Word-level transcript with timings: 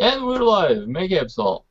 And 0.00 0.24
we're 0.24 0.44
live! 0.44 0.84
Como 0.84 0.96
é 0.98 1.12
é, 1.12 1.22
pessoal? 1.24 1.66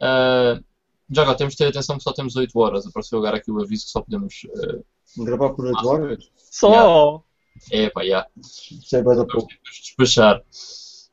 Uh, 0.00 0.64
já 1.10 1.20
agora 1.20 1.36
temos 1.36 1.52
de 1.52 1.58
ter 1.58 1.66
atenção 1.66 1.98
que 1.98 2.02
só 2.02 2.14
temos 2.14 2.34
8 2.34 2.58
horas. 2.58 2.86
Apareceu 2.86 3.18
agora 3.18 3.36
aqui 3.36 3.50
o 3.50 3.60
aviso 3.60 3.84
que 3.84 3.90
só 3.90 4.00
podemos. 4.00 4.44
Uh, 4.44 4.82
Gravar 5.22 5.50
por 5.50 5.66
8 5.66 5.86
horas? 5.86 6.30
Só! 6.50 7.22
é, 7.70 7.90
pá, 7.90 8.06
já. 8.06 8.26
Isso 8.38 8.96
é 8.96 9.02
bem 9.02 9.16
da 9.16 9.26
pouco. 9.26 9.48
Temos 9.48 9.76
de 9.76 9.82
despachar. 9.82 10.42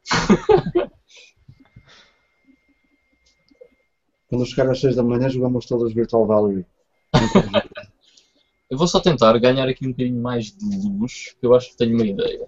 Quando 4.30 4.46
chegar 4.46 4.72
às 4.72 4.80
6 4.80 4.96
da 4.96 5.04
manhã 5.04 5.28
jogamos 5.28 5.66
todas 5.66 5.94
Virtual 5.94 6.26
Valerie. 6.26 6.66
Eu 8.70 8.78
vou 8.78 8.88
só 8.88 9.02
tentar 9.02 9.38
ganhar 9.40 9.68
aqui 9.68 9.86
um 9.86 9.92
bocadinho 9.92 10.22
mais 10.22 10.46
de 10.46 10.88
luz, 10.88 11.36
que 11.38 11.46
eu 11.46 11.54
acho 11.54 11.72
que 11.72 11.78
tenho 11.78 11.96
uma 11.96 12.06
ideia. 12.06 12.48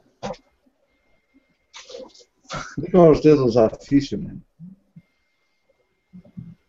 Liga 2.77 3.09
os 3.09 3.21
dedos 3.21 3.57
à 3.57 3.69
ficha, 3.69 4.17
mano. 4.17 4.41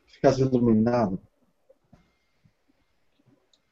Ficas 0.06 0.38
iluminado. 0.38 1.20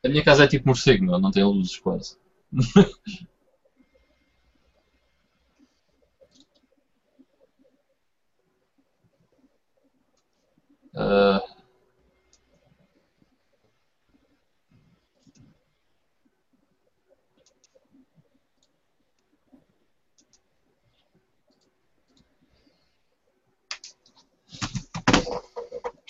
A 0.05 0.09
minha 0.09 0.23
casa 0.23 0.45
é 0.45 0.47
tipo 0.47 0.69
morcego, 0.69 1.05
meu, 1.05 1.19
não 1.19 1.31
tem 1.31 1.43
luzes 1.45 1.77
quase. 1.79 2.17
Ah, 10.97 11.54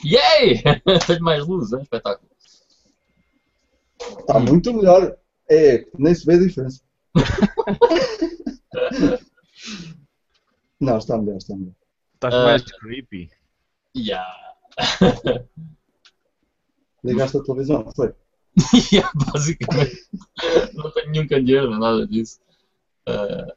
Yay! 0.05 0.63
Tenho 1.07 1.23
mais 1.23 1.47
luz, 1.47 1.73
é 1.73 1.77
um 1.77 1.83
espetáculo. 1.83 2.29
Está 4.21 4.39
muito 4.39 4.73
melhor. 4.73 5.17
É, 5.51 5.85
nem 5.99 6.15
se 6.15 6.25
vê 6.27 6.35
a 6.35 6.39
diferença. 6.39 6.81
Não, 10.81 10.99
está 10.99 11.17
melhor, 11.17 11.39
está 11.39 11.57
melhor. 11.57 11.73
Estás 12.15 12.35
mais 12.35 12.63
creepy. 12.63 13.31
Yeah. 13.97 14.55
Ligaste 17.05 17.39
a 17.39 17.43
televisão, 17.43 17.91
foi? 17.95 18.13
yeah, 18.93 19.11
basicamente. 19.33 20.09
Não 20.75 20.91
tenho 20.91 21.11
nenhum 21.11 21.27
candeeiro, 21.27 21.71
nem 21.71 21.81
nada 21.81 22.07
disso. 22.07 22.41
Ah, 23.07 23.55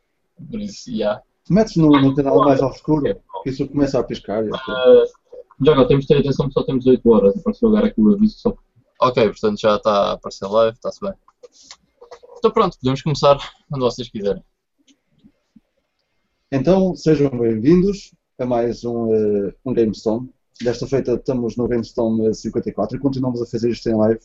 por 0.49 0.59
isso, 0.59 0.91
yeah. 0.91 1.21
Metes 1.49 1.75
no, 1.77 1.89
no 1.89 2.15
canal 2.15 2.39
mais 2.39 2.61
obscuro, 2.61 3.03
que 3.43 3.49
isso 3.49 3.67
começa 3.67 3.99
a 3.99 4.03
piscar. 4.03 4.45
e. 4.45 4.49
Ah, 4.53 5.03
já 5.61 5.71
agora 5.71 5.87
temos 5.87 6.05
de 6.05 6.13
ter 6.13 6.19
atenção 6.19 6.47
que 6.47 6.53
só 6.53 6.63
temos 6.63 6.85
8 6.85 7.09
horas. 7.09 7.37
Apareceu 7.37 7.69
agora 7.69 7.87
aqui 7.87 7.99
o 7.99 8.13
aviso 8.13 8.35
que 8.35 8.41
só. 8.41 8.57
Ok, 9.01 9.23
portanto 9.29 9.59
já 9.59 9.75
está 9.75 9.91
a 9.91 10.11
aparecer 10.13 10.47
live, 10.47 10.75
está-se 10.75 10.99
bem. 11.01 11.13
Então 12.37 12.51
pronto, 12.51 12.77
podemos 12.79 13.01
começar 13.01 13.37
quando 13.69 13.81
vocês 13.81 14.09
quiserem. 14.09 14.43
Então, 16.51 16.95
sejam 16.95 17.29
bem-vindos 17.29 18.13
a 18.39 18.45
mais 18.45 18.85
um, 18.85 19.13
eh, 19.13 19.53
um 19.65 19.73
GameStone. 19.73 20.29
Desta 20.61 20.87
feita 20.87 21.13
estamos 21.13 21.57
no 21.57 21.67
GameStone 21.67 22.33
54 22.33 22.97
e 22.97 22.99
continuamos 22.99 23.41
a 23.41 23.45
fazer 23.45 23.69
isto 23.69 23.89
em 23.89 23.95
live, 23.95 24.19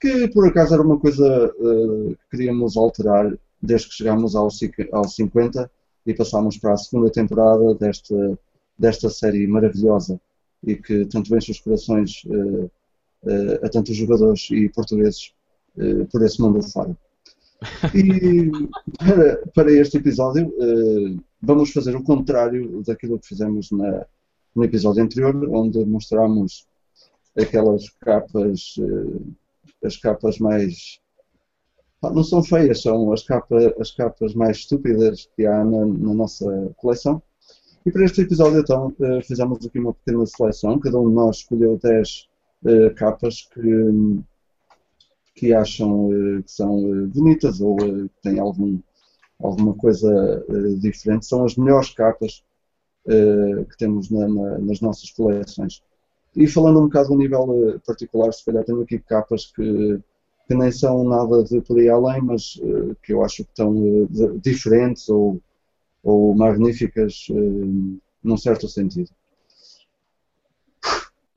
que 0.00 0.28
por 0.28 0.46
acaso 0.46 0.74
era 0.74 0.82
uma 0.82 0.98
coisa 0.98 1.24
eh, 1.26 2.14
que 2.14 2.36
queríamos 2.36 2.76
alterar 2.76 3.32
desde 3.62 3.88
que 3.88 3.94
chegámos 3.94 4.36
aos, 4.36 4.58
aos 4.92 5.14
50 5.14 5.70
e 6.06 6.14
passámos 6.14 6.58
para 6.58 6.74
a 6.74 6.76
segunda 6.76 7.10
temporada 7.10 7.74
desta, 7.74 8.38
desta 8.78 9.08
série 9.08 9.46
maravilhosa 9.46 10.20
e 10.64 10.76
que 10.76 11.06
tanto 11.06 11.34
enche 11.36 11.50
os 11.52 11.60
corações 11.60 12.22
eh, 12.26 12.70
eh, 13.26 13.60
a 13.66 13.68
tantos 13.68 13.96
jogadores 13.96 14.48
e 14.50 14.68
portugueses 14.68 15.32
eh, 15.78 16.04
por 16.10 16.22
esse 16.22 16.40
mundo 16.40 16.62
fora. 16.62 16.96
E 17.94 18.50
para, 18.98 19.46
para 19.54 19.72
este 19.72 19.98
episódio 19.98 20.50
vamos 21.42 21.70
fazer 21.72 21.94
o 21.94 22.02
contrário 22.02 22.82
daquilo 22.86 23.18
que 23.18 23.28
fizemos 23.28 23.70
na- 23.70 24.06
no 24.54 24.64
episódio 24.64 25.02
anterior, 25.02 25.34
onde 25.50 25.84
mostramos 25.84 26.66
aquelas 27.36 27.88
capas, 28.00 28.76
as 29.84 29.96
capas 29.98 30.38
mais. 30.38 30.98
não 32.02 32.24
são 32.24 32.42
feias, 32.42 32.80
são 32.82 33.12
as, 33.12 33.22
capa, 33.22 33.56
as 33.78 33.90
capas 33.90 34.34
mais 34.34 34.56
estúpidas 34.58 35.28
que 35.36 35.44
há 35.46 35.62
na, 35.62 35.84
na 35.84 36.14
nossa 36.14 36.72
coleção. 36.76 37.22
E 37.84 37.90
para 37.90 38.04
este 38.04 38.22
episódio, 38.22 38.60
então, 38.60 38.94
eh, 39.00 39.20
fizemos 39.22 39.64
aqui 39.66 39.78
uma 39.78 39.92
pequena 39.94 40.24
seleção. 40.26 40.78
Cada 40.78 40.98
um 40.98 41.08
de 41.08 41.14
nós 41.14 41.36
escolheu 41.38 41.78
10 41.78 42.28
eh, 42.64 42.90
capas 42.90 43.48
que, 43.52 43.60
que 45.34 45.52
acham 45.54 46.12
eh, 46.12 46.42
que 46.42 46.50
são 46.50 46.78
eh, 46.78 47.06
bonitas 47.06 47.60
ou 47.60 47.76
que 47.76 48.10
têm 48.22 48.38
algum, 48.38 48.78
alguma 49.42 49.74
coisa 49.74 50.44
diferente. 50.80 51.26
São 51.26 51.44
as 51.44 51.56
melhores 51.56 51.90
capas 51.90 52.44
que 53.68 53.76
temos 53.78 54.10
na- 54.10 54.28
na- 54.28 54.58
nas 54.58 54.80
nossas 54.80 55.10
coleções. 55.10 55.82
E 56.36 56.46
falando 56.46 56.78
um 56.80 56.84
bocado 56.84 57.12
a 57.14 57.16
nível 57.16 57.70
eh, 57.74 57.78
particular, 57.86 58.32
se 58.32 58.44
calhar 58.44 58.64
tenho 58.64 58.82
aqui 58.82 58.98
capas 58.98 59.46
que, 59.54 59.98
que 60.46 60.54
nem 60.54 60.70
são 60.70 61.04
nada 61.04 61.42
de 61.44 61.60
por 61.62 61.78
aí 61.78 61.88
além, 61.88 62.22
mas 62.22 62.60
que 63.02 63.12
eu 63.12 63.24
acho 63.24 63.44
que 63.44 63.50
estão 63.50 63.74
diferentes 64.42 65.08
ou, 65.08 65.40
ou 66.02 66.34
magníficas 66.34 67.26
eh, 67.30 68.00
num 68.22 68.36
certo 68.36 68.68
sentido. 68.68 69.10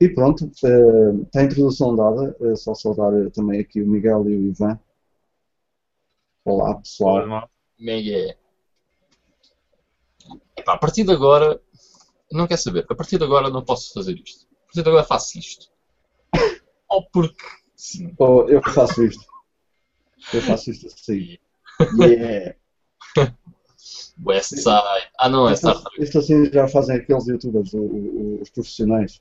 E 0.00 0.08
pronto, 0.08 0.50
eh, 0.64 1.22
está 1.22 1.40
a 1.40 1.44
introdução 1.44 1.94
dada, 1.94 2.36
é 2.40 2.56
só 2.56 2.74
saudar 2.74 3.12
eh, 3.14 3.30
também 3.30 3.60
aqui 3.60 3.80
o 3.82 3.86
Miguel 3.86 4.28
e 4.28 4.36
o 4.36 4.46
Ivan. 4.48 4.78
Olá 6.44 6.74
pessoal. 6.76 7.24
Olá. 7.24 7.48
Epá, 10.56 10.74
a 10.74 10.78
partir 10.78 11.04
de 11.04 11.12
agora, 11.12 11.60
não 12.32 12.46
quer 12.46 12.58
saber, 12.58 12.86
a 12.88 12.94
partir 12.94 13.18
de 13.18 13.24
agora 13.24 13.50
não 13.50 13.64
posso 13.64 13.92
fazer 13.92 14.14
isto. 14.18 14.46
A 14.46 14.66
partir 14.66 14.82
de 14.82 14.88
agora 14.88 15.04
faço 15.04 15.38
isto. 15.38 15.70
Ou 16.88 17.08
porque 17.10 17.44
sim. 17.76 18.14
Oh, 18.18 18.42
eu 18.48 18.62
faço 18.62 19.04
isto. 19.04 19.24
Eu 20.32 20.42
faço 20.42 20.70
isto 20.70 20.86
assim. 20.86 21.38
Yeah. 21.98 22.56
West 24.24 24.50
Side. 24.54 25.08
Ah 25.18 25.28
não, 25.28 25.48
é 25.48 25.52
Isto, 25.52 25.68
Star 25.70 25.82
Trek. 25.82 26.02
isto 26.04 26.18
assim 26.18 26.44
já 26.52 26.68
fazem 26.68 26.96
aqueles 26.96 27.26
youtubers, 27.26 27.72
o- 27.74 27.78
o- 27.78 28.38
os 28.42 28.50
profissionais. 28.50 29.20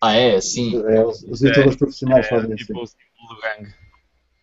Ah 0.00 0.14
é, 0.14 0.40
sim. 0.40 0.76
É, 0.86 1.04
os, 1.04 1.22
os 1.24 1.40
youtubers 1.42 1.76
profissionais 1.76 2.26
fazem 2.28 2.50
é, 2.50 2.54
assim. 2.54 2.64
tipo 2.64 2.80
do 2.80 3.40
gangue. 3.42 3.74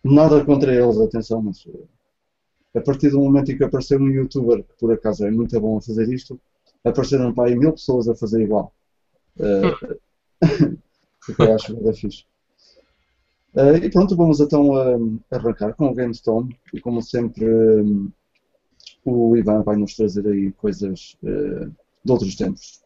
Nada 0.04 0.44
contra 0.44 0.72
eles, 0.74 0.98
atenção, 1.00 1.42
mas 1.42 1.64
eh, 1.66 2.78
a 2.78 2.80
partir 2.80 3.10
do 3.10 3.18
momento 3.20 3.50
em 3.52 3.56
que 3.58 3.64
apareceu 3.64 3.98
um 3.98 4.08
youtuber 4.08 4.62
que 4.64 4.74
por 4.78 4.92
acaso 4.92 5.26
é 5.26 5.30
muito 5.30 5.58
bom 5.60 5.78
a 5.78 5.82
fazer 5.82 6.08
isto, 6.12 6.40
apareceram 6.84 7.34
para 7.34 7.48
aí 7.48 7.56
mil 7.56 7.72
pessoas 7.72 8.08
a 8.08 8.14
fazer 8.14 8.42
igual. 8.42 8.72
O 11.28 11.34
que 11.34 11.42
eu 11.42 11.54
acho 11.54 11.74
da 11.76 11.92
fixe. 11.92 12.24
Eh, 13.54 13.76
e 13.86 13.90
pronto, 13.90 14.16
vamos 14.16 14.40
então 14.40 14.62
arrancar 15.30 15.74
com 15.74 15.88
o 15.88 15.94
GameStone 15.94 16.56
e 16.72 16.80
como 16.80 17.02
sempre 17.02 17.44
eh, 17.44 17.82
o 19.10 19.36
Ivan 19.36 19.62
vai 19.62 19.76
nos 19.76 19.94
trazer 19.94 20.26
aí 20.26 20.52
coisas 20.52 21.16
eh, 21.24 21.68
de 22.04 22.12
outros 22.12 22.36
tempos. 22.36 22.80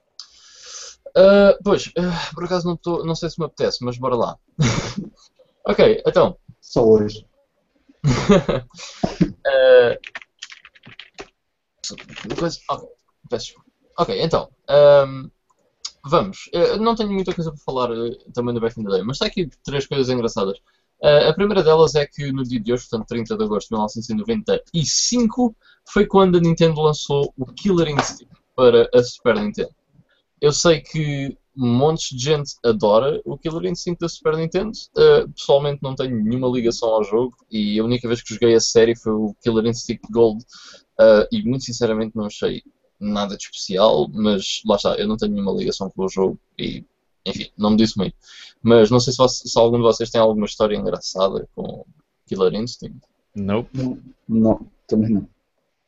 Ah, 1.17 1.57
pois, 1.63 1.91
ah, 1.99 2.31
por 2.35 2.45
acaso 2.45 2.67
não, 2.67 2.77
tô, 2.77 3.05
não 3.05 3.15
sei 3.15 3.29
se 3.31 3.39
me 3.39 3.45
apetece, 3.47 3.85
mas 3.85 3.99
bora 3.99 4.17
lá. 4.17 4.39
ok, 5.67 6.03
então. 6.07 6.37
Só 6.61 6.85
hoje. 6.87 7.27
Ah, 9.47 9.97
coisa- 12.39 12.61
ok, 12.71 12.89
peço 13.31 13.47
desculpa. 13.47 13.71
Ok, 13.99 14.23
então. 14.23 14.49
ahm, 14.69 15.29
vamos. 16.05 16.51
Não 16.81 16.95
tenho 16.97 17.13
muita 17.13 17.35
coisa 17.35 17.51
para 17.53 17.61
falar 17.61 17.91
eh, 17.93 18.19
também 18.35 18.55
do 18.55 18.61
Back 18.61 18.81
in 18.81 18.85
the 18.85 18.91
Day, 18.91 19.03
mas 19.03 19.17
está 19.17 19.27
aqui 19.27 19.51
três 19.65 19.87
coisas 19.87 20.09
engraçadas. 20.11 20.59
Ah, 21.03 21.31
a 21.31 21.35
primeira 21.35 21.63
delas 21.63 21.95
é 21.97 22.07
que 22.07 22.31
no 22.31 22.45
dia 22.45 22.61
de 22.61 22.73
hoje, 22.73 22.87
portanto 22.89 23.09
30 23.09 23.37
de 23.37 23.45
agosto 23.45 23.69
de 23.69 23.75
1995, 23.75 25.57
foi 25.89 26.07
quando 26.07 26.39
a 26.39 26.41
Nintendo 26.41 26.81
lançou 26.81 27.33
o 27.37 27.45
Killer 27.47 27.89
Instinct 27.89 28.29
para 28.55 28.89
a 28.95 29.03
Super 29.03 29.35
Nintendo. 29.35 29.75
Eu 30.41 30.53
sei 30.53 30.81
que 30.81 31.37
montes 31.57 32.17
de 32.17 32.25
gente 32.25 32.55
adora 32.65 33.21
o 33.25 33.37
Killer 33.37 33.71
Instinct 33.71 34.01
da 34.01 34.09
Super 34.09 34.37
Nintendo. 34.37 34.73
Uh, 34.97 35.29
pessoalmente 35.33 35.83
não 35.83 35.95
tenho 35.95 36.23
nenhuma 36.23 36.49
ligação 36.49 36.89
ao 36.89 37.05
jogo 37.05 37.35
e 37.51 37.79
a 37.79 37.85
única 37.85 38.07
vez 38.07 38.23
que 38.23 38.35
joguei 38.35 38.55
a 38.55 38.61
série 38.61 38.97
foi 38.97 39.13
o 39.13 39.35
Killer 39.43 39.67
Instinct 39.67 40.07
Gold 40.11 40.43
uh, 41.01 41.27
e 41.33 41.43
muito 41.43 41.65
sinceramente 41.65 42.17
não 42.17 42.27
achei 42.27 42.63
nada 42.99 43.37
de 43.37 43.43
especial, 43.43 44.09
mas 44.13 44.63
lá 44.65 44.77
está, 44.77 44.95
eu 44.95 45.09
não 45.09 45.17
tenho 45.17 45.33
nenhuma 45.33 45.53
ligação 45.53 45.91
com 45.91 46.05
o 46.05 46.09
jogo 46.09 46.39
e 46.57 46.85
enfim, 47.27 47.49
não 47.57 47.71
me 47.71 47.77
disse 47.77 47.97
muito. 47.97 48.15
Mas 48.63 48.91
não 48.91 49.01
sei 49.01 49.13
se, 49.13 49.19
você- 49.19 49.49
se 49.49 49.59
algum 49.59 49.77
de 49.77 49.83
vocês 49.83 50.11
tem 50.11 50.21
alguma 50.21 50.47
história 50.47 50.77
engraçada 50.77 51.49
com 51.55 51.85
Killer 52.27 52.55
Instinct. 52.55 53.01
Nope. 53.35 53.71
Não, 53.75 53.99
não, 54.29 54.67
também 54.87 55.11
não. 55.11 55.29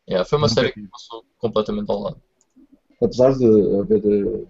Yeah, 0.09 0.25
foi 0.29 0.39
uma 0.39 0.49
Nunca 0.49 0.61
série 0.61 0.73
que 0.73 0.87
passou 0.89 1.25
completamente 1.39 1.91
ao 1.91 1.99
lado. 2.01 2.23
apesar 3.03 3.33
de 3.37 3.45
haver 3.79 4.03
eh, 4.05 4.45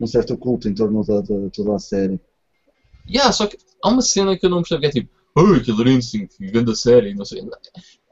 um 0.00 0.06
certo 0.06 0.36
culto 0.36 0.68
em 0.68 0.74
torno 0.74 1.04
da, 1.04 1.20
de 1.20 1.50
toda 1.50 1.74
a 1.74 1.78
série. 1.78 2.20
Yeah, 3.08 3.32
só 3.32 3.46
que 3.46 3.58
há 3.82 3.88
uma 3.88 4.02
cena 4.02 4.38
que 4.38 4.46
eu 4.46 4.50
não 4.50 4.58
percebo 4.62 4.80
que 4.82 4.86
é 4.86 4.90
tipo, 4.90 5.10
oh, 5.36 5.60
Killer 5.60 5.88
Instinct, 5.88 6.36
grande 6.50 6.76
série, 6.76 7.14
não 7.14 7.24
sei. 7.24 7.42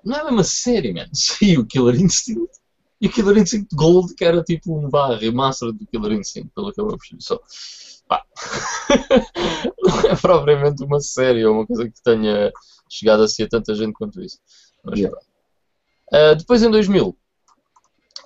Não 0.04 0.16
é 0.16 0.20
a 0.20 0.24
mesma 0.24 0.44
série, 0.44 0.92
man. 0.92 1.06
Sim, 1.14 1.58
o 1.58 1.66
Killer 1.66 1.94
Instinct 2.00 2.50
e 3.00 3.06
o 3.06 3.10
Killer 3.10 3.38
Instinct 3.38 3.74
Gold, 3.74 4.14
que 4.14 4.24
era 4.24 4.42
tipo 4.42 4.76
um 4.76 4.88
vá, 4.88 5.14
remaster 5.16 5.72
do 5.72 5.86
Killer 5.86 6.12
Instinct, 6.12 6.50
pelo 6.54 6.72
que 6.72 6.80
eu 6.80 6.86
percebi. 6.88 7.22
Só, 7.22 7.40
pá. 8.08 8.24
não 9.82 10.10
é 10.10 10.16
propriamente 10.16 10.82
uma 10.82 11.00
série 11.00 11.44
ou 11.44 11.54
uma 11.54 11.66
coisa 11.66 11.88
que 11.88 12.02
tenha 12.02 12.50
chegado 12.88 13.22
a 13.22 13.28
ser 13.28 13.48
tanta 13.48 13.74
gente 13.74 13.92
quanto 13.92 14.20
isso. 14.20 14.38
Mas, 14.84 14.98
Yeah. 14.98 15.18
Ah, 16.10 16.34
depois 16.34 16.62
em 16.62 16.70
2000, 16.70 17.16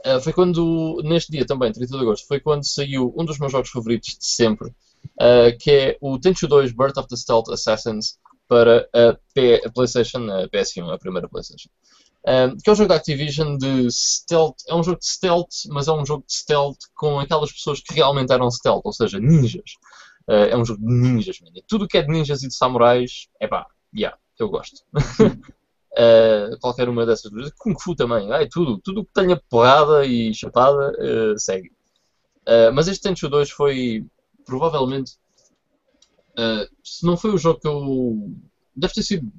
ah, 0.04 0.20
foi 0.20 0.32
quando, 0.32 1.00
neste 1.04 1.32
dia 1.32 1.44
também, 1.44 1.72
30 1.72 1.96
de 1.96 2.02
agosto, 2.02 2.26
foi 2.26 2.40
quando 2.40 2.64
saiu 2.64 3.12
um 3.16 3.24
dos 3.24 3.38
meus 3.38 3.52
jogos 3.52 3.70
favoritos 3.70 4.16
de 4.18 4.24
sempre, 4.26 4.72
ah, 5.20 5.50
que 5.58 5.70
é 5.70 5.98
o 6.00 6.18
Tenchu 6.18 6.46
2 6.46 6.72
Birth 6.72 6.96
of 6.96 7.08
the 7.08 7.16
Stealth 7.16 7.50
Assassins 7.50 8.18
para 8.48 8.88
a, 8.94 9.16
P- 9.34 9.62
a 9.64 9.70
PlayStation, 9.70 10.30
a 10.30 10.48
PS1, 10.48 10.92
a 10.92 10.98
primeira 10.98 11.28
PlayStation. 11.28 11.68
Que 12.24 12.70
é 12.70 12.72
um 12.72 12.76
jogo 12.76 12.88
da 12.88 12.96
Activision 12.96 13.56
de 13.56 13.90
stealth. 13.90 14.58
É 14.68 14.74
um 14.74 14.82
jogo 14.82 14.98
de 14.98 15.06
stealth, 15.06 15.66
mas 15.70 15.88
é 15.88 15.92
um 15.92 16.06
jogo 16.06 16.24
de 16.26 16.34
stealth 16.34 16.78
com 16.94 17.18
aquelas 17.18 17.50
pessoas 17.52 17.80
que 17.80 17.94
realmente 17.94 18.32
eram 18.32 18.50
stealth, 18.50 18.82
ou 18.84 18.92
seja, 18.92 19.18
ninjas. 19.18 19.72
Uh, 20.28 20.46
é 20.50 20.56
um 20.56 20.64
jogo 20.64 20.80
de 20.80 20.92
ninjas, 20.92 21.40
man. 21.40 21.50
Tudo 21.66 21.88
que 21.88 21.98
é 21.98 22.02
de 22.02 22.08
ninjas 22.08 22.42
e 22.42 22.48
de 22.48 22.54
samurais, 22.54 23.28
é 23.40 23.48
pá, 23.48 23.66
yeah, 23.94 24.16
eu 24.38 24.48
gosto. 24.48 24.82
Uh, 24.94 26.56
qualquer 26.62 26.88
uma 26.88 27.04
dessas 27.04 27.30
duas. 27.30 27.50
Kung 27.58 27.74
Fu 27.78 27.96
também, 27.96 28.32
ai, 28.32 28.48
tudo. 28.48 28.78
Tudo 28.78 29.04
que 29.04 29.12
tenha 29.12 29.40
porrada 29.50 30.06
e 30.06 30.32
chapada, 30.32 30.92
uh, 30.92 31.38
segue. 31.38 31.72
Mas 32.74 32.88
este 32.88 33.02
Tenchu 33.02 33.28
2 33.28 33.50
foi 33.50 34.04
provavelmente. 34.44 35.12
se 36.82 37.06
não 37.06 37.16
foi 37.16 37.30
o 37.30 37.38
jogo 37.38 37.60
que 37.60 37.68
eu. 37.68 38.32
Deve 38.74 38.94
ter 38.94 39.02
sido 39.04 39.32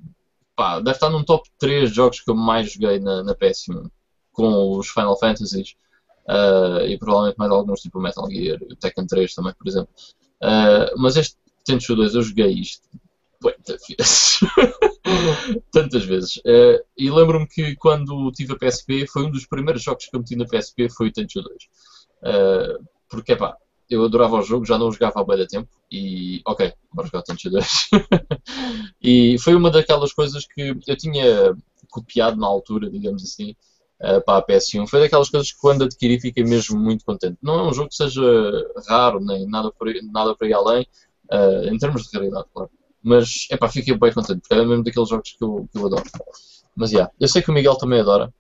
pá, 0.56 0.80
deve 0.80 0.92
estar 0.92 1.10
num 1.10 1.24
top 1.24 1.50
3 1.58 1.90
de 1.90 1.96
jogos 1.96 2.22
que 2.22 2.30
eu 2.30 2.36
mais 2.36 2.72
joguei 2.72 3.00
na, 3.00 3.24
na 3.24 3.36
PS1, 3.36 3.90
com 4.32 4.78
os 4.78 4.90
Final 4.90 5.18
Fantasies 5.18 5.76
ah, 6.28 6.84
e 6.86 6.98
provavelmente 6.98 7.38
mais 7.38 7.52
alguns, 7.52 7.82
tipo 7.82 8.00
Metal 8.00 8.30
Gear, 8.30 8.60
Tekken 8.80 9.08
3 9.08 9.34
também, 9.34 9.54
por 9.54 9.68
exemplo. 9.68 9.94
Ah, 10.42 10.92
mas 10.98 11.16
este 11.16 11.38
Tenchu 11.66 11.96
2 11.96 12.16
eu 12.16 12.22
joguei 12.22 12.52
isto 12.52 12.88
muitas 13.42 13.82
vezes. 13.88 14.40
Tantas 15.72 16.06
vezes. 16.06 16.42
Ah, 16.46 16.84
e 16.98 17.10
lembro-me 17.10 17.48
que 17.48 17.76
quando 17.76 18.32
tive 18.32 18.54
a 18.54 18.58
PSP, 18.58 19.08
foi 19.08 19.26
um 19.26 19.32
dos 19.32 19.46
primeiros 19.46 19.84
jogos 19.84 20.06
que 20.06 20.16
eu 20.16 20.20
meti 20.20 20.36
na 20.36 20.46
PSP, 20.46 20.90
foi 20.90 21.10
o 21.10 21.14
Tenchu 21.14 21.42
2. 21.42 21.58
Ah, 22.24 22.80
porque, 23.10 23.36
pá, 23.36 23.56
eu 23.89 24.03
adorava 24.03 24.38
o 24.38 24.41
jogo, 24.41 24.65
já 24.65 24.77
não 24.77 24.88
o 24.88 24.91
jogava 24.91 25.21
há 25.21 25.24
bem 25.24 25.38
da 25.38 25.45
tempo 25.45 25.69
e, 25.91 26.41
ok, 26.45 26.74
bora 26.94 27.07
jogar 27.07 27.24
Tenchu 27.24 27.50
2. 27.51 27.89
e 29.01 29.38
foi 29.39 29.56
uma 29.56 29.69
daquelas 29.69 30.13
coisas 30.13 30.45
que 30.45 30.75
eu 30.88 30.97
tinha 30.97 31.56
copiado 31.89 32.39
na 32.39 32.47
altura, 32.47 32.89
digamos 32.89 33.24
assim, 33.24 33.56
eh, 34.00 34.19
para 34.21 34.39
a 34.39 34.45
PS1. 34.45 34.88
Foi 34.88 35.00
daquelas 35.00 35.30
coisas 35.30 35.51
que 35.51 35.59
quando 35.59 35.83
adquiri 35.83 36.19
fiquei 36.19 36.44
mesmo 36.44 36.80
muito 36.80 37.06
contente. 37.06 37.38
Não 37.41 37.59
é 37.59 37.63
um 37.69 37.74
jogo 37.74 37.89
que 37.89 37.95
seja 37.95 38.21
raro, 38.88 39.19
nem 39.19 39.47
nada 39.47 39.71
por 39.71 39.88
nada 40.12 40.35
por 40.35 40.45
aí 40.45 40.53
além, 40.53 40.88
eh, 41.31 41.69
em 41.71 41.77
termos 41.77 42.03
de 42.03 42.18
raridade, 42.18 42.45
claro. 42.53 42.69
Mas, 43.01 43.47
epá, 43.51 43.69
fiquei 43.69 43.95
bem 43.97 44.13
contente, 44.13 44.39
porque 44.41 44.53
é 44.53 44.65
mesmo 44.65 44.83
daqueles 44.83 45.09
jogos 45.09 45.35
que 45.38 45.44
eu, 45.44 45.68
que 45.71 45.77
eu 45.77 45.85
adoro. 45.85 46.03
Mas, 46.75 46.89
já, 46.89 47.12
eu 47.19 47.27
sei 47.27 47.41
que 47.41 47.51
o 47.51 47.53
Miguel 47.53 47.75
também 47.75 48.00
adora. 48.00 48.33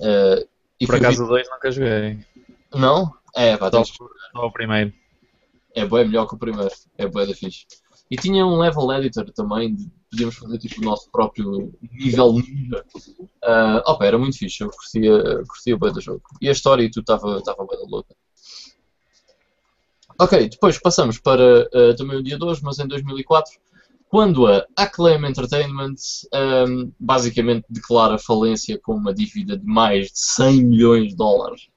Eh, 0.00 0.46
e 0.80 0.86
Por 0.86 0.94
acaso 0.96 1.24
o 1.24 1.28
2 1.28 1.48
nunca 1.50 1.70
joguei. 1.70 2.18
Não? 2.72 3.12
É, 3.34 3.56
pá, 3.56 3.70
Só, 3.70 3.84
só 3.84 4.46
o 4.46 4.52
primeiro. 4.52 4.92
É 5.74 5.86
bem 5.86 6.06
melhor 6.06 6.26
que 6.26 6.34
o 6.34 6.38
primeiro. 6.38 6.70
É 6.96 7.06
bem 7.06 7.26
da 7.26 7.34
fixe. 7.34 7.66
E 8.10 8.16
tinha 8.16 8.44
um 8.46 8.58
level 8.58 8.90
editor 8.94 9.30
também, 9.32 9.74
de- 9.74 9.90
podíamos 10.10 10.36
fazer 10.36 10.58
tipo 10.58 10.80
o 10.80 10.84
nosso 10.84 11.10
próprio 11.10 11.72
nível 11.92 12.32
ninja. 12.32 12.84
Ah, 13.44 13.82
opa, 13.86 14.06
era 14.06 14.18
muito 14.18 14.38
fixe, 14.38 14.62
eu 14.64 14.70
curtia, 14.70 15.44
curtia 15.46 15.76
bem 15.76 15.92
do 15.92 16.00
jogo. 16.00 16.22
E 16.40 16.48
a 16.48 16.52
história 16.52 16.82
e 16.82 16.90
tudo 16.90 17.02
estava 17.02 17.66
bem 17.66 17.78
da 17.78 17.86
louca. 17.86 18.14
Ok, 20.20 20.48
depois 20.48 20.78
passamos 20.80 21.18
para 21.18 21.68
ah, 21.72 21.94
também 21.96 22.16
o 22.18 22.22
dia 22.22 22.38
2, 22.38 22.60
mas 22.62 22.78
em 22.78 22.88
2004, 22.88 23.52
quando 24.08 24.46
a 24.46 24.66
Acclaim 24.76 25.24
Entertainment 25.26 25.94
ahm, 26.32 26.90
basicamente 26.98 27.66
declara 27.68 28.18
falência 28.18 28.80
com 28.82 28.94
uma 28.94 29.12
dívida 29.12 29.56
de 29.56 29.66
mais 29.66 30.06
de 30.06 30.18
100 30.18 30.64
milhões 30.64 31.08
de 31.10 31.16
dólares. 31.16 31.68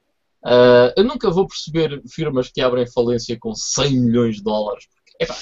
Ah, 0.44 0.92
eu 0.96 1.04
nunca 1.04 1.30
vou 1.30 1.46
perceber 1.46 2.02
firmas 2.08 2.48
que 2.48 2.60
abrem 2.60 2.86
falência 2.86 3.38
com 3.38 3.54
100 3.54 4.00
milhões 4.00 4.36
de 4.36 4.42
dólares. 4.42 4.86
Porque, 4.86 5.24
epá, 5.24 5.36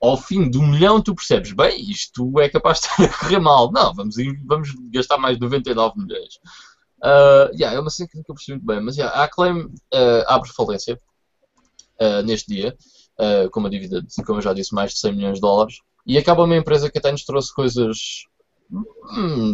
ao 0.00 0.16
fim 0.16 0.48
do 0.50 0.62
milhão 0.62 1.02
tu 1.02 1.14
percebes, 1.14 1.52
bem, 1.52 1.90
isto 1.90 2.38
é 2.40 2.48
capaz 2.48 2.80
de 2.80 2.86
estar 3.02 3.04
a 3.04 3.18
correr 3.18 3.40
mal. 3.40 3.72
Não, 3.72 3.94
vamos, 3.94 4.16
vamos 4.44 4.74
gastar 4.90 5.18
mais 5.18 5.36
de 5.36 5.42
99 5.42 5.98
milhões. 5.98 6.38
Ah, 7.02 7.50
yeah, 7.52 7.76
é 7.76 7.80
uma 7.80 7.90
cena 7.90 8.08
que 8.08 8.16
nunca 8.16 8.34
percebi 8.34 8.58
muito 8.58 8.66
bem, 8.66 8.80
mas 8.80 8.96
yeah, 8.96 9.14
a 9.16 9.24
Acclaim 9.24 9.68
ah, 9.92 10.34
abre 10.34 10.50
falência 10.52 11.00
ah, 12.00 12.22
neste 12.22 12.52
dia, 12.52 12.76
ah, 13.18 13.48
com 13.50 13.60
uma 13.60 13.70
dívida 13.70 14.02
de, 14.02 14.24
como 14.24 14.38
eu 14.38 14.42
já 14.42 14.52
disse, 14.52 14.74
mais 14.74 14.92
de 14.92 14.98
100 14.98 15.12
milhões 15.14 15.34
de 15.34 15.40
dólares, 15.40 15.80
e 16.06 16.16
acaba 16.18 16.44
uma 16.44 16.56
empresa 16.56 16.90
que 16.90 16.98
até 16.98 17.10
nos 17.10 17.24
trouxe 17.24 17.54
coisas 17.54 18.24
hum, 18.70 19.52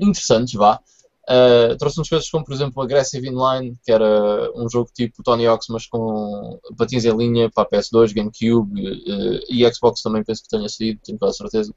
interessantes, 0.00 0.54
vá. 0.54 0.80
Uh, 1.28 1.74
trouxe-nos 1.78 2.08
coisas 2.08 2.28
como, 2.28 2.44
por 2.44 2.52
exemplo, 2.52 2.82
Aggressive 2.82 3.26
Inline, 3.26 3.78
que 3.82 3.90
era 3.90 4.50
um 4.54 4.68
jogo 4.68 4.90
tipo 4.94 5.22
Tony 5.22 5.46
Hawk's, 5.46 5.68
mas 5.70 5.86
com 5.86 6.60
patins 6.76 7.06
em 7.06 7.16
linha 7.16 7.50
para 7.50 7.64
a 7.64 7.70
PS2, 7.70 8.12
GameCube 8.14 8.80
uh, 8.80 9.40
e 9.48 9.72
Xbox 9.72 10.02
também 10.02 10.22
penso 10.22 10.42
que 10.42 10.50
tenha 10.50 10.68
saído, 10.68 11.00
tenho 11.02 11.18
quase 11.18 11.38
certeza. 11.38 11.74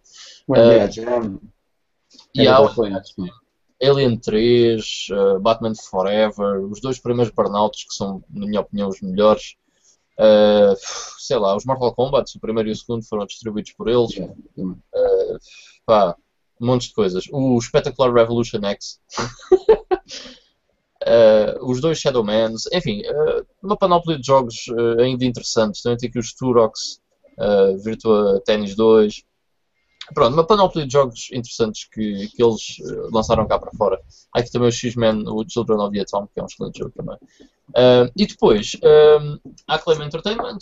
Jam. 0.92 1.40
E 2.36 2.48
há. 2.48 2.58
Alien 3.82 4.18
3, 4.18 5.08
uh, 5.12 5.40
Batman 5.40 5.76
Forever, 5.76 6.66
os 6.66 6.82
dois 6.82 7.00
primeiros 7.00 7.34
Burnouts, 7.34 7.86
que 7.86 7.94
são, 7.94 8.24
na 8.30 8.46
minha 8.48 8.62
opinião, 8.62 8.90
os 8.90 9.02
melhores. 9.02 9.56
Uh, 10.20 10.76
sei 11.20 11.38
lá, 11.38 11.56
os 11.56 11.64
Mortal 11.64 11.94
Kombat, 11.94 12.36
o 12.36 12.42
primeiro 12.42 12.70
e 12.70 12.72
o 12.72 12.76
segundo, 12.76 13.06
foram 13.06 13.26
distribuídos 13.26 13.72
por 13.74 13.88
eles. 13.88 14.12
Yeah, 14.14 14.34
também. 14.56 14.82
pá, 15.86 16.18
um 16.60 16.66
monte 16.66 16.88
de 16.90 16.94
coisas. 16.94 17.26
O 17.32 17.60
Spectacular 17.62 18.14
Revolution 18.14 18.64
X. 18.64 19.00
Eh, 21.06 21.58
os 21.62 21.80
dois 21.82 22.00
Shadowmans, 22.00 22.64
enfim, 22.74 23.02
eh, 23.04 23.44
uma 23.62 23.78
panóplia 23.78 24.18
de 24.18 24.26
jogos 24.26 24.66
eh, 24.70 25.04
ainda 25.04 25.26
interessantes. 25.26 25.82
Também 25.82 25.98
tem 25.98 26.10
aqui 26.10 26.20
os 26.20 26.34
Turox, 26.34 27.00
eh, 27.40 27.76
Virtua 27.84 28.42
Tennis 28.46 28.76
2. 28.76 29.24
Pronto, 30.14 30.34
uma 30.34 30.46
panóplia 30.48 30.86
de 30.86 30.94
jogos 30.94 31.30
interessantes 31.34 31.86
que, 31.92 32.30
que 32.30 32.42
eles 32.42 32.78
eh, 32.80 33.10
lançaram 33.12 33.48
cá 33.48 33.60
para 33.60 33.72
fora. 33.72 34.02
Há 34.34 34.40
aqui 34.40 34.52
também 34.52 34.70
o 34.70 34.72
X-Men, 34.72 35.24
o 35.28 35.44
Children 35.48 35.80
of 35.80 35.96
the 35.96 36.02
Atom, 36.02 36.28
que 36.28 36.40
é 36.40 36.44
um 36.44 36.46
excelente 36.46 36.80
jogo 36.80 36.92
também. 36.96 37.18
Eh, 37.76 38.12
e 38.16 38.26
depois, 38.26 38.78
eh, 38.82 39.20
a 39.68 39.76
Acclaim 39.76 40.06
Entertainment 40.06 40.60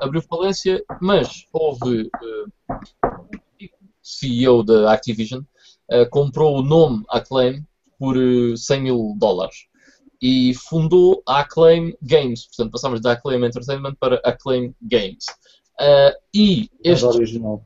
abriu 0.00 0.22
falência, 0.22 0.82
mas 1.00 1.46
houve 1.52 2.10
eh, 2.22 3.38
CEO 4.18 4.62
da 4.62 4.92
Activision, 4.92 5.42
eh, 5.90 6.04
comprou 6.06 6.58
o 6.58 6.62
nome 6.62 7.04
Acclaim 7.08 7.64
por 7.98 8.16
eh, 8.16 8.56
100 8.56 8.80
mil 8.82 9.14
dólares 9.18 9.66
e 10.22 10.52
fundou 10.54 11.22
a 11.26 11.40
Acclaim 11.40 11.94
Games. 12.02 12.46
Portanto, 12.46 12.72
passámos 12.72 13.00
da 13.00 13.12
Acclaim 13.12 13.44
Entertainment 13.44 13.94
para 13.98 14.20
Acclaim 14.24 14.74
Games. 14.82 15.24
Eh, 15.80 16.16
e 16.34 16.70
Mas 16.84 17.02
este. 17.02 17.06
original. 17.06 17.64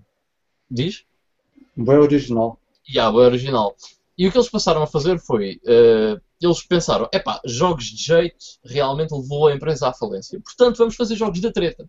Diz? 0.70 1.04
Bem 1.76 1.96
original. 1.96 2.58
Yeah, 2.88 3.10
bem 3.10 3.26
original. 3.26 3.74
E 4.16 4.28
o 4.28 4.30
que 4.30 4.38
eles 4.38 4.48
passaram 4.48 4.82
a 4.82 4.86
fazer 4.86 5.18
foi. 5.18 5.60
eh, 5.66 6.20
eles 6.44 6.62
pensaram: 6.66 7.08
epá, 7.12 7.40
jogos 7.44 7.84
de 7.86 8.02
jeito 8.02 8.36
realmente 8.64 9.12
levou 9.14 9.48
a 9.48 9.54
empresa 9.54 9.88
à 9.88 9.92
falência. 9.92 10.40
Portanto, 10.40 10.76
vamos 10.78 10.96
fazer 10.96 11.16
jogos 11.16 11.40
da 11.40 11.52
treta. 11.52 11.88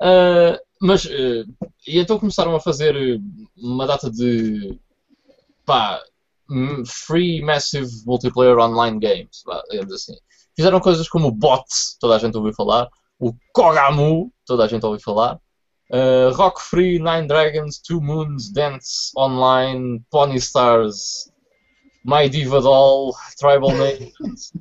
Ah, 0.00 0.58
mas. 0.80 1.06
eh, 1.06 1.44
e 1.86 1.98
então 1.98 2.18
começaram 2.18 2.54
a 2.54 2.60
fazer 2.60 2.96
eh, 2.96 3.18
uma 3.56 3.86
data 3.86 4.10
de. 4.10 4.78
pá. 5.64 6.02
hum, 6.50 6.82
Free 6.86 7.42
Massive 7.42 7.90
Multiplayer 8.06 8.58
Online 8.58 8.98
Games, 8.98 9.42
digamos 9.70 9.92
assim. 9.92 10.14
Fizeram 10.56 10.80
coisas 10.80 11.08
como 11.08 11.28
o 11.28 11.32
Bot, 11.32 11.64
toda 12.00 12.16
a 12.16 12.18
gente 12.18 12.36
ouviu 12.36 12.52
falar, 12.52 12.88
o 13.18 13.32
Kogamu, 13.54 14.30
toda 14.44 14.64
a 14.64 14.68
gente 14.68 14.84
ouviu 14.84 15.00
falar, 15.00 15.40
uh, 15.90 16.30
Rock 16.34 16.60
Free, 16.60 16.98
Nine 16.98 17.26
Dragons, 17.26 17.80
Two 17.80 18.02
Moons, 18.02 18.52
Dance 18.52 19.12
Online, 19.16 20.02
Pony 20.10 20.36
Stars, 20.36 21.31
My 22.04 22.28
Diva 22.28 22.60
Doll, 22.60 23.14
Tribal 23.38 23.70
Nations 23.76 24.52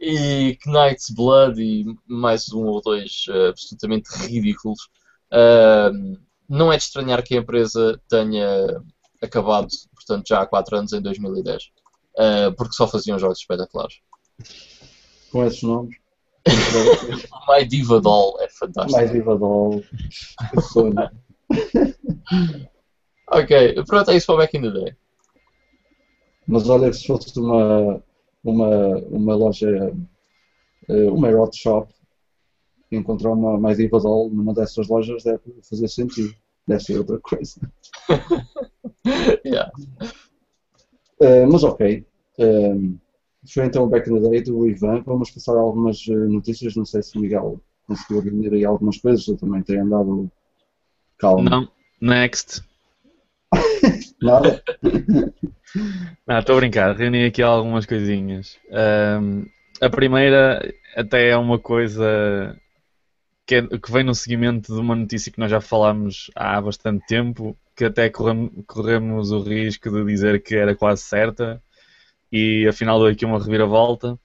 e 0.00 0.56
Knight's 0.64 1.10
Blood 1.10 1.60
e 1.60 1.84
mais 2.06 2.52
um 2.52 2.64
ou 2.64 2.80
dois 2.80 3.24
uh, 3.28 3.48
absolutamente 3.48 4.08
ridículos. 4.26 4.88
Uh, 5.32 6.18
não 6.48 6.72
é 6.72 6.76
de 6.76 6.84
estranhar 6.84 7.22
que 7.22 7.34
a 7.34 7.40
empresa 7.40 8.00
tenha 8.08 8.82
acabado, 9.22 9.68
portanto, 9.94 10.26
já 10.28 10.40
há 10.40 10.46
4 10.46 10.76
anos, 10.78 10.92
em 10.92 11.02
2010, 11.02 11.64
uh, 11.64 12.54
porque 12.56 12.74
só 12.74 12.86
faziam 12.88 13.18
jogos 13.18 13.40
espetaculares. 13.40 13.96
com 15.30 15.44
esses 15.44 15.62
nomes. 15.62 15.96
My 17.48 17.66
Diva 17.66 18.00
Doll 18.00 18.40
é 18.40 18.48
fantástico. 18.48 19.16
Ivadol, 19.16 19.82
que 20.50 20.60
sonho. 20.72 20.94
Ok, 23.30 23.84
pronto, 23.84 24.10
é 24.10 24.16
isso 24.16 24.26
para 24.26 24.34
o 24.34 24.38
Back 24.38 24.56
in 24.56 24.62
the 24.62 24.70
Day. 24.70 24.96
Mas 26.48 26.66
olha, 26.66 26.90
se 26.92 27.06
fosse 27.06 27.38
uma, 27.38 28.02
uma, 28.42 28.96
uma 29.10 29.34
loja, 29.34 29.94
eh, 30.88 31.10
uma 31.10 31.28
Erotic 31.28 31.60
Shop, 31.60 31.92
encontrar 32.90 33.32
uma 33.32 33.58
mais 33.58 33.78
Ivadol 33.78 34.30
numa 34.30 34.54
dessas 34.54 34.88
lojas 34.88 35.22
deve 35.22 35.42
fazer 35.68 35.88
sentido. 35.88 36.34
Deve 36.66 36.82
ser 36.82 36.98
outra 36.98 37.20
coisa. 37.20 37.60
Yeah. 39.44 39.72
Eh, 41.20 41.46
mas 41.46 41.64
ok. 41.64 42.04
Um, 42.38 42.98
foi 43.50 43.64
então 43.64 43.84
o 43.84 43.88
Back 43.88 44.10
in 44.10 44.20
the 44.20 44.28
Day 44.28 44.42
do 44.42 44.68
Ivan. 44.68 45.02
Vamos 45.02 45.30
passar 45.30 45.56
algumas 45.56 46.04
eh, 46.08 46.14
notícias. 46.14 46.76
Não 46.76 46.84
sei 46.84 47.02
se 47.02 47.16
o 47.16 47.20
Miguel 47.22 47.58
conseguiu 47.86 48.20
reunir 48.20 48.52
aí 48.52 48.66
algumas 48.66 48.98
coisas. 48.98 49.26
Eu 49.26 49.38
também 49.38 49.62
tenho 49.62 49.84
andado 49.84 50.30
calmo. 51.16 51.48
Não, 51.48 51.68
next. 52.02 52.62
Nada? 54.22 54.62
Não, 56.26 56.38
estou 56.38 56.56
a 56.56 56.58
brincar, 56.58 56.96
reuni 56.96 57.24
aqui 57.24 57.42
algumas 57.42 57.86
coisinhas. 57.86 58.58
Ahm, 58.70 59.44
a 59.80 59.88
primeira 59.90 60.60
até 60.96 61.30
é 61.30 61.36
uma 61.36 61.58
coisa 61.58 62.56
que, 63.46 63.56
é- 63.56 63.78
que 63.78 63.92
vem 63.92 64.04
no 64.04 64.14
seguimento 64.14 64.74
de 64.74 64.80
uma 64.80 64.94
notícia 64.96 65.32
que 65.32 65.38
nós 65.40 65.50
já 65.50 65.60
falámos 65.60 66.30
há 66.36 66.60
bastante 66.60 67.06
tempo, 67.06 67.56
que 67.76 67.84
até 67.86 68.10
correm- 68.10 68.50
corremos 68.66 69.30
o 69.32 69.42
risco 69.42 69.90
de 69.90 70.04
dizer 70.04 70.42
que 70.42 70.56
era 70.56 70.74
quase 70.76 71.02
certa, 71.02 71.62
e 72.32 72.66
afinal 72.68 72.98
deu 73.00 73.08
aqui 73.08 73.26
uma 73.26 73.38
reviravolta. 73.42 74.18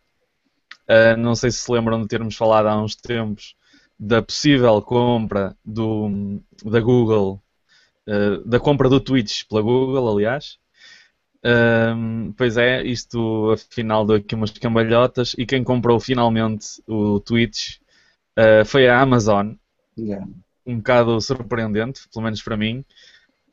Ah, 0.88 1.18
não 1.18 1.36
sei 1.36 1.52
se 1.52 1.60
se 1.60 1.72
lembram 1.72 2.02
de 2.02 2.08
termos 2.08 2.36
falado 2.38 2.68
há 2.68 2.82
uns 2.82 2.96
tempos 2.96 3.56
da 4.00 4.22
possível 4.22 4.82
compra 4.82 5.56
do, 5.66 6.40
da 6.66 6.80
Google, 6.80 7.43
ah, 8.08 8.42
da 8.46 8.60
compra 8.60 8.90
do 8.90 9.00
Twitch 9.00 9.46
pela 9.48 9.62
Google, 9.62 10.10
aliás. 10.10 10.58
Ahm, 11.44 12.32
pois 12.38 12.58
é, 12.58 12.84
isto 12.84 13.52
afinal 13.52 14.06
deu 14.06 14.16
aqui 14.18 14.34
umas 14.36 14.52
cambalhotas 14.52 15.36
e 15.38 15.46
quem 15.46 15.64
comprou 15.64 16.00
finalmente 16.00 16.82
o 16.88 17.20
Twitch 17.20 17.78
ah, 18.38 18.66
foi 18.66 18.88
a 18.88 19.02
Amazon, 19.02 19.54
Yeah. 19.98 20.26
um 20.66 20.78
bocado 20.78 21.20
surpreendente, 21.22 22.08
pelo 22.12 22.24
menos 22.26 22.42
para 22.42 22.58
mim. 22.58 22.84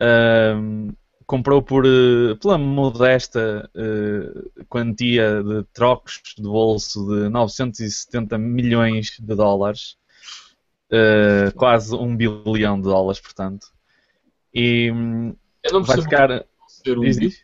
Ahm, 0.00 0.90
comprou 1.26 1.62
por, 1.62 1.87
eh, 1.87 2.35
pela 2.40 2.59
modesta 2.59 3.71
eh, 3.75 4.64
quantia 4.69 5.42
de 5.42 5.64
trocos 5.73 6.21
de 6.37 6.42
bolso 6.42 7.07
de 7.09 7.28
970 7.28 8.38
milhões 8.38 9.16
de 9.21 9.35
dólares, 9.37 9.97
Eh, 10.92 11.52
quase 11.57 11.95
um 11.95 12.16
bilhão 12.16 12.76
de 12.76 12.83
dólares, 12.85 13.21
portanto. 13.21 13.69
E 14.54 14.87
Eu 15.62 15.73
não 15.73 15.83
vai 15.83 15.97
percebo 15.97 16.02
ficar. 16.02 16.28
porque 16.28 16.49
não 16.59 16.69
ser 16.69 16.99
um 16.99 17.00
Diz. 17.02 17.42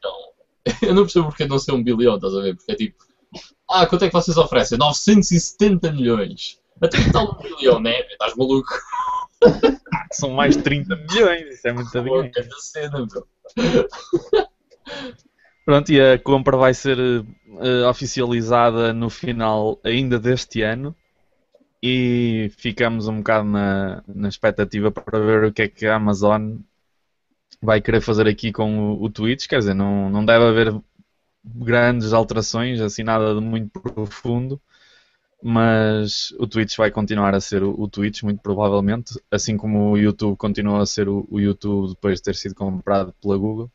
Eu 0.83 0.95
não 0.95 1.03
percebo 1.03 1.27
porque 1.29 1.47
não 1.47 1.59
ser 1.59 1.73
um 1.73 1.83
bilhão, 1.83 2.17
estás 2.17 2.35
a 2.35 2.41
ver? 2.41 2.57
Porque 2.57 2.73
é 2.73 2.75
tipo, 2.75 3.05
ah, 3.71 3.87
quanto 3.87 4.05
é 4.05 4.09
que 4.09 4.15
vocês 4.15 4.37
oferecem? 4.37 4.79
970 4.79 5.93
milhões. 5.93 6.59
Até 6.81 7.03
que 7.03 7.13
tal 7.13 7.33
um 7.33 7.57
bilhão, 7.57 7.81
né? 7.81 8.01
Estás 8.11 8.35
maluco? 8.37 8.69
São 10.13 10.31
mais 10.31 10.57
de 10.57 10.63
30 10.63 10.97
milhões, 10.97 11.55
isso 11.55 11.69
é 11.69 11.73
muito 11.73 11.91
dinheiro. 11.91 12.31
Cena. 12.59 13.07
Pronto, 15.65 15.91
e 15.91 16.01
a 16.01 16.19
compra 16.19 16.57
vai 16.57 16.73
ser 16.75 16.99
eh, 16.99 17.87
oficializada 17.89 18.93
no 18.93 19.11
final 19.11 19.81
ainda 19.83 20.19
deste 20.19 20.63
ano 20.63 20.95
e 21.83 22.51
ficamos 22.57 23.09
um 23.09 23.19
bocado 23.19 23.49
na, 23.49 24.03
na 24.07 24.29
expectativa 24.29 24.91
para 24.91 25.19
ver 25.19 25.45
o 25.45 25.53
que 25.53 25.63
é 25.63 25.69
que 25.69 25.87
a 25.87 25.97
Amazon 25.97 26.59
vai 27.61 27.81
querer 27.81 28.01
fazer 28.01 28.27
aqui 28.29 28.53
com 28.53 28.95
o, 28.95 29.05
o 29.05 29.11
Twitch. 29.11 29.47
Quer 29.47 29.59
dizer, 29.59 29.75
não, 29.75 30.11
não 30.11 30.25
deve 30.25 30.45
haver 30.45 30.81
grandes 31.45 32.13
alterações, 32.13 32.81
assim 32.81 33.03
nada 33.03 33.35
de 33.35 33.41
muito 33.41 33.81
profundo, 33.81 34.61
mas 35.43 36.33
o 36.39 36.47
Twitch 36.47 36.77
vai 36.77 36.91
continuar 36.91 37.35
a 37.35 37.41
ser 37.41 37.63
o, 37.63 37.71
o 37.81 37.89
Twitch, 37.89 38.23
muito 38.23 38.41
provavelmente, 38.43 39.15
assim 39.31 39.57
como 39.57 39.93
o 39.93 39.99
YouTube 39.99 40.37
continua 40.37 40.83
a 40.83 40.87
ser 40.87 41.09
o, 41.09 41.27
o 41.31 41.41
YouTube 41.41 41.91
depois 41.91 42.19
de 42.19 42.25
ter 42.25 42.35
sido 42.35 42.55
comprado 42.55 43.15
pela 43.23 43.37
Google. 43.37 43.71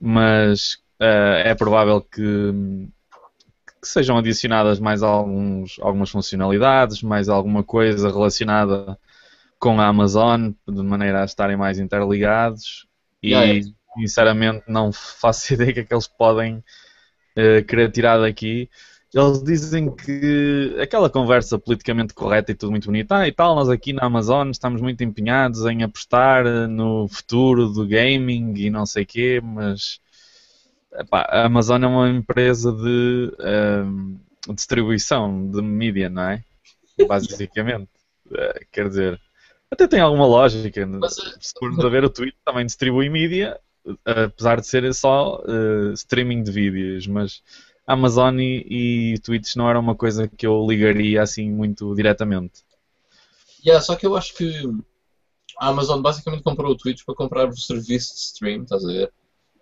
Mas 0.00 0.78
eh, 1.00 1.44
é 1.46 1.54
provável 1.54 2.00
que, 2.02 2.52
que 3.80 3.88
sejam 3.88 4.18
adicionadas 4.18 4.80
mais 4.80 5.02
alguns, 5.02 5.78
algumas 5.80 6.10
funcionalidades, 6.10 7.02
mais 7.02 7.28
alguma 7.28 7.62
coisa 7.64 8.08
relacionada 8.10 8.98
com 9.58 9.80
a 9.80 9.86
Amazon, 9.86 10.52
de 10.68 10.82
maneira 10.82 11.22
a 11.22 11.24
estarem 11.24 11.56
mais 11.56 11.78
interligados. 11.78 12.87
E 13.34 13.74
sinceramente 14.00 14.64
não 14.68 14.92
faço 14.92 15.52
ideia 15.54 15.72
que 15.72 15.80
é 15.80 15.84
que 15.84 15.94
eles 15.94 16.06
podem 16.06 16.62
eh, 17.36 17.62
querer 17.62 17.90
tirar 17.90 18.18
daqui. 18.18 18.68
Eles 19.14 19.42
dizem 19.42 19.94
que 19.94 20.76
aquela 20.82 21.08
conversa 21.08 21.58
politicamente 21.58 22.12
correta 22.12 22.52
e 22.52 22.54
tudo 22.54 22.70
muito 22.72 22.86
bonita, 22.86 23.16
ah, 23.16 23.28
e 23.28 23.32
tal, 23.32 23.54
nós 23.54 23.68
aqui 23.70 23.92
na 23.94 24.04
Amazon 24.04 24.50
estamos 24.50 24.82
muito 24.82 25.02
empenhados 25.02 25.64
em 25.64 25.82
apostar 25.82 26.46
eh, 26.46 26.66
no 26.66 27.08
futuro 27.08 27.68
do 27.70 27.86
gaming 27.86 28.54
e 28.56 28.68
não 28.70 28.84
sei 28.84 29.06
quê, 29.06 29.40
mas 29.42 30.00
epá, 30.92 31.22
a 31.22 31.46
Amazon 31.46 31.82
é 31.82 31.86
uma 31.86 32.10
empresa 32.10 32.70
de 32.72 33.32
ehm, 33.40 34.16
distribuição 34.54 35.50
de 35.50 35.62
mídia, 35.62 36.08
não 36.10 36.22
é? 36.22 36.44
Basicamente. 37.08 37.88
Eh, 38.30 38.66
quer 38.70 38.88
dizer, 38.88 39.20
até 39.70 39.86
tem 39.86 40.00
alguma 40.00 40.26
lógica. 40.26 40.86
Mas, 40.86 41.18
eh, 41.18 41.34
Se 41.40 41.52
formos 41.58 41.84
a 41.84 41.88
ver, 41.88 42.04
o 42.04 42.10
Twitter 42.10 42.38
também 42.44 42.66
distribui 42.66 43.08
mídia, 43.08 43.60
apesar 44.04 44.60
de 44.60 44.66
ser 44.66 44.92
só 44.94 45.42
eh, 45.46 45.92
streaming 45.94 46.42
de 46.42 46.50
vídeos, 46.50 47.06
mas 47.06 47.42
a 47.86 47.92
Amazon 47.94 48.38
e, 48.38 49.14
e 49.14 49.18
Twitch 49.20 49.56
não 49.56 49.68
era 49.68 49.78
uma 49.78 49.94
coisa 49.94 50.28
que 50.28 50.46
eu 50.46 50.66
ligaria 50.66 51.22
assim 51.22 51.50
muito 51.50 51.94
diretamente. 51.94 52.64
Yeah, 53.64 53.82
só 53.84 53.96
que 53.96 54.06
eu 54.06 54.16
acho 54.16 54.34
que 54.34 54.62
a 55.58 55.68
Amazon 55.68 56.00
basicamente 56.00 56.42
comprou 56.42 56.72
o 56.72 56.76
Twitch 56.76 57.04
para 57.04 57.14
comprar 57.14 57.48
o 57.48 57.56
serviço 57.56 58.14
de 58.14 58.20
stream, 58.20 58.62
estás 58.62 58.84
a 58.84 58.88
ver? 58.88 59.12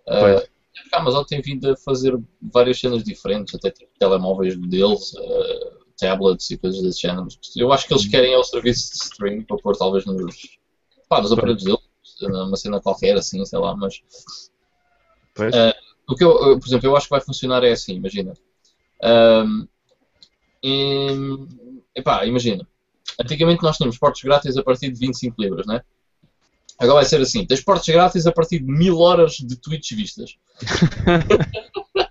Porque 0.05 0.95
a 0.95 0.99
Amazon 0.99 1.23
tem 1.25 1.41
vindo 1.41 1.71
a 1.71 1.75
fazer 1.75 2.17
várias 2.41 2.79
cenas 2.79 3.03
diferentes, 3.03 3.55
até 3.55 3.71
tipo 3.71 3.89
telemóveis 3.99 4.55
deles, 4.57 5.13
ah, 5.17 5.76
tablets 5.97 6.49
e 6.51 6.57
coisas 6.57 6.81
desse 6.81 7.01
género. 7.01 7.27
Eu 7.55 7.71
acho 7.71 7.87
que 7.87 7.93
eles 7.93 8.07
querem 8.07 8.33
é 8.33 8.37
o 8.37 8.43
serviço 8.43 8.91
de 8.91 9.03
stream 9.03 9.43
para 9.43 9.57
pôr 9.57 9.75
talvez 9.75 10.05
nos, 10.05 10.57
pá, 11.09 11.21
nos 11.21 11.31
aparelhos 11.31 11.63
deles, 11.63 11.79
numa 12.21 12.55
cena 12.55 12.79
qualquer 12.79 13.15
assim, 13.17 13.43
sei 13.45 13.59
lá, 13.59 13.75
mas? 13.75 13.99
Eh, 15.55 15.75
o 16.07 16.15
que 16.15 16.23
eu, 16.23 16.53
eh, 16.53 16.59
por 16.59 16.67
exemplo, 16.67 16.87
eu 16.87 16.95
acho 16.95 17.07
que 17.07 17.11
vai 17.11 17.21
funcionar 17.21 17.63
é 17.63 17.71
assim, 17.71 17.95
imagina. 17.95 18.33
Ahm, 19.03 19.67
em- 20.63 21.47
epá, 21.95 22.25
imagina. 22.25 22.67
Antigamente 23.19 23.63
nós 23.63 23.77
tínhamos 23.77 23.97
portos 23.97 24.21
grátis 24.21 24.57
a 24.57 24.63
partir 24.63 24.91
de 24.91 24.99
25 24.99 25.41
libras, 25.41 25.65
né? 25.65 25.81
Agora 26.79 26.95
vai 26.95 27.05
ser 27.05 27.19
assim, 27.21 27.45
tens 27.45 27.63
portos 27.63 27.87
grátis 27.87 28.27
a 28.27 28.31
partir 28.31 28.59
de 28.59 28.65
1000 28.65 28.99
horas 28.99 29.33
de 29.33 29.55
tweets 29.55 29.95
vistas. 29.97 30.35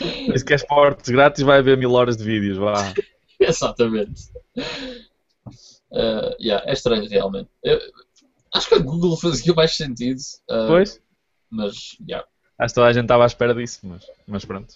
Se 0.36 0.44
queres 0.44 0.64
portes 0.66 1.10
grátis, 1.10 1.42
vai 1.42 1.58
haver 1.58 1.76
mil 1.76 1.92
horas 1.92 2.16
de 2.16 2.24
vídeos, 2.24 2.58
vá. 2.58 2.92
Exatamente. 3.40 4.30
Eh, 5.92 6.36
yeah, 6.40 6.64
é 6.68 6.72
estranho 6.72 7.08
realmente. 7.08 7.48
Eu- 7.62 7.80
acho 8.54 8.68
que 8.68 8.74
a 8.74 8.78
Google 8.78 9.16
fazia 9.16 9.54
mais 9.54 9.76
sentido. 9.76 10.20
eh, 10.50 10.66
Pois? 10.66 11.00
Mas, 11.50 11.96
yeah. 12.06 12.26
Acho 12.58 12.72
que 12.72 12.74
toda 12.76 12.86
a 12.88 12.92
gente 12.92 13.04
estava 13.04 13.24
à 13.24 13.26
espera 13.26 13.54
disso, 13.54 13.80
mas, 13.84 14.04
mas 14.26 14.44
pronto. 14.44 14.74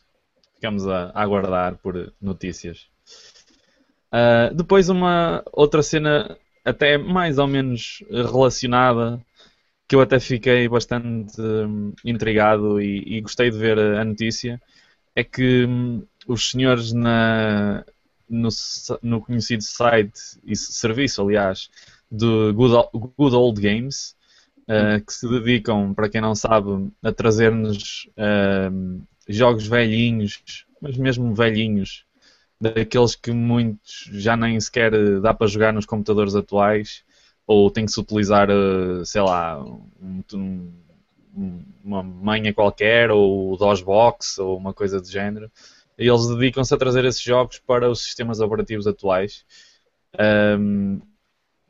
Ficamos 0.54 0.86
a, 0.86 1.10
a 1.14 1.22
aguardar 1.22 1.76
por 1.78 2.12
notícias. 2.20 2.88
Ah, 4.12 4.50
depois 4.54 4.88
uma 4.88 5.42
outra 5.52 5.82
cena 5.82 6.36
até 6.64 6.98
mais 6.98 7.38
ou 7.38 7.46
menos 7.46 8.04
relacionada 8.10 9.20
que 9.88 9.96
eu 9.96 10.00
até 10.00 10.20
fiquei 10.20 10.68
bastante 10.68 11.40
hum, 11.40 11.92
intrigado 12.04 12.80
e, 12.80 13.16
e 13.18 13.20
gostei 13.20 13.50
de 13.50 13.58
ver 13.58 13.78
a, 13.78 14.00
a 14.02 14.04
notícia 14.04 14.60
é 15.14 15.24
que 15.24 15.64
hum, 15.66 16.02
os 16.26 16.50
senhores 16.50 16.92
na, 16.92 17.84
no, 18.28 18.48
no 19.02 19.20
conhecido 19.20 19.62
site 19.62 20.20
e 20.44 20.56
serviço, 20.56 21.22
aliás, 21.22 21.68
do 22.10 22.52
Good, 22.54 22.74
Good 23.16 23.34
Old 23.36 23.60
Games, 23.60 24.16
uh, 24.68 25.04
que 25.04 25.12
se 25.12 25.28
dedicam, 25.28 25.92
para 25.94 26.08
quem 26.08 26.20
não 26.20 26.34
sabe, 26.34 26.90
a 27.02 27.12
trazer-nos 27.12 28.08
uh, 28.16 29.02
jogos 29.28 29.66
velhinhos, 29.66 30.64
mas 30.80 30.96
mesmo 30.96 31.34
velhinhos, 31.34 32.04
daqueles 32.60 33.14
que 33.16 33.32
muitos 33.32 34.08
já 34.12 34.36
nem 34.36 34.60
sequer 34.60 34.92
dá 35.20 35.32
para 35.34 35.46
jogar 35.46 35.72
nos 35.72 35.86
computadores 35.86 36.34
atuais, 36.34 37.02
ou 37.46 37.70
tem 37.70 37.84
que 37.86 37.92
se 37.92 38.00
utilizar, 38.00 38.48
uh, 38.50 39.04
sei 39.04 39.22
lá, 39.22 39.62
um- 39.62 40.22
um- 40.34 40.72
uma 41.84 42.02
manha 42.02 42.52
qualquer, 42.52 43.10
ou 43.10 43.56
DOSBox, 43.56 44.38
ou 44.38 44.56
uma 44.56 44.74
coisa 44.74 45.00
do 45.00 45.10
género. 45.10 45.50
Eles 45.96 46.26
dedicam-se 46.28 46.72
a 46.74 46.78
trazer 46.78 47.04
esses 47.04 47.22
jogos 47.22 47.58
para 47.58 47.90
os 47.90 48.02
sistemas 48.02 48.40
operativos 48.40 48.86
atuais. 48.86 49.44
Um, 50.18 51.00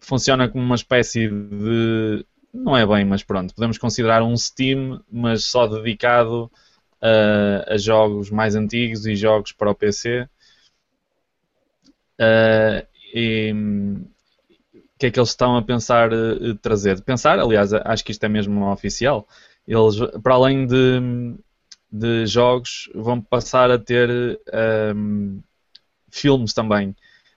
funciona 0.01 0.49
como 0.49 0.65
uma 0.65 0.77
espécie 0.77 1.29
de. 1.29 2.25
Não 2.53 2.77
é 2.77 2.87
bem, 2.87 3.05
mas 3.05 3.23
pronto, 3.23 3.55
podemos 3.55 3.79
considerar 3.79 4.23
um 4.23 4.37
Steam, 4.37 5.03
mas 5.11 5.45
só 5.45 5.67
dedicado 5.67 6.51
a, 7.01 7.75
a 7.75 7.77
jogos 7.79 8.31
mais 8.31 8.55
antigos 8.55 9.07
e 9.07 9.15
jogos 9.15 9.53
para 9.53 9.71
o 9.71 9.75
PC. 9.75 10.29
Uh, 12.21 12.87
e 13.15 13.53
o 13.53 14.99
que 14.99 15.07
é 15.07 15.11
que 15.11 15.19
eles 15.19 15.31
estão 15.31 15.57
a 15.57 15.63
pensar 15.63 16.13
uh, 16.13 16.55
trazer? 16.57 17.01
Pensar, 17.03 17.39
aliás, 17.39 17.73
acho 17.73 18.05
que 18.05 18.13
isto 18.13 18.25
é 18.25 18.29
mesmo 18.29 18.71
oficial. 18.71 19.27
Eles, 19.71 19.99
para 20.21 20.35
além 20.35 20.67
de, 20.67 21.37
de 21.93 22.27
jogos, 22.27 22.91
vão 22.93 23.21
passar 23.21 23.71
a 23.71 23.79
ter 23.79 24.11
um, 24.97 25.41
filmes 26.11 26.53
também, 26.53 26.97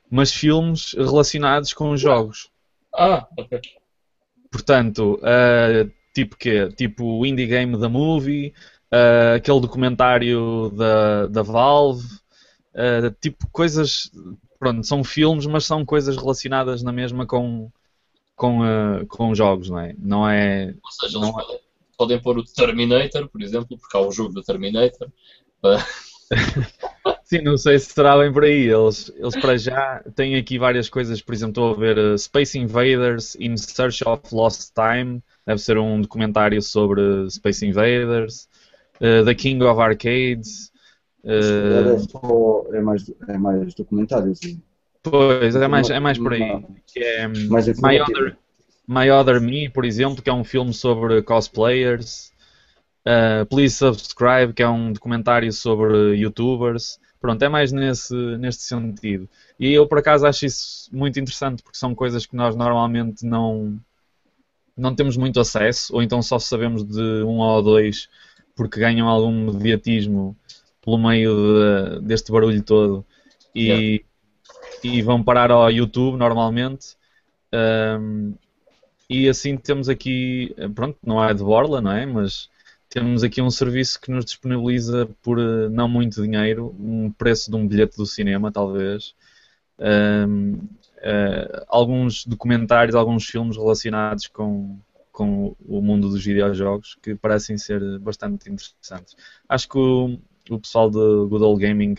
mas 0.10 0.34
filmes 0.34 0.94
relacionados 0.94 1.74
com 1.74 1.96
jogos. 1.96 2.50
Ah, 2.92 3.28
ok. 3.38 3.62
Portanto, 4.50 5.20
uh, 5.22 5.92
tipo 6.12 6.36
que 6.36 6.70
Tipo 6.70 7.20
o 7.20 7.24
Indie 7.24 7.46
Game 7.46 7.78
da 7.78 7.88
Movie, 7.88 8.52
uh, 8.92 9.36
aquele 9.36 9.62
documentário 9.62 10.72
da, 10.72 11.28
da 11.28 11.44
Valve, 11.44 12.08
uh, 12.74 13.12
tipo 13.22 13.48
coisas. 13.52 14.12
Pronto, 14.58 14.84
são 14.88 15.04
filmes, 15.04 15.46
mas 15.46 15.66
são 15.66 15.86
coisas 15.86 16.18
relacionadas 16.18 16.82
na 16.82 16.92
mesma 16.92 17.28
com, 17.28 17.70
com, 18.36 18.60
com 19.08 19.36
jogos, 19.36 19.70
não 19.70 19.80
é? 19.80 19.96
Não 20.00 20.28
é. 20.28 20.74
Ou 20.84 20.92
seja, 20.92 21.20
não 21.20 21.40
eles 21.40 21.64
podem, 21.98 22.22
pôr 22.22 22.38
o 22.38 22.44
Terminator, 22.44 23.28
por 23.30 23.42
exemplo, 23.42 23.78
porque 23.78 23.98
há 23.98 24.02
o 24.02 24.12
jogo 24.12 24.34
do 24.34 24.44
Terminator. 24.44 25.10
Sim, 27.24 27.42
não 27.42 27.58
sei 27.58 27.80
se 27.80 27.92
será 27.92 28.18
bem 28.18 28.32
por 28.32 28.44
aí. 28.44 28.68
Eles, 28.68 29.12
eles 29.16 29.36
para 29.36 29.58
já 29.58 30.04
têm 30.16 30.36
aqui 30.36 30.58
várias 30.60 30.90
coisas. 30.90 31.22
Por 31.22 31.34
exemplo, 31.34 31.52
estou 31.52 31.74
a 31.74 31.78
ver 31.78 31.98
uh, 31.98 32.18
Space 32.18 32.58
Invaders 32.58 33.36
in 33.40 33.58
Search 33.58 34.08
of 34.08 34.22
Lost 34.32 34.72
Time. 34.74 35.22
Deve 35.46 35.60
ser 35.60 35.78
um 35.78 36.02
documentário 36.02 36.62
sobre 36.62 37.30
Space 37.30 37.66
Invaders. 37.66 38.48
Uh, 38.98 39.26
The 39.26 39.36
King 39.36 39.64
of 39.64 39.82
Arcades. 39.82 40.72
Uh, 41.24 41.96
é, 41.96 42.00
só, 42.00 42.66
é, 42.74 42.82
mais, 42.82 43.12
é 43.28 43.38
mais 43.38 43.74
documentário. 43.74 44.36
Sim. 44.36 44.62
Pois, 45.02 45.56
é 45.56 45.68
mais, 45.68 45.90
é 45.90 46.00
mais 46.00 46.18
por 46.18 46.34
aí. 46.34 46.66
Que 46.86 47.00
é, 47.00 47.28
mais 47.28 47.68
My, 47.82 48.00
Other, 48.00 48.38
My 48.88 49.10
Other 49.10 49.40
Me, 49.40 49.70
por 49.70 49.86
exemplo, 49.86 50.22
que 50.22 50.30
é 50.30 50.34
um 50.34 50.44
filme 50.44 50.74
sobre 50.74 51.22
cosplayers. 51.22 52.32
Uh, 53.06 53.46
Please 53.46 53.76
Subscribe, 53.76 54.54
que 54.54 54.64
é 54.64 54.68
um 54.68 54.94
documentário 54.94 55.52
sobre 55.52 56.16
youtubers. 56.16 57.00
Pronto, 57.20 57.42
é 57.42 57.48
mais 57.48 57.72
nesse, 57.72 58.14
neste 58.38 58.64
sentido. 58.64 59.30
E 59.58 59.72
eu, 59.72 59.88
por 59.88 59.98
acaso, 59.98 60.26
acho 60.26 60.46
isso 60.46 60.90
muito 60.92 61.20
interessante, 61.20 61.64
porque 61.64 61.78
são 61.78 61.96
coisas 61.96 62.26
que 62.26 62.36
nós 62.36 62.56
normalmente 62.56 63.26
não, 63.26 63.80
não 64.76 64.94
temos 64.94 65.16
muito 65.16 65.40
acesso, 65.40 65.96
ou 65.96 66.04
então 66.04 66.22
só 66.22 66.38
sabemos 66.38 66.84
de 66.84 67.24
um 67.24 67.40
ou 67.40 67.62
dois, 67.62 68.10
porque 68.56 68.80
ganham 68.80 69.08
algum 69.08 69.54
mediatismo 69.54 70.36
pelo 70.82 70.98
meio 70.98 71.34
de, 71.34 72.02
deste 72.06 72.32
barulho 72.32 72.62
todo. 72.62 73.06
E, 73.56 73.68
yeah. 73.68 74.06
e 74.84 75.02
vão 75.02 75.24
parar 75.24 75.50
ao 75.50 75.72
YouTube, 75.72 76.18
normalmente. 76.18 76.98
Um, 77.54 78.34
e 79.14 79.30
assim 79.30 79.56
temos 79.58 79.90
aqui, 79.90 80.56
pronto, 80.74 80.98
não 81.06 81.24
é 81.24 81.34
de 81.34 81.44
borla, 81.44 81.80
não 81.80 81.92
é? 81.92 82.06
Mas 82.06 82.50
temos 82.94 83.24
aqui 83.24 83.42
um 83.42 83.50
serviço 83.50 84.00
que 84.00 84.12
nos 84.12 84.24
disponibiliza 84.24 85.10
por 85.24 85.40
eh, 85.40 85.68
não 85.70 85.88
muito 85.90 86.22
dinheiro, 86.22 86.76
um 86.80 87.12
preço 87.12 87.50
de 87.50 87.58
um 87.58 87.68
bilhete 87.68 87.98
do 87.98 88.06
cinema, 88.06 88.52
talvez, 88.52 89.16
um, 89.80 90.54
uh, 90.54 90.70
eh, 91.02 91.66
alguns 91.68 92.24
documentários, 92.24 92.96
alguns 92.96 93.26
filmes 93.26 93.58
relacionados 93.58 94.28
com, 94.28 94.78
com 95.12 95.56
o 95.68 95.82
mundo 95.82 96.08
dos 96.08 96.24
videojogos 96.24 96.96
que 97.02 97.16
parecem 97.16 97.58
ser 97.58 97.98
bastante 97.98 98.48
interessantes. 98.48 99.16
Acho 99.50 99.68
que 99.68 99.78
o, 99.80 100.20
o 100.52 100.60
pessoal 100.60 100.90
do 100.90 101.28
Good 101.28 101.44
Old 101.44 101.62
Gaming 101.66 101.96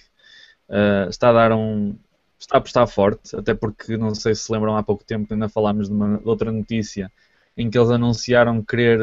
uh, 0.69 1.09
está 1.09 1.31
a 1.31 1.33
dar 1.33 1.53
um. 1.53 1.97
Está 2.39 2.59
apostar 2.59 2.87
forte, 2.87 3.37
até 3.37 3.55
porque 3.55 3.97
não 3.97 4.15
sei 4.15 4.35
se 4.35 4.53
lembram 4.53 4.77
há 4.77 4.83
pouco 4.83 5.05
tempo 5.05 5.33
ainda 5.33 5.49
falámos 5.49 5.89
de, 5.89 5.95
uma, 5.95 6.19
de 6.19 6.29
outra 6.29 6.53
notícia 6.53 7.11
em 7.57 7.71
que 7.71 7.79
eles 7.79 7.91
anunciaram 7.91 8.63
querer 8.63 9.01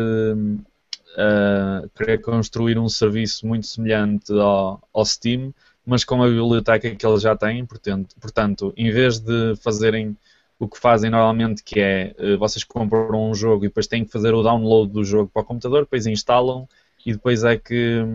uh, 1.11 1.89
querer 1.95 2.19
construir 2.19 2.77
um 2.77 2.89
serviço 2.89 3.47
muito 3.47 3.67
semelhante 3.67 4.31
ao, 4.33 4.81
ao, 4.93 5.05
Steam, 5.05 5.53
mas 5.85 6.03
com 6.03 6.21
a 6.21 6.27
biblioteca 6.27 6.93
que 6.93 7.05
eles 7.05 7.21
já 7.21 7.35
têm. 7.35 7.65
Portanto, 7.65 8.15
portanto, 8.19 8.73
em 8.75 8.91
vez 8.91 9.19
de 9.19 9.55
fazerem 9.57 10.17
o 10.59 10.67
que 10.67 10.77
fazem 10.77 11.09
normalmente, 11.09 11.63
que 11.63 11.79
é 11.79 12.15
uh, 12.19 12.37
vocês 12.37 12.63
compram 12.63 13.29
um 13.29 13.33
jogo 13.33 13.65
e 13.65 13.67
depois 13.67 13.87
têm 13.87 14.05
que 14.05 14.11
fazer 14.11 14.33
o 14.33 14.43
download 14.43 14.91
do 14.91 15.03
jogo 15.03 15.29
para 15.33 15.41
o 15.41 15.45
computador, 15.45 15.81
depois 15.81 16.05
instalam 16.05 16.67
e 17.05 17.13
depois 17.13 17.43
é 17.43 17.57
que 17.57 18.05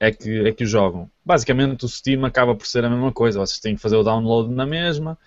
é 0.00 0.10
que, 0.10 0.48
é 0.48 0.52
que 0.52 0.64
o 0.64 0.66
jogam. 0.66 1.10
Basicamente 1.24 1.84
o 1.84 1.88
Steam 1.88 2.24
acaba 2.24 2.56
por 2.56 2.66
ser 2.66 2.84
a 2.84 2.90
mesma 2.90 3.12
coisa, 3.12 3.38
vocês 3.38 3.60
têm 3.60 3.76
que 3.76 3.82
fazer 3.82 3.96
o 3.96 4.02
download 4.02 4.52
na 4.52 4.64
mesma, 4.64 5.18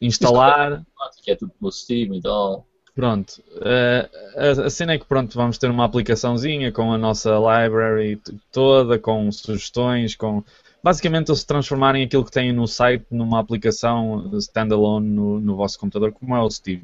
instalar. 0.00 0.84
É 1.26 1.36
tudo 1.36 1.52
pelo 1.58 1.70
Steam 1.70 2.12
e 2.16 2.20
tal. 2.20 2.66
Pronto, 2.94 3.42
uh, 3.56 4.60
a, 4.62 4.66
a 4.66 4.70
cena 4.70 4.92
é 4.92 4.98
que 4.98 5.06
pronto, 5.06 5.34
vamos 5.34 5.56
ter 5.56 5.70
uma 5.70 5.86
aplicaçãozinha 5.86 6.70
com 6.70 6.92
a 6.92 6.98
nossa 6.98 7.30
library 7.38 8.20
toda, 8.50 8.98
com 8.98 9.32
sugestões, 9.32 10.14
com 10.14 10.44
basicamente 10.82 11.30
eles 11.30 11.42
transformarem 11.42 12.04
aquilo 12.04 12.24
que 12.24 12.30
têm 12.30 12.52
no 12.52 12.66
site 12.66 13.06
numa 13.10 13.40
aplicação 13.40 14.30
standalone 14.36 15.08
no, 15.08 15.40
no 15.40 15.56
vosso 15.56 15.78
computador, 15.78 16.12
como 16.12 16.36
é 16.36 16.42
o 16.42 16.50
Steam. 16.50 16.82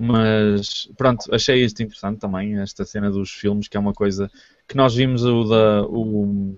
Mas 0.00 0.88
pronto, 0.96 1.24
achei 1.34 1.64
isto 1.64 1.82
interessante 1.82 2.20
também, 2.20 2.56
esta 2.60 2.84
cena 2.84 3.10
dos 3.10 3.32
filmes, 3.32 3.66
que 3.66 3.76
é 3.76 3.80
uma 3.80 3.92
coisa 3.92 4.30
que 4.68 4.76
nós 4.76 4.94
vimos 4.94 5.24
o 5.24 5.42
da, 5.42 5.82
o, 5.88 6.56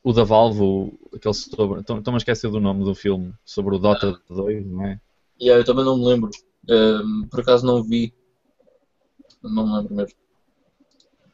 o 0.00 0.12
da 0.12 0.22
Valve, 0.22 0.62
o, 0.62 0.92
aquele 1.12 1.34
sobre. 1.34 1.80
Estou-me 1.80 2.14
a 2.14 2.16
esquecer 2.18 2.48
do 2.48 2.60
nome 2.60 2.84
do 2.84 2.94
filme, 2.94 3.34
sobre 3.44 3.74
o 3.74 3.80
Dota 3.80 4.16
2, 4.30 4.64
não 4.64 4.86
é? 4.86 5.00
Yeah, 5.42 5.60
eu 5.60 5.64
também 5.64 5.84
não 5.84 5.98
me 5.98 6.04
lembro. 6.04 6.30
Um, 6.68 7.26
por 7.28 7.40
acaso 7.40 7.66
não 7.66 7.82
vi. 7.82 8.14
Não 9.42 9.66
me 9.66 9.76
lembro 9.78 9.94
mesmo. 9.96 10.16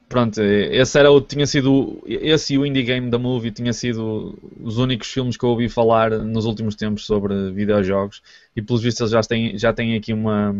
Pronto, 0.08 0.40
esse 0.40 0.98
era 0.98 1.10
o, 1.10 1.20
tinha 1.20 1.46
sido 1.46 2.00
esse 2.06 2.54
e 2.54 2.58
o 2.58 2.64
Indie 2.64 2.84
Game 2.84 3.10
da 3.10 3.18
Movie 3.18 3.50
tinha 3.50 3.72
sido 3.72 4.38
os 4.62 4.78
únicos 4.78 5.08
filmes 5.08 5.36
que 5.36 5.44
eu 5.44 5.48
ouvi 5.50 5.68
falar 5.68 6.10
nos 6.10 6.44
últimos 6.44 6.76
tempos 6.76 7.04
sobre 7.04 7.50
videojogos 7.50 8.22
e 8.54 8.62
pelos 8.62 8.82
vistos 8.82 9.00
eles 9.00 9.10
já 9.10 9.20
têm, 9.22 9.58
já 9.58 9.72
têm 9.72 9.96
aqui 9.96 10.12
uma 10.12 10.54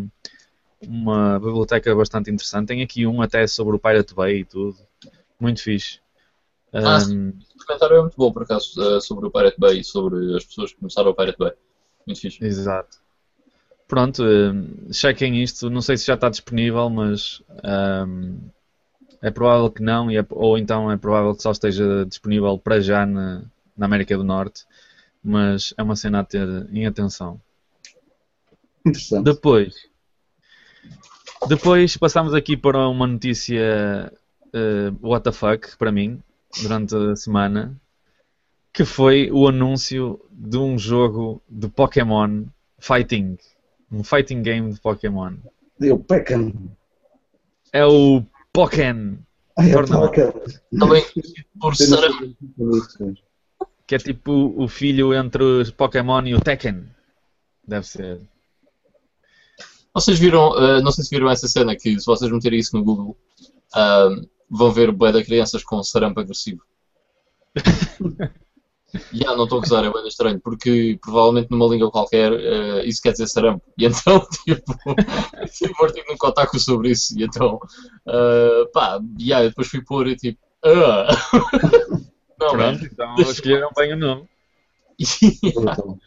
uma 0.87 1.39
biblioteca 1.39 1.95
bastante 1.95 2.31
interessante. 2.31 2.69
Tem 2.69 2.83
aqui 2.83 3.07
um 3.07 3.23
até 3.23 3.47
sobre 3.47 3.77
o 3.77 3.79
Pirate 3.79 4.15
Bay 4.15 4.41
e 4.41 4.45
tudo. 4.45 4.77
Muito 5.39 5.63
fixe. 5.63 6.01
Ah, 6.73 6.99
um, 7.09 7.29
o 7.29 7.65
comentário 7.67 7.97
é 7.97 8.01
muito 8.03 8.17
bom 8.17 8.33
por 8.33 8.43
acaso 8.43 8.81
eh, 8.83 9.01
sobre 9.01 9.27
o 9.27 9.31
Pirate 9.31 9.59
Bay 9.59 9.81
e 9.81 9.85
sobre 9.85 10.37
as 10.37 10.45
pessoas 10.45 10.73
que 10.73 10.79
começaram 10.79 11.11
o 11.11 11.15
Pirate 11.15 11.39
Bay. 11.39 11.53
Muito 12.07 12.21
fixe. 12.21 12.45
Exato. 12.45 12.99
Pronto, 13.89 14.23
um, 14.23 14.93
chequem 14.93 15.43
isto. 15.43 15.71
Não 15.71 15.81
sei 15.81 15.97
se 15.97 16.07
já 16.07 16.15
está 16.15 16.29
disponível, 16.29 16.91
mas 16.91 17.43
um, 18.07 18.39
é 19.23 19.31
provável 19.31 19.71
que 19.71 19.83
não, 19.83 20.11
é, 20.11 20.25
ou 20.31 20.59
então 20.59 20.91
é 20.91 20.97
provável 20.97 21.35
que 21.35 21.43
só 21.43 21.51
esteja 21.51 22.05
disponível 22.07 22.59
para 22.59 22.81
já 22.81 23.05
na, 23.07 23.43
na 23.77 23.87
América 23.87 24.17
do 24.17 24.25
Norte. 24.25 24.65
Mas 25.23 25.75
é 25.77 25.83
uma 25.83 25.97
cena 25.97 26.21
a 26.21 26.25
ter 26.25 26.47
em 26.71 26.87
atenção. 26.87 27.41
Interessante. 28.85 29.25
Depois, 29.25 29.75
depois 31.49 31.97
passamos 31.97 32.33
aqui 32.35 32.57
para 32.57 32.89
uma 32.89 33.07
notícia 33.07 34.13
uh, 34.47 35.07
what 35.09 35.25
the 35.25 35.33
fuck 35.33 35.77
para 35.77 35.91
mim 35.91 36.23
durante 36.63 36.95
a 36.95 37.17
semana 37.17 37.77
que 38.73 38.85
foi 38.85 39.31
o 39.33 39.49
anúncio 39.49 40.21
de 40.31 40.59
um 40.59 40.79
jogo 40.79 41.43
de 41.49 41.67
Pokémon 41.67 42.45
Fighting 42.79 43.37
um 43.91 44.03
fighting 44.03 44.43
game 44.43 44.73
de 44.73 44.81
Pokémon. 44.81 45.35
É 45.81 45.93
o 45.93 45.99
Pekken. 45.99 46.71
É 47.73 47.85
o 47.85 48.23
Pokken. 48.57 49.19
Ah, 49.59 49.69
é 49.69 49.83
Pokken. 49.83 50.33
Também 50.79 51.05
por 51.61 51.77
Saran. 51.77 52.35
Que 53.87 53.97
é 53.97 53.99
tipo 53.99 54.55
o 54.57 54.67
filho 54.67 55.13
entre 55.13 55.43
o 55.45 55.73
Pokémon 55.75 56.25
e 56.27 56.35
o 56.35 56.41
Tekken. 56.41 56.89
Deve 57.69 57.87
ser. 57.87 58.21
Vocês 59.93 60.19
viram, 60.19 60.53
uh, 60.53 60.81
não 60.83 60.91
sei 60.91 61.05
se 61.05 61.11
viram 61.11 61.31
essa 61.31 61.47
cena 61.47 61.77
que 61.77 62.01
se 62.01 62.07
vocês 62.07 62.31
meterem 62.33 62.59
isso 62.59 62.77
no 62.77 62.83
Google 62.83 63.17
uh, 63.75 64.29
vão 64.51 64.73
ver 64.73 64.89
o 64.89 64.93
bué 64.93 65.13
de 65.13 65.23
crianças 65.23 65.63
com 65.63 65.83
sarampo 65.83 66.21
agressivo. 66.21 66.63
Yeah, 69.13 69.37
não 69.37 69.45
estou 69.45 69.59
a 69.59 69.61
gozar, 69.63 69.85
é 69.85 69.93
bem 69.93 70.07
estranho, 70.07 70.41
porque 70.41 70.99
provavelmente 71.01 71.51
numa 71.51 71.67
língua 71.67 71.91
qualquer 71.91 72.33
uh, 72.33 72.81
isso 72.85 73.03
quer 73.03 73.13
dizer 73.13 73.27
sarampo. 73.27 73.65
E 73.79 73.85
então, 73.87 74.27
tipo, 74.45 74.75
tive 75.53 75.73
um 75.81 75.85
artigo 75.85 76.07
num 76.11 76.17
Kotaku 76.17 76.59
sobre 76.59 76.91
isso. 76.91 77.19
E 77.19 77.25
então, 77.25 77.59
uh, 78.07 78.71
pá, 78.73 79.01
yeah, 79.21 79.47
depois 79.49 79.69
fui 79.69 79.83
pôr 79.85 80.09
e 80.09 80.17
tipo, 80.17 80.39
uh, 80.65 82.07
Não, 82.39 82.51
Pronto, 82.51 82.85
é? 82.85 82.87
então 82.87 83.15
escolheram 83.19 83.71
bem 83.77 83.93
o 83.95 83.97
nome. 83.97 84.29
Brutal. 85.55 85.99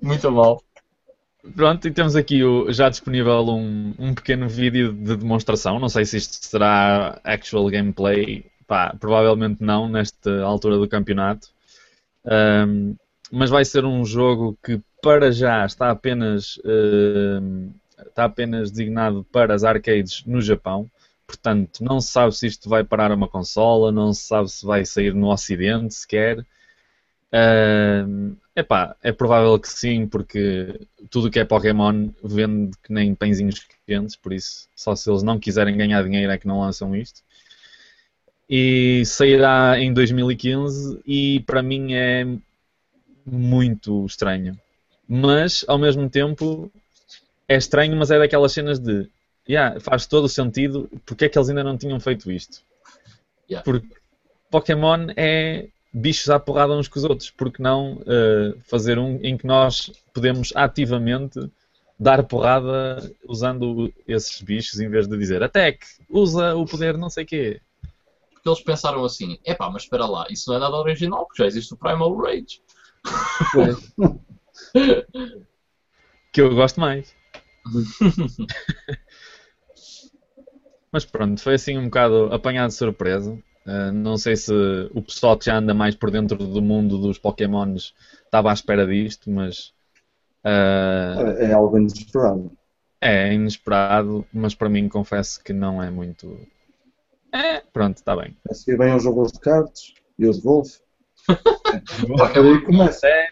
Muito 0.00 0.30
mal. 0.30 0.62
Pronto, 1.54 1.86
e 1.86 1.90
temos 1.90 2.16
aqui 2.16 2.42
o- 2.42 2.72
já 2.72 2.88
disponível 2.88 3.44
um, 3.48 3.94
um 3.98 4.14
pequeno 4.14 4.48
vídeo 4.48 4.92
de 4.92 5.16
demonstração. 5.16 5.78
Não 5.78 5.88
sei 5.90 6.04
se 6.06 6.16
isto 6.16 6.32
será 6.44 7.20
actual 7.22 7.68
gameplay. 7.68 8.46
Pá, 8.66 8.94
provavelmente 8.98 9.62
não, 9.62 9.86
nesta 9.88 10.42
altura 10.42 10.78
do 10.78 10.88
campeonato. 10.88 11.48
Ahm, 12.26 12.94
mas 13.30 13.50
vai 13.50 13.64
ser 13.64 13.84
um 13.84 14.04
jogo 14.04 14.58
que 14.64 14.80
para 15.02 15.32
já 15.32 15.64
está 15.66 15.90
apenas, 15.90 16.58
ahm, 16.64 17.70
está 18.06 18.24
apenas 18.24 18.70
designado 18.70 19.24
para 19.32 19.54
as 19.54 19.64
arcades 19.64 20.24
no 20.26 20.40
Japão. 20.40 20.90
Portanto, 21.26 21.82
não 21.82 22.00
se 22.00 22.10
sabe 22.12 22.34
se 22.36 22.46
isto 22.46 22.68
vai 22.68 22.84
parar 22.84 23.10
uma 23.12 23.28
consola, 23.28 23.90
não 23.92 24.12
se 24.12 24.24
sabe 24.24 24.50
se 24.50 24.64
vai 24.66 24.84
sair 24.84 25.14
no 25.14 25.28
Ocidente 25.32 25.94
sequer. 25.94 26.44
Ahm, 27.32 28.36
epá, 28.54 28.96
é 29.02 29.10
provável 29.12 29.58
que 29.58 29.68
sim, 29.68 30.06
porque 30.06 30.86
tudo 31.10 31.30
que 31.30 31.40
é 31.40 31.44
Pokémon 31.44 32.10
vende 32.22 32.76
que 32.82 32.92
nem 32.92 33.14
pãezinhos 33.14 33.66
quentes, 33.86 34.14
por 34.16 34.32
isso 34.32 34.68
só 34.76 34.94
se 34.94 35.10
eles 35.10 35.22
não 35.24 35.38
quiserem 35.40 35.76
ganhar 35.76 36.02
dinheiro 36.04 36.30
é 36.32 36.38
que 36.38 36.46
não 36.46 36.60
lançam 36.60 36.94
isto. 36.94 37.23
E 38.48 39.04
sairá 39.06 39.78
em 39.78 39.92
2015 39.92 41.00
e 41.06 41.40
para 41.40 41.62
mim 41.62 41.94
é 41.94 42.26
muito 43.24 44.04
estranho. 44.06 44.58
Mas 45.08 45.64
ao 45.66 45.78
mesmo 45.78 46.08
tempo 46.08 46.70
é 47.48 47.56
estranho, 47.56 47.96
mas 47.96 48.10
é 48.10 48.18
daquelas 48.18 48.52
cenas 48.52 48.78
de 48.78 49.08
yeah, 49.48 49.78
faz 49.80 50.06
todo 50.06 50.24
o 50.24 50.28
sentido 50.28 50.88
porque 51.04 51.26
é 51.26 51.28
que 51.28 51.38
eles 51.38 51.48
ainda 51.48 51.64
não 51.64 51.76
tinham 51.76 51.98
feito 52.00 52.30
isto. 52.30 52.62
Yeah. 53.48 53.64
Porque 53.64 53.88
Pokémon 54.50 55.08
é 55.16 55.66
bichos 55.92 56.28
à 56.28 56.40
porrada 56.40 56.72
uns 56.72 56.88
com 56.88 56.98
os 56.98 57.04
outros, 57.04 57.30
porque 57.30 57.62
não 57.62 58.02
eh, 58.06 58.54
fazer 58.64 58.98
um 58.98 59.20
em 59.22 59.36
que 59.36 59.46
nós 59.46 59.92
podemos 60.12 60.52
ativamente 60.54 61.38
dar 61.98 62.22
porrada 62.24 63.10
usando 63.28 63.92
esses 64.06 64.40
bichos 64.42 64.80
em 64.80 64.88
vez 64.88 65.06
de 65.06 65.16
dizer 65.16 65.42
attack, 65.42 65.86
usa 66.10 66.54
o 66.56 66.66
poder 66.66 66.98
não 66.98 67.08
sei 67.08 67.24
quê. 67.24 67.60
Porque 68.44 68.50
eles 68.50 68.62
pensaram 68.62 69.02
assim: 69.02 69.38
epá, 69.46 69.70
mas 69.70 69.84
espera 69.84 70.04
lá, 70.04 70.26
isso 70.28 70.50
não 70.50 70.56
é 70.58 70.60
nada 70.60 70.76
original, 70.76 71.24
porque 71.26 71.42
já 71.42 71.46
existe 71.46 71.72
o 71.72 71.78
Primal 71.78 72.14
Rage. 72.14 72.60
Que 76.32 76.40
eu 76.40 76.54
gosto 76.54 76.80
mais. 76.80 77.14
Mas 80.92 81.04
pronto, 81.04 81.40
foi 81.40 81.54
assim 81.54 81.78
um 81.78 81.84
bocado 81.84 82.32
apanhado 82.32 82.68
de 82.68 82.74
surpresa. 82.74 83.32
Uh, 83.66 83.92
não 83.92 84.16
sei 84.16 84.36
se 84.36 84.52
o 84.92 85.02
pessoal 85.02 85.36
que 85.38 85.46
já 85.46 85.56
anda 85.58 85.72
mais 85.74 85.94
por 85.94 86.10
dentro 86.10 86.36
do 86.36 86.60
mundo 86.62 86.98
dos 86.98 87.18
Pokémons 87.18 87.94
estava 88.24 88.50
à 88.50 88.52
espera 88.52 88.86
disto, 88.86 89.30
mas 89.30 89.72
uh, 90.44 91.30
É 91.38 91.52
algo 91.52 91.78
inesperado. 91.78 92.52
é 93.00 93.32
inesperado, 93.32 94.26
mas 94.32 94.54
para 94.54 94.68
mim 94.68 94.88
confesso 94.88 95.42
que 95.42 95.52
não 95.52 95.82
é 95.82 95.90
muito. 95.90 96.46
É, 97.34 97.60
pronto, 97.72 97.96
está 97.96 98.16
bem. 98.16 98.36
A 98.48 98.54
seguir 98.54 98.78
vem 98.78 98.94
o 98.94 98.98
jogo 99.00 99.26
de 99.26 99.38
cartas 99.40 99.92
e 100.18 100.26
o 100.26 100.32
de 100.32 100.40
golfe. 100.40 100.78
É 101.28 102.28
por 102.28 102.46
aí 102.46 102.60
que 102.60 102.66
começa. 102.66 103.06
É, 103.06 103.26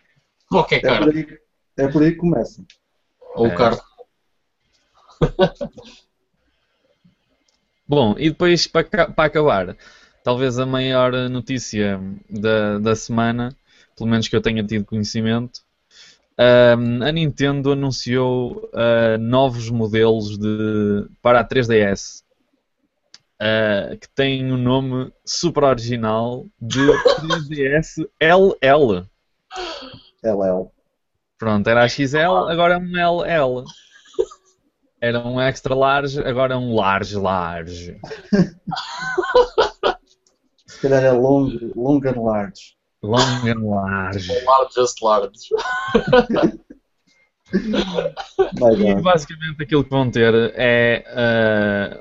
Qualquer 0.48 0.84
É 0.84 0.98
por 0.98 1.08
aí, 1.08 1.38
é 1.78 1.88
por 1.88 2.02
aí 2.02 2.10
que 2.12 2.18
começa. 2.18 2.62
Ou 3.36 3.46
É. 3.46 3.54
o 3.54 3.56
card. 3.56 3.80
Bom, 7.86 8.14
e 8.18 8.30
depois 8.30 8.66
para, 8.66 8.82
para 9.10 9.24
acabar, 9.24 9.76
talvez 10.24 10.58
a 10.58 10.64
maior 10.66 11.12
notícia 11.28 12.00
da, 12.28 12.78
da 12.78 12.96
semana, 12.96 13.54
pelo 13.96 14.08
menos 14.08 14.28
que 14.28 14.34
eu 14.36 14.40
tenha 14.40 14.64
tido 14.64 14.84
conhecimento, 14.84 15.60
ahm, 16.38 17.02
a 17.02 17.12
Nintendo 17.12 17.72
anunciou 17.72 18.70
ah, 18.72 19.18
novos 19.18 19.68
modelos 19.68 20.38
de, 20.38 21.06
para 21.20 21.40
a 21.40 21.44
3DS 21.44 22.22
ah, 23.42 23.96
que 23.96 24.08
têm 24.08 24.52
o 24.52 24.56
nome 24.56 25.12
super 25.26 25.64
original 25.64 26.46
de 26.60 26.78
3DS 26.78 28.08
LL. 28.20 29.04
LL. 30.22 30.70
Pronto, 31.36 31.68
era 31.68 31.82
a 31.82 31.88
XL, 31.88 32.48
agora 32.48 32.74
é 32.74 32.78
um 32.78 32.92
LL. 32.92 33.64
Era 35.00 35.26
um 35.26 35.40
extra 35.40 35.74
large, 35.74 36.20
agora 36.20 36.54
é 36.54 36.56
um 36.56 36.72
large 36.76 37.16
large. 37.16 38.00
Se 40.68 40.80
calhar 40.80 41.02
é 41.02 41.10
long, 41.10 41.50
long 41.74 42.00
and 42.06 42.22
large. 42.22 42.76
Long 43.02 43.48
and 43.48 43.68
large. 43.68 44.28
Largest 44.44 45.02
large. 45.02 45.48
E 47.52 49.02
basicamente 49.02 49.64
aquilo 49.64 49.82
que 49.82 49.90
vão 49.90 50.08
ter 50.08 50.32
é 50.54 51.04
ah, 51.08 52.00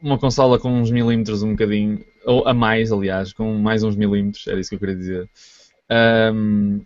uma 0.00 0.18
consola 0.18 0.58
com 0.58 0.80
uns 0.80 0.90
milímetros 0.90 1.42
um 1.42 1.52
bocadinho, 1.52 2.04
ou 2.24 2.46
a 2.46 2.54
mais, 2.54 2.92
aliás, 2.92 3.32
com 3.32 3.54
mais 3.54 3.82
uns 3.82 3.96
milímetros, 3.96 4.46
era 4.46 4.60
isso 4.60 4.70
que 4.70 4.76
eu 4.76 4.80
queria 4.80 4.96
dizer. 4.96 5.30
Ahm, 5.88 6.80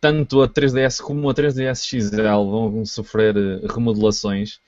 tanto 0.00 0.42
a 0.42 0.48
3DS 0.48 1.00
como 1.00 1.30
a 1.30 1.34
3DS 1.34 1.86
XL 1.86 2.70
vão 2.70 2.84
sofrer 2.84 3.36
eh, 3.36 3.66
remodelações. 3.72 4.60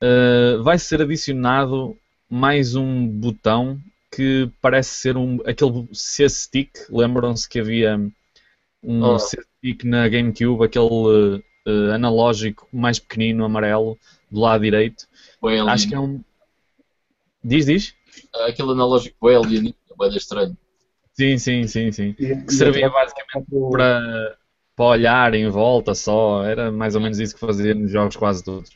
Ah, 0.00 0.58
vai 0.62 0.78
ser 0.78 1.02
adicionado 1.02 1.96
mais 2.28 2.74
um 2.74 3.06
botão 3.06 3.78
que 4.10 4.50
parece 4.60 4.90
ser 4.90 5.16
um, 5.16 5.38
aquele 5.44 5.88
C-Stick. 5.92 6.70
Lembram-se 6.90 7.48
que 7.48 7.60
havia 7.60 7.96
um 8.82 9.02
Oh. 9.02 9.18
C-Stick 9.18 9.84
na 9.84 10.08
GameCube, 10.08 10.64
aquele 10.64 11.42
eh, 11.66 11.94
analógico 11.94 12.66
mais 12.72 12.98
pequenino, 12.98 13.44
amarelo, 13.44 13.98
do 14.30 14.40
lado 14.40 14.62
direito. 14.62 15.06
Bem 15.42 15.60
Acho 15.60 15.88
que 15.88 15.94
é 15.94 16.00
um. 16.00 16.22
Diz, 17.42 17.66
diz? 17.66 17.94
Aquele 18.46 18.72
analógico 18.72 19.16
bem 19.26 19.36
alienígena, 19.36 19.74
bem 19.98 20.16
estranho. 20.16 20.56
Sim, 21.14 21.38
sim, 21.38 21.66
sim, 21.66 21.92
sim. 21.92 22.14
E- 22.18 22.36
Que 22.36 22.52
e 22.52 22.52
servia 22.52 22.86
até- 22.88 22.94
basicamente 22.94 23.46
para, 23.70 24.38
para 24.76 24.84
olhar 24.84 25.34
em 25.34 25.48
volta 25.48 25.94
só. 25.94 26.44
Era 26.44 26.70
mais 26.70 26.94
ou 26.94 27.00
menos 27.00 27.18
isso 27.18 27.34
que 27.34 27.40
fazia 27.40 27.74
nos 27.74 27.90
jogos 27.90 28.16
quase 28.16 28.44
todos. 28.44 28.70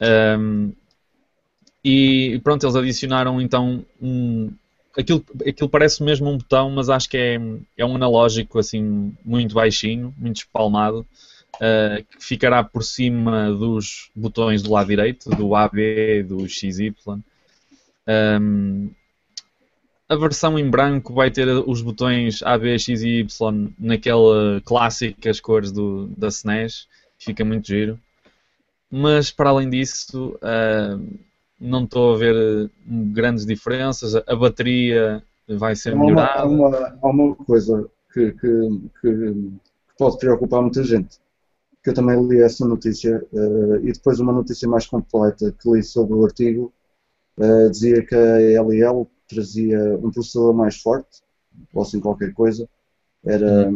Ahm, 0.00 0.72
e 1.84 2.40
pronto, 2.42 2.64
eles 2.64 2.76
adicionaram 2.76 3.40
então 3.40 3.84
um. 4.00 4.50
Aquilo, 4.96 5.22
aquilo 5.46 5.68
parece 5.68 6.02
mesmo 6.02 6.28
um 6.30 6.38
botão, 6.38 6.70
mas 6.70 6.88
acho 6.88 7.08
que 7.08 7.16
é, 7.18 7.38
é 7.76 7.84
um 7.84 7.94
analógico 7.96 8.58
assim 8.58 9.14
muito 9.24 9.54
baixinho, 9.54 10.14
muito 10.16 10.38
espalmado, 10.38 11.06
ah, 11.60 12.02
que 12.02 12.24
ficará 12.24 12.64
por 12.64 12.82
cima 12.82 13.50
dos 13.52 14.10
botões 14.16 14.62
do 14.62 14.72
lado 14.72 14.88
direito, 14.88 15.28
do 15.30 15.54
AB, 15.54 16.22
do 16.22 16.48
XY. 16.48 17.22
Ahm, 18.06 18.90
a 20.08 20.16
versão 20.16 20.58
em 20.58 20.70
branco 20.70 21.12
vai 21.12 21.30
ter 21.30 21.48
os 21.48 21.82
botões 21.82 22.42
A, 22.42 22.56
B, 22.56 22.78
X 22.78 23.02
e 23.02 23.20
Y 23.20 23.74
naquela 23.78 24.60
clássicas 24.64 25.40
cores 25.40 25.72
do, 25.72 26.06
da 26.16 26.28
SNES, 26.28 26.86
fica 27.18 27.44
muito 27.44 27.66
giro. 27.66 27.98
Mas 28.90 29.32
para 29.32 29.50
além 29.50 29.68
disso, 29.68 30.38
ah, 30.40 30.96
não 31.60 31.84
estou 31.84 32.14
a 32.14 32.18
ver 32.18 32.36
eh, 32.36 32.70
grandes 32.86 33.46
diferenças. 33.46 34.14
A 34.14 34.36
bateria 34.36 35.22
vai 35.48 35.74
ser 35.74 35.92
Há 35.92 35.96
uma, 35.96 36.02
há 36.02 36.06
melhorada. 36.06 36.46
uma, 36.46 36.98
há 37.02 37.08
uma 37.08 37.34
coisa 37.34 37.88
que, 38.12 38.32
que, 38.32 38.80
que, 39.00 39.52
pode 39.98 40.18
preocupar 40.18 40.62
muita 40.62 40.84
gente. 40.84 41.18
Que 41.82 41.90
eu 41.90 41.94
também 41.94 42.20
li 42.26 42.40
essa 42.40 42.66
notícia 42.66 43.24
eh, 43.32 43.80
e 43.82 43.92
depois 43.92 44.20
uma 44.20 44.32
notícia 44.32 44.68
mais 44.68 44.86
completa 44.86 45.54
que 45.60 45.70
li 45.70 45.82
sobre 45.82 46.14
o 46.14 46.24
artigo 46.24 46.72
eh, 47.38 47.68
dizia 47.70 48.04
que 48.06 48.14
a 48.14 48.62
LL 48.62 49.06
trazia 49.28 49.78
um 49.98 50.10
processador 50.10 50.54
mais 50.54 50.76
forte, 50.78 51.22
ou 51.74 51.82
assim 51.82 52.00
qualquer 52.00 52.32
coisa, 52.34 52.68
era, 53.24 53.70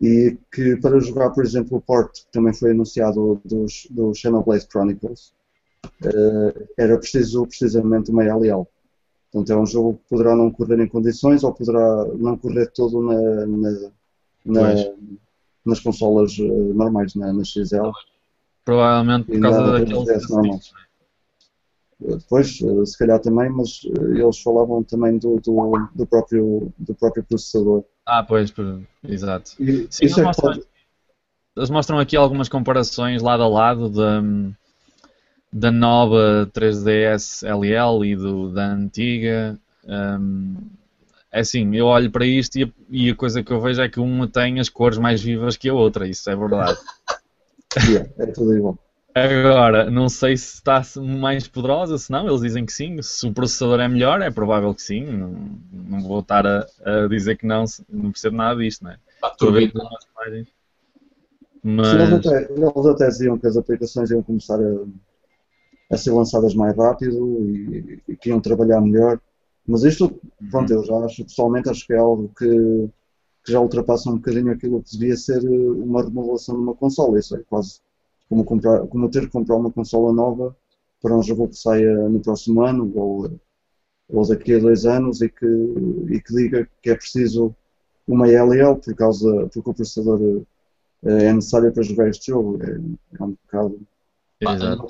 e 0.00 0.36
que 0.52 0.76
para 0.76 1.00
jogar, 1.00 1.30
por 1.30 1.44
exemplo, 1.44 1.78
o 1.78 1.80
port 1.80 2.12
que 2.12 2.32
também 2.32 2.52
foi 2.52 2.70
anunciado 2.72 3.40
dos, 3.44 3.86
do 3.90 4.14
Xenoblade 4.14 4.66
Chronicles, 4.70 5.32
eh, 6.04 6.66
era 6.76 6.98
preciso 6.98 7.46
precisamente 7.46 8.10
uma 8.10 8.24
LL. 8.24 8.66
Portanto, 9.32 9.52
é 9.52 9.56
um 9.56 9.66
jogo 9.66 9.94
que 9.94 10.08
poderá 10.10 10.36
não 10.36 10.50
correr 10.50 10.80
em 10.80 10.88
condições 10.88 11.42
ou 11.42 11.52
poderá 11.52 12.04
não 12.16 12.36
correr 12.36 12.66
todo 12.70 13.02
na, 13.02 13.46
na- 13.46 13.90
na- 14.44 14.74
nas 15.64 15.80
consolas 15.80 16.36
eh, 16.38 16.42
normais, 16.42 17.14
na, 17.14 17.32
na 17.32 17.42
XL 17.44 17.90
Provavelmente 18.64 19.26
por 19.26 19.40
causa 19.40 19.62
daqueles 19.72 19.92
3DS 20.04 20.30
normais. 20.30 20.72
Depois, 22.06 22.58
eh, 22.62 22.84
se 22.84 22.98
calhar 22.98 23.18
também, 23.18 23.48
mas 23.48 23.80
eh, 23.86 24.20
eles 24.20 24.38
falavam 24.40 24.82
também 24.82 25.18
do, 25.18 25.40
do, 25.40 25.88
do 25.94 26.06
próprio, 26.06 26.72
do 26.78 26.94
próprio 26.94 27.24
processador. 27.24 27.84
Ah, 28.06 28.22
pois, 28.22 28.50
por- 28.50 28.82
exato. 29.02 29.52
E 29.58 29.86
Sim, 29.90 30.02
é 30.02 30.04
eles 30.04 30.14
que 30.14 30.22
mostram, 30.22 30.52
pode, 30.52 30.66
eles 31.56 31.70
mostram 31.70 31.98
aqui 31.98 32.16
algumas 32.16 32.48
comparações 32.48 33.22
lado 33.22 33.42
a 33.42 33.48
lado 33.48 33.88
da, 33.88 34.22
da 35.50 35.70
nova 35.70 36.50
3DS 36.52 37.42
LL 37.42 38.04
e 38.04 38.16
do, 38.16 38.52
da 38.52 38.66
antiga. 38.66 39.58
Hum, 39.86 40.56
é 41.32 41.40
assim, 41.40 41.74
eu 41.74 41.86
olho 41.86 42.10
para 42.10 42.26
isto 42.26 42.56
e 42.58 42.64
a, 42.64 42.68
e 42.90 43.10
a 43.10 43.14
coisa 43.14 43.42
que 43.42 43.52
eu 43.52 43.60
vejo 43.60 43.80
é 43.80 43.88
que 43.88 43.98
uma 43.98 44.28
tem 44.28 44.60
as 44.60 44.68
cores 44.68 44.98
mais 44.98 45.22
vivas 45.22 45.56
que 45.56 45.68
a 45.68 45.74
outra, 45.74 46.06
isso 46.06 46.28
é 46.28 46.36
verdade. 46.36 46.78
Yeah, 47.90 48.08
é 48.18 48.26
tudo 48.26 48.56
igual. 48.56 48.78
Agora, 49.14 49.88
não 49.90 50.08
sei 50.08 50.36
se 50.36 50.54
está 50.56 50.82
mais 51.00 51.46
poderosa, 51.46 51.96
se 51.98 52.10
não, 52.10 52.26
eles 52.26 52.40
dizem 52.40 52.66
que 52.66 52.72
sim. 52.72 53.00
Se 53.00 53.26
o 53.26 53.32
processador 53.32 53.80
é 53.80 53.86
melhor, 53.88 54.20
é 54.20 54.30
provável 54.30 54.74
que 54.74 54.82
sim. 54.82 55.04
Não, 55.04 55.60
não 55.72 56.00
vou 56.02 56.20
estar 56.20 56.44
a, 56.46 56.66
a 56.84 57.06
dizer 57.08 57.36
que 57.36 57.46
não, 57.46 57.64
não 57.88 58.10
percebo 58.10 58.36
nada 58.36 58.60
disto, 58.60 58.82
não 58.82 58.90
é? 58.90 58.98
Pá, 59.20 59.28
Estou 59.30 59.50
a 59.50 59.52
ver 59.52 59.70
turbina. 59.70 59.88
as 59.96 60.04
imagens. 60.26 60.48
Sim, 61.82 61.98
Mas, 61.98 62.00
eles, 62.00 62.26
até, 62.26 62.52
eles 62.52 62.86
até 62.86 63.08
diziam 63.08 63.38
que 63.38 63.46
as 63.46 63.56
aplicações 63.56 64.10
iam 64.10 64.22
começar 64.22 64.58
a, 64.60 64.84
a 65.90 65.96
ser 65.96 66.12
lançadas 66.12 66.54
mais 66.54 66.76
rápido 66.76 67.40
e, 67.48 68.02
e 68.08 68.16
que 68.16 68.30
iam 68.30 68.40
trabalhar 68.40 68.80
melhor. 68.80 69.20
Mas 69.66 69.82
isto, 69.84 70.20
pronto, 70.50 70.72
eu 70.72 70.84
já 70.84 70.96
acho, 71.04 71.24
pessoalmente, 71.24 71.68
acho 71.70 71.86
que 71.86 71.92
é 71.94 71.98
algo 71.98 72.30
que, 72.36 72.46
que 73.44 73.52
já 73.52 73.60
ultrapassa 73.60 74.10
um 74.10 74.16
bocadinho 74.16 74.52
aquilo 74.52 74.82
que 74.82 74.92
devia 74.98 75.16
ser 75.16 75.42
eh, 75.44 75.48
uma 75.48 76.02
remodelação 76.02 76.56
de 76.56 76.62
uma 76.62 76.74
consola. 76.74 77.18
Isso 77.18 77.36
é 77.36 77.42
quase 77.44 77.80
como, 78.28 78.44
comprar, 78.44 78.86
como 78.86 79.10
ter 79.10 79.22
que 79.22 79.32
comprar 79.32 79.56
uma 79.56 79.70
consola 79.70 80.12
nova 80.12 80.56
para 81.00 81.16
um 81.16 81.22
jogo 81.22 81.48
que 81.48 81.56
saia 81.56 82.08
no 82.08 82.20
próximo 82.20 82.62
ano 82.62 82.90
ou, 82.94 83.30
ou 84.08 84.26
daqui 84.26 84.54
a 84.54 84.58
dois 84.58 84.86
anos 84.86 85.20
e 85.20 85.28
que, 85.28 85.46
e 85.46 86.20
que 86.20 86.34
diga 86.34 86.68
que 86.82 86.90
é 86.90 86.94
preciso 86.94 87.54
uma 88.06 88.26
LL 88.26 88.76
por 88.76 88.94
causa, 88.94 89.48
porque 89.52 89.70
o 89.70 89.74
processador 89.74 90.42
eh, 91.04 91.26
é 91.26 91.32
necessário 91.32 91.72
para 91.72 91.82
jogar 91.82 92.08
este 92.08 92.26
jogo. 92.26 92.58
É, 92.62 92.70
é 93.18 93.22
um 93.22 93.30
bocado. 93.30 93.80
Pá, 94.42 94.54
Exato. 94.54 94.86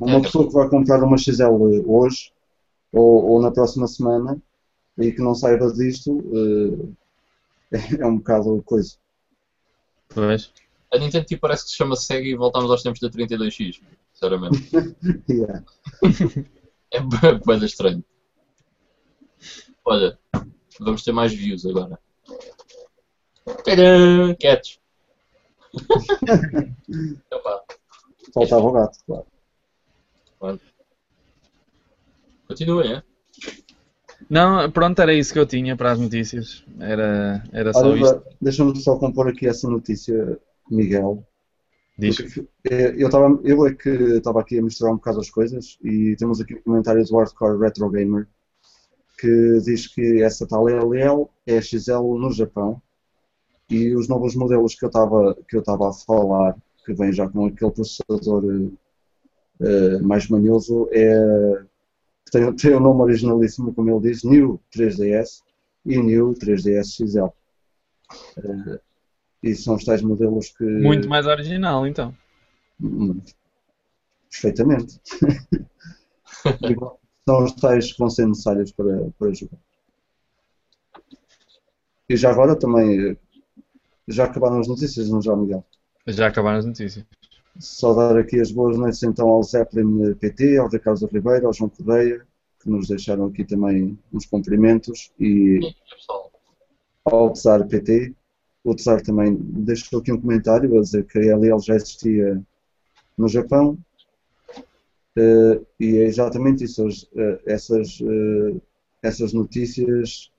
Uma 0.00 0.22
pessoa 0.22 0.46
que 0.48 0.54
vai 0.54 0.68
comprar 0.68 1.02
uma 1.02 1.16
XL 1.16 1.84
hoje 1.86 2.32
ou, 2.92 3.24
ou 3.24 3.42
na 3.42 3.50
próxima 3.50 3.86
semana 3.86 4.40
e 4.98 5.12
que 5.12 5.22
não 5.22 5.34
saiba 5.34 5.72
disto 5.72 6.24
eh, 7.72 7.96
é 8.00 8.06
um 8.06 8.18
bocado 8.18 8.62
coisa. 8.64 8.96
pois, 10.08 10.52
A 10.92 10.98
Nintendo 10.98 11.26
tipo, 11.26 11.42
parece 11.42 11.64
que 11.64 11.70
se 11.70 11.76
chama 11.76 11.96
Sega 11.96 12.26
e 12.26 12.36
voltamos 12.36 12.70
aos 12.70 12.82
tempos 12.82 13.00
da 13.00 13.10
32X. 13.10 13.80
Sinceramente. 14.12 14.68
Yeah. 15.28 15.64
É 16.90 17.00
bem 17.00 17.38
bem 17.46 17.62
estranho. 17.66 18.02
Olha, 19.84 20.18
vamos 20.80 21.02
ter 21.02 21.12
mais 21.12 21.34
views 21.34 21.66
agora. 21.66 21.98
Tadã! 23.62 24.34
Cats. 24.40 24.78
Faltava 28.32 28.62
o 28.62 28.72
gato, 28.72 28.98
claro. 29.06 29.26
continuem, 32.46 32.94
é? 32.94 33.02
Não, 34.28 34.70
pronto, 34.70 35.00
era 35.00 35.14
isso 35.14 35.32
que 35.32 35.38
eu 35.38 35.46
tinha 35.46 35.76
para 35.76 35.92
as 35.92 35.98
notícias. 35.98 36.62
Era, 36.78 37.42
era 37.52 37.72
só 37.72 37.88
Olha, 37.88 38.00
isto. 38.00 38.22
Deixa-me 38.40 38.76
só 38.80 38.98
compor 38.98 39.28
aqui 39.28 39.46
essa 39.46 39.68
notícia, 39.68 40.38
Miguel. 40.70 41.24
Eh, 42.70 42.94
Eu, 42.96 43.10
tava, 43.10 43.40
eu 43.44 43.66
é 43.66 43.74
que 43.74 43.88
estava 43.90 44.40
aqui 44.40 44.58
a 44.58 44.62
misturar 44.62 44.92
um 44.92 44.96
bocado 44.96 45.20
as 45.20 45.30
coisas 45.30 45.78
e 45.82 46.14
temos 46.18 46.40
aqui 46.40 46.54
um 46.54 46.62
comentário 46.62 47.04
do 47.04 47.16
Hardcore 47.16 47.58
Retro 47.58 47.90
Gamer 47.90 48.28
que 49.18 49.60
diz 49.64 49.86
que 49.88 50.22
essa 50.22 50.46
tal 50.46 50.68
LL 50.68 51.28
é 51.46 51.60
XL 51.60 52.18
no 52.18 52.30
Japão 52.32 52.80
e 53.68 53.94
os 53.96 54.08
novos 54.08 54.34
modelos 54.36 54.74
que 54.74 54.84
eu 54.84 54.88
estava 54.88 55.36
que 55.48 55.56
eu 55.56 55.60
estava 55.60 55.90
a 55.90 55.92
falar, 55.92 56.56
que 56.84 56.94
vem 56.94 57.12
já 57.12 57.28
com 57.28 57.46
aquele 57.46 57.70
processador 57.72 58.44
eh, 59.60 59.98
mais 60.00 60.28
manhoso, 60.28 60.88
é, 60.92 61.64
que 62.24 62.30
tem, 62.32 62.54
tem 62.54 62.74
o 62.74 62.80
nome 62.80 63.02
originalíssimo, 63.02 63.74
como 63.74 63.90
ele 63.90 64.10
diz, 64.10 64.22
New 64.24 64.60
3DS 64.74 65.42
e 65.84 65.98
New 65.98 66.34
3DS 66.34 66.84
XL. 66.96 67.32
Eh, 68.36 68.80
e 69.42 69.54
são 69.54 69.76
os 69.76 69.84
tais 69.84 70.02
modelos 70.02 70.50
que. 70.50 70.64
Muito 70.64 71.08
mais 71.08 71.26
original, 71.26 71.86
então. 71.86 72.14
Hum, 72.80 73.20
Perfeitamente. 74.30 75.00
São 77.26 77.44
os 77.44 77.52
tais 77.52 77.92
que 77.92 77.98
vão 77.98 78.08
ser 78.08 78.26
necessários 78.26 78.72
para, 78.72 79.10
para 79.18 79.34
jogar. 79.34 79.58
E 82.08 82.16
já 82.16 82.30
agora 82.30 82.56
também, 82.56 83.10
eh, 83.10 83.16
já 84.06 84.24
acabaram 84.24 84.60
as 84.60 84.68
notícias, 84.68 85.10
não 85.10 85.20
já, 85.20 85.36
Miguel? 85.36 85.62
Já 86.06 86.28
acabaram 86.28 86.58
as 86.58 86.64
notícias. 86.64 87.04
Só 87.58 87.92
dar 87.92 88.16
aqui 88.16 88.40
as 88.40 88.50
boas 88.50 88.78
noites 88.78 89.02
então 89.02 89.28
ao 89.28 89.42
Zeppelin 89.42 90.14
PT, 90.14 90.56
ao 90.56 90.68
Ricardo 90.68 91.06
Ribeiro, 91.06 91.46
ao 91.46 91.52
João 91.52 91.68
Correia, 91.68 92.26
que 92.62 92.70
nos 92.70 92.88
deixaram 92.88 93.26
aqui 93.26 93.44
também 93.44 93.98
uns 94.12 94.24
cumprimentos, 94.24 95.12
e 95.20 95.60
ao 97.04 97.32
Tsar 97.32 97.66
PT. 97.66 98.14
O 98.68 98.74
Tsar 98.74 99.00
também 99.02 99.34
deixou 99.40 100.00
aqui 100.00 100.12
um 100.12 100.20
comentário 100.20 100.76
a 100.78 100.82
dizer 100.82 101.06
que 101.06 101.18
a 101.18 101.36
LL 101.36 101.58
já 101.60 101.74
existia 101.74 102.42
no 103.16 103.26
Japão. 103.26 103.78
Eh, 105.16 105.60
e 105.80 105.96
é 105.96 106.04
exatamente 106.04 106.64
isso. 106.64 106.86
eh, 107.16 107.40
essas, 107.46 107.98
eh, 108.02 108.60
essas 109.02 109.32
notícias. 109.32 110.30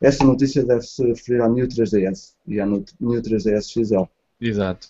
Esta 0.00 0.24
notícia 0.24 0.64
deve-se 0.64 1.04
referir 1.04 1.42
à 1.42 1.48
New 1.48 1.68
3DS 1.68 2.34
e 2.46 2.58
à 2.58 2.66
New 2.66 2.84
New 2.98 3.22
3DS 3.22 3.70
XL, 3.70 4.04
Exato. 4.40 4.88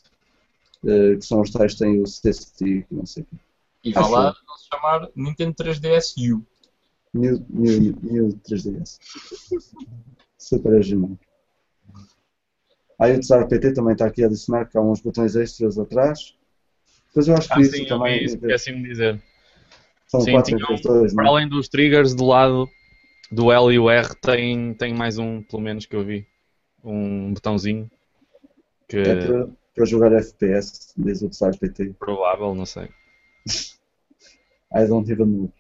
que 0.83 1.21
são 1.21 1.41
os 1.43 1.51
tais 1.51 1.73
que 1.75 1.81
têm 1.81 2.01
o 2.01 2.05
CST, 2.05 2.87
não 2.91 3.05
sei 3.05 3.25
o 3.25 3.27
quê. 3.27 3.37
e 3.85 3.93
vá 3.93 4.01
Acho 4.01 4.11
lá 4.13 4.33
se 4.57 4.69
chamar 4.73 5.09
Nintendo 5.17 5.53
3DS 5.55 6.15
U. 6.33 6.47
New, 7.13 7.45
new, 7.51 7.99
new 8.03 8.29
3DS. 8.49 8.99
Super 10.39 10.75
original. 10.75 11.19
Aí 13.01 13.19
o 13.19 13.49
PT 13.49 13.73
também 13.73 13.93
está 13.93 14.07
aqui 14.07 14.23
a 14.23 14.27
adicionar 14.27 14.67
que 14.67 14.77
há 14.77 14.81
uns 14.81 15.01
botões 15.01 15.35
extras 15.35 15.79
atrás. 15.79 16.35
Depois 17.09 17.27
eu 17.29 17.35
acho 17.37 17.49
que 17.49 17.55
Ah, 17.55 17.61
isso 17.63 17.77
sim, 17.77 17.87
também 17.87 18.25
isso, 18.25 18.37
esqueci-me 18.37 18.83
de 18.83 18.89
dizer. 18.89 19.21
são 20.07 20.21
Sim, 20.21 20.33
4 20.33 20.57
tinha 20.57 20.71
um- 20.71 20.75
entre 20.75 20.89
2, 20.93 21.15
Para 21.15 21.25
não 21.25 21.31
é? 21.31 21.35
além 21.37 21.49
dos 21.49 21.69
triggers 21.69 22.15
do 22.15 22.27
lado 22.27 22.69
do 23.33 23.51
L 23.51 23.73
e 23.73 23.79
o 23.79 23.89
R, 23.89 24.09
tem, 24.21 24.75
tem 24.75 24.93
mais 24.95 25.19
um, 25.19 25.43
pelo 25.43 25.63
menos 25.63 25.87
que 25.87 25.97
eu 25.97 26.05
vi. 26.05 26.27
Um 26.85 27.33
botãozinho. 27.33 27.91
Que 28.89 28.99
É 28.99 29.15
para, 29.27 29.49
para 29.75 29.85
jogar 29.87 30.13
FPS, 30.13 30.93
diz 30.97 31.23
o 31.23 31.31
PT. 31.59 31.95
provável, 31.99 32.55
não 32.55 32.67
sei. 32.67 32.89
I 34.73 34.87
don't 34.87 35.11
even 35.11 35.27
know. 35.27 35.53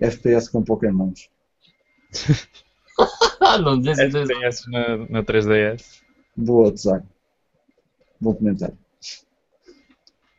FPS 0.00 0.50
com 0.50 0.62
Pokémons. 0.64 1.28
Não 3.62 3.80
diz 3.80 3.98
É, 3.98 4.06
esses 4.06 4.66
na, 4.66 4.96
na 5.08 5.22
3DS. 5.22 6.01
Boa, 6.36 6.70
Tsar. 6.72 7.02
Bom 8.20 8.34
comentário. 8.34 8.76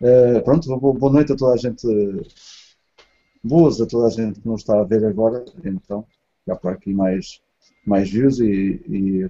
Eh, 0.02 0.40
pronto, 0.42 0.78
bo- 0.78 0.94
boa 0.94 1.12
noite 1.14 1.32
a 1.32 1.36
toda 1.36 1.54
a 1.54 1.58
gente. 1.58 1.88
Boas 3.44 3.80
a 3.82 3.86
toda 3.86 4.08
a 4.08 4.10
gente 4.10 4.40
que 4.40 4.48
nos 4.48 4.62
está 4.62 4.80
a 4.80 4.84
ver 4.84 5.06
agora. 5.06 5.44
Então, 5.64 6.06
já 6.48 6.56
por 6.56 6.72
aqui 6.72 6.94
mais, 6.94 7.42
mais 7.86 8.10
views 8.10 8.40
e, 8.40 8.82
e 8.88 9.24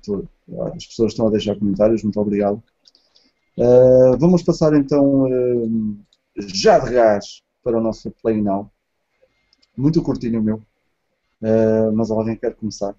as 0.76 0.86
pessoas 0.86 1.12
estão 1.12 1.28
a 1.28 1.32
deixar 1.32 1.56
comentários. 1.58 2.04
Muito 2.04 2.20
obrigado. 2.20 2.62
Eh, 3.58 4.16
vamos 4.20 4.44
passar 4.44 4.74
então 4.74 5.28
eh, 5.28 5.68
já 6.38 6.80
de 6.80 6.92
gás 6.92 7.42
para 7.64 7.78
o 7.78 7.82
nosso 7.82 8.12
Play 8.22 8.42
Now. 8.42 8.70
Muito 9.78 10.02
curtinho 10.02 10.40
o 10.40 10.44
meu. 10.44 10.62
Eh, 11.42 11.92
mas 11.94 12.10
alguém 12.12 12.36
quer 12.36 12.54
começar? 12.56 12.96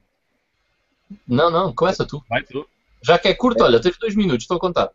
Não, 1.28 1.50
não, 1.50 1.72
começa 1.72 2.04
tu. 2.04 2.22
Vai 2.28 2.42
tu. 2.42 2.66
Já 3.04 3.18
que 3.18 3.28
é 3.28 3.34
curto, 3.34 3.62
olha, 3.62 3.80
tens 3.80 3.98
dois 3.98 4.16
minutos, 4.16 4.44
estou 4.44 4.56
a 4.56 4.60
contar. 4.60 4.90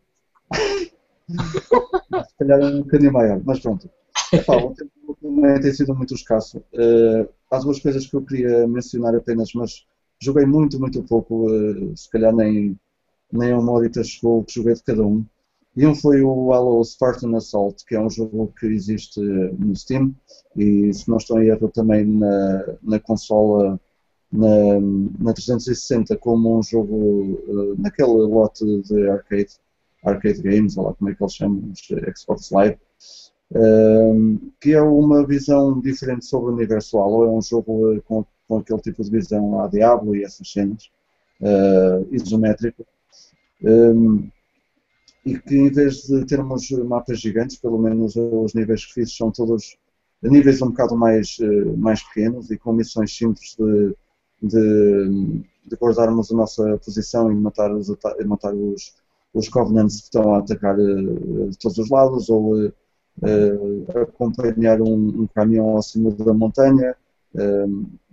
Se 1.30 2.36
calhar 2.39 2.60
é 2.60 2.65
um 2.65 2.82
bocadinho 2.82 3.13
maior, 3.13 3.39
mas 3.45 3.60
pronto. 3.60 3.88
Epá, 4.34 4.58
o 4.58 4.74
tempo 4.74 5.17
também 5.22 5.62
tem 5.62 5.72
sido 5.72 5.93
muito 5.93 6.15
escasso. 6.15 6.63
Eh, 6.74 7.28
há 7.52 7.60
duas 7.60 7.80
coisas 7.80 8.08
que 8.08 8.15
eu 8.15 8.24
queria 8.24 8.67
mencionar 8.67 9.15
apenas, 9.15 9.54
mas 9.54 9.86
joguei 10.19 10.48
muito, 10.48 10.80
muito 10.80 11.04
pouco. 11.04 11.45
eh, 11.54 11.95
se 11.95 12.10
calhar 12.10 12.36
nem, 12.36 12.76
nem 13.32 13.54
uma 13.54 13.72
horita 13.74 14.04
chegou 14.04 14.39
o 14.39 14.43
que 14.43 14.56
joguei 14.56 14.74
de 14.74 14.82
cada 14.82 15.04
um. 15.04 15.24
E 15.78 15.86
um 15.86 15.93
foi 15.93 16.24
o 16.24 16.52
Halo 16.52 16.84
Spartan 16.84 17.38
Assault, 17.38 17.86
que 17.86 17.95
é 17.95 18.02
um 18.02 18.10
jogo 18.10 18.52
que 18.60 18.65
existe 18.65 19.19
no 19.22 19.76
Steam 19.76 20.15
e, 20.58 20.91
se 20.91 21.08
não 21.08 21.17
estou 21.17 21.39
em 21.39 21.48
erro, 21.48 21.69
também 21.69 22.06
na, 22.06 22.65
na 22.82 23.00
consola 23.00 23.80
na, 24.31 24.79
na 25.19 25.33
360 25.33 26.15
como 26.17 26.59
um 26.59 26.63
jogo 26.63 27.39
eh, 27.47 27.81
naquele 27.81 28.11
lote 28.11 28.81
de 28.83 29.09
arcade, 29.09 29.53
arcade 30.03 30.41
games, 30.41 30.77
ou 30.77 30.85
lá 30.85 30.93
como 30.93 31.09
é 31.09 31.15
que 31.15 31.23
eles 31.23 31.33
chamam, 31.33 31.71
eh, 31.91 32.13
Xbox 32.15 32.51
Live, 32.51 32.77
ehm, 33.55 34.37
que 34.61 34.73
é 34.73 34.81
uma 34.81 35.25
visão 35.25 35.79
diferente 35.79 36.25
sobre 36.25 36.51
o 36.51 36.53
universo 36.55 36.99
Halo, 36.99 37.25
é 37.25 37.29
um 37.29 37.41
jogo 37.41 37.93
eh, 37.93 38.01
com, 38.05 38.25
com 38.47 38.57
aquele 38.57 38.81
tipo 38.81 39.03
de 39.03 39.11
visão 39.11 39.61
a 39.61 39.67
Diablo 39.67 40.15
e 40.15 40.23
essas 40.23 40.51
cenas, 40.51 40.89
eh, 41.41 42.05
isométrico, 42.11 42.85
ehm, 43.63 44.29
e 45.25 45.37
que 45.39 45.55
em 45.55 45.71
vez 45.71 46.03
de 46.03 46.25
termos 46.25 46.69
mapas 46.71 47.19
gigantes, 47.19 47.57
pelo 47.57 47.77
menos 47.77 48.15
os 48.15 48.53
níveis 48.53 48.85
que 48.85 48.93
fiz 48.93 49.15
são 49.15 49.31
todos 49.31 49.77
níveis 50.21 50.61
um 50.61 50.67
bocado 50.67 50.95
mais, 50.97 51.37
eh, 51.41 51.65
mais 51.77 52.03
pequenos 52.03 52.51
e 52.51 52.57
com 52.57 52.73
missões 52.73 53.15
simples 53.15 53.55
de 53.57 53.95
de, 54.41 55.41
de 55.65 55.75
guardarmos 55.80 56.32
a 56.32 56.36
nossa 56.36 56.78
posição 56.84 57.32
e 57.32 57.36
matar 57.36 57.71
os, 57.73 57.89
ata- 57.89 58.15
matar 58.25 58.54
os, 58.54 58.93
os 59.34 59.49
Covenants 59.49 59.97
que 59.97 60.04
estão 60.06 60.36
a 60.36 60.39
atacar 60.39 60.80
eh, 60.80 60.84
de 61.49 61.58
todos 61.60 61.78
os 61.78 61.89
lados, 61.89 62.30
ou 62.30 62.65
eh, 62.65 62.71
eh, 63.23 64.02
acompanhar 64.02 64.82
um, 64.82 65.23
um 65.23 65.28
caminhão 65.28 65.69
ao 65.75 65.82
cima 65.82 66.12
da 66.12 66.34
montanha 66.34 66.95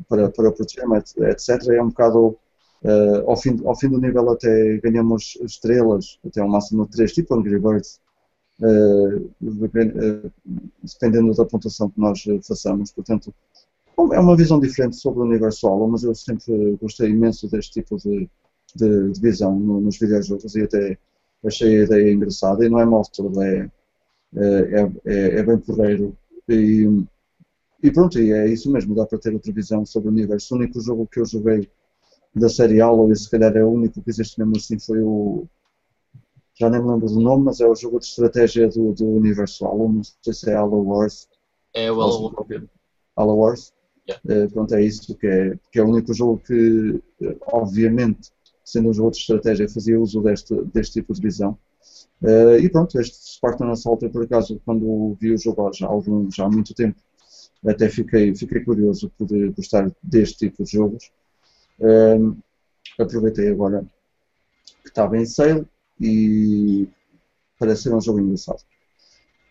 para, 0.09 0.29
para 0.31 0.53
proteger, 0.53 0.85
etc. 1.31 1.75
É 1.77 1.83
um 1.83 1.89
bocado. 1.89 2.37
eh, 2.85 3.25
ao, 3.27 3.37
fim, 3.37 3.61
ao 3.65 3.77
fim 3.79 3.89
do 3.89 4.01
nível 4.01 4.31
até 4.31 4.79
ganhamos 4.79 5.39
estrelas, 5.43 6.19
até 6.27 6.41
ao 6.41 6.49
máximo 6.49 6.85
de 6.85 6.93
3, 6.93 7.12
tipo 7.12 7.35
Angry 7.35 7.59
Birds, 7.59 8.01
eh, 8.62 9.21
dependendo 10.83 11.35
da 11.35 11.45
pontuação 11.45 11.91
que 11.91 12.01
nós 12.01 12.23
façamos. 12.47 12.93
Portanto, 12.93 13.35
é 14.13 14.21
uma 14.21 14.37
visão 14.37 14.61
diferente 14.61 14.97
sobre 14.97 15.21
o 15.21 15.25
universo 15.25 15.61
solo, 15.61 15.89
mas 15.89 16.03
eu 16.05 16.15
sempre 16.15 16.77
gostei 16.81 17.11
imenso 17.11 17.49
deste 17.51 17.73
tipo 17.83 17.97
de, 17.97 18.29
de, 18.75 19.13
de 19.13 19.21
visão 19.21 19.59
no- 19.59 19.81
nos 19.81 19.99
videojogos 19.99 20.55
e 20.55 20.63
até 20.63 20.99
achei 21.45 21.81
a 21.81 21.85
ideia 21.85 22.13
engraçada 22.13 22.65
e 22.65 22.69
não 22.69 22.81
é 22.81 22.85
mal 22.87 23.03
de 23.03 23.13
todo, 23.13 23.43
é, 23.43 23.71
é, 24.35 24.81
é, 25.05 25.39
é 25.39 25.43
bem 25.43 25.59
porreiro. 25.59 26.17
E, 26.49 26.87
e 27.83 27.91
pronto, 27.93 28.19
e 28.21 28.33
é 28.33 28.49
isso 28.49 28.71
mesmo, 28.73 28.95
dá 28.95 29.07
para 29.07 29.19
ter 29.19 29.33
outra 29.35 29.53
visão 29.53 29.85
sobre 29.87 30.09
o 30.09 30.13
universo. 30.13 30.55
O 30.55 30.59
único 30.59 30.81
jogo 30.81 31.07
que 31.07 31.21
eu 31.21 31.27
joguei 31.27 31.71
da 32.35 32.49
série 32.49 32.81
Halo, 32.81 33.13
e 33.13 33.17
se 33.17 33.31
calhar 33.31 33.57
é 33.57 33.65
o 33.65 33.71
único 33.71 34.03
que 34.03 34.11
existe 34.11 34.39
mesmo 34.39 34.57
assim, 34.57 34.79
foi 34.79 35.03
o. 35.03 35.47
Já 36.59 36.69
nem 36.71 36.83
me 36.83 36.91
lembro 36.91 37.07
do 37.07 37.21
nome, 37.21 37.45
mas 37.45 37.61
é 37.61 37.67
o 37.69 37.75
jogo 37.75 38.01
de 38.01 38.07
estratégia 38.07 38.69
do, 38.69 38.93
do 38.93 39.07
universo 39.07 39.65
Halo, 39.67 39.93
não 39.93 40.03
sei 40.03 40.33
se 40.33 40.51
é 40.51 40.55
Halo 40.55 40.83
Wars. 40.83 41.29
É 41.75 41.93
o 41.93 42.01
Halo 42.01 42.35
Wars. 42.35 42.63
Halo 43.17 43.35
Wars. 43.37 43.73
Yeah. 44.09 44.45
Eh, 44.45 44.49
pronto, 44.49 44.75
é 44.75 44.83
isso 44.83 45.14
que 45.16 45.27
é, 45.27 45.59
que 45.73 45.79
é 45.79 45.83
o 45.83 45.88
único 45.88 46.14
jogo 46.14 46.38
que, 46.38 47.03
eh, 47.23 47.37
obviamente, 47.53 48.31
sendo 48.64 48.90
um 48.90 48.92
jogo 48.92 49.11
de 49.11 49.19
estratégia, 49.19 49.69
fazia 49.69 50.01
uso 50.01 50.23
deste, 50.23 50.55
deste 50.73 51.01
tipo 51.01 51.12
de 51.12 51.21
visão. 51.21 51.59
Eh, 52.23 52.59
e 52.61 52.69
pronto, 52.69 52.99
este 53.01 53.16
Spartan 53.37 53.71
Assault, 53.71 54.09
por 54.11 54.25
acaso, 54.25 54.61
quando 54.64 55.16
vi 55.21 55.33
o 55.33 55.38
jogo 55.38 55.73
já 55.73 55.87
algum, 55.87 56.31
já 56.31 56.45
há 56.45 56.49
muito 56.49 56.75
tempo, 56.75 57.01
até 57.66 57.88
fiquei, 57.88 58.35
fiquei 58.35 58.61
curioso 58.64 59.11
por 59.19 59.29
gostar 59.57 59.90
deste 60.03 60.38
tipo 60.49 60.62
de 60.64 60.71
jogos. 60.71 61.11
Eh, 61.81 62.19
aproveitei 62.99 63.49
agora 63.49 63.85
que 64.83 64.88
estava 64.88 65.16
em 65.19 65.27
sale 65.27 65.66
e 66.01 66.88
parece 67.59 67.85
ser 67.85 67.95
um 67.95 68.01
jogo 68.01 68.21
engraçado. 68.21 68.62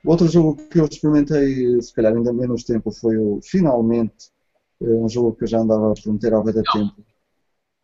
Outro 0.06 0.28
jogo 0.28 0.56
que 0.68 0.80
eu 0.80 0.86
experimentei, 0.86 1.82
se 1.82 1.94
calhar 1.94 2.15
ainda 2.15 2.32
menos 2.32 2.63
tempo, 2.63 2.91
foi 2.91 3.18
o 3.18 3.39
Finalmente, 3.44 4.32
eh, 4.86 4.95
um 4.95 5.10
jogo 5.10 5.34
que 5.36 5.43
eu 5.45 5.48
já 5.48 5.60
andava 5.60 5.91
a 5.91 5.95
prometer 5.95 6.34
há 6.34 6.41
muito 6.43 6.63
tempo. 6.63 6.95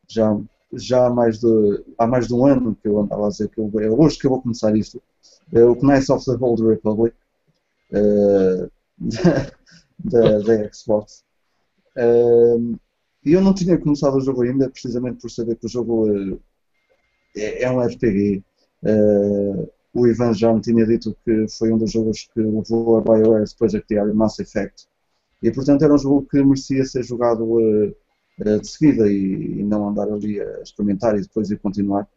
Já, 0.10 0.38
já 0.74 1.08
há, 1.08 1.10
mais 1.10 1.40
de, 1.40 1.48
há 1.98 2.08
mais 2.08 2.28
de 2.28 2.34
um 2.34 2.46
ano 2.46 2.76
que 2.76 2.88
eu 2.88 3.00
andava 3.00 3.28
a 3.28 3.30
dizer 3.30 3.50
que 3.50 3.60
eu, 3.60 3.72
é 3.80 3.90
hoje 3.90 4.18
que 4.20 4.26
eu 4.28 4.32
vou 4.32 4.42
começar 4.42 4.76
isto. 4.76 5.02
É 5.54 5.64
o 5.66 5.76
Knights 5.76 6.10
of 6.10 6.26
the 6.26 6.38
Old 6.46 6.64
Republic 6.66 7.16
eh, 7.94 8.70
da, 10.00 10.40
da 10.40 10.74
Xbox. 10.74 11.24
Eh, 11.98 12.58
E 13.26 13.34
eu 13.34 13.42
não 13.42 13.54
tinha 13.54 13.78
começado 13.80 14.16
o 14.18 14.22
jogo 14.22 14.44
ainda, 14.44 14.70
precisamente 14.70 15.22
por 15.22 15.32
saber 15.32 15.56
que 15.58 15.66
o 15.68 15.70
jogo 15.70 16.10
eh, 16.10 16.38
é, 17.36 17.64
é 17.64 17.72
um 17.72 17.80
RPG. 17.82 18.44
Eh, 18.84 19.70
o 19.94 20.08
Ivan 20.08 20.34
já 20.34 20.54
me 20.54 20.62
tinha 20.62 20.86
dito 20.86 21.16
que 21.26 21.48
foi 21.58 21.72
um 21.72 21.78
dos 21.78 21.92
jogos 21.92 22.30
que 22.34 22.40
levou 22.42 22.98
a 22.98 23.02
BioWare 23.02 23.46
depois 23.50 23.76
a 23.76 23.82
criar 23.82 24.06
o 24.10 24.16
Mass 24.16 24.40
Effect. 24.40 24.88
E 25.42 25.52
portanto 25.52 25.84
era 25.84 25.94
um 25.94 25.98
jogo 25.98 26.28
que 26.30 26.44
merecia 26.44 26.86
ser 26.86 27.04
jogado 27.04 27.60
eh, 27.60 27.96
eh, 28.42 28.58
de 28.60 28.68
seguida 28.68 29.12
e, 29.12 29.60
e 29.60 29.64
não 29.64 29.90
andar 29.90 30.10
ali 30.12 30.40
a 30.40 30.62
experimentar 30.62 31.18
e 31.18 31.22
depois 31.22 31.50
ir 31.52 31.60
continuar. 31.60 32.08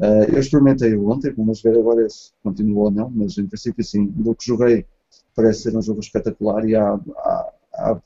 Eh, 0.00 0.30
eu 0.34 0.38
experimentei 0.40 0.96
ontem, 0.96 1.32
vamos 1.32 1.62
ver 1.62 1.78
agora 1.78 2.08
se 2.08 2.32
continua 2.42 2.84
ou 2.84 2.90
não, 2.90 3.10
mas 3.10 3.38
em 3.38 3.46
princípio 3.46 3.84
sim. 3.84 4.06
Do 4.06 4.34
que 4.34 4.46
joguei 4.46 4.86
parece 5.36 5.62
ser 5.62 5.76
um 5.76 5.82
jogo 5.82 6.00
espetacular 6.00 6.68
e 6.68 6.74
há, 6.76 6.94
há, 6.94 7.52
há 7.74 8.00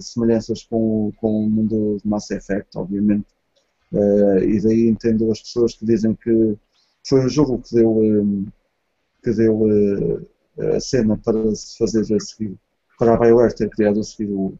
semelhanças 0.00 0.62
com, 0.64 1.12
com 1.16 1.46
o 1.46 1.50
mundo 1.50 1.98
de 2.02 2.08
Mass 2.08 2.30
Effect, 2.30 2.76
obviamente. 2.76 3.26
E 3.92 4.60
daí 4.60 4.88
entendo 4.88 5.30
as 5.30 5.40
pessoas 5.40 5.74
que 5.74 5.86
dizem 5.86 6.14
que 6.14 6.56
foi 7.08 7.24
o 7.24 7.28
jogo 7.28 7.60
que 7.62 7.74
deu, 7.74 8.02
eh, 8.02 8.50
que 9.22 9.32
deu 9.32 9.66
a 10.74 10.80
cena 10.80 11.16
para 11.18 11.54
se 11.54 11.78
fazer 11.78 12.00
a 12.14 12.20
seguir, 12.20 12.58
para 12.98 13.14
a 13.14 13.16
BioWare 13.16 13.54
ter 13.54 13.68
criado 13.70 14.00
a 14.00 14.04
seguir 14.04 14.30
o, 14.32 14.54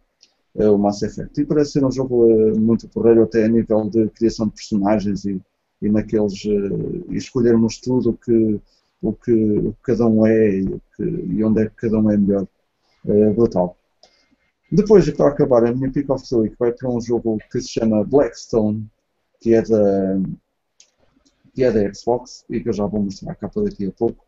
eh, 0.57 0.68
o 0.68 0.79
Mass 0.79 1.03
Effect. 1.03 1.40
E 1.40 1.44
parece 1.44 1.72
ser 1.72 1.85
um 1.85 1.90
jogo 1.90 2.31
eh, 2.31 2.53
muito 2.59 2.88
porreiro 2.88 3.22
até 3.22 3.44
a 3.44 3.49
nível 3.49 3.88
de 3.88 4.09
criação 4.11 4.46
de 4.46 4.55
personagens 4.55 5.25
e, 5.25 5.40
e 5.83 5.88
naqueles 5.88 6.44
eh, 6.46 7.05
e 7.11 7.16
escolhermos 7.16 7.79
tudo 7.79 8.11
o 8.11 8.14
que, 8.14 8.61
o 9.03 9.12
que, 9.12 9.33
o 9.33 9.72
que 9.72 9.83
cada 9.83 10.07
um 10.07 10.27
é 10.27 10.49
e, 10.49 10.81
que, 10.96 11.03
e 11.03 11.44
onde 11.44 11.62
é 11.62 11.68
que 11.68 11.77
cada 11.77 11.99
um 11.99 12.11
é 12.11 12.16
melhor. 12.16 12.46
É 13.07 13.31
brutal. 13.31 13.77
Depois, 14.70 15.09
para 15.11 15.29
acabar, 15.29 15.64
a 15.64 15.72
minha 15.72 15.90
pick 15.92 16.11
of 16.11 16.29
the 16.29 16.37
week 16.37 16.57
vai 16.59 16.72
para 16.72 16.90
um 16.90 17.01
jogo 17.01 17.38
que 17.53 17.61
se 17.61 17.68
chama 17.68 18.05
Blackstone, 18.05 18.85
que 19.40 19.55
é 19.55 19.62
da, 19.62 20.20
que 21.55 21.62
é 21.62 21.70
da 21.70 21.94
Xbox 21.94 22.44
e 22.51 22.61
que 22.61 22.68
eu 22.68 22.72
já 22.72 22.85
vou 22.85 23.01
mostrar 23.03 23.33
a 23.33 23.35
capa 23.37 23.62
daqui 23.62 23.87
a 23.87 23.92
pouco. 23.92 24.25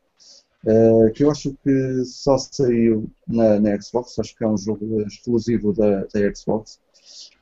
Eh, 0.66 1.10
que 1.14 1.24
eu 1.24 1.30
acho 1.30 1.54
que 1.62 2.04
só 2.04 2.36
saiu 2.38 3.08
na, 3.26 3.60
na 3.60 3.80
Xbox, 3.80 4.18
acho 4.18 4.36
que 4.36 4.44
é 4.44 4.48
um 4.48 4.56
jogo 4.58 5.02
exclusivo 5.02 5.72
da, 5.72 6.04
da 6.04 6.34
Xbox, 6.34 6.80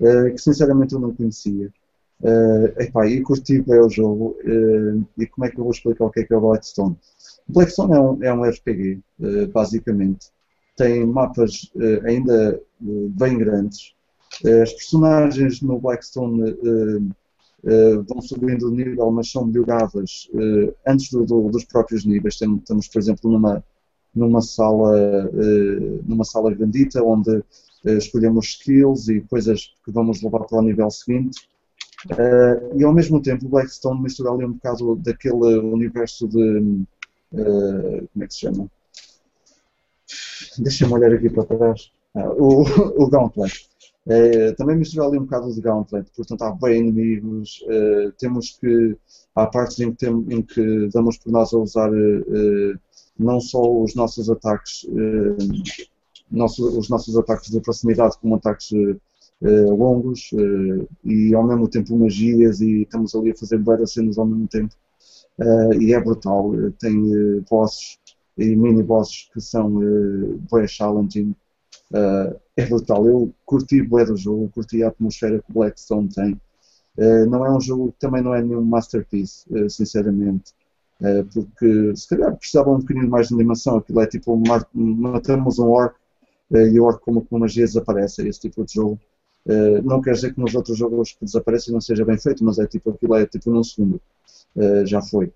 eh, 0.01 0.31
que 0.31 0.39
sinceramente 0.39 0.95
eu 0.95 1.01
não 1.01 1.15
conhecia. 1.15 1.73
Eh, 2.23 2.85
epá, 2.85 3.07
e 3.07 3.23
curti 3.23 3.61
bem 3.63 3.81
o 3.81 3.89
jogo. 3.91 4.37
eh, 4.45 5.01
e 5.19 5.27
como 5.27 5.47
é 5.47 5.51
que 5.51 5.59
eu 5.59 5.65
vou 5.65 5.73
explicar 5.73 6.05
o 6.07 6.11
que 6.11 6.21
é 6.21 6.25
que 6.25 6.35
é 6.35 6.37
o 6.37 6.41
Blackstone? 6.41 6.97
Blackstone 7.49 7.95
é 7.95 8.01
um, 8.01 8.23
é 8.25 8.35
um 8.35 8.45
RPG, 8.45 9.01
basicamente. 9.53 10.29
Tem 10.77 11.07
mapas 11.07 11.71
ainda 12.05 12.61
bem 12.81 13.39
grandes. 13.39 13.95
As 14.63 14.73
personagens 14.73 15.63
no 15.63 15.81
Blackstone 15.81 16.57
eh, 17.65 17.97
vão 18.09 18.21
subindo 18.23 18.71
de 18.71 18.77
nível, 18.85 19.11
mas 19.11 19.31
são 19.31 19.47
melhoradas 19.47 20.29
eh, 20.35 20.75
antes 20.87 21.11
do- 21.11 21.25
do- 21.25 21.51
dos 21.51 21.65
próprios 21.65 22.05
níveis. 22.05 22.37
Tem- 22.39 22.57
Estamos, 22.57 22.89
por 22.89 22.99
exemplo, 22.99 23.31
numa, 23.31 23.65
numa 24.15 24.41
sala 24.43 24.97
eh, 24.99 26.01
numa 26.07 26.25
sala 26.25 26.53
grandita 26.55 27.03
onde 27.03 27.43
escolhemos 27.85 28.47
skills 28.49 29.09
e 29.09 29.21
coisas 29.21 29.73
que 29.85 29.93
vamos 29.93 30.21
levar 30.23 30.41
para 30.45 30.59
o 30.59 30.63
nível 30.63 30.91
seguinte. 30.91 31.49
E 32.79 32.85
ao 32.85 32.93
mesmo 32.93 33.21
tempo 33.21 33.47
o 33.47 33.49
Blackstone 33.49 34.01
mistura 34.03 34.31
ali 34.31 34.45
um 34.45 34.53
bocado 34.53 34.97
daquele 34.97 35.59
universo 35.59 36.29
de 36.29 36.85
como 38.13 38.25
é 38.25 38.27
que 38.27 38.35
se 38.35 38.41
chama? 38.41 38.71
Deixa-me 40.59 40.93
olhar 40.95 41.13
aqui 41.13 41.31
para 41.31 41.45
trás. 41.45 41.91
Ah, 42.15 42.29
o, 42.31 42.63
o 43.03 43.09
Gauntlet. 43.09 43.53
Eh, 44.09 44.53
também 44.53 44.77
mistura 44.77 45.07
ali 45.07 45.19
um 45.19 45.23
bocado 45.25 45.53
de 45.53 45.61
Gauntlet, 45.61 46.09
portanto 46.15 46.43
há 46.43 46.53
bem 46.53 46.79
inimigos, 46.81 47.65
eh, 47.69 48.13
temos 48.19 48.53
que, 48.61 48.97
há 49.35 49.47
partes 49.47 49.81
em 49.81 49.91
que, 49.93 49.99
tem, 49.99 50.11
em 50.31 50.43
que 50.43 50.89
damos 50.93 51.19
por 51.19 51.33
nós 51.33 51.53
a 51.53 51.59
usar 51.59 51.91
eh, 51.93 52.75
não 53.19 53.41
só 53.41 53.61
os 53.83 53.95
nossos 53.97 54.31
ataques, 54.31 54.87
nosso- 56.31 56.79
os 56.79 56.89
nossos 56.89 57.17
ataques 57.17 57.51
de 57.51 57.61
proximidade 57.61 58.17
como 58.21 58.35
ataques 58.37 58.71
longos 59.79 60.31
e 61.05 61.35
ao 61.35 61.47
mesmo 61.47 61.69
tempo 61.69 61.97
magias 61.97 62.61
e 62.61 62.83
estamos 62.83 63.15
ali 63.15 63.31
a 63.31 63.37
fazer 63.37 63.59
várias 63.63 63.93
cenas 63.93 64.19
ao 64.19 64.27
mesmo 64.27 64.49
tempo. 64.49 64.75
E 65.81 65.93
é 65.95 66.01
brutal, 66.01 66.53
tem 66.79 67.41
bosses 67.51 67.99
e 68.39 68.57
mini 68.57 68.83
bosses 68.83 69.29
que 69.33 69.41
são 69.41 69.71
bem 70.53 70.67
challenging 70.69 71.35
Uh, 71.93 72.37
é 72.57 72.67
brutal. 72.67 73.07
Eu 73.07 73.33
curti 73.45 73.81
bué 73.81 74.05
do 74.05 74.17
jogo, 74.17 74.51
curti 74.51 74.83
a 74.83 74.89
atmosfera 74.89 75.39
que 75.39 75.51
o 75.51 75.55
Blackstone 75.55 76.09
tem. 76.09 76.41
Uh, 76.99 77.27
não 77.29 77.45
é 77.47 77.57
um 77.57 77.61
jogo, 77.61 77.95
também 77.99 78.23
não 78.23 78.35
é 78.35 78.43
nenhum 78.43 78.65
masterpiece, 78.65 79.45
uh, 79.51 79.69
sinceramente, 79.71 80.53
porque 81.33 81.95
se 81.95 82.09
calhar 82.09 82.35
precisava 82.35 82.71
um 82.71 82.79
bocadinho 82.79 83.09
mais 83.09 83.29
de 83.29 83.35
animação. 83.35 83.77
Aquilo 83.77 84.01
é 84.01 84.07
tipo, 84.07 84.35
matamos 84.75 85.59
um 85.59 85.69
orc 85.69 85.95
e 86.51 86.81
o 86.81 86.85
orc 86.85 87.05
como 87.05 87.23
com 87.25 87.39
magia 87.39 87.67
desaparece, 87.67 88.23
é 88.23 88.29
esse 88.29 88.41
tipo 88.41 88.65
de 88.65 88.73
jogo. 88.73 88.99
Não 89.85 90.01
quer 90.01 90.15
dizer 90.15 90.33
que 90.33 90.41
nos 90.41 90.55
outros 90.55 90.79
jogos 90.79 91.13
que 91.13 91.25
desaparecem 91.25 91.75
não 91.75 91.83
seja 91.83 92.03
bem 92.03 92.19
feito, 92.19 92.43
mas 92.43 92.59
é 92.59 92.67
tipo, 92.67 92.91
aquilo 92.91 93.15
é 93.15 93.27
tipo 93.27 93.51
num 93.51 93.63
segundo. 93.63 94.01
Já 94.87 95.03
foi. 95.03 95.31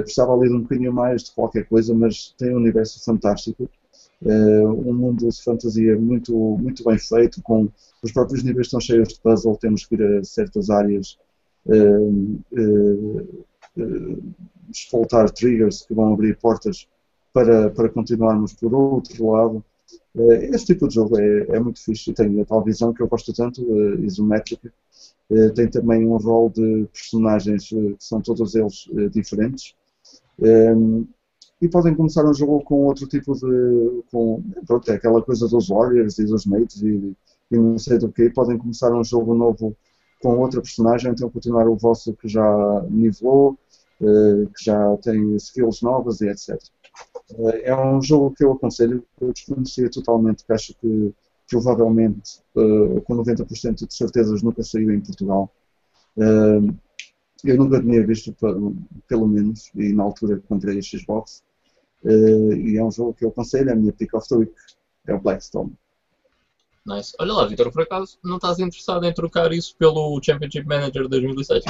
Precisava 0.00 0.32
ali 0.32 0.48
de 0.48 0.54
um 0.54 0.62
bocadinho 0.62 0.92
mais 0.92 1.24
de 1.24 1.32
qualquer 1.32 1.68
coisa, 1.68 1.92
mas 1.92 2.34
tem 2.38 2.54
um 2.54 2.56
universo 2.56 3.04
fantástico. 3.04 3.68
Uh, 4.24 4.88
um 4.88 4.94
mundo 4.94 5.28
de 5.28 5.42
fantasia 5.42 5.98
muito, 5.98 6.32
muito 6.58 6.84
bem 6.84 6.98
feito, 6.98 7.42
com 7.42 7.68
os 8.02 8.12
próprios 8.12 8.44
níveis 8.44 8.68
estão 8.68 8.80
cheios 8.80 9.08
de 9.08 9.20
puzzle, 9.20 9.56
temos 9.56 9.84
que 9.84 9.96
ir 9.96 10.02
a 10.02 10.22
certas 10.22 10.70
áreas, 10.70 11.18
uh, 11.66 12.38
uh, 12.52 13.44
uh, 13.78 15.32
triggers 15.34 15.84
que 15.84 15.92
vão 15.94 16.12
abrir 16.12 16.36
portas 16.36 16.86
para, 17.32 17.70
para 17.70 17.88
continuarmos 17.88 18.52
por 18.52 18.72
outro 18.74 19.30
lado. 19.30 19.64
Eh, 20.16 20.50
esse 20.54 20.66
tipo 20.66 20.86
de 20.88 20.94
jogo 20.94 21.18
é, 21.18 21.56
é 21.56 21.60
muito 21.60 21.82
fixe. 21.82 22.12
Tem 22.12 22.40
a 22.40 22.44
tal 22.44 22.62
visão 22.62 22.92
que 22.92 23.02
eu 23.02 23.08
gosto 23.08 23.32
tanto, 23.32 23.62
eh, 23.62 24.00
isométrica. 24.06 24.72
Eh, 25.30 25.48
tem 25.50 25.68
também 25.68 26.06
um 26.06 26.16
rol 26.16 26.50
de 26.50 26.86
personagens 26.92 27.68
que 27.68 27.96
são 27.98 28.20
todos 28.20 28.54
eles 28.54 28.88
diferentes. 29.12 29.74
E 31.62 31.68
podem 31.68 31.94
começar 31.94 32.28
um 32.28 32.34
jogo 32.34 32.60
com 32.64 32.86
outro 32.86 33.06
tipo 33.06 33.34
de. 33.34 34.02
Com, 34.10 34.42
pronto, 34.66 34.90
é 34.90 34.96
aquela 34.96 35.22
coisa 35.22 35.46
dos 35.46 35.68
Warriors 35.68 36.18
e 36.18 36.24
dos 36.24 36.44
Mates 36.44 36.82
e, 36.82 37.16
e 37.52 37.56
não 37.56 37.78
sei 37.78 37.98
do 37.98 38.10
que. 38.10 38.28
Podem 38.30 38.58
começar 38.58 38.92
um 38.92 39.04
jogo 39.04 39.32
novo 39.32 39.76
com 40.20 40.38
outra 40.38 40.60
personagem, 40.60 41.12
então 41.12 41.30
continuar 41.30 41.68
o 41.68 41.76
vosso 41.76 42.14
que 42.14 42.26
já 42.26 42.84
nivelou, 42.90 43.56
que 44.00 44.64
já 44.64 44.96
tem 44.96 45.36
skills 45.36 45.82
novas 45.82 46.20
e 46.20 46.28
etc. 46.28 46.60
Eh, 47.38 47.70
é 47.70 47.76
um 47.76 48.02
jogo 48.02 48.34
que 48.34 48.42
eu 48.42 48.52
aconselho, 48.52 49.04
eu 49.20 49.32
desconhecia 49.32 49.88
totalmente, 49.88 50.44
que 50.44 50.52
acho 50.52 50.74
que 50.80 51.14
provavelmente, 51.48 52.40
uh, 52.56 53.00
com 53.02 53.14
90% 53.14 53.86
de 53.86 53.94
certezas, 53.94 54.42
nunca 54.42 54.62
saiu 54.64 54.90
em 54.90 55.00
Portugal. 55.00 55.52
Eu 57.44 57.56
nunca 57.56 57.80
tinha 57.80 58.06
visto, 58.06 58.34
pelo 59.08 59.28
menos, 59.28 59.70
e 59.74 59.92
na 59.92 60.02
altura 60.04 60.42
comprei 60.48 60.78
a 60.78 60.82
Xbox. 60.82 61.42
Uh, 62.04 62.54
e 62.54 62.76
é 62.76 62.84
um 62.84 62.90
jogo 62.90 63.14
que 63.14 63.24
eu 63.24 63.28
aconselho, 63.28 63.70
é 63.70 63.72
a 63.72 63.76
minha 63.76 63.92
pick 63.92 64.12
of 64.14 64.28
the 64.28 64.36
week, 64.36 64.52
é 65.06 65.14
o 65.14 65.20
Blackstone. 65.20 65.72
Nice. 66.84 67.12
Olha 67.20 67.32
lá, 67.32 67.46
Vitor, 67.46 67.70
por 67.70 67.82
acaso 67.82 68.18
não 68.24 68.36
estás 68.36 68.58
interessado 68.58 69.04
em 69.04 69.14
trocar 69.14 69.52
isso 69.52 69.76
pelo 69.76 70.20
Championship 70.20 70.66
Manager 70.66 71.06
2006? 71.06 71.64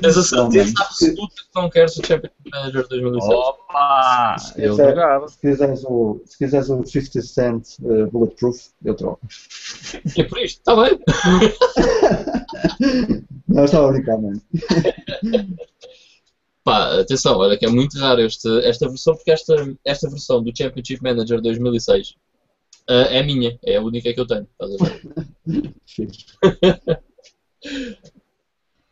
Tens 0.00 0.18
a 0.18 0.22
certeza 0.22 0.74
absoluta 0.80 1.34
que 1.36 1.48
não 1.54 1.70
queres 1.70 1.96
o 1.96 2.04
Championship 2.04 2.50
Manager 2.50 2.88
2006? 2.88 3.32
Opa! 3.32 4.36
Se 4.38 4.62
eu 4.62 4.76
jogava. 4.76 5.28
Se 5.28 5.38
quiseres 5.38 5.84
o, 5.84 6.20
se 6.26 6.38
quiseres 6.38 6.68
o 6.68 6.84
50 6.84 7.22
Cent 7.22 7.78
uh, 7.82 8.10
Bulletproof, 8.10 8.70
eu 8.84 8.96
troco. 8.96 9.20
É 10.18 10.24
por 10.24 10.38
isto, 10.38 10.58
está 10.58 10.74
bem. 10.74 10.98
não, 13.46 13.64
estava 13.64 13.90
a 13.90 13.92
brincar, 13.92 14.20
mano. 14.20 14.42
Pá, 16.64 17.00
atenção, 17.00 17.36
olha 17.36 17.58
que 17.58 17.66
é 17.66 17.70
muito 17.70 17.98
raro 17.98 18.22
este, 18.22 18.48
esta 18.64 18.88
versão, 18.88 19.14
porque 19.14 19.30
esta, 19.30 19.54
esta 19.84 20.08
versão 20.08 20.42
do 20.42 20.50
Championship 20.56 21.02
Manager 21.02 21.40
2006 21.42 22.14
uh, 22.88 22.92
é 23.10 23.22
minha, 23.22 23.58
é 23.62 23.76
a 23.76 23.82
única 23.82 24.12
que 24.12 24.20
eu 24.20 24.26
tenho. 24.26 24.48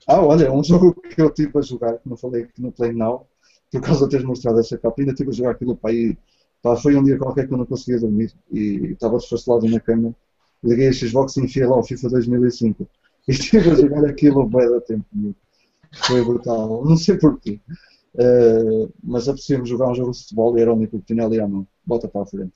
Ah, 0.06 0.20
olha, 0.20 0.52
um 0.52 0.64
jogo 0.64 0.94
que 0.94 1.22
eu 1.22 1.32
tive 1.32 1.56
a 1.56 1.62
jogar, 1.62 1.96
que 1.98 2.08
não 2.08 2.16
falei 2.16 2.42
aqui 2.42 2.60
no 2.60 2.72
Play 2.72 2.92
Now, 2.92 3.26
por 3.70 3.80
causa 3.80 4.04
de 4.04 4.10
teres 4.10 4.26
mostrado 4.26 4.58
essa 4.58 4.76
capa, 4.76 5.00
ainda 5.00 5.14
tive 5.14 5.30
a 5.30 5.32
jogar 5.32 5.50
aquilo 5.52 5.76
para 5.76 5.90
aí. 5.90 6.16
Pá, 6.60 6.76
foi 6.76 6.96
um 6.96 7.04
dia 7.04 7.16
qualquer 7.16 7.46
que 7.46 7.54
eu 7.54 7.58
não 7.58 7.66
conseguia 7.66 8.00
dormir 8.00 8.34
e 8.50 8.92
estava 8.92 9.18
desfastelado 9.18 9.68
na 9.68 9.80
cama. 9.80 10.14
Liguei 10.62 10.88
a 10.88 10.92
Xbox 10.92 11.36
e 11.36 11.42
enfiei 11.42 11.66
lá 11.66 11.78
o 11.78 11.82
FIFA 11.82 12.08
2005. 12.10 12.88
E 13.28 13.30
estive 13.30 13.66
a 13.70 13.74
jogar 13.74 14.04
aquilo 14.04 14.46
bem 14.48 14.68
da 14.68 14.80
tempo. 14.80 15.06
Foi 15.92 16.24
brutal. 16.24 16.84
Não 16.84 16.96
sei 16.96 17.18
porquê. 17.18 17.60
Uh, 18.14 18.92
mas 19.02 19.28
apetecia-me 19.28 19.66
jogar 19.66 19.88
um 19.88 19.94
jogo 19.94 20.12
de 20.12 20.18
futebol 20.18 20.58
e 20.58 20.60
era 20.60 20.72
o 20.72 20.76
único 20.76 20.98
que 20.98 21.06
tinha 21.06 21.24
ali 21.24 21.40
à 21.40 21.48
mão. 21.48 21.66
Bota 21.84 22.08
para 22.08 22.22
a 22.22 22.26
frente. 22.26 22.52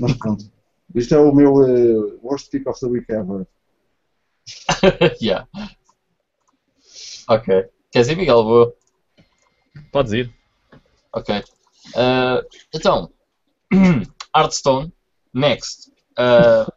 Mas 0.00 0.12
pronto. 0.14 0.44
Isto 0.94 1.14
é 1.14 1.18
o 1.18 1.34
meu 1.34 1.54
uh, 1.54 2.20
worst 2.22 2.50
pick 2.50 2.66
of 2.66 2.78
the 2.80 2.86
week 2.86 3.10
ever. 3.10 3.46
yeah. 5.22 5.48
Ok. 7.28 7.68
Queres 7.90 8.08
ir, 8.08 8.16
Miguel? 8.16 8.44
Vou. 8.44 8.76
Podes 9.90 10.12
ir. 10.12 10.34
Ok. 11.12 11.42
Uh, 11.94 12.42
então, 12.74 13.10
Hearthstone, 14.34 14.92
next. 15.32 15.92
Uh, 16.18 16.70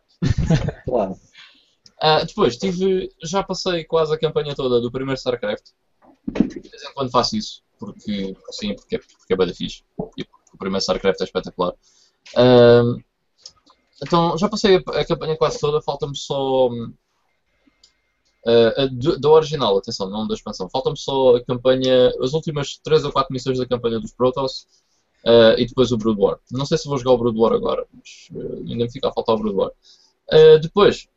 claro. 0.86 1.20
Uh, 2.06 2.26
depois, 2.26 2.56
tive, 2.58 3.10
já 3.24 3.42
passei 3.42 3.84
quase 3.84 4.14
a 4.14 4.20
campanha 4.20 4.54
toda 4.54 4.80
do 4.80 4.92
primeiro 4.92 5.18
StarCraft. 5.18 5.72
De 6.28 6.60
vez 6.60 6.84
em 6.84 6.94
quando 6.94 7.10
faço 7.10 7.36
isso, 7.36 7.64
porque 7.80 8.36
sim, 8.52 8.76
porque, 8.76 9.00
porque 9.00 9.34
é 9.34 9.36
bem 9.36 9.54
fixe. 9.54 9.84
E 10.18 10.24
o 10.54 10.58
primeiro 10.58 10.82
StarCraft 10.82 11.22
é 11.22 11.24
espetacular. 11.24 11.74
Então, 14.04 14.38
já 14.38 14.48
passei 14.48 14.76
a, 14.76 15.00
a 15.00 15.06
campanha 15.06 15.36
quase 15.36 15.60
toda, 15.60 15.82
falta-me 15.82 16.16
só 16.16 16.70
Uh, 18.46 19.20
da 19.20 19.30
original, 19.32 19.76
atenção, 19.76 20.08
não 20.08 20.28
da 20.28 20.36
expansão. 20.36 20.70
Falta-me 20.70 20.96
só 20.96 21.36
a 21.36 21.44
campanha, 21.44 22.14
as 22.22 22.34
últimas 22.34 22.78
3 22.84 23.04
ou 23.06 23.12
4 23.12 23.34
missões 23.34 23.58
da 23.58 23.66
campanha 23.66 24.00
dos 24.00 24.14
Protoss 24.14 24.68
uh, 25.26 25.58
e 25.58 25.66
depois 25.66 25.92
o 25.92 25.98
Brood 25.98 26.22
War. 26.22 26.38
Não 26.52 26.64
sei 26.64 26.78
se 26.78 26.88
vou 26.88 27.00
jogar 27.00 27.14
o 27.14 27.18
Brood 27.18 27.40
War 27.40 27.54
agora, 27.54 27.88
mas 27.92 28.30
uh, 28.32 28.58
ainda 28.70 28.86
me 28.86 28.92
fica 28.92 29.10
a 29.10 29.12
faltar 29.12 29.34
o 29.34 29.40
Brood 29.40 29.56
War. 29.56 29.72
depois, 30.62 31.08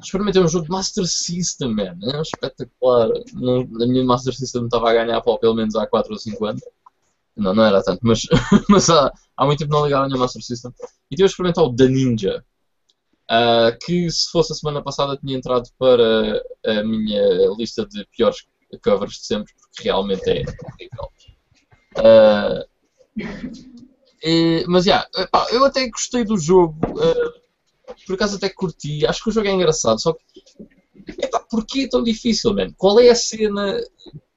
experimentei 0.00 0.42
um 0.42 0.48
jogo 0.48 0.64
de 0.64 0.70
Master 0.70 1.06
System, 1.06 1.74
man. 1.74 1.96
É 2.02 2.20
espetacular. 2.20 3.08
Não, 3.34 3.60
a 3.60 3.86
minha 3.86 4.04
Master 4.04 4.34
System 4.34 4.64
estava 4.64 4.90
a 4.90 4.94
ganhar 4.94 5.20
pau 5.20 5.38
pelo 5.38 5.54
menos 5.54 5.74
há 5.76 5.86
4 5.86 6.12
ou 6.12 6.18
5 6.18 6.44
anos. 6.44 6.62
Não, 7.36 7.54
não 7.54 7.64
era 7.64 7.82
tanto, 7.82 8.00
mas, 8.02 8.22
mas 8.68 8.88
há, 8.90 9.12
há 9.36 9.46
muito 9.46 9.58
tempo 9.58 9.72
não 9.72 9.84
ligava 9.84 10.04
a 10.04 10.08
minha 10.08 10.18
Master 10.18 10.42
System. 10.42 10.72
E 11.10 11.16
tive 11.16 11.24
a 11.24 11.26
experimentar 11.26 11.64
o 11.64 11.74
The 11.74 11.88
Ninja. 11.88 12.44
Uh, 13.24 13.72
que 13.84 14.10
se 14.10 14.30
fosse 14.30 14.52
a 14.52 14.54
semana 14.54 14.82
passada 14.82 15.16
tinha 15.16 15.34
entrado 15.36 15.66
para 15.78 16.42
a 16.66 16.84
minha 16.84 17.54
lista 17.56 17.86
de 17.86 18.06
piores 18.14 18.44
covers 18.82 19.14
de 19.14 19.26
sempre, 19.26 19.52
porque 19.54 19.84
realmente 19.84 20.28
é 20.28 20.42
horrível. 20.62 21.08
Uh, 21.96 22.64
mas 24.68 24.84
já, 24.84 25.06
yeah, 25.16 25.50
eu 25.52 25.64
até 25.64 25.88
gostei 25.88 26.24
do 26.24 26.36
jogo, 26.36 26.76
uh, 26.86 27.43
por 28.06 28.14
acaso 28.14 28.36
até 28.36 28.48
curti, 28.48 29.06
acho 29.06 29.22
que 29.22 29.28
o 29.30 29.32
jogo 29.32 29.48
é 29.48 29.52
engraçado, 29.52 30.00
só 30.00 30.12
que 30.12 30.24
epá, 31.22 31.40
porquê 31.40 31.82
é 31.82 31.88
tão 31.88 32.02
difícil, 32.02 32.54
man? 32.54 32.72
Qual 32.76 32.98
é 33.00 33.10
a 33.10 33.14
cena? 33.14 33.80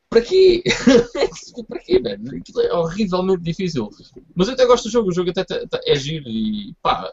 Para 0.09 0.21
quê? 0.21 0.63
para 1.67 1.79
quê, 1.79 1.99
man? 1.99 2.37
Aquilo 2.37 2.61
é 2.61 2.73
horrivelmente 2.73 3.43
difícil. 3.43 3.89
Mas 4.35 4.47
eu 4.47 4.53
até 4.53 4.65
gosto 4.65 4.85
do 4.85 4.91
jogo, 4.91 5.09
o 5.09 5.13
jogo 5.13 5.29
até, 5.29 5.41
até 5.41 5.81
é 5.85 5.95
giro 5.95 6.27
e 6.29 6.73
pá, 6.81 7.11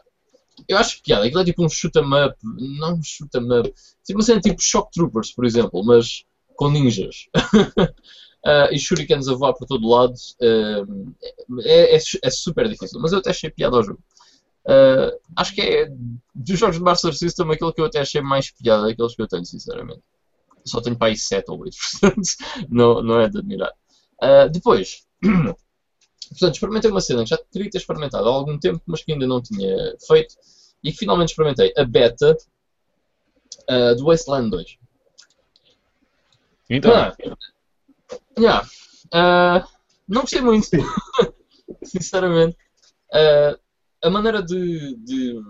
eu 0.67 0.77
acho 0.77 1.01
piada. 1.01 1.25
Aquilo 1.25 1.41
é 1.41 1.45
tipo 1.45 1.63
um 1.63 1.69
shoot 1.69 1.97
'em 1.97 2.25
up. 2.25 2.35
Não 2.43 2.95
um 2.95 3.03
shoot 3.03 3.29
'em 3.37 3.59
up. 3.59 3.73
Tipo 4.03 4.19
uma 4.19 4.23
cena 4.23 4.39
tipo 4.41 4.61
Shock 4.61 4.91
Troopers, 4.91 5.31
por 5.33 5.45
exemplo, 5.45 5.83
mas 5.83 6.23
com 6.55 6.69
ninjas. 6.69 7.27
uh, 7.35 8.71
e 8.71 8.79
shurikens 8.79 9.27
a 9.27 9.35
voar 9.35 9.53
por 9.53 9.67
todo 9.67 9.87
lado. 9.87 10.13
Uh, 10.41 11.13
é, 11.63 11.95
é, 11.95 11.99
é, 12.23 12.29
super 12.29 12.67
difícil. 12.69 12.99
Mas 13.01 13.11
eu 13.11 13.19
até 13.19 13.31
achei 13.31 13.49
piada 13.49 13.75
ao 13.77 13.83
jogo. 13.83 13.99
Uh, 14.65 15.19
acho 15.35 15.53
que 15.53 15.61
é 15.61 15.89
dos 16.33 16.59
jogos 16.59 16.77
de 16.77 16.81
Master 16.81 17.13
System 17.13 17.51
aquele 17.51 17.71
que 17.71 17.81
eu 17.81 17.85
até 17.85 17.99
achei 17.99 18.21
mais 18.21 18.51
piada 18.51 18.87
daqueles 18.87 19.15
que 19.15 19.21
eu 19.21 19.27
tenho, 19.27 19.45
sinceramente. 19.45 20.01
Só 20.65 20.81
tenho 20.81 20.97
para 20.97 21.09
aí 21.09 21.17
7 21.17 21.51
ou 21.51 21.59
8, 21.59 21.75
portanto 22.01 22.21
não, 22.69 23.01
não 23.03 23.19
é 23.19 23.29
de 23.29 23.37
admirar. 23.37 23.71
Uh, 24.21 24.49
depois, 24.49 25.05
Portanto, 26.29 26.55
experimentei 26.55 26.91
uma 26.91 27.01
cena 27.01 27.23
que 27.23 27.29
já 27.29 27.37
teria 27.37 27.69
ter 27.69 27.77
experimentado 27.77 28.27
há 28.27 28.31
algum 28.31 28.57
tempo, 28.57 28.81
mas 28.85 29.03
que 29.03 29.13
ainda 29.13 29.27
não 29.27 29.41
tinha 29.41 29.95
feito, 30.07 30.35
e 30.83 30.91
que 30.91 30.97
finalmente 30.97 31.29
experimentei 31.29 31.73
a 31.77 31.83
beta 31.83 32.35
uh, 33.69 33.95
do 33.95 34.05
Wasteland 34.05 34.49
2. 34.49 34.77
Então. 36.69 36.91
Ah, 36.93 37.15
yeah. 38.37 39.67
não 40.07 40.21
gostei 40.21 40.41
muito, 40.41 40.67
sinceramente. 41.83 42.57
Uh, 43.13 43.57
a 44.05 44.09
maneira 44.09 44.41
de, 44.41 44.95
de, 44.97 45.41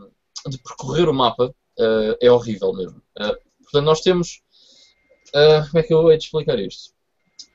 de, 0.48 0.58
percorrer 0.60 1.10
o 1.10 1.14
mapa 1.14 1.48
uh, 1.48 2.18
é 2.22 2.32
horrível 2.32 2.74
mesmo. 2.74 3.02
portanto, 3.16 3.86
nós 3.86 4.02
temos. 4.02 4.42
como 5.72 5.80
é 5.80 5.84
que 5.84 5.94
eu 5.94 6.10
hei 6.10 6.18
de 6.18 6.24
explicar 6.26 6.58
isto? 6.60 6.96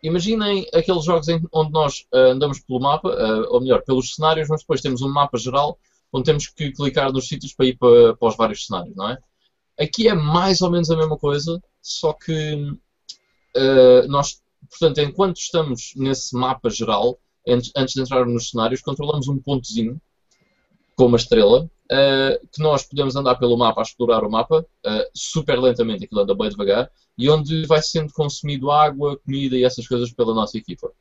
imaginem 0.02 0.66
aqueles 0.74 1.04
jogos 1.04 1.28
em, 1.28 1.40
onde 1.52 1.72
nós 1.72 2.06
uh, 2.12 2.32
andamos 2.32 2.60
pelo 2.60 2.80
mapa, 2.80 3.08
uh, 3.08 3.54
ou 3.54 3.60
melhor, 3.60 3.82
pelos 3.82 4.14
cenários, 4.14 4.48
mas 4.48 4.60
depois 4.60 4.80
temos 4.80 5.02
um 5.02 5.08
mapa 5.08 5.38
geral 5.38 5.78
onde 6.12 6.24
temos 6.24 6.48
que 6.48 6.72
clicar 6.72 7.12
nos 7.12 7.28
sítios 7.28 7.52
para 7.54 7.66
ir 7.66 7.78
para, 7.78 8.16
para 8.16 8.28
os 8.28 8.36
vários 8.36 8.66
cenários, 8.66 8.96
não 8.96 9.08
é? 9.10 9.18
Aqui 9.78 10.08
é 10.08 10.14
mais 10.14 10.60
ou 10.60 10.70
menos 10.70 10.90
a 10.90 10.96
mesma 10.96 11.16
coisa, 11.16 11.62
só 11.80 12.12
que 12.12 12.54
uh, 13.56 14.08
nós, 14.08 14.42
portanto, 14.68 14.98
enquanto 14.98 15.36
estamos 15.36 15.92
nesse 15.96 16.34
mapa 16.36 16.68
geral, 16.68 17.18
antes, 17.46 17.70
antes 17.76 17.94
de 17.94 18.00
entrar 18.00 18.26
nos 18.26 18.50
cenários, 18.50 18.82
controlamos 18.82 19.28
um 19.28 19.38
pontozinho 19.38 20.00
com 21.00 21.06
uma 21.06 21.16
estrela, 21.16 21.64
uh, 21.64 22.48
que 22.52 22.62
nós 22.62 22.82
podemos 22.82 23.16
andar 23.16 23.36
pelo 23.36 23.56
mapa 23.56 23.80
a 23.80 23.82
explorar 23.82 24.22
o 24.22 24.30
mapa, 24.30 24.66
uh, 24.86 25.10
super 25.14 25.58
lentamente, 25.58 26.04
aquilo 26.04 26.20
anda 26.20 26.34
bem 26.34 26.50
devagar, 26.50 26.90
e 27.16 27.30
onde 27.30 27.64
vai 27.64 27.80
sendo 27.80 28.12
consumido 28.12 28.70
água, 28.70 29.16
comida 29.16 29.56
e 29.56 29.64
essas 29.64 29.88
coisas 29.88 30.12
pela 30.12 30.34
nossa 30.34 30.58
equipa. 30.58 30.92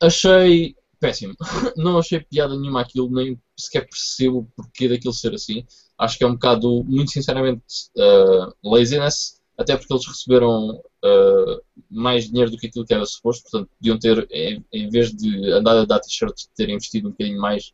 Achei 0.00 0.76
péssimo. 1.00 1.34
Não 1.76 1.98
achei 1.98 2.20
piada 2.20 2.56
nenhuma 2.56 2.82
aquilo, 2.82 3.10
nem 3.10 3.36
sequer 3.58 3.88
percebo 3.88 4.38
o 4.38 4.48
porquê 4.54 4.88
daquilo 4.88 5.12
ser 5.12 5.34
assim. 5.34 5.66
Acho 5.98 6.16
que 6.16 6.22
é 6.22 6.28
um 6.28 6.34
bocado, 6.34 6.84
muito 6.84 7.10
sinceramente, 7.10 7.64
uh, 7.96 8.54
laziness, 8.62 9.40
até 9.58 9.76
porque 9.76 9.92
eles 9.92 10.06
receberam 10.06 10.76
uh, 10.76 11.60
mais 11.90 12.30
dinheiro 12.30 12.52
do 12.52 12.56
que 12.56 12.68
aquilo 12.68 12.86
que 12.86 12.94
era 12.94 13.04
suposto, 13.04 13.50
portanto, 13.50 13.68
podiam 13.80 13.98
ter, 13.98 14.28
em, 14.30 14.64
em 14.72 14.88
vez 14.88 15.10
de 15.12 15.50
andar 15.50 15.76
a 15.76 15.84
dar 15.84 15.98
t-shirts, 15.98 16.48
ter 16.54 16.68
investido 16.70 17.08
um 17.08 17.10
bocadinho 17.10 17.40
mais 17.40 17.72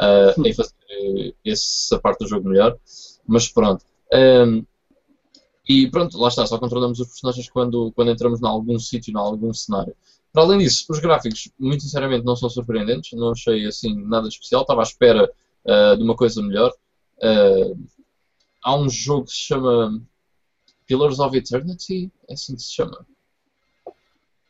uh, 0.00 0.46
em 0.46 0.52
fazer 0.52 0.72
uh, 0.72 1.34
essa 1.44 1.98
parte 1.98 2.20
do 2.20 2.28
jogo 2.28 2.48
melhor. 2.48 2.78
Mas 3.26 3.48
pronto. 3.48 3.84
Um, 4.12 4.64
e 5.68 5.90
pronto, 5.90 6.18
lá 6.18 6.28
está, 6.28 6.46
só 6.46 6.58
controlamos 6.58 6.98
os 6.98 7.08
personagens 7.08 7.50
quando, 7.50 7.92
quando 7.92 8.10
entramos 8.10 8.40
em 8.40 8.46
algum 8.46 8.78
sítio, 8.78 9.12
em 9.12 9.18
algum 9.18 9.52
cenário. 9.52 9.94
Para 10.32 10.42
além 10.42 10.60
disso, 10.60 10.86
os 10.88 10.98
gráficos, 10.98 11.50
muito 11.58 11.82
sinceramente, 11.82 12.24
não 12.24 12.36
são 12.36 12.48
surpreendentes, 12.48 13.12
não 13.18 13.32
achei 13.32 13.66
assim 13.66 13.94
nada 14.06 14.28
especial, 14.28 14.62
estava 14.62 14.80
à 14.80 14.84
espera 14.84 15.30
uh, 15.64 15.96
de 15.96 16.02
uma 16.02 16.16
coisa 16.16 16.42
melhor. 16.42 16.72
Uh, 17.18 17.78
há 18.62 18.76
um 18.76 18.88
jogo 18.88 19.26
que 19.26 19.32
se 19.32 19.44
chama 19.44 20.00
Pillars 20.86 21.18
of 21.18 21.36
Eternity, 21.36 22.10
é 22.28 22.32
assim 22.32 22.54
que 22.54 22.62
se 22.62 22.72
chama. 22.72 23.06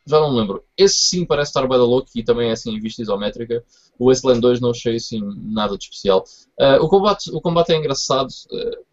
Já 0.09 0.19
não 0.19 0.33
lembro. 0.33 0.63
Esse 0.75 1.05
sim 1.05 1.23
parece 1.23 1.51
estar 1.51 1.67
bem 1.67 1.77
louco 1.77 2.09
e 2.15 2.23
também 2.23 2.49
é 2.49 2.53
assim 2.53 2.71
em 2.71 2.79
vista 2.79 2.99
isométrica. 2.99 3.63
O 3.99 4.07
Wasteland 4.07 4.41
2 4.41 4.59
não 4.59 4.71
achei 4.71 4.95
assim 4.95 5.21
nada 5.35 5.77
de 5.77 5.83
especial. 5.83 6.23
Uh, 6.59 6.83
o, 6.83 6.89
combate, 6.89 7.29
o 7.31 7.39
combate 7.39 7.73
é 7.73 7.77
engraçado. 7.77 8.29
Uh, 8.51 8.83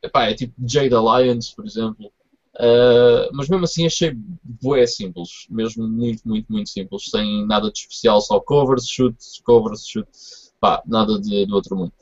epá, 0.00 0.30
é 0.30 0.34
tipo 0.34 0.54
Jade 0.64 0.94
Alliance, 0.94 1.52
por 1.56 1.66
exemplo. 1.66 2.12
Uh, 2.54 3.26
mas 3.32 3.48
mesmo 3.48 3.64
assim 3.64 3.84
achei 3.84 4.12
bué 4.14 4.86
simples, 4.86 5.46
mesmo 5.50 5.88
muito, 5.88 6.22
muito, 6.24 6.52
muito 6.52 6.70
simples, 6.70 7.06
sem 7.10 7.44
nada 7.46 7.70
de 7.70 7.78
especial, 7.78 8.20
só 8.20 8.38
covers, 8.38 8.86
shoots, 8.86 9.40
covers, 9.44 9.86
shoot, 9.86 10.08
pá, 10.60 10.82
nada 10.86 11.18
de, 11.18 11.46
do 11.46 11.54
outro 11.54 11.76
mundo. 11.76 11.92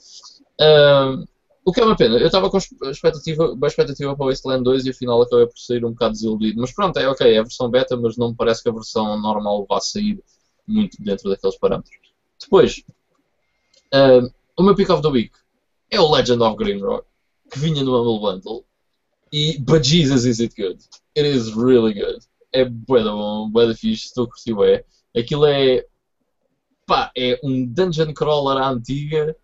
Uh, 0.61 1.27
o 1.69 1.73
que 1.73 1.81
é 1.83 1.85
uma 1.85 1.97
pena, 1.97 2.16
eu 2.16 2.29
estava 2.29 2.49
com 2.49 2.57
expectativa, 2.57 3.55
boa 3.55 3.69
expectativa 3.69 4.16
para 4.16 4.25
o 4.25 4.29
Wasteland 4.31 4.64
2 4.64 4.87
e 4.87 4.91
afinal 4.91 5.21
acabei 5.21 5.47
por 5.47 5.59
sair 5.59 5.85
um 5.85 5.91
bocado 5.91 6.14
desiludido. 6.14 6.59
Mas 6.62 6.73
pronto, 6.73 6.99
é 6.99 7.07
ok, 7.07 7.31
é 7.31 7.39
a 7.39 7.43
versão 7.43 7.69
beta, 7.69 7.95
mas 7.95 8.16
não 8.16 8.31
me 8.31 8.35
parece 8.35 8.62
que 8.62 8.71
a 8.71 8.73
versão 8.73 9.21
normal 9.21 9.66
vá 9.69 9.79
sair 9.79 10.19
muito 10.66 10.97
dentro 11.03 11.29
daqueles 11.29 11.59
parâmetros. 11.59 11.95
Depois, 12.41 12.83
uh, 13.93 14.33
o 14.59 14.62
meu 14.62 14.75
pick 14.75 14.89
of 14.89 15.03
the 15.03 15.09
week 15.09 15.33
é 15.91 16.01
o 16.01 16.11
Legend 16.11 16.43
of 16.43 16.57
Grimrock, 16.57 17.07
que 17.53 17.59
vinha 17.59 17.85
no 17.85 17.95
Humble 18.01 18.19
Bundle. 18.19 18.64
E, 19.31 19.59
but 19.59 19.85
Jesus, 19.85 20.25
is 20.25 20.41
it 20.41 20.55
good? 20.57 20.83
It 21.14 21.29
is 21.29 21.55
really 21.55 21.93
good. 21.93 22.21
É 22.51 22.64
bué 22.64 23.05
da 23.05 23.12
bom, 23.12 23.51
bué 23.51 23.66
da 23.66 23.75
fixe, 23.75 24.07
estou 24.07 24.25
a 24.25 24.29
curtir 24.29 24.55
bué. 24.55 24.87
Aquilo 25.14 25.45
é, 25.45 25.85
pá, 26.87 27.12
é 27.14 27.39
um 27.45 27.66
dungeon 27.66 28.14
crawler 28.14 28.57
à 28.57 28.71
antiga, 28.71 29.37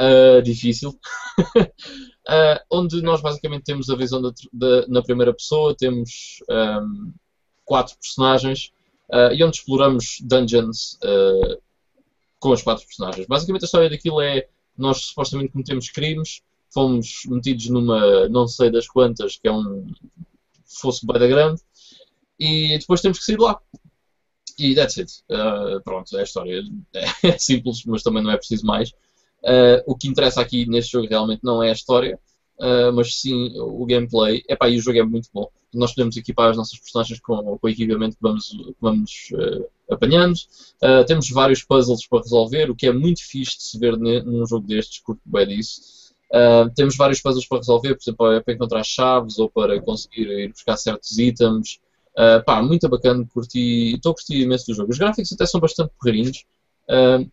uh, 0.00 0.42
difícil, 0.42 0.90
uh, 0.90 2.60
onde 2.70 3.02
nós 3.02 3.20
basicamente 3.20 3.64
temos 3.64 3.90
a 3.90 3.96
visão 3.96 4.22
da, 4.22 4.32
da, 4.52 4.86
na 4.88 5.02
primeira 5.02 5.34
pessoa, 5.34 5.76
temos 5.76 6.38
um, 6.48 7.12
quatro 7.64 7.96
personagens 8.00 8.72
uh, 9.10 9.32
e 9.32 9.44
onde 9.44 9.58
exploramos 9.58 10.18
dungeons 10.22 10.98
com 12.38 12.50
os 12.50 12.62
quatro 12.62 12.86
personagens. 12.86 13.26
Basicamente 13.26 13.64
a 13.64 13.66
história 13.66 13.90
daquilo 13.90 14.20
é 14.20 14.48
nós 14.76 14.98
supostamente 15.02 15.52
cometemos 15.52 15.90
crimes, 15.90 16.40
fomos 16.72 17.22
metidos 17.26 17.68
numa 17.68 18.28
não 18.28 18.48
sei 18.48 18.70
das 18.70 18.88
quantas, 18.88 19.36
que 19.36 19.46
é 19.46 19.52
um 19.52 19.86
fosse 20.64 21.06
bem 21.06 21.18
da 21.18 21.26
grande, 21.26 21.60
e 22.38 22.78
depois 22.78 23.02
temos 23.02 23.18
que 23.18 23.24
sair 23.24 23.36
de 23.36 23.42
lá. 23.42 23.60
E 24.58 24.74
that's 24.74 24.98
it. 24.98 25.12
Uh, 25.30 25.80
pronto, 25.82 26.16
é 26.16 26.20
a 26.20 26.24
história. 26.24 26.62
É 27.22 27.38
simples, 27.38 27.84
mas 27.84 28.02
também 28.02 28.22
não 28.22 28.30
é 28.30 28.36
preciso 28.36 28.64
mais. 28.64 28.92
Uh, 29.42 29.80
o 29.86 29.96
que 29.96 30.06
interessa 30.06 30.40
aqui 30.40 30.66
neste 30.66 30.92
jogo 30.92 31.08
realmente 31.08 31.40
não 31.42 31.62
é 31.62 31.70
a 31.70 31.72
história, 31.72 32.18
uh, 32.58 32.92
mas 32.92 33.20
sim 33.20 33.52
o 33.58 33.84
gameplay. 33.86 34.42
Epá, 34.48 34.68
e 34.68 34.76
o 34.76 34.82
jogo 34.82 34.98
é 34.98 35.02
muito 35.02 35.28
bom. 35.32 35.48
Nós 35.72 35.94
podemos 35.94 36.16
equipar 36.16 36.50
as 36.50 36.56
nossas 36.56 36.78
personagens 36.78 37.20
com, 37.20 37.36
com 37.58 37.66
o 37.66 37.68
equipamento 37.68 38.16
que 38.16 38.22
vamos, 38.22 38.48
que 38.48 38.76
vamos 38.80 39.28
uh, 39.32 39.66
apanhando. 39.90 40.34
temos 41.06 41.30
vários 41.30 41.64
puzzles 41.64 42.06
para 42.06 42.20
resolver, 42.20 42.70
o 42.70 42.76
que 42.76 42.86
é 42.86 42.92
muito 42.92 43.24
fixe 43.24 43.56
de 43.56 43.62
se 43.64 43.78
ver 43.78 43.96
num 43.96 44.46
jogo 44.46 44.66
destes, 44.66 45.00
curto 45.00 45.20
bem 45.24 45.48
disso. 45.48 46.12
temos 46.76 46.96
vários 46.96 47.20
puzzles 47.20 47.46
para 47.46 47.58
resolver, 47.58 47.94
por 47.94 48.02
exemplo, 48.02 48.42
para 48.42 48.54
encontrar 48.54 48.84
chaves 48.84 49.38
ou 49.38 49.50
para 49.50 49.80
conseguir 49.80 50.28
ir 50.28 50.48
buscar 50.50 50.76
certos 50.76 51.18
itens. 51.18 51.80
Pá, 52.46 52.62
muito 52.62 52.88
bacana, 52.88 53.26
curti, 53.32 53.94
estou 53.96 54.12
a 54.12 54.14
curtir 54.14 54.42
imenso 54.42 54.66
do 54.66 54.74
jogo. 54.74 54.92
Os 54.92 54.98
gráficos 54.98 55.32
até 55.32 55.44
são 55.44 55.60
bastante 55.60 55.92
porreirinhos. 55.98 56.44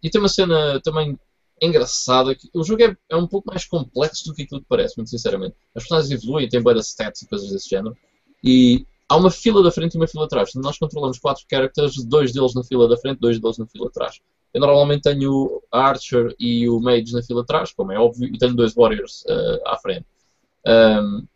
E 0.01 0.09
tem 0.09 0.19
uma 0.19 0.29
cena 0.29 0.79
também 0.81 1.15
engraçada. 1.61 2.35
Que 2.35 2.49
o 2.53 2.63
jogo 2.63 2.83
é, 2.83 2.95
é, 3.09 3.15
um 3.15 3.27
pouco 3.27 3.49
mais 3.49 3.65
complexo 3.65 4.25
do 4.25 4.33
que 4.33 4.43
aquilo 4.43 4.61
que 4.61 4.67
parece, 4.67 4.97
muito 4.97 5.09
sinceramente. 5.09 5.55
As 5.75 5.83
personagens 5.83 6.11
evoluem, 6.11 6.49
têm 6.49 6.61
boas 6.61 6.87
stats 6.87 7.21
e 7.21 7.27
coisas 7.27 7.49
desse 7.49 7.69
género. 7.69 7.95
E 8.43 8.85
há 9.09 9.15
uma 9.15 9.31
fila 9.31 9.63
da 9.63 9.71
frente 9.71 9.95
e 9.95 9.97
uma 9.97 10.07
fila 10.07 10.25
atrás. 10.25 10.51
Nós 10.55 10.77
controlamos 10.77 11.19
quatro 11.19 11.43
characters, 11.49 12.03
dois 12.05 12.31
deles 12.31 12.53
na 12.53 12.63
fila 12.63 12.87
da 12.87 12.97
frente, 12.97 13.19
dois 13.19 13.39
deles 13.39 13.57
na 13.57 13.65
fila 13.65 13.87
atrás. 13.87 14.19
Eu 14.53 14.61
normalmente 14.61 15.03
tenho 15.03 15.61
a 15.71 15.81
Archer 15.81 16.35
e 16.39 16.69
o 16.69 16.79
Mage 16.79 17.13
na 17.13 17.21
fila 17.21 17.41
atrás, 17.41 17.71
como 17.71 17.91
é 17.91 17.99
óbvio, 17.99 18.27
e 18.33 18.37
tenho 18.37 18.55
dois 18.55 18.73
Warriors 18.73 19.23
uh, 19.25 19.67
à 19.67 19.77
frente. 19.77 20.05
Um, 20.65 21.27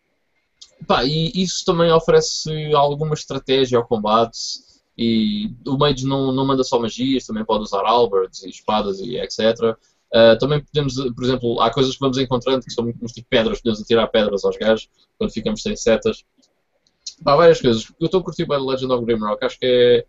pá, 0.87 1.03
e 1.03 1.31
isso 1.35 1.63
também 1.65 1.91
oferece 1.91 2.49
alguma 2.73 3.13
estratégia 3.13 3.77
ao 3.77 3.87
combate. 3.87 4.39
E 4.97 5.51
o 5.67 5.77
Mage 5.77 6.05
não, 6.05 6.31
não 6.31 6.45
manda 6.45 6.63
só 6.63 6.79
magias, 6.79 7.25
também 7.25 7.45
pode 7.45 7.63
usar 7.63 7.83
halberds 7.85 8.43
e 8.43 8.49
espadas 8.49 8.99
e 8.99 9.17
etc. 9.17 9.77
Uh, 10.13 10.37
também 10.37 10.61
podemos, 10.61 10.95
por 11.15 11.23
exemplo, 11.23 11.61
há 11.61 11.71
coisas 11.71 11.93
que 11.93 11.99
vamos 12.01 12.17
encontrando 12.17 12.65
que 12.65 12.73
são 12.73 12.83
muito 12.83 13.05
tipo 13.07 13.27
pedras, 13.29 13.61
podemos 13.61 13.81
atirar 13.81 14.07
pedras 14.07 14.43
aos 14.43 14.57
gajos 14.57 14.89
quando 15.17 15.31
ficamos 15.31 15.61
sem 15.61 15.75
setas. 15.75 16.25
Há 17.25 17.35
várias 17.35 17.61
coisas. 17.61 17.91
Eu 17.99 18.05
estou 18.05 18.19
a 18.19 18.23
curtir 18.23 18.45
bem 18.45 18.59
Legend 18.59 18.91
of 18.91 19.05
Grimrock, 19.05 19.43
acho 19.45 19.57
que 19.57 19.65
é 19.65 20.05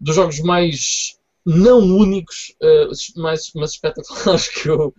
dos 0.00 0.14
jogos 0.14 0.40
mais 0.40 1.18
não 1.44 1.78
únicos, 1.78 2.54
uh, 2.62 3.20
mais, 3.20 3.50
mas 3.54 3.72
espetaculares 3.72 4.48
que 4.62 4.68
eu, 4.68 4.92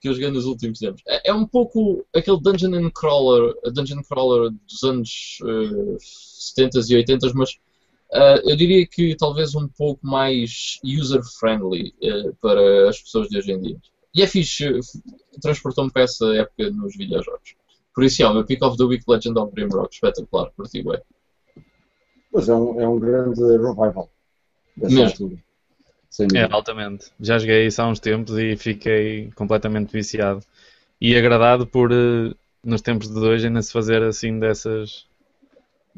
que 0.00 0.08
eu 0.08 0.14
joguei 0.14 0.30
nos 0.30 0.44
últimos 0.44 0.78
tempos. 0.78 1.02
É, 1.06 1.30
é 1.30 1.34
um 1.34 1.46
pouco 1.46 2.06
aquele 2.14 2.40
dungeon 2.40 2.74
and 2.74 2.90
crawler, 2.90 3.54
dungeon 3.72 4.02
crawler 4.02 4.50
dos 4.50 4.82
anos 4.84 5.38
uh, 5.42 5.96
70 5.98 6.80
e 6.88 6.96
80, 6.96 7.32
mas 7.34 7.58
Uh, 8.12 8.40
eu 8.48 8.56
diria 8.56 8.86
que 8.86 9.14
talvez 9.16 9.54
um 9.54 9.68
pouco 9.68 10.06
mais 10.06 10.78
user-friendly 10.82 11.94
uh, 12.02 12.34
para 12.40 12.88
as 12.88 13.00
pessoas 13.00 13.28
de 13.28 13.38
hoje 13.38 13.52
em 13.52 13.60
dia. 13.60 13.76
E 14.14 14.22
é 14.22 14.26
fixe, 14.26 14.80
transportou-me 15.42 15.92
para 15.92 16.02
essa 16.02 16.24
época 16.34 16.70
nos 16.70 16.96
videojogos. 16.96 17.54
Por 17.94 18.04
isso, 18.04 18.22
é 18.22 18.28
o 18.28 18.32
meu 18.32 18.44
Pick 18.44 18.62
of 18.62 18.76
the 18.76 18.84
Week 18.84 19.04
Legend 19.06 19.38
of 19.38 19.52
Grimrock, 19.52 19.92
espetacular, 19.92 20.50
por 20.56 20.68
ti, 20.68 20.82
ué. 20.86 21.02
Pois 22.30 22.48
é 22.48 22.54
um, 22.54 22.80
é 22.80 22.88
um 22.88 22.98
grande 22.98 23.40
revival 23.40 24.10
dessa 24.76 24.94
Mesmo. 24.94 25.04
altura. 25.04 25.36
É, 26.34 26.52
altamente. 26.52 27.12
Já 27.20 27.38
joguei 27.38 27.66
isso 27.66 27.82
há 27.82 27.88
uns 27.88 28.00
tempos 28.00 28.38
e 28.38 28.56
fiquei 28.56 29.30
completamente 29.34 29.92
viciado. 29.92 30.44
E 31.00 31.16
agradado 31.16 31.66
por, 31.66 31.92
uh, 31.92 32.34
nos 32.64 32.80
tempos 32.82 33.08
de 33.08 33.18
hoje, 33.18 33.46
ainda 33.46 33.62
se 33.62 33.72
fazer 33.72 34.02
assim 34.02 34.38
dessas 34.38 35.07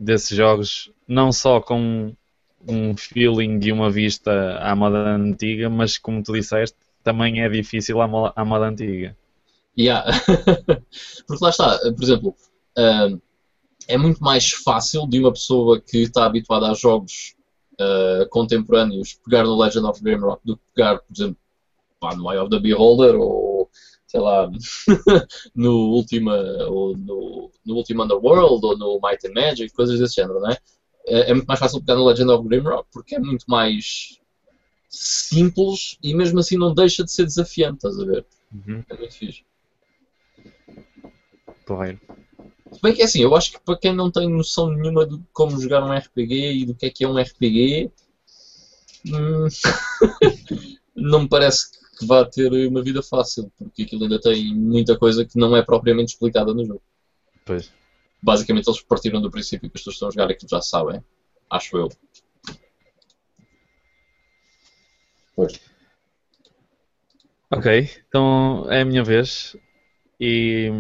desses 0.01 0.35
jogos, 0.35 0.91
não 1.07 1.31
só 1.31 1.61
com 1.61 2.15
um 2.67 2.97
feeling 2.97 3.61
e 3.63 3.71
uma 3.71 3.91
vista 3.91 4.59
à 4.59 4.75
moda 4.75 4.99
antiga, 4.99 5.69
mas 5.69 5.99
como 5.99 6.23
tu 6.23 6.33
disseste, 6.33 6.77
também 7.05 7.43
é 7.43 7.49
difícil 7.49 8.01
à, 8.01 8.09
moda, 8.09 8.33
à 8.35 8.45
moda 8.45 8.67
antiga. 8.67 9.17
Yeah. 9.79 10.11
Porque 11.27 11.45
lá 11.45 11.51
está, 11.51 11.79
por 11.79 12.03
exemplo, 12.03 12.35
é 13.87 13.99
muito 13.99 14.23
mais 14.23 14.51
fácil 14.51 15.07
de 15.07 15.21
uma 15.21 15.33
pessoa 15.33 15.81
que 15.81 15.99
está 15.99 16.25
habituada 16.25 16.71
a 16.71 16.75
jogos 16.75 17.35
uh, 17.75 18.29
contemporâneos 18.31 19.19
pegar 19.25 19.45
no 19.45 19.57
Legend 19.57 19.87
of 19.87 20.03
Grimrock 20.03 20.41
do 20.45 20.57
que 20.57 20.63
pegar, 20.75 20.99
por 20.99 21.13
exemplo, 21.15 21.37
no 22.17 22.33
Eye 22.33 22.39
of 22.39 22.51
the 22.51 22.59
Beholder 22.59 23.17
ou 23.17 23.50
sei 24.11 24.19
lá, 24.19 24.51
no 25.55 25.95
Ultima, 25.95 26.35
ou 26.69 26.97
no, 26.97 27.49
no 27.65 27.77
Ultima 27.77 28.05
Underworld, 28.05 28.67
ou 28.67 28.77
no 28.77 29.01
Might 29.01 29.25
and 29.25 29.35
Magic, 29.35 29.73
coisas 29.73 30.01
desse 30.01 30.17
género, 30.17 30.41
não 30.41 30.51
é? 30.51 30.59
É, 31.07 31.33
muito 31.33 31.47
mais 31.47 31.61
fácil 31.61 31.79
pegar 31.79 31.95
no 31.95 32.05
Legend 32.05 32.33
of 32.33 32.49
Grimrock, 32.49 32.89
porque 32.93 33.15
é 33.15 33.21
muito 33.21 33.45
mais 33.47 34.19
simples 34.89 35.97
e 36.03 36.13
mesmo 36.13 36.41
assim 36.41 36.57
não 36.57 36.75
deixa 36.75 37.05
de 37.05 37.13
ser 37.13 37.25
desafiante, 37.25 37.77
estás 37.77 38.01
a 38.01 38.05
ver? 38.05 38.27
Uhum. 38.53 38.83
É 38.91 38.97
muito 38.97 39.15
fixe. 39.15 39.45
Porreiro. 41.65 42.01
Se 42.73 42.83
bem 42.83 42.93
que 42.93 43.03
é 43.03 43.05
assim, 43.05 43.23
eu 43.23 43.37
acho 43.37 43.53
que 43.53 43.61
para 43.61 43.79
quem 43.79 43.95
não 43.95 44.11
tem 44.11 44.29
noção 44.29 44.71
nenhuma 44.71 45.07
de 45.07 45.21
como 45.33 45.61
jogar 45.61 45.85
um 45.85 45.97
RPG 45.97 46.53
e 46.55 46.67
do 46.67 46.75
que 46.75 46.87
é 46.87 46.91
que 46.91 47.05
é 47.05 47.09
um 47.09 47.17
RPG, 47.17 47.93
hum, 49.07 49.47
não 50.97 51.23
me 51.23 51.29
parece 51.29 51.80
que 52.01 52.07
vá 52.07 52.25
ter 52.25 52.51
uma 52.67 52.83
vida 52.83 53.03
fácil, 53.03 53.53
porque 53.59 53.83
aquilo 53.83 54.05
ainda 54.05 54.19
tem 54.19 54.55
muita 54.55 54.99
coisa 54.99 55.23
que 55.25 55.39
não 55.39 55.55
é 55.55 55.63
propriamente 55.63 56.15
explicada 56.15 56.55
no 56.55 56.65
jogo. 56.65 56.83
Pois. 57.45 57.71
Basicamente 58.23 58.69
eles 58.69 58.83
partiram 58.83 59.21
do 59.21 59.31
princípio 59.31 59.69
que 59.69 59.77
as 59.77 59.83
pessoas 59.83 59.95
estão 59.97 60.09
a 60.09 60.11
jogar 60.11 60.31
aquilo 60.31 60.49
já 60.49 60.63
sabem, 60.63 61.05
acho 61.51 61.77
eu. 61.77 61.89
Pois. 65.37 65.61
Ok, 67.51 67.91
então 68.09 68.67
é 68.71 68.81
a 68.81 68.85
minha 68.85 69.05
vez. 69.05 69.57
E 70.19 70.71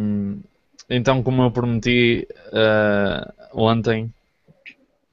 então, 0.88 1.22
como 1.22 1.42
eu 1.42 1.50
prometi 1.50 2.26
uh, 2.48 3.32
ontem, 3.52 4.12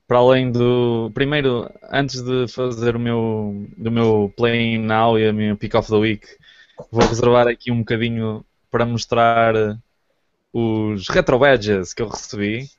para 0.07 0.19
além 0.19 0.51
do. 0.51 1.11
Primeiro, 1.13 1.69
antes 1.91 2.21
de 2.21 2.47
fazer 2.47 2.95
o 2.95 2.99
meu, 2.99 3.67
do 3.77 3.91
meu 3.91 4.33
Playing 4.37 4.79
Now 4.79 5.19
e 5.19 5.27
a 5.27 5.33
minha 5.33 5.55
Pick 5.55 5.75
of 5.75 5.89
the 5.89 5.97
Week, 5.97 6.25
vou 6.91 7.05
reservar 7.05 7.47
aqui 7.47 7.71
um 7.71 7.79
bocadinho 7.79 8.45
para 8.71 8.85
mostrar 8.85 9.53
os 10.53 11.07
retro 11.09 11.37
badges 11.37 11.93
que 11.93 12.01
eu 12.01 12.07
recebi. 12.07 12.69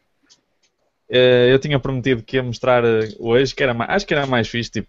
Eh, 1.10 1.52
eu 1.52 1.58
tinha 1.58 1.78
prometido 1.78 2.22
que 2.22 2.36
ia 2.36 2.42
mostrar 2.42 2.84
eh, 2.84 3.14
hoje, 3.18 3.54
que 3.54 3.62
era 3.62 3.74
mais, 3.74 3.90
acho 3.90 4.06
que 4.06 4.14
era 4.14 4.26
mais 4.26 4.48
fixe, 4.48 4.70
tipo, 4.70 4.88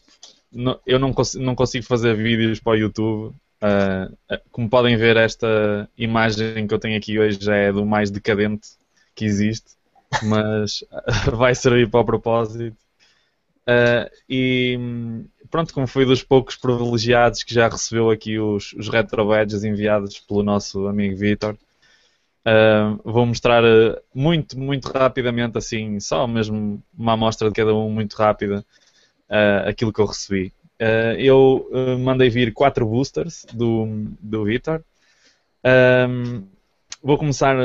eu 0.85 0.99
não, 0.99 1.13
não 1.35 1.55
consigo 1.55 1.85
fazer 1.85 2.15
vídeos 2.15 2.59
para 2.59 2.73
o 2.73 2.75
YouTube. 2.75 3.35
Ah, 3.61 4.09
como 4.51 4.69
podem 4.69 4.97
ver, 4.97 5.17
esta 5.17 5.89
imagem 5.97 6.65
que 6.67 6.73
eu 6.73 6.79
tenho 6.79 6.97
aqui 6.97 7.19
hoje 7.19 7.37
já 7.41 7.55
é 7.55 7.71
do 7.71 7.85
mais 7.85 8.09
decadente 8.09 8.69
que 9.15 9.25
existe, 9.25 9.71
mas 10.23 10.83
vai 11.35 11.55
servir 11.55 11.89
para 11.89 11.99
o 11.99 12.05
propósito. 12.05 12.77
Ah, 13.67 14.09
e 14.27 14.77
pronto, 15.51 15.73
como 15.73 15.87
fui 15.87 16.05
dos 16.05 16.23
poucos 16.23 16.55
privilegiados 16.55 17.43
que 17.43 17.53
já 17.53 17.67
recebeu 17.67 18.09
aqui 18.09 18.39
os, 18.39 18.73
os 18.73 18.89
retro 18.89 19.27
badges 19.27 19.63
enviados 19.63 20.19
pelo 20.19 20.41
nosso 20.43 20.87
amigo 20.87 21.15
Vitor, 21.15 21.55
ah, 22.45 22.97
vou 23.03 23.25
mostrar 23.25 23.63
ah, 23.63 24.01
muito, 24.13 24.57
muito 24.57 24.87
rapidamente, 24.91 25.57
assim, 25.57 25.99
só 25.99 26.25
mesmo 26.27 26.81
uma 26.97 27.13
amostra 27.13 27.47
de 27.49 27.53
cada 27.55 27.73
um, 27.75 27.89
muito 27.91 28.15
rápida, 28.15 28.65
ah, 29.29 29.69
aquilo 29.69 29.93
que 29.93 30.01
eu 30.01 30.05
recebi. 30.05 30.53
Eu 31.17 31.69
mandei 31.99 32.29
vir 32.29 32.53
quatro 32.53 32.85
boosters 32.85 33.45
do, 33.53 33.85
do 34.21 34.45
Vitor. 34.45 34.81
Vou 37.03 37.17
começar 37.17 37.55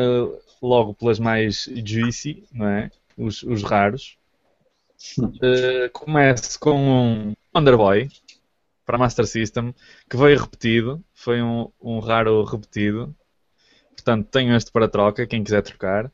logo 0.65 0.95
pelas 0.95 1.19
mais 1.19 1.69
juicy, 1.85 2.45
não 2.53 2.67
é? 2.67 2.91
Os, 3.17 3.43
os 3.43 3.63
raros. 3.63 4.17
Uh, 5.19 5.91
começo 5.93 6.59
com 6.59 6.75
um 6.77 7.35
Underboy 7.55 8.09
para 8.87 8.99
Master 8.99 9.27
System 9.27 9.75
que 10.09 10.17
veio 10.17 10.39
repetido, 10.39 11.05
foi 11.13 11.43
um, 11.43 11.71
um 11.81 11.99
raro 11.99 12.43
repetido. 12.45 13.15
Portanto, 13.91 14.29
tenho 14.31 14.57
este 14.57 14.73
para 14.73 14.89
troca, 14.89 15.27
quem 15.27 15.45
quiser 15.45 15.63
trocar. 15.63 16.11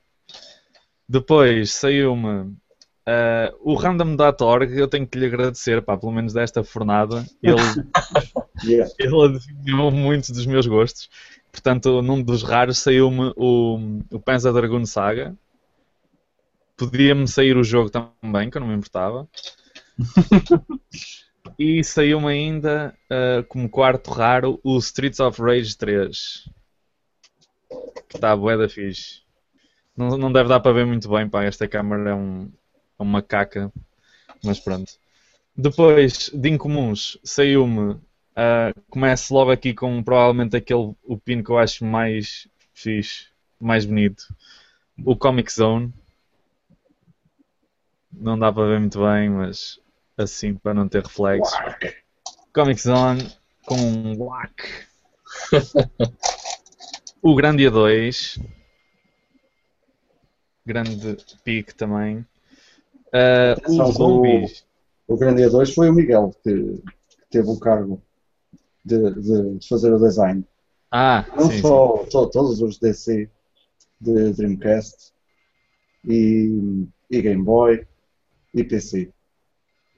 Depois 1.09 1.73
saiu-me 1.73 2.43
uh, 2.43 3.57
o 3.61 3.75
random.org, 3.75 4.77
eu 4.77 4.89
tenho 4.89 5.07
que 5.07 5.19
lhe 5.19 5.27
agradecer, 5.27 5.83
pá, 5.83 5.97
pelo 5.97 6.13
menos 6.13 6.33
desta 6.33 6.63
fornada. 6.63 7.25
Ele, 7.43 7.57
Yeah. 8.63 8.93
ele 8.99 9.25
adivinhou 9.25 9.91
muitos 9.91 10.31
dos 10.31 10.45
meus 10.45 10.67
gostos. 10.67 11.09
Portanto, 11.51 12.01
num 12.03 12.23
dos 12.23 12.43
raros 12.43 12.79
saiu-me 12.79 13.33
o, 13.37 14.01
o 14.11 14.21
Panzer 14.21 14.53
Dragoon 14.53 14.87
Saga. 14.87 15.37
Podia-me 16.77 17.29
sair 17.29 17.57
o 17.57 17.65
jogo 17.65 17.91
também, 17.91 18.49
que 18.49 18.57
eu 18.57 18.61
não 18.61 18.69
me 18.69 18.75
importava. 18.75 19.29
e 21.59 21.85
saiu-me 21.85 22.29
ainda, 22.29 22.97
ah, 23.11 23.45
como 23.49 23.69
quarto 23.69 24.11
raro, 24.11 24.59
o 24.63 24.79
Streets 24.79 25.21
of 25.21 25.43
Rage 25.43 25.77
3. 25.77 26.49
Que 28.09 28.17
está 28.17 28.35
bué 28.35 28.57
da 28.57 28.69
fixe. 28.69 29.23
Não, 29.97 30.17
não 30.17 30.33
deve 30.33 30.49
dar 30.49 30.61
para 30.61 30.73
ver 30.73 30.87
muito 30.87 31.09
bem, 31.11 31.29
pá. 31.29 31.45
Esta 31.45 31.69
câmera 31.69 32.11
é, 32.11 32.15
um, 32.15 32.51
é 32.99 33.03
uma 33.03 33.21
caca. 33.21 33.73
Mas 34.43 34.59
pronto. 34.59 34.93
Depois, 35.55 36.31
de 36.33 36.49
incomuns, 36.49 37.19
saiu-me 37.23 38.01
Uh, 38.41 38.73
começo 38.89 39.35
logo 39.35 39.51
aqui 39.51 39.75
com 39.75 40.03
provavelmente 40.03 40.57
aquele 40.57 40.95
o 41.05 41.19
pin 41.19 41.43
que 41.43 41.51
eu 41.51 41.59
acho 41.59 41.85
mais 41.85 42.49
fixe, 42.73 43.27
mais 43.61 43.85
bonito. 43.85 44.35
O 45.05 45.15
Comic 45.15 45.53
Zone. 45.53 45.93
Não 48.11 48.39
dá 48.39 48.51
para 48.51 48.67
ver 48.67 48.81
muito 48.81 48.99
bem, 48.99 49.29
mas 49.29 49.79
assim 50.17 50.55
para 50.55 50.73
não 50.73 50.89
ter 50.89 51.03
reflexos. 51.03 51.53
Comic 52.55 52.81
Zone 52.81 53.31
com 53.67 53.77
um 53.77 54.23
whack. 54.23 54.87
o 57.21 57.35
Grandia 57.35 57.71
2. 57.71 58.39
Grande 60.65 61.19
pique 61.45 61.75
também. 61.75 62.25
Uh, 63.09 63.71
os 63.83 63.95
zombies. 63.97 64.65
O 65.07 65.17
grande 65.17 65.43
A2 65.43 65.75
foi 65.75 65.91
o 65.91 65.93
Miguel 65.93 66.33
que, 66.43 66.53
que 66.53 67.27
teve 67.29 67.49
o 67.49 67.59
cargo 67.59 68.01
de, 68.85 69.15
de- 69.15 69.59
de 69.59 69.69
fazer 69.69 69.93
o 69.93 69.99
design. 69.99 70.45
Ah, 70.91 71.25
Não 71.37 71.47
sim, 71.47 71.57
sim. 71.57 71.61
só, 71.63 72.05
só 72.11 72.27
todos 72.27 72.61
os 72.61 72.79
DC 72.79 73.31
de 74.01 74.33
Dreamcast 74.33 75.13
e, 76.05 76.87
e 77.11 77.23
Game 77.23 77.43
Boy 77.45 77.87
e 78.55 78.65
PC. 78.65 79.13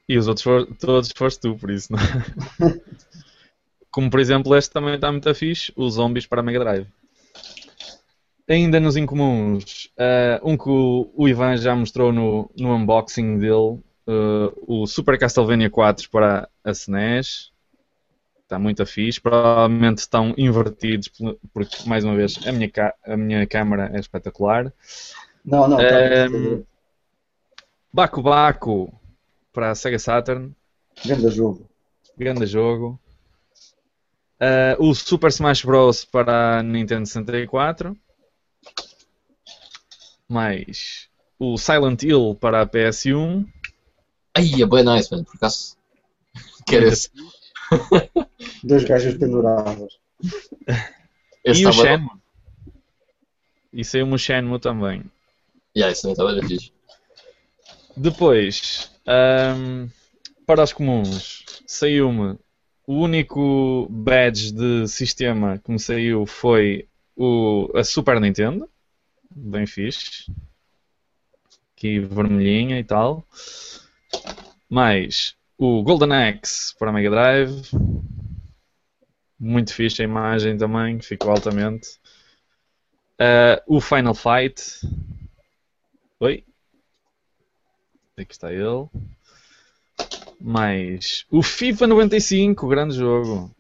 E 0.09 0.19
os 0.19 0.27
outros 0.29 0.43
for- 0.45 0.67
todos 0.77 1.11
foste 1.17 1.41
tu, 1.41 1.57
por 1.57 1.71
isso, 1.71 1.93
não 1.93 1.99
é? 1.99 2.03
Como 3.91 4.11
por 4.11 4.21
exemplo, 4.21 4.55
este 4.57 4.73
também 4.73 4.95
está 4.95 5.11
muito 5.13 5.33
fixe, 5.35 5.73
os 5.77 5.95
zombies 5.95 6.27
para 6.27 6.43
Mega 6.43 6.59
Drive. 6.61 6.87
Ainda 8.49 8.81
nos 8.81 8.97
incomuns, 8.97 9.91
eh, 9.97 10.41
um 10.43 10.57
que 10.57 10.69
o, 10.69 11.11
o 11.15 11.29
Ivan 11.29 11.57
já 11.57 11.75
mostrou 11.77 12.13
no, 12.13 12.51
no 12.59 12.75
unboxing 12.75 13.39
dele, 13.39 13.79
eh, 14.07 14.53
o 14.67 14.87
Super 14.87 15.19
Castlevania 15.19 15.71
4 15.71 16.11
para 16.11 16.49
a 16.65 16.71
SNES. 16.73 17.52
Está 18.53 18.59
muito 18.59 18.85
fixe. 18.85 19.19
Provavelmente 19.19 19.99
estão 20.01 20.35
invertidos, 20.37 21.09
por- 21.09 21.39
porque, 21.55 21.89
mais 21.89 22.05
uma 22.05 22.15
vez, 22.15 22.39
a 22.47 22.53
minha, 22.53 22.71
a 23.07 23.17
minha 23.17 23.47
câmera 23.47 23.91
é 23.95 23.99
espetacular. 23.99 24.71
Não, 25.43 25.67
não, 25.67 25.79
tá- 25.79 25.85
Ehm, 25.85 26.63
Baku 27.91 28.21
Baku 28.23 28.93
para 29.55 29.71
a 29.71 29.75
Sega 29.75 29.99
Saturn. 29.99 30.55
grande 31.03 31.31
jogo. 31.31 31.67
Grande 32.15 32.45
jogo. 32.45 33.01
Ah, 34.39 34.77
o 34.79 34.95
Super 34.95 35.29
Smash 35.31 35.65
Bros. 35.65 36.05
para 36.05 36.59
a 36.59 36.63
Nintendo 36.63 37.07
64. 37.07 37.97
Mais 40.29 41.09
o 41.39 41.57
Silent 41.57 42.03
Hill 42.03 42.37
para 42.39 42.61
a 42.61 42.67
PS1. 42.67 43.47
Ai, 44.35 44.63
é 44.63 44.67
bem 44.67 44.85
nice, 44.85 45.11
mano, 45.11 45.25
por 45.25 45.37
acaso. 45.37 45.75
Quero 46.67 46.87
esse. 46.89 47.11
Dois 48.65 48.85
gajos 48.85 49.15
pendurados. 49.15 49.99
Esse 51.45 51.63
e 51.63 51.67
o 51.67 51.73
Shenmue. 51.73 52.11
E 53.73 53.85
saiu-me 53.85 54.15
o 54.15 54.19
Shenmue 54.19 54.59
também. 54.61 55.05
Yeah, 55.77 55.93
isso 55.93 56.03
também 56.03 56.13
estava 56.13 56.33
bem 56.35 56.49
fixe. 56.49 56.73
Depois, 57.97 58.91
ahm, 59.07 59.89
para 60.47 60.63
os 60.63 60.73
comuns, 60.73 61.45
saiu-me 61.67 62.39
o 62.87 62.95
único 62.95 63.87
badge 63.91 64.53
de 64.53 64.89
sistema 64.89 65.59
que 65.59 65.71
me 65.71 65.79
saiu 65.79 66.27
foi 66.27 66.89
o, 67.17 67.71
a 67.75 67.85
Super 67.85 68.21
Nintendo, 68.21 68.69
bem 69.31 69.67
fixe, 69.67 70.31
aqui 71.75 72.01
vermelhinha 72.01 72.79
e 72.79 72.85
tal. 72.85 73.27
Mais 74.69 75.37
o 75.59 75.83
Golden 75.83 76.13
Axe 76.13 76.75
para 76.79 76.93
Mega 76.93 77.11
Drive, 77.11 77.71
muito 79.39 79.75
fixe 79.75 80.03
a 80.03 80.05
imagem 80.05 80.57
também, 80.57 81.01
ficou 81.01 81.31
altamente. 81.31 82.01
Ah, 83.19 83.63
o 83.67 83.81
Final 83.81 84.15
Fight, 84.15 84.81
oi, 86.21 86.45
Aqui 88.17 88.33
está 88.33 88.53
ele. 88.53 88.89
Mais 90.39 91.25
o 91.31 91.43
FIFA 91.43 91.87
95, 91.87 92.69
grande 92.69 92.95
jogo. 92.97 93.51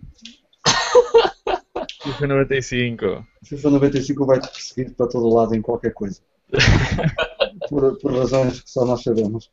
FIFA 2.02 2.26
95. 2.26 3.26
FIFA 3.44 3.70
95 3.70 4.26
vai 4.26 4.40
te 4.40 4.48
perseguir 4.48 4.94
para 4.94 5.08
todo 5.08 5.34
lado 5.34 5.54
em 5.54 5.62
qualquer 5.62 5.94
coisa. 5.94 6.20
Por, 7.68 7.98
por 7.98 8.12
razões 8.14 8.60
que 8.60 8.70
só 8.70 8.84
nós 8.84 9.02
sabemos. 9.02 9.50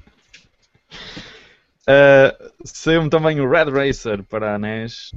Uh, 1.88 2.54
Saiu-me 2.64 3.10
também 3.10 3.42
o 3.42 3.50
Red 3.50 3.70
Racer 3.72 4.24
para 4.24 4.56
a 4.56 4.60
NES. 4.60 5.12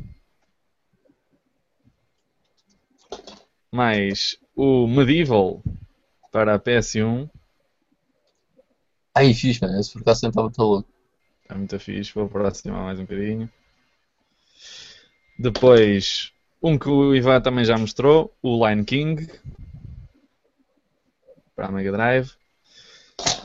Mais 3.73 4.39
o 4.55 4.87
Medieval 4.87 5.63
para 6.33 6.55
a 6.55 6.59
PS1. 6.59 7.31
Ai, 9.15 9.33
fixe, 9.33 9.61
mano, 9.63 9.81
esse 9.81 9.93
por 9.93 10.03
acaso 10.03 10.21
sempre 10.21 10.33
estava 10.33 10.47
muito 10.49 10.63
louco. 10.63 10.89
É 11.49 11.55
muito 11.55 11.79
fixe, 11.79 12.13
vou 12.13 12.25
aproximar 12.25 12.83
mais 12.83 12.99
um 12.99 13.03
bocadinho. 13.03 13.51
Depois, 15.39 16.33
um 16.63 16.79
que 16.79 16.89
o 16.89 17.15
Ivan 17.15 17.41
também 17.41 17.65
já 17.65 17.79
mostrou, 17.79 18.35
o 18.43 18.67
Line 18.67 18.85
King. 18.85 19.29
Para 21.55 21.69
a 21.69 21.73
Mega 21.73 21.93
Drive. 21.93 22.33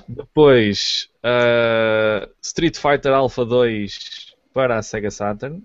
Depois, 0.08 1.10
ah, 1.24 2.28
Street 2.42 2.78
Fighter 2.78 3.14
Alpha 3.14 3.46
2 3.46 4.36
para 4.54 4.78
a 4.78 4.82
Sega 4.82 5.12
Saturn. 5.12 5.64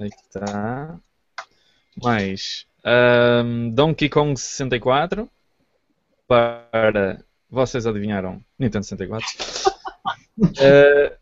Aí 0.00 0.08
está. 0.08 0.98
Mais 2.02 2.66
ahm, 2.84 3.70
Donkey 3.70 4.08
Kong 4.08 4.38
64 4.38 5.30
para. 6.26 7.24
Vocês 7.50 7.86
adivinharam? 7.86 8.42
Nintendo 8.58 8.84
64. 8.84 9.26
Uh, 10.38 11.16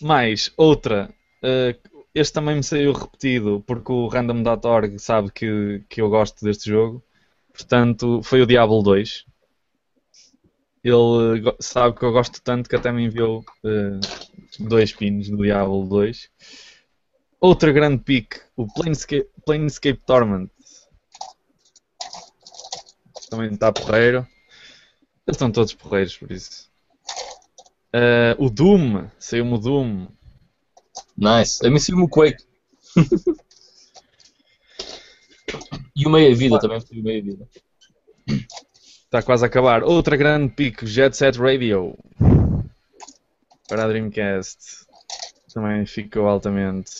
mais 0.00 0.50
outra 0.56 1.12
eh, 1.42 1.76
este 2.14 2.34
também 2.34 2.56
me 2.56 2.62
saiu 2.62 2.92
repetido 2.92 3.62
porque 3.66 3.92
o 3.92 4.08
random.org 4.08 4.98
sabe 4.98 5.30
que, 5.30 5.82
que 5.88 6.00
eu 6.00 6.10
gosto 6.10 6.44
deste 6.44 6.68
jogo. 6.68 7.02
Portanto, 7.60 8.22
foi 8.22 8.40
o 8.40 8.46
Diablo 8.46 8.82
2. 8.82 9.26
Ele 10.82 11.40
go- 11.42 11.56
sabe 11.60 11.94
que 11.98 12.02
eu 12.04 12.10
gosto 12.12 12.40
tanto 12.42 12.70
que 12.70 12.76
até 12.76 12.90
me 12.90 13.04
enviou 13.04 13.44
eh, 13.66 14.00
dois 14.58 14.92
pins 14.92 15.28
do 15.28 15.36
Diablo 15.42 15.86
2. 15.86 16.30
Outra 17.38 17.70
grande 17.70 18.02
pick, 18.02 18.36
o 18.56 18.66
Planescape, 18.66 19.28
Planescape 19.44 20.00
Torment. 20.06 20.48
Também 23.28 23.52
está 23.52 23.70
porreiro. 23.70 24.26
Eles 25.26 25.36
estão 25.36 25.52
todos 25.52 25.74
porreiros, 25.74 26.16
por 26.16 26.32
isso. 26.32 26.70
Eh, 27.92 28.34
o 28.38 28.48
Doom, 28.48 29.06
saiu-me 29.18 29.52
o 29.54 29.58
Doom. 29.58 30.06
Nice. 31.16 31.64
A 31.66 31.70
mim 31.70 31.78
saiu-me 31.78 32.04
o 32.04 32.08
Quake. 32.08 32.42
e 36.00 36.06
o 36.06 36.10
Meia 36.10 36.34
Vida 36.34 36.58
também 36.58 36.80
saiu 36.80 37.00
o 37.00 37.04
Meia 37.04 37.22
Vida. 37.22 37.46
Está 39.04 39.22
quase 39.22 39.44
a 39.44 39.48
acabar. 39.48 39.82
Outra 39.82 40.16
grande 40.16 40.54
pick, 40.54 40.84
Jet 40.84 41.14
Set 41.16 41.36
Radio. 41.38 41.94
Para 43.68 43.84
a 43.84 43.88
Dreamcast. 43.88 44.86
Também 45.52 45.84
ficou 45.84 46.26
altamente. 46.26 46.90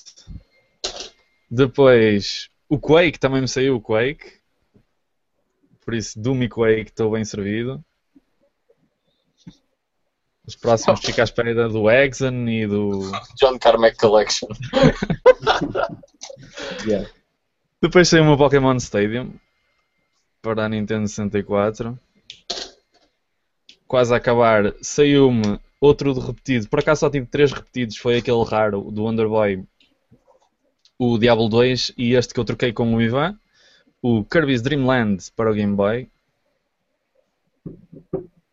Depois, 1.51 2.51
o 2.69 2.79
Quake, 2.79 3.19
também 3.19 3.41
me 3.41 3.49
saiu 3.49 3.77
o 3.77 3.81
Quake. 3.81 4.41
Por 5.85 5.95
isso, 5.95 6.21
Doom 6.21 6.43
e 6.43 6.49
Quake 6.49 6.91
estou 6.91 7.13
bem 7.13 7.25
servido. 7.25 7.83
Os 10.47 10.57
próximos 10.57 11.01
fica 11.01 11.23
à 11.23 11.25
espera 11.25 11.69
do 11.69 11.91
Exxon 11.91 12.49
e 12.49 12.67
do. 12.67 13.11
John 13.37 13.59
Carmack 13.59 13.97
Collection. 13.97 14.49
Yeah. 16.87 17.09
Depois 17.83 18.09
saiu 18.09 18.25
uma 18.25 18.37
Pokémon 18.37 18.77
Stadium 18.77 19.33
para 20.43 20.67
a 20.67 20.69
Nintendo 20.69 21.09
64. 21.09 21.99
Quase 23.89 24.13
a 24.13 24.19
acabar, 24.19 24.75
saiu-me 24.83 25.59
outro 25.81 26.13
de 26.13 26.21
repetido. 26.21 26.69
Por 26.69 26.81
acaso 26.81 27.01
só 27.01 27.11
tive 27.11 27.25
três 27.25 27.51
repetidos. 27.51 27.97
Foi 27.97 28.19
aquele 28.19 28.45
raro 28.45 28.91
do 28.91 29.05
Wonder 29.05 29.27
Boy, 29.27 29.65
o 30.99 31.17
Diablo 31.17 31.49
2 31.49 31.95
e 31.97 32.13
este 32.15 32.35
que 32.35 32.41
eu 32.41 32.45
troquei 32.45 32.71
com 32.71 32.95
o 32.95 33.01
Ivan. 33.01 33.35
O 34.03 34.25
Kirby's 34.25 34.61
Dream 34.61 34.85
Land 34.85 35.33
para 35.35 35.51
o 35.51 35.55
Game 35.55 35.75
Boy. 35.75 36.07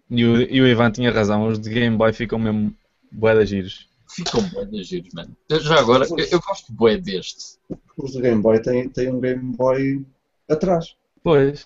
E 0.09 0.23
o, 0.23 0.41
e 0.41 0.61
o 0.61 0.67
Ivan 0.67 0.89
tinha 0.89 1.11
razão, 1.11 1.47
os 1.47 1.59
de 1.59 1.69
Game 1.69 1.97
Boy 1.97 2.13
ficam 2.13 2.39
mesmo 2.39 2.73
bué 3.11 3.45
giros. 3.45 3.89
Ficam 4.09 4.41
bué 4.49 4.65
de 4.65 4.83
giros, 4.83 5.13
mano. 5.13 5.35
Eu- 5.49 5.59
Já 5.59 5.79
agora, 5.79 6.05
eu, 6.09 6.17
eu 6.31 6.39
gosto 6.39 6.71
bué 6.73 6.97
deste. 6.97 7.57
Os 7.97 8.13
do 8.13 8.21
Game 8.21 8.41
Boy 8.41 8.61
têm, 8.61 8.87
têm 8.89 9.11
um 9.11 9.19
Game 9.19 9.55
Boy 9.55 10.05
atrás. 10.49 10.95
Pois. 11.23 11.65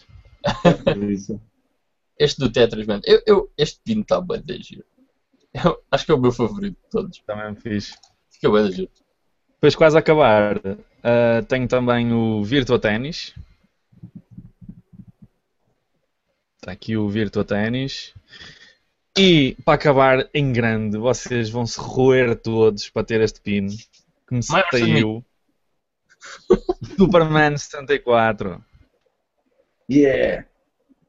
Este 2.17 2.39
do 2.39 2.51
Tetris, 2.51 2.85
mano. 2.87 3.01
Eu, 3.05 3.21
eu, 3.25 3.51
este 3.57 3.79
pino 3.83 4.01
está 4.01 4.19
bué 4.19 4.39
de 4.39 4.61
giro. 4.61 4.85
Eu 5.53 5.83
acho 5.91 6.05
que 6.05 6.11
é 6.11 6.15
o 6.15 6.19
meu 6.19 6.31
favorito 6.31 6.77
de 6.81 6.89
todos. 6.89 7.19
Também 7.27 7.55
fiz. 7.55 7.95
Fica 8.29 8.49
bué 8.49 8.67
de 8.67 8.75
giro. 8.75 8.91
Depois 9.55 9.75
quase 9.75 9.95
a 9.95 9.99
acabar, 9.99 10.59
ah, 11.03 11.43
tenho 11.47 11.67
também 11.67 12.11
o 12.11 12.43
Virtua 12.43 12.79
Tennis. 12.79 13.35
Está 16.55 16.71
aqui 16.71 16.95
o 16.97 17.07
Virtua 17.09 17.43
Tennis. 17.43 18.13
E 19.17 19.57
para 19.65 19.73
acabar 19.73 20.29
em 20.33 20.53
grande, 20.53 20.97
vocês 20.97 21.49
vão 21.49 21.65
se 21.65 21.79
roer 21.79 22.35
todos 22.35 22.89
para 22.89 23.03
ter 23.03 23.21
este 23.21 23.41
pin. 23.41 23.67
Que 24.27 24.35
me 24.35 24.43
saiu 24.43 25.25
Superman 26.97 27.57
74. 27.57 28.63
Yeah! 29.89 30.47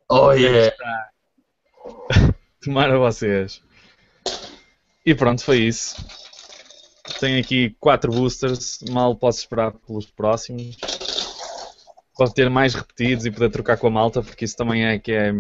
Oh 0.09 0.33
yeah! 0.33 0.75
Tomara 2.63 2.99
vocês. 2.99 3.63
E 5.05 5.15
pronto, 5.15 5.43
foi 5.45 5.59
isso. 5.59 5.97
Tenho 7.21 7.41
aqui 7.41 7.77
quatro 7.79 8.11
boosters, 8.11 8.81
mal 8.91 9.15
posso 9.17 9.41
esperar 9.41 9.73
pelos 9.73 10.07
próximos. 10.07 10.77
Para 12.17 12.31
ter 12.31 12.51
mais 12.51 12.75
repetidos 12.75 13.27
e 13.27 13.31
poder 13.31 13.51
trocar 13.51 13.77
com 13.77 13.87
a 13.87 13.91
malta, 13.91 14.23
porque 14.23 14.45
isso 14.45 14.57
também 14.57 14.87
é 14.87 14.99
que 14.99 15.13
é 15.13 15.33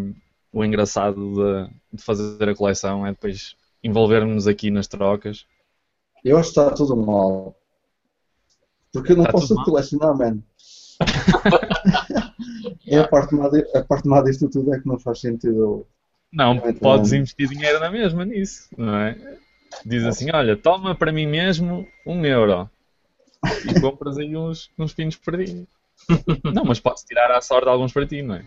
o 0.52 0.64
engraçado 0.64 1.34
de, 1.34 1.96
de 1.96 2.02
fazer 2.02 2.48
a 2.48 2.54
coleção, 2.54 3.06
é 3.06 3.10
depois 3.10 3.56
envolvermos 3.82 4.46
aqui 4.46 4.70
nas 4.70 4.86
trocas. 4.86 5.46
Eu 6.24 6.38
acho 6.38 6.52
que 6.52 6.60
está 6.60 6.74
tudo 6.74 6.96
mal. 6.96 7.56
Porque 8.92 9.12
eu 9.12 9.16
não 9.16 9.24
Está 9.24 9.32
posso 9.32 9.54
colecionar, 9.64 10.16
man. 10.16 10.38
é 12.86 12.98
a 12.98 13.08
parte, 13.08 13.34
má 13.34 13.48
de- 13.48 13.66
a 13.74 13.82
parte 13.82 14.06
má 14.06 14.22
disto 14.22 14.48
tudo 14.48 14.74
é 14.74 14.80
que 14.80 14.86
não 14.86 14.98
faz 14.98 15.20
sentido. 15.20 15.86
Não, 16.32 16.58
podes 16.74 17.12
investir 17.12 17.48
dinheiro 17.48 17.80
na 17.80 17.90
mesma 17.90 18.24
nisso, 18.24 18.68
não 18.76 18.96
é? 18.96 19.16
Diz 19.84 20.04
assim, 20.04 20.30
olha, 20.32 20.56
toma 20.56 20.94
para 20.94 21.12
mim 21.12 21.26
mesmo 21.26 21.86
um 22.06 22.24
euro 22.24 22.70
e 23.64 23.74
compras 23.80 24.18
aí 24.18 24.36
uns, 24.36 24.70
uns 24.78 24.94
pinos 24.94 25.16
perdidos. 25.16 25.66
Não, 26.44 26.64
mas 26.64 26.80
podes 26.80 27.04
tirar 27.04 27.30
à 27.30 27.40
sorte 27.40 27.68
alguns 27.68 27.92
para 27.92 28.06
ti, 28.06 28.22
não 28.22 28.34
é? 28.34 28.44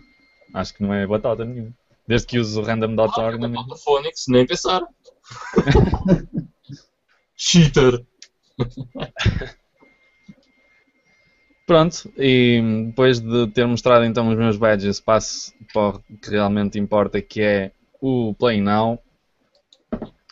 Acho 0.52 0.74
que 0.74 0.82
não 0.82 0.92
é 0.92 1.06
batata 1.06 1.44
nenhuma. 1.44 1.72
Desde 2.06 2.26
que 2.26 2.38
uses 2.38 2.56
o 2.56 2.62
random.org. 2.62 3.44
Ah, 3.44 3.76
Phonics, 3.84 4.26
nem 4.28 4.46
pensar. 4.46 4.82
Cheater. 7.36 8.04
Pronto, 11.66 12.12
e 12.16 12.62
depois 12.86 13.18
de 13.18 13.48
ter 13.48 13.66
mostrado 13.66 14.04
então 14.04 14.28
os 14.30 14.36
meus 14.38 14.56
badges, 14.56 15.00
passo 15.00 15.52
para 15.72 15.96
o 15.98 16.00
que 16.22 16.30
realmente 16.30 16.78
importa, 16.78 17.20
que 17.20 17.40
é 17.42 17.72
o 18.00 18.32
Play 18.38 18.60
Now. 18.60 19.00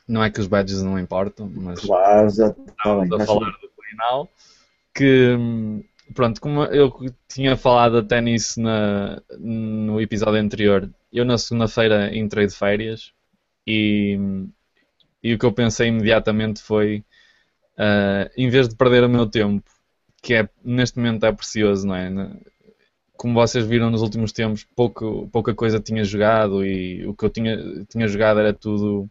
Não 0.07 0.23
é 0.23 0.31
que 0.31 0.39
os 0.41 0.47
badges 0.47 0.81
não 0.83 0.99
importam, 0.99 1.51
mas 1.53 1.81
Claro, 1.81 2.31
já 2.31 2.51
bem. 2.53 2.65
estamos 2.69 3.13
a 3.13 3.17
acho- 3.17 3.27
falar 3.27 3.51
do 3.51 3.69
Play 3.71 3.95
Now. 3.99 4.29
Que, 4.95 5.35
hum, 5.37 5.83
pronto, 6.13 6.41
como 6.41 6.65
eu 6.65 6.93
tinha 7.29 7.57
falado 7.57 7.99
até 7.99 8.21
nisso 8.21 8.61
na, 8.61 9.23
no 9.39 10.01
episódio 10.01 10.41
anterior, 10.41 10.91
eu 11.13 11.25
na 11.25 11.39
segunda-feira 11.39 12.15
entrei 12.17 12.47
de 12.47 12.55
férias 12.55 13.13
e, 13.67 14.19
e 15.23 15.35
o 15.35 15.39
que 15.39 15.47
eu 15.47 15.53
pensei 15.53 15.89
imediatamente 15.89 16.63
foi, 16.63 17.05
ah, 17.79 18.31
em 18.37 18.49
vez 18.51 18.69
de 18.69 18.77
perder 18.77 19.05
o 19.05 19.09
meu 19.09 19.27
tempo, 19.27 19.65
que 20.23 20.35
é, 20.35 20.49
neste 20.65 20.99
momento 20.99 21.25
é 21.25 21.33
precioso, 21.33 21.87
não 21.87 21.95
é? 21.95 22.11
Como 23.17 23.35
vocês 23.35 23.65
viram 23.67 23.91
nos 23.91 24.03
últimos 24.03 24.33
tempos, 24.33 24.67
pouco, 24.75 25.29
pouca 25.33 25.55
coisa 25.55 25.81
tinha 25.81 26.05
jogado 26.05 26.65
e 26.65 27.07
o 27.07 27.15
que 27.15 27.25
eu 27.25 27.31
tinha, 27.31 27.57
tinha 27.89 28.09
jogado 28.09 28.41
era 28.41 28.53
tudo 28.53 29.09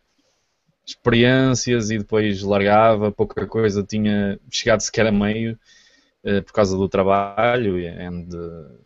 experiências 0.86 1.90
e 1.90 1.98
depois 1.98 2.42
largava, 2.44 3.12
pouca 3.12 3.48
coisa 3.48 3.84
tinha 3.84 4.38
chegado 4.52 4.82
sequer 4.82 5.08
a 5.08 5.12
meio 5.12 5.58
por 6.46 6.54
causa 6.54 6.78
do 6.78 6.88
trabalho 6.88 7.78
and 7.78 8.28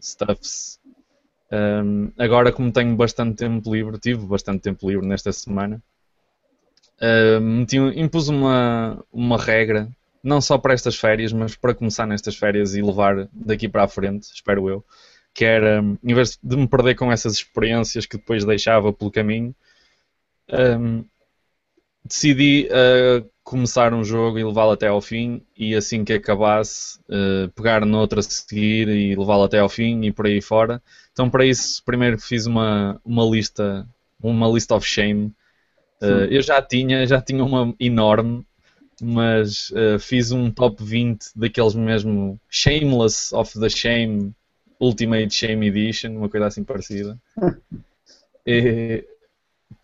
stuffs. 0.01 0.79
Um, 1.51 2.11
agora, 2.17 2.51
como 2.51 2.71
tenho 2.71 2.95
bastante 2.95 3.37
tempo 3.37 3.73
livre, 3.73 3.99
tive 3.99 4.25
bastante 4.25 4.61
tempo 4.61 4.89
livre 4.89 5.05
nesta 5.05 5.31
semana, 5.31 5.81
meti, 7.41 7.77
impus 7.77 8.27
uma, 8.27 9.03
uma 9.11 9.37
regra, 9.37 9.89
não 10.23 10.41
só 10.41 10.57
para 10.57 10.73
estas 10.73 10.95
férias, 10.95 11.31
mas 11.31 11.55
para 11.55 11.73
começar 11.73 12.05
nestas 12.05 12.35
férias 12.35 12.75
e 12.75 12.81
levar 12.81 13.29
daqui 13.31 13.69
para 13.69 13.83
a 13.83 13.87
frente, 13.87 14.23
espero 14.33 14.67
eu, 14.67 14.83
que 15.33 15.45
era, 15.45 15.81
em 16.03 16.13
vez 16.13 16.37
de 16.41 16.57
me 16.57 16.67
perder 16.67 16.95
com 16.95 17.11
essas 17.11 17.33
experiências 17.33 18.05
que 18.05 18.17
depois 18.17 18.43
deixava 18.43 18.91
pelo 18.91 19.11
caminho, 19.11 19.55
um, 20.51 21.05
decidi 22.07 22.67
uh, 22.71 23.27
começar 23.43 23.93
um 23.93 24.03
jogo 24.03 24.39
e 24.39 24.43
levá-lo 24.43 24.71
até 24.71 24.87
ao 24.87 25.01
fim 25.01 25.41
e 25.55 25.75
assim 25.75 26.03
que 26.03 26.13
acabasse 26.13 26.99
uh, 27.09 27.49
pegar 27.55 27.85
noutra 27.85 28.19
a 28.19 28.23
seguir 28.23 28.89
e 28.89 29.15
levá-lo 29.15 29.43
até 29.43 29.59
ao 29.59 29.69
fim 29.69 30.03
e 30.03 30.11
por 30.11 30.25
aí 30.25 30.41
fora. 30.41 30.81
Então 31.11 31.29
para 31.29 31.45
isso 31.45 31.83
primeiro 31.85 32.17
fiz 32.19 32.45
uma, 32.45 32.99
uma 33.05 33.23
lista, 33.23 33.87
uma 34.21 34.47
list 34.47 34.71
of 34.71 34.85
shame. 34.85 35.33
Uh, 36.01 36.25
eu 36.29 36.41
já 36.41 36.61
tinha, 36.61 37.05
já 37.07 37.21
tinha 37.21 37.43
uma 37.43 37.73
enorme, 37.79 38.45
mas 39.01 39.69
uh, 39.71 39.99
fiz 39.99 40.31
um 40.31 40.51
top 40.51 40.83
20 40.83 41.27
daqueles 41.35 41.75
mesmo 41.75 42.39
Shameless 42.49 43.33
of 43.33 43.59
the 43.59 43.69
Shame 43.69 44.33
Ultimate 44.79 45.33
Shame 45.33 45.67
Edition, 45.67 46.17
uma 46.17 46.29
coisa 46.29 46.47
assim 46.47 46.63
parecida. 46.63 47.17
e, 48.45 49.03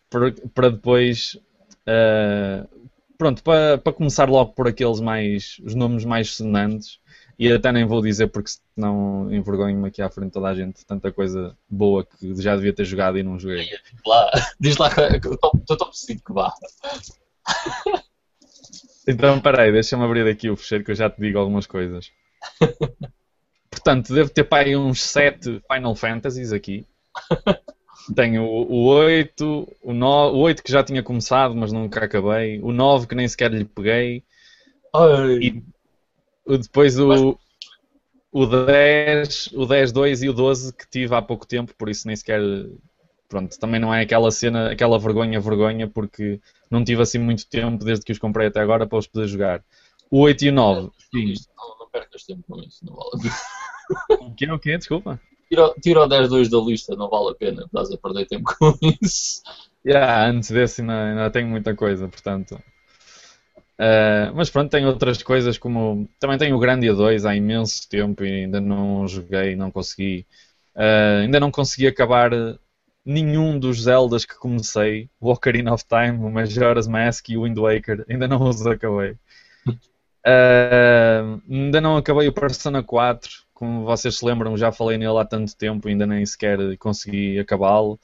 para, 0.09 0.31
para 0.53 0.69
depois 0.69 1.39
Uh, 1.87 2.89
pronto, 3.17 3.43
para, 3.43 3.77
para 3.77 3.93
começar 3.93 4.29
logo 4.29 4.53
por 4.53 4.67
aqueles 4.67 4.99
mais, 4.99 5.57
os 5.63 5.75
nomes 5.75 6.05
mais 6.05 6.35
sonantes, 6.35 6.99
e 7.37 7.51
até 7.51 7.71
nem 7.71 7.85
vou 7.85 8.01
dizer 8.01 8.27
porque 8.27 8.51
senão 8.73 9.33
envergonho-me 9.33 9.87
aqui 9.87 10.01
à 10.01 10.09
frente 10.09 10.31
toda 10.31 10.47
a 10.47 10.55
gente, 10.55 10.85
tanta 10.85 11.11
coisa 11.11 11.57
boa 11.69 12.05
que 12.05 12.41
já 12.41 12.55
devia 12.55 12.73
ter 12.73 12.85
jogado 12.85 13.17
e 13.17 13.23
não 13.23 13.39
joguei. 13.39 13.67
Lá, 14.05 14.31
diz 14.59 14.77
lá 14.77 14.89
o 15.69 15.75
top 15.75 15.97
5, 15.97 16.33
vá. 16.33 16.53
Então, 19.07 19.39
peraí, 19.41 19.71
deixa-me 19.71 20.03
abrir 20.03 20.27
aqui 20.27 20.49
o 20.49 20.55
fecheiro 20.55 20.83
que 20.83 20.91
eu 20.91 20.95
já 20.95 21.09
te 21.09 21.19
digo 21.19 21.37
algumas 21.37 21.67
coisas. 21.67 22.11
Portanto, 23.69 24.13
devo 24.13 24.29
ter 24.29 24.43
para 24.45 24.65
aí 24.67 24.77
uns 24.77 25.01
7 25.01 25.61
Final 25.71 25.95
Fantasies 25.95 26.53
aqui. 26.53 26.85
Tenho 28.15 28.43
o, 28.43 28.71
o 28.71 28.85
8, 28.87 29.75
o, 29.81 29.93
9, 29.93 30.35
o 30.35 30.39
8 30.39 30.63
que 30.63 30.71
já 30.71 30.83
tinha 30.83 31.01
começado, 31.01 31.55
mas 31.55 31.71
nunca 31.71 32.03
acabei. 32.03 32.59
O 32.61 32.71
9 32.71 33.07
que 33.07 33.15
nem 33.15 33.27
sequer 33.27 33.51
lhe 33.51 33.65
peguei. 33.65 34.23
Ai, 34.93 35.63
E 36.47 36.57
depois 36.57 36.99
o, 36.99 37.37
o 38.31 38.45
10, 38.45 39.49
o 39.53 39.65
10, 39.65 39.91
2 39.91 40.23
e 40.23 40.29
o 40.29 40.33
12 40.33 40.73
que 40.73 40.89
tive 40.89 41.15
há 41.15 41.21
pouco 41.21 41.47
tempo, 41.47 41.73
por 41.77 41.89
isso 41.89 42.07
nem 42.07 42.15
sequer. 42.15 42.41
Pronto, 43.29 43.57
também 43.57 43.79
não 43.79 43.93
é 43.93 44.01
aquela 44.01 44.29
cena, 44.31 44.71
aquela 44.71 44.99
vergonha, 44.99 45.39
vergonha, 45.39 45.87
porque 45.87 46.39
não 46.69 46.83
tive 46.83 47.01
assim 47.01 47.17
muito 47.17 47.47
tempo 47.47 47.83
desde 47.83 48.05
que 48.05 48.11
os 48.11 48.19
comprei 48.19 48.47
até 48.47 48.59
agora 48.59 48.85
para 48.85 48.97
os 48.97 49.07
poder 49.07 49.27
jogar. 49.27 49.63
O 50.11 50.19
8 50.19 50.45
e 50.45 50.49
o 50.49 50.53
9, 50.53 50.91
sim. 51.11 51.33
não, 51.57 51.79
não 51.79 51.89
percas 51.89 52.23
tempo 52.25 52.43
com 52.47 52.59
isso, 52.61 52.85
não 52.85 52.95
vale. 52.95 53.31
O 54.21 54.33
que 54.33 54.45
é 54.45 54.53
o 54.53 54.57
quê? 54.57 54.77
Desculpa. 54.77 55.19
Tira, 55.53 55.67
o- 55.67 55.73
tira 55.79 56.01
o 56.01 56.07
10-2 56.07 56.49
da 56.49 56.57
lista, 56.57 56.95
não 56.95 57.09
vale 57.09 57.29
a 57.31 57.35
pena, 57.35 57.63
estás 57.65 57.91
a 57.91 57.97
perder 57.97 58.25
tempo 58.25 58.43
com 58.57 58.73
isso. 59.01 59.43
Yeah, 59.85 60.27
antes 60.27 60.49
desse 60.49 60.81
ainda, 60.81 60.93
ainda 61.03 61.29
tenho 61.29 61.47
muita 61.47 61.75
coisa, 61.75 62.07
portanto. 62.07 62.59
Uh, 63.79 64.33
mas 64.35 64.49
pronto, 64.49 64.69
tenho 64.71 64.87
outras 64.87 65.21
coisas 65.21 65.57
como. 65.57 66.07
Também 66.19 66.37
tenho 66.37 66.55
o 66.55 66.59
Grandia 66.59 66.93
2 66.93 67.25
há 67.25 67.35
imenso 67.35 67.87
tempo 67.89 68.23
e 68.23 68.43
ainda 68.43 68.61
não 68.61 69.07
joguei, 69.07 69.55
não 69.55 69.71
consegui. 69.71 70.25
Uh, 70.75 71.21
ainda 71.23 71.39
não 71.39 71.51
consegui 71.51 71.87
acabar 71.87 72.31
nenhum 73.05 73.59
dos 73.59 73.81
Zeldas 73.83 74.25
que 74.25 74.35
comecei. 74.37 75.09
O 75.19 75.31
Ocarina 75.31 75.73
of 75.73 75.83
Time, 75.85 76.19
o 76.25 76.29
Majora's 76.31 76.87
Mask 76.87 77.29
e 77.29 77.37
o 77.37 77.43
Wind 77.43 77.57
Waker. 77.57 78.05
Ainda 78.09 78.27
não 78.27 78.43
os 78.47 78.65
acabei. 78.65 79.15
Uh, 80.25 81.41
ainda 81.49 81.81
não 81.81 81.97
acabei 81.97 82.27
o 82.27 82.33
Persona 82.33 82.81
4. 82.83 83.29
Como 83.63 83.85
vocês 83.85 84.17
se 84.17 84.25
lembram, 84.25 84.57
já 84.57 84.73
falei 84.73 84.97
nele 84.97 85.17
há 85.17 85.23
tanto 85.23 85.55
tempo, 85.55 85.87
ainda 85.87 86.05
nem 86.05 86.25
sequer 86.25 86.57
consegui 86.77 87.39
acabá-lo. 87.39 87.97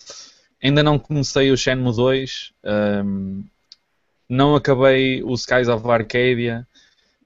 Ainda 0.64 0.82
não 0.82 0.97
comecei 0.97 1.51
o 1.51 1.57
Shenmue 1.57 1.93
2. 1.93 2.53
um, 3.03 3.43
não 4.30 4.55
acabei 4.55 5.22
o 5.22 5.34
Skies 5.34 5.68
of 5.68 5.86
Arcadia. 5.86 6.66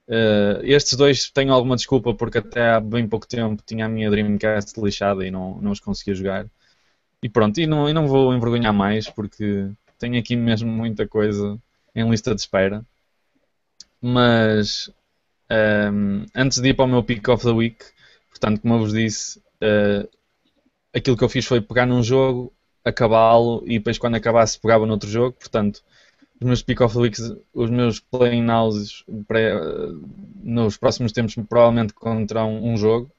Uh, 0.08 0.64
estes 0.64 0.98
dois 0.98 1.30
tenho 1.30 1.54
alguma 1.54 1.76
desculpa 1.76 2.12
porque 2.16 2.40
até 2.40 2.72
há 2.72 2.80
bem 2.80 3.08
pouco 3.08 3.28
tempo 3.28 3.62
tinha 3.64 3.86
a 3.86 3.90
minha 3.90 4.10
Dreamcast 4.10 4.82
lixada 4.82 5.24
e 5.24 5.30
não, 5.30 5.62
não 5.62 5.70
os 5.70 5.80
conseguia 5.80 6.16
jogar. 6.16 6.48
E 7.22 7.30
pronto, 7.30 7.60
e 7.60 7.68
não, 7.68 7.88
e 7.88 7.94
não 7.94 8.08
vou 8.08 8.34
envergonhar 8.34 8.74
mais 8.74 9.08
porque 9.08 9.70
tenho 10.00 10.18
aqui 10.18 10.36
mesmo 10.36 10.72
muita 10.72 11.08
coisa 11.08 11.56
em 11.94 12.10
lista 12.10 12.34
de 12.34 12.42
espera. 12.42 12.84
Mas 14.02 14.92
um, 15.92 16.26
antes 16.36 16.60
de 16.60 16.70
ir 16.70 16.74
para 16.74 16.86
o 16.86 16.88
meu 16.88 17.04
Pick 17.04 17.28
of 17.30 17.44
the 17.44 17.52
Week, 17.52 17.93
portanto, 18.44 18.62
como 18.62 18.74
eu 18.74 18.80
vos 18.80 18.92
disse, 18.92 19.40
uh, 19.40 20.10
aquilo 20.94 21.16
que 21.16 21.24
eu 21.24 21.30
fiz 21.30 21.46
foi 21.46 21.62
pegar 21.62 21.86
num 21.86 22.04
jogo, 22.04 22.52
acabá-lo 22.84 23.64
e 23.66 23.78
depois 23.78 23.98
quando 23.98 24.16
acabasse 24.16 24.60
pegava 24.60 24.86
noutro 24.86 25.10
jogo. 25.10 25.38
Portanto, 25.40 25.82
os 26.42 26.46
meus 26.46 26.62
Pick 26.62 26.82
of 26.82 26.94
the 26.94 27.00
Weeks, 27.00 27.34
os 27.54 27.70
meus 27.70 28.02
Playing 28.02 28.44
Nows 28.44 29.06
pré- 29.26 29.54
nos 30.44 30.76
próximos 30.76 31.14
tempos 31.14 31.36
provavelmente 31.48 31.94
conterão 31.94 32.62
um 32.62 32.76
jogo 32.76 33.10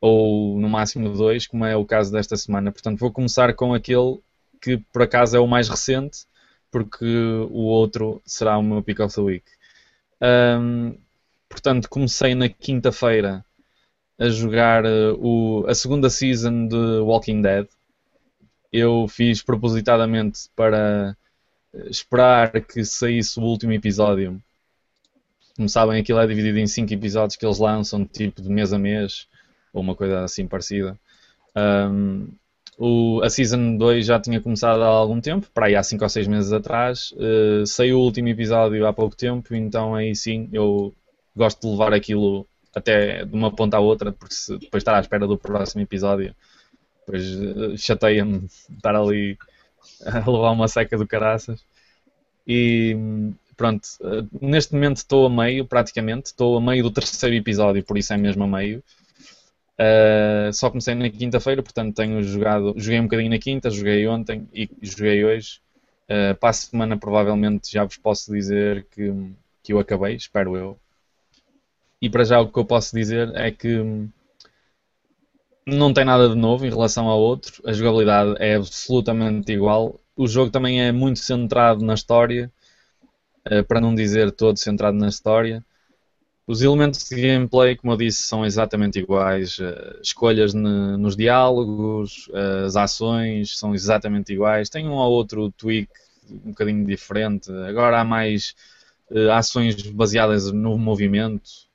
ou 0.00 0.58
no 0.58 0.68
máximo 0.70 1.12
dois, 1.12 1.46
como 1.46 1.66
é 1.66 1.76
o 1.76 1.84
caso 1.84 2.10
desta 2.10 2.34
semana. 2.34 2.72
Portanto, 2.72 2.98
vou 2.98 3.12
começar 3.12 3.52
com 3.52 3.74
aquele 3.74 4.18
que 4.62 4.78
por 4.90 5.02
acaso 5.02 5.36
é 5.36 5.40
o 5.40 5.46
mais 5.46 5.68
recente, 5.68 6.20
porque 6.70 7.04
o 7.04 7.64
outro 7.64 8.22
será 8.24 8.56
o 8.56 8.62
meu 8.62 8.82
Pick 8.82 9.00
of 9.00 9.14
the 9.14 9.20
Week. 9.20 9.44
Ahm, 10.22 10.94
portanto, 11.50 11.86
comecei 11.90 12.34
na 12.34 12.48
quinta-feira 12.48 13.44
a 14.18 14.28
jogar 14.28 14.84
eh, 14.84 15.12
o- 15.18 15.64
a 15.68 15.74
segunda 15.74 16.10
season 16.10 16.66
de 16.68 16.76
Walking 17.00 17.42
Dead. 17.42 17.66
Eu 18.72 19.08
fiz 19.08 19.42
propositadamente 19.42 20.50
para 20.54 21.16
eh, 21.74 21.88
esperar 21.90 22.52
que 22.62 22.84
saísse 22.84 23.40
o 23.40 23.44
último 23.44 23.72
episódio. 23.72 24.42
Como 25.56 25.68
sabem, 25.68 26.00
aquilo 26.00 26.18
é 26.18 26.26
dividido 26.26 26.58
em 26.58 26.66
5 26.66 26.92
episódios 26.92 27.36
que 27.36 27.46
eles 27.46 27.58
lançam, 27.58 28.04
tipo 28.04 28.42
de 28.42 28.48
mês 28.48 28.72
a 28.72 28.78
mês, 28.78 29.26
ou 29.72 29.80
uma 29.82 29.94
coisa 29.94 30.24
assim 30.24 30.46
parecida. 30.46 30.98
Ahm, 31.54 32.28
o- 32.78 33.20
a 33.22 33.30
Season 33.30 33.76
2 33.76 34.06
já 34.06 34.20
tinha 34.20 34.40
começado 34.40 34.82
há 34.82 34.86
algum 34.88 35.20
tempo, 35.20 35.48
para 35.54 35.66
aí 35.66 35.76
há 35.76 35.82
5 35.82 36.04
ou 36.04 36.10
6 36.10 36.26
meses 36.28 36.52
atrás. 36.52 37.14
Eh, 37.18 37.64
saiu 37.66 37.98
o 38.00 38.04
último 38.04 38.28
episódio 38.28 38.86
há 38.86 38.92
pouco 38.92 39.16
tempo, 39.16 39.54
então 39.54 39.94
aí 39.94 40.14
sim 40.16 40.48
eu 40.52 40.94
gosto 41.36 41.60
de 41.62 41.68
levar 41.68 41.94
aquilo 41.94 42.46
até 42.74 43.24
de 43.24 43.34
uma 43.34 43.54
ponta 43.54 43.76
à 43.76 43.80
outra, 43.80 44.12
porque 44.12 44.34
se 44.34 44.58
depois 44.58 44.80
estar 44.80 44.96
à 44.96 45.00
espera 45.00 45.26
do 45.26 45.38
próximo 45.38 45.82
episódio, 45.82 46.34
depois 47.06 47.24
eh, 47.24 47.76
chateia-me 47.76 48.46
estar 48.76 48.96
ali 48.96 49.38
a 50.04 50.18
levar 50.30 50.50
uma 50.52 50.68
seca 50.68 50.96
do 50.96 51.06
caraças. 51.06 51.64
E 52.46 52.96
pronto, 53.56 53.86
eh, 54.02 54.24
neste 54.40 54.74
momento 54.74 54.98
estou 54.98 55.26
a 55.26 55.30
meio, 55.30 55.66
praticamente, 55.66 56.26
estou 56.26 56.56
a 56.56 56.60
meio 56.60 56.82
do 56.82 56.90
terceiro 56.90 57.36
episódio, 57.36 57.84
por 57.84 57.96
isso 57.98 58.12
é 58.12 58.16
mesmo 58.16 58.44
a 58.44 58.46
meio. 58.46 58.82
Uh, 59.76 60.52
só 60.52 60.70
comecei 60.70 60.94
na 60.94 61.10
quinta-feira, 61.10 61.60
portanto 61.60 61.96
tenho 61.96 62.22
jogado, 62.22 62.74
joguei 62.76 63.00
um 63.00 63.04
bocadinho 63.04 63.30
na 63.30 63.40
quinta, 63.40 63.70
joguei 63.70 64.06
ontem 64.06 64.48
e 64.52 64.70
joguei 64.80 65.24
hoje. 65.24 65.60
Uh, 66.04 66.34
para 66.38 66.50
a 66.50 66.52
semana 66.52 66.96
provavelmente 66.96 67.72
já 67.72 67.82
vos 67.82 67.96
posso 67.96 68.32
dizer 68.32 68.86
que, 68.90 69.12
que 69.62 69.72
eu 69.72 69.78
acabei, 69.80 70.14
espero 70.14 70.56
eu. 70.56 70.78
E 72.04 72.10
para 72.10 72.22
já 72.22 72.38
o 72.38 72.52
que 72.52 72.58
eu 72.58 72.66
posso 72.66 72.94
dizer 72.94 73.32
é 73.34 73.50
que 73.50 73.82
não 75.66 75.90
tem 75.90 76.04
nada 76.04 76.28
de 76.28 76.34
novo 76.34 76.66
em 76.66 76.68
relação 76.68 77.08
ao 77.08 77.18
outro, 77.18 77.62
a 77.64 77.72
jogabilidade 77.72 78.34
é 78.40 78.56
absolutamente 78.56 79.50
igual. 79.50 79.98
O 80.14 80.28
jogo 80.28 80.50
também 80.50 80.82
é 80.82 80.92
muito 80.92 81.18
centrado 81.20 81.82
na 81.82 81.94
história, 81.94 82.52
uh, 83.50 83.64
para 83.64 83.80
não 83.80 83.94
dizer 83.94 84.32
todo 84.32 84.58
centrado 84.58 84.98
na 84.98 85.08
história. 85.08 85.64
Os 86.46 86.60
elementos 86.60 87.08
de 87.08 87.16
gameplay, 87.18 87.74
como 87.74 87.94
eu 87.94 87.96
disse, 87.96 88.24
são 88.24 88.44
exatamente 88.44 88.98
iguais. 88.98 89.58
Uh, 89.58 89.98
escolhas 90.02 90.52
nos 90.52 91.16
diálogos, 91.16 92.28
uh, 92.28 92.66
as 92.66 92.76
ações 92.76 93.56
são 93.56 93.74
exatamente 93.74 94.30
iguais. 94.30 94.68
Tem 94.68 94.86
um 94.86 94.92
ou 94.92 95.10
outro 95.10 95.50
tweak 95.52 95.88
um 96.30 96.50
bocadinho 96.50 96.84
diferente. 96.84 97.50
Agora 97.66 97.98
há 97.98 98.04
mais 98.04 98.54
ações 99.32 99.74
baseadas 99.90 100.52
no 100.52 100.76
movimento. 100.76 101.72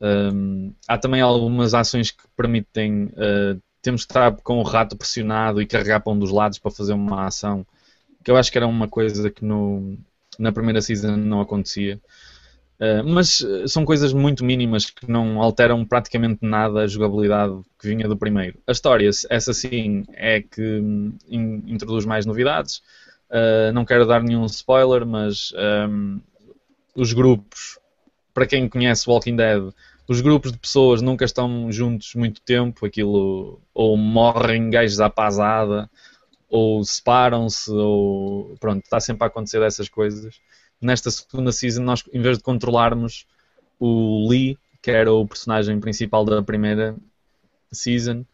Um, 0.00 0.72
há 0.86 0.96
também 0.98 1.20
algumas 1.20 1.74
ações 1.74 2.10
que 2.10 2.22
permitem. 2.36 3.04
uh, 3.06 3.60
temos 3.80 4.04
que 4.04 4.10
estar 4.10 4.32
com 4.42 4.58
o 4.58 4.62
rato 4.62 4.96
pressionado 4.96 5.62
e 5.62 5.66
carregar 5.66 6.00
para 6.00 6.12
um 6.12 6.18
dos 6.18 6.30
lados 6.32 6.58
para 6.58 6.70
fazer 6.70 6.92
uma 6.92 7.26
ação. 7.26 7.66
Que 8.24 8.30
eu 8.30 8.36
acho 8.36 8.50
que 8.50 8.58
era 8.58 8.66
uma 8.66 8.88
coisa 8.88 9.30
que 9.30 9.44
no, 9.44 9.96
na 10.38 10.52
primeira 10.52 10.80
season 10.82 11.16
não 11.16 11.40
acontecia. 11.40 12.00
Uh, 12.80 13.02
mas 13.04 13.40
uh, 13.40 13.66
são 13.66 13.84
coisas 13.84 14.12
muito 14.12 14.44
mínimas 14.44 14.86
que 14.86 15.10
não 15.10 15.42
alteram 15.42 15.84
praticamente 15.84 16.38
nada 16.42 16.80
a 16.80 16.86
jogabilidade 16.86 17.60
que 17.80 17.88
vinha 17.88 18.06
do 18.06 18.16
primeiro. 18.16 18.58
A 18.68 18.72
história, 18.72 19.10
essa 19.30 19.52
sim, 19.52 20.04
é 20.12 20.40
que 20.40 20.62
hum, 20.62 21.12
in- 21.28 21.64
introduz 21.66 22.04
mais 22.04 22.24
novidades. 22.24 22.80
Uh, 23.30 23.72
não 23.74 23.84
quero 23.84 24.06
dar 24.06 24.22
nenhum 24.22 24.44
spoiler, 24.46 25.04
mas 25.04 25.52
um, 25.88 26.20
os 26.94 27.12
grupos, 27.12 27.78
para 28.32 28.46
quem 28.46 28.68
conhece 28.68 29.08
Walking 29.10 29.36
Dead, 29.36 29.72
os 30.08 30.20
grupos 30.20 30.52
de 30.52 30.58
pessoas 30.58 31.02
nunca 31.02 31.24
estão 31.24 31.70
juntos 31.70 32.14
muito 32.14 32.40
tempo. 32.40 32.86
Aquilo 32.86 33.60
ou 33.74 33.96
morrem 33.96 34.70
gajos 34.70 35.00
à 35.00 35.10
pasada, 35.10 35.90
ou 36.48 36.82
separam-se, 36.84 37.70
ou 37.70 38.56
pronto, 38.58 38.82
está 38.84 38.98
sempre 39.00 39.24
a 39.24 39.26
acontecer 39.28 39.60
dessas 39.60 39.88
coisas 39.88 40.40
nesta 40.80 41.10
segunda 41.10 41.52
season, 41.52 41.82
nós, 41.82 42.04
em 42.12 42.20
vez 42.20 42.38
de 42.38 42.44
controlarmos 42.44 43.26
o 43.78 44.28
Lee, 44.28 44.58
que 44.82 44.90
era 44.90 45.12
o 45.12 45.26
personagem 45.26 45.78
principal 45.80 46.24
da 46.24 46.42
primeira 46.42 46.96
season, 47.70 48.24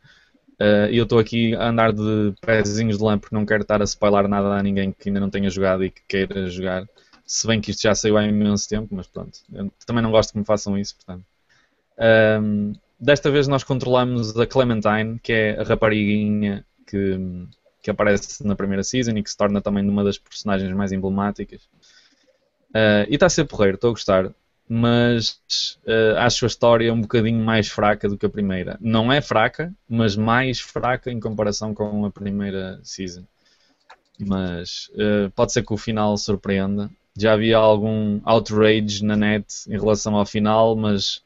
eh, 0.58 0.90
e 0.92 0.96
eu 0.98 1.04
estou 1.04 1.18
aqui 1.18 1.54
a 1.54 1.68
andar 1.68 1.92
de 1.92 2.34
pezinhos 2.40 2.98
de 2.98 3.04
lã 3.04 3.18
porque 3.18 3.34
não 3.34 3.46
quero 3.46 3.62
estar 3.62 3.80
a 3.80 3.84
spoiler 3.84 4.28
nada 4.28 4.48
a 4.48 4.62
ninguém 4.62 4.92
que 4.92 5.08
ainda 5.08 5.20
não 5.20 5.30
tenha 5.30 5.50
jogado 5.50 5.84
e 5.84 5.90
que 5.90 6.02
queira 6.06 6.46
jogar. 6.48 6.88
Se 7.26 7.46
bem 7.46 7.60
que 7.60 7.70
isto 7.70 7.82
já 7.82 7.94
saiu 7.94 8.18
há 8.18 8.24
imenso 8.24 8.68
tempo, 8.68 8.94
mas 8.94 9.06
pronto. 9.06 9.38
Eu 9.52 9.72
também 9.86 10.02
não 10.02 10.10
gosto 10.10 10.32
que 10.32 10.38
me 10.38 10.44
façam 10.44 10.78
isso, 10.78 10.94
portanto. 10.96 11.24
Ahm, 11.98 12.72
desta 12.98 13.30
vez 13.30 13.46
nós 13.46 13.64
controlamos 13.64 14.38
a 14.38 14.46
Clementine, 14.46 15.18
que 15.22 15.32
é 15.32 15.60
a 15.60 15.62
rapariguinha 15.62 16.64
que, 16.86 17.18
que 17.82 17.90
aparece 17.90 18.46
na 18.46 18.56
primeira 18.56 18.82
season 18.82 19.12
e 19.12 19.22
que 19.22 19.30
se 19.30 19.36
torna 19.36 19.60
também 19.60 19.88
uma 19.88 20.04
das 20.04 20.18
personagens 20.18 20.72
mais 20.72 20.92
emblemáticas. 20.92 21.62
Uh, 22.70 23.06
e 23.08 23.14
está 23.14 23.26
a 23.26 23.30
ser 23.30 23.44
porreiro, 23.44 23.76
estou 23.76 23.90
a 23.90 23.92
gostar. 23.92 24.30
Mas 24.66 25.40
uh, 25.86 26.16
acho 26.18 26.46
a 26.46 26.48
história 26.48 26.92
um 26.92 27.02
bocadinho 27.02 27.38
mais 27.44 27.68
fraca 27.68 28.08
do 28.08 28.16
que 28.16 28.24
a 28.24 28.30
primeira. 28.30 28.78
Não 28.80 29.12
é 29.12 29.20
fraca, 29.20 29.72
mas 29.88 30.16
mais 30.16 30.58
fraca 30.58 31.10
em 31.10 31.20
comparação 31.20 31.74
com 31.74 32.04
a 32.04 32.10
primeira 32.10 32.80
season. 32.82 33.24
Mas 34.18 34.90
uh, 34.94 35.30
pode 35.34 35.52
ser 35.52 35.62
que 35.62 35.72
o 35.72 35.76
final 35.76 36.16
surpreenda. 36.16 36.90
já 37.16 37.34
havia 37.34 37.58
algum 37.58 38.20
outrage 38.24 39.04
na 39.04 39.16
net 39.16 39.46
em 39.68 39.78
relação 39.78 40.16
ao 40.16 40.24
final, 40.24 40.74
mas 40.74 41.22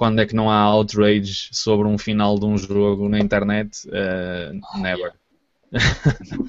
quando 0.00 0.18
é 0.18 0.24
que 0.24 0.34
não 0.34 0.48
há 0.48 0.62
outrage 0.62 1.50
sobre 1.52 1.86
um 1.86 1.98
final 1.98 2.38
de 2.38 2.46
um 2.46 2.56
jogo 2.56 3.06
na 3.06 3.18
internet? 3.18 3.86
Uh, 3.86 4.80
never. 4.80 5.12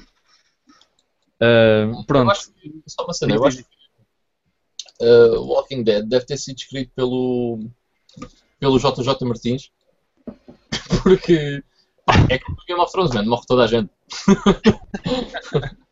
uh, 1.36 2.02
pronto. 2.06 2.28
Eu 2.28 2.30
acho 2.30 2.50
que, 2.54 2.82
só 2.86 3.04
uma 3.04 3.12
cena, 3.12 3.34
eu 3.34 3.44
acho 3.44 3.58
que 3.58 5.04
uh, 5.04 5.38
Walking 5.38 5.82
Dead 5.82 6.02
deve 6.02 6.24
ter 6.24 6.38
sido 6.38 6.56
escrito 6.56 6.92
pelo, 6.96 7.58
pelo 8.58 8.78
JJ 8.78 9.18
Martins, 9.20 9.70
porque 11.02 11.62
é 12.30 12.38
como 12.38 12.56
o 12.56 12.64
Game 12.66 12.80
of 12.80 12.90
Thrones, 12.90 13.12
man, 13.14 13.26
morre 13.26 13.44
toda 13.46 13.64
a 13.64 13.66
gente. 13.66 13.90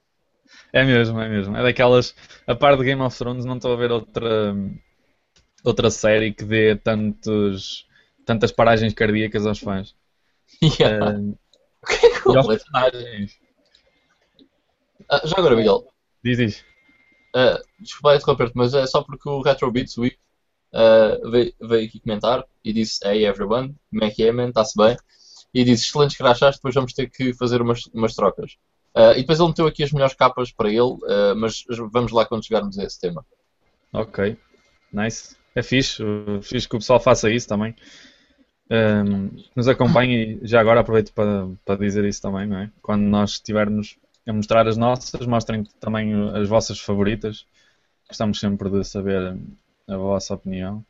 É 0.73 0.85
mesmo, 0.85 1.21
é 1.21 1.29
mesmo. 1.29 1.57
É 1.57 1.65
daquelas. 1.65 2.15
A 2.47 2.55
par 2.55 2.77
de 2.77 2.85
Game 2.85 3.03
of 3.03 3.19
Thrones, 3.19 3.45
não 3.45 3.57
estou 3.57 3.73
a 3.73 3.77
ver 3.77 3.91
outra, 3.91 4.55
outra 5.65 5.91
série 5.91 6.33
que 6.33 6.45
dê 6.45 6.77
tantos, 6.77 7.87
tantas 8.25 8.53
paragens 8.53 8.95
cardíacas 8.95 9.47
aos 9.47 9.59
fãs. 9.59 9.95
Yeah. 10.63 11.19
Uh, 11.19 11.39
O 11.83 11.87
que 11.87 12.07
é 12.07 12.11
que 12.11 12.29
e 12.29 12.37
aos 12.37 12.47
eu 12.47 12.47
personagens. 12.47 13.39
Ah, 15.09 15.23
Já 15.25 15.39
agora, 15.39 15.57
Miguel, 15.57 15.87
Diz, 16.23 16.37
diz. 16.37 16.65
Uh, 17.35 17.59
desculpa 17.81 18.17
interromper-te, 18.17 18.53
mas 18.57 18.75
é 18.75 18.87
só 18.87 19.03
porque 19.03 19.29
o 19.29 19.41
Retro 19.41 19.71
Beats 19.71 19.97
Week 19.97 20.19
uh, 20.75 21.31
veio, 21.31 21.55
veio 21.61 21.89
aqui 21.89 22.01
comentar 22.01 22.45
e 22.63 22.73
disse 22.73 22.99
Hey 23.07 23.25
everyone, 23.25 23.75
como 23.89 24.05
é 24.05 24.11
que 24.11 24.23
é, 24.25 24.33
man? 24.33 24.49
Está-se 24.49 24.77
bem? 24.77 24.97
E 25.55 25.65
disse 25.65 25.87
excelentes 25.87 26.17
crachás, 26.17 26.57
depois 26.57 26.75
vamos 26.75 26.93
ter 26.93 27.09
que 27.09 27.33
fazer 27.33 27.63
umas, 27.63 27.87
umas 27.95 28.15
trocas. 28.15 28.57
Uh, 28.95 29.13
e 29.13 29.21
depois 29.21 29.39
ele 29.39 29.49
meteu 29.49 29.67
aqui 29.67 29.83
as 29.83 29.93
melhores 29.93 30.15
capas 30.15 30.53
para 30.53 30.69
ele, 30.69 30.81
uh, 30.81 31.35
mas 31.37 31.65
vamos 31.93 32.13
lá 32.13 32.27
quando 32.27 32.45
chegarmos 32.45 32.79
a 32.79 32.85
esse 32.85 33.01
tema. 33.01 33.25
Ok. 33.93 34.37
Nice. 34.93 35.37
É 35.55 35.63
fixe. 35.63 36.03
Fixe 36.43 36.69
que 36.69 36.77
o 36.77 36.79
pessoal 36.79 37.01
faça 37.01 37.31
isso 37.31 37.49
também. 37.49 37.75
Um, 38.71 39.31
nos 39.57 39.67
acompanhe 39.67 40.39
e 40.41 40.47
já 40.47 40.61
agora 40.61 40.81
aproveito 40.81 41.13
para, 41.13 41.49
para 41.65 41.77
dizer 41.77 42.05
isso 42.05 42.23
também, 42.23 42.47
não 42.47 42.59
é? 42.59 42.71
Quando 42.81 43.03
nós 43.03 43.33
estivermos 43.33 43.99
a 44.27 44.33
mostrar 44.33 44.67
as 44.69 44.77
nossas, 44.77 45.27
mostrem 45.27 45.65
também 45.81 46.13
as 46.31 46.49
vossas 46.49 46.79
favoritas. 46.79 47.47
Gostamos 48.09 48.39
sempre 48.39 48.71
de 48.71 48.85
saber 48.85 49.37
a 49.89 49.97
vossa 49.97 50.35
opinião. 50.35 50.85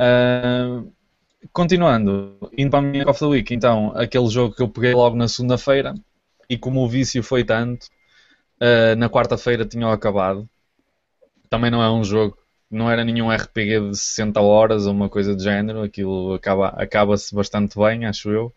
Uh, 0.00 0.90
continuando, 1.52 2.38
indo 2.56 2.70
para 2.70 2.78
a 2.78 2.82
minha 2.82 3.08
of 3.08 3.18
the 3.18 3.26
Week, 3.26 3.54
então, 3.54 3.92
aquele 3.94 4.28
jogo 4.28 4.54
que 4.54 4.62
eu 4.62 4.68
peguei 4.68 4.94
logo 4.94 5.16
na 5.16 5.28
segunda-feira 5.28 5.94
e 6.48 6.56
como 6.56 6.80
o 6.80 6.88
vício 6.88 7.22
foi 7.22 7.44
tanto, 7.44 7.86
uh, 8.60 8.96
na 8.96 9.10
quarta-feira 9.10 9.64
tinha 9.64 9.92
acabado. 9.92 10.48
Também 11.50 11.70
não 11.70 11.82
é 11.82 11.90
um 11.90 12.04
jogo, 12.04 12.36
não 12.70 12.90
era 12.90 13.04
nenhum 13.04 13.30
RPG 13.30 13.90
de 13.90 13.96
60 13.96 14.40
horas 14.40 14.86
ou 14.86 14.92
uma 14.92 15.08
coisa 15.08 15.34
do 15.34 15.42
género, 15.42 15.82
aquilo 15.82 16.34
acaba- 16.34 16.74
acaba-se 16.76 17.34
bastante 17.34 17.78
bem, 17.78 18.04
acho 18.06 18.30
eu. 18.30 18.52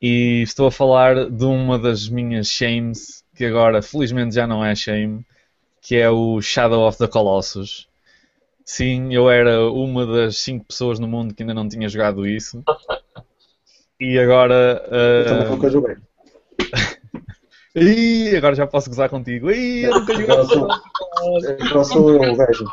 E 0.00 0.42
estou 0.42 0.66
a 0.66 0.70
falar 0.70 1.30
de 1.30 1.44
uma 1.44 1.78
das 1.78 2.08
minhas 2.08 2.48
shames, 2.48 3.24
que 3.34 3.44
agora 3.44 3.80
felizmente 3.80 4.34
já 4.34 4.46
não 4.46 4.64
é 4.64 4.74
shame, 4.74 5.24
que 5.80 5.96
é 5.96 6.10
o 6.10 6.40
Shadow 6.42 6.86
of 6.86 6.98
the 6.98 7.06
Colossus. 7.06 7.88
Sim, 8.64 9.14
eu 9.14 9.30
era 9.30 9.70
uma 9.70 10.04
das 10.04 10.38
5 10.38 10.66
pessoas 10.66 10.98
no 10.98 11.06
mundo 11.06 11.32
que 11.32 11.42
ainda 11.42 11.54
não 11.54 11.68
tinha 11.68 11.88
jogado 11.88 12.26
isso. 12.26 12.62
E 13.98 14.18
agora. 14.18 14.84
Eu 14.90 15.22
uh, 15.22 15.28
também 15.28 15.48
nunca 15.48 15.70
joguei. 15.70 15.96
Ih, 17.76 18.34
agora 18.34 18.54
já 18.54 18.66
posso 18.66 18.88
gozar 18.88 19.10
contigo. 19.10 19.50
Ih, 19.50 19.84
eu 19.84 20.00
nunca 20.00 20.14
joguei 20.14 20.30
Agora 20.30 21.84
sou, 21.84 22.24
eu 22.24 22.32
o 22.32 22.36
gajo. 22.36 22.64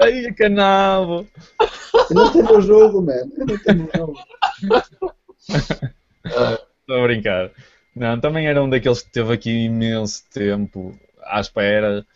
Ai, 0.00 0.32
canabo. 0.32 1.26
Eu 2.10 2.16
não 2.16 2.32
tenho 2.32 2.56
o 2.56 2.60
jogo, 2.62 3.02
man. 3.02 3.28
Eu 3.36 3.46
não 3.46 3.58
tenho 3.58 3.84
o 3.84 3.90
jogo. 3.94 4.14
Estou 6.24 6.96
a 6.96 7.02
brincar. 7.02 7.50
Não, 7.94 8.18
também 8.18 8.46
era 8.46 8.62
um 8.62 8.70
daqueles 8.70 9.02
que 9.02 9.12
teve 9.12 9.34
aqui 9.34 9.50
imenso 9.50 10.22
tempo 10.32 10.98
à 11.22 11.40
espera. 11.40 12.06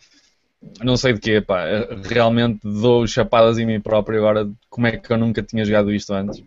Não 0.81 0.97
sei 0.97 1.13
de 1.13 1.19
quê, 1.19 1.39
pá. 1.39 1.65
Realmente 2.03 2.61
dou 2.63 3.05
chapadas 3.05 3.59
em 3.59 3.65
mim 3.65 3.79
próprio 3.79 4.17
agora. 4.17 4.49
Como 4.69 4.87
é 4.87 4.97
que 4.97 5.13
eu 5.13 5.17
nunca 5.19 5.43
tinha 5.43 5.63
jogado 5.63 5.93
isto 5.93 6.13
antes? 6.13 6.43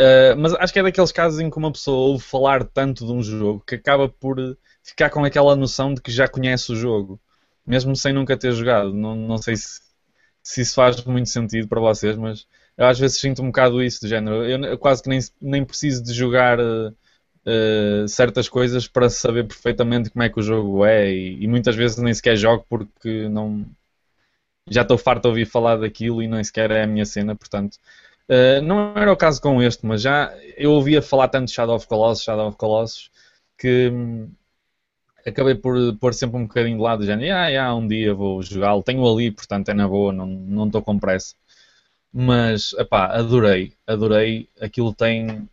Uh, 0.00 0.36
mas 0.38 0.54
acho 0.54 0.72
que 0.72 0.78
é 0.78 0.82
daqueles 0.82 1.10
casos 1.10 1.40
em 1.40 1.50
que 1.50 1.58
uma 1.58 1.72
pessoa 1.72 1.96
ouve 1.96 2.22
falar 2.22 2.64
tanto 2.64 3.04
de 3.04 3.12
um 3.12 3.20
jogo 3.22 3.64
que 3.66 3.74
acaba 3.74 4.08
por 4.08 4.56
ficar 4.82 5.10
com 5.10 5.24
aquela 5.24 5.56
noção 5.56 5.92
de 5.92 6.00
que 6.00 6.12
já 6.12 6.28
conhece 6.28 6.70
o 6.72 6.76
jogo, 6.76 7.20
mesmo 7.66 7.96
sem 7.96 8.12
nunca 8.12 8.36
ter 8.36 8.52
jogado. 8.52 8.92
Não, 8.94 9.16
não 9.16 9.38
sei 9.38 9.56
se, 9.56 9.80
se 10.42 10.60
isso 10.62 10.74
faz 10.74 11.04
muito 11.04 11.28
sentido 11.28 11.68
para 11.68 11.80
vocês, 11.80 12.16
mas 12.16 12.46
eu 12.76 12.86
às 12.86 12.98
vezes 12.98 13.18
sinto 13.18 13.42
um 13.42 13.46
bocado 13.46 13.82
isso 13.82 14.00
do 14.02 14.08
género. 14.08 14.44
Eu, 14.44 14.60
eu 14.64 14.78
quase 14.78 15.02
que 15.02 15.08
nem, 15.08 15.18
nem 15.40 15.64
preciso 15.64 16.02
de 16.04 16.12
jogar 16.12 16.60
uh, 16.60 16.94
uh, 17.46 18.08
certas 18.08 18.48
coisas 18.48 18.86
para 18.86 19.10
saber 19.10 19.46
perfeitamente 19.48 20.10
como 20.10 20.22
é 20.22 20.28
que 20.30 20.38
o 20.38 20.42
jogo 20.42 20.84
é 20.84 21.12
e, 21.12 21.42
e 21.42 21.48
muitas 21.48 21.74
vezes 21.74 21.96
nem 21.98 22.14
sequer 22.14 22.36
jogo 22.36 22.64
porque 22.68 23.28
não 23.28 23.66
já 24.70 24.82
estou 24.82 24.98
farto 24.98 25.22
de 25.22 25.28
ouvir 25.28 25.46
falar 25.46 25.76
daquilo 25.76 26.22
e 26.22 26.28
nem 26.28 26.42
sequer 26.44 26.70
é 26.70 26.82
a 26.84 26.86
minha 26.86 27.06
cena, 27.06 27.34
portanto. 27.34 27.78
Uh, 28.28 28.60
não 28.62 28.92
era 28.96 29.12
o 29.12 29.16
caso 29.16 29.40
com 29.40 29.62
este, 29.62 29.86
mas 29.86 30.02
já 30.02 30.34
eu 30.56 30.72
ouvia 30.72 31.00
falar 31.00 31.28
tanto 31.28 31.46
de 31.46 31.52
Shadow 31.52 31.76
of 31.76 31.86
Colossus, 31.86 32.24
Shadow 32.24 32.48
of 32.48 32.58
Colossus, 32.58 33.10
que 33.56 33.88
hum, 33.88 34.30
acabei 35.26 35.54
por 35.54 35.76
pôr 35.98 36.14
sempre 36.14 36.36
um 36.38 36.46
bocadinho 36.46 36.76
de 36.76 36.82
lado, 36.82 37.04
já, 37.04 37.14
ah, 37.16 37.66
ah, 37.66 37.74
um 37.74 37.86
dia 37.86 38.14
vou 38.14 38.42
jogá-lo, 38.42 38.82
tenho 38.82 39.06
ali, 39.06 39.30
portanto 39.30 39.70
é 39.70 39.74
na 39.74 39.88
boa, 39.88 40.12
não 40.12 40.66
estou 40.66 40.82
com 40.82 40.98
pressa. 40.98 41.34
Mas, 42.12 42.72
epá, 42.74 43.06
adorei, 43.06 43.72
adorei, 43.86 44.48
aquilo 44.60 44.94
tem 44.94 45.48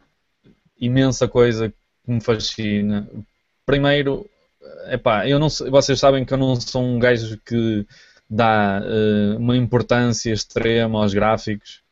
imensa 0.79 1.27
coisa 1.27 1.69
que 1.69 2.11
me 2.11 2.21
fascina. 2.21 3.09
Primeiro, 3.65 4.29
epá, 4.89 5.27
eu 5.27 5.39
não 5.39 5.49
vocês 5.49 5.99
sabem 5.99 6.25
que 6.25 6.33
eu 6.33 6.37
não 6.37 6.55
sou 6.59 6.83
um 6.83 6.99
gajo 6.99 7.37
que 7.45 7.85
dá 8.29 8.81
eh, 8.83 9.37
uma 9.37 9.55
importância 9.57 10.31
extrema 10.31 10.99
aos 11.01 11.13
gráficos. 11.13 11.84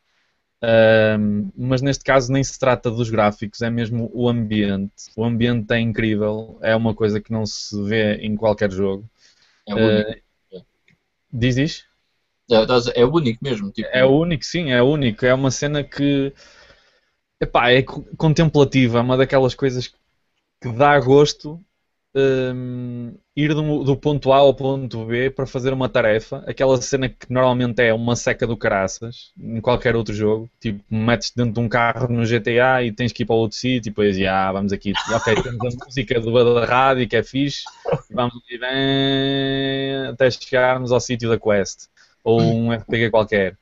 Mas 1.56 1.82
neste 1.82 2.04
caso 2.04 2.32
nem 2.32 2.42
se 2.42 2.58
trata 2.58 2.90
dos 2.90 3.10
gráficos, 3.10 3.60
é 3.62 3.70
mesmo 3.70 4.10
o 4.12 4.28
ambiente. 4.28 4.92
O 5.16 5.24
ambiente 5.24 5.72
é 5.72 5.80
incrível, 5.80 6.58
é 6.62 6.74
uma 6.76 6.94
coisa 6.94 7.20
que 7.20 7.32
não 7.32 7.46
se 7.46 7.80
vê 7.84 8.16
em 8.16 8.36
qualquer 8.36 8.70
jogo. 8.70 9.08
é, 9.66 9.74
único. 9.74 10.10
Eh, 10.10 10.22
diz, 11.32 11.56
diz? 11.56 11.84
É, 12.50 12.60
estás- 12.62 12.88
é 12.94 13.04
único 13.04 13.40
mesmo. 13.44 13.70
Tipo, 13.72 13.88
É 13.92 14.04
único, 14.04 14.44
sim, 14.44 14.70
é 14.72 14.82
único. 14.82 15.24
É 15.24 15.34
uma 15.34 15.50
cena 15.50 15.82
que 15.82 16.32
epá, 17.40 17.70
é 17.70 17.82
co- 17.82 18.04
contemplativa, 18.16 18.98
é 18.98 19.02
uma 19.02 19.16
daquelas 19.16 19.54
coisas 19.54 19.88
que 19.88 20.72
dá 20.72 20.98
gosto 21.00 21.64
hum, 22.14 23.14
ir 23.36 23.54
do, 23.54 23.84
do 23.84 23.96
ponto 23.96 24.32
A 24.32 24.36
ao 24.36 24.54
ponto 24.54 25.04
B 25.06 25.30
para 25.30 25.46
fazer 25.46 25.72
uma 25.72 25.88
tarefa. 25.88 26.44
Aquela 26.46 26.80
cena 26.80 27.08
que 27.08 27.26
normalmente 27.28 27.82
é 27.82 27.92
uma 27.92 28.16
seca 28.16 28.46
do 28.46 28.56
caraças 28.56 29.32
em 29.38 29.60
qualquer 29.60 29.96
outro 29.96 30.14
jogo. 30.14 30.50
Tipo, 30.60 30.82
metes 30.90 31.32
dentro 31.34 31.54
de 31.54 31.60
um 31.60 31.68
carro 31.68 32.08
no 32.12 32.24
GTA 32.24 32.82
e 32.82 32.92
tens 32.92 33.12
que 33.12 33.22
ir 33.22 33.26
para 33.26 33.36
outro 33.36 33.56
sítio 33.56 33.88
e 33.88 33.90
depois, 33.90 34.20
ah, 34.22 34.52
vamos 34.52 34.72
aqui. 34.72 34.92
Ok, 35.12 35.34
temos 35.42 35.74
a 35.74 35.84
música 35.84 36.20
do, 36.20 36.54
da 36.54 36.64
rádio 36.64 37.08
que 37.08 37.16
é 37.16 37.22
fixe. 37.22 37.64
Vamos 38.10 38.34
ir 38.50 38.58
bem 38.58 40.08
até 40.08 40.30
chegarmos 40.30 40.92
ao 40.92 41.00
sítio 41.00 41.28
da 41.28 41.38
quest 41.38 41.88
ou 42.22 42.40
um 42.40 42.72
RPG 42.72 43.10
qualquer. 43.10 43.58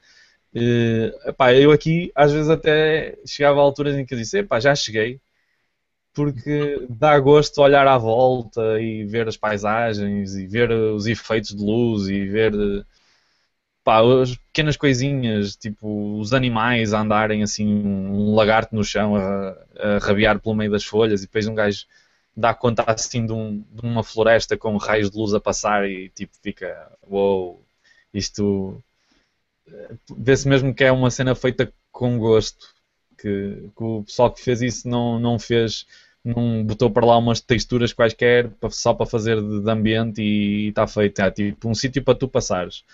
Epá, 1.27 1.55
eu 1.55 1.73
aqui 1.73 2.13
às 2.15 2.31
vezes 2.33 2.51
até 2.51 3.17
chegava 3.27 3.59
a 3.59 3.63
alturas 3.63 3.97
em 3.97 4.05
que 4.05 4.15
eu 4.15 4.19
disse, 4.19 4.47
já 4.61 4.75
cheguei, 4.75 5.19
porque 6.15 6.87
dá 6.91 7.19
gosto 7.19 7.61
olhar 7.63 7.87
à 7.87 7.97
volta 7.99 8.81
e 8.81 9.05
ver 9.05 9.29
as 9.29 9.37
paisagens 9.37 10.35
e 10.37 10.47
ver 10.47 10.71
os 10.71 11.07
efeitos 11.07 11.55
de 11.55 11.63
luz 11.65 12.09
e 12.09 12.27
ver 12.27 12.53
eh, 12.55 12.85
pá, 13.85 14.01
as 14.23 14.37
pequenas 14.37 14.77
coisinhas, 14.77 15.57
tipo 15.57 16.19
os 16.19 16.33
animais 16.33 16.93
a 16.95 17.01
andarem 17.01 17.43
assim, 17.43 17.67
um 17.67 18.35
lagarto 18.35 18.75
no 18.75 18.85
chão 18.85 19.17
a, 19.17 19.51
a 19.79 19.99
rabiar 20.01 20.41
pelo 20.41 20.55
meio 20.55 20.71
das 20.71 20.85
folhas 20.85 21.23
e 21.23 21.27
depois 21.27 21.47
um 21.49 21.55
gajo 21.55 21.87
dá 22.37 22.55
conta 22.55 22.85
assim 22.87 23.27
de, 23.27 23.33
um- 23.33 23.61
de 23.73 23.83
uma 23.87 24.03
floresta 24.05 24.57
com 24.57 24.77
raios 24.77 25.11
de 25.11 25.17
luz 25.19 25.35
a 25.35 25.41
passar 25.41 25.89
e 25.89 26.09
tipo 26.11 26.33
fica, 26.43 26.91
uou, 27.09 27.65
isto 28.15 28.83
eh, 29.69 29.97
vê-se 30.17 30.49
mesmo 30.49 30.75
que 30.75 30.85
é 30.85 30.93
uma 30.93 31.11
cena 31.11 31.35
feita 31.35 31.73
com 31.93 32.19
gosto. 32.19 32.75
Que, 33.23 33.71
que 33.77 33.85
o 33.85 34.03
pessoal 34.03 34.33
que 34.33 34.43
fez 34.43 34.61
isso 34.63 34.89
não, 34.89 35.19
não 35.19 35.39
fez, 35.39 35.87
não 36.25 36.65
botou 36.65 36.91
para 36.91 37.07
lá 37.07 37.17
umas 37.19 37.41
texturas 37.41 37.93
quaisquer 37.93 38.51
só 38.71 38.93
para 38.95 39.07
fazer 39.07 39.41
de, 39.41 39.71
ambiente 39.71 40.23
e 40.23 40.69
está 40.69 40.87
feito. 40.87 41.21
É 41.23 41.31
tipo 41.31 41.69
um 41.69 41.75
sítio 41.75 42.03
para 42.03 42.19
tu 42.19 42.29
passares. 42.29 42.85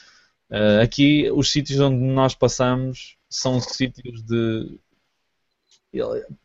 Eh, 0.50 0.82
aqui, 0.82 1.30
os 1.32 1.50
sítios 1.50 1.80
onde 1.80 1.96
nós 1.96 2.34
passamos 2.34 3.16
são 3.28 3.60
sítios 3.60 4.22
de. 4.22 4.78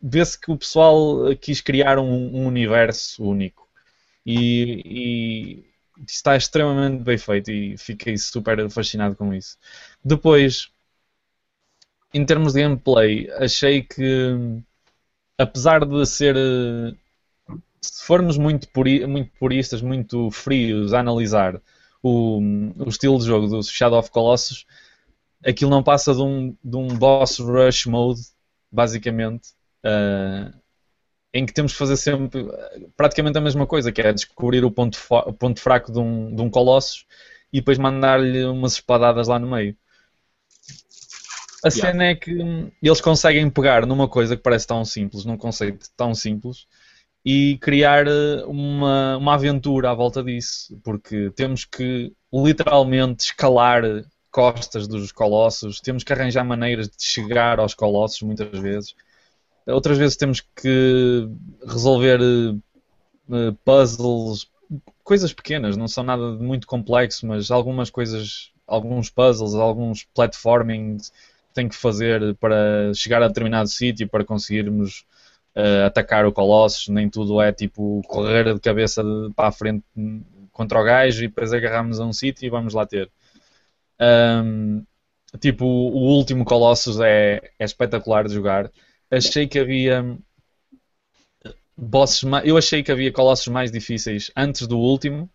Vê-se 0.02 0.40
que 0.40 0.50
o 0.50 0.56
pessoal 0.56 1.34
quis 1.40 1.60
criar 1.60 1.98
um, 1.98 2.36
um 2.36 2.46
universo 2.46 3.22
único. 3.22 3.68
E, 4.26 5.64
está 6.06 6.36
extremamente 6.36 7.02
bem 7.02 7.18
feito 7.18 7.50
e 7.50 7.76
fiquei 7.76 8.16
super 8.16 8.68
fascinado 8.70 9.14
com 9.14 9.32
isso. 9.32 9.58
Depois, 10.04 10.70
em 12.14 12.24
termos 12.24 12.52
de 12.54 12.62
gameplay, 12.62 13.28
achei 13.32 13.82
que, 13.82 14.62
apesar 15.36 15.84
de 15.84 16.06
ser. 16.06 16.36
Se 17.82 18.04
formos 18.06 18.38
muito, 18.38 18.68
puri, 18.70 19.06
muito 19.06 19.30
puristas, 19.38 19.82
muito 19.82 20.30
frios 20.30 20.94
a 20.94 21.00
analisar 21.00 21.60
o, 22.02 22.38
o 22.78 22.88
estilo 22.88 23.18
de 23.18 23.26
jogo 23.26 23.46
do 23.46 23.62
Shadow 23.62 23.98
of 23.98 24.10
Colossus, 24.10 24.64
aquilo 25.44 25.70
não 25.70 25.82
passa 25.82 26.14
de 26.14 26.22
um, 26.22 26.56
de 26.64 26.76
um 26.76 26.88
boss 26.88 27.38
rush 27.38 27.86
mode, 27.86 28.20
basicamente. 28.72 29.50
Uh, 29.84 30.54
em 31.34 31.44
que 31.44 31.52
temos 31.52 31.72
que 31.72 31.78
fazer 31.78 31.96
sempre 31.96 32.46
praticamente 32.96 33.36
a 33.36 33.40
mesma 33.40 33.66
coisa, 33.66 33.90
que 33.90 34.00
é 34.00 34.12
descobrir 34.12 34.64
o 34.64 34.70
ponto, 34.70 34.96
o 35.10 35.32
ponto 35.32 35.60
fraco 35.60 35.92
de 35.92 35.98
um, 35.98 36.34
de 36.34 36.40
um 36.40 36.48
Colossus 36.48 37.04
e 37.52 37.60
depois 37.60 37.76
mandar-lhe 37.76 38.44
umas 38.44 38.74
espadadas 38.74 39.26
lá 39.26 39.38
no 39.38 39.50
meio. 39.50 39.76
A 41.64 41.68
yeah. 41.68 41.92
cena 41.92 42.04
é 42.04 42.14
que 42.14 42.30
eles 42.82 43.00
conseguem 43.00 43.48
pegar 43.48 43.86
numa 43.86 44.08
coisa 44.08 44.36
que 44.36 44.42
parece 44.42 44.66
tão 44.66 44.84
simples, 44.84 45.24
num 45.24 45.36
conceito 45.36 45.88
tão 45.96 46.14
simples, 46.14 46.66
e 47.24 47.56
criar 47.58 48.06
eh, 48.06 48.44
uma, 48.46 49.16
uma 49.16 49.34
aventura 49.34 49.90
à 49.90 49.94
volta 49.94 50.22
disso, 50.22 50.78
porque 50.84 51.30
temos 51.34 51.64
que 51.64 52.12
literalmente 52.32 53.26
escalar 53.26 53.82
costas 54.30 54.86
dos 54.86 55.10
colossos, 55.10 55.80
temos 55.80 56.04
que 56.04 56.12
arranjar 56.12 56.44
maneiras 56.44 56.88
de 56.88 57.02
chegar 57.02 57.58
aos 57.58 57.72
colossos 57.72 58.20
muitas 58.20 58.58
vezes 58.60 58.94
Outras 59.66 59.96
vezes 59.96 60.16
temos 60.16 60.40
que 60.40 61.28
resolver 61.66 62.20
uh, 62.20 63.54
puzzles, 63.64 64.46
coisas 65.02 65.32
pequenas, 65.32 65.76
não 65.76 65.88
são 65.88 66.04
nada 66.04 66.36
de 66.36 66.42
muito 66.42 66.66
complexo, 66.66 67.26
mas 67.26 67.50
algumas 67.50 67.88
coisas, 67.88 68.52
alguns 68.66 69.08
puzzles, 69.08 69.54
alguns 69.54 70.04
platforming 70.14 70.98
tem 71.54 71.68
que 71.68 71.76
fazer 71.76 72.34
para 72.36 72.92
chegar 72.94 73.22
a 73.22 73.28
determinado 73.28 73.68
sítio 73.68 74.08
para 74.08 74.24
conseguirmos 74.24 75.06
uh, 75.56 75.86
atacar 75.86 76.26
o 76.26 76.32
Colossus. 76.32 76.88
Nem 76.88 77.08
tudo 77.08 77.40
é 77.40 77.52
tipo 77.52 78.02
correr 78.06 78.52
de 78.52 78.60
cabeça 78.60 79.02
para 79.36 79.48
a 79.48 79.52
frente 79.52 79.84
contra 80.52 80.80
o 80.80 80.84
gajo 80.84 81.24
e 81.24 81.28
depois 81.28 81.52
agarramos 81.52 82.00
a 82.00 82.04
um 82.04 82.12
sítio 82.12 82.46
e 82.46 82.50
vamos 82.50 82.74
lá 82.74 82.84
ter. 82.86 83.10
Um, 84.00 84.84
tipo, 85.40 85.64
o 85.64 86.16
último 86.16 86.44
Colossus 86.44 87.00
é, 87.00 87.40
é 87.58 87.64
espetacular 87.64 88.26
de 88.26 88.34
jogar 88.34 88.70
achei 89.16 89.46
que 89.46 89.58
havia 89.58 90.18
bosses 91.76 92.22
mais, 92.22 92.46
eu 92.46 92.56
achei 92.56 92.82
que 92.82 92.92
havia 92.92 93.12
colossos 93.12 93.48
mais 93.48 93.70
difíceis 93.70 94.30
antes 94.36 94.66
do 94.66 94.78
último, 94.78 95.30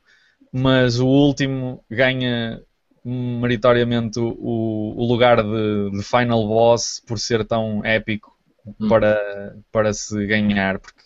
mas 0.52 1.00
o 1.00 1.08
último 1.08 1.84
ganha 1.90 2.62
meritoriamente 3.04 4.20
o, 4.20 4.94
o 4.96 5.06
lugar 5.06 5.44
de, 5.44 5.92
de, 5.92 6.04
final 6.04 6.48
boss 6.48 7.02
por 7.06 7.18
ser 7.20 7.46
tão 7.46 7.84
épico 7.84 8.36
hum. 8.66 8.88
para, 8.88 9.56
para 9.72 9.94
se 9.94 10.26
ganhar, 10.26 10.80
porque 10.80 11.02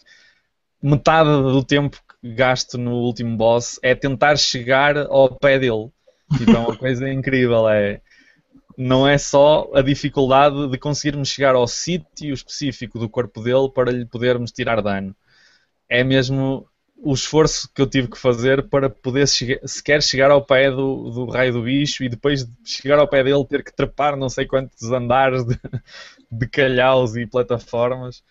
metade 0.82 1.30
do 1.30 1.64
tempo 1.64 1.98
que 2.22 2.34
gasto 2.34 2.78
no 2.78 2.94
último 2.94 3.38
boss 3.38 3.80
é 3.82 3.96
tentar 3.96 4.38
chegar 4.38 4.98
ao 4.98 5.36
pé 5.36 5.60
dele. 5.60 5.90
Então, 6.42 6.66
uma 6.66 6.76
coisa 6.78 7.10
incrível 7.10 7.70
é 7.70 8.02
não 8.78 9.08
é 9.08 9.18
só 9.18 9.70
a 9.74 9.82
dificuldade 9.82 10.68
de 10.68 10.78
conseguirmos 10.78 11.30
chegar 11.30 11.56
ao 11.56 11.68
sítio 11.68 12.34
específico 12.34 12.98
do 12.98 13.08
corpo 13.08 13.42
dele 13.42 13.70
para 13.74 13.92
lhe 13.92 14.06
podermos 14.06 14.52
tirar 14.52 14.82
dano. 14.82 15.16
É 15.88 16.04
mesmo 16.04 16.68
o 17.04 17.14
esforço 17.14 17.70
que 17.74 17.82
eu 17.82 17.88
tive 17.88 18.08
que 18.08 18.18
fazer 18.18 18.70
para 18.70 18.90
poder 18.90 19.28
sequer 19.28 20.02
chegar 20.02 20.32
ao 20.32 20.44
pé 20.44 20.72
do, 20.72 21.10
do 21.10 21.26
raio 21.26 21.52
do 21.52 21.64
bicho 21.64 22.04
e 22.04 22.10
depois 22.10 22.46
de 22.46 22.54
chegar 22.64 22.98
ao 22.98 23.08
pé 23.08 23.24
dele 23.24 23.46
ter 23.46 23.64
que 23.64 23.76
trepar 23.76 24.16
não 24.16 24.30
sei 24.30 24.46
quantos 24.46 24.90
andares 24.90 25.46
de, 25.46 25.60
de 26.32 26.48
calhaus 26.48 27.16
e 27.16 27.28
plataformas. 27.28 28.24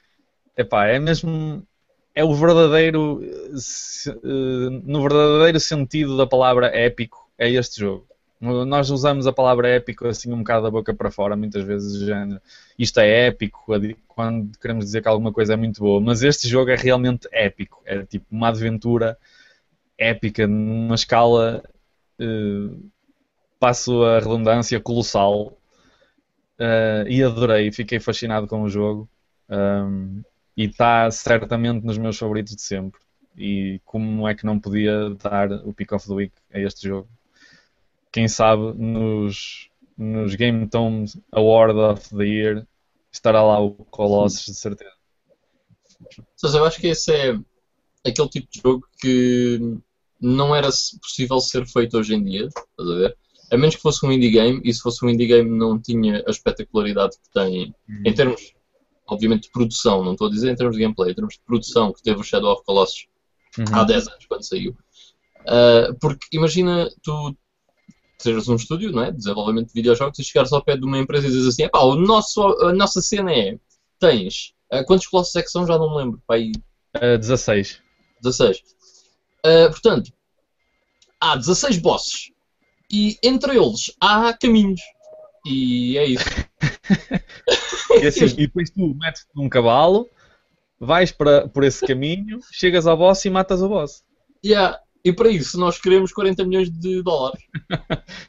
Epá, 0.57 0.87
é 0.87 0.99
mesmo. 0.99 1.67
É 2.15 2.25
o 2.25 2.35
verdadeiro. 2.35 3.21
Eh, 3.23 4.81
no 4.85 5.03
verdadeiro 5.03 5.61
sentido 5.61 6.17
da 6.17 6.27
palavra 6.27 6.67
épico, 6.69 7.31
é 7.39 7.51
este 7.51 7.81
jogo. 7.81 8.07
Nós 8.43 8.91
usamos 8.91 9.27
a 9.29 9.33
palavra 9.33 9.69
épico 9.69 10.07
assim 10.07 10.33
um 10.33 10.39
bocado 10.39 10.65
da 10.65 10.71
boca 10.71 10.93
para 10.93 11.13
fora, 11.13 11.37
muitas 11.37 11.63
vezes, 11.63 12.01
género. 12.01 12.41
Isto 12.77 12.99
é 12.99 13.29
épico, 13.29 13.65
quando 14.09 14.59
queremos 14.59 14.85
dizer 14.85 15.01
que 15.01 15.09
alguma 15.09 15.33
coisa 15.33 15.53
é 15.53 15.57
muito 15.57 15.81
boa, 15.81 16.01
mas 16.01 16.23
este 16.25 16.49
jogo 16.49 16.71
é 16.71 16.75
realmente 16.75 17.29
épico. 17.31 17.81
É 17.85 18.05
tipo 18.05 18.27
uma 18.33 18.49
aventura 18.49 19.17
épica, 19.97 20.47
numa 20.49 20.97
escala, 20.97 21.63
eh, 22.19 22.77
passo 23.61 24.03
a 24.05 24.19
redundância, 24.19 24.81
colossal. 24.81 25.57
Uh, 26.59 27.07
e 27.09 27.23
adorei, 27.23 27.73
fiquei 27.73 28.01
fascinado 28.01 28.47
com 28.49 28.63
o 28.63 28.69
jogo. 28.69 29.09
Um, 29.49 30.23
e 30.57 30.65
está 30.65 31.11
certamente 31.11 31.85
nos 31.85 31.97
meus 31.99 32.19
favoritos 32.19 32.57
de 32.57 32.63
sempre. 32.63 33.01
E 33.37 33.81
como 33.85 34.29
é 34.29 34.35
que 34.35 34.45
não 34.45 34.59
podia 34.59 35.11
dar 35.11 35.51
o 35.65 35.73
Pick 35.73 35.93
of 35.93 36.07
the 36.07 36.13
Week 36.13 36.33
a 36.53 36.59
este 36.59 36.89
jogo? 36.89 37.09
Quem 38.13 38.29
sabe 38.29 38.75
nos, 38.75 39.71
nos 39.97 40.35
Game 40.35 40.69
Tomes 40.69 41.19
Award 41.33 41.79
of 41.79 42.17
the 42.17 42.25
Year 42.25 42.67
estará 43.11 43.43
lá 43.43 43.61
o 43.61 43.73
Colossus 43.73 44.47
de 44.47 44.55
certeza. 44.55 44.93
Mas 46.43 46.55
eu 46.55 46.65
acho 46.65 46.81
que 46.81 46.89
esse 46.89 47.13
é 47.13 47.39
aquele 48.07 48.29
tipo 48.29 48.49
de 48.51 48.61
jogo 48.61 48.87
que 49.01 49.79
não 50.21 50.55
era 50.55 50.69
possível 51.01 51.41
ser 51.41 51.67
feito 51.67 51.99
hoje 51.99 52.15
em 52.15 52.23
dia, 52.23 52.47
estás 52.47 52.89
a 52.89 52.95
ver? 52.95 53.17
A 53.51 53.57
menos 53.57 53.77
que 53.77 53.83
fosse 53.83 54.05
um 54.07 54.13
indie 54.13 54.31
game, 54.31 54.61
e 54.65 54.73
se 54.73 54.81
fosse 54.81 55.05
um 55.05 55.11
indie 55.11 55.27
game 55.27 55.51
não 55.51 55.79
tinha 55.79 56.23
a 56.27 56.31
espetacularidade 56.31 57.17
que 57.17 57.31
tem 57.33 57.75
uhum. 57.89 58.03
em 58.05 58.15
termos, 58.15 58.55
obviamente, 59.07 59.45
de 59.45 59.53
produção, 59.53 60.03
não 60.03 60.13
estou 60.13 60.29
a 60.29 60.31
dizer 60.31 60.51
em 60.51 60.57
termos 60.57 60.77
de 60.77 60.83
gameplay, 60.83 61.13
em 61.13 61.15
termos 61.15 61.35
de 61.35 61.41
produção 61.41 61.93
que 61.93 62.03
teve 62.03 62.21
o 62.21 62.25
Shadow 62.25 62.53
of 62.53 62.65
Colossus 62.65 63.07
uhum. 63.59 63.65
há 63.73 63.85
10 63.85 64.09
anos 64.09 64.27
quando 64.27 64.43
saiu. 64.43 64.77
Uh, 65.41 65.95
porque 66.01 66.27
imagina 66.33 66.89
tu 67.03 67.37
teres 68.23 68.49
um 68.49 68.57
estúdio 68.57 68.93
não 68.93 69.03
é? 69.03 69.11
de 69.11 69.19
desenvolvimento 69.19 69.69
de 69.69 69.75
videojogos 69.75 70.19
e 70.19 70.25
chegares 70.25 70.53
ao 70.53 70.65
pé 70.65 70.77
de 70.77 70.85
uma 70.85 70.99
empresa 70.99 71.27
e 71.27 71.31
dizes 71.31 71.49
assim: 71.49 71.69
pá, 71.69 71.81
o 71.81 71.97
nosso, 71.97 72.43
a 72.43 72.73
nossa 72.73 73.01
cena 73.01 73.33
é. 73.33 73.59
Tens. 73.99 74.53
Uh, 74.73 74.85
quantos 74.85 75.07
colossos 75.07 75.35
é 75.37 75.43
que 75.43 75.51
são? 75.51 75.67
Já 75.67 75.79
não 75.79 75.91
me 75.91 75.97
lembro. 75.97 76.23
Pá, 76.27 76.35
aí... 76.35 76.53
uh, 76.97 77.19
16. 77.19 77.81
16. 78.23 78.59
Uh, 79.45 79.71
portanto, 79.71 80.13
há 81.21 81.37
16 81.37 81.79
bosses. 81.79 82.33
E 82.91 83.17
entre 83.23 83.57
eles 83.57 83.95
há 84.01 84.33
caminhos. 84.35 84.81
E 85.47 85.97
é 85.99 86.07
isso. 86.07 86.25
e, 88.03 88.07
assim, 88.07 88.25
e 88.25 88.47
depois 88.47 88.71
tu 88.71 88.95
metes 88.95 89.27
num 89.35 89.49
cavalo, 89.49 90.09
vais 90.79 91.11
para, 91.11 91.49
por 91.49 91.65
esse 91.65 91.85
caminho, 91.85 92.39
chegas 92.53 92.87
ao 92.87 92.97
boss 92.97 93.25
e 93.25 93.31
matas 93.31 93.63
o 93.63 93.69
boss. 93.69 94.05
Yeah. 94.45 94.79
E 95.05 95.13
para 95.13 95.29
isso 95.29 95.59
nós 95.59 95.81
queremos 95.81 96.13
40 96.13 96.45
milhões 96.45 96.71
de 96.71 97.03
dólares. 97.03 97.43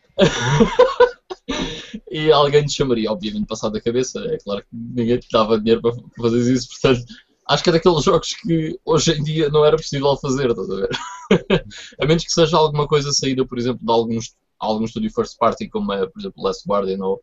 e 2.09 2.31
alguém 2.31 2.65
te 2.65 2.73
chamaria, 2.73 3.11
obviamente, 3.11 3.45
passado 3.45 3.73
da 3.73 3.81
cabeça. 3.81 4.19
É 4.25 4.37
claro 4.37 4.61
que 4.61 4.67
ninguém 4.71 5.19
te 5.19 5.27
dava 5.31 5.59
dinheiro 5.59 5.81
para 5.81 5.93
fazer 6.19 6.51
isso, 6.51 6.69
portanto, 6.69 7.05
acho 7.47 7.63
que 7.63 7.69
é 7.69 7.73
daqueles 7.73 8.03
jogos 8.03 8.33
que 8.33 8.79
hoje 8.85 9.11
em 9.11 9.23
dia 9.23 9.49
não 9.49 9.65
era 9.65 9.77
possível 9.77 10.15
fazer, 10.17 10.49
estás 10.49 10.69
a 10.69 10.75
ver? 10.75 10.89
a 12.01 12.05
menos 12.05 12.23
que 12.23 12.31
seja 12.31 12.57
alguma 12.57 12.87
coisa 12.87 13.11
saída, 13.11 13.45
por 13.45 13.57
exemplo, 13.57 13.85
de 13.85 13.91
algum, 13.91 14.17
algum 14.59 14.85
estúdio 14.85 15.13
first 15.13 15.37
party, 15.37 15.69
como 15.69 15.91
é, 15.93 16.07
por 16.07 16.19
exemplo, 16.19 16.43
Last 16.43 16.67
Guardian 16.67 17.03
ou 17.03 17.21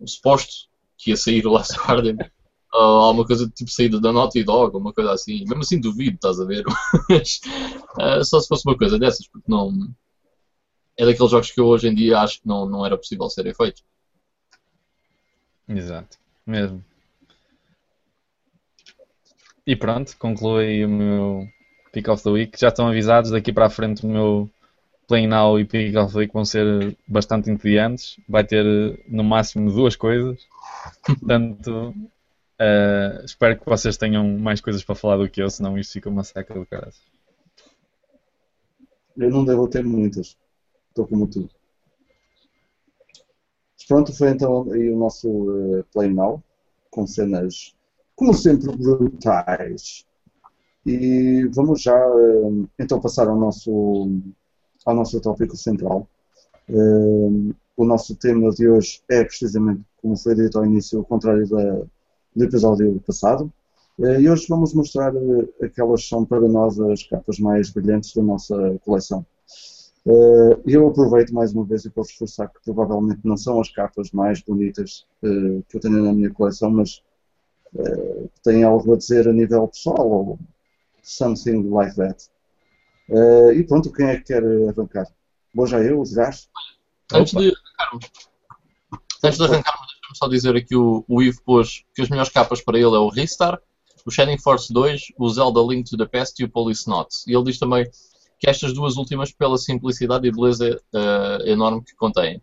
o 0.00 0.06
suposto 0.06 0.68
que 0.96 1.10
ia 1.10 1.16
sair 1.16 1.46
o 1.46 1.52
Last 1.52 1.76
Guardian 1.78 2.16
ou 2.72 2.80
alguma 2.80 3.26
coisa 3.26 3.48
tipo 3.48 3.70
saída 3.70 4.00
da 4.00 4.12
Naughty 4.12 4.44
Dog, 4.44 4.76
uma 4.76 4.92
coisa 4.92 5.12
assim. 5.12 5.40
Mesmo 5.40 5.60
assim 5.60 5.80
duvido, 5.80 6.16
estás 6.16 6.38
a 6.40 6.44
ver? 6.44 6.64
Mas, 7.08 7.40
uh, 7.98 8.24
só 8.24 8.40
se 8.40 8.48
fosse 8.48 8.68
uma 8.68 8.76
coisa 8.76 8.98
dessas, 8.98 9.26
porque 9.28 9.50
não. 9.50 9.72
É 10.96 11.06
daqueles 11.06 11.30
jogos 11.30 11.50
que 11.50 11.60
eu 11.60 11.66
hoje 11.66 11.88
em 11.88 11.94
dia 11.94 12.18
acho 12.18 12.40
que 12.40 12.48
não, 12.48 12.66
não 12.66 12.84
era 12.84 12.98
possível 12.98 13.30
serem 13.30 13.54
feitos. 13.54 13.84
Exato, 15.68 16.18
mesmo. 16.46 16.84
E 19.66 19.76
pronto, 19.76 20.16
concluí 20.18 20.84
o 20.84 20.88
meu 20.88 21.48
Pick 21.92 22.08
of 22.08 22.22
the 22.22 22.30
Week. 22.30 22.58
Já 22.58 22.68
estão 22.68 22.88
avisados 22.88 23.30
daqui 23.30 23.52
para 23.52 23.66
a 23.66 23.70
frente 23.70 24.04
o 24.04 24.08
meu 24.08 24.50
Play 25.06 25.26
Now 25.26 25.60
e 25.60 25.64
Pick 25.64 25.94
of 25.96 26.12
the 26.12 26.20
Week 26.20 26.32
vão 26.32 26.44
ser 26.44 26.96
bastante 27.06 27.50
entediantes. 27.50 28.18
Vai 28.28 28.44
ter 28.44 28.64
no 29.06 29.22
máximo 29.22 29.70
duas 29.70 29.94
coisas. 29.94 30.40
Portanto, 31.04 31.94
Uh, 32.60 33.24
espero 33.24 33.56
que 33.58 33.64
vocês 33.64 33.96
tenham 33.96 34.36
mais 34.36 34.60
coisas 34.60 34.82
para 34.82 34.96
falar 34.96 35.16
do 35.18 35.30
que 35.30 35.40
eu, 35.40 35.48
senão 35.48 35.78
isto 35.78 35.92
fica 35.92 36.08
uma 36.08 36.24
seca 36.24 36.54
do 36.54 36.66
caralho. 36.66 36.92
Eu 39.16 39.30
não 39.30 39.44
devo 39.44 39.68
ter 39.68 39.84
muitas. 39.84 40.36
Estou 40.88 41.06
como 41.06 41.28
tu. 41.28 41.48
Pronto, 43.86 44.12
foi 44.12 44.30
então 44.30 44.62
o 44.62 44.96
nosso 44.98 45.28
uh, 45.28 45.84
Play 45.92 46.12
Now, 46.12 46.42
com 46.90 47.06
cenas, 47.06 47.74
como 48.14 48.34
sempre, 48.34 48.76
brutais. 48.76 50.04
E 50.84 51.46
vamos 51.54 51.80
já 51.82 51.96
uh, 51.96 52.68
então 52.78 53.00
passar 53.00 53.28
ao 53.28 53.36
nosso 53.36 54.10
ao 54.84 54.94
nosso 54.94 55.20
tópico 55.20 55.56
central. 55.56 56.06
Uh, 56.68 57.54
o 57.76 57.84
nosso 57.84 58.14
tema 58.16 58.50
de 58.50 58.68
hoje 58.68 59.00
é 59.08 59.24
precisamente, 59.24 59.84
como 60.02 60.16
foi 60.16 60.34
dito 60.34 60.58
ao 60.58 60.66
início, 60.66 61.00
o 61.00 61.04
contrário 61.04 61.48
da, 61.48 61.86
do 62.38 62.44
episódio 62.44 63.02
passado. 63.06 63.52
Uh, 63.98 64.20
e 64.20 64.30
hoje 64.30 64.46
vamos 64.48 64.72
mostrar 64.72 65.12
uh, 65.14 65.52
aquelas 65.60 66.02
que 66.02 66.08
são 66.08 66.24
para 66.24 66.48
nós 66.48 66.78
as 66.80 67.02
capas 67.02 67.38
mais 67.38 67.70
brilhantes 67.70 68.14
da 68.14 68.22
nossa 68.22 68.78
coleção. 68.84 69.26
E 70.64 70.72
eu 70.72 70.88
aproveito 70.88 71.34
mais 71.34 71.52
uma 71.52 71.64
vez 71.64 71.84
e 71.84 71.90
posso 71.90 72.12
reforçar 72.12 72.48
que 72.48 72.60
provavelmente 72.64 73.20
não 73.24 73.36
são 73.36 73.60
as 73.60 73.68
capas 73.68 74.10
mais 74.10 74.40
bonitas 74.40 75.04
que 75.20 75.76
eu 75.76 75.80
tenho 75.80 76.02
na 76.02 76.14
minha 76.14 76.30
coleção, 76.30 76.70
mas 76.70 77.02
têm 78.42 78.64
algo 78.64 78.94
a 78.94 78.96
dizer 78.96 79.28
a 79.28 79.34
nível 79.34 79.68
pessoal 79.68 80.08
ou 80.10 80.38
something 81.02 81.68
like 81.68 81.94
that. 81.96 82.24
E 83.54 83.62
pronto, 83.64 83.92
quem 83.92 84.06
é 84.06 84.16
que 84.16 84.32
quer 84.32 84.42
arrancar? 84.70 85.08
Vou 85.54 85.66
já 85.66 85.78
eu, 85.80 86.00
os 86.00 86.14
gajos? 86.14 86.48
Antes 87.12 87.34
de 87.34 87.54
arrancarmos, 87.54 88.10
antes 89.24 89.38
de 89.38 89.44
arrancarmos, 89.44 89.87
deixa-me 90.08 90.16
só 90.16 90.28
dizer 90.28 90.56
aqui 90.56 90.74
o, 90.74 91.04
o 91.08 91.22
Ivo 91.22 91.42
pôs 91.44 91.84
que 91.94 92.02
as 92.02 92.08
melhores 92.08 92.32
capas 92.32 92.62
para 92.62 92.78
ele 92.78 92.94
é 92.94 92.98
o 92.98 93.08
Ristar, 93.08 93.60
o 94.06 94.10
Shining 94.10 94.38
Force 94.38 94.72
2, 94.72 95.12
o 95.18 95.28
Zelda 95.28 95.60
Link 95.60 95.88
to 95.88 95.96
the 95.96 96.06
Past 96.06 96.40
e 96.40 96.44
o 96.44 96.50
Police 96.50 96.88
Notes. 96.88 97.26
E 97.26 97.34
ele 97.34 97.44
diz 97.44 97.58
também 97.58 97.88
que 98.38 98.48
estas 98.48 98.72
duas 98.72 98.96
últimas, 98.96 99.32
pela 99.32 99.58
simplicidade 99.58 100.26
e 100.26 100.32
beleza 100.32 100.80
uh, 100.94 101.46
enorme 101.46 101.82
que 101.82 101.94
contêm. 101.94 102.42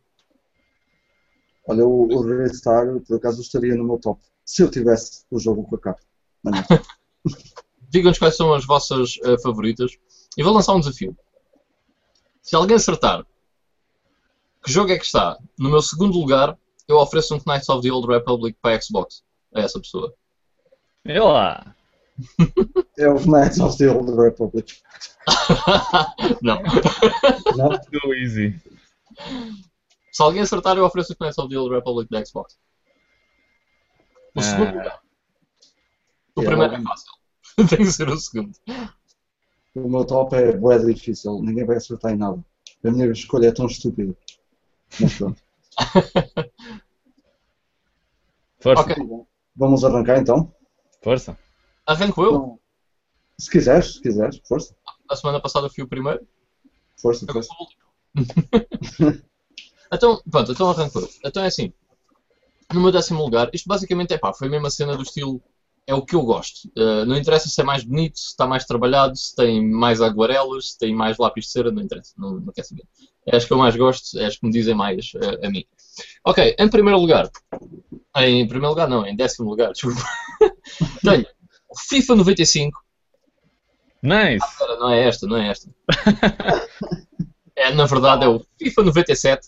Olha, 1.67 1.85
o, 1.85 2.03
o 2.03 3.01
por 3.07 3.15
acaso, 3.15 3.41
estaria 3.41 3.75
no 3.75 3.83
meu 3.83 3.97
top. 3.97 4.21
Se 4.43 4.61
eu 4.61 4.69
tivesse 4.69 5.25
o 5.31 5.39
jogo 5.39 5.63
com 5.63 5.75
a 5.75 5.79
capa. 5.79 6.01
Digam-nos 7.89 8.19
quais 8.19 8.35
são 8.35 8.53
as 8.53 8.65
vossas 8.65 9.17
uh, 9.25 9.41
favoritas. 9.41 9.97
E 10.37 10.43
vou 10.43 10.53
lançar 10.53 10.75
um 10.75 10.79
desafio. 10.79 11.17
Se 12.41 12.55
alguém 12.55 12.75
acertar 12.75 13.25
que 14.63 14.71
jogo 14.71 14.91
é 14.91 14.97
que 14.97 15.05
está 15.05 15.37
no 15.57 15.69
meu 15.69 15.81
segundo 15.81 16.19
lugar, 16.19 16.57
eu 16.87 16.97
ofereço 16.97 17.35
um 17.35 17.39
Knights 17.45 17.69
of 17.69 17.81
the 17.87 17.91
Old 17.93 18.07
Republic 18.07 18.57
para 18.61 18.75
a 18.75 18.81
Xbox 18.81 19.23
a 19.53 19.61
essa 19.61 19.79
pessoa. 19.79 20.13
É 21.05 21.19
lá. 21.21 21.75
É 22.97 23.09
o 23.09 23.19
Knights 23.19 23.59
of 23.59 23.77
the 23.77 23.89
Old 23.91 24.09
Republic. 24.15 24.81
Não. 26.41 26.61
Não? 27.57 27.69
Go 27.91 28.13
easy. 28.13 28.57
Se 30.13 30.23
alguém 30.23 30.41
acertar, 30.41 30.77
eu 30.77 30.85
ofereço 30.85 31.11
o 31.11 31.15
Knights 31.19 31.37
of 31.37 31.49
the 31.49 31.59
Old 31.59 31.75
Republic 31.75 32.09
da 32.09 32.23
Xbox. 32.23 32.57
O 34.33 34.41
segundo 34.41 34.67
Ah. 34.67 34.71
lugar. 34.71 35.01
O 36.37 36.41
É, 36.41 36.45
primeiro 36.45 36.73
é 36.75 36.81
fácil. 36.83 37.11
Tem 37.69 37.77
que 37.79 37.91
ser 37.91 38.07
o 38.07 38.17
segundo. 38.17 38.53
O 39.75 39.89
meu 39.89 40.05
top 40.05 40.35
é 40.37 40.55
bué 40.55 40.77
difícil, 40.79 41.41
ninguém 41.41 41.65
vai 41.65 41.75
acertar 41.77 42.13
em 42.13 42.17
nada. 42.17 42.41
A 42.85 42.91
minha 42.91 43.07
escolha 43.11 43.47
é 43.47 43.51
tão 43.51 43.65
estúpida. 43.65 44.15
Mas 45.01 45.13
pronto. 45.17 45.41
Força. 48.59 48.81
Ok. 48.83 48.95
Vamos 49.55 49.83
arrancar 49.83 50.17
então? 50.19 50.53
Força. 51.01 51.37
Arranco 51.85 52.23
eu. 52.23 52.29
Então, 52.29 52.59
Se 53.39 53.49
quiseres, 53.49 53.93
se 53.93 54.01
quiseres, 54.01 54.39
força, 54.47 54.75
A 55.09 55.15
semana 55.15 55.39
passada 55.41 55.69
fui 55.69 55.83
o 55.83 55.87
primeiro. 55.87 56.25
força, 56.97 57.25
Agora 57.27 57.45
força. 57.45 57.75
então, 59.93 60.21
pronto, 60.29 60.51
então 60.51 60.69
arranco 60.69 60.99
eu. 60.99 61.09
Então 61.23 61.43
é 61.43 61.47
assim. 61.47 61.71
No 62.73 62.81
meu 62.81 62.91
décimo 62.91 63.21
lugar, 63.23 63.49
isto 63.53 63.67
basicamente 63.67 64.13
é 64.13 64.17
pá, 64.17 64.33
foi 64.33 64.47
a 64.47 64.51
mesma 64.51 64.69
cena 64.69 64.95
do 64.95 65.03
estilo. 65.03 65.41
É 65.87 65.93
o 65.93 66.01
que 66.01 66.15
eu 66.15 66.23
gosto. 66.23 66.67
Uh, 66.75 67.05
não 67.05 67.15
interessa 67.15 67.47
se 67.47 67.61
é 67.61 67.63
mais 67.63 67.83
bonito, 67.83 68.17
se 68.17 68.27
está 68.29 68.47
mais 68.47 68.65
trabalhado, 68.65 69.15
se 69.15 69.35
tem 69.35 69.63
mais 69.63 70.01
aguarelas, 70.01 70.71
se 70.71 70.79
tem 70.79 70.95
mais 70.95 71.17
lápis 71.17 71.45
de 71.45 71.51
cera, 71.51 71.71
não 71.71 71.81
interessa, 71.81 72.13
não, 72.17 72.39
não 72.39 72.51
quer 72.51 72.63
saber. 72.63 72.83
É 73.27 73.35
as 73.35 73.45
que 73.45 73.53
eu 73.53 73.57
mais 73.57 73.75
gosto, 73.75 74.17
é 74.19 74.25
as 74.25 74.37
que 74.37 74.45
me 74.45 74.51
dizem 74.51 74.73
mais 74.73 75.11
uh, 75.13 75.45
a 75.45 75.49
mim. 75.49 75.63
Ok, 76.25 76.55
em 76.57 76.69
primeiro 76.69 76.99
lugar. 76.99 77.29
Em 78.17 78.47
primeiro 78.47 78.69
lugar, 78.69 78.87
não, 78.87 79.05
em 79.05 79.15
décimo 79.15 79.49
lugar, 79.49 79.71
desculpa. 79.73 80.01
Tenho 81.03 81.25
o 81.69 81.79
FIFA 81.79 82.15
95. 82.15 82.83
Nice. 84.01 84.45
Espera, 84.45 84.77
não 84.77 84.89
é 84.89 85.07
esta, 85.07 85.27
não 85.27 85.37
é 85.37 85.49
esta. 85.49 85.69
É, 87.57 87.73
na 87.73 87.85
verdade 87.85 88.25
é 88.25 88.27
o 88.27 88.45
FIFA 88.59 88.83
97. 88.83 89.47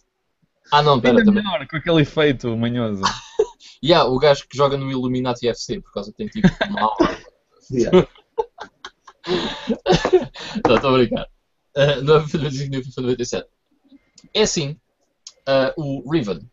Ah 0.71 0.81
não, 0.81 0.99
pera, 0.99 1.19
Ainda 1.19 1.25
também. 1.25 1.43
melhor, 1.43 1.67
com 1.67 1.75
aquele 1.75 2.01
efeito 2.01 2.55
manhoso. 2.55 3.03
E 3.81 3.93
há 3.93 4.03
o 4.05 4.17
gajo 4.17 4.47
que 4.47 4.57
joga 4.57 4.77
no 4.77 4.91
Illuminati 4.91 5.47
FC, 5.47 5.81
por 5.81 5.93
causa 5.93 6.11
que 6.11 6.17
tem 6.17 6.27
tipo 6.27 6.47
uma. 6.69 6.95
Yeah. 7.69 8.07
Não, 10.65 10.75
estou 10.75 10.89
a 10.89 10.93
brincar. 10.93 11.27
Uh, 11.75 12.01
não 12.01 12.15
é 12.15 12.21
FIFA 12.21 12.37
95 12.37 12.71
nem 12.71 12.83
FIFA 12.83 13.01
97. 13.01 13.49
É 14.33 14.41
assim, 14.41 14.79
uh, 15.47 15.73
o 15.75 16.09
Riven, 16.09 16.49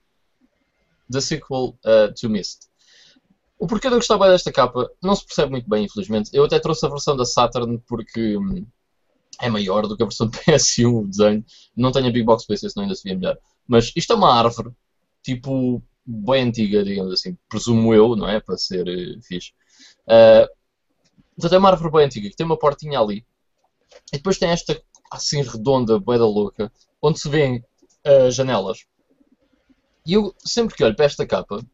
the 1.10 1.20
sequel 1.20 1.78
uh, 1.84 2.12
to 2.20 2.28
Myst. 2.28 2.68
O 3.58 3.66
porquê 3.66 3.86
eu 3.86 3.92
gostar 3.92 4.18
bem 4.18 4.28
desta 4.28 4.52
capa 4.52 4.90
não 5.02 5.14
se 5.14 5.24
percebe 5.24 5.52
muito 5.52 5.68
bem, 5.68 5.84
infelizmente. 5.84 6.30
Eu 6.32 6.44
até 6.44 6.58
trouxe 6.58 6.84
a 6.84 6.88
versão 6.88 7.16
da 7.16 7.24
Saturn 7.24 7.80
porque 7.86 8.36
hum, 8.36 8.66
é 9.40 9.48
maior 9.48 9.86
do 9.86 9.96
que 9.96 10.02
a 10.02 10.06
versão 10.06 10.28
de 10.28 10.36
PS1, 10.38 11.04
o 11.04 11.06
desenho. 11.06 11.44
Não 11.76 11.92
tenho 11.92 12.08
a 12.08 12.10
Big 12.10 12.24
Box 12.24 12.46
PC, 12.46 12.70
senão 12.70 12.82
ainda 12.84 12.94
se 12.94 13.04
via 13.04 13.14
melhor. 13.14 13.38
Mas 13.66 13.92
isto 13.96 14.12
é 14.12 14.16
uma 14.16 14.34
árvore, 14.34 14.70
tipo, 15.22 15.82
bem 16.06 16.44
antiga, 16.48 16.84
digamos 16.84 17.12
assim. 17.12 17.36
Presumo 17.48 17.94
eu, 17.94 18.16
não 18.16 18.28
é? 18.28 18.40
Para 18.40 18.56
ser 18.56 18.86
uh, 18.86 19.22
fixe. 19.22 19.52
Uh, 20.06 20.48
Portanto, 21.34 21.54
é 21.54 21.58
uma 21.58 21.70
árvore 21.70 21.90
bem 21.90 22.04
antiga 22.06 22.30
que 22.30 22.36
tem 22.36 22.46
uma 22.46 22.58
portinha 22.58 23.00
ali. 23.00 23.26
E 24.12 24.16
depois 24.16 24.38
tem 24.38 24.50
esta 24.50 24.80
assim 25.10 25.42
redonda, 25.42 25.98
bem 25.98 26.18
da 26.18 26.26
louca, 26.26 26.72
onde 27.02 27.20
se 27.20 27.28
vêem 27.28 27.64
as 28.04 28.34
janelas. 28.34 28.84
E 30.06 30.14
eu, 30.14 30.34
sempre 30.38 30.76
que 30.76 30.84
olho 30.84 30.94
para 30.94 31.06
esta 31.06 31.26
capa, 31.26 31.64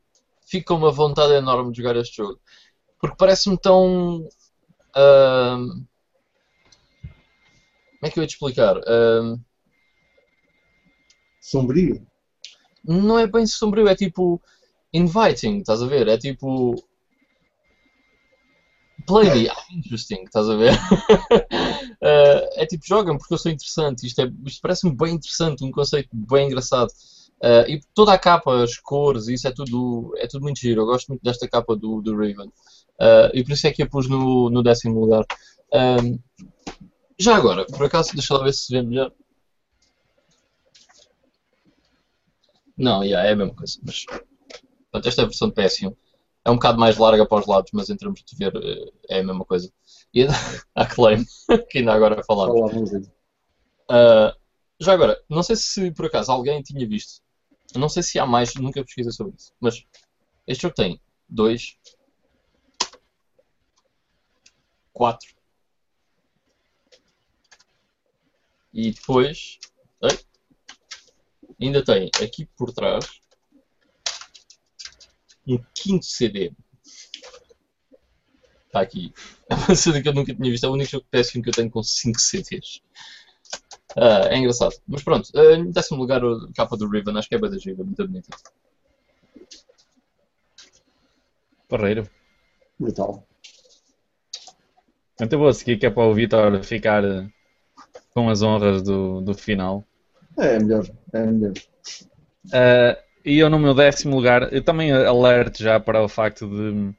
fico 0.47 0.69
com 0.69 0.81
uma 0.81 0.91
vontade 0.91 1.33
enorme 1.35 1.73
de 1.73 1.79
jogar 1.79 1.97
este 1.97 2.17
jogo. 2.17 2.41
Porque 3.01 3.17
parece-me 3.17 3.59
tão. 3.59 4.29
ahm, 4.95 5.85
como 7.99 8.09
é 8.09 8.11
que 8.11 8.19
eu 8.19 8.23
ia 8.23 8.27
te 8.27 8.35
explicar? 8.35 8.77
Ahm, 8.87 9.37
Sombrio. 11.41 12.07
Não 12.91 13.19
é 13.19 13.27
bem 13.27 13.47
sombrio, 13.47 13.89
é 13.89 13.95
tipo. 13.95 14.41
inviting, 14.93 15.59
estás 15.59 15.83
a 15.83 15.87
ver? 15.87 16.09
É 16.09 16.19
tipo. 16.19 16.75
Play 19.07 19.31
me, 19.31 19.51
interesting, 19.73 20.23
estás 20.25 20.49
a 20.49 20.57
ver? 20.57 20.73
Eh, 22.03 22.63
é 22.63 22.67
tipo, 22.67 22.83
joga-me 22.87 23.19
porque 23.19 23.35
eu 23.35 23.39
sou 23.39 23.53
interessante. 23.53 24.07
Isto, 24.07 24.23
é, 24.23 24.33
isto 24.47 24.63
parece-me 24.63 24.97
bem 24.97 25.17
interessante, 25.17 25.63
um 25.63 25.71
conceito 25.71 26.09
bem 26.15 26.47
engraçado. 26.47 26.91
Eh, 27.43 27.75
e 27.75 27.81
toda 27.95 28.15
a 28.15 28.19
capa, 28.19 28.63
as 28.63 28.79
cores, 28.79 29.29
isso 29.29 29.47
é 29.47 29.53
tudo, 29.53 30.15
é 30.17 30.27
tudo 30.27 30.43
muito 30.43 30.59
giro. 30.59 30.81
Eu 30.81 30.87
gosto 30.87 31.09
muito 31.09 31.23
desta 31.23 31.47
capa 31.47 31.77
do, 31.77 32.01
do 32.01 32.13
Raven. 32.17 32.51
Eh, 32.99 33.31
e 33.35 33.45
por 33.45 33.53
isso 33.53 33.67
é 33.67 33.71
que 33.71 33.83
a 33.83 33.87
pus 33.87 34.09
no, 34.09 34.49
no 34.49 34.63
décimo 34.63 34.99
lugar. 34.99 35.27
Já 37.19 37.37
agora, 37.37 37.67
por 37.67 37.85
acaso, 37.85 38.15
deixa 38.15 38.33
lá 38.33 38.45
ver 38.45 38.55
se 38.55 38.73
vê 38.73 38.81
melhor. 38.81 39.13
Não, 42.81 43.05
yeah, 43.05 43.29
é 43.29 43.33
a 43.33 43.37
mesma 43.37 43.55
coisa. 43.55 43.79
Mas, 43.85 44.07
portanto, 44.07 45.07
esta 45.07 45.21
é 45.21 45.25
a 45.25 45.29
versão 45.29 45.49
de 45.51 45.55
PS1. 45.55 45.95
É 46.43 46.51
um 46.51 46.55
bocado 46.55 46.79
mais 46.79 46.97
larga 46.97 47.27
para 47.27 47.41
os 47.41 47.47
lados, 47.47 47.71
mas 47.75 47.91
em 47.91 47.97
termos 47.97 48.25
de 48.25 48.37
ver 48.37 48.57
eh, 48.57 48.91
é 49.11 49.21
a 49.21 49.23
mesma 49.23 49.45
coisa. 49.45 49.71
E 50.15 50.27
a 50.75 50.87
Claim, 50.87 51.27
que 51.69 51.79
ainda 51.79 51.93
agora 51.93 52.23
falámos. 52.25 52.73
Uh, 52.73 54.33
já 54.81 54.95
agora, 54.95 55.23
não 55.29 55.43
sei 55.43 55.57
se 55.57 55.91
por 55.93 56.07
acaso 56.07 56.33
alguém 56.33 56.63
tinha 56.63 56.89
visto. 56.89 57.21
Não 57.77 57.89
sei 57.89 58.03
se 58.03 58.19
há 58.19 58.25
mais, 58.25 58.55
nunca 58.55 58.83
pesquisei 58.83 59.13
sobre 59.13 59.35
isso. 59.37 59.53
Mas 59.61 59.85
este 60.47 60.63
jogo 60.63 60.75
tem 60.75 60.99
dois, 61.29 61.77
quatro 64.95 65.29
e 68.73 68.91
depois 68.91 69.59
ainda 71.61 71.85
tem 71.85 72.11
aqui 72.23 72.47
por 72.57 72.73
trás 72.73 73.05
um 75.47 75.59
quinto 75.75 76.05
CD. 76.07 76.53
Está 78.67 78.81
aqui. 78.81 79.13
É 79.51 79.55
uma 79.55 79.75
cena 79.75 80.01
que 80.01 80.09
eu 80.09 80.15
nunca 80.15 80.33
tinha 80.33 80.49
visto. 80.49 80.65
É 80.65 80.69
o 80.69 80.73
único 80.73 80.93
jogo 80.93 81.05
de 81.13 81.19
PS1 81.19 81.43
que 81.43 81.49
eu 81.49 81.53
tenho 81.53 81.71
com 81.71 81.83
5 81.83 82.21
CDs. 82.21 82.81
Ah, 83.97 84.29
é 84.31 84.39
engraçado. 84.39 84.77
Mas 84.87 85.03
pronto, 85.03 85.29
ah, 85.35 85.55
em 85.55 85.73
décimo 85.73 85.99
lugar 85.99 86.23
a 86.25 86.53
capa 86.55 86.77
do 86.77 86.89
Riven, 86.89 87.19
acho 87.19 87.29
que 87.29 87.35
é 87.35 87.39
bem 87.39 87.51
da 87.51 87.59
gira, 87.59 87.83
muito 87.83 88.07
bonita. 88.07 88.29
Porreiro. 91.69 92.09
Brutal. 92.79 93.27
Então 95.21 95.39
eu 95.39 95.45
vou 95.45 95.53
seguir 95.53 95.79
que 95.79 95.87
é 95.87 95.91
para 95.91 96.07
o 96.07 96.15
Vitor 96.15 96.63
ficar 96.65 97.05
eh, 97.05 97.29
com 98.15 98.31
as 98.31 98.43
honras 98.43 98.83
do, 98.83 99.21
do 99.21 99.35
final. 99.35 99.85
É 100.37 100.59
melhor, 100.59 100.85
é 101.13 101.25
melhor. 101.27 101.53
Uh, 102.53 102.97
e 103.25 103.39
eu 103.39 103.51
no 103.51 103.59
meu 103.59 103.75
décimo 103.75 104.17
lugar, 104.17 104.53
eu 104.53 104.63
também 104.63 104.91
alerto 104.93 105.63
já 105.63 105.79
para 105.79 106.03
o 106.03 106.09
facto 106.09 106.49
de, 106.49 106.93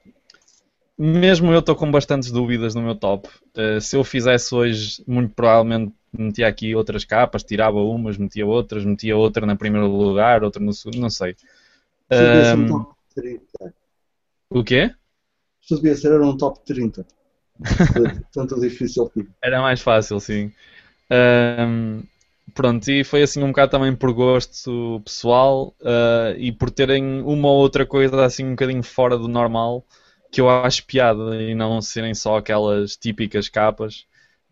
mesmo 0.98 1.52
eu 1.52 1.60
estou 1.60 1.76
com 1.76 1.90
bastantes 1.92 2.32
dúvidas 2.32 2.76
no 2.76 2.82
meu 2.82 2.96
top. 2.96 3.28
Uh, 3.58 3.82
se 3.82 3.96
eu 3.96 4.04
fizesse 4.04 4.54
hoje, 4.54 5.04
muito 5.08 5.34
provavelmente 5.34 5.94
metia 6.14 6.48
aqui 6.48 6.76
outras 6.76 7.06
capas, 7.06 7.44
tirava 7.44 7.78
umas, 7.78 8.18
metia 8.18 8.46
outras, 8.46 8.84
metia 8.86 9.16
outra 9.16 9.46
na 9.46 9.56
primeiro 9.56 9.88
lugar, 9.88 10.44
outra 10.44 10.62
no 10.62 10.74
segundo, 10.74 11.00
não 11.00 11.10
sei. 11.10 11.36
Ser 12.12 12.36
um 12.36 12.46
Ahm, 12.46 12.66
top 12.66 12.96
30. 13.16 13.74
o 14.50 14.64
quê? 14.64 14.94
Isto 15.62 15.76
devia 15.78 15.96
ser 15.96 16.12
era 16.12 16.24
um 16.24 16.38
top 16.38 16.60
30. 16.64 17.02
De 17.96 18.04
Tanto 18.34 18.60
difícil 18.60 19.10
que 19.10 19.22
Era 19.44 19.62
mais 19.62 19.82
fácil, 19.82 20.20
sim. 20.20 20.52
Ahm, 21.12 22.04
pronto, 22.54 22.90
e 22.90 23.04
foi 23.04 23.24
assim 23.24 23.44
um 23.44 23.48
bocado 23.48 23.72
também 23.72 23.96
por 23.96 24.14
gosto 24.14 25.02
pessoal 25.06 25.74
ah, 25.84 26.34
e 26.38 26.52
por 26.52 26.70
terem 26.72 27.22
uma 27.22 27.50
ou 27.50 27.58
outra 27.58 27.86
coisa 27.86 28.24
assim 28.26 28.46
um 28.46 28.52
bocadinho 28.52 28.84
fora 28.84 29.18
do 29.18 29.28
normal 29.28 29.86
que 30.32 30.40
eu 30.42 30.50
acho 30.50 30.86
piada 30.86 31.36
e 31.42 31.54
não 31.56 31.82
serem 31.82 32.14
só 32.14 32.38
aquelas 32.38 32.96
típicas 32.98 33.50
capas. 33.50 34.06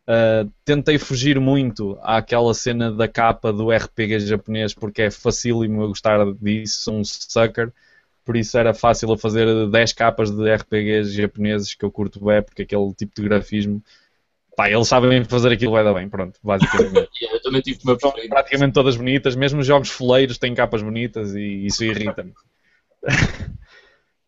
Ah, 0.07 0.47
tentei 0.65 0.97
fugir 0.97 1.39
muito 1.39 1.97
àquela 2.01 2.53
cena 2.53 2.91
da 2.91 3.07
capa 3.07 3.53
do 3.53 3.71
RPG 3.71 4.19
japonês 4.21 4.73
porque 4.73 5.03
é 5.03 5.11
facílimo 5.11 5.83
eu 5.83 5.89
gostar 5.89 6.19
disso, 6.33 6.81
sou 6.83 6.95
um 6.95 7.03
sucker. 7.05 7.71
Por 8.25 8.35
isso 8.37 8.57
era 8.57 8.73
fácil 8.73 9.09
eu 9.09 9.17
fazer 9.17 9.69
10 9.69 9.93
capas 9.93 10.31
de 10.31 10.49
RPGs 10.49 11.11
japoneses 11.13 11.73
que 11.75 11.83
eu 11.85 11.91
curto 11.91 12.23
bem, 12.23 12.41
porque 12.43 12.63
aquele 12.63 12.93
tipo 12.93 13.15
de 13.15 13.23
grafismo 13.23 13.83
Pá, 14.55 14.69
eles 14.69 14.87
sabem 14.87 15.23
fazer 15.23 15.51
aquilo 15.53 15.71
vai 15.71 15.83
dar 15.83 15.93
bem, 15.93 16.09
pronto, 16.09 16.39
basicamente. 16.43 17.09
Yeah, 17.21 17.37
eu 17.37 17.41
também 17.41 17.61
tive 17.61 17.79
preferido. 17.79 18.29
praticamente 18.29 18.73
todas 18.73 18.97
bonitas, 18.97 19.35
mesmo 19.35 19.61
os 19.61 19.67
jogos 19.67 19.89
foleiros 19.89 20.37
têm 20.37 20.53
capas 20.53 20.81
bonitas 20.81 21.33
e 21.35 21.65
isso 21.65 21.83
irrita-me. 21.83 22.33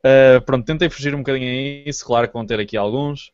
Uh, 0.03 0.41
pronto, 0.45 0.65
tentei 0.65 0.89
fugir 0.89 1.13
um 1.13 1.19
bocadinho 1.19 1.49
a 1.49 1.89
isso, 1.89 2.05
claro 2.05 2.27
que 2.27 2.33
vão 2.33 2.45
ter 2.45 2.59
aqui 2.59 2.77
alguns, 2.77 3.31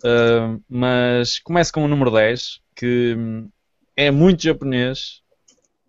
Uh, 0.00 0.62
mas 0.68 1.38
começo 1.38 1.72
com 1.72 1.84
o 1.84 1.88
número 1.88 2.10
10, 2.10 2.60
que 2.74 3.14
hum, 3.16 3.50
é 3.94 4.10
muito 4.10 4.42
japonês, 4.42 5.22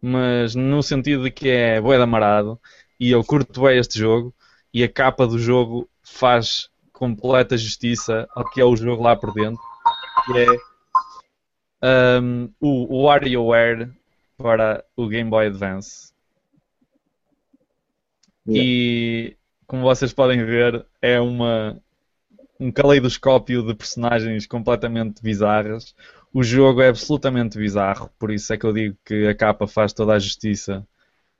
mas 0.01 0.53
no 0.53 0.83
sentido 0.83 1.23
de 1.23 1.31
que 1.31 1.47
é 1.47 1.79
bué 1.79 1.95
de 1.95 2.03
amarado, 2.03 2.59
e 2.99 3.11
eu 3.11 3.23
curto 3.23 3.61
bem 3.61 3.79
este 3.79 3.97
jogo, 3.97 4.33
e 4.73 4.83
a 4.83 4.89
capa 4.89 5.25
do 5.25 5.39
jogo 5.39 5.89
faz 6.03 6.69
completa 6.91 7.57
justiça 7.57 8.27
ao 8.35 8.49
que 8.49 8.59
é 8.59 8.65
o 8.65 8.75
jogo 8.75 9.01
lá 9.01 9.15
por 9.15 9.33
dentro, 9.33 9.61
que 10.25 10.33
é 11.81 12.21
um, 12.21 12.49
o, 12.59 13.03
WarioWare 13.03 13.91
para 14.37 14.83
o 14.95 15.07
Game 15.07 15.29
Boy 15.29 15.47
Advance. 15.47 16.11
E 18.47 19.35
como 19.67 19.83
vocês 19.83 20.13
podem 20.13 20.43
ver, 20.43 20.85
é 21.01 21.19
uma, 21.19 21.81
um 22.59 22.71
caleidoscópio 22.71 23.65
de 23.65 23.73
personagens 23.73 24.45
completamente 24.45 25.21
bizarras. 25.21 25.95
O 26.33 26.43
jogo 26.43 26.81
é 26.81 26.89
absolutamente 26.89 27.57
bizarro, 27.57 28.09
por 28.17 28.31
isso 28.31 28.53
é 28.53 28.57
que 28.57 28.65
eu 28.65 28.73
digo 28.73 28.97
que 29.05 29.27
a 29.27 29.35
capa 29.35 29.67
faz 29.67 29.93
toda 29.93 30.13
a 30.13 30.19
justiça 30.19 30.85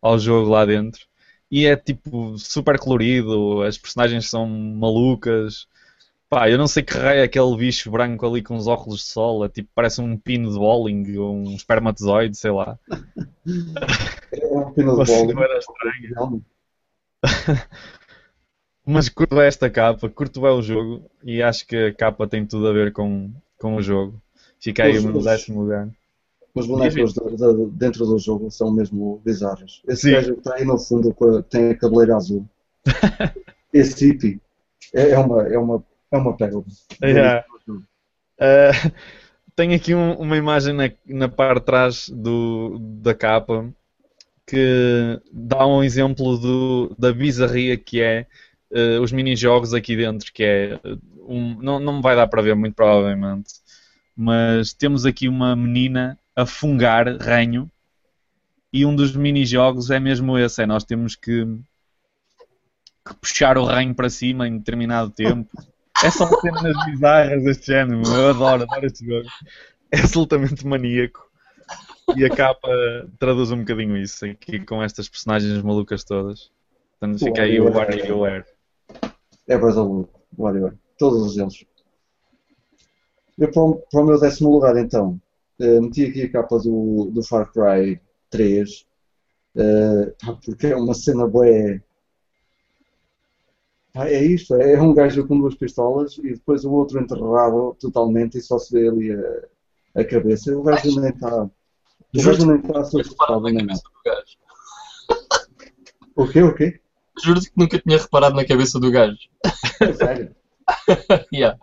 ao 0.02 0.18
jogo 0.18 0.50
lá 0.50 0.66
dentro. 0.66 1.06
E 1.50 1.66
é 1.66 1.76
tipo 1.76 2.38
super 2.38 2.80
colorido, 2.80 3.62
as 3.64 3.78
personagens 3.78 4.30
são 4.30 4.48
malucas. 4.48 5.68
Pá, 6.32 6.50
eu 6.50 6.58
não 6.58 6.66
sei 6.66 6.82
que 6.82 6.94
raio 6.94 7.20
é 7.20 7.24
aquele 7.24 7.58
bicho 7.58 7.92
branco 7.92 8.26
ali 8.26 8.42
com 8.42 8.56
os 8.56 8.66
óculos 8.66 9.00
de 9.00 9.06
sol, 9.06 9.44
é 9.44 9.50
tipo, 9.50 9.70
parece 9.76 10.00
um 10.00 10.16
pino 10.18 10.50
de 10.50 10.58
bowling 10.58 11.18
ou 11.18 11.36
um 11.36 11.54
espermatozoide, 11.56 12.38
sei 12.38 12.52
lá. 12.52 12.80
É 14.32 14.48
um 14.48 14.72
pino 14.72 14.74
de 14.74 14.82
Uma 14.82 15.04
bola. 15.04 15.06
cenoura 15.06 15.60
estranha. 15.60 16.42
Mas 18.86 19.10
curto 19.10 19.36
bem 19.36 19.44
esta 19.46 19.70
capa, 19.70 20.10
curto 20.10 20.40
bem 20.40 20.52
o 20.52 20.62
jogo 20.62 21.04
e 21.22 21.44
acho 21.44 21.68
que 21.68 21.76
a 21.76 21.94
capa 21.94 22.26
tem 22.26 22.46
tudo 22.46 22.66
a 22.68 22.72
ver 22.72 22.94
com, 22.94 23.30
com 23.60 23.76
o 23.76 23.82
jogo. 23.82 24.20
Fica 24.58 24.86
aí 24.86 24.98
Os- 24.98 25.04
no 25.04 25.22
décimo 25.22 25.62
lugar. 25.64 25.90
Os 26.56 26.66
bonecos 26.66 27.14
de- 27.14 27.36
de- 27.36 27.72
dentro 27.72 28.06
do 28.06 28.18
jogo 28.18 28.50
são 28.50 28.72
mesmo 28.72 29.22
bizarros. 29.24 29.82
Esse 29.86 30.04
Sim. 30.04 30.12
gajo 30.14 30.34
que 30.34 30.40
está 30.40 30.56
aí 30.56 30.64
no 30.66 30.78
fundo 30.78 31.14
tem 31.50 31.72
a 31.72 31.78
cabeleira 31.78 32.16
azul. 32.16 32.46
Esse 33.74 34.08
hippie 34.08 34.42
é, 34.94 35.12
é 35.12 35.20
uma, 35.20 35.44
é 35.48 35.58
uma, 35.58 35.84
é 36.12 36.18
uma 36.18 36.36
pérola. 36.36 36.66
Yeah. 37.04 37.46
Uh, 38.40 38.92
tem 39.56 39.74
aqui 39.74 39.94
um- 39.94 40.16
uma 40.16 40.38
imagem 40.38 40.74
na, 40.74 40.92
na 41.06 41.30
parte 41.30 41.60
de 41.60 41.66
trás 41.66 42.10
do, 42.10 42.78
da 43.02 43.14
capa 43.14 43.74
que 44.48 45.22
dá 45.32 45.66
um 45.66 45.84
exemplo 45.84 46.38
do, 46.38 46.96
da 46.98 47.14
bizarria 47.14 47.78
que 47.78 48.02
é 48.02 48.28
uh, 48.72 49.02
os 49.02 49.12
mini-jogos 49.12 49.74
aqui 49.74 49.96
dentro, 49.96 50.32
que 50.34 50.44
é 50.44 50.80
uh, 50.84 51.00
um, 51.28 51.62
não, 51.62 51.80
não 51.80 51.98
me 51.98 52.02
vai 52.02 52.16
dar 52.16 52.28
para 52.28 52.42
ver 52.42 52.56
muito 52.56 52.74
provavelmente, 52.76 53.54
mas 54.16 54.74
temos 54.74 55.06
aqui 55.06 55.28
uma 55.30 55.56
menina 55.56 56.18
a 56.36 56.46
fungar 56.46 57.08
ranho 57.18 57.70
e 58.74 58.86
um 58.86 58.96
dos 58.96 59.16
mini-jogos 59.16 59.92
é 59.92 60.00
mesmo 60.00 60.38
esse, 60.38 60.64
é 60.64 60.66
nós 60.66 60.84
temos 60.84 61.16
que, 61.16 61.46
que 63.08 63.16
puxar 63.22 63.58
o 63.58 63.66
ranho 63.66 63.94
para 63.94 64.10
cima 64.10 64.48
em 64.48 64.58
determinado 64.58 65.12
tempo. 65.12 65.50
É 66.04 66.10
só 66.10 66.28
cenas 66.40 66.86
bizarras 66.86 67.44
deste 67.44 67.68
género, 67.68 68.02
eu 68.08 68.30
adoro, 68.30 68.64
adoro 68.64 68.86
este 68.86 69.06
jogo. 69.06 69.28
É 69.92 70.00
absolutamente 70.00 70.66
maníaco. 70.66 71.30
E 72.16 72.26
a 72.26 72.30
capa 72.30 72.70
traduz 73.20 73.52
um 73.52 73.60
bocadinho 73.60 73.96
isso, 73.98 74.26
aqui 74.26 74.60
com 74.66 74.82
estas 74.82 75.08
personagens 75.08 75.62
malucas 75.62 76.04
todas. 76.04 76.52
Portanto, 77.00 77.20
fica 77.20 77.44
aí 77.44 77.60
o 77.60 77.72
WarioWare. 77.72 78.46
É 79.48 79.58
verdade, 79.58 79.80
o 79.80 80.08
WarioWare. 80.38 80.76
Todos 80.98 81.38
eles. 81.38 81.66
Eu 83.38 83.52
para 83.52 83.62
o, 83.62 83.76
para 83.76 84.02
o 84.02 84.06
meu 84.06 84.20
décimo 84.20 84.52
lugar, 84.52 84.78
então, 84.78 85.20
eh, 85.60 85.80
meti 85.80 86.06
aqui 86.06 86.24
a 86.24 86.32
capa 86.32 86.60
do, 86.60 87.12
do 87.12 87.24
Far 87.24 87.52
Cry 87.52 88.00
3, 88.30 88.86
eh, 89.56 90.14
porque 90.46 90.68
é 90.68 90.76
uma 90.76 90.94
cena 90.94 91.28
bué. 91.28 91.82
Pá, 93.94 94.08
é 94.08 94.24
isto, 94.24 94.56
é 94.56 94.82
um 94.82 94.94
gajo 94.94 95.28
com 95.28 95.38
duas 95.38 95.56
pistolas 95.56 96.18
e 96.20 96.34
depois 96.34 96.64
o 96.64 96.72
outro 96.72 97.00
enterrado 97.00 97.76
totalmente 97.80 98.38
e 98.38 98.42
só 98.42 98.58
se 98.58 98.72
vê 98.72 98.88
ali 98.88 99.12
a, 99.12 100.02
a 100.02 100.06
cabeça. 100.06 100.58
O 100.58 100.64
gajo 100.64 101.00
nem 101.02 101.10
está. 101.12 101.44
O 101.44 101.52
gajo 102.24 102.46
nem 102.46 102.56
está 102.58 102.84
Tinha 102.84 103.04
reparado 103.04 103.40
assustado 103.40 103.42
na 103.42 103.50
nem 103.52 103.54
nada. 103.66 103.68
cabeça 103.68 103.84
do 103.84 104.02
gajo. 104.06 104.38
O 106.16 106.28
quê? 106.28 106.42
O 106.42 106.56
quê? 106.56 106.80
Juro-te 107.24 107.52
que 107.52 107.58
nunca 107.60 107.80
tinha 107.80 107.98
reparado 107.98 108.36
na 108.36 108.46
cabeça 108.46 108.80
do 108.80 108.92
gajo. 108.92 109.18
É 109.82 109.94
sério. 109.94 110.36
Yeah. 111.34 111.58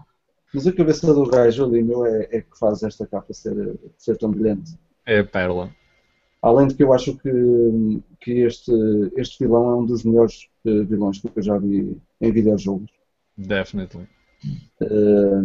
Mas 0.52 0.66
a 0.66 0.72
cabeça 0.72 1.12
do 1.14 1.24
gajo 1.26 1.64
ali, 1.64 1.82
meu, 1.82 2.04
é, 2.04 2.28
é 2.30 2.40
que 2.42 2.58
faz 2.58 2.82
esta 2.82 3.06
capa 3.06 3.32
ser, 3.32 3.78
ser 3.96 4.16
tão 4.18 4.30
brilhante. 4.30 4.72
É 5.06 5.20
a 5.20 5.24
pérola. 5.24 5.70
Além 6.40 6.68
de 6.68 6.74
que 6.74 6.82
eu 6.82 6.92
acho 6.92 7.16
que, 7.16 8.02
que 8.20 8.32
este, 8.40 8.72
este 9.16 9.44
vilão 9.44 9.70
é 9.70 9.76
um 9.76 9.86
dos 9.86 10.04
melhores 10.04 10.48
eh, 10.64 10.82
vilões 10.82 11.20
que 11.20 11.30
eu 11.34 11.42
já 11.42 11.58
vi 11.58 11.96
em 12.20 12.32
videojogos. 12.32 12.90
Definitely. 13.36 14.06
Eh, 14.80 15.42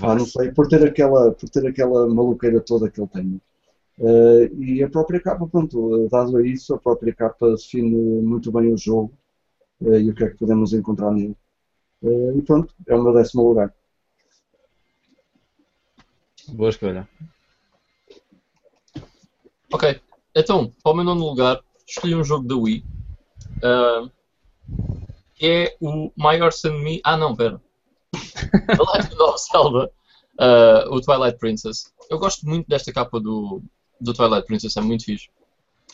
pá, 0.00 0.14
não 0.14 0.26
sei, 0.26 0.50
por 0.52 0.66
ter 0.66 0.84
aquela, 0.84 1.32
por 1.32 1.48
ter 1.48 1.66
aquela 1.66 2.08
maluqueira 2.08 2.60
toda 2.60 2.90
que 2.90 3.00
ele 3.00 3.08
tem. 3.08 3.40
Eh, 3.98 4.50
e 4.58 4.82
a 4.82 4.90
própria 4.90 5.20
capa, 5.20 5.46
pronto, 5.46 6.08
dado 6.10 6.36
a 6.36 6.46
isso, 6.46 6.74
a 6.74 6.78
própria 6.78 7.14
capa 7.14 7.50
define 7.50 7.94
muito 8.22 8.50
bem 8.50 8.72
o 8.72 8.76
jogo 8.76 9.12
eh, 9.82 10.00
e 10.00 10.10
o 10.10 10.14
que 10.14 10.24
é 10.24 10.30
que 10.30 10.38
podemos 10.38 10.72
encontrar 10.72 11.12
nele. 11.12 11.36
Eh, 12.02 12.38
e 12.38 12.42
pronto, 12.42 12.74
é 12.86 12.94
o 12.94 13.02
meu 13.02 13.12
décimo 13.14 13.48
lugar. 13.48 13.72
Boa 16.52 16.70
escolha. 16.70 17.08
Ok, 19.74 20.00
então, 20.36 20.72
para 20.84 20.92
o 20.92 20.94
meu 20.94 21.04
nono 21.04 21.26
lugar, 21.26 21.60
escolhi 21.84 22.14
um 22.14 22.22
jogo 22.22 22.46
da 22.46 22.54
Wii. 22.54 22.84
ah, 23.64 24.08
que 25.34 25.46
é 25.46 25.76
o 25.80 26.12
My 26.16 26.40
Horse 26.40 26.68
and 26.68 26.78
Me. 26.78 27.00
Ah, 27.02 27.16
não, 27.16 27.34
pera. 27.34 27.60
The 28.12 28.78
Legend 28.94 29.20
of 29.20 29.40
Zelda, 29.50 29.90
ah, 30.38 30.84
o 30.90 31.00
Twilight 31.00 31.38
Princess. 31.40 31.92
Eu 32.08 32.20
gosto 32.20 32.46
muito 32.46 32.68
desta 32.68 32.92
capa 32.92 33.18
do, 33.18 33.60
do 34.00 34.14
Twilight 34.14 34.46
Princess, 34.46 34.76
é 34.76 34.80
muito 34.80 35.06
fixe. 35.06 35.28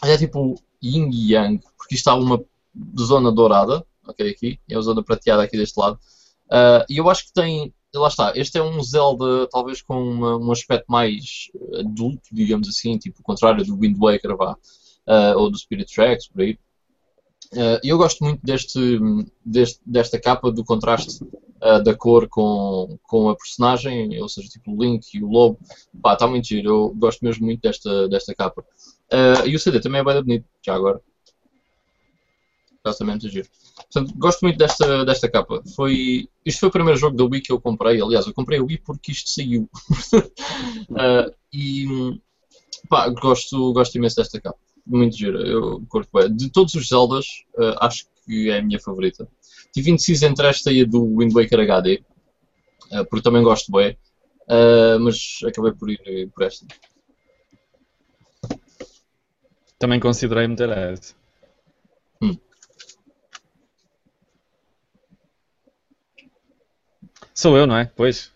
É 0.02 0.14
tipo 0.18 0.62
Yin 0.82 1.08
e 1.10 1.32
Yang, 1.32 1.64
porque 1.78 1.94
isto 1.94 2.08
há 2.08 2.14
uma 2.16 2.44
zona 2.98 3.32
dourada, 3.32 3.82
ok, 4.06 4.30
aqui, 4.30 4.60
e 4.68 4.74
a 4.74 4.80
zona 4.82 5.02
prateada 5.02 5.42
aqui 5.42 5.56
deste 5.56 5.80
lado. 5.80 5.98
Ah, 6.50 6.84
e 6.86 6.98
eu 6.98 7.08
acho 7.08 7.24
que 7.28 7.32
tem. 7.32 7.72
Lá 7.94 8.06
está, 8.08 8.32
este 8.36 8.56
é 8.58 8.62
um 8.62 8.80
Zelda 8.82 9.48
talvez 9.48 9.82
com 9.82 9.94
uma- 10.00 10.36
um 10.38 10.52
aspecto 10.52 10.86
mais 10.88 11.50
adulto, 11.78 12.22
digamos 12.32 12.68
assim, 12.68 12.96
tipo 12.98 13.20
o 13.20 13.22
contrário 13.24 13.64
do 13.64 13.76
Wind 13.76 13.96
Waker 13.98 14.36
vá, 14.36 14.56
ah, 15.06 15.34
ou 15.36 15.50
do 15.50 15.58
Spirit 15.58 15.92
Tracks, 15.92 16.28
por 16.28 16.42
aí. 16.42 16.58
E 17.82 17.88
eu 17.88 17.98
gosto 17.98 18.22
muito 18.24 18.40
deste, 18.44 18.78
deste- 19.44 19.80
desta 19.84 20.20
capa, 20.20 20.52
do 20.52 20.64
contraste 20.64 21.24
ah, 21.60 21.78
da 21.78 21.94
cor 21.94 22.28
com, 22.28 22.96
com 23.02 23.28
a 23.28 23.36
personagem, 23.36 24.20
ou 24.22 24.28
seja, 24.28 24.48
tipo 24.48 24.72
o 24.72 24.82
Link 24.82 25.04
e 25.14 25.22
o 25.22 25.28
Lobo. 25.28 25.58
Está 26.12 26.26
muito 26.28 26.46
giro, 26.46 26.68
eu 26.70 26.94
gosto 26.96 27.24
mesmo 27.24 27.44
muito 27.44 27.60
desta, 27.60 28.08
desta 28.08 28.34
capa. 28.34 28.64
E 29.46 29.54
o 29.54 29.58
CD 29.58 29.80
também 29.80 30.00
é 30.00 30.04
bem 30.04 30.22
bonito, 30.22 30.44
já 30.64 30.74
agora. 30.74 31.00
Exatamente, 32.84 33.28
giro. 33.28 33.48
Portanto, 33.76 34.14
gosto 34.16 34.40
muito 34.40 34.56
desta, 34.56 35.04
desta 35.04 35.30
capa. 35.30 35.62
Foi, 35.76 36.28
isto 36.46 36.60
foi 36.60 36.68
o 36.70 36.72
primeiro 36.72 36.98
jogo 36.98 37.16
da 37.16 37.24
Wii 37.24 37.42
que 37.42 37.52
eu 37.52 37.60
comprei. 37.60 38.00
Aliás, 38.00 38.26
eu 38.26 38.32
comprei 38.32 38.58
a 38.58 38.62
Wii 38.62 38.78
porque 38.78 39.12
isto 39.12 39.28
saiu. 39.28 39.68
uh, 40.90 41.30
e 41.52 42.18
pá, 42.88 43.08
gosto, 43.10 43.72
gosto 43.74 43.96
imenso 43.96 44.16
desta 44.16 44.40
capa. 44.40 44.58
Muito 44.86 45.14
gira. 45.14 45.40
Eu 45.46 45.84
curto 45.88 46.08
bem. 46.12 46.34
De 46.34 46.50
todos 46.50 46.74
os 46.74 46.88
Zeldas, 46.88 47.26
uh, 47.58 47.76
acho 47.80 48.06
que 48.24 48.48
é 48.50 48.58
a 48.58 48.62
minha 48.62 48.80
favorita. 48.80 49.28
Tive 49.74 49.90
indeciso 49.90 50.24
entre 50.24 50.48
esta 50.48 50.72
e 50.72 50.80
a 50.80 50.84
do 50.86 51.04
Wind 51.18 51.34
Waker 51.34 51.60
HD, 51.60 52.02
uh, 52.92 53.04
porque 53.10 53.22
também 53.22 53.42
gosto 53.42 53.70
bem. 53.70 53.96
mas 55.00 55.40
acabei 55.46 55.72
por 55.72 55.90
ir 55.90 56.30
por 56.34 56.44
esta. 56.44 56.66
Também 59.78 60.00
considerei 60.00 60.46
meter 60.46 60.70
essa. 60.70 61.19
Sou 67.40 67.56
eu, 67.56 67.66
não 67.66 67.78
é? 67.78 67.90
Pois. 67.96 68.30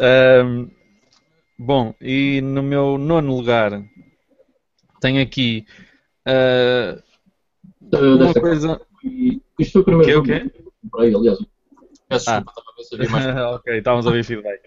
um, 0.00 0.70
bom, 1.58 1.92
e 2.00 2.40
no 2.40 2.62
meu 2.62 2.96
nono 2.96 3.36
lugar 3.36 3.82
tenho 5.00 5.20
aqui 5.20 5.66
uh, 6.28 7.02
uma 7.92 8.32
coisa. 8.34 8.80
Isto 9.58 9.72
foi 9.72 9.80
o 9.82 9.84
primeiro 9.84 10.22
que, 10.22 10.32
jogo. 10.32 10.50
Okay? 10.94 11.16
Aliás, 11.16 11.38
peço 12.08 12.30
ah. 12.30 12.44
desculpa, 12.44 12.62
estava 12.78 13.40
a 13.40 13.50
ok, 13.58 13.78
estávamos 13.78 14.06
a 14.06 14.12
ver 14.12 14.22
feedback. 14.22 14.60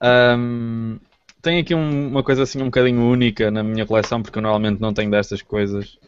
Um, 0.00 1.00
tenho 1.42 1.60
aqui 1.60 1.74
um, 1.74 2.06
uma 2.06 2.22
coisa 2.22 2.44
assim 2.44 2.62
um 2.62 2.66
bocadinho 2.66 3.02
única 3.02 3.50
na 3.50 3.64
minha 3.64 3.84
coleção, 3.84 4.22
porque 4.22 4.38
eu 4.38 4.42
normalmente 4.42 4.80
não 4.80 4.94
tenho 4.94 5.10
destas 5.10 5.42
coisas. 5.42 5.98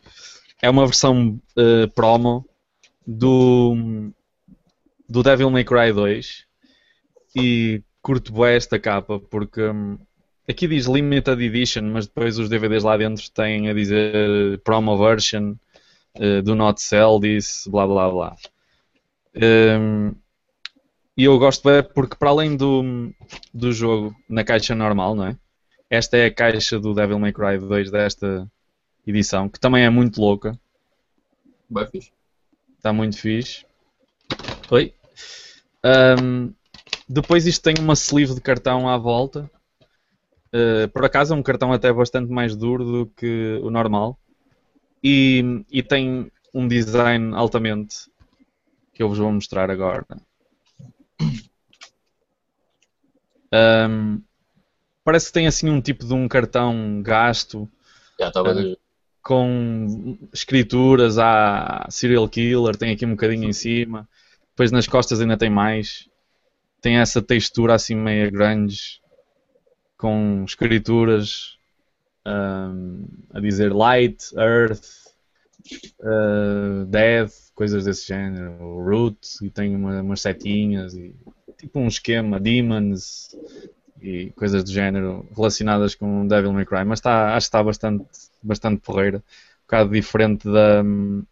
É 0.63 0.71
uma 0.71 0.87
versão 0.87 1.41
uh, 1.59 1.93
promo 1.93 2.49
do, 3.05 4.13
do 5.13 5.23
Devil 5.23 5.51
May 5.51 5.63
Cry 5.63 5.93
2 5.93 6.47
e 7.37 7.83
curto 8.01 8.33
bem 8.33 8.55
esta 8.55 8.79
capa 8.79 9.21
porque 9.21 9.63
um, 9.63 9.99
aqui 10.49 10.67
diz 10.67 10.87
Limited 10.87 11.39
Edition, 11.39 11.83
mas 11.83 12.07
depois 12.07 12.39
os 12.39 12.49
DVDs 12.49 12.83
lá 12.83 12.97
dentro 12.97 13.31
têm 13.31 13.69
a 13.69 13.75
dizer 13.75 14.59
promo 14.65 14.97
version, 14.97 15.55
uh, 16.17 16.41
do 16.43 16.55
not 16.55 16.81
sell 16.81 17.21
this, 17.21 17.69
blá 17.71 17.87
blá 17.87 18.11
blá. 18.11 18.37
Um, 19.37 20.15
e 21.15 21.25
eu 21.25 21.39
gosto 21.39 21.63
bem 21.69 21.83
porque 21.95 22.17
para 22.17 22.31
além 22.31 22.57
do, 22.57 23.13
do 23.53 23.71
jogo 23.71 24.17
na 24.27 24.43
caixa 24.43 24.75
normal, 24.75 25.15
não 25.15 25.27
é? 25.27 25.37
Esta 25.91 26.17
é 26.17 26.25
a 26.25 26.35
caixa 26.35 26.81
do 26.81 26.95
Devil 26.95 27.19
May 27.19 27.35
Cry 27.35 27.59
2 27.59 27.91
desta 27.91 28.51
edição, 29.07 29.47
que 29.47 29.61
também 29.61 29.85
é 29.85 29.91
muito 29.91 30.19
louca. 30.19 30.59
Bem 31.69 31.87
fixe. 31.87 32.11
Está 32.79 32.95
muito 32.95 33.19
fixe. 33.19 33.67
Oi. 34.71 34.95
Um, 35.85 36.53
depois 37.09 37.47
isto 37.47 37.63
tem 37.63 37.75
uma 37.79 37.95
sleeve 37.95 38.35
de 38.35 38.41
cartão 38.41 38.89
à 38.89 38.97
volta. 38.97 39.51
Uh, 40.55 40.89
por 40.93 41.05
acaso 41.05 41.35
é 41.35 41.37
um 41.37 41.43
cartão 41.43 41.73
até 41.73 41.93
bastante 41.93 42.31
mais 42.31 42.55
duro 42.55 42.85
do 42.85 43.07
que 43.07 43.59
o 43.63 43.71
normal. 43.71 44.19
E, 45.03 45.65
e 45.71 45.83
tem 45.83 46.31
um 46.55 46.69
design 46.69 47.35
altamente 47.35 48.11
que 48.95 49.03
eu 49.03 49.09
vos 49.09 49.19
vou 49.19 49.33
mostrar 49.33 49.71
agora. 49.71 50.07
Um, 53.53 54.23
parece 55.05 55.27
que 55.27 55.33
tem 55.33 55.47
assim 55.47 55.69
um 55.69 55.81
tipo 55.81 56.07
de 56.07 56.15
um 56.15 56.27
cartão 56.29 57.03
gasto 57.03 57.69
uh, 58.21 58.77
com 59.23 60.19
escrituras 60.33 61.19
a 61.19 61.87
serial 61.91 62.29
killer, 62.29 62.77
tem 62.77 62.93
aqui 62.93 63.05
um 63.05 63.11
bocadinho 63.11 63.49
em 63.49 63.53
cima, 63.53 64.09
depois 64.53 64.71
nas 64.71 64.87
costas 64.87 65.21
ainda 65.21 65.37
tem 65.37 65.51
mais, 65.51 66.09
tem 66.81 66.99
essa 66.99 67.21
textura 67.21 67.75
assim 67.75 67.95
meia 67.95 68.31
grande 68.31 69.01
com 69.97 70.45
escrituras 70.45 71.57
um, 72.27 73.07
a 73.33 73.41
dizer 73.41 73.73
light, 73.73 74.33
earth, 74.37 74.85
uh, 76.01 76.85
death, 76.87 77.33
coisas 77.55 77.85
desse 77.85 78.09
género, 78.09 78.83
root, 78.83 79.19
e 79.43 79.51
tem 79.51 79.75
uma, 79.75 80.01
umas 80.01 80.21
setinhas 80.21 80.95
e 80.95 81.15
tipo 81.57 81.79
um 81.79 81.87
esquema, 81.87 82.41
demons 82.41 83.37
e 84.01 84.31
coisas 84.33 84.65
do 84.65 84.73
género 84.73 85.27
relacionadas 85.35 85.95
com 85.95 86.27
Devil 86.27 86.53
May 86.53 86.67
Cry, 86.67 86.85
mas 86.85 86.99
está, 86.99 87.37
acho 87.37 87.47
que 87.47 87.49
está 87.49 87.63
bastante, 87.63 88.05
bastante 88.43 88.81
porreira, 88.81 89.19
um 89.19 89.63
bocado 89.63 89.91
diferente 89.91 90.45
da, 90.45 90.83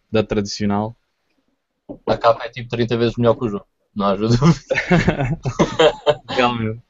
da 0.09 0.23
tradicional. 0.23 0.95
A 2.05 2.17
capa 2.17 2.45
é 2.45 2.49
tipo 2.49 2.69
30 2.69 2.97
vezes 2.97 3.17
melhor 3.17 3.35
que 3.35 3.45
o 3.45 3.49
jogo, 3.49 3.67
não 3.95 4.07
ajuda. 4.07 4.35
Realmente. 6.29 6.81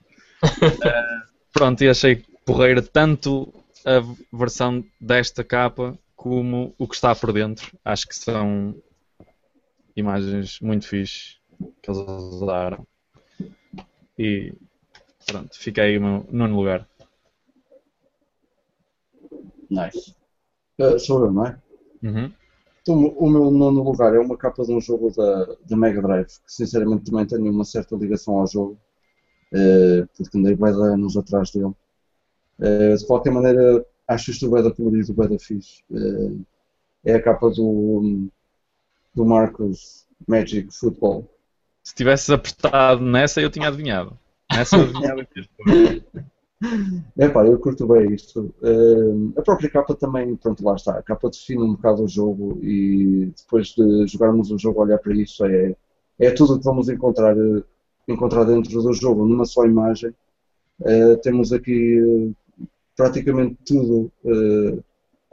uh, 0.43 1.31
pronto, 1.53 1.83
e 1.83 1.89
achei 1.89 2.23
porreira 2.45 2.81
tanto 2.81 3.53
a 3.85 4.01
versão 4.35 4.83
desta 4.99 5.43
capa 5.43 5.97
como 6.15 6.75
o 6.77 6.87
que 6.87 6.95
está 6.95 7.15
por 7.15 7.33
dentro. 7.33 7.77
Acho 7.83 8.07
que 8.07 8.15
são 8.15 8.75
imagens 9.95 10.59
muito 10.59 10.87
fixe 10.87 11.37
que 11.81 11.89
eles 11.89 11.99
usaram. 12.07 12.85
E 14.17 14.53
pronto, 15.25 15.57
fiquei 15.57 15.97
no 15.99 16.27
nono 16.31 16.55
lugar. 16.55 16.87
Nice. 19.69 20.15
Uh, 20.79 20.99
sou 20.99 21.25
eu, 21.25 21.31
não 21.31 21.45
é? 21.45 21.59
Uhum. 22.03 22.33
Então, 22.81 22.95
o 22.95 23.29
meu 23.29 23.51
nono 23.51 23.83
lugar 23.83 24.15
é 24.15 24.19
uma 24.19 24.35
capa 24.35 24.63
de 24.63 24.73
um 24.73 24.81
jogo 24.81 25.11
da, 25.11 25.55
da 25.67 25.77
Mega 25.77 26.01
Drive, 26.01 26.27
que 26.27 26.51
sinceramente 26.51 27.05
também 27.05 27.25
tenho 27.27 27.51
uma 27.51 27.63
certa 27.63 27.95
ligação 27.95 28.39
ao 28.39 28.47
jogo, 28.47 28.77
uh, 29.53 30.07
porque 30.17 30.37
andei 30.37 30.55
bem 30.55 30.71
anos 30.71 31.15
atrás 31.15 31.51
dele. 31.51 31.73
Uh, 32.59 32.97
de 32.97 33.05
qualquer 33.05 33.31
maneira, 33.31 33.85
acho 34.07 34.31
isto 34.31 34.49
bem 34.49 34.63
da 34.63 34.71
colorido, 34.71 35.13
bem 35.13 35.29
da 35.29 35.37
fixe. 35.37 35.83
Uh, 35.91 36.43
é 37.05 37.15
a 37.15 37.21
capa 37.21 37.49
do, 37.51 38.27
do 39.13 39.25
Marcos 39.25 40.07
Magic 40.27 40.71
Football. 40.71 41.29
Se 41.83 41.93
tivesses 41.93 42.29
apertado 42.31 43.03
nessa, 43.03 43.41
eu 43.41 43.49
tinha 43.49 43.67
adivinhado. 43.67 44.17
Nessa 44.51 44.77
eu 44.77 44.83
adivinhava 44.89 45.27
mesmo. 45.35 46.21
É 47.17 47.27
pá, 47.27 47.45
eu 47.45 47.57
curto 47.59 47.87
bem 47.87 48.13
isto. 48.13 48.53
Uh, 48.61 49.33
a 49.37 49.41
própria 49.41 49.69
capa 49.69 49.95
também, 49.95 50.35
pronto, 50.35 50.63
lá 50.63 50.75
está. 50.75 50.97
A 50.97 51.01
capa 51.03 51.29
define 51.29 51.63
um 51.63 51.73
bocado 51.73 52.03
o 52.03 52.07
jogo 52.07 52.59
e 52.63 53.31
depois 53.35 53.69
de 53.69 54.07
jogarmos 54.07 54.51
o 54.51 54.57
jogo, 54.57 54.81
olhar 54.81 54.99
para 54.99 55.13
isso 55.13 55.43
é, 55.45 55.75
é 56.19 56.31
tudo 56.31 56.53
o 56.55 56.59
que 56.59 56.65
vamos 56.65 56.87
encontrar, 56.89 57.35
encontrar 58.07 58.43
dentro 58.43 58.81
do 58.81 58.93
jogo 58.93 59.25
numa 59.25 59.45
só 59.45 59.65
imagem. 59.65 60.13
Uh, 60.79 61.17
temos 61.21 61.51
aqui 61.53 61.99
uh, 62.01 62.35
praticamente 62.95 63.57
tudo. 63.65 64.11
Uh, 64.23 64.83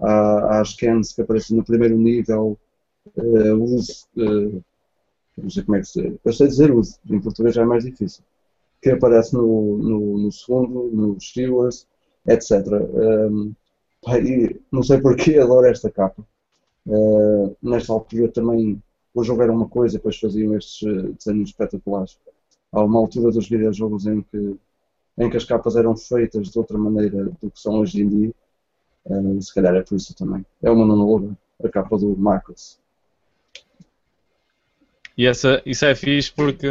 há, 0.01 0.61
há 0.61 0.65
scans 0.65 1.13
que 1.13 1.23
aparecem 1.23 1.57
no 1.57 1.65
primeiro 1.65 1.97
nível, 1.99 2.59
uh, 3.17 3.55
uso, 3.63 4.07
não 5.37 5.51
sei 5.51 5.63
como 5.63 5.77
é 5.77 5.81
que 5.81 5.87
se. 5.89 6.21
Eu 6.25 6.33
sei 6.33 6.49
dizer 6.49 6.73
uso, 6.73 6.99
em 7.09 7.21
português 7.21 7.55
já 7.55 7.63
é 7.63 7.67
mais 7.67 7.85
difícil. 7.85 8.25
Que 8.81 8.91
aparece 8.91 9.35
no, 9.35 9.79
no, 9.79 10.19
no 10.19 10.33
segundo, 10.33 10.91
nos 10.91 11.33
viewers, 11.35 11.87
etc. 12.27 12.67
Um, 12.67 13.55
e 14.07 14.61
não 14.71 14.83
sei 14.83 15.01
porque 15.01 15.39
adoro 15.39 15.67
esta 15.67 15.91
capa. 15.91 16.25
Uh, 16.87 17.57
nesta 17.63 17.93
altura 17.93 18.29
também 18.29 18.83
o 19.15 19.25
jogo 19.25 19.43
era 19.43 19.53
uma 19.53 19.69
coisa, 19.69 19.99
depois 19.99 20.19
faziam 20.19 20.57
estes 20.57 20.83
uh, 20.83 21.13
desenhos 21.13 21.51
espetaculares. 21.51 22.19
Há 22.73 22.83
uma 22.83 22.99
altura 23.01 23.33
dos 23.33 23.49
videojogos 23.49 24.07
em 24.07 24.23
que, 24.23 24.57
em 25.19 25.31
que 25.31 25.37
as 25.37 25.45
capas 25.45 25.77
eram 25.77 25.97
feitas 25.97 26.51
de 26.51 26.59
outra 26.59 26.79
maneira 26.79 27.25
do 27.25 27.51
que 27.51 27.61
são 27.61 27.81
hoje 27.81 28.01
em 28.03 28.09
dia. 28.09 28.35
Uh, 29.05 29.41
se 29.43 29.53
calhar 29.53 29.75
é 29.75 29.83
por 29.83 29.97
isso 29.97 30.15
também. 30.15 30.45
É 30.63 30.71
uma 30.71 30.87
nona 30.87 31.05
lugar, 31.05 31.37
a 31.63 31.69
capa 31.69 31.99
do 31.99 32.17
Marcos. 32.17 32.79
E 35.17 35.27
essa, 35.27 35.61
isso 35.67 35.85
é 35.85 35.95
fixe 35.97 36.33
porque 36.33 36.69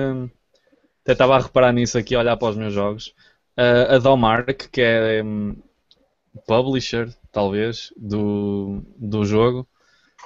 até 1.07 1.13
estava 1.13 1.37
a 1.37 1.39
reparar 1.39 1.71
nisso 1.71 1.97
aqui, 1.97 2.13
a 2.13 2.19
olhar 2.19 2.35
para 2.35 2.49
os 2.49 2.57
meus 2.57 2.73
jogos. 2.73 3.13
Uh, 3.57 3.95
a 3.95 3.97
Domark, 3.97 4.67
que 4.69 4.81
é 4.81 5.23
um, 5.23 5.55
publisher, 6.45 7.07
talvez, 7.31 7.93
do, 7.95 8.83
do 8.97 9.23
jogo, 9.23 9.65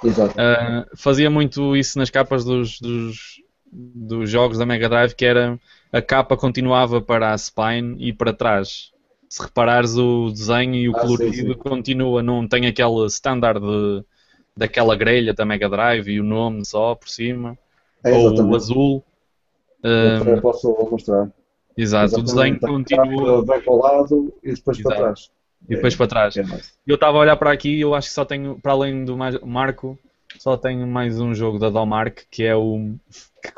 uh, 0.02 0.96
fazia 0.96 1.30
muito 1.30 1.76
isso 1.76 2.00
nas 2.00 2.10
capas 2.10 2.44
dos, 2.44 2.80
dos, 2.80 3.40
dos 3.70 4.28
jogos 4.28 4.58
da 4.58 4.66
Mega 4.66 4.88
Drive, 4.88 5.14
que 5.14 5.24
era 5.24 5.56
a 5.92 6.02
capa 6.02 6.36
continuava 6.36 7.00
para 7.00 7.32
a 7.32 7.38
spine 7.38 7.94
e 8.00 8.12
para 8.12 8.32
trás. 8.32 8.90
Se 9.28 9.40
reparares 9.40 9.96
o 9.96 10.30
desenho 10.30 10.74
e 10.74 10.88
o 10.88 10.96
ah, 10.96 11.00
colorido 11.00 11.32
sim, 11.32 11.46
sim. 11.46 11.54
continua, 11.54 12.24
não 12.24 12.48
tem 12.48 12.66
aquele 12.66 13.06
standard 13.06 13.60
de, 13.60 14.04
daquela 14.56 14.96
grelha 14.96 15.32
da 15.32 15.44
Mega 15.44 15.68
Drive 15.68 16.08
e 16.08 16.20
o 16.20 16.24
nome 16.24 16.64
só 16.64 16.96
por 16.96 17.08
cima. 17.08 17.56
É, 18.04 18.12
ou 18.12 18.34
o 18.34 18.56
azul. 18.56 19.04
Um, 19.84 20.40
posso 20.40 20.68
mostrar. 20.90 21.30
Exato, 21.76 22.20
o 22.20 22.22
desenho 22.22 22.58
continua. 22.60 23.44
Vem 23.44 23.60
para 23.60 23.72
o 23.72 23.76
lado 23.76 24.34
e 24.42 24.52
depois 24.54 24.78
Exato. 24.78 24.94
para 24.94 25.04
trás. 25.04 25.30
E 25.68 25.74
depois 25.76 25.96
para 25.96 26.06
trás. 26.06 26.36
É. 26.36 26.42
Eu 26.86 26.96
estava 26.96 27.18
a 27.18 27.20
olhar 27.20 27.36
para 27.36 27.52
aqui 27.52 27.76
e 27.76 27.80
eu 27.80 27.94
acho 27.94 28.08
que 28.08 28.14
só 28.14 28.24
tenho, 28.24 28.58
para 28.60 28.72
além 28.72 29.04
do 29.04 29.16
Marco, 29.16 29.98
só 30.38 30.56
tenho 30.56 30.86
mais 30.86 31.20
um 31.20 31.34
jogo 31.34 31.58
da 31.58 31.70
Domark, 31.70 32.20
que 32.30 32.44
é 32.44 32.54
o 32.54 32.94
que 33.42 33.52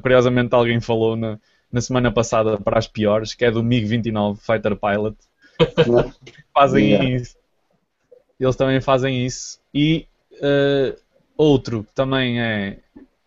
curiosamente 0.00 0.54
alguém 0.54 0.80
falou 0.80 1.16
na, 1.16 1.38
na 1.70 1.80
semana 1.80 2.12
passada 2.12 2.58
para 2.58 2.78
as 2.78 2.86
piores, 2.86 3.34
que 3.34 3.44
é 3.44 3.50
do 3.50 3.62
MiG-29 3.62 4.36
Fighter 4.38 4.76
Pilot. 4.76 5.16
É? 5.60 6.12
Fazem 6.54 6.90
Yeah. 6.90 7.08
isso. 7.10 7.36
Eles 8.38 8.56
também 8.56 8.80
fazem 8.80 9.24
isso. 9.24 9.60
E 9.72 10.06
eh, 10.40 10.96
outro 11.36 11.84
que 11.84 11.94
também 11.94 12.40
é, 12.40 12.78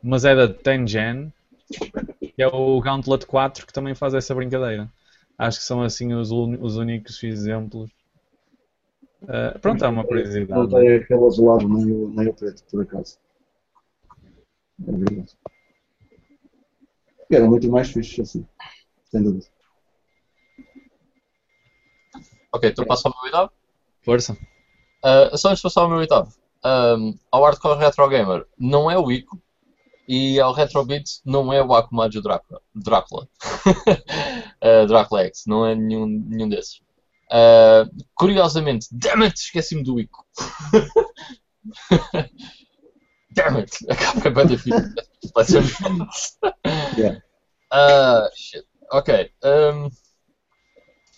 mas 0.03 0.25
é 0.25 0.35
da 0.35 0.47
Tengen, 0.47 1.31
que 2.35 2.43
é 2.43 2.47
o 2.47 2.79
Gauntlet 2.81 3.25
4, 3.25 3.65
que 3.65 3.73
também 3.73 3.95
faz 3.95 4.13
essa 4.13 4.35
brincadeira. 4.35 4.91
Acho 5.37 5.59
que 5.59 5.65
são 5.65 5.81
assim 5.81 6.13
os, 6.13 6.31
os 6.31 6.77
únicos 6.77 7.21
exemplos. 7.23 7.89
Eh, 9.27 9.57
pronto, 9.59 9.83
é 9.83 9.87
uma 9.87 10.01
Não 10.01 10.07
curiosidade. 10.07 10.69
tem 10.69 10.95
aquele 10.97 11.25
azulado 11.25 11.67
nem 11.67 11.91
o, 11.91 12.09
nem 12.09 12.27
o 12.27 12.33
preto, 12.33 12.63
por 12.69 12.81
acaso. 12.81 13.17
É 14.87 14.91
verdade. 14.91 15.35
Era 17.29 17.45
muito 17.47 17.69
mais 17.69 17.91
fixe 17.91 18.21
assim. 18.21 18.47
Sem 19.11 19.23
dúvida. 19.23 19.47
Ok, 22.51 22.69
então 22.69 22.85
passo 22.85 23.07
ao 23.07 23.13
meu 23.13 23.23
oitavo. 23.23 23.51
Força. 24.03 24.33
Uh, 25.03 25.37
só 25.37 25.49
antes 25.49 25.59
de 25.59 25.63
passar 25.63 25.81
ao 25.81 25.89
meu 25.89 25.99
oitavo. 25.99 26.33
Um, 26.65 27.15
ao 27.31 27.43
Hardcore 27.43 27.79
Retro 27.79 28.09
Gamer 28.09 28.45
não 28.57 28.89
é 28.89 28.97
o 28.97 29.11
Ico 29.11 29.39
e 30.07 30.39
ao 30.39 30.53
Retrobit 30.53 31.19
não 31.25 31.51
é 31.51 31.63
o 31.63 31.73
Akumajo 31.73 32.21
Drácula. 32.21 32.61
Drácula. 32.73 33.27
uh, 33.67 34.85
Drácula 34.87 35.23
X, 35.25 35.43
não 35.47 35.65
é 35.65 35.73
nenhum, 35.75 36.05
nenhum 36.07 36.49
desses. 36.49 36.79
Uh, 37.31 37.89
curiosamente, 38.13 38.87
damn 38.91 39.23
it, 39.23 39.35
esqueci-me 39.39 39.83
do 39.83 39.99
Ico. 39.99 40.23
damn 43.35 43.57
it, 43.57 43.71
a 43.89 43.95
capa 43.95 44.27
é 44.27 44.31
bem 44.31 44.47
difícil. 44.47 44.81
Ser- 45.43 45.63
Yeah. 46.97 47.21
Ah, 47.71 48.29
shit. 48.35 48.63
Ok. 48.91 49.31
Um, 49.43 49.89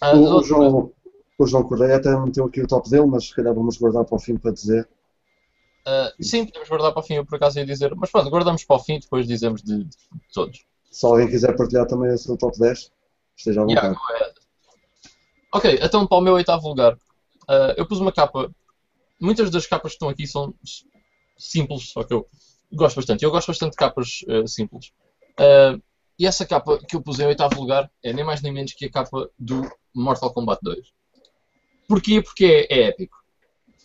ah, 0.01 0.15
O, 0.15 0.18
o 0.18 0.22
outro- 0.31 0.47
João, 0.47 0.91
o 1.38 1.45
João 1.45 1.64
Correia 1.64 1.97
até 1.97 2.18
meteu 2.18 2.45
aqui 2.45 2.61
o 2.61 2.68
top 2.68 2.89
dele, 2.89 3.05
mas 3.05 3.26
se 3.27 3.35
calhar 3.35 3.53
vamos 3.53 3.77
guardar 3.77 4.05
para 4.05 4.15
o 4.15 4.19
fim 4.19 4.38
para 4.38 4.53
dizer. 4.53 4.88
Ah, 5.88 6.14
sim, 6.19 6.45
podemos 6.45 6.68
guardar 6.68 6.91
para 6.91 6.99
o 6.99 7.03
fim, 7.03 7.14
eu 7.14 7.26
por 7.26 7.38
acaso 7.38 7.57
ia 7.59 7.65
dizer. 7.65 7.95
Mas 7.95 8.11
pronto, 8.11 8.30
guardamos 8.30 8.65
para 8.65 8.76
o 8.76 8.80
fim 8.80 8.95
e 8.95 8.99
depois 8.99 9.26
dizemos 9.26 9.64
de, 9.64 9.85
de 9.85 9.97
todos. 10.34 10.65
Se 10.91 11.05
alguém 11.05 11.30
quiser 11.30 11.55
partilhar 11.55 11.88
também 11.88 12.14
o 12.14 12.18
seu 12.18 12.35
top 12.35 12.59
10, 12.59 12.91
esteja 13.38 13.61
à 13.61 13.64
vontade. 13.64 13.88
Yeah, 13.88 13.99
ahead. 14.15 14.34
Ok, 15.53 15.80
então 15.81 16.05
para 16.05 16.18
o 16.18 16.22
meu 16.22 16.34
oitavo 16.34 16.68
lugar, 16.68 16.97
ah, 17.47 17.73
eu 17.77 17.88
pus 17.88 18.01
uma 18.01 18.11
capa. 18.11 18.53
Muitas 19.18 19.49
das 19.49 19.65
capas 19.65 19.91
que 19.91 19.95
estão 19.95 20.09
aqui 20.09 20.27
são 20.27 20.53
simples, 21.38 21.89
só 21.89 22.03
que 22.03 22.14
eu 22.14 22.27
gosto 22.73 22.97
bastante. 22.97 23.23
Eu 23.23 23.31
gosto 23.31 23.47
bastante 23.47 23.72
de 23.72 23.77
capas 23.77 24.26
ah, 24.27 24.45
simples. 24.45 24.91
E 26.19 26.26
essa 26.26 26.45
capa 26.45 26.80
que 26.85 26.97
eu 26.97 27.01
pus 27.01 27.18
em 27.19 27.27
oitavo 27.27 27.61
lugar 27.61 27.89
é 28.03 28.11
nem 28.11 28.26
mais 28.26 28.41
nem 28.41 28.51
menos 28.51 28.73
que 28.73 28.88
a 28.88 28.91
capa 28.91 29.30
do 29.39 29.61
Mortal 29.95 30.34
Kombat 30.34 30.59
2. 30.64 30.85
Porquê? 31.88 32.22
Porque 32.22 32.68
é, 32.69 32.73
é 32.73 32.84
épico. 32.89 33.15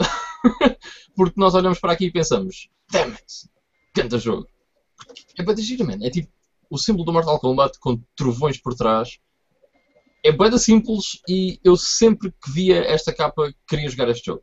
Porque 1.16 1.38
nós 1.38 1.54
olhamos 1.54 1.78
para 1.78 1.92
aqui 1.92 2.06
e 2.06 2.12
pensamos: 2.12 2.68
damn 2.90 3.12
it, 3.12 3.50
canta 3.94 4.18
jogo. 4.18 4.46
É 5.38 5.42
para 5.42 5.54
dizer, 5.54 5.82
man. 5.84 5.98
É 6.02 6.10
tipo 6.10 6.30
o 6.70 6.78
símbolo 6.78 7.04
do 7.04 7.12
Mortal 7.12 7.38
Kombat 7.38 7.78
com 7.78 8.00
trovões 8.16 8.58
por 8.58 8.74
trás 8.74 9.18
é 10.24 10.30
bem 10.30 10.56
simples 10.56 11.20
e 11.28 11.58
eu 11.64 11.76
sempre 11.76 12.30
que 12.30 12.50
via 12.50 12.78
esta 12.84 13.12
capa 13.12 13.52
queria 13.66 13.88
jogar 13.88 14.08
este 14.08 14.26
jogo. 14.26 14.42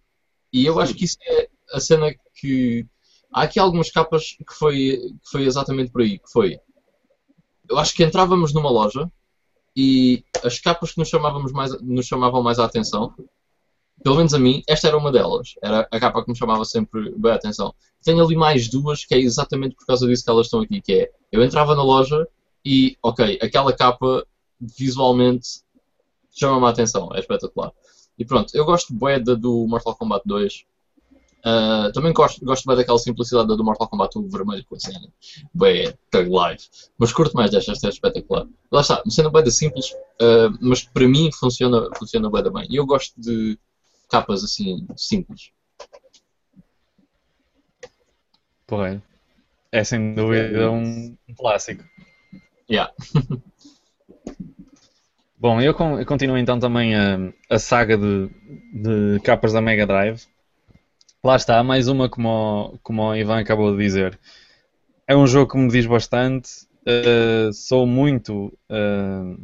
E 0.51 0.65
eu 0.65 0.79
acho 0.79 0.93
que 0.93 1.05
isso 1.05 1.17
é 1.21 1.47
a 1.71 1.79
cena 1.79 2.13
que. 2.35 2.85
Há 3.31 3.43
aqui 3.43 3.59
algumas 3.59 3.91
capas 3.91 4.35
que 4.37 4.53
foi, 4.55 4.97
que 5.23 5.29
foi 5.31 5.45
exatamente 5.45 5.91
por 5.91 6.01
aí. 6.01 6.17
Que 6.17 6.29
foi. 6.31 6.59
Eu 7.69 7.77
acho 7.77 7.93
que 7.93 8.03
entrávamos 8.03 8.53
numa 8.53 8.69
loja 8.69 9.09
e 9.75 10.23
as 10.43 10.59
capas 10.59 10.91
que 10.91 10.97
nos, 10.97 11.07
chamávamos 11.07 11.51
mais, 11.51 11.79
nos 11.81 12.07
chamavam 12.07 12.41
mais 12.41 12.57
a 12.57 12.65
atenção, 12.65 13.13
pelo 14.03 14.15
menos 14.15 14.33
a 14.33 14.39
mim, 14.39 14.63
esta 14.67 14.87
era 14.87 14.97
uma 14.97 15.11
delas. 15.11 15.55
Era 15.61 15.87
a 15.91 15.99
capa 15.99 16.23
que 16.23 16.31
me 16.31 16.37
chamava 16.37 16.63
sempre 16.65 17.13
bem 17.17 17.31
a 17.31 17.35
atenção. 17.35 17.73
Tenho 18.03 18.23
ali 18.23 18.35
mais 18.35 18.69
duas 18.69 19.05
que 19.05 19.13
é 19.13 19.19
exatamente 19.19 19.75
por 19.75 19.85
causa 19.85 20.07
disso 20.07 20.23
que 20.23 20.29
elas 20.29 20.47
estão 20.47 20.61
aqui, 20.61 20.81
que 20.81 20.93
é 20.93 21.11
eu 21.31 21.43
entrava 21.43 21.75
na 21.75 21.83
loja 21.83 22.27
e, 22.65 22.97
ok, 23.03 23.39
aquela 23.41 23.73
capa 23.73 24.25
visualmente 24.59 25.61
chama-me 26.31 26.65
a 26.65 26.69
atenção, 26.69 27.09
é 27.13 27.19
espetacular. 27.19 27.71
E 28.17 28.25
pronto, 28.25 28.53
eu 28.53 28.65
gosto 28.65 28.93
bué 28.93 29.19
da 29.19 29.33
do 29.33 29.65
Mortal 29.67 29.95
Kombat 29.95 30.23
2. 30.25 30.65
Ah, 31.43 31.89
também 31.93 32.11
gosto, 32.11 32.43
gosto 32.43 32.65
bem 32.67 32.75
daquela 32.75 32.99
simplicidade 32.99 33.47
da 33.47 33.55
do 33.55 33.63
Mortal 33.63 33.87
Kombat 33.87 34.17
1 34.17 34.29
vermelho 34.29 34.65
com 34.65 34.75
a 34.75 34.79
cena. 34.79 35.07
Bué, 35.53 35.93
Thug 36.11 36.29
Life. 36.29 36.69
Mas 36.97 37.13
curto 37.13 37.33
mais 37.33 37.51
desta, 37.51 37.71
esta 37.71 37.87
é 37.87 37.89
espetacular. 37.89 38.45
Lá 38.71 38.81
está, 38.81 39.01
cena 39.09 39.29
bué 39.29 39.41
da 39.41 39.51
simples, 39.51 39.93
ah, 40.21 40.49
mas 40.59 40.83
para 40.83 41.07
mim 41.07 41.29
funciona, 41.31 41.89
funciona 41.97 42.29
bué 42.29 42.41
da 42.41 42.49
bem. 42.49 42.67
E 42.69 42.75
eu 42.75 42.85
gosto 42.85 43.13
de 43.19 43.57
capas 44.09 44.43
assim, 44.43 44.85
simples. 44.97 45.51
Porreiro. 48.67 49.01
É 49.71 49.83
sem 49.83 50.15
dúvida 50.15 50.71
um, 50.71 51.17
um 51.29 51.35
clássico. 51.35 51.83
Yeah. 52.69 52.93
Bom, 55.37 55.61
eu, 55.61 55.73
con- 55.73 55.97
eu 55.99 56.05
continuo 56.05 56.37
então 56.37 56.59
também 56.59 56.95
a, 56.95 57.17
a 57.49 57.57
saga 57.59 57.97
de, 57.97 58.29
de 58.73 59.19
capas 59.23 59.53
da 59.53 59.61
Mega 59.61 59.85
Drive. 59.85 60.21
Lá 61.23 61.35
está, 61.35 61.63
mais 61.63 61.87
uma 61.87 62.09
como, 62.09 62.29
o- 62.73 62.79
como 62.79 63.03
o 63.03 63.15
Ivan 63.15 63.39
acabou 63.39 63.71
de 63.75 63.83
dizer. 63.83 64.19
É 65.07 65.15
um 65.17 65.27
jogo 65.27 65.51
que 65.53 65.59
me 65.59 65.69
diz 65.69 65.85
bastante. 65.87 66.49
eh, 66.85 67.51
sou 67.53 67.87
muito 67.87 68.53
eh, 68.69 69.37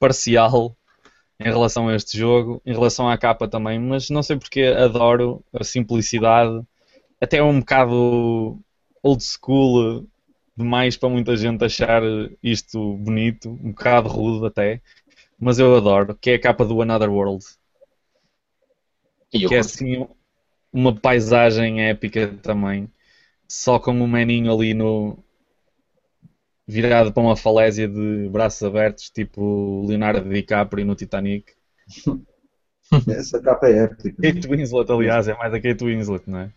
parcial 0.00 0.76
em 1.40 1.44
relação 1.44 1.88
a 1.88 1.94
este 1.94 2.18
jogo, 2.18 2.60
em 2.66 2.72
relação 2.72 3.08
à 3.08 3.16
capa 3.16 3.46
também, 3.46 3.78
mas 3.78 4.10
não 4.10 4.22
sei 4.22 4.36
porque 4.36 4.62
adoro 4.62 5.44
a 5.52 5.62
simplicidade. 5.62 6.62
Até 7.20 7.38
é 7.38 7.42
um 7.42 7.60
bocado 7.60 8.58
old 9.02 9.22
school 9.22 10.06
demais 10.56 10.96
para 10.96 11.08
muita 11.08 11.36
gente 11.36 11.64
achar 11.64 12.02
isto 12.42 12.96
bonito, 12.96 13.50
um 13.50 13.70
bocado 13.70 14.08
rude 14.08 14.46
até, 14.46 14.82
mas 15.38 15.58
eu 15.60 15.76
adoro, 15.76 16.16
que 16.16 16.30
é 16.30 16.34
a 16.34 16.40
capa 16.40 16.64
do 16.64 16.82
Another 16.82 17.10
World, 17.10 17.44
que 19.30 19.54
é 19.54 19.58
assim 19.58 20.06
uma 20.72 20.94
paisagem 20.94 21.82
épica 21.88 22.28
também, 22.42 22.90
só 23.48 23.78
com 23.78 23.92
um 23.92 24.06
maninho 24.06 24.52
ali 24.52 24.74
no 24.74 25.22
virado 26.68 27.12
para 27.12 27.22
uma 27.24 27.36
falésia 27.36 27.88
de 27.88 28.28
braços 28.30 28.62
abertos, 28.62 29.10
tipo 29.10 29.86
Leonardo 29.88 30.28
DiCaprio 30.28 30.86
no 30.86 30.94
Titanic. 30.94 31.54
Essa 33.08 33.40
capa 33.40 33.68
é 33.68 33.84
épica. 33.84 34.22
Kate 34.22 34.48
Winslet, 34.48 34.90
aliás, 34.90 35.28
é 35.28 35.34
mais 35.34 35.52
a 35.54 35.60
Kate 35.60 35.84
Winslet, 35.84 36.24
não 36.28 36.38
é? 36.40 36.52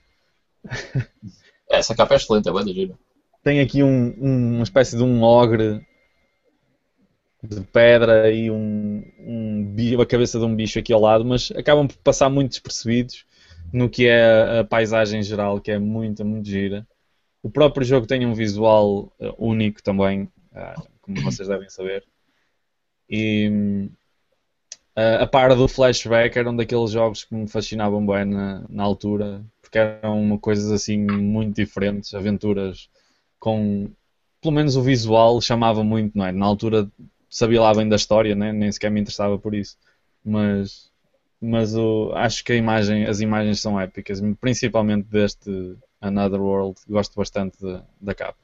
Essa 1.69 1.95
capa 1.95 2.13
é 2.13 2.17
excelente, 2.17 2.47
é 2.49 2.53
da 2.53 2.63
gira. 2.63 2.97
Tem 3.43 3.59
aqui 3.61 3.81
um- 3.81 4.13
um- 4.19 4.53
uma 4.55 4.63
espécie 4.63 4.95
de 4.95 5.03
um 5.03 5.21
ogre 5.23 5.81
de 7.43 7.61
pedra 7.61 8.31
e 8.31 8.51
um, 8.51 9.03
um 9.19 9.75
a 10.01 10.05
cabeça 10.05 10.37
de 10.37 10.45
um 10.45 10.55
bicho 10.55 10.77
aqui 10.77 10.93
ao 10.93 11.01
lado, 11.01 11.25
mas 11.25 11.51
acabam 11.51 11.87
por 11.87 11.97
passar 11.97 12.29
muito 12.29 12.51
despercebidos 12.51 13.25
no 13.73 13.89
que 13.89 14.07
é 14.07 14.21
a, 14.23 14.59
a 14.59 14.63
paisagem 14.63 15.23
geral, 15.23 15.59
que 15.59 15.71
é 15.71 15.79
muito, 15.79 16.23
muito 16.23 16.47
gira. 16.47 16.85
O 17.43 17.49
próprio 17.49 17.85
jogo 17.85 18.05
tem 18.07 18.25
um 18.25 18.33
visual 18.33 19.11
eh, 19.19 19.33
único 19.37 19.81
também, 19.81 20.29
ah, 20.53 20.75
como 21.01 21.21
vocês 21.21 21.47
devem 21.47 21.69
saber. 21.69 22.05
E 23.09 23.49
hum, 23.49 23.89
a, 24.95 25.25
par 25.25 25.55
do 25.55 25.67
Flashback 25.67 26.37
era 26.37 26.49
um 26.49 26.55
daqueles 26.55 26.91
jogos 26.91 27.23
que 27.23 27.33
me 27.33 27.47
fascinavam 27.47 28.05
bem 28.05 28.25
na, 28.25 28.63
na 28.69 28.83
altura, 28.83 29.43
porque 29.61 29.77
eram 29.77 30.37
coisas 30.37 30.71
assim 30.71 30.99
muito 30.99 31.55
diferentes, 31.55 32.13
aventuras 32.13 32.89
com 33.39 33.89
pelo 34.41 34.53
menos 34.53 34.75
o 34.75 34.81
visual 34.81 35.39
chamava 35.39 35.83
muito, 35.83 36.17
não 36.17 36.25
é? 36.25 36.31
Na 36.31 36.45
altura 36.45 36.89
sabia 37.29 37.61
lá 37.61 37.73
bem 37.73 37.87
da 37.87 37.95
história, 37.95 38.35
né? 38.35 38.51
nem 38.51 38.71
sequer 38.71 38.91
me 38.91 38.99
interessava 38.99 39.37
por 39.37 39.53
isso, 39.53 39.77
mas, 40.25 40.91
mas 41.39 41.75
o, 41.75 42.11
acho 42.15 42.43
que 42.43 42.53
imagem, 42.55 43.05
as 43.05 43.21
imagens 43.21 43.59
são 43.61 43.79
épicas, 43.79 44.21
principalmente 44.39 45.05
deste 45.07 45.77
Another 46.01 46.41
World, 46.41 46.79
gosto 46.89 47.15
bastante 47.15 47.57
de- 47.59 47.81
da 48.01 48.15
capa. 48.15 48.39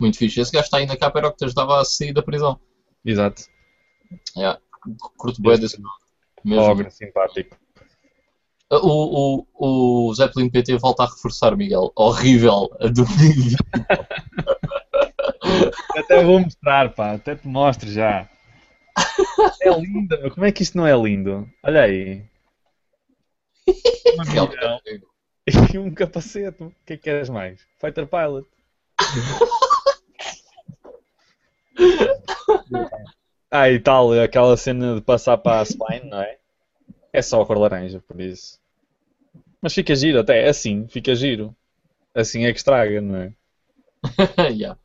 Muito 0.00 0.18
fixe. 0.18 0.40
Esse 0.40 0.52
gajo 0.52 0.64
está 0.64 0.78
aí 0.78 0.86
na 0.86 0.96
capa, 0.96 1.18
era 1.18 1.28
o 1.28 1.30
que 1.30 1.38
te 1.38 1.44
ajudava 1.44 1.80
a 1.80 1.84
sair 1.84 2.12
da 2.12 2.22
prisão. 2.22 2.58
Exato, 3.04 3.42
Yeah. 4.36 4.60
Curto 5.16 5.40
bem 5.40 5.58
desse. 5.58 5.80
Mesmo. 6.44 6.62
ogre, 6.62 6.90
simpático. 6.90 7.56
O, 8.72 9.44
o, 9.56 10.08
o 10.08 10.14
Zeppelin 10.14 10.50
PT 10.50 10.76
volta 10.78 11.04
a 11.04 11.06
reforçar, 11.06 11.56
Miguel. 11.56 11.92
Horrível. 11.94 12.68
A 12.80 12.88
do 12.88 13.04
Até 15.96 16.24
vou 16.24 16.40
mostrar, 16.40 16.92
pá, 16.94 17.12
até 17.12 17.36
te 17.36 17.46
mostro 17.46 17.88
já. 17.90 18.28
É 19.60 19.70
lindo, 19.70 20.30
como 20.32 20.46
é 20.46 20.52
que 20.52 20.62
isto 20.62 20.76
não 20.76 20.86
é 20.86 20.96
lindo? 20.96 21.48
Olha 21.62 21.82
aí. 21.82 22.24
Uma 24.14 24.24
milhão 24.24 24.48
e 25.74 25.78
um 25.78 25.92
capacete. 25.92 26.62
O 26.62 26.72
que 26.86 26.94
é 26.94 26.96
que 26.96 27.02
queres 27.04 27.28
mais? 27.28 27.60
Fighter 27.78 28.06
Pilot. 28.06 28.48
ah, 33.50 33.70
e 33.70 33.80
tal, 33.80 34.12
aquela 34.12 34.56
cena 34.56 34.96
de 34.96 35.00
passar 35.00 35.38
para 35.38 35.60
a 35.60 35.64
spine, 35.64 36.10
não 36.10 36.20
é? 36.20 36.36
É 37.12 37.22
só 37.22 37.42
a 37.42 37.46
cor 37.46 37.58
laranja, 37.58 38.00
por 38.06 38.20
isso. 38.20 38.60
Mas 39.60 39.74
fica 39.74 39.94
giro 39.94 40.20
até, 40.20 40.48
assim, 40.48 40.86
fica 40.88 41.14
giro. 41.14 41.54
Assim 42.14 42.44
é 42.44 42.52
que 42.52 42.58
estraga, 42.58 43.00
não 43.00 43.16
é? 43.16 43.32
yeah. 44.50 44.78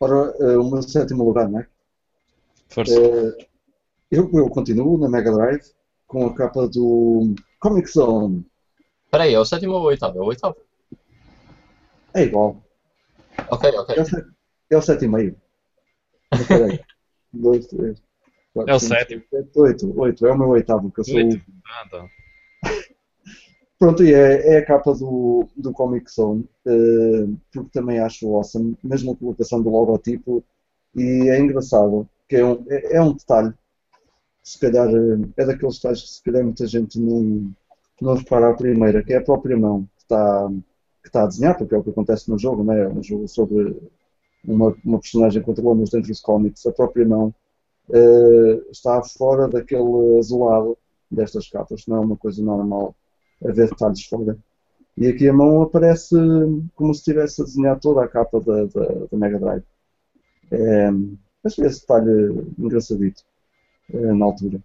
Ora, 0.00 0.34
eh, 0.40 0.56
o 0.56 0.70
meu 0.70 0.82
sétimo 0.82 1.24
lugar, 1.24 1.48
não 1.48 1.60
é? 1.60 1.66
Força. 2.68 2.98
Eh, 2.98 3.49
eu, 4.10 4.30
eu 4.32 4.48
continuo 4.50 4.98
na 4.98 5.08
Mega 5.08 5.32
Drive 5.32 5.62
com 6.06 6.26
a 6.26 6.34
capa 6.34 6.66
do 6.68 7.34
Comic 7.60 7.88
Zone. 7.90 8.44
Espera 9.04 9.24
aí, 9.24 9.34
é 9.34 9.38
o 9.40 9.44
sétimo 9.44 9.72
ou 9.74 9.80
o 9.82 9.86
oitavo? 9.86 10.18
É 10.18 10.20
o 10.20 10.24
oitavo. 10.26 10.56
É 12.14 12.22
igual. 12.22 12.62
Ok, 13.50 13.70
ok. 13.70 13.96
É 13.96 14.00
o, 14.00 14.04
set- 14.04 14.26
é 14.70 14.76
o 14.76 14.82
sete 14.82 15.04
e 15.04 15.08
meio. 15.08 15.36
Mas 16.32 16.40
Espera 16.42 16.66
aí. 16.66 16.80
Dois, 17.32 17.66
três, 17.68 18.02
quatro, 18.52 18.72
É 18.72 18.74
o 18.74 18.80
cinco, 18.80 18.94
sétimo. 18.94 19.22
sete, 19.30 19.50
oito. 19.60 20.00
Oito. 20.00 20.26
É 20.26 20.32
o 20.32 20.38
meu 20.38 20.48
oitavo, 20.48 20.90
que 20.90 21.00
eu 21.00 21.04
sou 21.04 21.14
o 21.14 21.18
Oito. 21.18 21.44
Ah, 21.66 21.84
então. 21.86 22.08
Pronto, 23.78 24.04
e 24.04 24.12
é, 24.12 24.54
é 24.54 24.58
a 24.58 24.66
capa 24.66 24.92
do, 24.94 25.46
do 25.56 25.72
Comic 25.72 26.12
Zone, 26.12 26.46
eh, 26.66 27.26
porque 27.52 27.70
também 27.72 27.98
acho 27.98 28.28
awesome, 28.34 28.76
mesmo 28.84 29.12
a 29.12 29.16
colocação 29.16 29.62
do 29.62 29.70
logotipo, 29.70 30.44
e 30.94 31.30
é 31.30 31.38
engraçado, 31.40 32.06
que 32.28 32.36
é 32.36 32.44
um, 32.44 32.62
é, 32.68 32.96
é 32.96 33.00
um 33.00 33.14
detalhe, 33.14 33.54
se 34.42 34.58
calhar, 34.58 34.88
eh, 34.88 35.28
é 35.36 35.46
daqueles 35.46 35.76
detalhes 35.76 36.02
que 36.02 36.08
se 36.08 36.22
calhar 36.22 36.44
muita 36.44 36.66
gente 36.66 36.98
não, 36.98 37.52
não 38.00 38.14
repara 38.14 38.50
à 38.50 38.54
primeira, 38.54 39.02
que 39.02 39.12
é 39.12 39.18
a 39.18 39.24
própria 39.24 39.56
mão 39.56 39.88
que 39.96 40.02
está, 40.02 40.48
que 41.02 41.08
está 41.08 41.22
a 41.24 41.26
desenhar, 41.26 41.56
porque 41.56 41.74
é 41.74 41.78
o 41.78 41.82
que 41.82 41.90
acontece 41.90 42.30
no 42.30 42.38
jogo, 42.38 42.64
não 42.64 42.72
é? 42.72 42.88
Um 42.88 43.02
jogo 43.02 43.28
sobre 43.28 43.76
uma, 44.44 44.74
uma 44.84 45.00
personagem 45.00 45.40
que 45.40 45.46
controlamos 45.46 45.90
dentro 45.90 46.08
dos 46.08 46.20
cómics, 46.20 46.66
a 46.66 46.72
própria 46.72 47.06
mão 47.06 47.34
eh, 47.92 48.62
está 48.70 49.02
fora 49.02 49.48
daquele 49.48 50.18
azulado 50.18 50.78
destas 51.10 51.48
capas, 51.48 51.86
não 51.86 51.96
é 51.96 52.00
uma 52.00 52.16
coisa 52.16 52.42
normal 52.42 52.94
a 53.44 53.52
ver 53.52 53.68
detalhes 53.68 54.04
fora. 54.06 54.38
E 54.96 55.06
aqui 55.08 55.28
a 55.28 55.32
mão 55.32 55.62
aparece 55.62 56.14
como 56.74 56.94
se 56.94 57.00
estivesse 57.00 57.40
a 57.40 57.44
desenhar 57.44 57.80
toda 57.80 58.04
a 58.04 58.08
capa 58.08 58.40
da, 58.40 58.64
da, 58.66 58.86
da 59.10 59.18
Mega 59.18 59.38
Drive. 59.38 59.64
É, 60.50 60.90
acho 61.44 61.64
esse 61.64 61.80
detalhe 61.80 62.44
engraçadito 62.58 63.24
na 63.92 64.24
altura. 64.24 64.60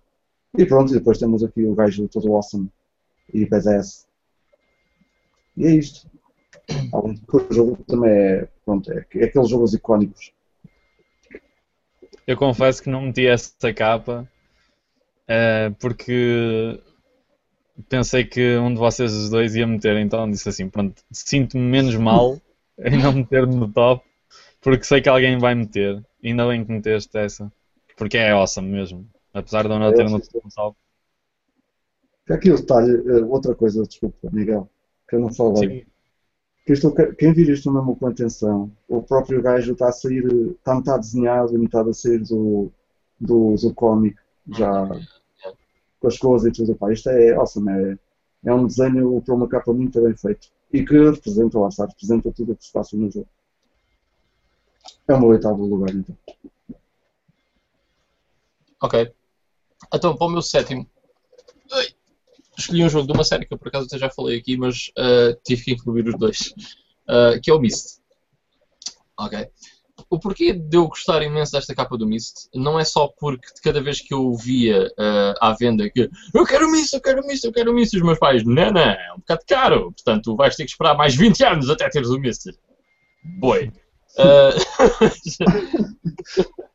E 0.57 0.65
pronto, 0.65 0.91
e 0.91 0.97
depois 0.97 1.17
temos 1.17 1.43
aqui 1.43 1.63
o 1.63 1.75
gajo 1.75 2.07
todo 2.07 2.33
awesome 2.33 2.69
e 3.33 3.45
badass. 3.45 4.07
E 5.57 5.65
é 5.65 5.71
isto. 5.71 6.09
Que 6.67 7.37
o 7.37 7.53
jogo 7.53 7.77
também 7.87 8.09
é, 8.09 8.47
pronto, 8.63 8.91
é, 8.91 9.05
é 9.15 9.25
aqueles 9.25 9.49
jogos 9.49 9.73
icónicos. 9.73 10.31
Eu 12.25 12.37
confesso 12.37 12.81
que 12.81 12.89
não 12.89 13.03
meti 13.03 13.27
essa 13.27 13.73
capa 13.73 14.27
eh, 15.27 15.71
porque 15.79 16.79
pensei 17.89 18.23
que 18.25 18.57
um 18.57 18.73
de 18.73 18.79
vocês 18.79 19.11
os 19.13 19.29
dois 19.29 19.55
ia 19.55 19.65
meter, 19.67 19.97
então 19.97 20.29
disse 20.29 20.47
assim, 20.49 20.69
pronto, 20.69 21.01
sinto-me 21.11 21.63
menos 21.63 21.95
mal 21.95 22.39
em 22.79 22.97
não 22.97 23.13
meter 23.13 23.47
no 23.47 23.71
top, 23.71 24.05
porque 24.61 24.83
sei 24.83 25.01
que 25.01 25.09
alguém 25.09 25.37
vai 25.37 25.55
meter. 25.55 26.03
Ainda 26.23 26.47
bem 26.47 26.65
que 26.65 26.71
meteste 26.71 27.17
essa, 27.17 27.51
porque 27.97 28.17
é 28.17 28.31
awesome 28.31 28.69
mesmo. 28.69 29.07
Apesar 29.35 29.67
de 29.67 29.73
eu 29.73 29.79
não 29.79 29.91
ter 29.91 30.07
sim. 30.07 30.39
top. 30.55 30.77
Aqui 32.29 32.51
o 32.51 32.55
detalhe, 32.55 33.03
eh, 33.05 33.23
outra 33.25 33.53
coisa, 33.53 33.83
desculpa, 33.83 34.29
Miguel, 34.31 34.69
que 35.07 35.17
eu 35.17 35.19
não 35.19 35.31
falei. 35.31 35.81
Sim, 35.81 35.85
Que 36.65 36.73
isto, 36.73 36.91
quem 37.17 37.33
vir 37.33 37.49
isto 37.49 37.69
mesmo 37.69 37.97
com 37.97 38.07
atenção, 38.07 38.71
o 38.87 39.03
próprio 39.03 39.41
gajo 39.41 39.73
está 39.73 39.89
a 39.89 39.91
sair, 39.91 40.25
está 40.51 40.73
metade 40.73 41.01
desenhado 41.01 41.53
e 41.53 41.57
metade 41.57 41.89
a 41.89 41.93
sair 41.93 42.19
do, 42.19 42.71
do, 43.19 43.55
do 43.55 43.73
cómic, 43.73 44.17
já 44.47 44.87
com 45.99 46.07
as 46.07 46.17
coisas 46.17 46.47
e 46.47 46.51
tudo. 46.51 46.75
Pá, 46.75 46.93
isto 46.93 47.09
é 47.09 47.33
awesome, 47.33 47.69
é, 47.69 47.97
é 48.45 48.53
um 48.53 48.65
desenho 48.65 49.21
para 49.21 49.35
uma 49.35 49.49
capa 49.49 49.73
muito 49.73 50.01
bem 50.01 50.15
feito 50.15 50.47
e 50.71 50.83
que 50.83 50.97
representa, 50.97 51.59
lá 51.59 51.67
está, 51.67 51.85
representa 51.85 52.31
tudo 52.31 52.53
o 52.53 52.55
que 52.55 52.65
se 52.65 52.71
passa 52.71 52.95
no 52.95 53.11
jogo. 53.11 53.27
É 55.07 55.13
o 55.13 55.19
meu 55.19 55.29
oitavo 55.29 55.65
lugar, 55.65 55.93
então. 55.93 56.17
Ok. 58.81 59.14
Então, 59.95 60.15
para 60.15 60.27
o 60.27 60.29
meu 60.29 60.41
sétimo, 60.41 60.87
escolhi 62.57 62.83
um 62.83 62.89
jogo 62.89 63.07
de 63.07 63.13
uma 63.13 63.23
série 63.23 63.45
que 63.45 63.53
eu 63.53 63.57
por 63.57 63.69
acaso 63.69 63.85
até 63.85 63.97
já 63.97 64.09
falei 64.09 64.37
aqui, 64.37 64.57
mas 64.57 64.91
ah, 64.97 65.33
tive 65.45 65.63
que 65.63 65.71
incluir 65.71 66.07
os 66.07 66.17
dois, 66.17 66.53
Ah, 67.07 67.39
que 67.41 67.49
é 67.49 67.53
o 67.53 67.59
Myst. 67.59 67.99
Ok. 69.17 69.47
O 70.09 70.19
porquê 70.19 70.53
de 70.53 70.77
eu 70.77 70.87
gostar 70.87 71.23
imenso 71.23 71.53
desta 71.53 71.73
capa 71.73 71.97
do 71.97 72.05
Myst 72.05 72.49
não 72.53 72.79
é 72.79 72.83
só 72.83 73.07
porque 73.07 73.47
de 73.53 73.61
cada 73.61 73.81
vez 73.81 74.01
que 74.01 74.13
eu 74.13 74.35
via 74.35 74.91
ah, 74.97 75.33
à 75.39 75.53
venda 75.53 75.89
que 75.89 76.09
eu 76.33 76.45
quero 76.45 76.69
Myst, 76.69 76.93
eu 76.93 77.01
quero 77.01 77.25
Myst, 77.25 77.45
eu 77.45 77.53
quero 77.53 77.73
Myst, 77.73 77.93
e 77.93 77.97
os 77.97 78.03
meus 78.03 78.19
pais, 78.19 78.43
não, 78.43 78.71
não, 78.71 78.81
é 78.81 79.13
um 79.13 79.19
bocado 79.19 79.41
caro, 79.47 79.93
portanto 79.93 80.35
vais 80.35 80.55
ter 80.55 80.65
que 80.65 80.71
esperar 80.71 80.97
mais 80.97 81.15
20 81.15 81.43
anos 81.45 81.69
até 81.69 81.89
teres 81.89 82.09
o 82.09 82.19
Myst. 82.19 82.47
Boi. 83.39 83.71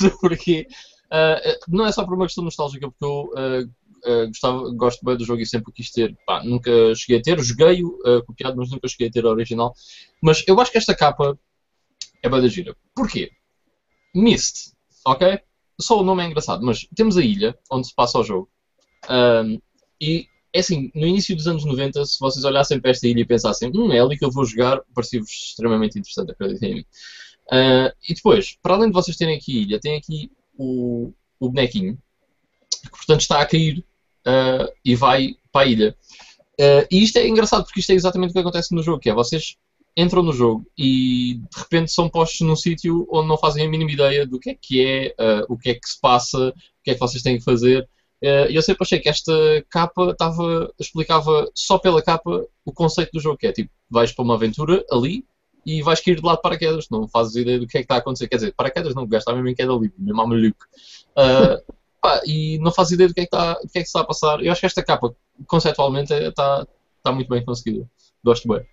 Ah, 0.00 0.10
porque 0.20 0.66
ah, 1.10 1.40
não 1.68 1.86
é 1.86 1.92
só 1.92 2.04
por 2.04 2.14
uma 2.14 2.26
questão 2.26 2.44
nostálgica, 2.44 2.88
porque 2.90 3.04
eu 3.04 3.32
ah, 3.36 3.64
ah, 4.04 4.26
gostava, 4.26 4.70
gosto 4.74 5.04
bem 5.04 5.16
do 5.16 5.24
jogo 5.24 5.40
e 5.40 5.46
sempre 5.46 5.70
o 5.70 5.72
quis 5.72 5.90
ter. 5.90 6.16
Pá, 6.26 6.42
nunca 6.44 6.70
cheguei 6.94 7.18
a 7.18 7.22
ter, 7.22 7.40
joguei-o 7.40 7.98
copiado, 8.26 8.56
mas 8.56 8.70
nunca 8.70 8.88
cheguei 8.88 9.08
a 9.08 9.10
ter 9.10 9.24
a 9.24 9.30
original. 9.30 9.74
Mas 10.22 10.44
eu 10.46 10.60
acho 10.60 10.70
que 10.72 10.78
esta 10.78 10.94
capa 10.94 11.38
é 12.22 12.28
bem 12.28 12.40
da 12.40 12.48
gira. 12.48 12.76
Porquê? 12.94 13.30
Mist, 14.14 14.72
ok? 15.06 15.40
Só 15.80 16.00
o 16.00 16.04
nome 16.04 16.24
é 16.24 16.26
engraçado, 16.26 16.64
mas 16.64 16.86
temos 16.94 17.16
a 17.16 17.22
ilha 17.22 17.56
onde 17.70 17.86
se 17.88 17.94
passa 17.94 18.18
o 18.18 18.24
jogo. 18.24 18.50
Ahm, 19.08 19.58
e 20.00 20.26
é 20.52 20.60
assim, 20.60 20.90
no 20.94 21.06
início 21.06 21.36
dos 21.36 21.46
anos 21.46 21.64
90, 21.64 22.04
se 22.04 22.18
vocês 22.18 22.44
olhassem 22.44 22.80
para 22.80 22.90
esta 22.90 23.06
ilha 23.06 23.20
e 23.20 23.26
pensassem, 23.26 23.70
hum, 23.74 23.92
é 23.92 24.00
ali 24.00 24.18
que 24.18 24.24
eu 24.24 24.30
vou 24.30 24.44
jogar, 24.44 24.80
parecia-vos 24.94 25.30
extremamente 25.30 25.98
interessante, 25.98 26.32
acreditem 26.32 26.70
em 26.70 26.74
mim. 26.76 26.84
Ah, 27.50 27.94
e 28.08 28.14
depois, 28.14 28.56
para 28.62 28.74
além 28.74 28.88
de 28.88 28.94
vocês 28.94 29.16
terem 29.16 29.36
aqui 29.36 29.62
ilha, 29.62 29.80
tem 29.80 29.96
aqui 29.96 30.30
o, 30.58 31.12
o 31.40 31.48
bonequinho, 31.48 31.96
que 32.82 32.90
portanto 32.90 33.20
está 33.20 33.40
a 33.40 33.46
cair 33.46 33.84
ah, 34.26 34.70
e 34.84 34.94
vai 34.94 35.36
para 35.52 35.66
a 35.66 35.68
ilha. 35.70 35.96
Ah, 36.60 36.86
e 36.90 37.02
isto 37.02 37.16
é 37.16 37.26
engraçado 37.26 37.64
porque 37.64 37.80
isto 37.80 37.90
é 37.90 37.94
exatamente 37.94 38.30
o 38.30 38.32
que 38.34 38.40
acontece 38.40 38.74
no 38.74 38.82
jogo, 38.82 39.00
que 39.00 39.08
é 39.08 39.14
vocês 39.14 39.56
entram 39.96 40.22
no 40.22 40.32
jogo 40.32 40.64
e 40.76 41.40
de 41.50 41.58
repente 41.58 41.90
são 41.90 42.08
postos 42.08 42.46
num 42.46 42.54
sítio 42.54 43.06
onde 43.10 43.26
não 43.26 43.36
fazem 43.38 43.66
a 43.66 43.68
mínima 43.68 43.90
ideia 43.90 44.24
do 44.26 44.38
que 44.38 44.50
é 44.50 44.54
que 44.54 44.84
é, 44.84 45.14
ah, 45.18 45.46
o 45.48 45.56
que 45.56 45.70
é 45.70 45.74
que 45.74 45.88
se 45.88 46.00
passa, 46.00 46.50
o 46.50 46.82
que 46.84 46.90
é 46.90 46.94
que 46.94 47.00
vocês 47.00 47.22
têm 47.22 47.38
que 47.38 47.44
fazer. 47.44 47.88
E 48.20 48.52
eu 48.52 48.62
sempre 48.62 48.82
achei 48.82 48.98
que 48.98 49.08
esta 49.08 49.32
capa 49.70 50.10
estava, 50.10 50.74
explicava 50.76 51.48
só 51.54 51.78
pela 51.78 52.02
capa 52.02 52.44
o 52.64 52.72
conceito 52.72 53.12
do 53.12 53.20
jogo, 53.20 53.38
que 53.38 53.46
é 53.46 53.52
tipo, 53.52 53.70
vais 53.88 54.10
para 54.10 54.24
uma 54.24 54.34
aventura 54.34 54.84
ali 54.90 55.24
e 55.68 55.82
vais 55.82 56.00
cair 56.00 56.16
de 56.16 56.22
lado 56.26 56.36
de 56.36 56.42
paraquedas, 56.42 56.86
não 56.90 57.06
fazes 57.06 57.36
ideia 57.36 57.58
do 57.58 57.66
que 57.66 57.76
é 57.76 57.80
que 57.80 57.84
está 57.84 57.96
a 57.96 57.98
acontecer. 57.98 58.26
Quer 58.26 58.36
dizer, 58.36 58.54
paraquedas 58.54 58.94
não, 58.94 59.02
o 59.02 59.06
gajo 59.06 59.18
está 59.20 59.34
mesmo 59.34 59.48
em 59.48 59.54
queda 59.54 59.72
livre, 59.72 59.92
mesmo 59.98 60.20
à 60.22 60.26
maluco. 60.26 60.64
Ah, 61.14 61.60
pá, 62.00 62.22
e 62.24 62.58
não 62.58 62.72
fazes 62.72 62.92
ideia 62.92 63.08
do 63.08 63.14
que, 63.14 63.20
é 63.20 63.26
que 63.26 63.36
está, 63.36 63.52
do 63.54 63.68
que 63.68 63.78
é 63.78 63.82
que 63.82 63.86
está 63.86 64.00
a 64.00 64.04
passar. 64.04 64.42
Eu 64.42 64.50
acho 64.50 64.60
que 64.60 64.66
esta 64.66 64.82
capa, 64.82 65.14
conceptualmente, 65.46 66.10
é- 66.12 66.28
está, 66.28 66.66
está 66.96 67.12
muito 67.12 67.28
bem 67.28 67.44
conseguida. 67.44 67.86
Gosto 68.24 68.48
bem. 68.48 68.64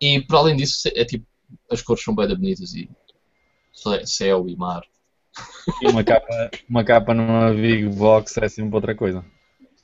E 0.00 0.20
para 0.22 0.38
além 0.38 0.56
disso, 0.56 0.88
é 0.94 1.04
tipo, 1.04 1.26
as 1.70 1.82
cores 1.82 2.02
são 2.02 2.14
bem 2.14 2.26
bonitas 2.28 2.72
e 2.74 2.88
cé- 3.72 4.06
céu 4.06 4.48
e 4.48 4.56
mar. 4.56 4.82
E 5.82 5.88
uma 5.88 6.02
capa, 6.02 6.50
uma 6.68 6.82
capa 6.82 7.12
numa 7.12 7.52
Big 7.52 7.88
Box 7.88 8.36
é 8.38 8.48
sempre 8.48 8.74
outra 8.74 8.94
coisa. 8.94 9.24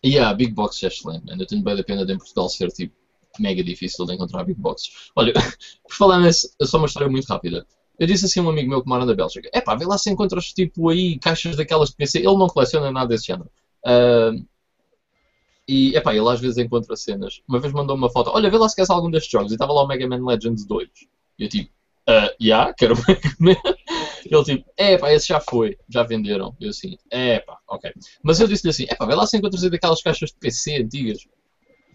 E 0.02 0.18
a 0.18 0.32
Big 0.32 0.52
Box 0.52 0.82
é 0.82 0.86
excelente, 0.86 1.24
eu 1.28 1.46
tenho 1.46 1.62
bem 1.62 1.78
a 1.78 1.84
pena 1.84 2.06
de 2.06 2.12
em 2.12 2.18
Portugal 2.18 2.48
ser 2.48 2.68
tipo 2.68 2.94
mega 3.40 3.62
difícil 3.62 4.04
de 4.04 4.14
encontrar 4.14 4.44
Big 4.44 4.60
Boxes. 4.60 5.10
Olha, 5.14 5.32
por 5.86 5.94
falar 5.94 6.20
nisso, 6.20 6.50
só 6.62 6.78
uma 6.78 6.86
história 6.86 7.08
muito 7.08 7.26
rápida. 7.26 7.66
Eu 7.98 8.06
disse 8.06 8.26
assim 8.26 8.40
a 8.40 8.44
um 8.44 8.50
amigo 8.50 8.68
meu 8.68 8.82
que 8.82 8.88
mora 8.88 9.04
na 9.04 9.14
Bélgica: 9.14 9.50
é 9.52 9.60
pá, 9.60 9.74
vê 9.74 9.84
lá 9.84 9.98
se 9.98 10.10
encontras 10.10 10.52
tipo 10.52 10.88
aí 10.88 11.18
caixas 11.18 11.56
daquelas 11.56 11.90
de 11.90 11.96
PC. 11.96 12.18
Ele 12.18 12.36
não 12.36 12.46
coleciona 12.46 12.92
nada 12.92 13.08
desse 13.08 13.26
género. 13.26 13.50
Ah, 13.84 14.30
e 15.68 15.94
é 15.94 16.00
pá, 16.00 16.14
ele 16.14 16.28
às 16.28 16.40
vezes 16.40 16.56
encontra 16.56 16.96
cenas. 16.96 17.42
Uma 17.46 17.60
vez 17.60 17.72
mandou 17.74 17.94
uma 17.94 18.10
foto: 18.10 18.30
olha, 18.32 18.48
vê 18.50 18.56
lá 18.56 18.68
se 18.68 18.74
queres 18.74 18.88
algum 18.88 19.10
destes 19.10 19.30
jogos. 19.30 19.52
E 19.52 19.54
estava 19.54 19.72
lá 19.72 19.82
o 19.82 19.86
Mega 19.86 20.08
Man 20.08 20.24
Legends 20.24 20.64
2. 20.66 20.88
E 21.38 21.44
eu 21.44 21.48
tipo: 21.48 21.70
ah, 22.08 22.32
já, 22.40 22.72
quero 22.72 22.94
o 22.94 22.98
Mega 23.06 23.34
Man. 23.38 23.56
Ele 24.24 24.44
tipo, 24.44 24.70
é 24.76 24.98
pá, 24.98 25.12
esse 25.12 25.28
já 25.28 25.40
foi, 25.40 25.76
já 25.88 26.02
venderam. 26.02 26.56
Eu 26.60 26.70
assim, 26.70 26.96
é 27.10 27.40
pá, 27.40 27.58
ok. 27.68 27.92
Mas 28.22 28.40
eu 28.40 28.48
disse-lhe 28.48 28.70
assim, 28.70 28.86
é 28.88 28.94
pá, 28.94 29.06
vê 29.06 29.14
lá 29.14 29.26
se 29.26 29.36
encontras 29.36 29.62
aí 29.64 29.70
daquelas 29.70 30.02
caixas 30.02 30.30
de 30.30 30.36
PC 30.36 30.82
antigas. 30.82 31.18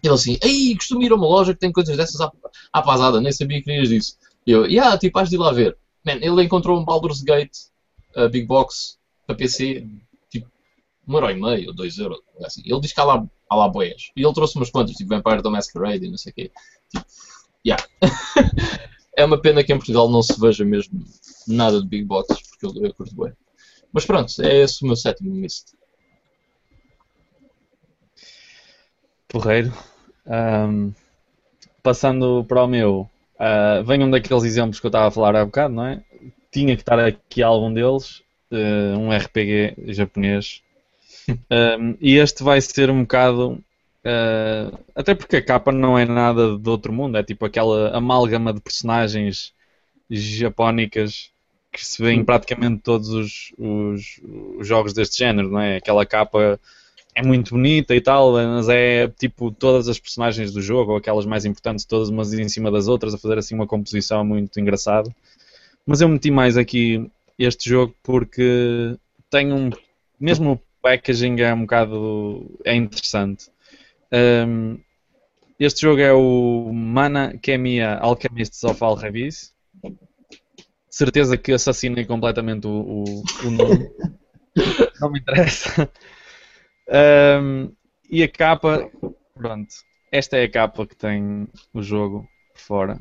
Ele 0.04 0.14
assim, 0.14 0.38
ei, 0.42 0.76
costumo 0.76 1.02
ir 1.02 1.12
a 1.12 1.14
uma 1.14 1.26
loja 1.26 1.54
que 1.54 1.60
tem 1.60 1.72
coisas 1.72 1.96
dessas 1.96 2.20
à, 2.20 2.30
à 2.70 2.82
pasada, 2.82 3.22
nem 3.22 3.32
sabia 3.32 3.58
que 3.58 3.64
querias 3.64 3.88
disso. 3.88 4.18
E 4.46 4.50
eu, 4.50 4.66
yeah, 4.66 4.98
tipo, 4.98 5.18
has 5.18 5.30
de 5.30 5.36
ir 5.36 5.38
lá 5.38 5.50
ver. 5.50 5.78
Man, 6.04 6.18
ele 6.20 6.42
encontrou 6.42 6.78
um 6.78 6.84
Baldur's 6.84 7.22
Gate, 7.22 7.56
a 8.14 8.28
Big 8.28 8.46
Box, 8.46 8.98
para 9.26 9.34
PC, 9.34 9.86
tipo, 10.30 10.46
um 11.08 11.14
euro 11.14 11.30
e 11.30 11.40
meio, 11.40 11.68
ou 11.68 11.74
dois 11.74 11.96
euros, 11.96 12.20
assim. 12.42 12.60
Ele 12.66 12.80
diz 12.80 12.92
que 12.92 13.00
há 13.00 13.04
lá, 13.04 13.26
há 13.48 13.56
lá 13.56 13.66
boias. 13.66 14.10
E 14.14 14.22
ele 14.22 14.34
trouxe 14.34 14.56
umas 14.56 14.68
quantas, 14.68 14.94
tipo 14.94 15.08
Vampire 15.08 15.42
the 15.42 15.48
Masquerade 15.48 16.04
e 16.04 16.10
não 16.10 16.18
sei 16.18 16.32
o 16.32 16.34
quê. 16.34 16.52
Tipo, 16.90 17.06
yeah. 17.66 17.82
é 19.16 19.24
uma 19.24 19.40
pena 19.40 19.64
que 19.64 19.72
em 19.72 19.78
Portugal 19.78 20.10
não 20.10 20.22
se 20.22 20.38
veja 20.38 20.66
mesmo 20.66 21.02
nada 21.48 21.80
de 21.80 21.88
Big 21.88 22.04
Box, 22.04 22.28
porque 22.50 22.66
eu, 22.66 22.84
eu 22.84 22.92
curto 22.92 23.16
bem. 23.16 23.32
Mas 23.90 24.04
pronto, 24.04 24.30
é 24.42 24.60
esse 24.60 24.84
o 24.84 24.86
meu 24.86 24.96
sétimo 24.96 25.34
Mist. 25.34 25.72
Porreiro. 29.28 29.72
Ahm, 30.26 30.92
passando 31.82 32.44
para 32.44 32.64
o 32.64 32.68
meu, 32.68 33.08
ah, 33.38 33.82
venham 33.86 34.10
daqueles 34.10 34.44
exemplos 34.44 34.80
que 34.80 34.86
eu 34.86 34.88
estava 34.88 35.08
a 35.08 35.10
falar 35.10 35.36
há 35.36 35.44
bocado, 35.44 35.74
não 35.74 35.86
é? 35.86 36.02
Tinha 36.52 36.76
que 36.76 36.82
estar 36.82 36.98
aqui 36.98 37.42
algum 37.42 37.72
deles, 37.72 38.22
eh, 38.50 38.96
um 38.96 39.12
RPG 39.12 39.92
japonês. 39.94 40.62
Ahm, 41.50 41.96
e 42.00 42.16
este 42.16 42.42
vai 42.44 42.60
ser 42.60 42.90
um 42.90 43.02
bocado. 43.02 43.62
ah, 44.04 44.72
até 44.94 45.14
porque 45.14 45.36
a 45.36 45.44
capa 45.44 45.72
não 45.72 45.98
é 45.98 46.04
nada 46.04 46.58
de 46.58 46.68
outro 46.70 46.92
mundo, 46.92 47.16
é 47.18 47.22
tipo 47.24 47.44
aquela 47.46 47.96
amálgama 47.96 48.52
de 48.52 48.60
personagens 48.60 49.52
japónicas 50.10 51.30
que 51.72 51.84
se 51.84 52.02
vê 52.02 52.12
em 52.12 52.24
praticamente 52.24 52.82
todos 52.82 53.08
os, 53.10 53.52
os- 53.58 54.20
os 54.58 54.66
jogos 54.68 54.92
deste 54.92 55.18
género, 55.18 55.50
não 55.50 55.60
é? 55.60 55.76
Aquela 55.76 56.06
capa 56.06 56.60
é 57.14 57.22
muito 57.22 57.50
bonita 57.50 57.94
e 57.94 58.00
tal, 58.00 58.32
mas 58.32 58.68
é 58.68 59.08
tipo 59.08 59.50
todas 59.52 59.88
as 59.88 59.98
personagens 59.98 60.52
do 60.52 60.60
jogo, 60.60 60.92
ou 60.92 60.98
aquelas 60.98 61.24
mais 61.24 61.44
importantes, 61.44 61.84
todas 61.84 62.08
umas 62.08 62.32
em 62.32 62.48
cima 62.48 62.70
das 62.70 62.88
outras, 62.88 63.14
a 63.14 63.18
fazer 63.18 63.38
assim 63.38 63.54
uma 63.54 63.66
composição 63.66 64.24
muito 64.24 64.58
engraçada. 64.58 65.14
Mas 65.86 66.00
eu 66.00 66.08
meti 66.08 66.30
mais 66.30 66.56
aqui 66.56 67.08
este 67.38 67.70
jogo 67.70 67.94
porque 68.02 68.96
tem 69.30 69.52
um. 69.52 69.70
Mesmo 70.18 70.52
o 70.52 70.60
packaging 70.82 71.40
é 71.40 71.54
um 71.54 71.62
bocado. 71.62 72.58
é 72.64 72.74
interessante. 72.74 73.46
Um, 74.12 74.78
este 75.58 75.82
jogo 75.82 76.00
é 76.00 76.12
o 76.12 76.72
Mana 76.72 77.38
Kemiya 77.38 77.98
Alchemists 77.98 78.64
of 78.64 78.82
Alrevis. 78.82 79.52
Certeza 80.90 81.36
que 81.36 81.52
assassinei 81.52 82.04
completamente 82.04 82.66
o, 82.66 82.70
o, 82.70 83.22
o 83.46 83.50
nome. 83.50 83.90
Não 85.00 85.10
me 85.10 85.20
interessa. 85.20 85.90
Um, 86.88 87.72
e 88.10 88.22
a 88.22 88.28
capa, 88.28 88.90
pronto. 89.34 89.74
Esta 90.10 90.36
é 90.36 90.44
a 90.44 90.50
capa 90.50 90.86
que 90.86 90.96
tem 90.96 91.48
o 91.72 91.82
jogo 91.82 92.28
por 92.52 92.60
fora. 92.60 92.98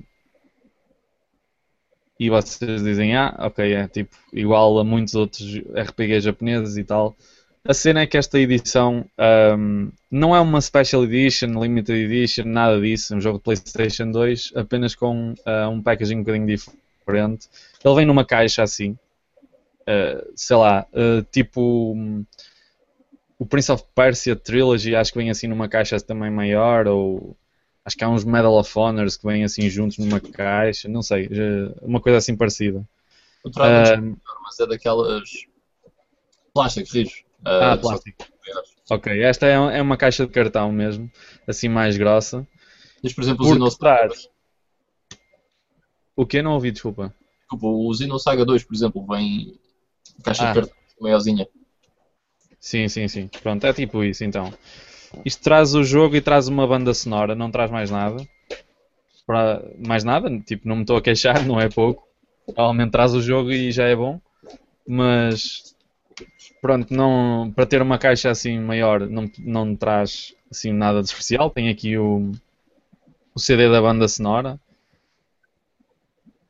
E 2.19 2.29
vocês 2.29 2.83
dizem, 2.83 3.15
ah, 3.15 3.35
ok, 3.39 3.73
é 3.73 3.87
tipo 3.87 4.15
igual 4.31 4.79
a 4.79 4.83
muitos 4.83 5.15
outros 5.15 5.57
RPG 5.75 6.21
japoneses 6.21 6.77
e 6.77 6.83
tal. 6.83 7.15
A 7.65 7.73
cena 7.73 8.01
é 8.01 8.07
que 8.07 8.17
esta 8.17 8.37
edição 8.39 9.05
um, 9.57 9.89
não 10.11 10.35
é 10.35 10.39
uma 10.41 10.59
Special 10.59 11.05
Edition, 11.05 11.47
Limited 11.61 11.97
Edition, 11.97 12.45
nada 12.45 12.79
disso. 12.79 13.13
É 13.13 13.17
um 13.17 13.21
jogo 13.21 13.37
de 13.37 13.43
PlayStation 13.43 14.11
2, 14.11 14.51
apenas 14.55 14.95
com 14.95 15.31
uh, 15.31 15.69
um 15.69 15.81
packaging 15.81 16.17
um 16.17 16.19
bocadinho 16.19 16.45
diferente. 16.45 17.47
Ele 17.83 17.95
vem 17.95 18.05
numa 18.05 18.25
caixa 18.25 18.63
assim, 18.63 18.97
uh, 19.81 20.31
sei 20.35 20.57
lá, 20.57 20.85
uh, 20.91 21.23
tipo 21.31 21.95
o 23.43 23.45
Prince 23.45 23.69
of 23.69 23.83
Persia 23.93 24.37
Trilogy, 24.37 24.95
acho 24.95 25.11
que 25.11 25.17
vem 25.19 25.29
assim 25.29 25.47
numa 25.47 25.67
caixa 25.67 25.99
também 25.99 26.31
maior, 26.31 26.87
ou 26.87 27.35
acho 27.83 27.97
que 27.97 28.03
há 28.03 28.09
uns 28.09 28.23
Medal 28.23 28.53
of 28.57 28.71
Honors 28.79 29.17
que 29.17 29.27
vêm 29.27 29.43
assim 29.43 29.69
juntos 29.69 29.97
numa 29.97 30.17
caixa, 30.21 30.87
não 30.87 31.01
sei, 31.01 31.27
uma 31.81 31.99
coisa 31.99 32.19
assim 32.19 32.37
parecida. 32.37 32.87
O 33.43 33.49
Um, 33.49 34.15
mas 34.43 34.57
é 34.61 34.65
daquelas 34.65 35.29
plásticos 36.53 36.93
rijos. 36.93 37.25
ah, 37.43 37.73
Ah, 37.73 37.77
plástico. 37.77 38.25
Ok, 38.89 39.21
esta 39.21 39.45
é, 39.45 39.51
é 39.77 39.81
uma 39.81 39.97
caixa 39.97 40.25
de 40.25 40.31
cartão 40.31 40.71
mesmo, 40.71 41.11
assim 41.45 41.67
mais 41.67 41.97
grossa. 41.97 42.47
Diz, 43.03 43.11
por 43.13 43.25
exemplo, 43.25 43.45
o 43.45 43.49
Xenosaga 43.53 43.79
trás. 43.79 44.29
O 46.15 46.25
que? 46.25 46.41
Não 46.41 46.53
ouvi, 46.53 46.71
desculpa. 46.71 47.13
Desculpa, 47.41 47.67
o 47.67 47.93
Xenosaga 47.93 48.45
2, 48.45 48.63
por 48.63 48.73
exemplo, 48.73 49.05
vem 49.05 49.59
caixa 50.23 50.43
Ah. 50.45 50.53
de 50.53 50.59
cartão 50.61 50.77
maiorzinha. 51.01 51.45
Sim, 52.69 52.87
sim, 52.87 53.07
sim. 53.07 53.27
Pronto, 53.43 53.63
é 53.67 53.71
tipo 53.73 54.03
isso 54.03 54.23
então. 54.23 54.51
Isto 55.25 55.43
traz 55.43 55.75
o 55.75 55.83
jogo 55.83 56.15
e 56.15 56.21
traz 56.21 56.47
uma 56.47 56.67
banda 56.67 56.93
sonora, 56.93 57.35
não 57.35 57.51
traz 57.51 57.71
mais 57.71 57.91
nada. 57.91 58.27
Mais 59.85 60.03
nada, 60.03 60.29
tipo, 60.41 60.67
não 60.67 60.77
me 60.77 60.81
estou 60.83 60.97
a 60.97 61.01
queixar, 61.01 61.45
não 61.45 61.59
é 61.59 61.69
pouco. 61.69 62.07
Provavelmente 62.45 62.91
traz 62.91 63.13
o 63.13 63.21
jogo 63.21 63.51
e 63.51 63.71
já 63.71 63.85
é 63.87 63.95
bom. 63.95 64.19
Mas 64.87 65.75
pronto, 66.61 66.93
não, 66.93 67.51
para 67.55 67.65
ter 67.67 67.81
uma 67.81 67.99
caixa 67.99 68.31
assim 68.31 68.59
maior 68.59 69.01
não, 69.09 69.29
não 69.39 69.75
traz 69.75 70.33
assim 70.51 70.73
nada 70.73 71.01
de 71.01 71.09
especial. 71.09 71.49
Tem 71.51 71.69
aqui 71.69 71.97
o, 71.97 72.31
o 73.35 73.39
CD 73.39 73.69
da 73.69 73.81
banda 73.81 74.07
sonora 74.07 74.59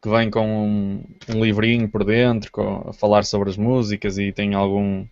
que 0.02 0.10
vem 0.10 0.30
com 0.30 0.68
um, 0.68 1.04
um 1.30 1.44
livrinho 1.44 1.90
por 1.90 2.04
dentro 2.04 2.52
com- 2.52 2.90
a 2.90 2.94
falar 2.94 3.24
sobre 3.26 3.50
as 3.50 3.58
músicas 3.58 4.18
e 4.20 4.32
tem 4.32 4.54
algum 4.54 5.06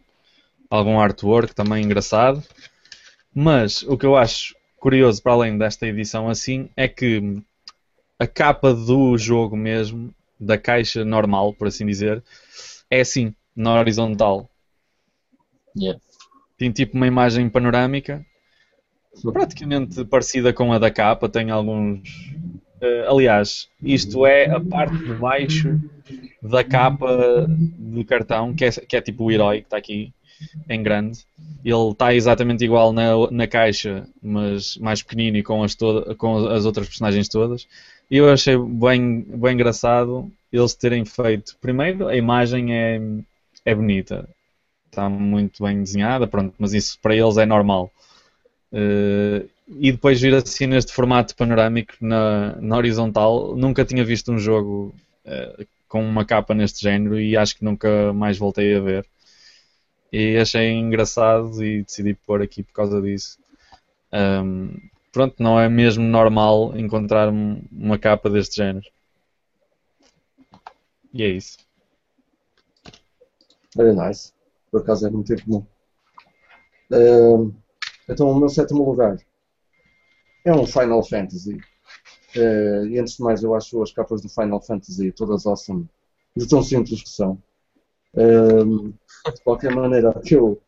algum 0.72 0.98
artwork 0.98 1.54
também 1.54 1.84
engraçado. 1.84 2.42
Mas 3.36 3.84
o 3.84 3.98
que 3.98 4.06
eu 4.06 4.16
acho 4.16 4.56
curioso, 4.78 5.22
para 5.22 5.34
além 5.34 5.58
desta 5.58 5.86
edição 5.86 6.30
assim, 6.30 6.70
é 6.76 6.88
que 6.88 7.42
a 8.18 8.26
capa 8.26 8.74
do 8.74 9.18
jogo 9.18 9.56
mesmo, 9.56 10.14
da 10.40 10.58
caixa 10.58 11.06
normal, 11.06 11.54
por 11.54 11.68
assim 11.68 11.86
dizer, 11.86 12.24
é 12.90 13.02
assim, 13.02 13.36
na 13.56 13.80
horizontal. 13.80 14.50
Yeah. 15.78 16.00
Tem 16.58 16.72
tipo 16.72 16.96
uma 16.96 17.08
imagem 17.08 17.50
panorâmica, 17.50 18.26
praticamente 19.34 20.04
parecida 20.06 20.54
com 20.54 20.72
a 20.72 20.80
da 20.80 20.90
capa, 20.90 21.30
tem 21.30 21.52
alguns. 21.52 22.34
eh, 22.82 23.06
aliás, 23.08 23.70
isto 23.82 24.26
é 24.26 24.50
a 24.50 24.60
parte 24.60 24.98
de 24.98 25.14
baixo 25.14 25.80
da 26.42 26.64
capa 26.64 27.48
do 27.48 28.04
cartão, 28.04 28.54
que 28.54 28.66
é, 28.66 28.72
que 28.72 28.96
é 28.96 29.02
tipo 29.02 29.26
o 29.26 29.32
herói 29.32 29.60
que 29.60 29.68
está 29.68 29.78
aqui 29.78 30.14
em 30.70 30.82
grande. 30.82 31.20
Ele 31.64 31.92
está 31.92 32.14
exatamente 32.14 32.64
igual 32.64 32.92
na, 32.92 33.30
na 33.30 33.48
caixa, 33.48 34.08
mas 34.22 34.78
mais 34.78 35.02
pequenino 35.02 35.38
e 35.38 35.44
com 35.44 35.64
as, 35.64 35.76
toda, 35.76 36.16
com 36.16 36.48
as 36.48 36.66
outras 36.66 36.88
personagens 36.88 37.28
todas. 37.28 37.68
E 38.10 38.18
eu 38.18 38.30
achei 38.30 38.58
bem, 38.58 39.22
bem 39.22 39.54
engraçado 39.54 40.32
eles 40.52 40.74
terem 40.74 41.06
feito. 41.06 41.56
Primeiro, 41.62 42.08
a 42.08 42.16
imagem 42.16 42.76
é, 42.76 43.00
é 43.64 43.74
bonita, 43.74 44.28
está 44.88 45.10
muito 45.10 45.64
bem 45.64 45.82
desenhada, 45.82 46.28
pronto, 46.28 46.54
mas 46.60 46.74
isso 46.74 47.00
para 47.02 47.16
eles 47.16 47.38
é 47.38 47.46
normal. 47.46 47.92
Eh, 48.74 49.46
e 49.80 49.92
depois 49.92 50.20
vir 50.20 50.34
assim 50.36 50.68
neste 50.68 50.92
formato 50.94 51.36
panorâmico 51.36 51.94
na, 52.02 52.56
na 52.60 52.78
horizontal, 52.78 53.56
nunca 53.56 53.86
tinha 53.86 54.04
visto 54.04 54.32
um 54.32 54.38
jogo 54.38 54.94
eh, 55.26 55.66
com 55.88 56.04
uma 56.04 56.26
capa 56.26 56.54
neste 56.54 56.82
género 56.82 57.20
e 57.20 57.38
acho 57.38 57.58
que 57.58 57.64
nunca 57.66 58.12
mais 58.14 58.38
voltei 58.38 58.76
a 58.76 58.80
ver. 58.80 59.06
E 60.12 60.38
achei 60.38 60.72
engraçado 60.72 61.64
e 61.64 61.84
decidi 61.84 62.14
pôr 62.14 62.42
aqui 62.42 62.64
por 62.64 62.74
causa 62.74 63.02
disso. 63.02 63.38
Ahm, 64.12 64.76
pronto, 65.12 65.36
não 65.42 65.60
é 65.60 65.70
mesmo 65.70 66.04
normal 66.04 66.78
encontrar 66.78 67.30
um- 67.30 67.62
uma 67.72 67.98
capa 67.98 68.30
deste 68.30 68.58
género. 68.58 68.86
E 71.14 71.24
é 71.24 71.30
isso. 71.30 71.58
Very 73.76 73.94
nice. 73.96 74.34
Por 74.72 74.82
acaso 74.82 75.08
é 75.08 75.10
muito 75.10 75.34
comum. 75.44 75.66
Ehm, 76.92 77.54
então, 78.10 78.30
o 78.30 78.38
meu 78.40 78.50
sétimo 78.50 78.84
lugar 78.84 79.18
é 80.46 80.54
um 80.54 80.66
Final 80.66 81.04
Fantasy. 81.04 81.58
Eh, 82.36 82.86
e 82.90 83.00
antes 83.00 83.18
de 83.18 83.24
mais, 83.24 83.44
eu 83.44 83.56
acho 83.56 83.82
as 83.82 83.92
capas 83.92 84.22
do 84.22 84.30
Final 84.30 84.62
Fantasy 84.62 85.12
todas 85.12 85.46
awesome. 85.46 85.88
E 86.36 86.46
tão 86.48 86.64
simples 86.64 87.04
que 87.04 87.10
são. 87.10 87.42
Ehm, 88.16 88.94
de 89.34 89.42
qualquer 89.44 89.74
maneira, 89.74 90.10
a 90.10 90.20
que 90.20 90.36
eu, 90.36 90.62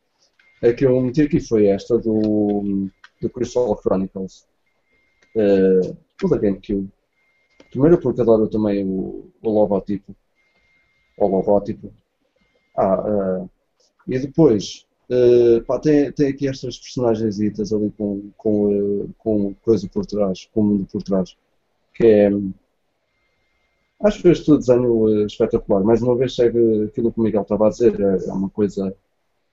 a 0.61 0.73
que 0.73 0.85
eu 0.85 1.01
meti 1.01 1.23
aqui 1.23 1.39
foi 1.39 1.67
esta 1.67 1.97
do, 1.97 2.89
do 3.21 3.29
Crystal 3.29 3.75
Chronicles. 3.81 4.47
Eh, 5.35 5.95
o 6.23 6.27
da 6.29 6.37
GameCube. 6.37 6.89
Primeiro 7.69 7.99
porque 7.99 8.21
adoro 8.21 8.47
também 8.47 8.85
o, 8.85 9.31
o 9.41 9.49
logotipo. 9.49 10.15
O 11.17 11.27
logótipo. 11.27 11.91
Ah, 12.77 12.95
ah, 12.95 13.45
e 14.07 14.19
depois, 14.19 14.85
eh, 15.09 15.61
pá, 15.67 15.79
tem, 15.79 16.11
tem 16.11 16.29
aqui 16.29 16.47
estas 16.47 16.77
personagens 16.77 17.39
ali 17.39 17.91
com, 17.97 18.31
com, 18.37 18.71
eh, 18.73 19.09
com 19.17 19.53
coisa 19.63 19.87
por 19.89 20.05
trás, 20.05 20.49
com 20.53 20.61
o 20.61 20.63
mundo 20.63 20.87
por 20.91 21.03
trás, 21.03 21.35
que 21.93 22.05
é. 22.05 22.29
Acho 24.03 24.27
este 24.29 24.51
desenho 24.57 25.09
eh, 25.09 25.25
espetacular. 25.25 25.83
Mais 25.83 26.01
uma 26.01 26.15
vez 26.15 26.35
segue 26.35 26.83
aquilo 26.85 27.11
que 27.11 27.19
o 27.19 27.23
Miguel 27.23 27.41
estava 27.43 27.67
a 27.67 27.69
dizer, 27.69 27.99
é, 27.99 28.29
é 28.29 28.33
uma 28.33 28.49
coisa 28.49 28.95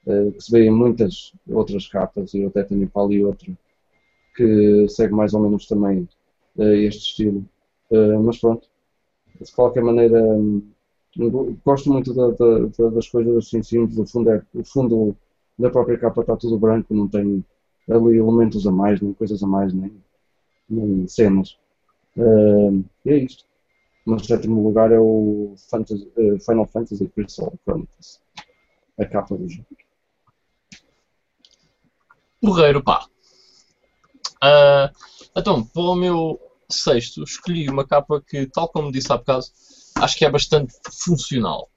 eh, 0.06 0.32
que 0.32 0.40
se 0.42 0.52
vê 0.52 0.66
em 0.66 0.70
muitas 0.72 1.32
outras 1.48 1.88
capas, 1.88 2.34
eu 2.34 2.48
até 2.48 2.64
tenho 2.64 2.88
para 2.90 3.02
ali 3.04 3.24
outra, 3.24 3.52
que 4.36 4.88
segue 4.88 5.14
mais 5.14 5.34
ou 5.34 5.42
menos 5.42 5.66
também 5.68 6.08
eh, 6.58 6.78
este 6.84 7.10
estilo. 7.10 7.44
Mas 8.24 8.38
pronto, 8.38 8.68
de 9.40 9.52
qualquer 9.52 9.82
maneira, 9.84 10.22
hum, 10.22 10.62
Gosto 11.64 11.92
muito 11.92 12.14
da- 12.14 12.30
da- 12.30 12.66
da- 12.78 12.90
das 12.90 13.08
coisas 13.08 13.36
assim 13.36 13.62
simples. 13.62 13.98
O 13.98 14.06
fundo, 14.06 14.30
é, 14.30 14.42
o 14.54 14.64
fundo 14.64 15.16
da 15.58 15.70
própria 15.70 15.98
capa 15.98 16.22
está 16.22 16.36
tudo 16.36 16.58
branco, 16.58 16.94
não 16.94 17.08
tem 17.08 17.44
ali 17.90 18.18
elementos 18.18 18.66
a 18.66 18.72
mais, 18.72 19.00
nem 19.00 19.12
coisas 19.14 19.42
a 19.42 19.46
mais, 19.46 19.72
nem, 19.74 19.92
nem 20.70 21.08
cenas. 21.08 21.58
E 23.04 23.10
é 23.10 23.16
isto. 23.18 23.44
Mas 24.04 24.22
o 24.22 24.24
sétimo 24.24 24.62
lugar 24.62 24.90
é 24.92 24.98
o 24.98 25.54
Fantasy- 25.70 26.10
eh, 26.16 26.38
Final 26.40 26.66
Fantasy 26.66 27.06
Crystal 27.08 27.52
Chronicles. 27.64 28.20
A 28.98 29.06
capa 29.06 29.36
do 29.36 29.48
jogo. 29.48 29.66
Porreiro, 32.40 32.82
pá. 32.82 33.06
Ah, 34.42 34.90
então, 35.36 35.64
para 35.64 35.82
o 35.82 35.94
meu 35.94 36.40
sexto, 36.68 37.22
escolhi 37.22 37.68
uma 37.68 37.86
capa 37.86 38.22
que, 38.26 38.46
tal 38.46 38.68
como 38.68 38.90
disse 38.90 39.12
há 39.12 39.16
bocado, 39.16 39.44
acho 39.96 40.16
que 40.16 40.24
é 40.24 40.30
bastante 40.30 40.74
funcional. 41.04 41.68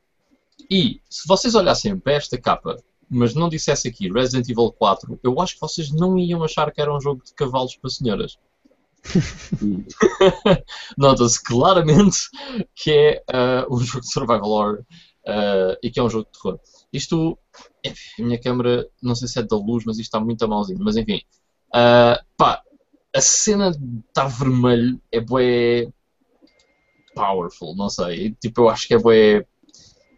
E, 0.72 1.02
se 1.10 1.28
vocês 1.28 1.56
olhassem 1.56 2.00
para 2.00 2.14
esta 2.14 2.40
capa, 2.40 2.78
mas 3.10 3.34
não 3.34 3.50
dissesse 3.50 3.88
aqui 3.88 4.12
Resident 4.12 4.48
Evil 4.50 4.72
4, 4.72 5.20
eu 5.22 5.40
acho 5.42 5.56
que 5.56 5.62
vocês 5.62 5.92
não 5.92 6.18
iam 6.18 6.44
achar 6.44 6.72
que 6.72 6.82
era 6.82 6.96
um 6.96 7.02
jogo 7.02 7.24
de 7.24 7.34
cavalos 7.34 7.76
para 7.76 7.90
senhoras. 7.90 8.38
Nota-se 10.98 11.44
claramente 11.44 12.18
que 12.76 12.92
é 12.92 13.24
ah, 13.32 13.66
um 13.70 13.80
jogo 13.80 14.02
de 14.02 14.12
survival 14.12 14.50
horror 14.50 14.86
ah, 15.28 15.78
e 15.84 15.90
que 15.92 16.00
é 16.00 16.04
um 16.04 16.10
jogo 16.10 16.26
de 16.26 16.40
terror. 16.40 16.60
Isto, 16.92 17.38
enfim, 17.84 18.24
a 18.24 18.26
minha 18.26 18.40
câmera, 18.40 18.88
não 19.02 19.16
sei 19.16 19.28
se 19.28 19.40
é 19.40 19.44
da 19.44 19.56
luz, 19.56 19.84
mas 19.86 19.98
isto 19.98 20.08
está 20.08 20.20
muito 20.20 20.44
a 20.44 20.48
malzinho. 20.48 20.80
Mas 20.82 20.96
enfim, 20.96 21.22
ah, 21.74 22.24
pá, 22.38 22.62
a 23.16 23.22
cena 23.22 23.72
estar 24.08 24.28
vermelho 24.28 25.02
é 25.12 25.20
bué 25.20 25.88
powerful, 27.16 27.76
não 27.76 27.90
sei. 27.90 28.36
Tipo, 28.42 28.62
eu 28.62 28.70
acho 28.70 28.88
que 28.88 28.94
é 28.96 28.98
bué, 28.98 29.46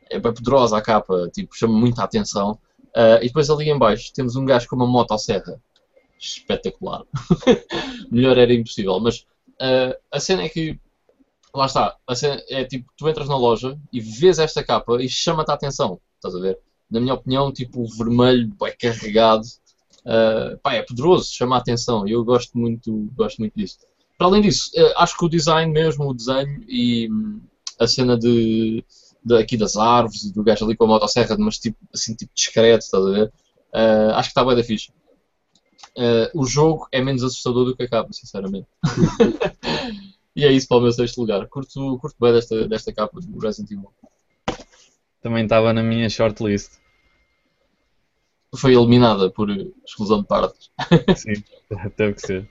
é 0.09 0.19
bué 0.19 0.31
poderosa 0.31 0.77
a 0.77 0.81
capa, 0.81 1.29
tipo, 1.33 1.55
chama 1.55 1.77
muita 1.77 2.03
atenção. 2.03 2.59
Ah, 2.95 3.19
e 3.21 3.27
depois 3.27 3.49
ali 3.49 3.69
em 3.69 3.77
baixo 3.77 4.13
temos 4.13 4.35
um 4.35 4.45
gajo 4.45 4.67
com 4.67 4.75
uma 4.75 4.87
motosserra. 4.87 5.61
Espetacular. 6.19 7.03
Melhor 8.11 8.37
era 8.37 8.53
impossível, 8.53 8.99
mas 8.99 9.25
ah, 9.59 9.97
a 10.11 10.19
cena 10.19 10.43
é 10.43 10.49
que 10.49 10.79
lá 11.53 11.65
está, 11.65 11.95
a 12.07 12.15
cena 12.15 12.41
é 12.49 12.63
tipo, 12.65 12.91
tu 12.97 13.07
entras 13.07 13.27
na 13.27 13.37
loja 13.37 13.77
e 13.91 14.01
vês 14.01 14.39
esta 14.39 14.63
capa 14.63 15.01
e 15.01 15.07
chama-te 15.07 15.51
a 15.51 15.53
atenção, 15.53 15.99
estás 16.15 16.35
a 16.35 16.39
ver? 16.39 16.59
Na 16.89 16.99
minha 16.99 17.13
opinião, 17.13 17.51
tipo, 17.51 17.81
o 17.81 17.87
vermelho 17.87 18.51
é 18.63 18.71
carregado, 18.71 19.45
ah, 20.05 20.57
pá, 20.61 20.73
é 20.73 20.81
poderoso, 20.81 21.33
chama 21.33 21.55
a 21.55 21.59
atenção 21.59 22.07
eu 22.07 22.23
gosto 22.23 22.57
muito, 22.57 23.09
gosto 23.15 23.39
muito 23.39 23.53
disso. 23.55 23.77
Para 24.17 24.27
além 24.27 24.41
disso, 24.41 24.71
eh, 24.75 24.93
acho 24.95 25.17
que 25.17 25.25
o 25.25 25.29
design 25.29 25.71
mesmo, 25.71 26.09
o 26.09 26.13
desenho 26.13 26.63
e 26.69 27.09
hum, 27.11 27.41
a 27.79 27.85
cena 27.85 28.17
de, 28.17 28.83
aqui 29.37 29.57
das 29.57 29.75
árvores 29.75 30.23
e 30.23 30.33
do 30.33 30.43
gajo 30.43 30.63
ali 30.65 30.75
com 30.75 30.85
a 30.85 30.87
motosserra, 30.87 31.35
mas 31.37 31.57
tipo, 31.57 31.77
assim, 31.93 32.15
tipo 32.15 32.31
discreto, 32.33 32.85
estás 32.85 33.05
a 33.05 33.09
ver? 33.09 33.33
Ah, 33.73 34.17
acho 34.17 34.29
que 34.29 34.31
está 34.31 34.45
bem 34.45 34.55
da 34.55 34.63
fixe. 34.63 34.91
Ah, 35.97 36.29
o 36.33 36.45
jogo 36.45 36.87
é 36.91 37.01
menos 37.01 37.23
assustador 37.23 37.65
do 37.65 37.75
que 37.75 37.83
a 37.83 37.89
capa, 37.89 38.11
sinceramente. 38.11 38.67
e 40.35 40.43
é 40.43 40.51
isso 40.51 40.67
para 40.67 40.77
o 40.77 40.81
meu 40.81 40.91
sexto 40.91 41.19
lugar. 41.19 41.47
Curto, 41.47 41.97
curto 41.99 42.15
bem 42.19 42.33
desta, 42.33 42.67
desta 42.67 42.93
capa 42.93 43.19
do 43.21 43.39
Resident 43.39 43.71
Evil. 43.71 43.93
Também 45.21 45.43
estava 45.43 45.73
na 45.73 45.81
minha 45.81 46.09
shortlist. 46.09 46.73
Foi 48.55 48.73
eliminada 48.73 49.29
por 49.29 49.49
exclusão 49.85 50.21
de 50.21 50.27
partes. 50.27 50.69
Sim, 51.15 51.43
teve 51.95 52.13
que 52.13 52.21
ser. 52.21 52.49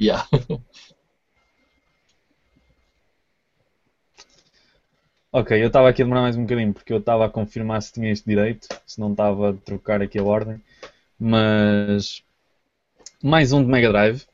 Yeah. 0.00 0.28
Ok, 5.34 5.62
eu 5.62 5.68
estava 5.68 5.88
aqui 5.88 6.02
a 6.02 6.04
demorar 6.04 6.20
mais 6.20 6.36
um 6.36 6.42
bocadinho 6.42 6.74
porque 6.74 6.92
eu 6.92 6.98
estava 6.98 7.24
a 7.24 7.28
confirmar 7.30 7.80
se 7.80 7.90
tinha 7.90 8.12
este 8.12 8.28
direito, 8.28 8.68
se 8.86 9.00
não 9.00 9.12
estava 9.12 9.48
a 9.48 9.52
trocar 9.54 10.02
aqui 10.02 10.18
a 10.18 10.22
ordem. 10.22 10.62
Mas 11.18 12.22
mais 13.22 13.52
um 13.52 13.62
de 13.62 13.68
Mega 13.70 13.88
Drive 13.90 14.24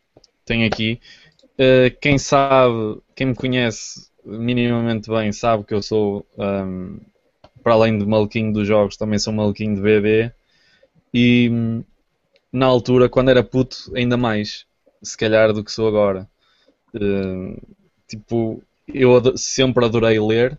tenho 0.44 0.66
aqui. 0.66 1.00
Uh, 1.58 1.96
quem 2.00 2.18
sabe, 2.18 3.00
quem 3.16 3.28
me 3.28 3.34
conhece 3.34 4.08
minimamente 4.24 5.10
bem, 5.10 5.32
sabe 5.32 5.64
que 5.64 5.74
eu 5.74 5.82
sou, 5.82 6.26
um, 6.38 7.00
para 7.62 7.74
além 7.74 7.98
de 7.98 8.06
maluquinho 8.06 8.52
dos 8.52 8.66
jogos, 8.68 8.96
também 8.96 9.18
sou 9.18 9.32
maluquinho 9.32 9.74
de 9.76 9.82
BD. 9.82 10.32
E 11.14 11.50
na 12.52 12.66
altura, 12.66 13.08
quando 13.08 13.30
era 13.30 13.42
puto, 13.44 13.92
ainda 13.94 14.16
mais, 14.16 14.66
se 15.02 15.16
calhar, 15.16 15.52
do 15.52 15.64
que 15.64 15.72
sou 15.72 15.88
agora. 15.88 16.28
Uh, 16.94 17.56
tipo, 18.08 18.62
eu 18.88 19.16
ado- 19.16 19.38
sempre 19.38 19.84
adorei 19.84 20.20
ler. 20.20 20.58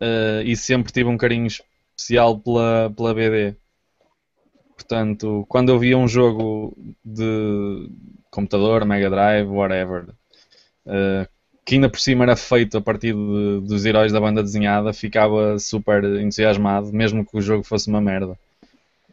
Uh, 0.00 0.42
e 0.44 0.56
sempre 0.56 0.92
tive 0.92 1.08
um 1.08 1.16
carinho 1.18 1.46
especial 1.46 2.38
pela, 2.38 2.92
pela 2.96 3.14
BD. 3.14 3.56
Portanto, 4.76 5.46
quando 5.48 5.70
eu 5.70 5.78
via 5.78 5.98
um 5.98 6.06
jogo 6.08 6.76
de 7.04 7.88
computador, 8.30 8.84
Mega 8.84 9.10
Drive, 9.10 9.48
whatever, 9.48 10.04
uh, 10.86 11.28
que 11.64 11.74
ainda 11.76 11.90
por 11.90 12.00
cima 12.00 12.24
era 12.24 12.36
feito 12.36 12.78
a 12.78 12.80
partir 12.80 13.14
de- 13.14 13.60
dos 13.66 13.84
heróis 13.86 14.12
da 14.12 14.20
banda 14.20 14.42
desenhada, 14.42 14.92
ficava 14.92 15.58
super 15.58 16.04
entusiasmado, 16.04 16.92
mesmo 16.92 17.24
que 17.26 17.36
o 17.36 17.40
jogo 17.40 17.64
fosse 17.64 17.88
uma 17.88 18.00
merda. 18.00 18.38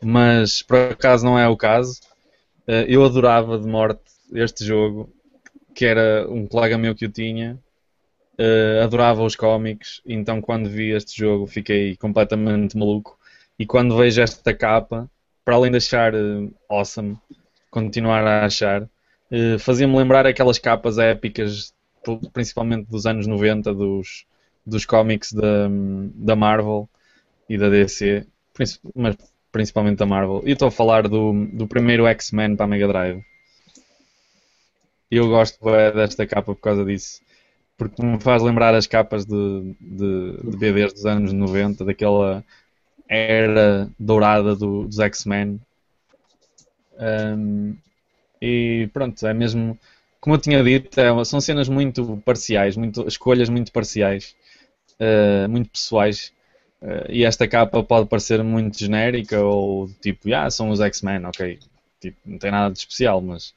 Mas 0.03 0.61
por 0.61 0.77
acaso 0.77 1.26
não 1.26 1.40
é 1.40 1.48
o 1.48 1.57
caso. 1.57 1.99
Uh, 2.68 2.85
eu 2.88 3.03
adorava 3.06 3.60
de 3.60 3.68
morte 3.68 4.02
este 4.34 4.65
jogo, 4.65 5.10
que 5.76 5.85
era 5.85 6.27
um 6.30 6.48
colega 6.48 6.77
meu 6.77 6.95
que 6.95 7.06
o 7.07 7.11
tinha, 7.11 7.60
Uh, 8.40 8.81
adorava 8.84 9.22
os 9.23 9.35
cómics, 9.35 10.02
então 10.06 10.41
quando 10.41 10.68
vi 10.68 10.90
este 10.90 11.15
jogo 11.15 11.45
fiquei 11.45 11.95
completamente 11.98 12.76
maluco. 12.76 13.18
E 13.60 13.65
quando 13.65 13.95
vejo 13.95 14.22
esta 14.22 14.53
capa, 14.56 15.07
para 15.44 15.56
além 15.56 15.72
de 15.72 15.78
achar 15.78 16.14
uh, 16.14 16.53
awesome, 16.70 17.18
continuar 17.70 18.26
a 18.26 18.45
achar, 18.45 18.84
uh, 18.84 19.60
fazia-me 19.60 19.95
lembrar 19.95 20.26
aquelas 20.26 20.60
capas 20.60 20.98
épicas, 20.98 21.74
principalmente 22.32 22.90
dos 22.90 23.06
anos 23.06 23.28
90, 23.28 23.74
dos, 23.74 24.26
dos 24.65 24.86
cómics 24.86 25.34
da, 25.34 25.68
da 26.15 26.36
Marvel 26.36 26.90
e 27.49 27.57
da 27.57 27.70
DC, 27.70 28.26
mas 28.95 29.18
principalmente 29.52 29.98
da 29.98 30.06
Marvel. 30.06 30.41
E 30.45 30.52
estou 30.52 30.68
a 30.68 30.72
falar 30.72 31.07
do, 31.07 31.45
do 31.53 31.68
primeiro 31.68 32.07
X-Men 32.07 32.56
para 32.56 32.65
a 32.65 32.68
Mega 32.68 32.88
Drive. 32.88 33.24
Eu 35.11 35.28
gosto 35.28 35.60
desta 35.94 36.26
capa 36.26 36.56
por 36.56 36.61
causa 36.61 36.84
disso 36.84 37.22
porque 37.78 38.03
me 38.03 38.20
faz 38.20 38.41
lembrar 38.41 38.74
as 38.76 38.88
capas 38.88 39.26
de, 39.26 39.76
de, 39.80 40.38
de 40.44 40.57
BDs 40.57 40.94
dos 40.94 41.06
anos 41.06 41.34
90, 41.34 41.84
daquela 41.86 42.44
era 43.07 43.89
dourada 43.99 44.55
do- 44.55 44.85
dos 44.88 44.99
X-Men. 44.99 45.59
Um, 46.99 47.75
e 48.41 48.89
pronto, 48.93 49.25
é 49.27 49.34
mesmo, 49.34 49.77
como 50.21 50.35
eu 50.35 50.39
tinha 50.41 50.63
dito, 50.63 50.99
é 50.99 51.25
são 51.25 51.41
cenas 51.41 51.69
muito 51.69 52.17
parciais, 52.25 52.77
muito, 52.77 53.07
escolhas 53.07 53.49
muito 53.49 53.71
parciais, 53.71 54.35
uh, 54.99 55.49
muito 55.49 55.69
pessoais. 55.71 56.34
Uh, 56.81 57.11
e 57.11 57.25
esta 57.25 57.47
capa 57.47 57.84
pode 57.84 58.09
parecer 58.09 58.43
muito 58.43 58.77
genérica 58.80 59.41
ou 59.41 59.89
tipo, 60.01 60.34
ah, 60.34 60.49
são 60.51 60.69
os 60.71 60.81
X-Men, 60.81 61.25
ok, 61.25 61.59
tipo, 62.01 62.17
não 62.25 62.38
tem 62.39 62.51
nada 62.51 62.73
de 62.73 62.80
especial, 62.80 63.21
mas 63.21 63.53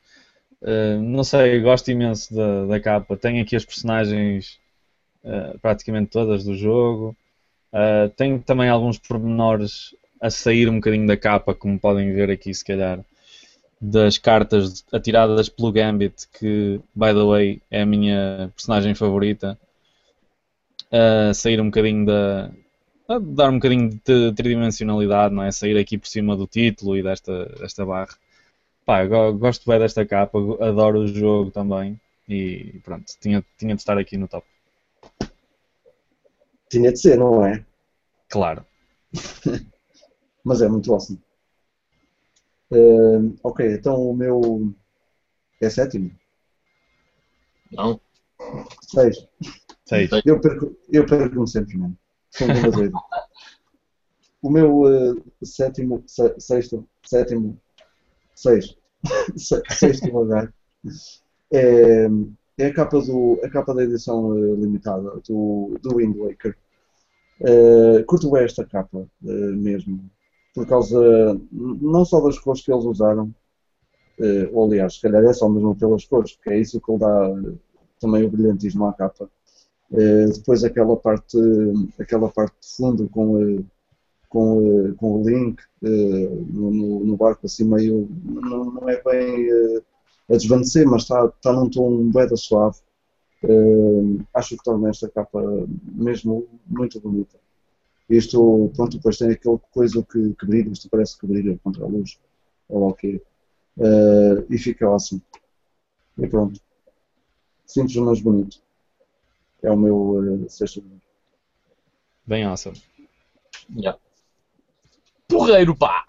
Uh, 0.62 1.00
não 1.02 1.24
sei, 1.24 1.60
gosto 1.60 1.90
imenso 1.90 2.34
da, 2.34 2.66
da 2.66 2.80
capa. 2.80 3.16
Tenho 3.16 3.42
aqui 3.42 3.56
as 3.56 3.64
personagens 3.64 4.58
praticamente 5.60 6.10
todas 6.10 6.44
do 6.44 6.54
jogo. 6.54 7.16
Uh, 7.76 8.08
tenho 8.16 8.40
também 8.40 8.70
alguns 8.70 8.98
pormenores 8.98 9.94
a 10.18 10.30
sair 10.30 10.66
um 10.66 10.76
bocadinho 10.76 11.06
da 11.06 11.16
capa, 11.16 11.54
como 11.54 11.78
podem 11.78 12.10
ver 12.14 12.30
aqui, 12.30 12.52
se 12.54 12.64
calhar, 12.64 13.04
das 13.78 14.16
cartas 14.16 14.82
atiradas 14.90 15.50
pelo 15.50 15.72
Gambit, 15.72 16.26
que, 16.38 16.80
by 16.94 17.08
the 17.08 17.22
way, 17.22 17.62
é 17.70 17.82
a 17.82 17.86
minha 17.86 18.50
personagem 18.56 18.94
favorita. 18.94 19.58
A 20.90 21.34
sair 21.34 21.60
um 21.60 21.66
bocadinho 21.66 22.06
da. 22.06 22.50
dar 23.34 23.50
um 23.50 23.56
bocadinho 23.56 23.90
de 23.90 24.32
tridimensionalidade, 24.32 25.34
não 25.34 25.42
é? 25.42 25.52
Sair 25.52 25.76
aqui 25.76 25.98
por 25.98 26.08
cima 26.08 26.34
do 26.34 26.46
título 26.46 26.96
e 26.96 27.02
desta, 27.02 27.44
desta 27.60 27.84
barra. 27.84 28.16
Pá, 28.86 29.04
gosto 29.04 29.68
bem 29.68 29.78
desta 29.80 30.06
capa, 30.06 30.38
adoro 30.60 31.00
o 31.00 31.08
jogo 31.08 31.50
também 31.50 32.00
e 32.28 32.80
pronto, 32.84 33.04
tinha, 33.20 33.44
tinha 33.58 33.74
de 33.74 33.80
estar 33.80 33.98
aqui 33.98 34.16
no 34.16 34.28
top. 34.28 34.46
Tinha 36.70 36.92
de 36.92 36.98
ser, 36.98 37.16
não 37.18 37.44
é? 37.44 37.64
Claro. 38.28 38.64
Mas 40.44 40.62
é 40.62 40.68
muito 40.68 40.92
awesome. 40.92 41.20
Eh, 42.72 43.18
ok, 43.42 43.74
então 43.74 43.94
o 44.10 44.14
meu 44.14 44.74
é 45.60 45.70
sétimo. 45.70 46.10
Não? 47.72 48.00
Seis. 48.82 49.16
Sei. 49.84 50.08
Eu 50.24 50.40
perco, 50.40 50.76
eu 50.92 51.06
perco-me 51.06 51.48
sempre, 51.48 51.76
mano. 51.78 51.96
O 54.42 54.50
meu 54.50 54.82
eh, 54.86 55.14
sétimo, 55.44 56.04
se- 56.06 56.38
sexto, 56.38 56.86
sétimo, 57.04 57.58
seis, 58.34 58.76
se- 59.36 59.62
sexto 59.70 60.06
lugar 60.12 60.52
é, 61.52 62.06
é 62.58 62.66
a 62.66 62.74
capa 62.74 63.00
do 63.00 63.38
a 63.44 63.50
capa 63.50 63.74
da 63.74 63.84
edição 63.84 64.36
eh, 64.36 64.54
limitada 64.54 65.20
do, 65.28 65.78
do 65.82 65.96
Wind 65.96 66.16
Waker. 66.16 66.56
Uh, 67.38 68.02
curto 68.06 68.30
bem 68.30 68.44
esta 68.44 68.64
capa, 68.64 68.98
uh, 68.98 69.56
mesmo. 69.56 70.00
Por 70.54 70.66
causa, 70.66 70.98
não 71.52 72.04
só 72.06 72.18
das 72.20 72.38
cores 72.38 72.62
que 72.62 72.72
eles 72.72 72.84
usaram, 72.84 73.26
uh, 74.18 74.48
ou 74.52 74.64
aliás, 74.66 74.94
se 74.94 75.02
calhar 75.02 75.22
é 75.22 75.32
só 75.34 75.46
mesmo 75.48 75.76
pelas 75.76 76.06
cores, 76.06 76.32
porque 76.32 76.50
é 76.50 76.58
isso 76.58 76.80
que 76.80 76.90
ele 76.90 76.98
dá 76.98 77.30
também 78.00 78.24
o 78.24 78.30
brilhantismo 78.30 78.86
à 78.86 78.92
capa. 78.94 79.28
depois 80.34 80.64
aquela 80.64 80.96
parte, 80.96 81.36
aquela 82.00 82.30
parte 82.30 82.54
de 82.62 82.74
fundo 82.74 83.08
com, 83.10 83.64
com, 84.30 84.94
com 84.96 85.20
o 85.20 85.28
link 85.28 85.62
no, 85.82 87.04
no, 87.04 87.16
barco 87.16 87.46
assim 87.46 87.64
meio, 87.64 88.08
não, 88.24 88.64
não 88.64 88.88
é 88.88 89.02
bem 89.02 89.82
a 90.28 90.36
desvanecer, 90.36 90.86
mas 90.86 91.02
está, 91.02 91.26
está 91.26 91.52
num 91.52 91.70
tom 91.70 92.10
bem 92.10 92.36
suave. 92.36 92.78
Uh, 93.42 94.24
acho 94.34 94.56
que 94.56 94.64
torna 94.64 94.90
esta 94.90 95.08
capa 95.08 95.40
mesmo 95.84 96.48
muito 96.66 97.00
bonita. 97.00 97.38
Isto, 98.08 98.70
pronto, 98.74 98.96
depois 98.96 99.18
tem 99.18 99.30
aquele 99.30 99.58
coisa 99.72 100.02
que, 100.02 100.34
que 100.34 100.46
brilha, 100.46 100.70
isto 100.70 100.88
parece 100.88 101.18
que 101.18 101.26
brilha 101.26 101.58
contra 101.62 101.84
a 101.84 101.88
luz, 101.88 102.18
ou 102.68 102.88
ok. 102.88 103.20
Uh, 103.76 104.46
e 104.48 104.58
fica 104.58 104.86
awesome. 104.86 105.22
E 106.18 106.26
pronto. 106.26 106.60
Simples, 107.66 107.96
mas 107.96 108.20
bonito. 108.20 108.62
É 109.62 109.70
o 109.70 109.76
meu 109.76 110.44
uh, 110.44 110.48
sexto 110.48 110.80
lugar. 110.80 111.00
Bem 112.26 112.44
awesome. 112.44 112.80
Yeah. 113.70 113.98
Porreiro, 115.28 115.76
pá! 115.76 116.04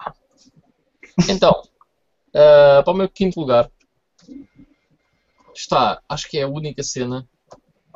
Então, 1.28 1.50
uh, 2.28 2.84
para 2.84 2.92
o 2.92 2.94
meu 2.94 3.08
quinto 3.08 3.40
lugar, 3.40 3.68
está, 5.58 6.00
acho 6.08 6.28
que 6.28 6.38
é 6.38 6.42
a 6.42 6.48
única 6.48 6.82
cena 6.82 7.28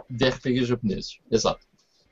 de 0.08 0.28
RPG 0.28 0.64
japoneses. 0.64 1.18
Exato. 1.30 1.60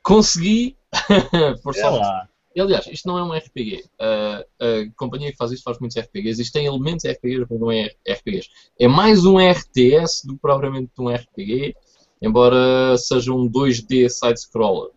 Consegui, 0.03 0.77
por 1.63 1.75
sorte. 1.75 2.31
Aliás, 2.59 2.87
isto 2.89 3.07
não 3.07 3.17
é 3.17 3.23
um 3.23 3.33
RPG. 3.33 3.85
Uh, 3.99 4.65
a 4.65 4.93
companhia 4.97 5.31
que 5.31 5.37
faz 5.37 5.53
isto 5.53 5.63
faz 5.63 5.79
muitos 5.79 5.97
RPGs. 5.97 6.43
Isto 6.43 6.53
tem 6.53 6.67
elementos 6.67 7.05
RPGs, 7.05 7.47
mas 7.49 7.61
não 7.61 7.71
é 7.71 7.91
RPGs. 8.09 8.49
É 8.79 8.89
mais 8.89 9.25
um 9.25 9.39
RTS 9.39 10.27
do 10.27 10.35
que 10.35 10.41
propriamente 10.41 10.91
um 10.99 11.09
RPG, 11.09 11.77
embora 12.21 12.97
seja 12.99 13.33
um 13.33 13.49
2D 13.49 14.09
side-scroller. 14.09 14.91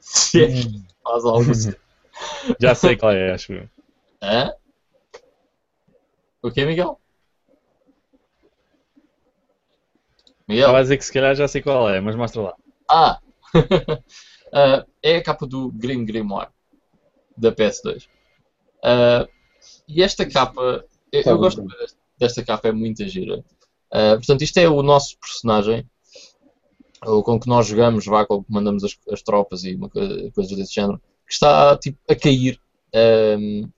Se 0.00 0.44
é 0.44 0.46
que 0.48 0.82
faz 1.02 1.24
algo 1.24 1.50
assim. 1.50 1.74
Já 2.58 2.74
sei 2.74 2.96
qual 2.96 3.12
é, 3.12 3.32
acho. 3.32 3.52
Hã? 4.22 4.52
O 6.42 6.50
que, 6.50 6.64
Miguel? 6.64 6.98
Miguel? 10.48 10.64
Estava 10.64 10.78
a 10.78 10.82
dizer 10.82 10.96
que 10.96 11.04
se 11.04 11.12
calhar 11.12 11.34
já 11.34 11.48
sei 11.48 11.62
qual 11.62 11.88
é, 11.90 12.00
mas 12.00 12.14
mostra 12.14 12.42
lá. 12.42 12.54
Ah! 12.88 13.20
uh, 13.54 14.86
é 15.02 15.16
a 15.16 15.22
capa 15.22 15.46
do 15.46 15.72
Grim 15.72 16.04
Grimoire 16.04 16.50
da 17.36 17.52
PS2. 17.52 18.04
Uh, 18.04 18.08
ah, 18.82 19.28
e 19.88 20.02
esta 20.02 20.24
capa, 20.28 20.84
eu, 21.12 21.22
eu 21.22 21.38
gosto 21.38 21.62
desta, 21.62 21.98
desta 22.18 22.44
capa, 22.44 22.68
é 22.68 22.72
muito 22.72 23.06
gira. 23.08 23.44
Uh, 23.92 24.16
portanto, 24.16 24.42
isto 24.42 24.58
é 24.58 24.68
o 24.68 24.82
nosso 24.82 25.18
personagem, 25.18 25.88
ou 27.04 27.22
com 27.22 27.38
que 27.38 27.48
nós 27.48 27.66
jogamos, 27.66 28.06
vá, 28.06 28.24
com 28.24 28.42
que 28.42 28.52
mandamos 28.52 28.84
as, 28.84 28.96
as 29.10 29.22
tropas 29.22 29.64
e 29.64 29.74
uma, 29.74 29.90
coisas 29.90 30.56
desse 30.56 30.74
género, 30.74 31.00
que 31.26 31.32
está 31.32 31.76
tipo, 31.76 31.98
a 32.08 32.14
cair. 32.14 32.60
Um, 32.94 33.68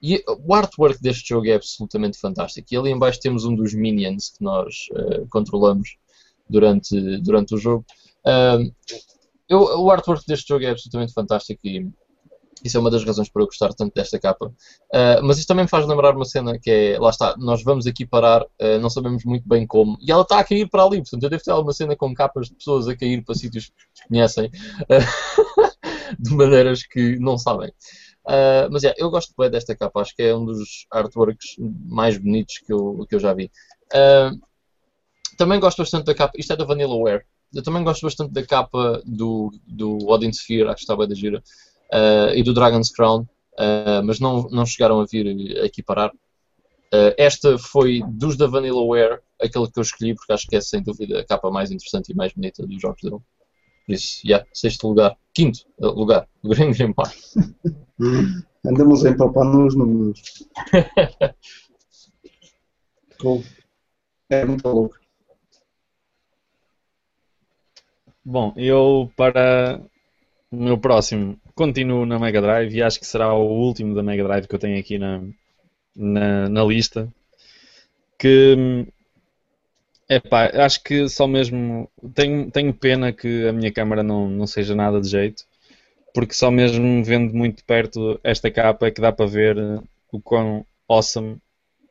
e 0.00 0.22
o 0.26 0.54
artwork 0.54 1.00
deste 1.00 1.28
jogo 1.28 1.46
é 1.46 1.54
absolutamente 1.54 2.18
fantástico. 2.18 2.66
E 2.70 2.76
ali 2.76 2.90
embaixo 2.90 3.20
temos 3.20 3.44
um 3.44 3.54
dos 3.54 3.72
minions 3.72 4.30
que 4.30 4.42
nós 4.42 4.88
uh, 4.92 5.26
controlamos 5.28 5.96
durante, 6.52 7.18
durante 7.22 7.54
o 7.54 7.58
jogo. 7.58 7.84
Uh, 8.24 8.72
eu, 9.48 9.60
o 9.60 9.90
artwork 9.90 10.24
deste 10.26 10.48
jogo 10.48 10.64
é 10.64 10.70
absolutamente 10.70 11.12
fantástico 11.12 11.60
e 11.64 11.90
isso 12.64 12.76
é 12.76 12.80
uma 12.80 12.90
das 12.90 13.04
razões 13.04 13.28
para 13.28 13.42
eu 13.42 13.46
gostar 13.46 13.72
tanto 13.74 13.94
desta 13.94 14.18
capa. 14.18 14.46
Uh, 14.46 15.22
mas 15.22 15.38
isto 15.38 15.48
também 15.48 15.64
me 15.64 15.68
faz 15.68 15.86
lembrar 15.86 16.14
uma 16.14 16.24
cena 16.24 16.58
que 16.58 16.70
é, 16.70 16.98
lá 16.98 17.10
está, 17.10 17.34
nós 17.36 17.62
vamos 17.62 17.86
aqui 17.86 18.06
parar, 18.06 18.42
uh, 18.42 18.78
não 18.80 18.88
sabemos 18.88 19.24
muito 19.24 19.48
bem 19.48 19.66
como, 19.66 19.98
e 20.00 20.10
ela 20.10 20.22
está 20.22 20.38
a 20.38 20.44
cair 20.44 20.68
para 20.68 20.84
ali, 20.84 20.98
portanto 20.98 21.22
eu 21.22 21.30
devo 21.30 21.42
ter 21.42 21.50
alguma 21.50 21.72
cena 21.72 21.96
com 21.96 22.14
capas 22.14 22.46
de 22.48 22.54
pessoas 22.54 22.86
a 22.88 22.96
cair 22.96 23.24
para 23.24 23.34
sítios 23.34 23.66
que 23.66 23.74
desconhecem, 23.94 24.46
uh, 24.46 26.16
de 26.18 26.34
maneiras 26.34 26.84
que 26.84 27.18
não 27.18 27.36
sabem. 27.36 27.72
mas 28.70 28.84
é, 28.84 28.94
eu 28.96 29.10
gosto 29.10 29.34
bem 29.36 29.50
desta 29.50 29.74
capa, 29.74 30.00
acho 30.00 30.14
que 30.14 30.22
é 30.22 30.34
um 30.34 30.44
dos 30.44 30.86
artworks 30.90 31.56
mais 31.58 32.16
bonitos 32.16 32.58
que 32.58 32.72
eu, 32.72 33.04
que 33.08 33.14
eu 33.16 33.20
já 33.20 33.34
vi. 33.34 33.50
Também 35.42 35.58
gosto 35.58 35.78
bastante 35.78 36.04
da 36.04 36.14
capa, 36.14 36.34
isto 36.38 36.52
é 36.52 36.56
da 36.56 36.64
Vanillaware, 36.64 37.24
eu 37.52 37.64
também 37.64 37.82
gosto 37.82 38.02
bastante 38.02 38.32
da 38.32 38.46
capa 38.46 39.02
do, 39.04 39.50
do 39.66 39.98
Odin 40.08 40.32
Sphere, 40.32 40.68
acho 40.68 40.76
que 40.76 40.82
está 40.82 40.96
bem 40.96 41.08
da 41.08 41.16
gira, 41.16 41.42
uh, 41.92 42.32
e 42.32 42.44
do 42.44 42.54
Dragon's 42.54 42.92
Crown, 42.92 43.22
uh, 43.22 44.04
mas 44.04 44.20
não, 44.20 44.48
não 44.50 44.64
chegaram 44.64 45.00
a 45.00 45.04
vir 45.04 45.60
aqui 45.64 45.82
parar. 45.82 46.10
Uh, 46.94 47.10
esta 47.18 47.58
foi 47.58 48.04
dos 48.06 48.36
da 48.36 48.46
Vanillaware, 48.46 49.18
aquele 49.40 49.68
que 49.68 49.80
eu 49.80 49.82
escolhi, 49.82 50.14
porque 50.14 50.32
acho 50.32 50.46
que 50.46 50.54
é 50.54 50.60
sem 50.60 50.80
dúvida 50.80 51.18
a 51.18 51.24
capa 51.24 51.50
mais 51.50 51.72
interessante 51.72 52.12
e 52.12 52.14
mais 52.14 52.32
bonita 52.32 52.64
dos 52.64 52.80
jogos 52.80 53.02
dele. 53.02 53.18
Por 53.84 53.94
isso, 53.94 54.20
yeah, 54.24 54.46
sexto 54.52 54.86
lugar. 54.86 55.16
Quinto 55.34 55.66
lugar, 55.80 56.28
o 56.40 56.50
Green 56.54 56.70
Green 56.70 56.92
Park. 56.92 57.16
Andamos 58.64 59.04
a 59.04 59.10
empapar 59.10 59.44
nos 59.44 59.74
números. 59.74 60.22
cool. 63.20 63.42
É 64.30 64.44
muito 64.44 64.68
louco. 64.68 65.01
Bom, 68.24 68.52
eu 68.56 69.10
para 69.16 69.80
o 70.50 70.56
meu 70.56 70.78
próximo 70.78 71.38
continuo 71.54 72.06
na 72.06 72.18
Mega 72.18 72.40
Drive 72.42 72.74
e 72.74 72.82
acho 72.82 73.00
que 73.00 73.06
será 73.06 73.34
o 73.34 73.44
último 73.46 73.94
da 73.94 74.02
Mega 74.02 74.24
Drive 74.24 74.48
que 74.48 74.54
eu 74.54 74.58
tenho 74.58 74.78
aqui 74.80 74.98
na, 74.98 75.22
na, 75.96 76.48
na 76.48 76.64
lista. 76.64 77.08
Que 78.18 78.86
Epá, 80.08 80.50
acho 80.64 80.82
que 80.82 81.08
só 81.08 81.26
mesmo. 81.26 81.88
Tenho, 82.14 82.50
tenho 82.50 82.74
pena 82.74 83.12
que 83.12 83.46
a 83.48 83.52
minha 83.52 83.72
câmera 83.72 84.02
não, 84.02 84.28
não 84.28 84.46
seja 84.46 84.74
nada 84.74 85.00
de 85.00 85.08
jeito, 85.08 85.44
porque 86.14 86.34
só 86.34 86.50
mesmo 86.50 87.04
vendo 87.04 87.34
muito 87.34 87.64
perto 87.64 88.20
esta 88.24 88.50
capa 88.50 88.86
é 88.88 88.90
que 88.90 89.00
dá 89.00 89.12
para 89.12 89.26
ver 89.26 89.56
o 90.12 90.20
quão 90.20 90.66
awesome 90.88 91.38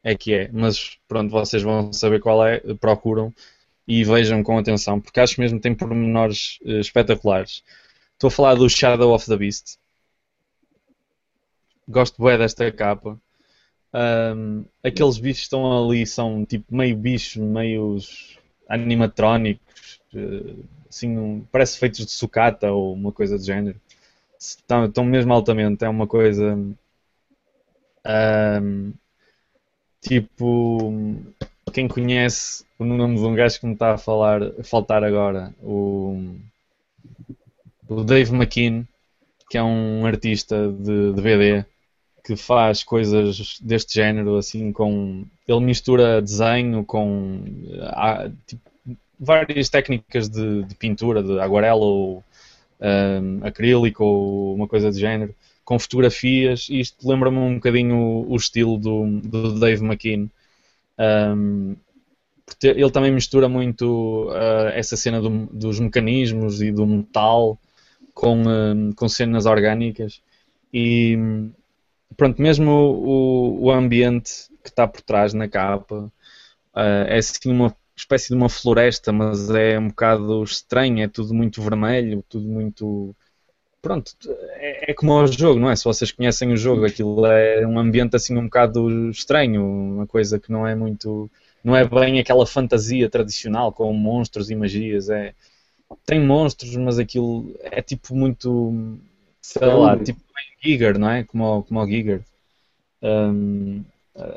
é 0.03 0.15
que 0.15 0.33
é. 0.33 0.49
Mas 0.53 0.97
pronto, 1.07 1.31
vocês 1.31 1.63
vão 1.63 1.93
saber 1.93 2.19
qual 2.21 2.45
é, 2.45 2.59
procuram 2.79 3.33
e 3.87 4.03
vejam 4.03 4.43
com 4.43 4.57
atenção, 4.57 4.99
porque 4.99 5.19
acho 5.19 5.39
mesmo 5.39 5.57
que 5.57 5.63
tem 5.63 5.75
pormenores 5.75 6.59
uh, 6.63 6.79
espetaculares. 6.79 7.63
Estou 8.13 8.27
a 8.27 8.31
falar 8.31 8.55
do 8.55 8.69
Shadow 8.69 9.13
of 9.13 9.25
the 9.25 9.35
Beast. 9.35 9.77
Gosto 11.87 12.23
bem 12.23 12.37
desta 12.37 12.71
capa. 12.71 13.19
Um, 13.93 14.63
aqueles 14.83 15.17
bichos 15.17 15.39
que 15.39 15.43
estão 15.43 15.85
ali 15.85 16.05
são 16.05 16.45
tipo 16.45 16.73
meio 16.73 16.95
bichos, 16.95 17.35
meios 17.35 18.37
animatrónicos, 18.69 19.99
uh, 20.13 20.63
assim, 20.89 21.17
um, 21.17 21.45
parece 21.51 21.77
feitos 21.77 22.05
de 22.05 22.11
sucata 22.11 22.71
ou 22.71 22.93
uma 22.93 23.11
coisa 23.11 23.37
do 23.37 23.43
género. 23.43 23.79
Estão, 24.39 24.85
estão 24.85 25.03
mesmo 25.03 25.33
altamente, 25.33 25.83
é 25.83 25.89
uma 25.89 26.07
coisa 26.07 26.57
um, 28.05 28.93
tipo 30.01 30.91
quem 31.71 31.87
conhece 31.87 32.65
o 32.77 32.85
nome 32.85 33.15
de 33.15 33.21
um 33.21 33.35
gajo 33.35 33.59
que 33.59 33.65
me 33.65 33.73
está 33.73 33.93
a 33.93 33.97
falar, 33.97 34.43
a 34.43 34.63
faltar 34.63 35.03
agora, 35.03 35.53
o, 35.61 36.35
o 37.87 38.03
Dave 38.03 38.33
McKean, 38.33 38.85
que 39.49 39.57
é 39.57 39.63
um 39.63 40.05
artista 40.05 40.71
de, 40.71 41.13
de 41.13 41.21
BD 41.21 41.65
que 42.23 42.35
faz 42.35 42.83
coisas 42.83 43.59
deste 43.61 43.95
género, 43.95 44.37
assim, 44.37 44.71
com. 44.71 45.25
Ele 45.47 45.59
mistura 45.59 46.21
desenho 46.21 46.85
com 46.85 47.43
há, 47.81 48.29
tipo, 48.45 48.61
várias 49.19 49.69
técnicas 49.69 50.29
de, 50.29 50.63
de, 50.63 50.75
pintura, 50.75 51.21
de 51.21 51.39
aguarela 51.39 51.81
ou 51.81 52.23
um, 52.79 53.45
acrílico 53.45 54.03
ou 54.03 54.55
uma 54.55 54.67
coisa 54.67 54.89
do 54.89 54.97
género, 54.97 55.35
com 55.65 55.77
fotografias. 55.77 56.67
Isto 56.69 57.07
lembra-me 57.07 57.37
um 57.37 57.55
bocadinho 57.55 57.95
o, 57.95 58.31
o 58.31 58.35
estilo 58.35 58.77
do, 58.77 59.19
do 59.21 59.59
Dave 59.59 59.83
McKean. 59.83 60.29
Um, 61.01 61.75
ele 62.61 62.91
também 62.91 63.11
mistura 63.11 63.47
muito 63.49 64.29
uh, 64.29 64.69
essa 64.73 64.95
cena 64.95 65.21
do, 65.21 65.47
dos 65.47 65.79
mecanismos 65.79 66.61
e 66.61 66.71
do 66.71 66.85
metal 66.85 67.57
com, 68.13 68.43
uh, 68.43 68.95
com 68.95 69.09
cenas 69.09 69.45
orgânicas. 69.45 70.21
E 70.73 71.17
pronto, 72.15 72.41
mesmo 72.41 72.71
o, 72.71 73.63
o 73.65 73.71
ambiente 73.71 74.49
que 74.63 74.69
está 74.69 74.87
por 74.87 75.01
trás 75.01 75.33
na 75.33 75.47
capa 75.47 76.11
uh, 76.75 77.07
é 77.07 77.17
assim 77.17 77.51
uma 77.51 77.75
espécie 77.95 78.29
de 78.29 78.35
uma 78.35 78.49
floresta, 78.49 79.11
mas 79.11 79.49
é 79.49 79.79
um 79.79 79.87
bocado 79.87 80.43
estranho, 80.43 81.03
é 81.03 81.07
tudo 81.07 81.33
muito 81.33 81.61
vermelho, 81.61 82.23
tudo 82.27 82.47
muito 82.47 83.15
pronto, 83.81 84.13
é, 84.55 84.91
é, 84.91 84.93
como 84.93 85.13
o 85.13 85.27
jogo, 85.27 85.59
não 85.59 85.69
é? 85.69 85.75
Se 85.75 85.83
vocês 85.83 86.11
conhecem 86.11 86.51
o 86.51 86.57
jogo, 86.57 86.85
aquilo 86.85 87.25
é 87.25 87.65
um 87.65 87.79
ambiente 87.79 88.15
assim 88.15 88.37
um 88.37 88.45
bocado 88.45 89.09
estranho, 89.09 89.65
uma 89.65 90.07
coisa 90.07 90.39
que 90.39 90.51
não 90.51 90.67
é 90.67 90.75
muito, 90.75 91.29
não 91.63 91.75
é 91.75 91.87
bem 91.87 92.19
aquela 92.19 92.45
fantasia 92.45 93.09
tradicional 93.09 93.71
com 93.71 93.91
monstros 93.93 94.49
e 94.49 94.55
magias, 94.55 95.09
é, 95.09 95.33
tem 96.05 96.19
monstros, 96.19 96.75
mas 96.75 96.99
aquilo 96.99 97.53
é 97.63 97.81
tipo 97.81 98.15
muito. 98.15 98.97
sei 99.41 99.67
lá, 99.67 99.97
tipo 99.97 100.19
Giger, 100.63 100.97
não 100.99 101.09
é? 101.09 101.23
Como, 101.23 101.63
como 101.63 101.81
o 101.81 101.87
Giger. 101.87 102.21
Hum, 103.01 103.83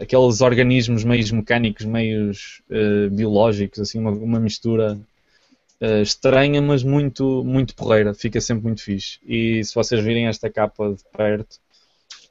aqueles 0.01 0.41
organismos 0.41 1.05
meios 1.05 1.31
mecânicos, 1.31 1.85
meios 1.85 2.63
eh, 2.71 3.09
biológicos, 3.11 3.81
assim, 3.81 3.99
uma, 3.99 4.11
uma 4.11 4.41
mistura 4.41 4.99
eh, 5.81 6.03
estranha, 6.03 6.61
mas 6.63 6.83
muito, 6.83 7.45
muito 7.45 7.75
porreira. 7.75 8.15
Fica 8.15 8.41
sempre 8.41 8.65
muito 8.65 8.83
fixe. 8.83 9.19
E 9.25 9.63
se 9.65 9.75
vocês 9.75 10.03
virem 10.03 10.27
esta 10.27 10.51
capa 10.51 10.95
de 10.95 11.05
perto, 11.17 11.59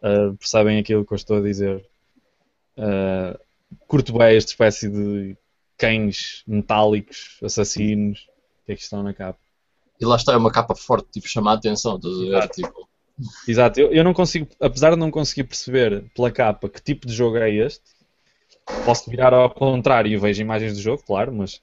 eh, 0.01 0.31
percebem 0.37 0.79
aquilo 0.79 1.05
que 1.05 1.13
eu 1.13 1.17
estou 1.17 1.37
a 1.37 1.41
dizer. 1.41 1.85
Eh, 2.77 3.39
curto 3.87 4.17
bem 4.17 4.35
esta 4.35 4.51
espécie 4.51 4.89
de 4.89 5.37
cães 5.77 6.43
metálicos, 6.47 7.37
assassinos, 7.43 8.27
que 8.65 8.71
é 8.71 8.75
que 8.75 8.81
estão 8.81 9.03
na 9.03 9.13
capa. 9.13 9.39
E 9.99 10.05
lá 10.05 10.15
está, 10.15 10.33
é 10.33 10.37
uma 10.37 10.51
capa 10.51 10.75
forte, 10.75 11.07
tipo, 11.11 11.27
chama 11.27 11.51
a 11.51 11.55
atenção, 11.55 11.97
estás 11.97 12.15
a 12.15 12.19
ver? 12.19 12.27
Exato. 12.27 12.53
Tipo, 12.55 12.89
Exato, 13.47 13.79
eu, 13.79 13.91
eu 13.91 14.03
não 14.03 14.13
consigo, 14.13 14.47
apesar 14.59 14.91
de 14.91 14.95
não 14.95 15.11
conseguir 15.11 15.43
perceber 15.43 16.03
pela 16.15 16.31
capa 16.31 16.67
que 16.67 16.81
tipo 16.81 17.05
de 17.05 17.13
jogo 17.13 17.37
é 17.37 17.49
este, 17.49 17.83
posso 18.85 19.09
virar 19.09 19.33
ao 19.33 19.49
contrário 19.51 20.11
e 20.11 20.17
vejo 20.17 20.41
imagens 20.41 20.73
do 20.73 20.81
jogo, 20.81 21.03
claro, 21.05 21.31
mas 21.31 21.61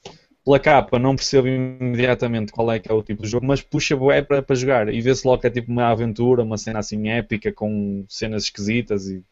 pela 0.51 0.59
capa 0.59 0.98
não 0.98 1.14
percebo 1.14 1.47
imediatamente 1.47 2.51
qual 2.51 2.72
é 2.72 2.81
que 2.81 2.90
é 2.90 2.94
o 2.94 3.05
tipo 3.05 3.22
de 3.22 3.28
jogo, 3.28 3.47
mas 3.47 3.62
puxa 3.62 3.97
para, 4.27 4.43
para 4.43 4.56
jogar 4.56 4.93
e 4.93 5.01
vê-se 5.01 5.24
logo 5.24 5.40
que 5.40 5.47
é 5.47 5.51
tipo 5.51 5.70
uma 5.70 5.89
aventura, 5.89 6.43
uma 6.43 6.59
cena 6.59 6.81
assim 6.81 7.09
épica 7.09 7.52
com 7.52 8.05
cenas 8.09 8.43
esquisitas 8.44 9.06
e 9.06 9.22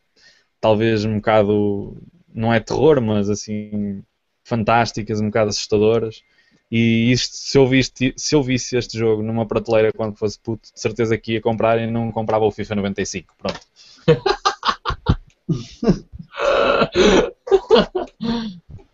talvez 0.60 1.04
um 1.04 1.16
bocado, 1.16 1.96
não 2.32 2.54
é 2.54 2.60
terror, 2.60 3.00
mas 3.00 3.28
assim 3.28 4.04
fantásticas, 4.44 5.20
um 5.20 5.26
bocado 5.26 5.50
assustadoras. 5.50 6.22
E 6.70 7.10
isto, 7.10 7.34
se 7.34 7.58
eu, 7.58 7.66
viste, 7.66 8.14
se 8.16 8.36
eu 8.36 8.42
visse 8.42 8.76
este 8.76 8.96
jogo 8.96 9.22
numa 9.22 9.46
prateleira 9.46 9.92
quando 9.92 10.16
fosse 10.16 10.38
puto, 10.38 10.68
de 10.72 10.80
certeza 10.80 11.18
que 11.18 11.32
ia 11.32 11.40
comprar 11.40 11.80
e 11.80 11.90
não 11.90 12.12
comprava 12.12 12.44
o 12.44 12.52
FIFA 12.52 12.76
95. 12.76 13.34
Pronto. 13.36 13.60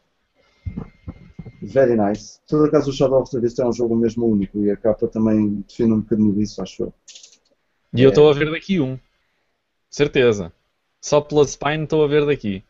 Very 1.66 1.96
nice. 1.96 2.40
Por 2.48 2.68
acaso 2.68 2.90
o 2.90 2.92
Shadow 2.92 3.22
of 3.22 3.30
the 3.30 3.40
Beast 3.40 3.58
é 3.58 3.64
um 3.66 3.72
jogo 3.72 3.96
mesmo 3.96 4.26
único 4.26 4.58
e 4.58 4.70
a 4.70 4.76
capa 4.76 5.08
também 5.08 5.64
define 5.66 5.92
um 5.94 6.00
bocadinho 6.00 6.34
disso, 6.34 6.60
acho 6.60 6.82
eu. 6.84 6.94
E 7.94 8.02
eu 8.02 8.08
É. 8.08 8.12
estou 8.12 8.28
a 8.28 8.32
ver 8.34 8.50
daqui 8.50 8.80
um. 8.80 8.98
Certeza. 9.88 10.52
Só 11.00 11.20
pela 11.20 11.46
Spine 11.46 11.84
estou 11.84 12.04
a 12.04 12.06
ver 12.06 12.26
daqui. 12.26 12.62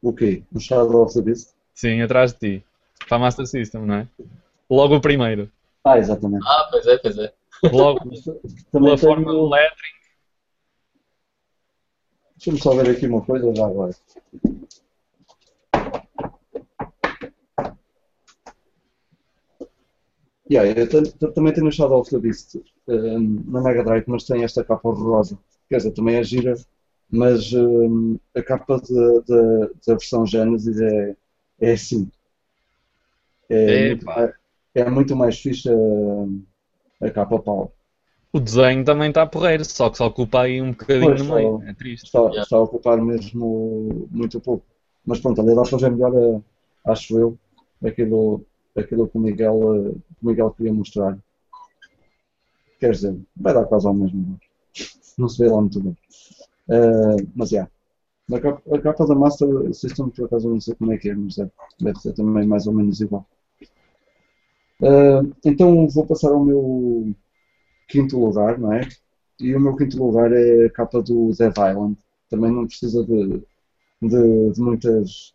O 0.00 0.12
quê? 0.12 0.42
O 0.54 0.58
Shadow 0.60 1.02
of 1.02 1.12
the 1.14 1.20
Beast? 1.22 1.50
Sim, 1.74 2.00
atrás 2.00 2.32
de 2.32 2.38
ti. 2.60 2.64
Para 3.08 3.16
a 3.16 3.20
Master 3.20 3.46
System, 3.46 3.82
não 3.84 3.94
é? 3.94 4.08
Logo 4.70 4.96
o 4.96 5.00
primeiro. 5.00 5.50
Ah, 5.84 5.98
exatamente. 5.98 6.44
ah, 6.46 6.68
pois 6.70 6.86
é, 6.86 6.96
pois 6.98 7.18
é. 7.18 7.32
Logo 7.70 7.98
Também 8.72 8.88
pela 8.88 8.96
forma 8.98 9.32
do 9.32 9.48
lettering. 9.48 9.94
Deixa-me 12.36 12.60
só 12.60 12.74
ver 12.74 12.90
aqui 12.90 13.06
uma 13.06 13.22
coisa 13.24 13.54
já 13.54 13.66
agora. 13.66 13.94
Yeah, 20.50 20.78
eu 20.78 20.88
tam- 20.88 21.02
tam- 21.18 21.32
também 21.32 21.52
tenho 21.54 21.68
o 21.68 21.72
Shadow 21.72 22.00
of 22.00 22.10
the 22.10 22.18
Beast 22.18 22.56
um, 22.86 23.42
na 23.50 23.62
Mega 23.62 23.82
Drive, 23.82 24.04
mas 24.06 24.24
tem 24.24 24.44
esta 24.44 24.62
capa 24.64 24.88
horrorosa. 24.88 25.38
Quer 25.68 25.78
dizer, 25.78 25.92
também 25.92 26.16
é 26.16 26.22
gira, 26.22 26.54
mas 27.10 27.52
um, 27.54 28.18
a 28.34 28.42
capa 28.42 28.78
de- 28.80 29.22
de- 29.22 29.70
da 29.86 29.94
versão 29.94 30.26
Genesis 30.26 30.78
é, 30.80 31.16
é 31.60 31.72
assim. 31.72 32.10
É, 33.48 33.88
muito, 33.88 34.02
Epá. 34.02 34.16
mais- 34.16 34.34
é 34.74 34.90
muito 34.90 35.16
mais 35.16 35.38
fixe 35.40 35.68
a, 35.68 37.06
a 37.06 37.10
capa 37.10 37.38
pau. 37.38 37.72
O 38.32 38.40
desenho 38.40 38.84
também 38.84 39.08
está 39.10 39.26
porreiro, 39.26 39.64
só 39.64 39.88
que 39.88 39.96
só 39.98 40.06
ocupa 40.06 40.42
aí 40.42 40.60
um 40.60 40.72
bocadinho 40.72 41.06
Pois, 41.06 41.20
no 41.20 41.26
só- 41.28 41.34
meio. 41.36 41.62
É 41.62 41.74
triste. 41.74 42.06
está, 42.06 42.18
Yeah. 42.18 42.42
está 42.42 42.56
a 42.56 42.62
ocupar 42.62 43.00
mesmo 43.00 44.08
muito 44.10 44.40
pouco. 44.40 44.66
Mas 45.06 45.20
pronto, 45.20 45.40
ali 45.40 45.54
dá 45.54 45.62
para 45.62 45.78
ver 45.78 45.90
melhor, 45.92 46.14
eh, 46.16 46.40
acho 46.86 47.18
eu, 47.18 47.38
aquilo, 47.84 48.44
aquilo 48.76 49.08
que 49.08 49.16
o 49.16 49.20
Miguel, 49.20 49.76
eh, 49.76 49.92
que 49.92 50.24
o 50.24 50.26
Miguel 50.26 50.50
queria 50.52 50.72
mostrar. 50.72 51.18
Quer 52.78 52.90
dizer, 52.92 53.16
vai 53.36 53.54
dar 53.54 53.64
quase 53.64 53.86
ao 53.86 53.94
mesmo. 53.94 54.38
Não 55.18 55.28
se 55.28 55.38
vê 55.42 55.48
lá 55.50 55.60
muito 55.60 55.80
bem. 55.80 55.96
Eh, 56.70 57.16
mas 57.34 57.50
já. 57.50 57.68
A 58.32 58.40
capa, 58.40 58.76
a 58.76 58.80
capa 58.80 59.06
da 59.06 59.14
Master 59.14 59.74
System, 59.74 60.08
por 60.10 60.26
acaso, 60.26 60.48
não 60.48 60.60
sei 60.60 60.74
como 60.74 60.92
é 60.92 60.98
que 60.98 61.10
é, 61.10 61.14
mas 61.14 61.36
deve, 61.36 61.50
deve 61.80 61.98
ser 62.00 62.12
também 62.14 62.46
mais 62.46 62.66
ou 62.66 62.72
menos 62.74 63.00
igual. 63.00 63.26
Eh, 64.82 65.20
então 65.44 65.88
vou 65.88 66.06
passar 66.06 66.30
ao 66.30 66.44
meu 66.44 67.14
quinto 67.88 68.18
lugar, 68.18 68.58
não 68.58 68.72
é? 68.72 68.88
E 69.40 69.54
o 69.54 69.60
meu 69.60 69.76
quinto 69.76 69.96
lugar 70.02 70.32
é 70.32 70.66
a 70.66 70.70
capa 70.70 71.02
do 71.02 71.30
Dead 71.38 71.52
Island. 71.52 71.96
Também 72.30 72.50
não 72.52 72.66
precisa 72.66 73.04
de, 73.04 73.42
de, 74.02 74.50
de 74.52 74.60
muitas, 74.60 75.34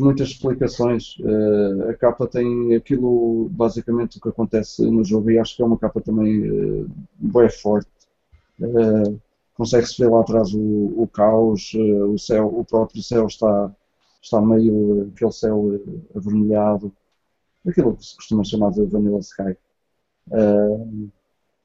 muitas 0.00 0.28
explicações. 0.30 1.16
Eh, 1.20 1.90
a 1.90 1.94
capa 1.94 2.26
tem 2.26 2.74
aquilo, 2.74 3.48
basicamente, 3.50 4.18
o 4.18 4.20
que 4.20 4.28
acontece 4.28 4.82
no 4.90 5.04
jogo, 5.04 5.30
e 5.30 5.38
acho 5.38 5.56
que 5.56 5.62
é 5.62 5.66
uma 5.66 5.78
capa 5.78 6.00
também 6.00 6.50
uh, 6.50 6.90
bem 7.18 7.50
forte. 7.50 7.88
Eh, 8.60 9.14
Consegue-se 9.54 10.02
ver 10.02 10.08
lá 10.10 10.20
atrás 10.22 10.54
o, 10.54 11.02
o 11.02 11.06
caos, 11.12 11.72
eh, 11.74 12.04
o 12.04 12.18
céu, 12.18 12.46
o 12.48 12.64
próprio 12.64 13.02
céu 13.02 13.26
está, 13.26 13.74
está 14.22 14.40
meio, 14.40 15.02
eh, 15.02 15.08
aquele 15.14 15.32
céu 15.32 15.74
eh, 15.74 16.18
avermelhado, 16.18 16.92
aquilo 17.66 17.96
que 17.96 18.06
se 18.06 18.16
costuma 18.16 18.44
chamar 18.44 18.70
de 18.72 18.84
Vanilla 18.86 19.18
Sky. 19.20 19.56
Eh, 20.32 21.10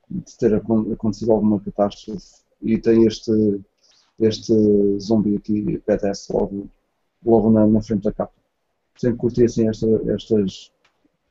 de 0.09 0.37
ter 0.37 0.53
acon- 0.53 0.91
acontecido 0.93 1.31
alguma 1.31 1.59
catástrofe 1.59 2.43
e 2.61 2.77
tem 2.77 3.05
este, 3.07 3.31
este 4.19 4.53
zombi 4.99 5.35
aqui, 5.35 5.81
badass, 5.87 6.27
logo, 6.29 6.67
logo 7.23 7.51
na, 7.51 7.67
na 7.67 7.81
frente 7.81 8.03
da 8.03 8.13
capa. 8.13 8.33
Sempre 8.97 9.17
curti 9.17 9.43
assim 9.43 9.67
esta, 9.67 9.87
estas, 10.13 10.71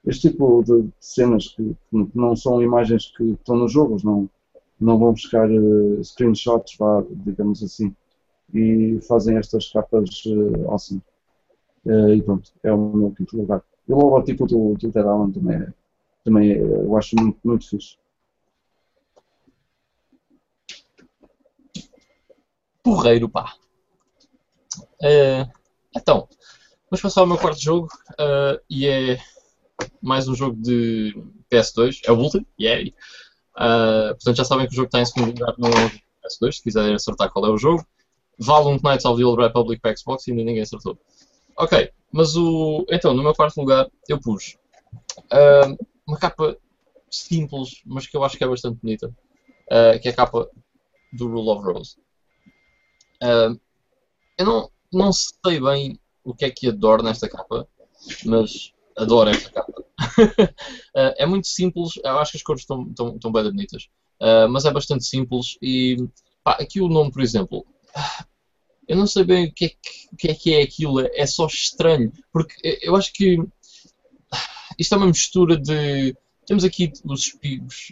este 0.06 0.30
tipo 0.30 0.62
de 0.62 0.88
cenas 1.00 1.48
que, 1.48 1.74
que 1.90 2.08
não 2.14 2.36
são 2.36 2.62
imagens 2.62 3.12
que 3.16 3.24
estão 3.24 3.56
nos 3.56 3.72
jogos, 3.72 4.04
não, 4.04 4.28
não 4.80 4.98
vão 4.98 5.12
buscar 5.12 5.50
eh, 5.50 6.02
screenshots, 6.02 6.76
vá, 6.78 7.02
digamos 7.10 7.62
assim, 7.62 7.94
e 8.52 9.00
fazem 9.08 9.36
estas 9.36 9.70
capas 9.70 10.24
uh, 10.26 10.70
awesome. 10.70 11.02
Eh, 11.86 12.16
e 12.16 12.22
pronto, 12.22 12.52
é 12.62 12.72
o 12.72 12.78
meu 12.94 13.10
quinto 13.12 13.36
lugar. 13.36 13.62
E 13.88 13.92
o 13.92 13.96
logotipo 13.96 14.46
do, 14.46 14.74
do 14.74 14.88
Dead 14.90 14.96
Island 14.96 15.34
também, 15.34 15.56
é, 15.56 15.72
também 16.24 16.52
é, 16.52 16.58
eu 16.58 16.96
acho 16.96 17.16
muito, 17.16 17.38
muito 17.44 17.68
fixe. 17.68 17.96
Porreiro, 22.82 23.28
pá. 23.28 23.54
Então, 25.96 26.28
vamos 26.90 27.02
passar 27.02 27.20
ao 27.20 27.26
meu 27.26 27.38
quarto 27.38 27.60
jogo 27.60 27.88
eh, 28.18 28.60
e 28.68 28.86
é 28.86 29.18
mais 30.02 30.28
um 30.28 30.34
jogo 30.34 30.60
de 30.60 31.14
PS2, 31.50 32.00
é 32.04 32.12
o 32.12 32.18
último, 32.18 32.46
yay. 32.60 32.94
Eh, 33.58 34.08
portanto, 34.14 34.36
já 34.36 34.44
sabem 34.44 34.66
que 34.66 34.72
o 34.72 34.76
jogo 34.76 34.86
está 34.86 35.00
em 35.00 35.06
segundo 35.06 35.28
lugar 35.28 35.54
no 35.58 35.68
PS2, 35.68 36.52
se 36.52 36.62
quiserem 36.62 36.94
acertar 36.94 37.30
qual 37.30 37.46
é 37.46 37.50
o 37.50 37.58
jogo. 37.58 37.86
Valiant 38.38 38.82
Knights 38.82 39.04
of 39.04 39.20
the 39.20 39.24
Old 39.24 39.40
Republic 39.40 39.80
para 39.80 39.96
Xbox 39.96 40.26
e 40.26 40.32
ainda 40.32 40.42
ninguém 40.44 40.62
acertou. 40.62 40.98
Ok, 41.56 41.92
mas 42.12 42.36
o. 42.36 42.84
Então, 42.90 43.14
no 43.14 43.22
meu 43.22 43.34
quarto 43.34 43.60
lugar, 43.60 43.88
eu 44.08 44.20
pus 44.20 44.56
eh, 45.30 45.76
uma 46.06 46.18
capa 46.18 46.56
simples, 47.10 47.82
mas 47.86 48.06
que 48.06 48.16
eu 48.16 48.24
acho 48.24 48.36
que 48.36 48.42
é 48.42 48.48
bastante 48.48 48.80
bonita, 48.80 49.14
eh, 49.70 49.98
que 49.98 50.08
é 50.08 50.10
a 50.10 50.14
capa 50.14 50.50
do 51.12 51.28
Rule 51.28 51.50
of 51.50 51.64
Rose. 51.64 51.96
Ah, 53.22 53.54
eu 54.36 54.46
não, 54.46 54.70
não 54.94 55.12
sei 55.12 55.60
bem 55.60 55.98
o 56.22 56.34
que 56.34 56.44
é 56.44 56.50
que 56.50 56.68
adoro 56.68 57.02
nesta 57.02 57.28
capa, 57.28 57.68
mas 58.24 58.72
adoro 58.96 59.30
esta 59.30 59.50
capa. 59.50 59.84
Ah, 60.96 61.14
é 61.18 61.26
muito 61.26 61.46
simples, 61.46 61.92
eu 62.02 62.18
acho 62.18 62.32
que 62.32 62.38
as 62.38 62.42
cores 62.42 62.62
estão, 62.62 62.84
bem 63.32 63.44
bonitas, 63.44 63.88
Ah, 64.20 64.46
mas 64.48 64.64
é 64.64 64.72
bastante 64.72 65.04
simples 65.04 65.58
e 65.60 65.96
pá, 66.42 66.52
aqui 66.52 66.80
o 66.80 66.88
nome, 66.88 67.10
por 67.10 67.22
exemplo, 67.22 67.66
eu 68.88 68.96
não 68.96 69.06
sei 69.06 69.24
bem 69.24 69.46
o 69.46 69.52
que 69.52 69.66
é 69.66 69.68
que, 69.68 70.08
o 70.12 70.16
que, 70.16 70.28
é, 70.28 70.34
que 70.34 70.54
é 70.54 70.62
aquilo, 70.62 71.00
é 71.00 71.26
só 71.26 71.46
estranho, 71.46 72.12
porque 72.32 72.78
eu 72.82 72.96
acho 72.96 73.12
que 73.12 73.38
isto 74.78 74.94
é 74.94 74.98
uma 74.98 75.06
mistura 75.06 75.56
de. 75.56 76.16
Temos 76.46 76.62
aqui 76.62 76.92
os 77.04 77.22
espigos 77.22 77.88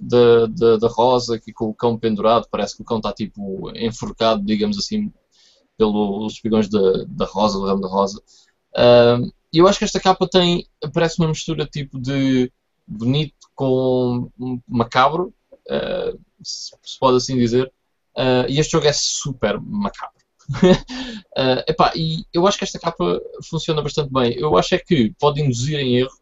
da, 0.00 0.46
da, 0.46 0.76
da 0.76 0.88
rosa, 0.88 1.34
aqui 1.34 1.52
com 1.52 1.66
o 1.66 1.74
cão 1.74 1.98
pendurado, 1.98 2.46
parece 2.50 2.76
que 2.76 2.82
o 2.82 2.84
cão 2.84 2.98
está 2.98 3.12
tipo 3.12 3.70
enforcado, 3.76 4.44
digamos 4.44 4.78
assim, 4.78 5.12
pelos 5.90 6.34
espigões 6.34 6.68
da, 6.68 7.04
da 7.08 7.24
rosa, 7.24 7.58
do 7.58 7.66
ramo 7.66 7.80
da 7.80 7.88
rosa. 7.88 8.22
E 9.52 9.58
eu 9.58 9.68
acho 9.68 9.78
que 9.78 9.84
esta 9.84 10.00
capa 10.00 10.26
tem, 10.26 10.66
parece 10.94 11.18
uma 11.18 11.28
mistura 11.28 11.66
tipo 11.66 12.00
de 12.00 12.50
bonito 12.86 13.34
com 13.54 14.30
macabro, 14.66 15.32
uh, 15.68 16.18
se, 16.42 16.72
pode 16.98 17.18
assim 17.18 17.36
dizer, 17.36 17.70
uh, 18.16 18.48
e 18.48 18.58
este 18.58 18.72
jogo 18.72 18.86
é 18.86 18.92
super 18.92 19.60
macabro. 19.60 20.16
uh, 20.48 21.62
epá, 21.68 21.92
e 21.94 22.24
eu 22.32 22.46
acho 22.46 22.56
que 22.56 22.64
esta 22.64 22.78
capa 22.78 23.20
funciona 23.48 23.82
bastante 23.82 24.10
bem. 24.10 24.32
Eu 24.38 24.56
acho 24.56 24.74
é 24.74 24.78
que 24.78 25.14
pode 25.18 25.42
induzir 25.42 25.78
em 25.78 25.98
erro 25.98 26.16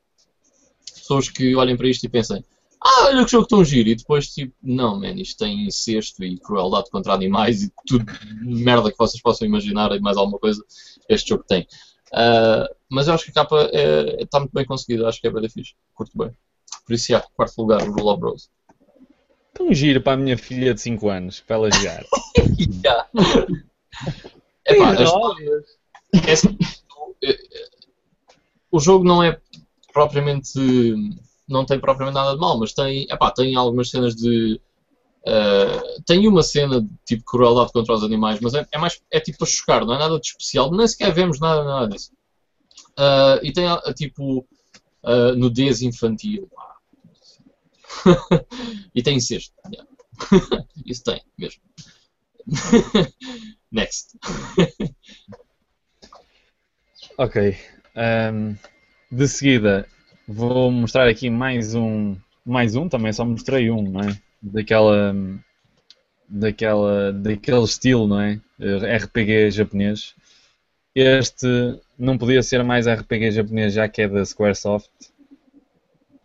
pessoas 0.93 1.29
que 1.29 1.55
olhem 1.55 1.77
para 1.77 1.89
isto 1.89 2.05
e 2.05 2.09
pensem 2.09 2.45
ah, 2.83 3.07
olha 3.09 3.25
que 3.25 3.31
jogo 3.31 3.47
tão 3.47 3.63
giro, 3.63 3.91
e 3.91 3.95
depois 3.95 4.29
tipo, 4.29 4.55
não, 4.63 4.99
man, 4.99 5.13
isto 5.13 5.39
tem 5.39 5.67
incesto 5.67 6.25
e 6.25 6.39
crueldade 6.39 6.91
contra 6.91 7.13
animais 7.13 7.63
e 7.63 7.73
tudo 7.87 8.07
merda 8.41 8.91
que 8.91 8.97
vocês 8.97 9.23
possam 9.23 9.47
imaginar 9.47 9.93
e 9.93 10.01
mais 10.01 10.17
alguma 10.17 10.39
coisa 10.39 10.65
este 11.09 11.29
jogo 11.29 11.45
tem. 11.47 11.67
Uh, 12.13 12.75
mas 12.89 13.07
eu 13.07 13.15
acho 13.15 13.25
que 13.25 13.31
a 13.31 13.35
capa 13.35 13.65
está 13.65 13.79
é, 13.79 14.27
tá 14.27 14.41
muito 14.41 14.53
bem 14.53 14.65
conseguida, 14.65 15.09
acho 15.09 15.21
que 15.21 15.27
é 15.27 15.31
bem 15.31 15.49
fixe, 15.49 15.75
curto 15.95 16.17
bem. 16.17 16.31
Por 16.87 16.95
isso, 16.95 17.09
já, 17.09 17.21
quarto 17.21 17.59
lugar, 17.59 17.87
o 17.87 17.93
Rule 17.93 18.09
of 18.09 18.23
Rose. 18.23 18.49
Tão 19.53 19.73
giro 19.73 20.01
para 20.01 20.15
a 20.15 20.17
minha 20.17 20.39
filha 20.39 20.73
de 20.73 20.81
5 20.81 21.09
anos, 21.09 21.41
para 21.41 21.57
ela 21.57 21.71
jogar. 21.71 22.05
yeah. 22.85 23.09
Epá, 24.67 24.95
é 26.27 26.33
assim, 26.33 26.57
o 28.71 28.81
jogo 28.81 29.05
não 29.05 29.23
é 29.23 29.39
propriamente 29.93 30.59
não 31.51 31.65
tem 31.65 31.81
propriamente 31.81 32.15
nada 32.15 32.35
de 32.35 32.41
mal, 32.41 32.59
mas 32.59 32.73
tem, 32.73 33.07
epá, 33.11 33.31
tem 33.31 33.57
algumas 33.57 33.91
cenas 33.91 34.15
de. 34.15 34.61
Uh, 35.21 36.03
tem 36.07 36.27
uma 36.27 36.43
cena 36.43 36.81
de 36.81 36.89
tipo 37.05 37.25
crueldade 37.25 37.73
contra 37.73 37.95
os 37.95 38.03
animais, 38.03 38.41
mas 38.41 38.55
é, 38.55 38.67
é, 38.73 38.79
mais 38.79 39.03
é 39.11 39.21
tipo 39.21 39.45
a 39.45 39.47
chocar, 39.47 39.85
não 39.85 39.95
é 39.95 39.99
nada 39.99 40.19
de 40.19 40.27
especial, 40.27 40.71
nem 40.71 40.89
sequer 40.89 41.13
vemos 41.13 41.39
nada, 41.39 41.63
nada 41.63 41.89
disso. 41.89 42.11
Uh, 42.93 43.39
e 43.43 43.53
tem 43.53 43.67
tipo 43.95 44.47
uh, 45.03 45.35
nudez 45.37 45.83
infantil. 45.83 46.49
e 48.95 49.03
tem 49.03 49.17
incesto. 49.17 49.53
Yeah. 49.71 49.91
Isso 50.87 51.03
tem 51.05 51.23
mesmo. 51.39 51.63
Next. 53.71 54.19
ok. 57.19 57.57
Um, 57.97 58.57
de 59.11 59.29
seguida, 59.29 59.89
Vou 60.33 60.71
mostrar 60.71 61.09
aqui 61.09 61.29
mais 61.29 61.75
um, 61.75 62.15
mais 62.47 62.77
um, 62.77 62.89
também 62.89 63.13
só 63.13 63.25
mostrei 63.25 63.69
um, 63.69 63.83
não 63.83 64.03
é? 64.03 64.17
Daquela, 64.41 65.13
daquela, 66.29 67.13
daquele 67.13 67.65
estilo, 67.65 68.07
não 68.07 68.21
é? 68.21 68.41
RPG 68.97 69.51
japonês. 69.51 70.15
Este 70.95 71.49
não 71.99 72.17
podia 72.17 72.45
ser 72.45 72.63
mais 72.63 72.87
RPG 72.87 73.33
japonês 73.33 73.73
já 73.75 73.89
que 73.89 74.03
é 74.03 74.09
da 74.09 74.25
Squaresoft. 74.25 74.89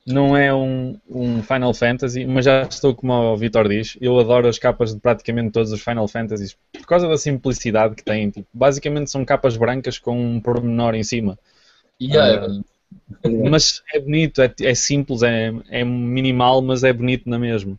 Não 0.05 0.37
é 0.37 0.53
um, 0.53 0.99
um 1.09 1.41
Final 1.41 1.73
Fantasy, 1.73 2.25
mas 2.27 2.45
já 2.45 2.61
estou 2.61 2.93
como 2.93 3.11
o 3.11 3.35
Vitor 3.35 3.67
diz. 3.67 3.97
Eu 3.99 4.19
adoro 4.19 4.47
as 4.47 4.59
capas 4.59 4.93
de 4.93 4.99
praticamente 4.99 5.49
todos 5.49 5.71
os 5.71 5.81
Final 5.81 6.07
Fantasies 6.07 6.55
por 6.71 6.85
causa 6.85 7.07
da 7.07 7.17
simplicidade 7.17 7.95
que 7.95 8.03
têm. 8.03 8.29
Tipo, 8.29 8.47
basicamente 8.53 9.09
são 9.09 9.25
capas 9.25 9.57
brancas 9.57 9.97
com 9.97 10.15
um 10.15 10.39
pormenor 10.39 10.93
em 10.93 11.03
cima. 11.03 11.39
Yeah, 11.99 12.45
uh, 12.45 12.63
mas 13.51 13.83
é 13.93 13.99
bonito, 13.99 14.41
é, 14.41 14.53
é 14.61 14.75
simples, 14.75 15.23
é, 15.23 15.51
é, 15.69 15.83
minimal, 15.83 16.61
mas 16.61 16.83
é 16.83 16.91
bonito 16.91 17.29
na 17.29 17.39
mesma. 17.39 17.77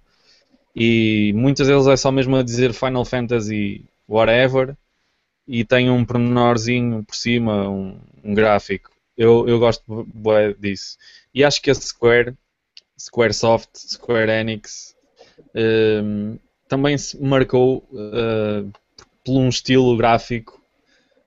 E 0.75 1.33
muitas 1.35 1.69
vezes 1.69 1.87
é 1.87 1.97
só 1.97 2.13
mesmo 2.13 2.37
a 2.37 2.43
dizer 2.43 2.73
Final 2.73 3.05
Fantasy 3.05 3.85
whatever 4.09 4.77
e 5.49 5.65
tem 5.65 5.91
um 5.91 6.05
pormenorzinho 6.05 7.05
por 7.05 7.15
cima, 7.15 7.69
um, 7.69 7.99
um 8.23 8.35
gráfico. 8.35 8.91
Eu, 9.17 9.49
eu 9.49 9.59
gosto 9.59 9.83
disso. 10.59 10.99
E 11.35 11.43
acho 11.43 11.63
que 11.63 11.71
a 11.71 11.75
Square, 11.75 12.35
Squaresoft, 12.99 13.71
Square 13.75 14.31
Enix, 14.31 14.95
um, 15.55 16.39
também 16.69 16.99
se 16.99 17.21
marcou 17.23 17.79
uh, 17.93 18.71
por 19.25 19.39
um 19.39 19.49
estilo 19.49 19.97
gráfico 19.97 20.61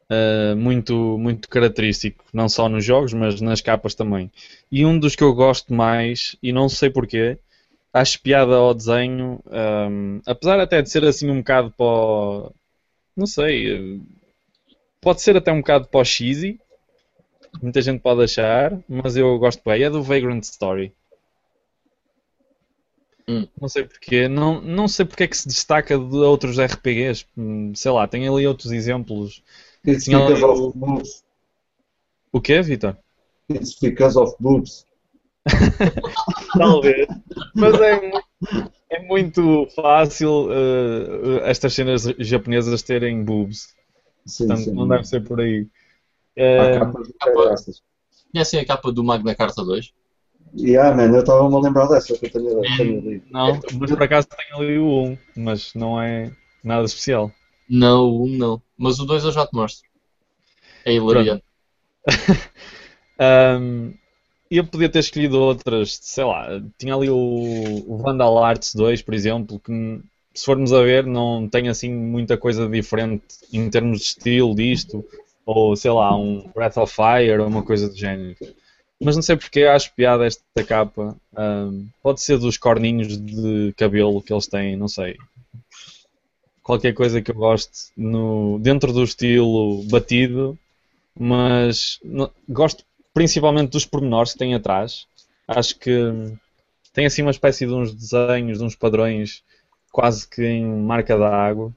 uh, 0.10 0.56
muito, 0.56 1.18
muito 1.18 1.48
característico, 1.50 2.24
não 2.34 2.50
só 2.50 2.68
nos 2.68 2.84
jogos, 2.84 3.14
mas 3.14 3.40
nas 3.42 3.62
capas 3.62 3.96
também. 3.96 4.32
E 4.72 4.86
um 4.86 5.00
dos 5.00 5.16
que 5.16 5.24
eu 5.24 5.34
gosto 5.34 5.74
mais, 5.74 6.36
e 6.42 6.52
não 6.52 6.68
sei 6.68 6.90
porquê, 6.90 7.38
acho 7.94 8.22
piada 8.22 8.56
ao 8.56 8.74
desenho, 8.74 9.42
um, 9.48 10.22
apesar 10.26 10.60
até 10.60 10.82
de 10.82 10.90
ser 10.90 11.04
assim 11.06 11.30
um 11.30 11.38
bocado 11.38 11.72
para 11.72 11.86
o, 11.86 12.54
não 13.16 13.28
sei, 13.28 14.02
pode 15.02 15.22
ser 15.22 15.38
até 15.38 15.52
um 15.52 15.60
bocado 15.60 15.88
para 15.88 16.02
o 16.02 16.06
cheesy, 16.06 16.60
muita 17.62 17.82
gente 17.82 18.02
pode 18.02 18.24
achar, 18.24 18.78
mas 18.88 19.16
eu 19.16 19.38
gosto 19.40 19.62
bem, 19.66 19.84
é 19.84 19.90
do 19.90 20.04
Vagrant 20.04 20.44
Story. 20.44 20.94
Hum. 23.28 23.48
Não 23.62 23.70
sei 23.70 23.84
porquê, 23.84 24.28
não, 24.28 24.60
não 24.60 24.88
sei 24.88 25.06
porque 25.06 25.24
é 25.24 25.28
que 25.28 25.38
se 25.38 25.48
destaca 25.48 25.96
de 25.96 26.18
outros 26.18 26.58
RPGs, 26.60 27.26
hum, 27.38 27.74
sei 27.76 27.92
lá, 27.92 28.08
tem 28.08 28.28
ali 28.28 28.48
outros 28.48 28.72
exemplos 28.72 29.44
It's 29.86 30.06
Tinha 30.06 30.20
because 30.20 30.44
ali... 30.44 30.60
of 30.60 30.78
boobs. 30.78 31.24
O 32.32 32.42
que, 32.42 32.62
Vitor? 32.62 32.98
It's 33.50 33.80
because 33.80 34.18
of 34.18 34.36
boobs. 34.40 34.86
Talvez. 36.58 37.08
Mas 37.56 37.82
é 37.82 38.02
muito, 38.02 38.72
é 38.90 39.02
muito 39.08 39.68
fácil 39.76 40.48
uh, 40.48 41.40
estas 41.44 41.74
cenas 41.74 42.04
japonesas 42.20 42.82
terem 42.84 43.24
boobs. 43.24 43.76
Sim, 44.26 44.48
Portanto, 44.48 44.66
sim. 44.66 44.74
não 44.74 44.88
deve 44.88 45.04
ser 45.06 45.24
por 45.24 45.40
aí. 45.40 45.68
Uh, 46.38 46.80
capa, 46.80 47.56
Conhecem 48.32 48.60
a 48.60 48.66
capa 48.66 48.92
do 48.92 49.04
Magna 49.04 49.34
Carta 49.34 49.64
2? 49.64 49.92
Yeah, 50.58 50.96
man, 50.96 51.14
eu 51.14 51.22
estava-me 51.22 51.56
a 51.56 51.60
lembrar 51.60 51.88
dessa 51.88 52.18
que 52.18 52.26
eu 52.26 52.32
tenho, 52.32 52.62
tenho 52.78 53.00
ali. 53.00 53.24
Não, 53.30 53.60
mas 53.80 53.92
por 53.92 54.04
acaso 54.04 54.28
tenho 54.28 54.62
ali 54.62 54.78
o 54.80 55.04
1, 55.04 55.18
mas 55.38 55.74
não 55.76 56.02
é 56.02 56.32
nada 56.64 56.86
especial. 56.86 57.32
Não, 57.70 58.10
o 58.10 58.26
1 58.26 58.38
não. 58.38 58.62
Mas 58.78 59.00
o 59.00 59.06
2 59.06 59.24
eu 59.24 59.32
já 59.32 59.46
te 59.46 59.54
mostro. 59.54 59.88
É 60.84 60.94
hilariante. 60.94 61.44
um, 63.62 63.94
eu 64.50 64.66
podia 64.66 64.90
ter 64.90 65.00
escolhido 65.00 65.40
outras, 65.40 66.00
sei 66.02 66.24
lá, 66.24 66.48
tinha 66.78 66.96
ali 66.96 67.10
o, 67.10 67.84
o 67.88 67.98
Vandal 67.98 68.44
Arts 68.44 68.74
2, 68.74 69.04
por 69.04 69.14
exemplo, 69.14 69.60
que 69.60 70.02
se 70.34 70.46
formos 70.46 70.74
a 70.74 70.82
ver 70.82 71.06
não 71.06 71.48
tem 71.48 71.68
assim 71.70 71.94
muita 71.94 72.38
coisa 72.38 72.68
diferente 72.68 73.24
em 73.54 73.70
termos 73.70 74.00
de 74.00 74.06
estilo 74.06 74.56
disto, 74.56 75.06
ou 75.46 75.76
sei 75.76 75.92
lá, 75.92 76.16
um 76.16 76.50
Breath 76.56 76.78
of 76.78 76.94
Fire 76.94 77.40
ou 77.40 77.48
uma 77.48 77.64
coisa 77.64 77.88
do 77.88 77.96
género. 77.96 78.36
Mas 79.00 79.16
não 79.16 79.22
sei 79.22 79.38
porque 79.38 79.64
acho 79.64 79.94
piada 79.94 80.26
esta 80.26 80.64
capa. 80.68 81.16
Um, 81.38 81.88
pode 82.02 82.22
ser 82.22 82.38
dos 82.38 82.58
corninhos 82.58 83.18
de 83.18 83.74
cabelo 83.78 84.22
que 84.22 84.34
eles 84.34 84.48
têm, 84.48 84.76
não 84.76 84.88
sei 84.88 85.18
qualquer 86.70 86.94
coisa 86.94 87.20
que 87.20 87.32
eu 87.32 87.36
goste 87.36 87.90
no, 87.98 88.60
dentro 88.60 88.94
do 88.94 89.04
estilo 89.04 89.84
batido, 89.86 90.56
mas 91.20 92.00
no, 92.04 92.32
gosto 92.48 92.86
principalmente 93.12 93.72
dos 93.72 93.88
pormenores 93.88 94.34
que 94.34 94.38
tem 94.38 94.54
atrás. 94.54 95.08
Acho 95.48 95.80
que 95.80 95.92
tem 96.94 97.08
assim 97.08 97.24
uma 97.24 97.32
espécie 97.32 97.66
de 97.66 97.74
uns 97.74 97.92
desenhos, 97.92 98.60
de 98.60 98.64
uns 98.64 98.76
padrões 98.76 99.44
quase 99.92 100.30
que 100.30 100.46
em 100.46 100.64
marca 100.64 101.18
da 101.18 101.36
água 101.36 101.74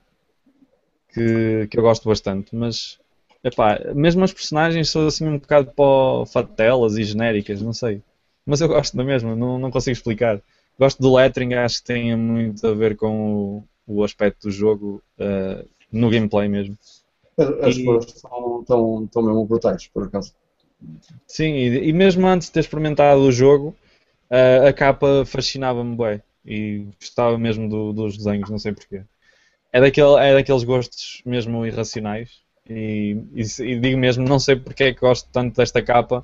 que, 1.09 1.67
que 1.71 1.79
eu 1.79 1.83
gosto 1.83 2.07
bastante, 2.07 2.55
mas 2.55 2.99
epá, 3.43 3.81
mesmo 3.95 4.23
as 4.25 4.33
personagens 4.35 4.91
são 4.91 5.07
assim 5.07 5.27
um 5.27 5.39
bocado 5.39 5.73
para 5.73 6.27
fatelas 6.27 6.99
e 6.99 7.05
genéricas, 7.05 7.63
não 7.63 7.73
sei. 7.73 8.03
Mas 8.45 8.61
eu 8.61 8.69
gosto 8.69 8.95
da 8.95 9.03
mesma, 9.03 9.35
não, 9.35 9.59
não 9.59 9.71
consigo 9.71 9.97
explicar. 9.97 10.39
Gosto 10.79 11.01
do 11.01 11.15
lettering, 11.15 11.55
acho 11.55 11.79
que 11.79 11.85
tem 11.87 12.15
muito 12.15 12.67
a 12.67 12.75
ver 12.75 12.95
com 12.95 13.35
o, 13.35 13.65
o 13.95 14.05
aspecto 14.05 14.49
do 14.49 14.51
jogo 14.51 15.03
uh, 15.19 15.69
no 15.91 16.11
gameplay 16.11 16.49
mesmo. 16.49 16.77
As 17.39 17.77
estão, 17.77 19.03
estão, 19.05 19.23
mesmo 19.23 19.47
brutais, 19.47 19.87
por 19.89 20.05
acaso. 20.05 20.35
Sim, 21.27 21.55
e, 21.55 21.89
e 21.89 21.93
mesmo 21.93 22.27
antes 22.27 22.49
de 22.49 22.53
ter 22.53 22.61
experimentado 22.61 23.21
o 23.21 23.33
jogo, 23.33 23.75
uh, 24.31 24.67
a 24.69 24.73
capa 24.73 25.25
fascinava-me 25.25 25.97
bem 25.97 26.23
e 26.45 26.87
gostava 27.01 27.39
mesmo 27.39 27.69
do, 27.69 27.93
dos 27.93 28.17
desenhos, 28.17 28.51
não 28.51 28.59
sei 28.59 28.73
porquê. 28.73 29.03
É, 29.73 29.81
daquele, 29.81 30.17
é 30.17 30.35
daqueles 30.35 30.65
gostos 30.65 31.23
mesmo 31.25 31.65
irracionais 31.65 32.43
e, 32.69 33.17
e, 33.35 33.43
e, 33.63 33.81
digo 33.81 33.99
mesmo, 33.99 34.29
não 34.29 34.39
sei 34.39 34.57
porque 34.57 34.85
é 34.85 34.95
que 34.95 35.01
gosto 35.01 35.29
tanto 35.33 35.57
desta 35.57 35.81
capa 35.81 36.21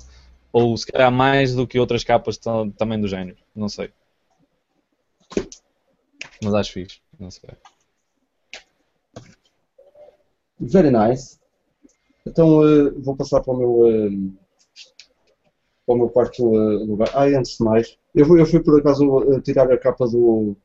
ou 0.51 0.75
se 0.77 0.85
calhar 0.85 1.11
mais 1.11 1.55
do 1.55 1.67
que 1.67 1.79
outras 1.79 2.03
capas 2.03 2.39
também 2.77 2.99
do 2.99 3.07
género, 3.07 3.37
não 3.55 3.69
sei. 3.69 3.91
Mas 6.43 6.53
acho 6.53 6.73
fixe. 6.73 7.01
Não 7.19 7.29
sei. 7.29 7.49
Very 10.59 10.89
nice. 10.89 11.39
Então 12.25 12.59
uh, 12.59 13.01
vou 13.01 13.15
passar 13.15 13.41
para 13.41 13.53
o 13.53 13.57
meu, 13.57 13.71
uh, 13.81 14.33
para 15.85 15.95
o 15.95 15.97
meu 15.97 16.09
quarto 16.09 16.45
uh, 16.45 16.85
lugar. 16.85 17.09
Ah, 17.13 17.25
antes 17.25 17.57
de 17.57 17.63
mais, 17.63 17.97
eu 18.15 18.25
fui, 18.25 18.41
eu 18.41 18.45
fui 18.45 18.61
por 18.61 18.79
acaso 18.79 19.41
tirar 19.41 19.71
a 19.71 19.77
capa 19.77 20.07
do, 20.07 20.55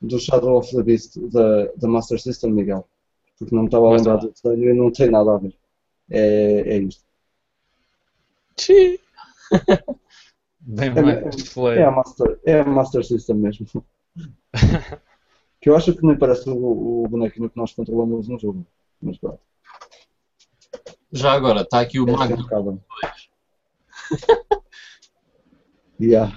do 0.00 0.18
Shadow 0.18 0.58
of 0.58 0.74
the 0.74 0.82
Beast 0.82 1.18
da, 1.30 1.66
da 1.76 1.88
Master 1.88 2.20
System, 2.20 2.52
Miguel. 2.52 2.86
Porque 3.38 3.54
não 3.54 3.62
me 3.62 3.68
estava 3.68 3.88
a 3.88 3.96
lembrar 3.96 4.16
do 4.16 4.30
desenho 4.30 4.70
e 4.70 4.74
não 4.74 4.90
tem 4.90 5.10
nada 5.10 5.34
a 5.34 5.38
ver. 5.38 5.54
É, 6.10 6.76
é 6.76 6.78
isto. 6.78 7.04
Sim. 8.56 8.98
Bem 10.64 10.90
é, 10.90 11.02
mais 11.02 11.56
é, 11.56 11.80
é, 11.80 11.84
a 11.84 11.90
Master, 11.90 12.40
é 12.44 12.60
a 12.60 12.64
Master 12.64 13.04
System 13.04 13.36
mesmo. 13.36 13.66
Que 15.62 15.70
eu 15.70 15.76
acho 15.76 15.94
que 15.94 16.04
nem 16.04 16.18
parece 16.18 16.50
o, 16.50 17.04
o 17.04 17.08
bonequinho 17.08 17.48
que 17.48 17.56
nós 17.56 17.72
controlamos 17.72 18.28
no 18.28 18.38
jogo. 18.38 18.66
Mas 19.00 19.16
pronto. 19.16 19.40
Já 21.12 21.32
agora, 21.32 21.62
está 21.62 21.80
aqui 21.80 22.00
o 22.00 22.08
é 22.08 22.12
Magno 22.12 22.46
2. 22.46 22.78
Yeah. 26.00 26.34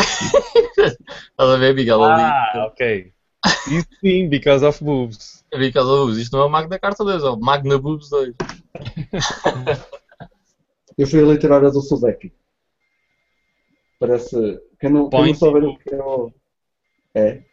Estás 0.00 0.96
a 1.38 1.56
ver, 1.58 1.74
Miguel? 1.76 2.02
Ali. 2.02 2.22
Ah, 2.22 2.66
ok. 2.66 3.12
Isso 3.70 3.86
sim, 4.00 4.28
because 4.28 4.64
of 4.64 4.82
boobs. 4.82 5.44
Because 5.52 5.88
of 5.88 6.00
Boobs. 6.00 6.18
Isto 6.18 6.36
não 6.36 6.42
é 6.42 6.46
o 6.46 6.50
Magna 6.50 6.76
Carta 6.76 7.04
2, 7.04 7.22
é 7.22 7.28
o 7.28 7.36
Magna 7.36 7.78
Boobs 7.78 8.10
2. 8.10 8.34
Eu 10.98 11.06
fui 11.06 11.22
a 11.22 11.26
literária 11.26 11.70
do 11.70 11.80
Suzeki. 11.80 12.32
Parece. 14.00 14.60
Quem 14.80 14.90
não, 14.90 15.08
quem 15.08 15.26
não 15.26 15.34
souber 15.34 15.64
o 15.64 15.78
que 15.78 15.94
é 15.94 16.02
o. 16.02 16.32
É. 17.14 17.44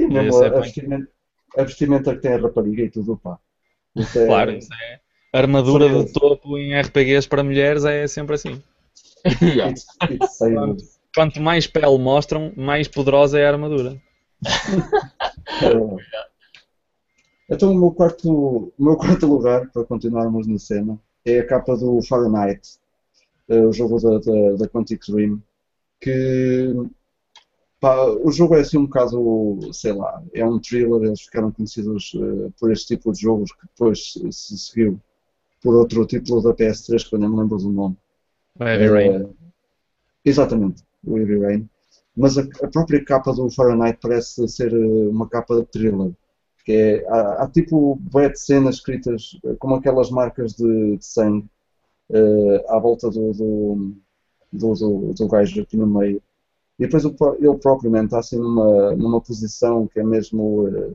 E 0.00 0.06
mesmo 0.08 0.42
é 0.42 0.46
a, 0.46 0.60
vestimenta, 0.60 1.08
a 1.56 1.62
vestimenta 1.62 2.14
que 2.14 2.22
tem 2.22 2.32
a 2.32 2.38
rapariga 2.38 2.82
e 2.82 2.90
tudo, 2.90 3.18
pá. 3.18 3.38
Isso 3.94 4.18
é, 4.18 4.26
Claro, 4.26 4.52
isso 4.52 4.72
é. 4.72 5.00
Armadura 5.32 5.88
Foi 5.88 6.04
de 6.04 6.12
topo 6.12 6.58
em 6.58 6.80
RPGs 6.80 7.28
para 7.28 7.44
mulheres 7.44 7.84
é 7.84 8.06
sempre 8.06 8.34
assim. 8.34 8.62
Yeah. 9.42 9.70
It's, 9.70 9.86
it's. 10.10 11.00
Quanto 11.14 11.40
mais 11.40 11.66
pele 11.66 11.98
mostram, 11.98 12.52
mais 12.56 12.88
poderosa 12.88 13.38
é 13.38 13.46
a 13.46 13.50
armadura. 13.50 14.00
É. 15.62 16.20
Então 17.50 17.72
o 17.72 17.78
meu 17.78 17.90
quarto, 17.90 18.72
o 18.78 18.82
meu 18.82 18.96
quarto 18.96 19.26
lugar, 19.26 19.68
para 19.72 19.84
continuarmos 19.84 20.46
na 20.46 20.58
cena, 20.58 20.98
é 21.24 21.40
a 21.40 21.46
capa 21.46 21.76
do 21.76 22.00
Fahrenheit, 22.02 22.60
eh, 23.48 23.60
o 23.60 23.72
jogo 23.72 24.00
da, 24.00 24.18
da, 24.18 24.52
da 24.56 24.68
Quantic 24.68 25.02
Dream, 25.08 25.42
que 26.00 26.72
pá, 27.80 28.06
o 28.06 28.30
jogo 28.30 28.54
é 28.54 28.60
assim 28.60 28.78
um 28.78 28.86
bocado, 28.86 29.72
sei 29.72 29.92
lá, 29.92 30.22
é 30.34 30.44
um 30.44 30.58
thriller, 30.58 31.02
eles 31.02 31.22
ficaram 31.22 31.50
conhecidos 31.50 32.12
eh, 32.14 32.50
por 32.58 32.70
este 32.70 32.96
tipo 32.96 33.12
de 33.12 33.20
jogos 33.20 33.52
que 33.52 33.66
depois 33.66 34.12
se, 34.12 34.32
se 34.32 34.58
seguiu 34.58 35.00
por 35.62 35.74
outro 35.74 36.06
título 36.06 36.42
da 36.42 36.54
PS3 36.54 37.08
que 37.08 37.14
eu 37.14 37.18
nem 37.18 37.28
me 37.28 37.36
lembro 37.36 37.58
do 37.58 37.70
nome. 37.70 37.96
Heavy 38.60 38.88
Rain. 38.88 39.22
Eh, 39.22 39.28
exatamente, 40.24 40.82
o 41.04 41.18
Heavy 41.18 41.38
Rain. 41.38 41.68
Mas 42.16 42.36
a, 42.36 42.42
a 42.62 42.68
própria 42.68 43.04
capa 43.04 43.32
do 43.32 43.50
Fahrenheit 43.50 43.98
parece 44.00 44.46
ser 44.48 44.72
eh, 44.72 45.08
uma 45.08 45.28
capa 45.28 45.56
de 45.56 45.64
thriller. 45.66 46.12
Que 46.64 46.72
é, 46.72 47.08
há, 47.08 47.44
há 47.44 47.48
tipo 47.48 47.98
de 48.00 48.36
cenas 48.36 48.76
escritas 48.76 49.38
como 49.58 49.76
aquelas 49.76 50.10
marcas 50.10 50.52
de, 50.54 50.98
de 50.98 51.04
sangue 51.04 51.48
eh, 52.10 52.64
à 52.68 52.78
volta 52.78 53.08
do, 53.08 53.32
do, 53.32 53.94
do, 54.52 54.74
do, 54.74 55.14
do 55.14 55.28
gajo 55.28 55.62
aqui 55.62 55.76
no 55.76 55.86
meio. 55.86 56.22
E 56.80 56.86
depois 56.86 57.04
ele 57.04 57.58
próprio 57.58 57.94
está 58.02 58.20
assim 58.20 58.38
numa, 58.38 58.96
numa 58.96 59.20
posição 59.20 59.86
que 59.86 60.00
é 60.00 60.02
mesmo. 60.02 60.66
eh, 60.66 60.92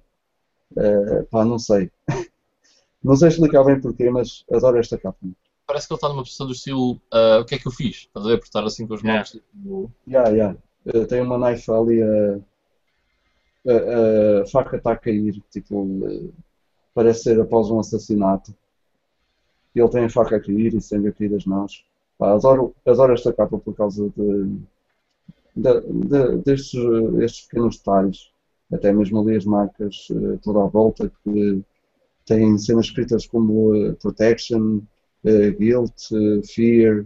eh, 0.78 1.24
pá, 1.30 1.46
não 1.46 1.60
sei. 1.60 1.92
não 3.04 3.16
sei 3.16 3.28
explicar 3.30 3.64
bem 3.64 3.80
porquê, 3.80 4.10
mas 4.10 4.44
adoro 4.52 4.80
esta 4.80 4.98
capa. 4.98 5.18
Parece 5.68 5.88
que 5.88 5.94
ele 5.94 5.98
está 5.98 6.10
numa 6.10 6.24
posição 6.24 6.48
do 6.48 6.54
estilo 6.54 7.00
ah, 7.12 7.40
o 7.42 7.46
que 7.46 7.56
é 7.56 7.60
que 7.60 7.68
eu 7.68 7.72
fiz? 7.72 7.98
Estás 7.98 8.26
a 8.26 8.30
ver? 8.30 8.38
Por 8.40 8.46
estar 8.46 8.64
assim 8.64 8.88
com 8.88 8.96
os 8.96 9.02
Yeah. 9.04 9.20
mãos. 9.20 9.32
Tipo, 9.32 9.92
Yeah, 10.08 10.30
yeah. 10.32 10.58
Tem 11.08 11.22
uma 11.22 11.38
knife 11.38 11.72
ali 11.72 12.02
a, 12.02 12.40
faca 14.52 14.78
está 14.78 14.92
a 14.92 14.98
cair, 14.98 15.42
tipo, 15.52 15.88
parece 16.94 17.24
ser 17.24 17.40
após 17.42 17.70
um 17.70 17.80
assassinato. 17.80 18.54
E 19.76 19.80
ele 19.80 19.90
tem 19.90 20.06
a 20.06 20.10
faca 20.10 20.38
a 20.38 20.40
cair 20.40 20.74
e 20.74 20.82
sangue 20.82 21.10
a 21.10 21.14
cair 21.14 21.30
das 21.30 21.46
mãos. 21.46 21.86
Pá, 22.18 22.32
adoro, 22.34 22.74
adoro 22.86 23.14
esta 23.14 23.34
capa 23.34 23.58
por 23.60 23.76
causa 23.76 24.10
de, 24.10 24.58
de- 25.56 25.82
de- 25.82 26.38
destes, 26.44 26.74
eh, 26.76 27.24
estes 27.26 27.46
pequenos 27.48 27.78
detalhes. 27.78 28.32
Até 28.72 28.92
mesmo 28.92 29.20
ali 29.22 29.36
as 29.38 29.46
marcas 29.46 30.08
eh, 30.12 30.38
toda 30.44 30.64
à 30.64 30.68
volta 30.68 31.12
que 31.24 31.62
têm 32.26 32.58
cenas 32.58 32.86
escritas 32.88 33.26
como 33.28 33.76
eh, 33.76 33.94
protection, 33.94 34.82
eh, 35.24 35.52
guilt, 35.52 35.94
fear. 36.54 37.06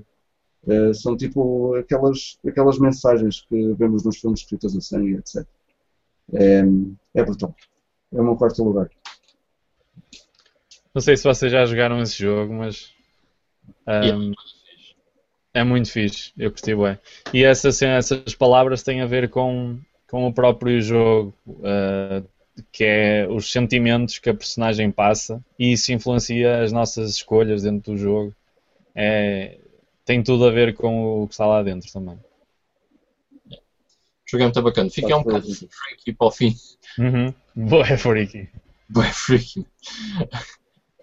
São 0.94 1.16
tipo 1.16 1.74
aquelas, 1.76 2.38
aquelas 2.46 2.78
mensagens 2.78 3.42
que 3.42 3.74
vemos 3.76 4.04
nos 4.04 4.18
filmes 4.18 4.42
escritas 4.42 4.76
a 4.76 4.82
sangue, 4.82 5.16
etc. 5.16 5.48
É, 6.34 6.62
é 7.16 7.24
brutal. 7.24 7.56
É 8.12 8.20
o 8.20 8.24
meu 8.24 8.36
quarto 8.36 8.62
lugar. 8.64 8.90
Não 10.94 11.02
sei 11.02 11.16
se 11.16 11.24
vocês 11.24 11.52
já 11.52 11.66
jogaram 11.66 12.02
esse 12.02 12.18
jogo, 12.22 12.54
mas 12.54 12.94
ahm, 13.88 14.34
é 15.54 15.64
muito 15.64 15.92
fixe. 15.92 16.32
Eu 16.38 16.52
curti 16.52 16.76
bem. 16.76 16.98
E 17.34 17.44
essa, 17.44 17.72
cena- 17.72 17.98
essas 17.98 18.36
palavras 18.36 18.84
têm 18.84 19.02
a 19.02 19.06
ver 19.06 19.30
com, 19.30 19.78
com 20.10 20.28
o 20.28 20.34
próprio 20.34 20.82
jogo, 20.82 21.34
ah, 21.64 22.22
que 22.72 22.84
é 22.84 23.28
os 23.30 23.52
sentimentos 23.52 24.20
que 24.20 24.30
a 24.30 24.34
personagem 24.34 24.92
passa 24.92 25.44
e 25.58 25.74
isso 25.74 25.92
influencia 25.92 26.62
as 26.62 26.72
nossas 26.72 27.12
escolhas 27.12 27.64
dentro 27.64 27.94
do 27.94 27.98
jogo. 27.98 28.34
É, 28.96 29.58
tem 30.06 30.22
tudo 30.24 30.46
a 30.46 30.52
ver 30.52 30.74
com 30.76 31.24
o 31.24 31.28
que 31.28 31.34
está 31.34 31.46
lá 31.46 31.64
dentro 31.64 31.92
também. 31.92 32.16
O 32.16 32.20
jogo 34.30 34.44
é 34.44 34.46
muito 34.46 34.62
bacana. 34.62 34.90
Fica 34.90 35.18
um 35.18 35.24
bocado 35.24 35.48
Faz 35.48 35.60
freaky 35.60 36.14
para 36.14 36.28
o 36.28 36.32
fim. 36.32 36.56
Uhum. 36.98 37.34
Boa, 37.56 37.88
é 37.88 37.98
freaky. 37.98 38.50
Bué 38.90 39.12
freaky. 39.12 39.66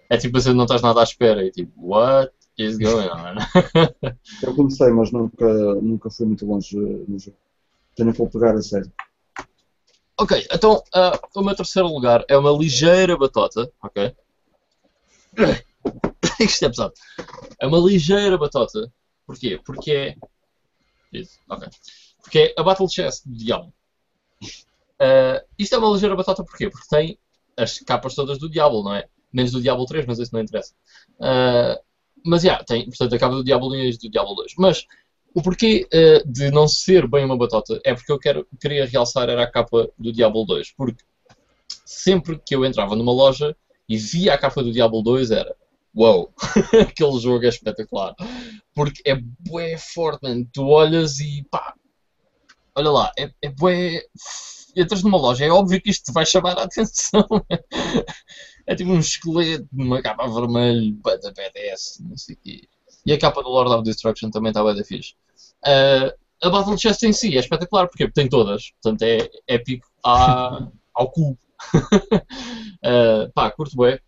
É 0.09 0.17
tipo 0.17 0.37
assim, 0.37 0.53
não 0.53 0.63
estás 0.65 0.81
nada 0.81 1.01
à 1.01 1.03
espera 1.03 1.43
e 1.45 1.51
tipo, 1.51 1.71
what 1.77 2.31
is 2.57 2.77
going 2.77 3.09
on? 3.09 3.35
Eu 4.41 4.55
comecei, 4.55 4.89
mas 4.89 5.11
nunca, 5.11 5.75
nunca 5.75 6.09
fui 6.09 6.25
muito 6.25 6.45
longe 6.45 6.75
no 6.77 7.19
jogo. 7.19 7.37
Tenho 7.95 8.13
que 8.13 8.25
pegar 8.27 8.55
a 8.55 8.61
sério. 8.61 8.91
ok, 10.19 10.47
então 10.51 10.83
ah, 10.93 11.19
o 11.35 11.41
meu 11.41 11.55
terceiro 11.55 11.87
lugar 11.87 12.23
é 12.27 12.37
uma 12.37 12.51
ligeira 12.51 13.17
batota, 13.17 13.71
ok? 13.81 14.15
Isto 16.39 16.65
é 16.65 16.69
pesado. 16.69 16.93
É 17.59 17.67
uma 17.67 17.79
ligeira 17.79 18.37
batota. 18.37 18.91
Porquê? 19.25 19.59
Porque 19.63 19.91
é. 19.91 20.15
Isso, 21.11 21.39
ok. 21.49 21.67
Porque 22.21 22.39
é 22.39 22.53
a 22.57 22.63
Battle 22.63 22.89
Chess 22.89 23.21
do 23.25 23.35
Diablo. 23.35 23.73
Ah, 24.99 25.43
isto 25.57 25.75
é 25.75 25.77
uma 25.77 25.93
ligeira 25.93 26.15
batota 26.15 26.43
porquê? 26.43 26.69
Porque 26.69 26.87
tem 26.89 27.19
as 27.55 27.79
capas 27.79 28.15
todas 28.15 28.37
do 28.37 28.49
Diablo, 28.49 28.83
não 28.83 28.93
é? 28.95 29.07
Menos 29.31 29.51
do 29.51 29.61
Diablo 29.61 29.85
3, 29.85 30.05
mas 30.05 30.19
isso 30.19 30.33
não 30.33 30.41
interessa. 30.41 30.73
Ah, 31.19 31.79
mas 32.27 32.43
já, 32.43 32.63
tem, 32.63 32.85
portanto, 32.85 33.13
a 33.13 33.19
capa 33.19 33.35
do 33.35 33.43
Diablo 33.43 33.69
1 33.69 33.75
e 33.75 33.97
do 33.97 34.09
Diablo 34.09 34.35
2. 34.35 34.53
Mas 34.57 34.85
o 35.33 35.41
porquê 35.41 35.87
ah, 35.93 36.23
de 36.25 36.51
não 36.51 36.67
ser 36.67 37.07
bem 37.07 37.25
uma 37.25 37.37
batota 37.37 37.79
é 37.83 37.93
porque 37.93 38.11
eu 38.11 38.19
quero, 38.19 38.47
queria 38.59 38.85
realçar 38.85 39.29
era 39.29 39.43
a 39.43 39.51
capa 39.51 39.89
do 39.97 40.11
Diablo 40.11 40.45
2. 40.45 40.73
Porque 40.75 41.03
sempre 41.85 42.39
que 42.45 42.55
eu 42.55 42.65
entrava 42.65 42.95
numa 42.95 43.11
loja 43.11 43.55
e 43.87 43.97
via 43.97 44.33
a 44.33 44.37
capa 44.37 44.63
do 44.63 44.71
Diablo 44.71 45.01
2 45.01 45.31
era 45.31 45.55
Uau, 45.97 46.31
aquele 46.87 47.19
jogo 47.19 47.43
é 47.43 47.49
espetacular. 47.49 48.15
Porque 48.73 49.01
é 49.03 49.15
bué 49.15 49.77
forte, 49.77 50.21
man. 50.21 50.43
Tu 50.53 50.63
olhas 50.63 51.19
e 51.19 51.43
pá, 51.49 51.73
olha 52.75 52.91
lá, 52.91 53.11
é, 53.17 53.31
é 53.41 53.49
bué. 53.49 54.03
Entras 54.75 55.01
numa 55.01 55.17
loja, 55.17 55.43
é 55.43 55.49
óbvio 55.49 55.81
que 55.81 55.89
isto 55.89 56.13
vai 56.13 56.23
chamar 56.23 56.59
a 56.59 56.63
atenção. 56.65 57.25
É 58.67 58.75
tipo 58.75 58.91
um 58.91 58.99
esqueleto 58.99 59.67
numa 59.71 60.01
capa 60.01 60.27
vermelha, 60.27 60.93
bada 61.01 61.31
BDS, 61.31 62.03
não 62.03 62.17
sei 62.17 62.35
o 62.35 62.37
quê. 62.43 62.67
E 63.05 63.13
a 63.13 63.17
capa 63.17 63.41
do 63.41 63.49
Lord 63.49 63.71
of 63.71 63.83
Destruction 63.83 64.29
também 64.29 64.49
está 64.49 64.63
bem 64.63 64.75
da 64.75 64.83
fixe. 64.83 65.15
Ah, 65.65 66.13
a 66.43 66.49
Battle 66.49 66.77
Chest 66.77 67.01
em 67.03 67.13
si 67.13 67.35
é 67.35 67.39
espetacular, 67.39 67.87
porque 67.87 68.09
tem 68.11 68.27
todas. 68.27 68.71
Portanto, 68.81 69.01
é 69.03 69.29
épico 69.47 69.87
à, 70.05 70.67
ao 70.93 71.09
cubo. 71.09 71.37
Ah, 72.83 73.29
pá, 73.33 73.49
curto 73.49 73.75
bem 73.75 73.99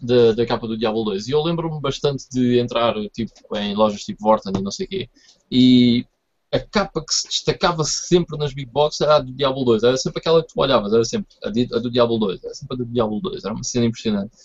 da, 0.00 0.32
da 0.32 0.46
capa 0.46 0.66
do 0.66 0.78
Diablo 0.78 1.04
2. 1.04 1.28
E 1.28 1.32
eu 1.32 1.42
lembro-me 1.42 1.80
bastante 1.80 2.28
de 2.30 2.58
entrar 2.58 2.94
tipo, 3.10 3.32
em 3.56 3.74
lojas 3.74 4.04
tipo 4.04 4.22
Vorten 4.22 4.52
e 4.56 4.62
não 4.62 4.70
sei 4.70 4.86
o 4.86 4.88
quê. 4.88 5.10
E 5.50 6.06
a 6.52 6.60
capa 6.60 7.02
que 7.04 7.14
se 7.14 7.26
destacava 7.28 7.82
sempre 7.84 8.36
nas 8.36 8.52
Big 8.52 8.70
Box 8.70 9.00
era 9.00 9.16
a 9.16 9.18
do 9.20 9.32
Diablo 9.32 9.64
2. 9.64 9.82
Era 9.82 9.96
sempre 9.96 10.20
aquela 10.20 10.42
que 10.42 10.52
tu 10.52 10.60
olhavas, 10.60 10.92
era 10.92 11.04
sempre 11.04 11.34
a, 11.42 11.48
di- 11.50 11.68
a 11.72 11.78
do 11.78 11.90
Diablo 11.90 12.18
2. 12.18 12.44
Era 12.44 12.54
sempre 12.54 12.74
a 12.74 12.78
do 12.78 12.84
Diablo 12.84 13.20
2. 13.20 13.44
Era 13.44 13.54
uma 13.54 13.64
cena 13.64 13.86
impressionante. 13.86 14.36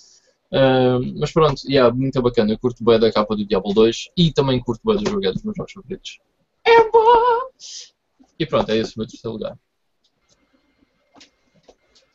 Ah, 0.51 0.99
mas 1.17 1.31
pronto, 1.33 1.61
yeah, 1.69 1.93
muito 1.93 2.21
bacana. 2.21 2.51
Eu 2.53 2.59
curto 2.59 2.83
bem 2.83 2.97
da 2.99 3.11
capa 3.11 3.35
do 3.35 3.45
Diablo 3.45 3.73
2 3.73 4.09
e 4.15 4.31
também 4.31 4.59
curto 4.61 4.81
bem 4.85 4.95
do 5.03 5.09
jogo, 5.09 5.25
é 5.25 5.33
dos 5.33 5.43
meus 5.43 5.57
jogos 5.57 5.73
favoritos. 5.73 6.19
É 6.65 6.89
bom! 6.89 7.49
E 8.39 8.45
pronto, 8.45 8.69
é 8.71 8.77
esse 8.77 8.95
o 8.95 8.99
meu 8.99 9.07
terceiro 9.07 9.33
lugar. 9.33 9.57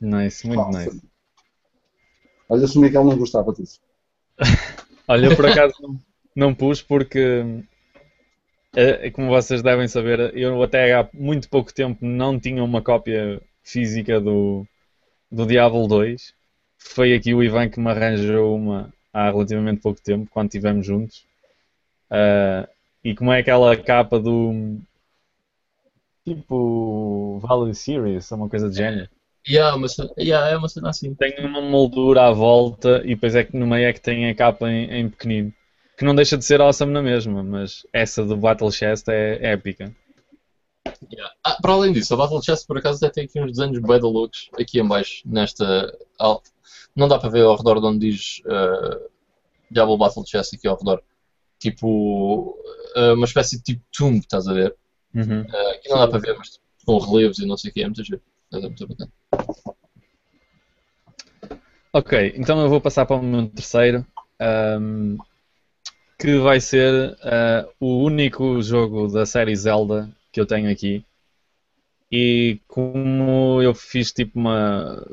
Nice, 0.01 0.47
muito 0.47 0.59
Nossa. 0.61 0.85
nice. 0.85 1.03
Olha, 2.49 2.67
se 2.67 2.77
o 2.79 2.81
Miguel 2.81 3.05
não 3.05 3.17
gostava 3.17 3.53
disso. 3.53 3.81
Olha, 5.07 5.27
eu 5.27 5.37
por 5.37 5.47
acaso 5.47 5.75
não, 5.81 6.01
não 6.35 6.55
pus 6.55 6.83
porque, 6.83 7.65
como 9.13 9.29
vocês 9.29 9.63
devem 9.63 9.87
saber, 9.87 10.37
eu 10.37 10.63
até 10.63 10.95
há 10.95 11.09
muito 11.13 11.49
pouco 11.49 11.73
tempo 11.73 12.05
não 12.05 12.39
tinha 12.39 12.63
uma 12.65 12.81
cópia 12.83 13.41
física 13.63 14.21
do, 14.21 14.67
do 15.31 15.47
Diablo 15.47 15.87
2. 15.87 16.35
Foi 16.79 17.15
aqui 17.15 17.35
o 17.35 17.43
Ivan 17.43 17.69
que 17.69 17.79
me 17.79 17.91
arranjou 17.91 18.57
uma 18.57 18.93
há 19.13 19.31
relativamente 19.31 19.81
pouco 19.81 20.01
tempo, 20.01 20.29
quando 20.33 20.47
estivemos 20.47 20.87
juntos. 20.87 21.25
Ah, 22.11 22.69
e 23.05 23.15
como 23.15 23.33
é 23.33 23.41
aquela 23.41 23.77
capa 23.77 24.19
do 24.21 24.79
tipo 26.25 27.39
Value 27.41 27.75
Series, 27.75 28.31
uma 28.31 28.49
coisa 28.49 28.71
de 28.71 28.77
género. 28.77 29.09
Yeah, 29.49 29.75
uma 29.77 29.89
yeah, 30.19 30.51
é 30.51 30.57
uma 30.57 30.69
cena 30.69 30.91
assim. 30.91 31.15
Tem 31.15 31.45
uma 31.45 31.61
moldura 31.61 32.29
à 32.29 32.31
volta 32.31 33.03
e 33.05 33.09
depois 33.15 33.35
é 33.35 33.43
que 33.43 33.57
no 33.57 33.67
meio 33.67 33.89
é 33.89 33.93
que 33.93 34.01
tem 34.01 34.29
a 34.29 34.35
capa 34.35 34.71
em, 34.71 34.85
em 34.93 35.09
pequenino. 35.09 35.53
Que 35.97 36.05
não 36.05 36.15
deixa 36.15 36.37
de 36.37 36.45
ser 36.45 36.61
awesome 36.61 36.93
na 36.93 37.03
mesma, 37.03 37.43
mas 37.43 37.87
essa 37.93 38.25
do 38.25 38.37
Battle 38.37 38.73
Chest 38.73 39.09
é 39.09 39.53
épica. 39.53 39.95
Yeah. 41.13 41.35
Ah, 41.45 41.59
para 41.61 41.73
além 41.73 41.93
disso, 41.93 42.15
a 42.15 42.17
Battle 42.17 42.43
Chess 42.43 42.67
por 42.67 42.79
acaso 42.79 43.05
até 43.05 43.13
tem 43.13 43.25
aqui 43.25 43.41
uns 43.41 43.53
desenhos 43.57 43.79
bem 43.79 44.01
da 44.01 44.07
loucos 44.09 44.49
aqui 44.59 44.81
em 44.81 44.87
baixo, 44.87 45.23
nesta... 45.27 45.97
al- 46.19 46.43
Não 46.97 47.09
dá 47.09 47.19
para 47.19 47.29
ver 47.31 47.43
ao 47.45 47.57
redor 47.57 47.81
de 47.81 47.87
onde 47.87 48.11
diz 48.11 48.41
uh, 48.47 49.09
Diablo 49.71 49.99
Battle 49.99 50.25
Chess 50.27 50.55
aqui 50.55 50.67
ao 50.67 50.77
redor. 50.77 51.03
Tipo, 51.59 52.57
uh, 52.97 53.15
uma 53.15 53.27
espécie 53.27 53.59
de 53.59 53.63
tipo 53.63 53.85
tomb, 53.97 54.19
estás 54.19 54.49
a 54.49 54.53
ver? 54.53 54.75
Uhum. 55.15 55.43
Uh, 55.43 55.71
aqui 55.75 55.89
não 55.89 55.99
dá 55.99 56.09
para 56.09 56.19
ver, 56.19 56.37
mas 56.37 56.61
com 56.85 56.99
relevos 56.99 57.39
e 57.39 57.47
não 57.47 57.57
sei 57.57 57.71
o 57.71 57.75
que, 57.75 57.83
é 57.83 57.87
muito 57.87 58.03
giro. 58.03 58.21
É 58.53 58.59
muito 58.59 58.87
bacana. 58.87 59.13
Ok, 61.93 62.33
então 62.37 62.61
eu 62.61 62.69
vou 62.69 62.81
passar 62.81 63.05
para 63.05 63.17
o 63.17 63.23
meu 63.23 63.47
terceiro, 63.49 64.07
ahm, 64.41 65.17
que 66.23 66.39
vai 66.39 66.61
ser 66.61 67.19
ah, 67.25 67.67
o 67.81 68.05
único 68.05 68.63
jogo 68.63 69.09
da 69.09 69.27
série 69.27 69.57
Zelda 69.57 70.09
que 70.31 70.41
eu 70.41 70.47
tenho 70.47 70.71
aqui. 70.71 71.05
E 72.13 72.61
como 72.69 73.61
eu 73.61 73.75
fiz 73.75 74.13
tipo 74.13 74.39
uma, 74.39 75.05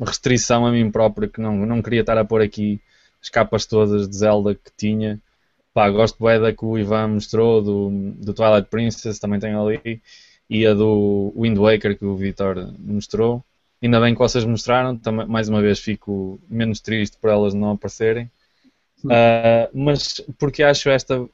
restrição 0.00 0.66
a 0.66 0.72
mim 0.72 0.90
próprio, 0.90 1.28
que 1.28 1.40
não, 1.40 1.64
não 1.64 1.80
queria 1.80 2.00
estar 2.00 2.18
a 2.18 2.24
pôr 2.24 2.42
aqui 2.42 2.80
as 3.22 3.28
capas 3.28 3.64
todas 3.64 4.08
de 4.08 4.16
Zelda 4.16 4.56
que 4.56 4.72
tinha. 4.76 5.20
Pá, 5.72 5.88
gosto 5.88 6.18
bué 6.18 6.40
da 6.40 6.52
que 6.52 6.64
o 6.64 6.76
Ivan 6.76 7.08
mostrou, 7.08 7.62
do, 7.62 7.90
do 8.16 8.34
Twilight 8.34 8.68
Princess, 8.68 9.20
também 9.20 9.38
tenho 9.38 9.64
ali, 9.64 10.02
e 10.50 10.66
a 10.66 10.74
do 10.74 11.32
Wind 11.36 11.58
Waker 11.58 11.96
que 11.96 12.04
o 12.04 12.16
Vitor 12.16 12.74
mostrou. 12.80 13.44
Ainda 13.80 14.00
bem 14.00 14.14
que 14.14 14.20
vocês 14.20 14.44
mostraram, 14.44 14.96
também, 14.96 15.26
mais 15.26 15.48
uma 15.48 15.62
vez 15.62 15.78
fico 15.78 16.40
menos 16.48 16.80
triste 16.80 17.18
por 17.20 17.30
elas 17.30 17.54
não 17.54 17.70
aparecerem. 17.70 18.28
Ah, 19.10 19.68
mas 19.72 20.20
porque 20.38 20.62
acho 20.62 20.88
esta 20.88 21.28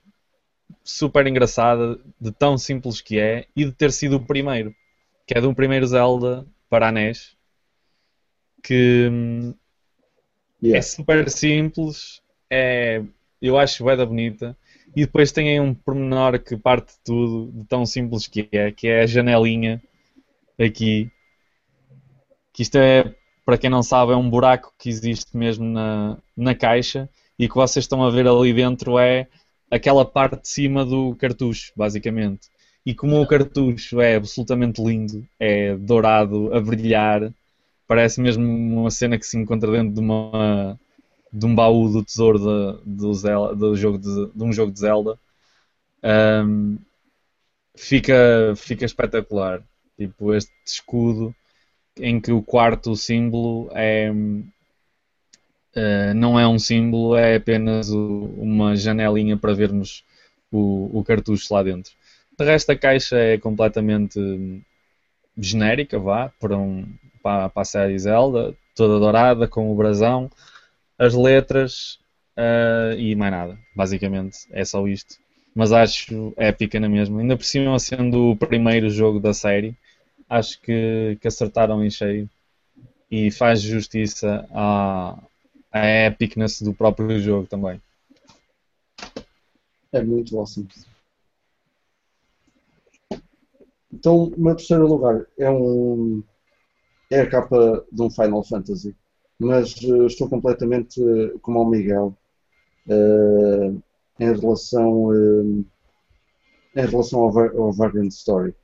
super 0.84 1.26
engraçada, 1.26 1.98
de 2.20 2.32
tão 2.32 2.56
simples 2.58 3.00
que 3.00 3.18
é, 3.18 3.46
e 3.56 3.64
de 3.64 3.72
ter 3.72 3.92
sido 3.92 4.16
o 4.16 4.24
primeiro, 4.26 4.74
que 5.26 5.36
é 5.36 5.40
de 5.40 5.46
um 5.46 5.54
primeiro 5.54 5.86
Zelda 5.86 6.46
para 6.68 6.88
a 6.88 6.92
NES, 6.92 7.36
que 8.62 9.08
hum, 9.10 9.54
é 10.62 10.66
Yeah. 10.66 10.82
super 10.82 11.30
simples, 11.30 12.20
é, 12.50 13.02
eu 13.40 13.58
acho 13.58 13.82
bem 13.84 13.96
da 13.96 14.04
bonita, 14.04 14.56
e 14.94 15.06
depois 15.06 15.32
tem 15.32 15.48
aí 15.48 15.60
um 15.60 15.72
pormenor 15.72 16.38
que 16.38 16.56
parte 16.56 16.92
de 16.92 16.98
tudo, 17.02 17.50
de 17.52 17.64
tão 17.66 17.86
simples 17.86 18.26
que 18.26 18.46
é, 18.52 18.70
que 18.70 18.86
é 18.86 19.02
a 19.02 19.06
janelinha 19.06 19.82
aqui, 20.58 21.10
que 22.52 22.62
isto 22.62 22.76
é, 22.76 23.14
para 23.46 23.56
quem 23.56 23.70
não 23.70 23.82
sabe, 23.82 24.12
é 24.12 24.16
um 24.16 24.28
buraco 24.28 24.74
que 24.78 24.90
existe 24.90 25.34
mesmo 25.36 25.64
na, 25.64 26.18
na 26.36 26.54
caixa, 26.54 27.08
e 27.40 27.48
que 27.48 27.54
vocês 27.54 27.86
estão 27.86 28.04
a 28.04 28.10
ver 28.10 28.28
ali 28.28 28.52
dentro 28.52 28.98
é 28.98 29.26
aquela 29.70 30.04
parte 30.04 30.42
de 30.42 30.48
cima 30.48 30.84
do 30.84 31.14
cartucho, 31.14 31.72
basicamente. 31.74 32.50
E 32.84 32.94
como 32.94 33.18
o 33.18 33.26
cartucho 33.26 33.98
é 33.98 34.16
absolutamente 34.16 34.82
lindo, 34.82 35.26
é 35.38 35.74
dourado, 35.74 36.52
a 36.54 36.60
brilhar, 36.60 37.32
parece 37.88 38.20
mesmo 38.20 38.44
uma 38.44 38.90
cena 38.90 39.18
que 39.18 39.24
se 39.24 39.38
encontra 39.38 39.72
dentro 39.72 39.94
de, 39.94 40.00
uma, 40.00 40.78
de 41.32 41.46
um 41.46 41.54
baú 41.54 41.88
do 41.88 42.04
tesouro 42.04 42.38
de, 42.38 42.82
do 42.84 43.14
Zelda, 43.14 43.56
do 43.56 43.74
jogo 43.74 43.96
de, 43.96 44.26
de 44.34 44.44
um 44.44 44.52
jogo 44.52 44.70
de 44.70 44.80
Zelda. 44.80 45.18
Ahm, 46.02 46.76
fica, 47.74 48.52
fica 48.54 48.84
espetacular. 48.84 49.62
Tipo, 49.96 50.34
este 50.34 50.52
escudo 50.66 51.34
em 51.98 52.20
que 52.20 52.32
o 52.32 52.42
quarto 52.42 52.94
símbolo 52.94 53.70
é, 53.72 54.12
eh, 55.74 56.14
não 56.14 56.38
é 56.38 56.46
um 56.48 56.58
símbolo, 56.58 57.16
é 57.16 57.36
apenas 57.36 57.90
o- 57.90 58.24
uma 58.38 58.76
janelinha 58.76 59.36
para 59.36 59.54
vermos 59.54 60.04
o, 60.52 60.98
o 60.98 61.04
cartucho 61.04 61.52
lá 61.54 61.62
dentro. 61.62 61.92
De 62.38 62.44
resto, 62.44 62.70
a 62.72 62.76
caixa 62.76 63.16
é 63.18 63.38
completamente 63.38 64.18
hum, 64.18 64.60
genérica, 65.36 65.98
vá, 65.98 66.30
para, 66.40 66.56
um, 66.56 66.86
para, 67.22 67.48
para 67.48 67.62
a 67.62 67.64
série 67.64 67.98
Zelda, 67.98 68.54
toda 68.74 68.98
dourada, 68.98 69.48
com 69.48 69.70
o 69.72 69.76
brasão, 69.76 70.30
as 70.98 71.14
letras 71.14 71.98
eh, 72.36 72.96
e 72.98 73.14
mais 73.16 73.32
nada. 73.32 73.58
Basicamente, 73.76 74.38
é 74.52 74.64
só 74.64 74.86
isto. 74.88 75.16
Mas 75.54 75.72
acho 75.72 76.32
épica 76.36 76.80
na 76.80 76.88
mesma. 76.88 77.20
Ainda 77.20 77.36
por 77.36 77.44
cima, 77.44 77.78
sendo 77.78 78.30
o 78.32 78.36
primeiro 78.36 78.90
jogo 78.90 79.20
da 79.20 79.34
série, 79.34 79.74
acho 80.28 80.60
que, 80.62 81.18
que 81.20 81.28
acertaram 81.28 81.84
em 81.84 81.90
cheio 81.90 82.28
e 83.10 83.30
faz 83.30 83.60
justiça 83.62 84.46
à, 84.52 85.18
à 85.72 86.06
epicness 86.06 86.62
do 86.62 86.74
próprio 86.74 87.18
jogo 87.20 87.46
também. 87.46 87.80
É 89.92 90.02
muito 90.02 90.38
awesome. 90.38 90.68
Então, 93.92 94.24
o 94.24 94.40
meu 94.40 94.54
terceiro 94.54 94.86
lugar 94.86 95.26
é 95.36 95.50
um 95.50 96.22
é 97.10 97.20
a 97.20 97.28
capa 97.28 97.84
de 97.90 98.02
um 98.02 98.08
Final 98.08 98.44
Fantasy, 98.44 98.96
mas 99.38 99.74
eh, 99.82 100.06
estou 100.06 100.28
completamente 100.28 101.02
eh, 101.02 101.34
como 101.42 101.60
o 101.60 101.68
Miguel 101.68 102.16
eh, 102.88 103.72
em 104.20 104.32
relação 104.32 105.12
em 106.76 106.86
relação 106.86 107.20
ao, 107.20 107.38
ao 107.58 107.72
Vagrant 107.72 108.12
Story, 108.12 108.54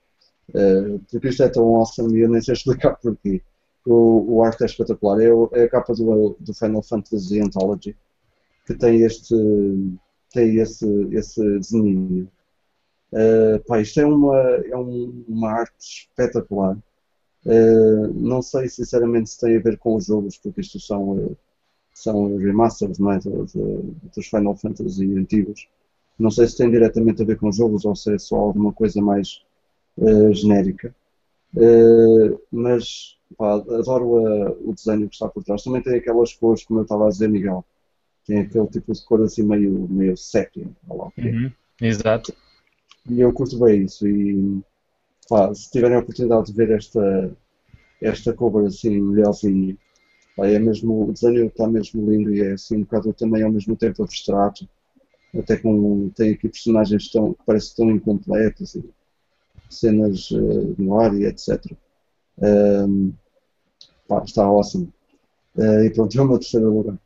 porque 1.10 1.28
isto 1.28 1.42
é 1.42 1.48
tão 1.48 1.74
awesome 1.74 2.16
e 2.16 2.20
eu 2.20 2.28
nem 2.28 2.40
sei 2.40 2.54
explicar 2.54 2.94
porquê. 2.96 3.42
O, 3.86 4.36
o 4.38 4.44
arte 4.44 4.62
é 4.64 4.66
espetacular. 4.66 5.20
É, 5.20 5.28
é 5.60 5.64
a 5.64 5.70
capa 5.70 5.94
do, 5.94 6.36
do 6.40 6.54
Final 6.54 6.82
Fantasy 6.82 7.40
Anthology 7.40 7.96
que 8.66 8.74
tem 8.74 9.02
este 9.02 9.34
tem 10.32 10.56
esse, 10.58 10.86
esse 11.12 11.42
desenho. 11.58 12.28
Uh, 13.12 13.60
pá, 13.66 13.80
isto 13.80 14.00
é 14.00 14.06
uma, 14.06 14.36
é 14.38 14.76
um- 14.76 15.24
uma 15.28 15.52
arte 15.52 15.74
espetacular. 15.80 16.76
Uh, 17.46 18.08
não 18.14 18.42
sei 18.42 18.68
sinceramente 18.68 19.30
se 19.30 19.40
tem 19.40 19.56
a 19.56 19.60
ver 19.60 19.78
com 19.78 19.96
os 19.96 20.06
jogos, 20.06 20.38
porque 20.38 20.60
isto 20.62 20.80
são, 20.80 21.10
uh, 21.12 21.38
são 21.94 22.36
remasters 22.38 22.98
não 22.98 23.12
é? 23.12 23.18
dos, 23.20 23.54
dos 23.54 24.26
Final 24.28 24.56
Fantasy 24.56 25.04
antigos. 25.18 25.68
Não 26.18 26.30
sei 26.30 26.48
se 26.48 26.58
tem 26.58 26.70
diretamente 26.70 27.22
a 27.22 27.26
ver 27.26 27.38
com 27.38 27.48
os 27.48 27.56
jogos 27.56 27.84
ou 27.84 27.96
se 27.96 28.14
é 28.14 28.18
só 28.18 28.36
alguma 28.36 28.72
coisa 28.72 29.00
mais 29.02 29.42
genérica. 30.32 30.94
Mas 32.50 33.15
pá, 33.36 33.54
adoro 33.54 34.18
uh, 34.18 34.70
o 34.70 34.74
desenho 34.74 35.08
que 35.08 35.14
está 35.14 35.28
por 35.28 35.42
trás. 35.42 35.62
Também 35.62 35.82
tem 35.82 35.96
aquelas 35.96 36.32
cores, 36.34 36.64
como 36.64 36.80
eu 36.80 36.84
estava 36.84 37.06
a 37.06 37.10
dizer, 37.10 37.28
Miguel. 37.28 37.64
Tem 38.26 38.40
aquele 38.40 38.66
tipo 38.66 38.92
de 38.92 39.04
cor 39.04 39.22
assim 39.22 39.42
meio, 39.42 39.88
meio 39.88 40.14
que 40.14 41.20
é. 41.20 41.52
Exato. 41.80 42.34
E 43.08 43.20
eu 43.20 43.32
curto 43.32 43.58
bem 43.58 43.84
isso. 43.84 44.06
E 44.06 44.60
pá, 45.28 45.54
se 45.54 45.70
tiverem 45.70 45.96
a 45.96 46.00
oportunidade 46.00 46.46
de 46.46 46.52
ver 46.52 46.70
esta, 46.70 47.30
esta 48.00 48.32
cover 48.32 48.66
assim, 48.66 49.00
melhorzinha, 49.00 49.76
pá, 50.36 50.46
é 50.46 50.58
mesmo, 50.58 51.08
o 51.08 51.12
desenho 51.12 51.46
está 51.46 51.68
mesmo 51.68 52.10
lindo 52.10 52.34
e 52.34 52.40
é 52.40 52.52
assim 52.52 52.78
um 52.78 52.80
bocado 52.82 53.12
também 53.12 53.42
ao 53.42 53.52
mesmo 53.52 53.76
tempo 53.76 54.02
abstrato. 54.02 54.68
Até 55.36 55.56
com 55.56 56.08
tem 56.10 56.32
aqui 56.32 56.48
personagens 56.48 57.10
tão, 57.10 57.34
que 57.34 57.44
parecem 57.44 57.76
tão 57.76 57.90
incompletas 57.90 58.74
e 58.74 58.84
cenas 59.68 60.28
eh, 60.32 60.74
no 60.78 60.98
ar 60.98 61.14
e 61.14 61.26
etc. 61.26 61.72
Ahm, 62.42 63.12
pá, 64.08 64.22
está 64.24 64.44
awesome. 64.44 64.92
Eh, 65.58 65.86
e 65.86 65.90
pronto, 65.90 66.16
é 66.16 66.22
o 66.22 66.26
meu 66.26 66.38
terceiro 66.38 66.72
lugar. 66.72 66.98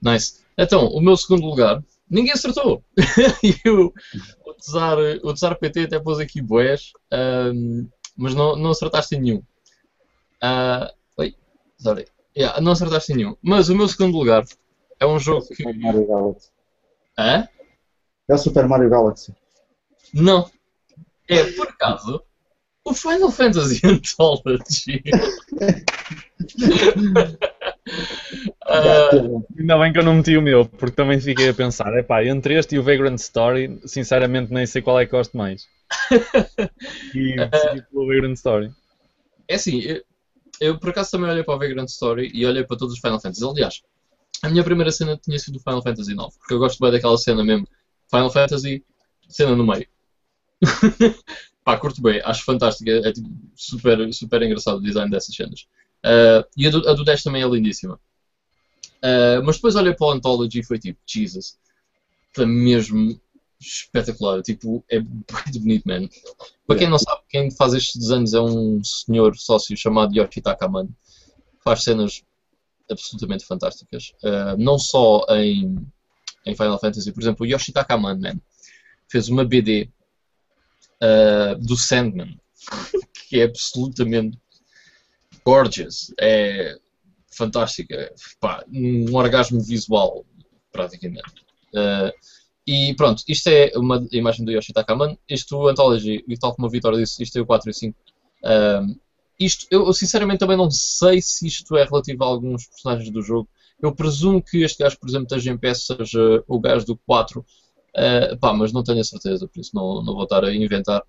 Nice. 0.00 0.40
Então, 0.56 0.86
o 0.88 1.00
meu 1.00 1.16
segundo 1.16 1.44
lugar, 1.44 1.82
ninguém 2.10 2.32
acertou. 2.32 2.82
e 3.42 3.68
o, 3.68 3.92
o, 4.44 5.28
o 5.28 5.34
Tsar 5.34 5.58
PT 5.58 5.84
até 5.84 5.98
pôs 6.00 6.18
aqui 6.18 6.40
boés, 6.40 6.92
ahm, 7.12 7.86
mas 8.16 8.34
não, 8.34 8.56
não 8.56 8.70
acertaste 8.70 9.14
em 9.14 9.20
nenhum. 9.20 9.42
Ah, 10.40 10.92
oi? 11.16 11.34
Sorry. 11.78 12.06
Yeah, 12.36 12.60
não 12.60 12.72
acertaste 12.72 13.12
em 13.12 13.16
nenhum. 13.16 13.36
Mas 13.42 13.68
o 13.68 13.76
meu 13.76 13.88
segundo 13.88 14.16
lugar 14.16 14.44
é 15.00 15.06
um 15.06 15.18
jogo 15.18 15.46
que. 15.46 15.56
Super 15.56 15.78
Mario 15.78 16.06
Galaxy. 16.06 16.50
Hã? 17.16 17.48
É 18.28 18.34
o 18.34 18.38
Super 18.38 18.68
Mario 18.68 18.90
Galaxy. 18.90 19.34
Não. 20.12 20.50
É, 21.28 21.44
por 21.52 21.68
acaso, 21.68 22.22
o 22.84 22.94
Final 22.94 23.30
Fantasy 23.30 23.80
Anthology. 23.84 25.02
Ah, 28.66 29.10
Ainda 29.58 29.78
bem 29.78 29.92
que 29.92 29.98
eu 29.98 30.04
não 30.04 30.14
meti 30.14 30.36
o 30.36 30.42
meu, 30.42 30.66
porque 30.66 30.94
também 30.94 31.20
fiquei 31.20 31.48
a 31.48 31.54
pensar, 31.54 31.92
epá, 31.98 32.24
entre 32.24 32.58
este 32.58 32.74
e 32.74 32.78
o 32.78 32.82
Vagrant 32.82 33.18
Story, 33.18 33.80
sinceramente 33.86 34.52
nem 34.52 34.66
sei 34.66 34.82
qual 34.82 35.00
é 35.00 35.06
que 35.06 35.12
gosto 35.12 35.36
mais. 35.36 35.66
E 37.14 37.34
decidi 37.36 37.82
pelo 37.90 38.06
Vagrant 38.06 38.34
Story. 38.34 38.70
É 39.48 39.54
assim, 39.54 39.80
eu, 39.80 40.02
eu 40.60 40.78
por 40.78 40.90
acaso 40.90 41.12
também 41.12 41.30
olhei 41.30 41.42
para 41.44 41.54
o 41.54 41.58
Vagrant 41.58 41.88
Story 41.88 42.30
e 42.34 42.44
olhei 42.46 42.64
para 42.64 42.76
todos 42.76 42.94
os 42.94 43.00
Final 43.00 43.20
Fantasy. 43.20 43.44
Aliás, 43.44 43.80
a 44.42 44.48
minha 44.50 44.64
primeira 44.64 44.90
cena 44.92 45.16
tinha 45.16 45.38
sido 45.38 45.56
o 45.56 45.60
Final 45.60 45.82
Fantasy 45.82 46.14
IX, 46.14 46.36
porque 46.38 46.54
eu 46.54 46.58
gosto 46.58 46.78
bem 46.80 46.92
daquela 46.92 47.16
cena 47.18 47.44
mesmo. 47.44 47.66
Final 48.10 48.30
Fantasy, 48.30 48.84
cena 49.28 49.56
no 49.56 49.66
meio. 49.66 49.86
Pá, 51.64 51.76
curto 51.76 52.00
bem, 52.00 52.20
acho 52.24 52.44
fantástica, 52.44 52.90
é 52.90 53.12
tipo, 53.12 53.28
super, 53.54 54.12
super 54.12 54.42
engraçado 54.42 54.78
o 54.78 54.82
design 54.82 55.10
dessas 55.10 55.34
cenas. 55.34 55.66
Ah, 56.02 56.46
e 56.56 56.66
a 56.66 56.70
do, 56.70 56.88
a 56.88 56.94
do 56.94 57.04
10 57.04 57.22
também 57.22 57.42
é 57.42 57.48
lindíssima. 57.48 58.00
Ah, 59.02 59.40
mas 59.44 59.56
depois 59.56 59.76
olhei 59.76 59.94
para 59.94 60.06
o 60.06 60.10
Anthology 60.12 60.60
e 60.60 60.64
foi 60.64 60.78
tipo, 60.78 60.98
Jesus, 61.06 61.58
está 62.28 62.46
mesmo 62.46 63.20
espetacular. 63.60 64.42
Tipo, 64.42 64.84
é 64.90 65.00
muito 65.00 65.60
bonito, 65.60 65.84
man. 65.86 66.08
Para 66.66 66.78
quem 66.78 66.88
não 66.88 66.98
sabe, 66.98 67.22
quem 67.28 67.50
faz 67.50 67.74
estes 67.74 67.96
desenhos 67.96 68.34
é 68.34 68.40
um 68.40 68.82
senhor 68.84 69.36
sócio 69.36 69.76
chamado 69.76 70.14
Yoshitaka 70.16 70.68
Man. 70.68 70.88
Faz 71.64 71.82
cenas 71.82 72.22
absolutamente 72.90 73.44
fantásticas. 73.44 74.12
Uh, 74.22 74.56
não 74.56 74.78
só 74.78 75.24
em, 75.30 75.76
em 76.46 76.54
Final 76.54 76.78
Fantasy, 76.78 77.12
por 77.12 77.22
exemplo, 77.22 77.44
o 77.44 77.48
Yoshitaka 77.48 77.96
Man, 77.96 78.18
man 78.18 78.40
fez 79.10 79.28
uma 79.28 79.44
BD 79.44 79.90
uh, 81.02 81.58
do 81.58 81.76
Sandman 81.76 82.38
que 83.28 83.40
é 83.40 83.44
absolutamente 83.44 84.38
gorgeous. 85.44 86.12
É 86.18 86.76
fantástica. 87.30 88.12
Pá, 88.40 88.64
um 88.72 89.14
orgasmo 89.14 89.60
visual, 89.60 90.24
praticamente. 90.72 91.30
Uh, 91.74 92.12
e 92.66 92.94
pronto, 92.94 93.22
isto 93.28 93.48
é 93.48 93.70
uma 93.76 94.06
imagem 94.12 94.44
do 94.44 94.50
Yoshitaka 94.50 94.94
Man. 94.94 95.16
Isto, 95.28 95.68
Anthology, 95.68 96.24
e 96.26 96.38
tal 96.38 96.54
como 96.54 96.66
a 96.66 96.70
Vitória 96.70 96.98
disse, 96.98 97.22
isto 97.22 97.38
é 97.38 97.42
o 97.42 97.46
4 97.46 97.70
e 97.70 97.74
5. 97.74 97.98
Uh, 98.44 98.98
isto, 99.38 99.66
eu 99.70 99.92
sinceramente 99.92 100.40
também 100.40 100.56
não 100.56 100.70
sei 100.70 101.22
se 101.22 101.46
isto 101.46 101.76
é 101.76 101.84
relativo 101.84 102.24
a 102.24 102.26
alguns 102.26 102.66
personagens 102.66 103.10
do 103.10 103.22
jogo. 103.22 103.48
Eu 103.80 103.94
presumo 103.94 104.42
que 104.42 104.64
este 104.64 104.82
gajo, 104.82 104.98
por 104.98 105.08
exemplo, 105.08 105.26
esteja 105.26 105.52
em 105.52 105.56
peça 105.56 105.96
seja 105.96 106.42
o 106.48 106.58
gajo 106.58 106.84
do 106.84 106.96
4. 106.96 107.44
Uh, 107.96 108.36
pá, 108.38 108.52
mas 108.52 108.72
não 108.72 108.82
tenho 108.82 109.00
a 109.00 109.04
certeza, 109.04 109.48
por 109.48 109.60
isso 109.60 109.74
não, 109.74 110.02
não 110.02 110.14
vou 110.14 110.24
estar 110.24 110.44
a 110.44 110.54
inventar. 110.54 111.02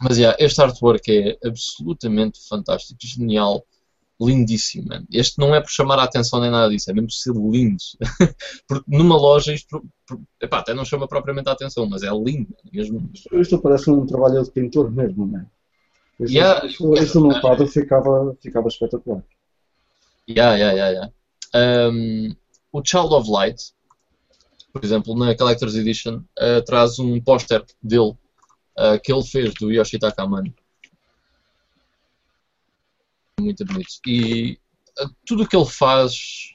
Mas 0.00 0.18
yeah, 0.18 0.36
este 0.38 0.60
artwork 0.60 1.10
é 1.10 1.38
absolutamente 1.46 2.46
fantástico, 2.48 2.98
genial, 3.02 3.64
lindíssimo. 4.20 4.88
Man. 4.88 5.04
Este 5.10 5.38
não 5.38 5.54
é 5.54 5.60
por 5.60 5.70
chamar 5.70 5.98
a 5.98 6.04
atenção 6.04 6.40
nem 6.40 6.50
nada 6.50 6.68
disso, 6.68 6.90
é 6.90 6.94
mesmo 6.94 7.08
por 7.08 7.14
ser 7.14 7.32
lindo. 7.32 7.82
Porque 8.68 8.84
numa 8.88 9.16
loja 9.16 9.52
isto 9.54 9.82
epá, 10.40 10.58
até 10.58 10.74
não 10.74 10.84
chama 10.84 11.08
propriamente 11.08 11.48
a 11.48 11.52
atenção, 11.52 11.86
mas 11.86 12.02
é 12.02 12.10
lindo 12.10 12.54
mesmo. 12.72 13.10
Isto, 13.32 13.58
parece 13.58 13.90
um 13.90 14.04
trabalho 14.06 14.42
de 14.42 14.50
pintor 14.50 14.90
mesmo, 14.90 15.26
não 15.26 15.40
é? 15.40 15.46
Yeah, 16.20 16.66
isto, 16.66 16.94
isto 16.94 17.20
num 17.20 17.40
quadro 17.40 17.66
ficava, 17.66 18.34
ficava 18.40 18.68
espetacular. 18.68 19.22
Yeah, 20.28 20.56
yeah, 20.56 20.72
yeah, 20.72 21.10
yeah. 21.54 21.90
Um, 21.92 22.34
o 22.72 22.82
Child 22.84 23.14
of 23.14 23.30
Light, 23.30 23.72
por 24.76 24.84
exemplo, 24.84 25.16
na 25.16 25.34
Collector's 25.34 25.74
Edition, 25.74 26.22
uh, 26.38 26.62
traz 26.64 26.98
um 26.98 27.18
póster 27.20 27.64
dele 27.82 28.10
uh, 28.78 29.00
que 29.02 29.10
ele 29.10 29.24
fez 29.24 29.54
do 29.54 29.72
Yoshitaka 29.72 30.22
Amano. 30.22 30.54
Muito 33.40 33.64
bonito. 33.64 33.88
E 34.06 34.58
uh, 35.00 35.08
tudo 35.24 35.44
o 35.44 35.48
que 35.48 35.56
ele 35.56 35.64
faz 35.64 36.54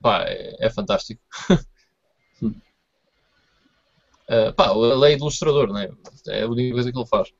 pá, 0.00 0.24
é, 0.24 0.66
é 0.66 0.70
fantástico. 0.70 1.20
pá, 4.56 4.72
ele 4.72 5.12
é 5.12 5.16
ilustrador, 5.16 5.70
né? 5.72 5.90
é 6.28 6.44
a 6.44 6.48
única 6.48 6.72
coisa 6.72 6.90
que 6.90 6.98
ele 6.98 7.06
faz. 7.06 7.30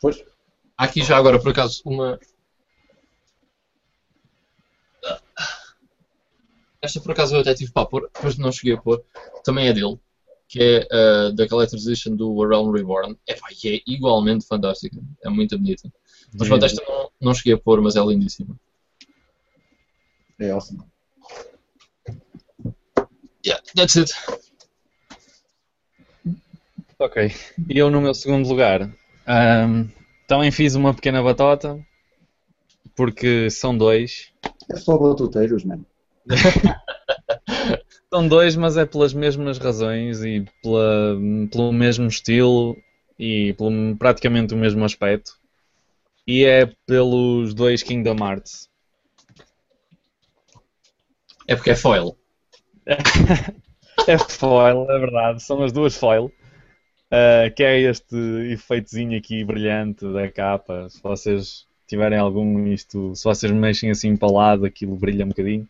Pois. 0.00 0.24
Há 0.76 0.84
aqui 0.84 1.02
já 1.02 1.16
agora, 1.16 1.40
por 1.40 1.50
acaso, 1.50 1.82
uma. 1.84 2.20
Esta 6.80 7.00
por 7.00 7.12
acaso 7.12 7.34
eu 7.34 7.40
até 7.40 7.54
tive 7.54 7.72
para 7.72 7.86
pôr, 7.86 8.10
depois 8.14 8.38
não 8.38 8.52
cheguei 8.52 8.74
a 8.74 8.80
pôr. 8.80 9.02
Também 9.44 9.68
é 9.68 9.72
dele 9.72 9.98
que 10.48 10.62
é 10.62 10.88
uh, 10.90 11.32
da 11.32 11.46
Collector's 11.46 11.86
Edition 11.86 12.16
do 12.16 12.42
A 12.42 12.48
Realm 12.48 12.72
Reborn, 12.72 13.16
é, 13.26 13.34
pá, 13.34 13.48
é 13.50 13.82
igualmente 13.86 14.46
fantástica, 14.46 14.96
é 15.22 15.28
muito 15.28 15.56
bonita. 15.58 15.92
Mas 16.32 16.48
pronto, 16.48 16.64
esta 16.64 16.82
não, 16.86 17.10
não 17.20 17.34
cheguei 17.34 17.52
a 17.52 17.58
pôr, 17.58 17.82
mas 17.82 17.96
é 17.96 18.00
lindíssima. 18.00 18.58
É 20.40 20.50
awesome. 20.50 20.82
Yeah, 23.46 23.62
that's 23.76 23.96
it. 23.96 24.12
Ok, 26.98 27.30
e 27.68 27.78
eu 27.78 27.90
no 27.90 28.00
meu 28.00 28.14
segundo 28.14 28.48
lugar 28.48 28.90
um, 29.28 29.88
também 30.26 30.50
fiz 30.50 30.74
uma 30.74 30.94
pequena 30.94 31.22
batota, 31.22 31.78
porque 32.96 33.50
são 33.50 33.76
dois. 33.76 34.32
É 34.70 34.76
só 34.76 34.96
batuteiros, 34.98 35.62
mesmo. 35.64 35.86
São 38.12 38.26
dois, 38.26 38.56
mas 38.56 38.76
é 38.76 38.86
pelas 38.86 39.12
mesmas 39.12 39.58
razões 39.58 40.24
e 40.24 40.44
pela, 40.62 41.16
pelo 41.50 41.72
mesmo 41.72 42.06
estilo 42.06 42.76
e 43.18 43.52
pelo 43.54 43.96
praticamente 43.96 44.54
o 44.54 44.56
mesmo 44.56 44.84
aspecto. 44.84 45.32
E 46.26 46.44
é 46.44 46.66
pelos 46.86 47.54
dois 47.54 47.82
Kingdom 47.82 48.16
Hearts. 48.18 48.68
É 51.46 51.54
porque 51.56 51.70
é 51.70 51.76
foil. 51.76 52.16
é 54.06 54.18
foil, 54.18 54.90
é 54.90 54.98
verdade. 54.98 55.42
São 55.42 55.62
as 55.62 55.72
duas 55.72 55.96
foil. 55.96 56.32
Uh, 57.10 57.50
que 57.56 57.62
é 57.62 57.80
este 57.80 58.14
efeitozinho 58.52 59.18
aqui 59.18 59.42
brilhante 59.42 60.04
da 60.12 60.30
capa. 60.30 60.88
Se 60.90 61.02
vocês 61.02 61.66
tiverem 61.86 62.18
algum 62.18 62.66
isto, 62.66 63.14
se 63.14 63.24
vocês 63.24 63.50
mexem 63.50 63.90
assim 63.90 64.14
para 64.14 64.28
o 64.28 64.34
lado, 64.34 64.66
aquilo 64.66 64.94
brilha 64.94 65.24
um 65.24 65.28
bocadinho. 65.28 65.66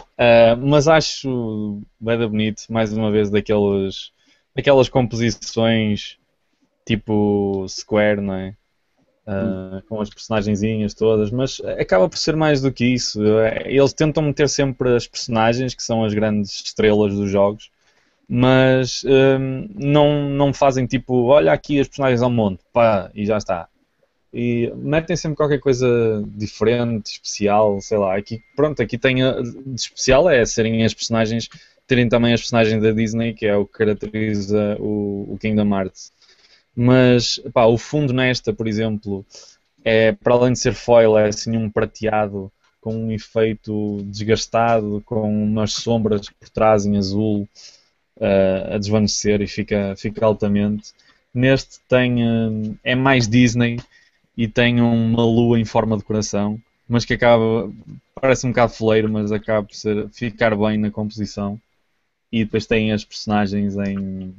Uh, 0.00 0.56
mas 0.58 0.86
acho 0.86 1.82
bem 2.00 2.18
bonito, 2.28 2.64
mais 2.68 2.92
uma 2.92 3.10
vez, 3.10 3.30
daquelas, 3.30 4.12
daquelas 4.54 4.88
composições 4.88 6.18
tipo 6.86 7.66
Square, 7.68 8.20
não 8.20 8.34
é? 8.34 8.54
Uh, 9.26 9.82
com 9.88 10.00
as 10.00 10.10
personagenzinhas 10.10 10.92
todas, 10.92 11.30
mas 11.30 11.58
acaba 11.78 12.08
por 12.08 12.18
ser 12.18 12.36
mais 12.36 12.60
do 12.60 12.70
que 12.70 12.84
isso. 12.84 13.20
Eles 13.64 13.94
tentam 13.94 14.22
meter 14.22 14.48
sempre 14.48 14.94
as 14.94 15.06
personagens, 15.06 15.74
que 15.74 15.82
são 15.82 16.04
as 16.04 16.12
grandes 16.12 16.62
estrelas 16.62 17.14
dos 17.14 17.30
jogos, 17.30 17.70
mas 18.28 19.02
um, 19.04 19.68
não, 19.74 20.28
não 20.28 20.52
fazem 20.52 20.86
tipo, 20.86 21.24
olha 21.24 21.52
aqui 21.52 21.80
as 21.80 21.88
personagens 21.88 22.20
ao 22.20 22.30
monte, 22.30 22.62
pá, 22.72 23.10
e 23.14 23.24
já 23.24 23.38
está 23.38 23.68
e 24.34 24.72
metem 24.74 25.14
sempre 25.16 25.36
qualquer 25.36 25.60
coisa 25.60 25.86
diferente, 26.26 27.12
especial, 27.12 27.80
sei 27.80 27.98
lá. 27.98 28.16
Aqui, 28.16 28.42
pronto, 28.56 28.82
aqui 28.82 28.98
tem 28.98 29.22
a, 29.22 29.40
de 29.40 29.74
especial 29.76 30.28
é 30.28 30.44
serem 30.44 30.84
as 30.84 30.92
personagens, 30.92 31.48
terem 31.86 32.08
também 32.08 32.34
as 32.34 32.40
personagens 32.40 32.82
da 32.82 32.90
Disney, 32.90 33.32
que 33.32 33.46
é 33.46 33.56
o 33.56 33.64
que 33.64 33.78
caracteriza 33.78 34.76
o, 34.80 35.34
o 35.34 35.38
Kingdom 35.40 35.72
Hearts. 35.72 36.12
Mas, 36.74 37.40
pá, 37.52 37.66
o 37.66 37.78
fundo 37.78 38.12
nesta, 38.12 38.52
por 38.52 38.66
exemplo, 38.66 39.24
é, 39.84 40.10
para 40.10 40.34
além 40.34 40.54
de 40.54 40.58
ser 40.58 40.74
foil, 40.74 41.16
é 41.16 41.28
assim 41.28 41.56
um 41.56 41.70
prateado 41.70 42.50
com 42.80 42.92
um 42.92 43.12
efeito 43.12 44.02
desgastado, 44.06 45.00
com 45.06 45.32
umas 45.32 45.74
sombras 45.74 46.28
por 46.28 46.48
trás 46.48 46.84
em 46.84 46.98
azul 46.98 47.48
uh, 48.16 48.74
a 48.74 48.78
desvanecer 48.78 49.40
e 49.40 49.46
fica, 49.46 49.94
fica 49.96 50.26
altamente. 50.26 50.92
Neste 51.32 51.78
tem, 51.88 52.24
uh, 52.24 52.76
é 52.82 52.96
mais 52.96 53.28
Disney, 53.28 53.78
e 54.36 54.48
tem 54.48 54.80
uma 54.80 55.24
lua 55.24 55.58
em 55.58 55.64
forma 55.64 55.96
de 55.96 56.04
coração, 56.04 56.60
mas 56.88 57.04
que 57.04 57.14
acaba, 57.14 57.72
parece 58.20 58.46
um 58.46 58.50
bocado 58.50 58.72
foleiro, 58.72 59.10
mas 59.10 59.32
acaba 59.32 59.66
por 59.66 59.74
ser, 59.74 60.08
ficar 60.10 60.56
bem 60.56 60.78
na 60.78 60.90
composição. 60.90 61.60
E 62.30 62.44
depois 62.44 62.66
tem 62.66 62.92
as 62.92 63.04
personagens 63.04 63.76
em, 63.76 64.34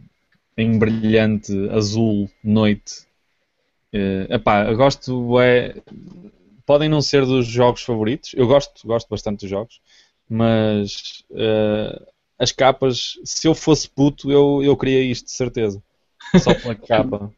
em 0.58 0.78
brilhante 0.78 1.54
azul 1.70 2.30
noite. 2.44 3.06
Uh, 3.94 4.34
epá, 4.34 4.66
eu 4.66 4.76
gosto, 4.76 5.40
é, 5.40 5.76
podem 6.66 6.90
não 6.90 7.02
ser 7.02 7.26
dos 7.26 7.48
jogos 7.48 7.84
favoritos, 7.84 8.34
eu 8.34 8.46
gosto, 8.46 8.86
gosto 8.86 9.08
bastante 9.08 9.42
dos 9.42 9.50
jogos, 9.50 9.80
mas 10.30 11.24
uh, 11.32 12.06
as 12.38 12.52
capas, 12.52 13.18
se 13.24 13.48
eu 13.48 13.56
fosse 13.56 13.90
puto, 13.90 14.30
eu, 14.30 14.62
eu 14.62 14.76
queria 14.76 15.02
isto, 15.02 15.26
de 15.26 15.32
certeza. 15.32 15.82
Só 16.38 16.54
pela 16.54 16.76
capa. 16.76 17.32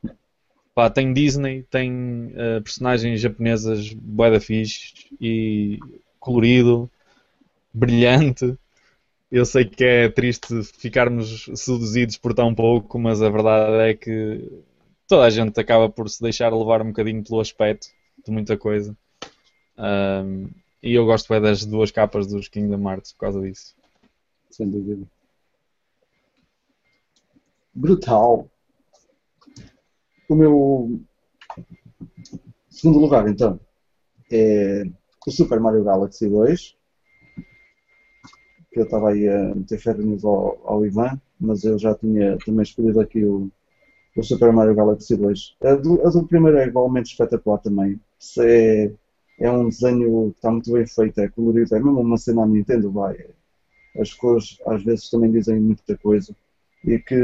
Pá, 0.77 0.91
tem 0.91 1.11
Disney, 1.11 1.63
tem 1.63 2.27
uh, 2.27 2.61
personagens 2.63 3.19
japonesas 3.19 3.91
bué 3.93 4.29
da 4.29 4.39
fixe 4.39 4.93
e 5.19 5.79
colorido, 6.19 6.87
brilhante. 7.73 8.55
Eu 9.31 9.43
sei 9.43 9.65
que 9.65 9.83
é 9.83 10.07
triste 10.07 10.61
ficarmos 10.77 11.49
seduzidos 11.55 12.17
por 12.17 12.31
tão 12.31 12.53
pouco, 12.53 12.99
mas 12.99 13.23
a 13.23 13.29
verdade 13.31 13.89
é 13.89 13.95
que 13.95 14.47
toda 15.07 15.25
a 15.25 15.31
gente 15.31 15.59
acaba 15.59 15.89
por 15.89 16.07
se 16.11 16.21
deixar 16.21 16.53
levar 16.53 16.83
um 16.83 16.89
bocadinho 16.89 17.23
pelo 17.23 17.39
aspecto 17.39 17.87
de 18.23 18.31
muita 18.31 18.55
coisa. 18.55 18.95
Um, 19.79 20.47
e 20.83 20.93
eu 20.93 21.07
gosto 21.07 21.27
bem 21.27 21.41
das 21.41 21.65
duas 21.65 21.89
capas 21.89 22.27
dos 22.27 22.47
Kingdom 22.47 22.87
Hearts 22.87 23.13
por 23.13 23.21
causa 23.21 23.41
disso. 23.41 23.75
Sem 24.51 24.69
dúvida. 24.69 25.07
Brutal. 27.73 28.47
O 30.29 30.35
meu 30.35 31.01
segundo 32.69 32.99
lugar, 32.99 33.27
então, 33.27 33.59
é 34.31 34.83
o 35.25 35.31
Super 35.31 35.59
Mario 35.59 35.83
Galaxy 35.83 36.27
2. 36.27 36.75
Que 38.71 38.79
eu 38.79 38.83
estava 38.83 39.11
aí 39.11 39.27
a 39.27 39.55
meter 39.55 39.79
ferro 39.79 40.17
ao, 40.23 40.61
ao 40.65 40.85
Ivan, 40.85 41.19
mas 41.39 41.63
eu 41.63 41.77
já 41.79 41.95
tinha 41.95 42.37
também 42.45 42.63
escolhido 42.63 42.99
aqui 42.99 43.23
o, 43.23 43.49
o 44.15 44.23
Super 44.23 44.51
Mario 44.51 44.75
Galaxy 44.75 45.15
2. 45.15 45.57
A 45.61 45.75
do, 45.75 46.05
a 46.05 46.09
do 46.09 46.27
primeiro 46.27 46.57
é 46.57 46.67
igualmente 46.67 47.11
espetacular 47.11 47.59
também. 47.59 47.99
É, 48.39 48.91
é 49.39 49.51
um 49.51 49.69
desenho 49.69 50.31
que 50.31 50.37
está 50.37 50.51
muito 50.51 50.71
bem 50.71 50.85
feito, 50.85 51.19
é 51.19 51.27
colorido, 51.29 51.75
é 51.75 51.79
mesmo 51.79 52.01
uma 52.01 52.17
cena 52.17 52.45
Nintendo, 52.45 52.91
vai. 52.91 53.17
As 53.99 54.13
cores 54.13 54.59
às 54.65 54.83
vezes 54.83 55.09
também 55.09 55.31
dizem 55.31 55.59
muita 55.59 55.97
coisa. 55.97 56.35
e 56.83 56.99
que, 56.99 57.15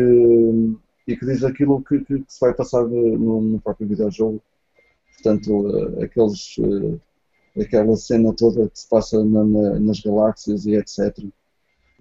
e 1.07 1.17
que 1.17 1.25
diz 1.25 1.43
aquilo 1.43 1.83
que, 1.83 1.99
que, 1.99 2.19
que 2.19 2.33
se 2.33 2.39
vai 2.39 2.53
passar 2.53 2.83
no, 2.83 3.41
no 3.41 3.61
próprio 3.61 3.87
videojogo. 3.87 4.41
Portanto, 5.13 5.67
uh, 5.67 6.03
aqueles, 6.03 6.57
uh, 6.57 6.99
aquela 7.59 7.95
cena 7.95 8.33
toda 8.33 8.69
que 8.69 8.79
se 8.79 8.89
passa 8.89 9.23
na, 9.23 9.43
na, 9.43 9.79
nas 9.79 9.99
galáxias 9.99 10.65
e 10.65 10.75
etc. 10.75 11.17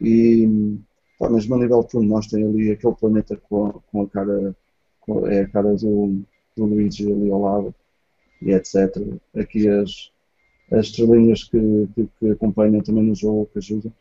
E, 0.01 0.79
pá, 1.19 1.29
mesmo 1.29 1.55
a 1.55 1.59
nível 1.59 1.87
de 1.89 2.07
nós 2.07 2.27
tem 2.27 2.45
ali 2.45 2.71
aquele 2.71 2.95
planeta 2.95 3.37
com 3.37 3.81
com 3.91 4.03
a 4.03 4.09
cara, 4.09 4.57
com, 5.01 5.27
é 5.27 5.43
a 5.43 5.49
cara 5.49 5.75
do, 5.75 6.23
do 6.57 6.65
Luigi 6.65 7.11
ali 7.11 7.31
ao 7.31 7.43
lado 7.43 7.75
e 8.41 8.53
etc. 8.53 8.97
Aqui 9.37 9.69
as, 9.69 10.11
as 10.71 10.87
estrelinhas 10.87 11.45
que, 11.45 11.89
que, 11.95 12.09
que 12.19 12.31
acompanham 12.31 12.83
também 12.83 13.05
no 13.05 13.15
jogo, 13.15 13.49
que 13.53 13.59
ajudam. 13.59 13.93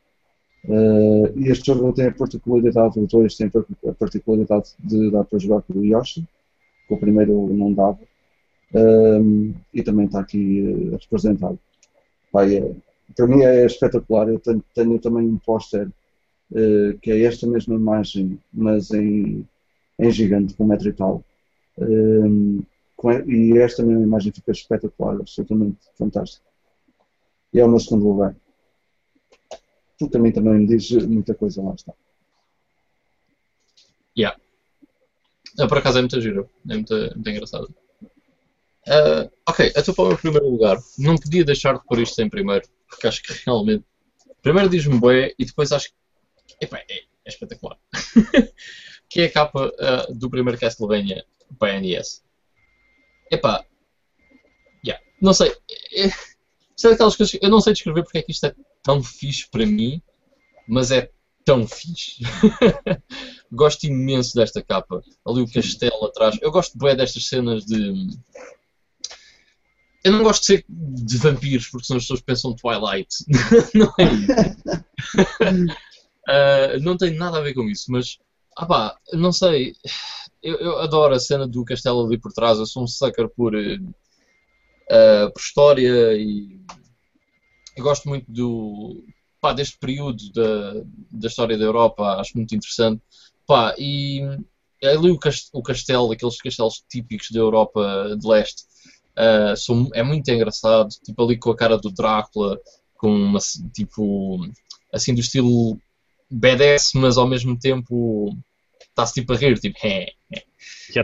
Uh, 0.63 1.39
e 1.39 1.49
este 1.49 1.67
jogo 1.67 1.91
tem 1.91 2.07
a 2.07 2.11
particularidade, 2.11 2.99
o 2.99 3.07
2 3.07 3.35
tem 3.35 3.47
a 3.87 3.93
particularidade 3.93 4.69
de 4.79 5.09
dar 5.09 5.23
para 5.23 5.39
jogar 5.39 5.61
com 5.63 5.73
o 5.73 5.85
Yoshi, 5.85 6.23
que 6.87 6.93
o 6.93 6.99
primeiro 6.99 7.47
não 7.47 7.73
dava, 7.73 7.99
um, 8.73 9.53
e 9.73 9.81
também 9.81 10.05
está 10.05 10.19
aqui 10.19 10.61
uh, 10.61 10.91
representado. 10.91 11.59
É, 12.35 12.73
para 13.15 13.27
mim 13.27 13.41
é 13.41 13.65
espetacular, 13.65 14.29
eu 14.29 14.39
tenho, 14.39 14.63
tenho 14.73 14.99
também 14.99 15.27
um 15.27 15.37
póster 15.37 15.87
uh, 16.51 16.97
que 17.01 17.11
é 17.11 17.23
esta 17.23 17.47
mesma 17.47 17.75
imagem, 17.75 18.39
mas 18.53 18.91
em, 18.91 19.45
em 19.99 20.11
gigante, 20.11 20.53
com 20.53 20.65
metro 20.65 20.89
e 20.89 20.93
tal. 20.93 21.23
Um, 21.77 22.61
e 23.25 23.57
esta 23.57 23.81
mesma 23.81 24.03
imagem 24.03 24.31
fica 24.31 24.51
espetacular, 24.51 25.15
absolutamente 25.15 25.79
fantástico. 25.97 26.45
E 27.51 27.59
é 27.59 27.65
o 27.65 27.67
meu 27.67 27.79
segundo 27.79 28.07
lugar 28.07 28.35
também, 30.09 30.31
também 30.31 30.53
me 30.53 30.67
diz 30.67 30.89
muita 30.91 31.33
coisa, 31.33 31.61
lá 31.61 31.73
está. 31.73 31.93
Yeah. 34.17 34.39
Ah, 35.59 35.67
por 35.67 35.77
acaso 35.77 35.97
é 35.97 36.01
muito 36.01 36.21
giro, 36.21 36.49
é 36.69 36.73
muito, 36.73 36.93
muito 36.93 37.29
engraçado. 37.29 37.73
Uh, 38.87 39.31
ok, 39.47 39.71
então 39.75 39.93
para 39.93 40.03
o 40.03 40.07
meu 40.07 40.17
primeiro 40.17 40.49
lugar, 40.49 40.77
não 40.97 41.15
podia 41.15 41.45
deixar 41.45 41.77
de 41.77 41.85
pôr 41.85 41.99
isto 41.99 42.19
em 42.19 42.29
primeiro, 42.29 42.67
porque 42.87 43.07
acho 43.07 43.21
que 43.21 43.33
realmente. 43.45 43.85
Primeiro 44.41 44.69
diz-me 44.69 44.99
bué 44.99 45.35
e 45.37 45.45
depois 45.45 45.71
acho 45.71 45.89
que. 45.89 45.95
Epá, 46.65 46.79
é, 46.79 46.95
é 47.25 47.29
espetacular. 47.29 47.77
que 49.07 49.21
é 49.21 49.25
a 49.25 49.31
capa 49.31 49.67
uh, 49.67 50.13
do 50.13 50.29
primeiro 50.29 50.59
Castlevania 50.59 51.25
para 51.59 51.79
NES. 51.79 52.23
Epá, 53.29 53.65
yeah, 54.85 55.03
não 55.21 55.33
sei. 55.33 55.55
É, 55.93 56.07
é 56.07 56.89
daquelas 56.89 57.15
coisas 57.15 57.37
eu 57.39 57.49
não 57.49 57.61
sei 57.61 57.73
descrever 57.73 58.03
porque 58.03 58.17
é 58.17 58.21
que 58.23 58.31
isto 58.31 58.45
é 58.47 58.55
tão 58.83 59.03
fixe 59.03 59.47
para 59.49 59.65
mim, 59.65 60.01
mas 60.67 60.91
é 60.91 61.11
tão 61.45 61.67
fixe. 61.67 62.23
gosto 63.51 63.85
imenso 63.85 64.35
desta 64.35 64.61
capa. 64.61 65.01
Ali 65.25 65.41
o 65.41 65.51
castelo 65.51 66.05
atrás. 66.05 66.37
Eu 66.41 66.51
gosto 66.51 66.77
bem 66.77 66.95
destas 66.95 67.27
cenas 67.27 67.65
de. 67.65 67.93
Eu 70.03 70.13
não 70.13 70.23
gosto 70.23 70.41
de 70.41 70.45
ser 70.47 70.65
de 70.67 71.17
vampiros 71.17 71.67
porque 71.67 71.85
senão 71.85 71.97
as 71.97 72.03
pessoas 72.03 72.21
pensam 72.21 72.55
Twilight. 72.55 73.09
não 73.75 73.93
é 73.99 74.03
isso. 74.03 74.79
uh, 76.29 76.79
não 76.81 76.97
tem 76.97 77.15
nada 77.15 77.37
a 77.37 77.41
ver 77.41 77.53
com 77.53 77.67
isso, 77.69 77.91
mas. 77.91 78.17
Ah 78.57 78.65
pá, 78.65 78.97
não 79.13 79.31
sei. 79.31 79.73
Eu, 80.43 80.57
eu, 80.57 80.79
adoro 80.79 81.13
a 81.13 81.19
cena 81.19 81.47
do 81.47 81.63
castelo 81.63 82.05
ali 82.05 82.19
por 82.19 82.33
trás. 82.33 82.57
Eu 82.57 82.65
sou 82.65 82.83
um 82.83 82.87
sucker 82.87 83.29
por, 83.29 83.55
uh, 83.55 85.33
por 85.33 85.39
história 85.39 86.13
e 86.17 86.59
eu 87.81 87.83
gosto 87.83 88.07
muito 88.07 88.31
do, 88.31 89.03
pá, 89.41 89.53
deste 89.53 89.77
período 89.79 90.31
da, 90.31 90.73
da 91.11 91.27
história 91.27 91.57
da 91.57 91.65
Europa, 91.65 92.03
acho 92.19 92.37
muito 92.37 92.55
interessante. 92.55 93.01
Pá, 93.45 93.73
e 93.77 94.21
ali 94.83 95.09
o, 95.09 95.19
o 95.53 95.63
castelo, 95.63 96.11
aqueles 96.11 96.39
castelos 96.39 96.83
típicos 96.89 97.31
da 97.31 97.39
Europa 97.39 98.15
de 98.17 98.27
leste, 98.27 98.63
uh, 99.17 99.57
são, 99.57 99.89
é 99.93 100.03
muito 100.03 100.29
engraçado. 100.29 100.89
Tipo, 101.03 101.23
ali 101.23 101.37
com 101.37 101.49
a 101.49 101.55
cara 101.55 101.77
do 101.77 101.91
Drácula, 101.91 102.59
com 102.95 103.09
uma, 103.09 103.39
tipo, 103.73 104.39
assim, 104.93 105.13
do 105.13 105.21
estilo 105.21 105.77
badass, 106.29 106.91
mas 106.93 107.17
ao 107.17 107.27
mesmo 107.27 107.57
tempo 107.57 108.37
está-se 108.89 109.15
tipo 109.15 109.33
a 109.33 109.37
rir, 109.37 109.59
tipo, 109.59 109.77
é, 109.83 110.11
é. 110.31 110.43
Que 110.93 110.99
é 110.99 111.01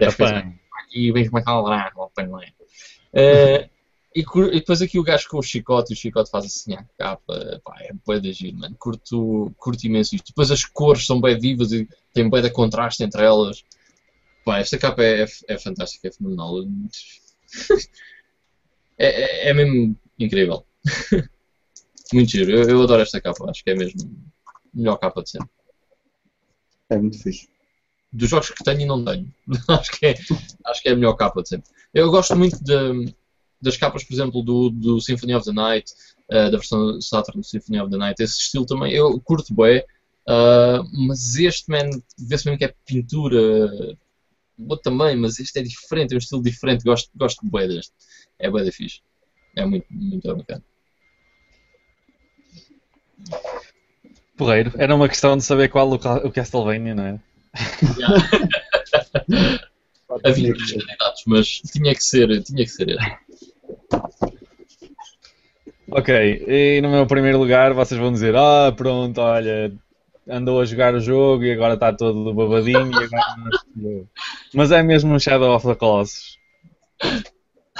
Aqui 0.80 1.12
vem 1.12 1.26
como 1.26 1.40
é 1.40 1.44
que 1.44 1.50
ela 1.50 1.64
Drácula, 1.64 2.10
e, 4.16 4.22
e, 4.22 4.60
depois 4.60 4.82
aqui 4.82 4.98
o 4.98 5.04
gajo 5.04 5.28
com 5.30 5.38
o 5.38 5.44
chicote, 5.44 5.92
e 5.92 5.96
o 5.96 5.98
chicote 5.98 6.32
faz 6.32 6.46
assim 6.46 6.74
a 6.74 6.84
capa, 6.98 7.62
pá, 7.64 7.76
é 7.82 7.92
bem 8.08 8.22
de 8.22 8.30
agir, 8.30 8.54
mano. 8.54 8.76
Curto, 8.80 9.54
curto 9.58 9.86
imenso 9.86 10.16
isto. 10.16 10.28
Depois 10.28 10.50
as 10.50 10.66
cores 10.66 11.06
são 11.06 11.22
bem 11.22 11.38
vivas 11.38 11.72
e 11.72 11.88
tem 12.14 12.30
bem 12.30 12.42
de 12.42 12.50
contraste 12.50 13.04
entre 13.04 13.24
elas. 13.24 13.64
Pá, 14.44 14.60
esta 14.60 14.78
capa 14.78 15.04
é, 15.04 15.24
é, 15.24 15.28
é 15.50 15.60
fantástica, 15.60 16.08
é 16.08 16.12
fenomenal. 16.12 16.64
é, 18.98 19.08
é, 19.08 19.50
é, 19.50 19.54
mesmo 19.54 19.96
incrível. 20.18 20.66
muito 22.14 22.32
giro, 22.32 22.52
eu, 22.52 22.70
eu, 22.70 22.82
adoro 22.82 23.02
esta 23.02 23.22
capa, 23.22 23.50
acho 23.50 23.64
que 23.64 23.70
é 23.70 23.76
mesmo 23.76 24.10
a 24.48 24.52
melhor 24.74 24.98
capa 24.98 25.22
de 25.22 25.30
sempre. 25.30 25.50
É 26.90 26.98
muito 26.98 27.22
fixe. 27.22 27.50
Dos 28.12 28.30
jogos 28.30 28.50
que 28.50 28.64
tenho 28.64 28.82
e 28.82 28.86
não 28.86 29.04
tenho. 29.04 29.32
acho, 29.68 29.92
que 29.92 30.08
é, 30.08 30.16
acho 30.66 30.82
que 30.82 30.90
é 30.90 30.94
a 30.94 30.96
melhor 30.96 31.14
capa 31.14 31.44
de 31.44 31.50
sempre. 31.50 31.70
Eu 31.94 32.10
gosto 32.10 32.36
muito 32.36 32.64
de 32.64 33.14
das 33.62 33.78
capas, 33.78 34.04
por 34.04 34.14
exemplo, 34.14 34.44
do, 34.44 34.70
do 34.70 35.02
Symphony 35.02 35.36
of 35.36 35.46
the 35.46 35.54
Night, 35.54 35.92
uh, 36.32 36.52
da 36.52 36.58
versão 36.58 37.00
Saturn 37.02 37.42
do 37.42 37.46
Symphony 37.46 37.80
of 37.80 37.92
the 37.92 37.98
Night, 37.98 38.22
esse 38.22 38.38
estilo 38.38 38.66
também, 38.66 38.94
eu 38.94 39.20
curto 39.22 39.54
bem, 39.54 39.80
uh, 40.28 40.84
mas 41.08 41.36
este, 41.36 41.70
man, 41.70 41.90
vê-se 42.18 42.46
mesmo 42.46 42.58
que 42.58 42.66
é 42.66 42.74
pintura, 42.86 43.38
outro 44.58 44.84
também, 44.84 45.16
mas 45.16 45.40
este 45.40 45.60
é 45.60 45.64
diferente, 45.64 46.14
é 46.14 46.16
um 46.16 46.20
estilo 46.20 46.42
diferente, 46.42 46.84
gosto, 46.84 47.10
gosto 47.16 47.40
bem 47.50 47.68
deste, 47.68 47.94
é 48.40 48.50
bem 48.50 48.64
da 48.64 48.72
fixe, 48.72 49.02
é 49.56 49.66
muito, 49.66 49.88
muito 49.90 50.36
bacana. 50.36 50.64
Porreiro, 54.38 54.72
era 54.78 54.96
uma 54.96 55.10
questão 55.10 55.36
de 55.36 55.44
saber 55.44 55.70
qual 55.70 55.92
o 55.92 56.32
Castlevania, 56.32 56.94
não 56.94 57.04
é? 57.04 57.20
Havia 60.24 60.50
muitos 60.50 60.72
candidatos, 60.72 61.24
mas 61.28 61.48
tinha 61.48 61.94
que 61.94 62.04
ser, 62.04 62.42
tinha 62.44 62.64
que 62.64 62.72
ser 62.72 62.90
este. 62.90 63.54
Ok, 65.90 66.46
e 66.48 66.82
no 66.82 66.90
meu 66.90 67.06
primeiro 67.06 67.38
lugar 67.38 67.74
vocês 67.74 68.00
vão 68.00 68.12
dizer: 68.12 68.36
Ah, 68.36 68.74
pronto, 68.76 69.20
olha, 69.20 69.74
andou 70.30 70.60
a 70.60 70.66
jogar 70.66 70.94
o 70.94 71.00
jogo 71.00 71.44
e 71.44 71.52
agora 71.52 71.76
está 71.76 71.94
todo 71.94 72.34
babadinho. 72.34 72.92
e 72.92 73.04
agora 73.04 74.08
Mas 74.54 74.72
é 74.72 74.84
mesmo 74.84 75.14
um 75.14 75.20
Shadow 75.20 75.56
of 75.56 75.66
the 75.66 75.76
Colossus. 75.76 76.38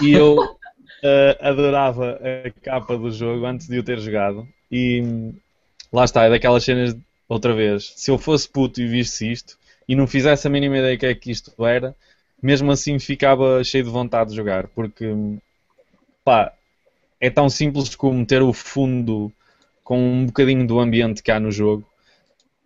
E 0.02 0.14
eu 0.14 0.38
uh, 0.38 1.38
adorava 1.42 2.20
a 2.22 2.52
capa 2.62 2.98
do 2.98 3.12
jogo 3.12 3.46
antes 3.46 3.68
de 3.68 3.80
o 3.80 3.84
ter 3.84 4.00
jogado. 4.00 4.48
E 4.72 5.34
lá 5.92 6.06
está, 6.06 6.24
é 6.24 6.30
daquelas 6.30 6.64
cenas, 6.64 6.96
outra 7.28 7.54
vez, 7.54 7.94
se 7.96 8.12
eu 8.12 8.18
fosse 8.18 8.50
puto 8.50 8.82
e 8.82 8.88
visse 8.88 9.32
isto 9.32 9.58
e 9.88 9.96
não 9.96 10.08
fizesse 10.08 10.48
a 10.48 10.50
mínima 10.50 10.78
ideia 10.78 10.98
que 10.98 11.06
é 11.06 11.16
que 11.16 11.32
isto 11.32 11.54
era, 11.66 11.96
mesmo 12.42 12.72
assim 12.72 13.00
ficava 13.00 13.64
cheio 13.64 13.84
de 13.84 13.90
vontade 13.90 14.32
de 14.32 14.36
jogar, 14.36 14.68
porque 14.68 15.06
pá, 16.24 16.54
é 17.20 17.30
tão 17.30 17.50
simples 17.50 17.96
como 17.96 18.26
ter 18.26 18.42
o 18.42 18.54
fundo 18.54 19.32
com 19.84 20.00
um 20.00 20.26
bocadinho 20.26 20.68
do 20.68 20.80
ambiente 20.80 21.24
que 21.24 21.32
há 21.32 21.40
no 21.40 21.52
jogo, 21.52 21.86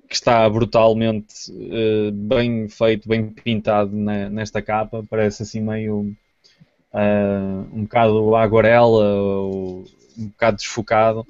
que 0.10 0.16
está 0.16 0.50
brutalmente 0.50 1.52
uh, 1.52 2.12
bem 2.12 2.68
feito, 2.68 3.08
bem 3.08 3.30
pintado 3.30 3.96
nesta 3.96 4.62
capa, 4.62 5.06
parece 5.10 5.44
assim 5.44 5.62
meio 5.62 6.14
uh, 6.94 7.70
um 7.74 7.84
bocado 7.84 8.36
aguarela, 8.36 9.06
ou 9.06 9.86
um 10.18 10.28
bocado 10.28 10.58
desfocado. 10.58 11.26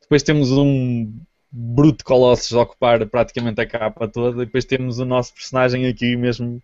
Depois 0.00 0.22
temos 0.22 0.52
um 0.52 1.12
bruto 1.50 2.04
Colossus 2.04 2.56
a 2.56 2.62
ocupar 2.62 3.04
praticamente 3.06 3.60
a 3.60 3.66
capa 3.66 4.06
toda, 4.06 4.42
e 4.42 4.46
depois 4.46 4.64
temos 4.64 4.98
o 5.00 5.04
nosso 5.04 5.34
personagem 5.34 5.86
aqui 5.86 6.16
mesmo 6.16 6.62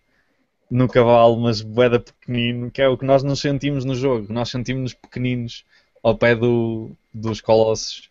no 0.69 0.87
cavalo, 0.87 1.39
mas 1.39 1.61
boeda 1.61 1.99
pequenino, 1.99 2.69
que 2.69 2.81
é 2.81 2.87
o 2.87 2.97
que 2.97 3.05
nós 3.05 3.23
nos 3.23 3.39
sentimos 3.39 3.85
no 3.85 3.95
jogo. 3.95 4.31
Nós 4.31 4.49
sentimos-nos 4.49 4.93
pequeninos 4.93 5.63
ao 6.03 6.17
pé 6.17 6.35
do, 6.35 6.91
dos 7.13 7.41
colossos. 7.41 8.09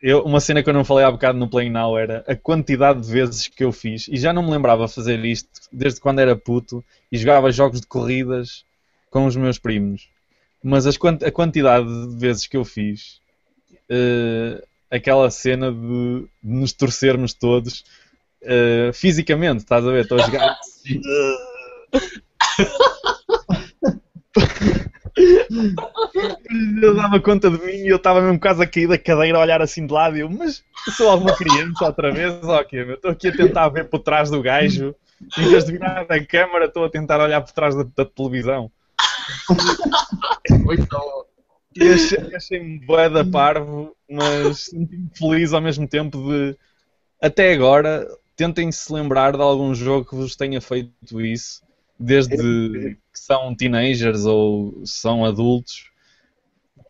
Eu, 0.00 0.22
uma 0.22 0.40
cena 0.40 0.62
que 0.62 0.68
eu 0.68 0.74
não 0.74 0.84
falei 0.84 1.04
há 1.04 1.10
bocado 1.10 1.38
no 1.38 1.48
Play 1.48 1.68
Now 1.68 1.98
era 1.98 2.24
a 2.28 2.36
quantidade 2.36 3.00
de 3.00 3.10
vezes 3.10 3.48
que 3.48 3.64
eu 3.64 3.72
fiz, 3.72 4.06
e 4.06 4.16
já 4.16 4.32
não 4.32 4.44
me 4.44 4.50
lembrava 4.50 4.86
fazer 4.86 5.24
isto 5.24 5.48
desde 5.72 6.00
quando 6.00 6.20
era 6.20 6.36
puto 6.36 6.84
e 7.10 7.18
jogava 7.18 7.50
jogos 7.50 7.80
de 7.80 7.86
corridas 7.86 8.64
com 9.10 9.26
os 9.26 9.34
meus 9.34 9.58
primos. 9.58 10.08
Mas 10.62 10.86
as, 10.86 10.96
a 11.24 11.30
quantidade 11.32 11.86
de 11.86 12.16
vezes 12.16 12.46
que 12.46 12.56
eu 12.56 12.64
fiz, 12.64 13.20
uh, 13.90 14.64
aquela 14.90 15.30
cena 15.30 15.72
de, 15.72 16.26
de 16.42 16.54
nos 16.54 16.72
torcermos 16.72 17.34
todos 17.34 17.84
uh, 18.42 18.92
fisicamente, 18.92 19.58
estás 19.58 19.84
a 19.86 19.90
ver? 19.90 20.02
Estou 20.02 20.18
a 20.18 20.22
jogar. 20.22 20.58
Eu 26.82 26.94
dava 26.94 27.20
conta 27.20 27.50
de 27.50 27.58
mim 27.64 27.72
e 27.72 27.88
eu 27.88 27.96
estava 27.96 28.20
mesmo 28.20 28.38
quase 28.40 28.62
a 28.62 28.66
cair 28.66 28.88
da 28.88 28.98
cadeira 28.98 29.38
a 29.38 29.40
olhar 29.40 29.60
assim 29.62 29.86
de 29.86 29.92
lado 29.92 30.16
e 30.16 30.20
eu, 30.20 30.30
mas 30.30 30.62
sou 30.96 31.08
alguma 31.08 31.34
criança 31.36 31.86
outra 31.86 32.12
vez? 32.12 32.32
Ok, 32.44 32.80
eu 32.80 32.94
estou 32.94 33.10
aqui 33.10 33.28
a 33.28 33.32
tentar 33.36 33.68
ver 33.68 33.84
por 33.88 34.00
trás 34.00 34.30
do 34.30 34.40
gajo. 34.42 34.94
Em 35.36 35.48
vez 35.48 35.64
de 35.64 35.72
virar 35.72 36.04
da 36.04 36.24
câmara, 36.24 36.66
estou 36.66 36.84
a 36.84 36.90
tentar 36.90 37.20
olhar 37.20 37.40
por 37.40 37.52
trás 37.52 37.74
da, 37.74 37.84
da 37.96 38.04
televisão. 38.04 38.70
Muito 40.64 40.86
bom. 40.90 41.24
E 41.76 41.82
achei- 41.88 42.34
achei-me 42.34 42.78
bué 42.80 43.08
da 43.08 43.24
parvo, 43.24 43.96
mas 44.08 44.64
senti-me 44.66 45.08
feliz 45.16 45.52
ao 45.52 45.60
mesmo 45.60 45.86
tempo 45.86 46.18
de, 46.18 46.56
até 47.20 47.52
agora, 47.52 48.06
tentem 48.38 48.70
se 48.70 48.92
lembrar 48.92 49.36
de 49.36 49.42
algum 49.42 49.74
jogo 49.74 50.08
que 50.08 50.14
vos 50.14 50.36
tenha 50.36 50.60
feito 50.60 51.20
isso, 51.20 51.60
desde 51.98 52.36
que 52.36 52.96
são 53.12 53.52
teenagers 53.52 54.24
ou 54.24 54.80
são 54.86 55.24
adultos. 55.24 55.90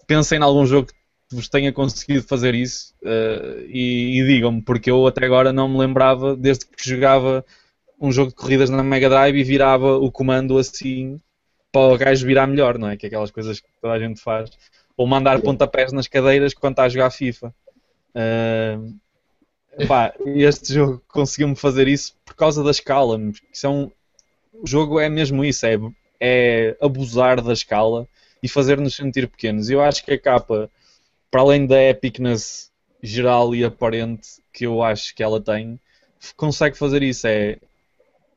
Pensem 0.06 0.38
em 0.38 0.42
algum 0.42 0.66
jogo 0.66 0.88
que 0.88 1.34
vos 1.34 1.48
tenha 1.48 1.72
conseguido 1.72 2.22
fazer 2.22 2.54
isso 2.54 2.94
eh, 3.02 3.64
e, 3.66 4.20
e 4.20 4.26
digam-me, 4.26 4.60
porque 4.60 4.90
eu 4.90 5.06
até 5.06 5.24
agora 5.24 5.50
não 5.50 5.70
me 5.70 5.78
lembrava, 5.78 6.36
desde 6.36 6.66
que 6.66 6.86
jogava 6.86 7.42
um 7.98 8.12
jogo 8.12 8.28
de 8.28 8.36
corridas 8.36 8.68
na 8.68 8.82
Mega 8.82 9.08
Drive 9.08 9.38
e 9.38 9.42
virava 9.42 9.96
o 9.96 10.12
comando 10.12 10.58
assim 10.58 11.18
para 11.72 11.94
o 11.94 11.96
gajo 11.96 12.26
virar 12.26 12.46
melhor, 12.46 12.76
não 12.76 12.90
é? 12.90 12.96
Que 12.98 13.06
é 13.06 13.08
aquelas 13.08 13.30
coisas 13.30 13.58
que 13.58 13.68
toda 13.80 13.94
a 13.94 13.98
gente 13.98 14.20
faz. 14.20 14.50
Ou 14.98 15.06
mandar 15.06 15.40
pontapés 15.40 15.92
nas 15.92 16.06
cadeiras 16.08 16.52
quando 16.52 16.74
está 16.74 16.84
a 16.84 16.88
jogar 16.90 17.10
FIFA. 17.10 17.54
Ah, 18.14 18.78
pá, 19.86 20.14
este 20.26 20.74
jogo 20.74 21.02
conseguiu-me 21.08 21.56
fazer 21.56 21.88
isso 21.88 22.14
por 22.24 22.34
causa 22.34 22.62
da 22.62 22.70
escala. 22.70 23.18
São, 23.52 23.92
o 24.52 24.66
jogo 24.66 24.98
é 24.98 25.08
mesmo 25.08 25.44
isso, 25.44 25.66
é, 25.66 25.78
é 26.20 26.76
abusar 26.80 27.40
da 27.40 27.52
escala 27.52 28.08
e 28.42 28.48
fazer-nos 28.48 28.94
sentir 28.94 29.28
pequenos. 29.28 29.70
Eu 29.70 29.80
acho 29.80 30.04
que 30.04 30.12
a 30.12 30.18
capa, 30.18 30.70
para 31.30 31.40
além 31.40 31.66
da 31.66 31.82
epicness 31.82 32.70
geral 33.02 33.54
e 33.54 33.64
aparente 33.64 34.28
que 34.52 34.66
eu 34.66 34.82
acho 34.82 35.14
que 35.14 35.22
ela 35.22 35.40
tem, 35.40 35.78
consegue 36.36 36.76
fazer 36.76 37.02
isso. 37.02 37.26
É 37.26 37.58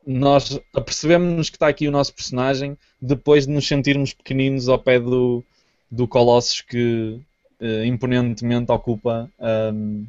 nós 0.05 0.59
apercebemos-nos 0.73 1.49
que 1.49 1.55
está 1.55 1.67
aqui 1.67 1.87
o 1.87 1.91
nosso 1.91 2.13
personagem 2.13 2.77
depois 2.99 3.45
de 3.45 3.53
nos 3.53 3.67
sentirmos 3.67 4.13
pequeninos 4.13 4.67
ao 4.67 4.79
pé 4.79 4.99
do, 4.99 5.43
do 5.89 6.07
Colossus 6.07 6.61
que 6.61 7.19
eh, 7.59 7.85
imponentemente 7.85 8.71
ocupa 8.71 9.29
ahm, 9.39 10.05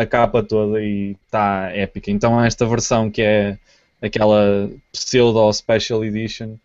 a 0.00 0.06
capa 0.06 0.42
toda 0.42 0.82
e 0.82 1.14
está 1.26 1.70
épica. 1.74 2.10
Então 2.10 2.42
esta 2.42 2.64
versão 2.64 3.10
que 3.10 3.20
é 3.20 3.58
aquela 4.00 4.70
pseudo 4.90 5.52
special 5.52 6.02
edition 6.02 6.56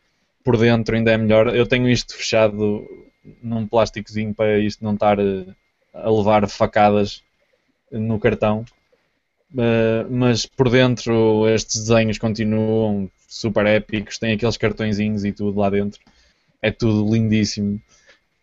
por 0.41 0.57
dentro 0.57 0.95
ainda 0.95 1.11
é 1.11 1.17
melhor. 1.17 1.53
Eu 1.53 1.67
tenho 1.67 1.89
isto 1.89 2.15
fechado 2.15 2.88
num 3.43 3.67
plásticozinho 3.67 4.33
para 4.33 4.57
isto 4.59 4.83
não 4.83 4.93
estar 4.93 5.19
eh, 5.19 5.45
a 5.93 6.09
levar 6.09 6.47
facadas 6.47 7.22
no 7.91 8.17
cartão. 8.19 8.64
Uh, 9.51 10.09
mas 10.09 10.45
por 10.45 10.69
dentro 10.69 11.47
estes 11.47 11.88
desenhos 11.88 12.17
continuam 12.17 13.09
super 13.27 13.65
épicos, 13.65 14.17
tem 14.17 14.33
aqueles 14.33 14.57
cartõezinhos 14.57 15.25
e 15.25 15.31
tudo 15.33 15.59
lá 15.59 15.69
dentro. 15.69 15.99
É 16.61 16.72
tudo 16.72 17.14
lindíssimo. 17.14 17.81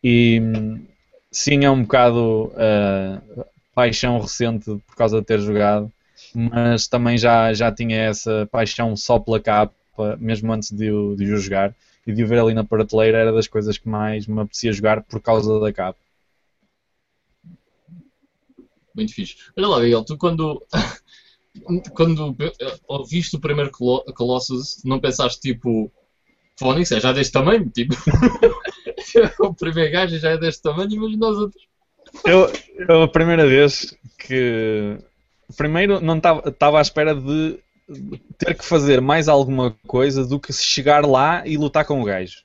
E 0.04 0.40
hum, 0.40 0.84
sim, 1.30 1.64
é 1.64 1.70
um 1.70 1.82
bocado 1.82 2.52
uh, 2.54 3.44
paixão 3.74 4.20
recente 4.20 4.66
por 4.86 4.96
causa 4.96 5.20
de 5.20 5.26
ter 5.26 5.40
jogado, 5.40 5.92
mas 6.34 6.86
também 6.86 7.16
já, 7.18 7.52
já 7.52 7.70
tinha 7.72 7.96
essa 8.02 8.48
paixão 8.50 8.96
só 8.96 9.18
pela 9.18 9.40
capa, 9.40 9.74
mesmo 10.18 10.52
antes 10.52 10.70
de 10.70 10.90
o, 10.90 11.14
de 11.16 11.24
o 11.32 11.38
jogar. 11.38 11.74
E 12.06 12.12
de 12.12 12.24
o 12.24 12.26
ver 12.26 12.40
ali 12.40 12.54
na 12.54 12.64
prateleira 12.64 13.18
era 13.18 13.32
das 13.32 13.46
coisas 13.46 13.78
que 13.78 13.88
mais 13.88 14.26
me 14.26 14.40
apetecia 14.40 14.72
jogar 14.72 15.02
por 15.02 15.20
causa 15.20 15.60
da 15.60 15.72
capa. 15.72 15.98
Muito 18.94 19.14
fixe. 19.14 19.36
Olha 19.56 19.68
lá, 19.68 19.80
Miguel, 19.80 20.04
tu 20.04 20.16
quando, 20.18 20.62
quando 21.94 22.36
ouviste 22.88 23.36
o 23.36 23.40
primeiro 23.40 23.70
Colo- 23.70 24.04
Colossus, 24.14 24.82
não 24.84 25.00
pensaste 25.00 25.40
tipo, 25.40 25.90
Fónix 26.58 26.92
é 26.92 27.00
já 27.00 27.12
deste 27.12 27.32
tamanho? 27.32 27.68
Tipo, 27.70 27.94
o 29.40 29.54
primeiro 29.54 29.92
gajo 29.92 30.18
já 30.18 30.30
é 30.30 30.38
deste 30.38 30.62
tamanho, 30.62 30.92
imagina 30.92 31.28
os 31.28 31.38
outros. 31.38 31.71
Eu, 32.24 32.52
eu 32.88 33.02
a 33.02 33.08
primeira 33.08 33.46
vez 33.46 33.94
que. 34.18 34.98
Primeiro, 35.56 36.00
não 36.00 36.16
estava 36.16 36.78
à 36.78 36.82
espera 36.82 37.14
de 37.14 37.58
ter 38.38 38.54
que 38.54 38.64
fazer 38.64 39.00
mais 39.00 39.28
alguma 39.28 39.76
coisa 39.86 40.24
do 40.24 40.40
que 40.40 40.52
chegar 40.52 41.04
lá 41.04 41.46
e 41.46 41.56
lutar 41.56 41.84
com 41.84 42.00
o 42.00 42.04
gajo. 42.04 42.42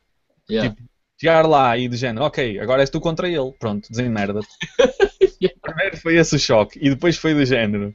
Yeah. 0.50 0.76
Chegar 1.20 1.48
lá 1.48 1.78
e 1.78 1.88
de 1.88 1.98
género, 1.98 2.26
ok, 2.26 2.60
agora 2.60 2.82
és 2.82 2.90
tu 2.90 3.00
contra 3.00 3.28
ele. 3.30 3.52
Pronto, 3.60 3.90
desenmerda-te. 3.90 4.48
Primeiro 5.62 5.98
foi 5.98 6.16
esse 6.18 6.36
o 6.36 6.40
choque 6.40 6.80
e 6.82 6.90
depois 6.90 7.18
foi 7.18 7.34
do 7.34 7.46
género. 7.46 7.94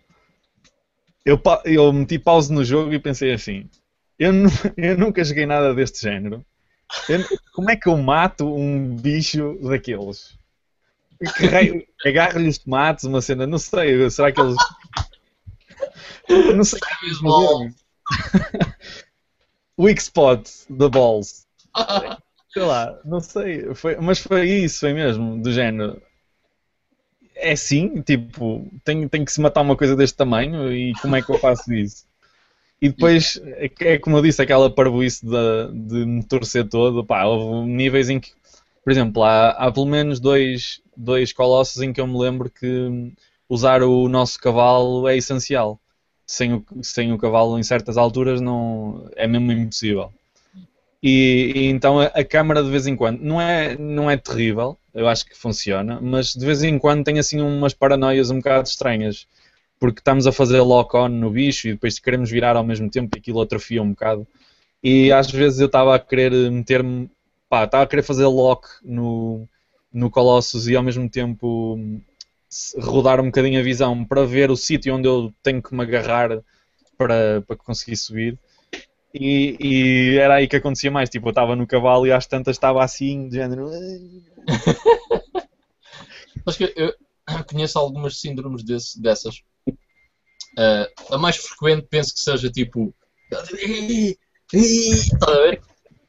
Eu, 1.25 1.41
eu 1.65 1.93
meti 1.93 2.19
pause 2.19 2.53
no 2.53 2.65
jogo 2.65 2.93
e 2.93 2.99
pensei 2.99 3.33
assim: 3.33 3.69
eu, 4.19 4.33
eu 4.77 4.99
nunca 4.99 5.25
joguei 5.25 5.47
nada 5.47 5.75
deste 5.75 6.01
género. 6.01 6.45
Eu- 7.09 7.25
como 7.55 7.71
é 7.71 7.77
que 7.77 7.89
eu 7.89 7.97
mato 7.97 8.47
um 8.55 8.97
bicho 8.97 9.59
daqueles? 9.63 10.37
Que 11.37 12.09
Agarro-lhe 12.09 12.49
os 12.49 12.59
tomates, 12.59 13.05
uma 13.05 13.21
cena, 13.23 13.47
não 13.47 13.59
sei, 13.59 14.11
será 14.11 14.33
que 14.33 14.41
eles. 14.41 14.57
Não 16.29 16.65
sei 16.65 16.79
o 16.79 16.83
que 16.83 16.89
é 16.89 17.07
eles 17.07 17.19
fazerem. 17.19 17.75
Weak 19.79 20.01
spot 20.01 20.49
the 20.69 20.89
balls. 20.89 21.47
Sei 22.53 22.63
lá, 22.63 23.01
não 23.05 23.21
sei, 23.21 23.75
foi, 23.75 23.97
mas 23.97 24.19
foi 24.19 24.47
isso, 24.49 24.81
foi 24.81 24.93
mesmo, 24.93 25.41
do 25.43 25.51
género. 25.53 26.01
É 27.35 27.57
sim, 27.57 28.01
tipo, 28.03 28.71
tem, 28.85 29.09
tem 29.09 29.25
que 29.25 29.33
se 29.33 29.41
matar 29.41 29.63
uma 29.63 29.77
coisa 29.77 29.97
deste 29.97 30.17
tamanho 30.17 30.73
e 30.73 30.93
como 31.01 31.17
é 31.17 31.23
que 31.23 31.31
eu 31.31 31.39
faço 31.39 31.73
isso? 31.73 32.05
E 32.81 32.89
depois, 32.91 33.41
é 33.45 33.69
que- 33.69 33.85
é 33.85 33.99
como 33.99 34.19
eu 34.19 34.23
disse, 34.23 34.43
aquela 34.43 34.71
parvoíce 34.71 35.25
de, 35.27 35.73
de 35.73 36.07
me 36.07 36.25
torcer 36.25 36.69
todo, 36.69 37.05
pá, 37.05 37.25
houve 37.25 37.69
níveis 37.69 38.11
em 38.11 38.21
que, 38.21 38.33
por 38.85 38.91
exemplo, 38.91 39.23
há, 39.23 39.51
há 39.51 39.73
pelo 39.73 39.87
menos 39.87 40.21
dois, 40.21 40.81
dois 40.97 41.33
colossos 41.33 41.83
em 41.83 41.93
que 41.93 42.01
eu 42.01 42.07
me 42.07 42.19
lembro 42.19 42.51
que 42.51 43.13
usar 43.49 43.83
o 43.83 44.09
nosso 44.09 44.39
cavalo 44.39 45.09
é 45.09 45.17
essencial. 45.17 45.79
Sem 46.27 46.55
o, 46.55 46.65
sem 46.83 47.13
o 47.13 47.19
cavalo 47.19 47.59
em 47.59 47.63
certas 47.63 47.97
alturas 47.97 48.41
não 48.41 49.09
é 49.17 49.27
mesmo 49.27 49.53
impossível. 49.53 50.13
E, 51.03 51.53
e 51.55 51.67
então 51.67 52.01
a, 52.01 52.07
a 52.07 52.25
câmara 52.25 52.63
de 52.63 52.71
vez 52.71 52.87
em 52.87 52.95
quando 52.95 53.21
não 53.21 53.41
é, 53.41 53.77
não 53.77 54.11
é 54.11 54.17
terrível, 54.17 54.79
eu 54.95 55.09
acho 55.09 55.27
que 55.27 55.37
funciona, 55.37 56.01
mas 56.01 56.33
de 56.33 56.47
vez 56.47 56.63
em 56.63 56.79
quando 56.79 57.05
tem 57.05 57.19
assim 57.19 57.41
umas 57.41 57.75
paranoias 57.75 58.31
um 58.31 58.37
bocado 58.37 58.69
estranhas, 58.69 59.27
porque 59.81 59.99
estamos 60.01 60.27
a 60.29 60.33
fazer 60.33 60.61
lock-on 60.61 61.09
no 61.09 61.31
bicho 61.31 61.67
e 61.69 61.73
depois 61.73 61.99
queremos 61.99 62.31
virar 62.31 62.57
ao 62.57 62.65
mesmo 62.65 62.89
tempo 62.89 63.17
e 63.17 63.19
aquilo 63.19 63.41
atrofia 63.41 63.83
um 63.83 63.91
bocado. 63.91 64.27
E 64.83 65.13
às 65.13 65.31
vezes 65.31 65.61
eu 65.61 65.67
estava 65.67 65.95
a 65.95 65.99
querer 65.99 66.33
meter-me, 66.51 67.11
pá, 67.53 67.65
estava 67.65 67.85
a 67.85 67.87
querer 67.87 68.03
fazer 68.03 68.25
lock 68.27 68.67
no, 68.83 69.47
no 69.93 70.11
Colossus 70.11 70.69
e 70.69 70.75
ao 70.75 70.83
mesmo 70.83 71.07
tempo 71.11 71.79
se- 72.49 72.81
rodar 72.81 73.21
um 73.21 73.27
bocadinho 73.27 73.61
a 73.61 73.63
visão 73.63 74.03
para 74.07 74.25
ver 74.25 74.51
o 74.51 74.57
sítio 74.57 74.95
onde 74.95 75.07
eu 75.07 75.31
tenho 75.43 75.63
que 75.63 75.75
me 75.75 75.83
agarrar 75.83 76.41
para, 76.97 77.43
para 77.47 77.57
conseguir 77.57 77.97
subir. 77.97 78.39
E, 79.15 79.57
e 79.61 80.19
era 80.19 80.37
aí 80.37 80.49
que 80.49 80.57
acontecia 80.57 80.91
mais, 80.91 81.11
tipo, 81.11 81.27
eu 81.29 81.33
estava 81.33 81.55
no 81.57 81.67
cavalo 81.67 82.07
e 82.07 82.13
às 82.13 82.27
tantas 82.27 82.57
estava 82.57 82.83
assim, 82.83 83.29
de 83.29 83.37
género. 83.37 83.71
Mas 86.45 86.57
que 86.57 86.73
eu 86.77 86.95
conheço 87.49 87.79
algumas 87.79 88.21
síndromes 88.21 88.63
desse- 88.65 89.01
dessas. 89.01 89.43
Ah, 90.57 90.89
a 91.13 91.19
mais 91.19 91.37
frequente 91.37 91.87
penso 91.89 92.15
que 92.15 92.21
seja 92.21 92.51
tipo. 92.51 92.95
A 93.33 93.43
ver? 95.33 95.61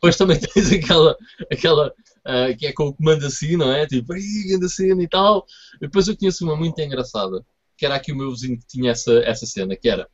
Depois 0.03 0.17
também 0.17 0.37
tens 0.53 0.69
aquela, 0.73 1.15
aquela 1.49 1.93
ah, 2.25 2.53
que 2.57 2.67
é 2.67 2.73
com 2.73 2.87
o 2.87 2.93
comando 2.93 3.25
assim, 3.25 3.55
não 3.55 3.71
é? 3.71 3.87
Tipo, 3.87 4.17
"Ih, 4.17 4.53
anda 4.53 4.67
cena 4.67 5.01
e 5.01 5.07
tal. 5.07 5.45
E 5.77 5.85
depois 5.85 6.09
eu 6.09 6.17
conheço 6.17 6.43
uma 6.43 6.57
muito 6.57 6.77
engraçada, 6.81 7.41
que 7.77 7.85
era 7.85 7.95
aqui 7.95 8.11
o 8.11 8.17
meu 8.17 8.29
vizinho 8.29 8.59
que 8.59 8.67
tinha 8.67 8.91
essa, 8.91 9.13
essa 9.19 9.45
cena, 9.45 9.77
que 9.77 9.87
era 9.87 10.09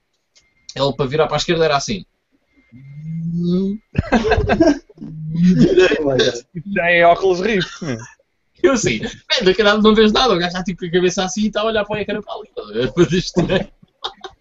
ele 0.76 0.94
para 0.96 1.08
virar 1.08 1.26
para 1.26 1.38
a 1.38 1.40
esquerda 1.40 1.66
era 1.66 1.76
assim. 1.76 2.06
Já 6.76 6.92
é 6.92 7.04
óculos 7.04 7.40
Rift. 7.40 7.68
Eu 8.62 8.74
assim, 8.74 9.00
da 9.44 9.56
caralho 9.56 9.82
não 9.82 9.96
vês 9.96 10.12
nada, 10.12 10.36
o 10.36 10.38
gajo 10.38 10.50
está 10.50 10.64
tipo 10.64 10.82
com 10.82 10.86
a 10.86 10.92
cabeça 10.92 11.24
assim 11.24 11.42
e 11.44 11.48
está 11.48 11.62
a 11.62 11.66
olhar 11.66 11.84
para 11.84 11.98
o 11.98 12.00
ecrã 12.00 12.22
para 12.22 12.36
ali. 12.36 12.52
estás 13.18 13.50
a 13.50 13.54
ver? 13.54 13.74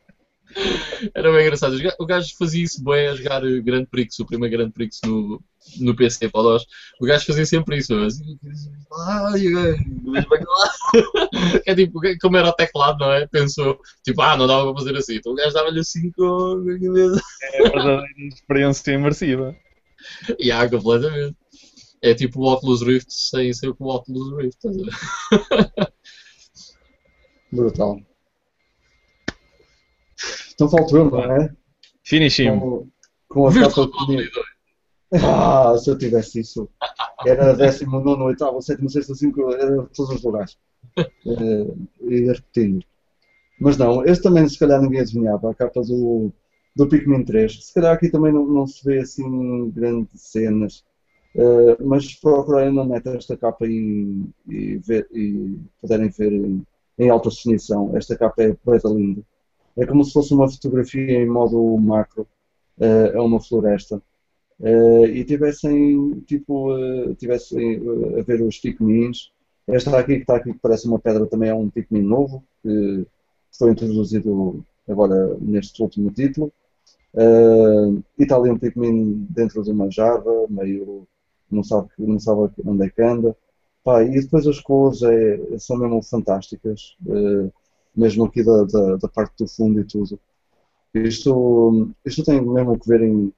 Era 1.14 1.32
bem 1.32 1.42
engraçado. 1.42 1.76
O 1.98 2.06
gajo 2.06 2.34
fazia 2.38 2.64
isso 2.64 2.82
bem 2.82 3.08
a 3.08 3.14
jogar 3.14 3.42
Grande 3.62 3.86
Prix, 3.86 4.18
o 4.18 4.26
primeiro 4.26 4.56
Grande 4.56 4.72
Prix 4.72 5.00
no, 5.04 5.42
no 5.80 5.94
PC 5.94 6.28
para 6.28 6.42
nós. 6.42 6.64
O 7.00 7.06
gajo 7.06 7.26
fazia 7.26 7.46
sempre 7.46 7.78
isso. 7.78 7.94
Assim, 7.94 8.38
lá. 8.90 9.32
É 11.66 11.74
tipo, 11.74 12.00
como 12.20 12.36
era 12.36 12.48
o 12.48 12.52
teclado, 12.52 12.98
não 12.98 13.12
é? 13.12 13.26
Pensou, 13.26 13.78
tipo, 14.02 14.20
ah, 14.22 14.36
não 14.36 14.46
dava 14.46 14.72
para 14.72 14.82
fazer 14.82 14.96
assim. 14.96 15.16
Então 15.16 15.32
o 15.32 15.36
gajo 15.36 15.52
dava-lhe 15.52 15.80
assim 15.80 16.10
com 16.12 16.24
a 16.24 16.78
cabeça. 16.78 17.20
É 17.42 17.58
a 17.58 17.70
verdadeira 17.70 18.04
experiência 18.32 18.92
imersiva. 18.92 19.56
E 20.38 20.52
ah, 20.52 20.70
completamente. 20.70 21.36
É 22.00 22.14
tipo 22.14 22.40
o 22.40 22.52
Oculus 22.52 22.82
Rift 22.82 23.10
sem 23.10 23.52
ser 23.52 23.70
o 23.70 23.76
Oculus 23.80 24.36
Rift. 24.36 24.60
Brutal. 27.50 28.00
Então 30.58 30.68
falta 30.68 30.96
eu, 30.96 31.08
não 31.08 31.20
é? 31.22 31.54
Finish 32.02 32.40
him. 32.40 32.58
Com, 32.58 32.88
com 33.28 33.46
a 33.46 33.54
capa 33.54 33.86
Boundary 33.86 34.24
de... 34.26 34.32
2. 34.32 34.46
Ah, 35.22 35.76
se 35.78 35.88
eu 35.88 35.96
tivesse 35.96 36.40
isso. 36.40 36.68
Era 37.24 37.52
décimo, 37.54 38.00
nono, 38.00 38.24
oitavo, 38.24 38.60
sétimo, 38.60 38.90
sexto, 38.90 39.14
cinco, 39.14 39.52
era 39.54 39.84
todos 39.94 40.16
os 40.16 40.22
lugares. 40.22 40.58
Eh, 40.98 41.74
E 42.00 42.26
repetindo. 42.26 42.84
Mas 43.60 43.76
não, 43.76 44.04
este 44.04 44.24
também 44.24 44.48
se 44.48 44.58
calhar 44.58 44.82
ninguém 44.82 45.00
adivinhava, 45.00 45.50
a 45.50 45.54
capa 45.54 45.80
do, 45.82 46.32
do 46.74 46.88
Pikmin 46.88 47.24
3. 47.24 47.66
Se 47.66 47.74
calhar 47.74 47.94
aqui 47.94 48.10
também 48.10 48.32
não, 48.32 48.44
não 48.46 48.66
se 48.66 48.84
vê 48.84 48.98
assim 48.98 49.70
grandes 49.70 50.20
cenas. 50.20 50.84
Eh, 51.36 51.76
mas 51.84 52.14
procurarem 52.16 52.74
na 52.74 52.84
net 52.84 53.08
esta 53.08 53.36
capa 53.36 53.64
e, 53.66 54.24
e, 54.48 54.78
ver, 54.78 55.06
e 55.12 55.56
puderem 55.80 56.08
ver 56.08 56.32
em, 56.32 56.66
em 56.98 57.10
alta 57.10 57.30
definição, 57.30 57.96
esta 57.96 58.16
capa 58.18 58.42
é 58.42 58.54
preta 58.54 58.88
linda. 58.88 59.22
É 59.78 59.86
como 59.86 60.04
se 60.04 60.12
fosse 60.12 60.34
uma 60.34 60.48
fotografia 60.50 61.22
em 61.22 61.26
modo 61.26 61.76
macro. 61.78 62.26
Eh, 62.80 63.12
é 63.14 63.20
uma 63.20 63.40
floresta. 63.40 64.02
Eh, 64.62 65.06
e 65.18 65.24
tivessem, 65.24 66.20
tipo, 66.26 66.76
eh, 66.76 67.14
tivessem 67.14 67.80
a 68.18 68.22
ver 68.22 68.42
os 68.42 68.58
Pikmins. 68.58 69.32
Esta 69.66 69.98
aqui 69.98 70.16
que 70.16 70.22
está 70.22 70.36
aqui, 70.36 70.52
que 70.52 70.58
parece 70.60 70.86
uma 70.88 70.98
pedra, 70.98 71.26
também 71.26 71.50
é 71.50 71.54
um 71.54 71.70
Pikmin 71.70 72.02
novo, 72.02 72.42
que 72.62 73.06
foi 73.58 73.70
introduzido 73.72 74.64
agora 74.88 75.36
neste 75.40 75.82
último 75.82 76.10
título. 76.10 76.52
Eh, 77.14 78.02
e 78.18 78.22
está 78.22 78.36
ali 78.36 78.50
um 78.50 78.58
Pikmin 78.58 79.26
dentro 79.30 79.62
de 79.62 79.70
uma 79.70 79.90
Java, 79.90 80.46
meio. 80.48 81.06
não 81.50 81.62
sabe, 81.64 81.88
não 81.98 82.18
sabe 82.20 82.52
onde 82.64 82.86
é 82.86 82.90
que 82.90 83.02
anda. 83.02 83.36
Pá, 83.84 84.02
e 84.02 84.20
depois 84.20 84.46
as 84.46 84.60
cores 84.60 85.02
é, 85.02 85.58
são 85.58 85.78
mesmo 85.78 86.02
fantásticas, 86.02 86.96
eh, 87.08 87.50
mesmo 87.96 88.24
aqui 88.24 88.42
da, 88.44 88.64
da, 88.64 88.96
da 88.96 89.08
parte 89.08 89.34
do 89.38 89.48
fundo 89.48 89.80
e 89.80 89.84
tudo. 89.84 90.18
Isto, 90.94 91.90
isto 92.04 92.24
tem 92.24 92.40
mesmo 92.42 92.78
que 92.78 92.88
ver 92.88 93.02
em. 93.02 93.32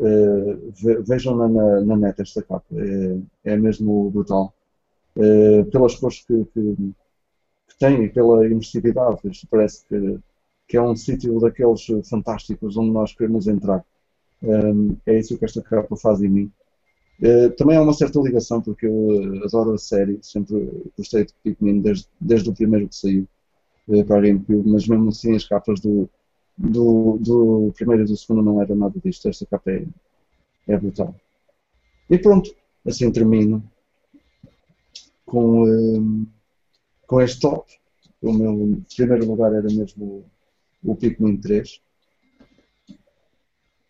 eh, 0.00 0.56
ve- 0.82 1.02
vejam 1.02 1.36
na, 1.36 1.48
na, 1.48 1.80
na 1.82 1.96
net 1.96 2.20
esta 2.22 2.42
capa, 2.42 2.66
é, 3.44 3.52
é 3.54 3.56
mesmo 3.56 4.10
brutal. 4.10 4.54
Eh, 5.16 5.64
pelas 5.72 5.94
cores 5.96 6.24
que, 6.26 6.44
que, 6.46 6.76
que 7.68 7.78
tem 7.78 8.04
e 8.04 8.08
pela 8.08 8.46
imersividade, 8.46 9.20
isto 9.24 9.46
parece 9.48 9.84
que, 9.86 10.18
que 10.68 10.76
é 10.76 10.82
um 10.82 10.96
sítio 10.96 11.38
daqueles 11.40 11.86
fantásticos 12.08 12.76
onde 12.76 12.90
nós 12.90 13.12
queremos 13.14 13.46
entrar. 13.46 13.84
Eh, 14.42 15.12
é 15.14 15.18
isso 15.20 15.38
que 15.38 15.44
esta 15.46 15.62
capa 15.62 15.96
faz 15.96 16.22
em 16.22 16.28
mim. 16.30 16.52
Eh, 17.22 17.50
também 17.50 17.76
há 17.76 17.82
uma 17.82 17.92
certa 17.94 18.20
ligação, 18.20 18.60
porque 18.62 18.86
eu 18.86 19.44
adoro 19.44 19.74
a 19.74 19.78
série, 19.78 20.18
sempre 20.22 20.70
gostei 20.98 21.24
de 21.26 21.34
Pikmin 21.44 21.80
desde, 21.82 22.06
desde 22.20 22.50
o 22.50 22.54
primeiro 22.54 22.88
que 22.88 22.96
saiu 22.96 23.26
para 24.06 24.18
a 24.18 24.20
GameCube, 24.20 24.68
mas 24.68 24.86
mesmo 24.86 25.08
assim 25.10 25.34
as 25.36 25.44
capas 25.44 25.80
do, 25.80 26.08
do, 26.58 27.18
do 27.20 27.72
primeiro 27.76 28.02
e 28.02 28.06
do 28.06 28.16
segundo 28.16 28.42
não 28.42 28.60
era 28.62 28.74
nada 28.74 28.98
disto. 29.04 29.28
Esta 29.28 29.46
capa 29.46 29.70
é, 29.70 29.86
é 30.68 30.76
brutal. 30.78 31.14
E 32.10 32.18
pronto, 32.18 32.54
assim 32.86 33.10
termino 33.12 33.62
com, 35.24 35.66
eh, 35.66 36.26
com 37.06 37.20
este 37.20 37.40
top. 37.40 37.72
O 38.22 38.32
meu 38.32 38.82
primeiro 38.96 39.26
lugar 39.26 39.52
era 39.52 39.68
mesmo 39.68 40.24
o, 40.82 40.92
o 40.92 40.96
Pikmin 40.96 41.36
3. 41.36 41.80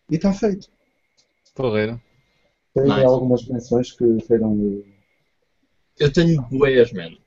E 0.09 0.15
está 0.15 0.31
feito. 0.33 0.69
Porreiro. 1.55 1.99
Tem 2.73 2.83
Nice. 2.83 3.03
algumas 3.05 3.47
menções 3.47 3.91
que 3.91 4.17
queiram. 4.27 4.83
eh, 4.85 4.93
Eu 5.99 6.13
tenho 6.13 6.41
boias, 6.51 6.91
man. 6.93 7.17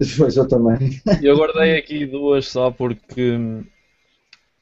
Depois 0.08 0.34
eu 0.36 0.48
também. 0.48 1.00
Eu 1.22 1.36
guardei 1.36 1.76
aqui 1.76 2.06
duas 2.06 2.48
só 2.48 2.70
porque 2.70 3.36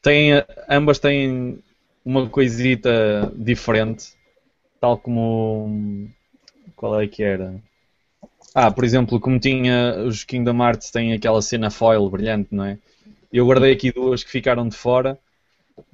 têm, 0.03 0.33
ambas 0.69 0.99
têm 0.99 1.61
uma 2.05 2.29
coisita 2.29 3.33
diferente, 3.37 4.15
tal 4.81 4.99
como 4.99 6.11
qual 6.75 7.01
é 7.01 7.07
que 7.07 7.23
era? 7.23 7.55
Ah, 8.55 8.71
por 8.71 8.83
exemplo, 8.83 9.21
como 9.21 9.39
tinha 9.39 10.03
os 10.05 10.25
Kingdom 10.25 10.61
Hearts 10.61 10.91
têm 10.91 11.13
aquela 11.13 11.41
cena 11.41 11.71
foil 11.71 12.11
brilhante, 12.11 12.49
não 12.51 12.65
é? 12.65 12.79
Eu 13.33 13.47
guardei 13.47 13.73
aqui 13.73 13.93
duas 13.93 14.25
que 14.25 14.31
ficaram 14.31 14.69
de 14.69 14.77
fora 14.77 15.19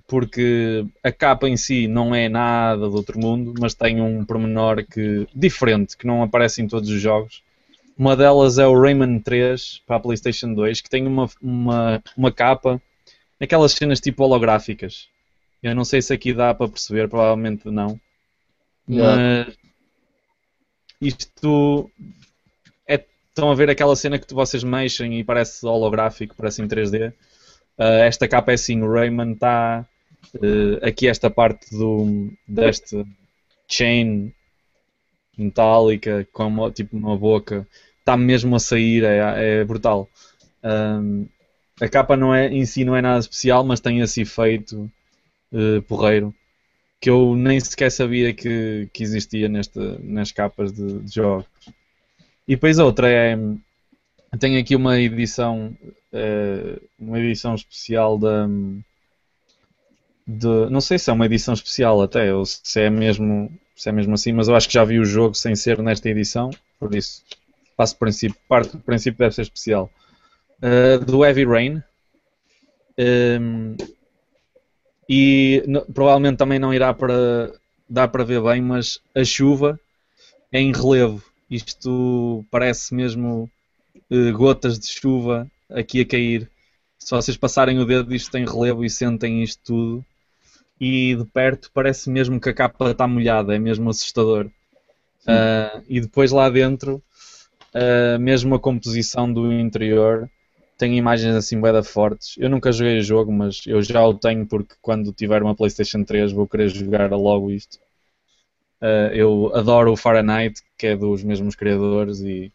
porque 0.06 0.86
a 1.02 1.10
capa 1.10 1.48
em 1.48 1.56
si 1.56 1.88
não 1.88 2.14
é 2.14 2.28
nada 2.28 2.88
do 2.88 2.96
outro 2.96 3.18
mundo, 3.18 3.54
mas 3.58 3.74
tem 3.74 4.00
um 4.00 4.24
pormenor 4.24 4.84
que 4.84 5.26
diferente 5.34 5.96
que 5.96 6.06
não 6.06 6.22
aparece 6.22 6.62
em 6.62 6.68
todos 6.68 6.88
os 6.88 7.00
jogos. 7.00 7.42
Uma 7.96 8.16
delas 8.16 8.58
é 8.58 8.66
o 8.66 8.80
Rayman 8.80 9.20
3 9.20 9.82
para 9.86 9.96
a 9.96 10.00
PlayStation 10.00 10.52
2, 10.52 10.80
que 10.80 10.90
tem 10.90 11.06
uma, 11.06 11.28
uma, 11.40 12.02
uma 12.16 12.32
capa, 12.32 12.82
aquelas 13.40 13.72
cenas 13.72 14.00
tipo 14.00 14.24
holográficas. 14.24 15.08
Eu 15.62 15.74
não 15.74 15.84
sei 15.84 16.02
se 16.02 16.12
aqui 16.12 16.32
dá 16.32 16.52
para 16.52 16.68
perceber, 16.68 17.08
provavelmente 17.08 17.70
não. 17.70 17.98
Mas 18.86 19.56
isto 21.00 21.90
é. 22.86 23.02
Estão 23.28 23.50
a 23.50 23.54
ver 23.54 23.70
aquela 23.70 23.96
cena 23.96 24.18
que 24.18 24.32
vocês 24.34 24.62
mexem 24.62 25.18
e 25.18 25.24
parece 25.24 25.64
holográfico, 25.64 26.34
parece 26.36 26.62
em 26.62 26.68
3D. 26.68 27.12
Ah, 27.78 28.04
esta 28.06 28.28
capa 28.28 28.52
é 28.52 28.54
assim, 28.54 28.82
o 28.82 28.92
Rayman 28.92 29.32
está 29.32 29.86
aqui 30.82 31.08
esta 31.08 31.30
parte 31.30 31.70
do, 31.70 32.32
deste 32.46 33.04
chain 33.68 34.32
metálica 35.36 36.26
com 36.32 36.46
uma, 36.46 36.70
tipo 36.70 36.96
uma 36.96 37.16
boca 37.16 37.66
está 37.98 38.16
mesmo 38.16 38.54
a 38.54 38.58
sair, 38.58 39.02
é, 39.02 39.60
é 39.60 39.64
brutal. 39.64 40.08
Um, 40.62 41.26
a 41.80 41.88
capa 41.88 42.16
não 42.16 42.34
é, 42.34 42.48
em 42.48 42.64
si 42.66 42.84
não 42.84 42.94
é 42.94 43.02
nada 43.02 43.18
especial, 43.18 43.64
mas 43.64 43.80
tem 43.80 44.00
esse 44.00 44.20
efeito 44.20 44.90
uh, 45.52 45.82
porreiro 45.82 46.34
que 47.00 47.10
eu 47.10 47.36
nem 47.36 47.60
sequer 47.60 47.90
sabia 47.90 48.32
que, 48.32 48.88
que 48.90 49.02
existia 49.02 49.46
nesta, 49.46 49.98
nas 50.02 50.32
capas 50.32 50.72
de, 50.72 51.00
de 51.00 51.14
jogos. 51.14 51.44
E 52.48 52.54
depois 52.54 52.78
outra 52.78 53.10
é 53.10 53.36
tem 54.38 54.56
aqui 54.56 54.74
uma 54.74 54.98
edição 54.98 55.76
uh, 56.12 56.82
uma 56.98 57.20
edição 57.20 57.54
especial 57.54 58.18
da 58.18 58.48
de, 60.26 60.70
não 60.70 60.80
sei 60.80 60.98
se 60.98 61.10
é 61.10 61.12
uma 61.12 61.26
edição 61.26 61.52
especial 61.52 62.00
até, 62.00 62.32
ou 62.32 62.46
se 62.46 62.80
é 62.80 62.88
mesmo 62.88 63.52
se 63.74 63.88
é 63.88 63.92
mesmo 63.92 64.14
assim, 64.14 64.32
mas 64.32 64.48
eu 64.48 64.54
acho 64.54 64.68
que 64.68 64.74
já 64.74 64.84
vi 64.84 64.98
o 64.98 65.04
jogo 65.04 65.34
sem 65.34 65.54
ser 65.56 65.82
nesta 65.82 66.08
edição, 66.08 66.50
por 66.78 66.94
isso 66.94 67.22
passo 67.76 67.96
princípio, 67.96 68.38
parte 68.48 68.76
do 68.76 68.82
princípio 68.82 69.18
deve 69.18 69.34
ser 69.34 69.42
especial. 69.42 69.90
Uh, 70.62 71.04
do 71.04 71.24
Heavy 71.24 71.44
Rain. 71.44 71.82
Um, 72.98 73.76
e 75.08 75.62
no, 75.66 75.84
provavelmente 75.86 76.38
também 76.38 76.58
não 76.58 76.72
irá 76.72 76.94
para 76.94 77.52
dar 77.88 78.08
para 78.08 78.24
ver 78.24 78.40
bem, 78.42 78.62
mas 78.62 79.00
a 79.14 79.24
chuva 79.24 79.78
é 80.52 80.60
em 80.60 80.72
relevo. 80.72 81.22
Isto 81.50 82.44
parece 82.50 82.94
mesmo 82.94 83.50
uh, 84.10 84.32
gotas 84.32 84.78
de 84.78 84.86
chuva 84.86 85.50
aqui 85.68 86.00
a 86.00 86.06
cair. 86.06 86.50
Se 86.98 87.10
vocês 87.10 87.36
passarem 87.36 87.78
o 87.78 87.84
dedo, 87.84 88.14
isto 88.14 88.30
tem 88.30 88.46
relevo 88.46 88.84
e 88.84 88.88
sentem 88.88 89.42
isto 89.42 89.60
tudo. 89.64 90.04
E 90.80 91.14
de 91.14 91.24
perto 91.26 91.70
parece 91.72 92.10
mesmo 92.10 92.40
que 92.40 92.48
a 92.48 92.54
capa 92.54 92.90
está 92.90 93.06
molhada, 93.06 93.54
é 93.54 93.58
mesmo 93.58 93.90
assustador. 93.90 94.46
Uh, 95.26 95.82
e 95.88 96.00
depois 96.00 96.32
lá 96.32 96.50
dentro, 96.50 97.02
uh, 97.74 98.18
mesmo 98.18 98.54
a 98.54 98.60
composição 98.60 99.32
do 99.32 99.52
interior 99.52 100.28
tem 100.76 100.98
imagens 100.98 101.34
assim 101.34 101.60
bem 101.60 101.82
fortes. 101.82 102.34
Eu 102.36 102.50
nunca 102.50 102.72
joguei 102.72 102.98
o 102.98 103.02
jogo, 103.02 103.32
mas 103.32 103.62
eu 103.66 103.80
já 103.82 104.04
o 104.04 104.14
tenho 104.14 104.46
porque 104.46 104.74
quando 104.82 105.12
tiver 105.12 105.42
uma 105.42 105.54
PlayStation 105.54 106.02
3 106.04 106.32
vou 106.32 106.46
querer 106.46 106.68
jogar 106.68 107.10
logo 107.12 107.50
isto. 107.50 107.78
Uh, 108.80 109.14
eu 109.14 109.52
adoro 109.54 109.92
o 109.92 109.96
Fahrenheit, 109.96 110.60
que 110.76 110.88
é 110.88 110.96
dos 110.96 111.22
mesmos 111.24 111.54
criadores, 111.54 112.20
e, 112.20 112.52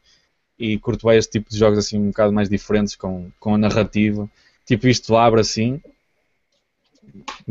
e 0.60 0.78
curto 0.78 1.08
bem 1.08 1.18
este 1.18 1.40
tipo 1.40 1.50
de 1.50 1.58
jogos 1.58 1.80
assim 1.80 1.98
um 1.98 2.08
bocado 2.08 2.34
mais 2.34 2.50
diferentes 2.50 2.96
com, 2.96 3.32
com 3.40 3.56
a 3.56 3.58
narrativa. 3.58 4.30
Tipo, 4.66 4.88
isto 4.88 5.16
abre 5.16 5.42
assim. 5.42 5.82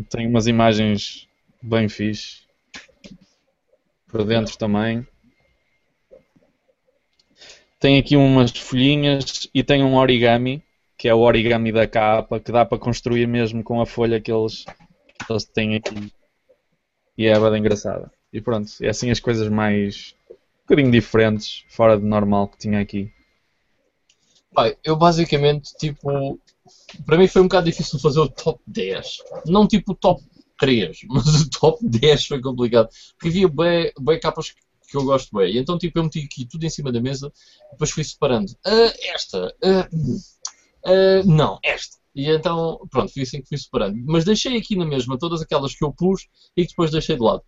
Tem 0.09 0.27
umas 0.27 0.47
imagens 0.47 1.29
bem 1.63 1.89
fixe. 1.89 2.43
Por 4.07 4.25
dentro 4.25 4.57
também. 4.57 5.07
Tem 7.79 7.99
aqui 7.99 8.17
umas 8.17 8.51
folhinhas 8.51 9.49
e 9.55 9.63
tem 9.63 9.85
um 9.85 9.97
origami, 9.97 10.63
que 10.97 11.09
é 11.09 11.15
o 11.15 11.21
origami 11.21 11.71
da 11.71 11.87
capa, 11.87 12.41
que 12.41 12.51
dá 12.51 12.65
para 12.65 12.79
construir 12.79 13.27
mesmo 13.27 13.63
com 13.63 13.81
a 13.81 13.87
folha 13.87 14.21
que 14.21 14.33
eles, 14.33 14.65
que 14.65 15.33
eles 15.33 15.45
têm 15.45 15.77
aqui. 15.77 16.13
E 17.17 17.27
é 17.27 17.39
bem 17.39 17.61
engraçada. 17.61 18.11
E 18.33 18.41
pronto, 18.41 18.71
é 18.83 18.89
assim 18.89 19.11
as 19.11 19.21
coisas 19.21 19.49
mais 19.49 20.15
um 20.31 20.35
bocadinho 20.63 20.91
diferentes, 20.91 21.65
fora 21.69 21.97
do 21.97 22.07
normal 22.07 22.49
que 22.49 22.59
tinha 22.59 22.81
aqui. 22.81 23.13
Pai, 24.59 24.77
eu 24.83 24.97
basicamente, 24.97 25.73
tipo, 25.79 26.37
para 27.07 27.17
mim 27.17 27.29
foi 27.29 27.43
um 27.43 27.45
bocado 27.45 27.71
difícil 27.71 27.97
fazer 28.01 28.19
o 28.19 28.29
top 28.29 28.61
10. 28.67 29.19
Não 29.47 29.69
tipo 29.69 29.93
o 29.93 29.95
top 29.95 30.21
3, 30.59 30.99
mas 31.09 31.43
o 31.43 31.49
top 31.49 31.79
10 31.87 32.27
foi 32.27 32.41
complicado. 32.41 32.89
Porque 33.13 33.29
havia 33.29 33.47
bem, 33.47 33.93
bem 34.01 34.19
capas 34.19 34.51
que 34.51 34.97
eu 34.97 35.05
gosto 35.05 35.37
bem. 35.37 35.55
E 35.55 35.59
então, 35.59 35.79
tipo, 35.79 36.01
eu 36.01 36.03
meti 36.03 36.25
aqui 36.25 36.45
tudo 36.45 36.65
em 36.65 36.71
cima 36.71 36.91
da 36.91 37.01
mesa, 37.01 37.33
depois 37.71 37.93
fui 37.93 38.03
separando. 38.03 38.53
Ah, 38.67 38.93
esta, 39.15 39.55
ah, 39.63 39.89
ah, 40.87 41.23
não, 41.25 41.61
esta. 41.63 41.97
E 42.13 42.29
então, 42.29 42.81
pronto, 42.91 43.13
fui 43.13 43.23
assim 43.23 43.41
que 43.41 43.47
fui 43.47 43.59
separando. 43.59 43.97
Mas 44.07 44.25
deixei 44.25 44.57
aqui 44.57 44.75
na 44.75 44.85
mesma 44.85 45.17
todas 45.17 45.41
aquelas 45.41 45.73
que 45.73 45.85
eu 45.85 45.93
pus 45.93 46.27
e 46.57 46.65
que 46.65 46.71
depois 46.71 46.91
deixei 46.91 47.15
de 47.15 47.23
lado. 47.23 47.45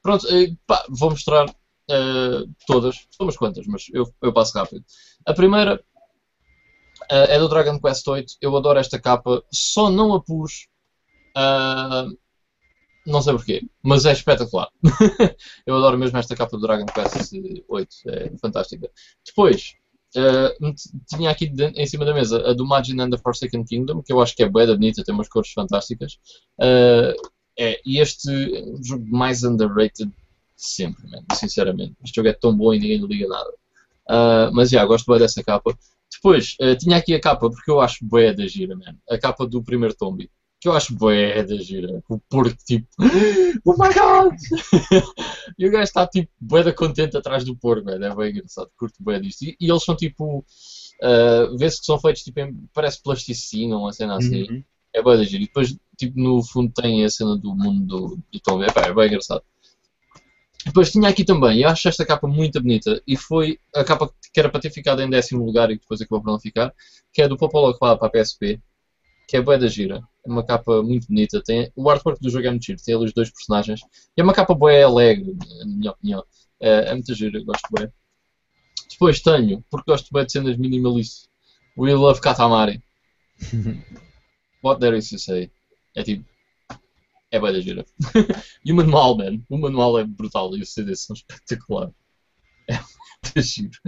Pronto, 0.00 0.28
eh, 0.28 0.54
pá, 0.64 0.86
vou 0.90 1.10
mostrar 1.10 1.52
ah, 1.90 2.44
todas, 2.66 3.06
são 3.10 3.26
umas 3.26 3.36
quantas, 3.36 3.66
mas 3.66 3.86
eu, 3.92 4.04
eu 4.22 4.32
passo 4.32 4.56
rápido. 4.56 4.84
A 5.26 5.34
primeira 5.34 5.82
ah, 7.10 7.26
é 7.28 7.38
do 7.38 7.48
Dragon 7.48 7.78
Quest 7.80 8.04
VIII. 8.06 8.26
Eu 8.40 8.56
adoro 8.56 8.78
esta 8.78 8.98
capa, 8.98 9.42
só 9.52 9.90
não 9.90 10.14
a 10.14 10.22
pus. 10.22 10.66
ah, 11.36 12.06
não 13.06 13.20
sei 13.20 13.34
porquê, 13.34 13.62
mas 13.82 14.06
é 14.06 14.12
espetacular. 14.12 14.68
eu 15.66 15.76
adoro 15.76 15.98
mesmo 15.98 16.18
esta 16.18 16.34
capa 16.34 16.56
do 16.56 16.62
Dragon 16.62 16.86
Quest 16.86 17.32
VIII, 17.32 17.60
é 18.06 18.36
fantástica. 18.38 18.90
Depois, 19.26 19.74
tinha 21.08 21.30
aqui 21.30 21.46
de- 21.48 21.72
em 21.76 21.86
cima 21.86 22.04
da 22.04 22.14
mesa 22.14 22.38
a 22.48 22.54
do 22.54 22.66
Majin 22.66 23.00
and 23.00 23.10
the 23.10 23.18
Forsaken 23.18 23.64
Kingdom, 23.64 24.02
que 24.02 24.12
eu 24.12 24.20
acho 24.22 24.34
que 24.34 24.42
é 24.42 24.48
bem 24.48 24.66
bonita, 24.66 25.04
tem 25.04 25.14
umas 25.14 25.28
cores 25.28 25.50
fantásticas. 25.52 26.18
É, 27.58 27.80
e 27.84 27.98
este 28.00 28.30
jogo 28.82 29.06
mais 29.06 29.44
underrated 29.44 30.08
de 30.08 30.23
sempre, 30.64 31.08
man, 31.10 31.22
sinceramente. 31.34 31.94
Este 32.02 32.16
jogo 32.16 32.28
é 32.28 32.32
tão 32.32 32.56
bom 32.56 32.72
e 32.72 32.78
ninguém 32.78 32.98
lhe 32.98 33.06
liga 33.06 33.28
nada. 33.28 33.50
Ah, 34.08 34.50
mas 34.52 34.70
já, 34.70 34.84
gosto 34.84 35.10
bem 35.10 35.18
dessa 35.18 35.42
capa. 35.42 35.76
Depois, 36.12 36.56
eh, 36.60 36.76
tinha 36.76 36.96
aqui 36.96 37.14
a 37.14 37.20
capa, 37.20 37.50
porque 37.50 37.70
eu 37.70 37.80
acho 37.80 38.04
bué 38.04 38.32
da 38.32 38.46
gira, 38.46 38.76
man. 38.76 38.96
A 39.08 39.18
capa 39.18 39.46
do 39.46 39.62
primeiro 39.62 39.94
Tombi. 39.94 40.30
Que 40.60 40.68
eu 40.68 40.72
acho 40.72 40.94
bué 40.94 41.42
da 41.42 41.56
gira. 41.56 42.02
O 42.08 42.18
porco, 42.18 42.56
tipo, 42.64 42.86
oh 43.64 43.72
my 43.72 43.92
god! 43.92 44.34
e 45.58 45.66
o 45.66 45.70
gajo 45.70 45.84
está, 45.84 46.06
tipo, 46.06 46.30
bué 46.40 46.62
da 46.62 46.72
contente 46.72 47.16
atrás 47.16 47.44
do 47.44 47.56
porco, 47.56 47.84
man. 47.84 47.94
É 47.94 48.14
bem 48.14 48.30
engraçado. 48.30 48.70
Curto 48.78 48.96
bué 49.00 49.18
disto. 49.20 49.42
E, 49.42 49.56
e 49.60 49.68
eles 49.70 49.84
são, 49.84 49.96
tipo, 49.96 50.44
ah, 51.02 51.50
vê-se 51.58 51.80
que 51.80 51.86
são 51.86 51.98
feitos, 51.98 52.22
tipo, 52.22 52.40
em, 52.40 52.54
parece 52.72 53.02
plasticina, 53.02 53.76
uma 53.76 53.92
cena 53.92 54.16
assim. 54.16 54.44
Uhum. 54.50 54.64
É 54.94 55.02
bem 55.02 55.16
da 55.16 55.24
gira. 55.24 55.42
E 55.42 55.46
depois, 55.46 55.76
tipo, 55.98 56.18
no 56.18 56.42
fundo 56.42 56.72
tem 56.72 57.04
a 57.04 57.10
cena 57.10 57.36
do 57.36 57.54
mundo 57.54 57.86
do, 57.86 58.18
do 58.32 58.40
Tombi. 58.40 58.64
É, 58.64 58.72
pá, 58.72 58.82
é 58.82 58.94
bem 58.94 59.08
engraçado. 59.08 59.42
Depois 60.64 60.90
tinha 60.90 61.08
aqui 61.08 61.24
também, 61.24 61.60
eu 61.60 61.68
acho 61.68 61.88
esta 61.88 62.06
capa 62.06 62.26
muito 62.26 62.60
bonita, 62.60 63.02
e 63.06 63.16
foi 63.16 63.58
a 63.74 63.84
capa 63.84 64.10
que 64.32 64.40
era 64.40 64.48
para 64.48 64.60
ter 64.60 64.70
ficado 64.70 65.02
em 65.02 65.10
décimo 65.10 65.44
lugar 65.44 65.70
e 65.70 65.74
que 65.74 65.82
depois 65.82 66.00
acabou 66.00 66.22
por 66.22 66.30
não 66.30 66.40
ficar, 66.40 66.72
que 67.12 67.20
é 67.22 67.28
do 67.28 67.36
Popolo 67.36 67.78
para 67.78 68.06
a 68.06 68.08
PSP, 68.08 68.60
que 69.28 69.36
é 69.36 69.42
bué 69.42 69.58
da 69.58 69.68
gira. 69.68 70.02
É 70.26 70.30
uma 70.30 70.44
capa 70.44 70.82
muito 70.82 71.06
bonita, 71.06 71.42
tem, 71.44 71.70
o 71.76 71.90
artwork 71.90 72.20
do 72.20 72.30
jogo 72.30 72.46
é 72.46 72.50
muito 72.50 72.64
giro, 72.64 72.78
tem 72.82 72.94
ali 72.94 73.04
os 73.04 73.12
dois 73.12 73.30
personagens, 73.30 73.80
e 74.16 74.20
é 74.20 74.24
uma 74.24 74.32
capa 74.32 74.54
bué 74.54 74.82
alegre, 74.82 75.36
na 75.58 75.66
minha 75.66 75.90
opinião. 75.90 76.24
É, 76.60 76.90
é 76.90 76.94
muito 76.94 77.14
gira, 77.14 77.42
gosto 77.44 77.68
bué. 77.70 77.90
Depois 78.90 79.20
tenho, 79.20 79.62
porque 79.70 79.90
gosto 79.90 80.08
bué 80.10 80.24
de 80.24 80.32
cenas 80.32 80.56
minimalistas, 80.56 81.28
We 81.76 81.94
Love 81.94 82.20
Katamari. 82.20 82.82
What 84.62 84.80
there 84.80 84.96
is 84.96 85.10
to 85.10 85.18
say? 85.18 85.50
É 85.94 86.02
tipo, 86.02 86.24
é 87.34 87.40
bué 87.40 87.52
da 87.52 87.60
gira. 87.60 87.84
e 88.64 88.72
o 88.72 88.76
manual, 88.76 89.16
man, 89.16 89.40
o 89.48 89.58
manual 89.58 89.98
é 89.98 90.04
brutal 90.04 90.56
e 90.56 90.62
os 90.62 90.72
CDs 90.72 91.00
são 91.02 91.14
espetaculares. 91.14 91.94
É 93.36 93.38
muito 93.38 93.48
giro. 93.48 93.78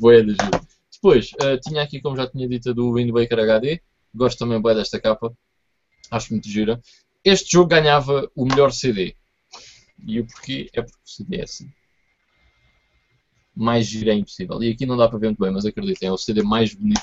Bué 0.00 0.22
da 0.22 0.32
gira. 0.32 0.60
Depois, 0.92 1.30
eh, 1.40 1.56
tinha 1.58 1.82
aqui, 1.82 2.00
como 2.00 2.16
já 2.16 2.26
tinha 2.28 2.48
dito, 2.48 2.74
do 2.74 2.92
Wind 2.94 3.10
Waker 3.10 3.38
HD. 3.40 3.80
Gosto 4.14 4.38
também 4.38 4.60
bué 4.60 4.74
desta 4.74 5.00
capa. 5.00 5.32
Acho 6.10 6.32
muito 6.32 6.48
gira. 6.48 6.80
Este 7.24 7.52
jogo 7.52 7.68
ganhava 7.68 8.30
o 8.34 8.44
melhor 8.46 8.72
CD. 8.72 9.16
E 10.06 10.20
o 10.20 10.26
porquê? 10.26 10.70
É 10.72 10.82
porque 10.82 10.98
o 11.04 11.08
CD 11.10 11.36
é 11.38 11.44
assim. 11.44 11.70
Mais 13.54 13.86
giro 13.86 14.10
é 14.10 14.14
impossível. 14.14 14.62
E 14.62 14.70
aqui 14.70 14.84
não 14.84 14.96
dá 14.96 15.08
para 15.08 15.18
ver 15.18 15.28
muito 15.28 15.42
bem, 15.42 15.50
mas 15.50 15.64
acreditem, 15.64 16.08
é 16.08 16.12
o 16.12 16.18
CD 16.18 16.42
mais 16.42 16.74
bonito 16.74 17.00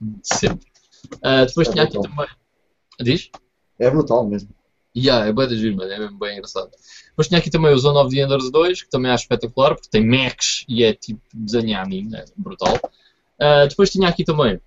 de 0.00 0.20
sempre. 0.22 0.66
Ah, 1.22 1.44
depois 1.44 1.68
É 1.68 1.72
tinha 1.72 1.84
aqui 1.84 1.98
brutal. 1.98 2.10
também. 2.16 2.28
Diz? 3.02 3.30
É 3.80 3.90
brutal 3.90 4.26
mesmo. 4.26 4.50
Yeah, 4.96 5.26
é 5.26 5.32
bem 5.32 5.48
giro, 5.50 5.76
mano. 5.76 5.90
É 5.90 5.98
mesmo 5.98 6.18
bem 6.18 6.34
engraçado. 6.34 6.70
Depois 7.08 7.28
tinha 7.28 7.38
aqui 7.38 7.50
também 7.50 7.72
o 7.72 7.78
Zone 7.78 7.98
of 7.98 8.14
the 8.14 8.22
Enders 8.22 8.50
2, 8.50 8.82
que 8.82 8.90
também 8.90 9.10
acho 9.10 9.24
espetacular, 9.24 9.74
porque 9.74 9.88
tem 9.90 10.04
mechs 10.04 10.64
e 10.68 10.84
é 10.84 10.92
tipo 10.92 11.20
desenhar 11.32 11.84
anime, 11.84 12.14
é 12.16 12.24
brutal. 12.36 12.78
Ah, 13.40 13.66
depois 13.66 13.90
tinha 13.90 14.08
aqui 14.08 14.24
também 14.24 14.60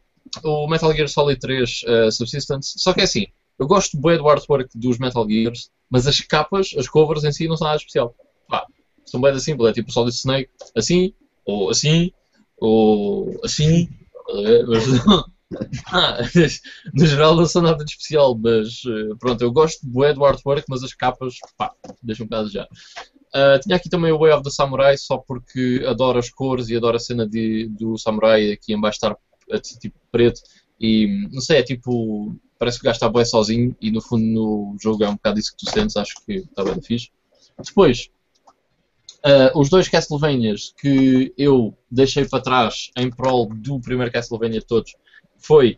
o 0.43 0.67
Metal 0.67 0.93
Gear 0.93 1.08
Solid 1.08 1.40
3 1.40 1.82
ah, 1.88 2.11
Subsistence. 2.11 2.74
Só 2.77 2.93
que 2.93 3.01
é 3.01 3.03
assim, 3.03 3.27
eu 3.59 3.67
gosto 3.67 4.00
bem 4.00 4.17
do 4.17 4.27
artwork 4.27 4.69
dos 4.77 4.98
Metal 4.98 5.27
Gears, 5.30 5.69
mas 5.90 6.08
as 6.08 6.19
capas, 6.22 6.74
as 6.77 6.88
covers 6.88 7.24
em 7.24 7.32
si 7.32 7.48
não 7.48 7.58
são 7.58 7.67
nada 7.67 7.77
especial. 7.77 8.16
Pá, 8.48 8.66
são 9.06 9.22
bem 9.22 9.38
simples, 9.40 9.69
é 9.69 9.74
tipo 9.74 9.90
o 9.90 9.93
Solid 9.93 10.16
Snake, 10.16 10.50
assim, 10.75 11.14
ou 11.45 11.69
assim, 11.69 12.11
ou 12.58 13.40
assim. 13.43 13.90
mas- 14.67 14.85
Ah, 15.92 16.18
no 16.94 17.06
geral 17.06 17.36
não 17.36 17.46
são 17.46 17.62
nada 17.62 17.84
de 17.84 17.92
especial, 17.92 18.38
mas 18.38 18.82
eh, 18.86 19.16
pronto, 19.20 19.42
eu 19.42 19.52
gosto 19.52 19.86
do 19.86 20.04
artwork, 20.04 20.64
mas 20.68 20.84
as 20.84 20.94
capas, 20.94 21.36
pá, 21.58 21.72
deixam 22.02 22.26
um 22.26 22.30
bocado 22.30 22.50
já. 22.50 22.68
Ah, 23.34 23.60
tinha 23.60 23.76
aqui 23.76 23.90
também 23.90 24.12
o 24.12 24.20
Way 24.20 24.34
of 24.34 24.44
the 24.44 24.50
Samurai, 24.52 24.98
só 24.98 25.18
porque 25.18 25.84
adoro 25.88 26.20
as 26.20 26.30
cores 26.30 26.70
e 26.70 26.76
adoro 26.76 26.98
a 26.98 27.00
cena 27.00 27.28
de, 27.28 27.68
do 27.70 27.98
samurai 27.98 28.52
aqui 28.52 28.74
em 28.74 28.80
baixo 28.80 28.98
estar 28.98 29.18
ti- 29.62 29.80
tipo 29.80 29.96
preto 30.12 30.42
e 30.80 31.28
não 31.32 31.42
sei, 31.42 31.60
é 31.60 31.64
tipo, 31.64 32.36
parece 32.60 32.78
que 32.80 32.84
o 32.84 32.88
gajo 32.88 32.98
está 32.98 33.10
bué 33.10 33.26
sozinho 33.26 33.76
e 33.82 33.92
no 33.92 34.02
fundo 34.02 34.24
no 34.24 34.78
jogo 34.82 35.04
é 35.04 35.10
um 35.10 35.16
bocado 35.16 35.40
isso 35.40 35.52
que 35.52 35.66
tu 35.66 35.72
sentes, 35.72 35.98
acho 35.98 36.14
que 36.26 36.34
está 36.34 36.64
bem 36.64 36.82
fixe. 36.82 37.10
Depois, 37.64 38.10
ah, 39.24 39.52
os 39.56 39.70
dois 39.70 39.88
Castlevanias 39.88 40.74
que 40.78 41.34
eu 41.38 41.76
deixei 41.90 42.26
para 42.26 42.44
trás 42.44 42.92
em 42.98 43.10
prol 43.10 43.48
do 43.48 43.80
primeiro 43.80 44.12
Castlevania 44.12 44.60
de 44.60 44.66
todos 44.66 44.96
foi 45.44 45.78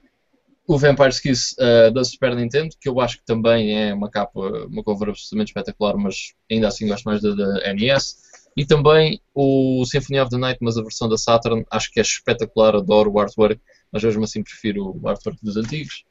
o 0.68 0.77
Vampire's 0.77 1.19
Kiss 1.19 1.56
uh, 1.60 1.92
da 1.92 2.03
Super 2.03 2.35
Nintendo, 2.35 2.76
que 2.80 2.90
eu 2.90 3.00
acho 3.00 3.18
que 3.18 3.26
também 3.26 3.77
é 3.77 3.94
uma 3.94 4.10
capa, 4.10 4.40
uma 4.40 4.84
cover 4.84 5.10
absolutamente 5.10 5.50
espetacular, 5.50 5.95
mas 5.98 6.34
ainda 6.50 6.68
assim 6.68 6.88
gosto 6.88 7.03
mais 7.03 7.22
da, 7.22 7.35
da 7.35 7.74
NES. 7.74 8.24
E 8.58 8.66
também 8.66 9.22
o 9.34 9.84
Symphony 9.85 10.19
of 10.19 10.32
the 10.32 10.38
Night, 10.38 10.60
mas 10.61 10.77
a 10.77 10.82
versão 10.82 11.10
da 11.10 11.18
Saturn, 11.18 11.66
acho 11.69 11.92
que 11.92 12.00
é 12.00 12.02
espetacular, 12.02 12.76
adoro 12.76 13.11
o 13.11 13.19
artwork, 13.19 13.60
mas 13.92 14.02
mesmo 14.02 14.24
assim 14.24 14.42
prefiro 14.42 14.98
o 14.98 15.08
artwork 15.08 15.38
dos 15.44 15.58
antigos. 15.58 16.06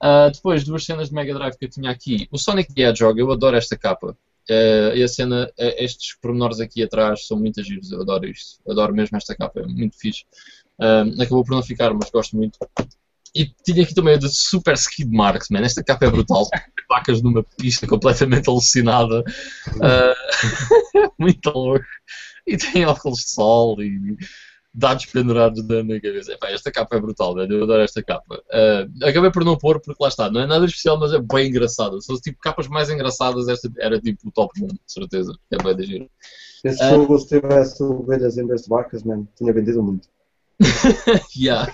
Uh, 0.00 0.30
depois, 0.32 0.62
duas 0.62 0.84
cenas 0.84 1.08
de 1.08 1.14
Mega 1.14 1.34
Drive 1.34 1.56
que 1.56 1.64
eu 1.64 1.70
tinha 1.70 1.90
aqui. 1.90 2.28
O 2.30 2.38
Sonic 2.38 2.72
the 2.72 2.82
Hedgehog, 2.82 3.18
eu 3.18 3.30
adoro 3.32 3.56
esta 3.56 3.76
capa. 3.76 4.16
Uh, 4.48 4.94
e 4.94 5.02
a 5.02 5.08
cena, 5.08 5.46
uh, 5.58 5.74
estes 5.76 6.16
pormenores 6.22 6.60
aqui 6.60 6.82
atrás 6.82 7.26
são 7.26 7.36
muito 7.36 7.62
giros, 7.62 7.90
eu 7.90 8.00
adoro 8.00 8.26
isto. 8.26 8.60
Adoro 8.70 8.94
mesmo 8.94 9.16
esta 9.16 9.34
capa, 9.34 9.60
é 9.60 9.66
muito 9.66 9.98
fixe. 9.98 10.24
Um, 10.80 11.20
acabou 11.20 11.44
por 11.44 11.54
não 11.54 11.62
ficar, 11.62 11.92
mas 11.92 12.10
gosto 12.10 12.36
muito. 12.36 12.58
E 13.34 13.46
tinha 13.64 13.82
aqui 13.82 13.94
também 13.94 14.14
a 14.14 14.18
de 14.18 14.28
Super 14.28 14.74
Skid 14.74 15.10
Marks, 15.10 15.48
man. 15.50 15.60
Esta 15.60 15.82
capa 15.82 16.06
é 16.06 16.10
brutal. 16.10 16.48
Vacas 16.88 17.20
numa 17.20 17.44
pista 17.58 17.86
completamente 17.86 18.48
alucinada. 18.48 19.20
Uh, 19.76 21.10
muito 21.18 21.50
louco. 21.50 21.84
E 22.46 22.56
tem 22.56 22.86
óculos 22.86 23.18
de 23.18 23.30
sol 23.30 23.82
e 23.82 24.16
dados 24.72 25.06
pendurados 25.06 25.66
na 25.66 25.82
minha 25.82 26.00
cabeça. 26.00 26.32
Epá, 26.32 26.50
esta 26.50 26.70
capa 26.70 26.96
é 26.96 27.00
brutal, 27.00 27.34
man. 27.34 27.46
eu 27.50 27.64
adoro 27.64 27.82
esta 27.82 28.02
capa. 28.02 28.36
Uh, 28.36 29.04
acabei 29.06 29.30
por 29.30 29.44
não 29.44 29.58
pôr 29.58 29.80
porque 29.80 30.02
lá 30.02 30.08
está, 30.08 30.30
não 30.30 30.40
é 30.40 30.46
nada 30.46 30.64
especial, 30.64 30.98
mas 30.98 31.12
é 31.12 31.18
bem 31.20 31.48
engraçada. 31.48 32.00
São 32.00 32.16
tipo 32.16 32.38
capas 32.40 32.68
mais 32.68 32.88
engraçadas, 32.88 33.48
esta 33.48 33.70
era 33.78 34.00
tipo 34.00 34.28
o 34.28 34.32
top 34.32 34.62
1, 34.62 34.66
de 34.68 34.80
certeza. 34.86 35.36
É 35.50 35.62
bem 35.62 35.76
de 35.76 35.84
giro. 35.84 36.10
Esse 36.64 36.82
Ah. 36.82 36.90
jogo, 36.90 37.18
se 37.18 37.28
tivesse 37.28 37.82
ovelhas 37.82 38.38
em 38.38 38.46
vez 38.46 38.62
de 38.62 38.68
vacas, 38.68 39.02
man, 39.02 39.26
tinha 39.36 39.52
vendido 39.52 39.82
muito. 39.82 40.08
Yeah. 41.36 41.72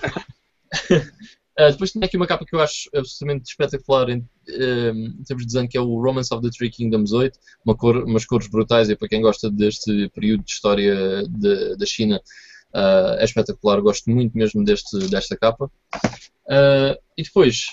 Uh, 0.89 1.71
depois 1.71 1.91
tinha 1.91 2.05
aqui 2.05 2.17
uma 2.17 2.27
capa 2.27 2.45
que 2.45 2.55
eu 2.55 2.61
acho 2.61 2.89
absolutamente 2.95 3.49
espetacular 3.49 4.09
em, 4.09 4.27
um, 4.49 5.05
em 5.19 5.23
termos 5.23 5.45
de 5.45 5.53
desenho, 5.53 5.69
que 5.69 5.77
é 5.77 5.81
o 5.81 6.01
Romance 6.01 6.33
of 6.33 6.43
the 6.43 6.49
Three 6.55 6.69
Kingdoms 6.69 7.11
8, 7.11 7.37
uma 7.65 7.75
cor, 7.75 7.97
umas 8.03 8.25
cores 8.25 8.47
brutais, 8.47 8.89
e 8.89 8.95
para 8.95 9.07
quem 9.07 9.21
gosta 9.21 9.49
deste 9.49 10.09
período 10.09 10.43
de 10.43 10.51
história 10.51 11.23
de- 11.27 11.75
da 11.77 11.85
China, 11.85 12.21
uh, 12.73 13.19
é 13.19 13.23
espetacular, 13.23 13.81
gosto 13.81 14.09
muito 14.09 14.37
mesmo 14.37 14.63
deste, 14.63 14.97
desta 15.09 15.35
capa. 15.37 15.71
Uh, 16.45 16.95
e 17.17 17.23
depois 17.23 17.67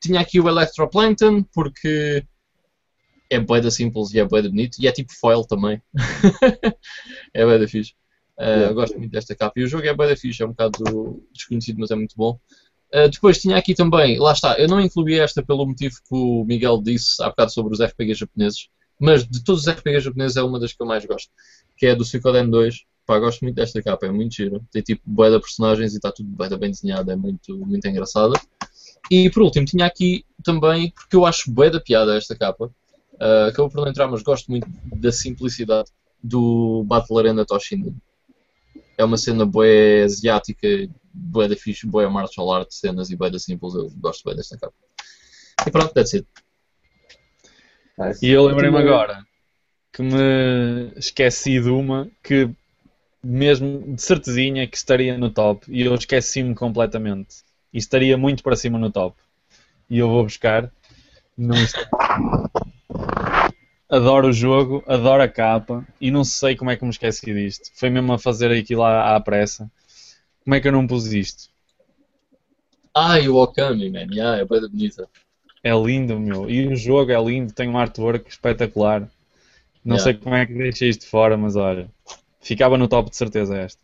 tinha 0.00 0.20
aqui 0.20 0.38
o 0.40 0.48
Electroplankton, 0.48 1.42
porque 1.42 2.24
é 3.28 3.40
bué 3.40 3.60
da 3.60 3.70
simples 3.70 4.12
e 4.14 4.20
é 4.20 4.24
bué 4.24 4.42
da 4.42 4.48
bonito, 4.48 4.78
e 4.78 4.86
é 4.86 4.92
tipo 4.92 5.12
foil 5.12 5.44
também. 5.44 5.82
é 7.34 7.44
bué 7.44 7.58
da 7.58 7.66
fixe. 7.66 7.94
Uh. 8.38 8.74
Gosto 8.74 8.98
muito 8.98 9.10
desta 9.10 9.34
capa. 9.34 9.58
E 9.58 9.64
o 9.64 9.68
jogo 9.68 9.86
é 9.86 9.94
bué 9.94 10.08
da 10.08 10.16
fixe, 10.16 10.42
é 10.42 10.46
um 10.46 10.50
bocado 10.50 11.22
desconhecido, 11.32 11.78
mas 11.78 11.90
é 11.90 11.94
muito 11.94 12.14
bom. 12.16 12.38
Uh, 12.94 13.08
depois 13.10 13.40
tinha 13.40 13.56
aqui 13.56 13.74
também, 13.74 14.18
lá 14.18 14.32
está, 14.32 14.58
eu 14.58 14.68
não 14.68 14.80
incluí 14.80 15.18
esta 15.18 15.42
pelo 15.42 15.66
motivo 15.66 15.96
que 15.96 16.14
o 16.14 16.44
Miguel 16.44 16.80
disse 16.80 17.20
há 17.20 17.28
bocado 17.28 17.52
sobre 17.52 17.72
os 17.72 17.80
RPG 17.80 18.14
japoneses, 18.14 18.68
mas 18.98 19.26
de 19.26 19.42
todos 19.42 19.62
os 19.62 19.68
RPG 19.68 20.00
japoneses 20.00 20.36
é 20.36 20.42
uma 20.42 20.60
das 20.60 20.72
que 20.72 20.80
eu 20.80 20.86
mais 20.86 21.04
gosto, 21.04 21.28
que 21.76 21.86
é 21.86 21.94
do 21.94 22.04
Suikoden 22.04 22.48
2. 22.48 22.84
Pá, 23.04 23.18
gosto 23.18 23.42
muito 23.42 23.54
desta 23.54 23.80
capa, 23.82 24.06
é 24.06 24.10
muito 24.10 24.34
giro. 24.34 24.64
Tem 24.70 24.82
tipo 24.82 25.02
bué 25.04 25.30
de 25.30 25.38
personagens 25.38 25.92
e 25.94 25.96
está 25.96 26.10
tudo 26.10 26.28
bué 26.28 26.48
bem 26.56 26.70
desenhado, 26.70 27.10
é 27.10 27.16
muito, 27.16 27.56
muito 27.58 27.86
engraçada. 27.86 28.34
E 29.10 29.30
por 29.30 29.42
último, 29.42 29.64
tinha 29.64 29.86
aqui 29.86 30.24
também, 30.42 30.90
porque 30.90 31.14
eu 31.14 31.24
acho 31.24 31.50
bué 31.50 31.70
da 31.70 31.80
piada 31.80 32.16
esta 32.16 32.34
capa, 32.34 32.70
Uh, 33.16 33.48
acabou 33.48 33.70
por 33.70 33.80
não 33.80 33.88
entrar, 33.88 34.08
mas 34.08 34.22
gosto 34.22 34.50
muito 34.50 34.68
da 34.94 35.10
simplicidade 35.10 35.90
do 36.22 36.84
Battle 36.84 37.18
Arena 37.18 37.46
Toshinden. 37.46 37.96
É 38.98 39.04
uma 39.04 39.16
cena 39.16 39.44
boa 39.44 39.66
asiática, 40.04 40.66
boa 41.12 41.48
da 41.48 41.56
fixe, 41.56 41.86
boa 41.86 42.08
martial 42.08 42.52
art, 42.52 42.68
cenas 42.70 43.10
e 43.10 43.16
boa 43.16 43.30
da 43.30 43.38
simples. 43.38 43.74
Eu 43.74 43.90
gosto 43.96 44.24
bem 44.24 44.36
desta 44.36 44.58
capa. 44.58 44.74
E 45.66 45.70
pronto, 45.70 45.92
that's 45.92 46.14
it. 46.14 46.26
Nice. 47.98 48.24
E 48.24 48.30
eu 48.30 48.44
lembrei-me 48.44 48.78
agora 48.78 49.24
que 49.92 50.02
me 50.02 50.92
esqueci 50.96 51.60
de 51.60 51.70
uma 51.70 52.10
que 52.22 52.50
mesmo 53.22 53.94
de 53.94 54.00
certezinha 54.00 54.66
que 54.66 54.76
estaria 54.76 55.16
no 55.16 55.30
top 55.30 55.66
e 55.68 55.82
eu 55.82 55.94
esqueci-me 55.94 56.54
completamente. 56.54 57.36
E 57.72 57.78
estaria 57.78 58.16
muito 58.16 58.42
para 58.42 58.56
cima 58.56 58.78
no 58.78 58.90
top. 58.90 59.16
E 59.90 59.98
eu 59.98 60.08
vou 60.08 60.22
buscar 60.22 60.70
no 61.36 61.54
instante. 61.54 61.88
Adoro 63.88 64.28
o 64.28 64.32
jogo, 64.32 64.82
adoro 64.86 65.22
a 65.22 65.28
capa 65.28 65.86
e 66.00 66.10
não 66.10 66.24
sei 66.24 66.56
como 66.56 66.70
é 66.70 66.76
que 66.76 66.84
me 66.84 66.90
esqueci 66.90 67.32
disto. 67.32 67.70
Foi 67.74 67.88
mesmo 67.88 68.12
a 68.12 68.18
fazer 68.18 68.50
aquilo 68.50 68.82
à, 68.82 69.14
à 69.14 69.20
pressa. 69.20 69.70
Como 70.42 70.54
é 70.54 70.60
que 70.60 70.66
eu 70.66 70.72
não 70.72 70.86
pus 70.86 71.12
isto? 71.12 71.48
Ai, 72.94 73.28
o 73.28 73.36
Okami, 73.36 73.90
man. 73.90 74.08
Yeah, 74.12 74.38
é 74.40 74.44
bem 74.44 74.60
bonita. 74.62 75.08
É 75.62 75.72
lindo, 75.72 76.18
meu. 76.18 76.50
E 76.50 76.66
o 76.66 76.76
jogo 76.76 77.12
é 77.12 77.22
lindo, 77.22 77.52
tem 77.52 77.68
um 77.68 77.78
artwork 77.78 78.28
espetacular. 78.28 79.02
Não 79.84 79.96
Yeah. 79.96 80.04
sei 80.04 80.14
como 80.14 80.34
é 80.34 80.46
que 80.46 80.54
deixei 80.54 80.88
isto 80.88 81.06
fora, 81.08 81.36
mas 81.36 81.54
olha, 81.54 81.88
ficava 82.40 82.76
no 82.76 82.88
top 82.88 83.10
de 83.10 83.16
certeza 83.16 83.56
esta. 83.56 83.80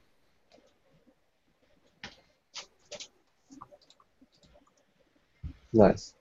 Nice. 5.73 6.15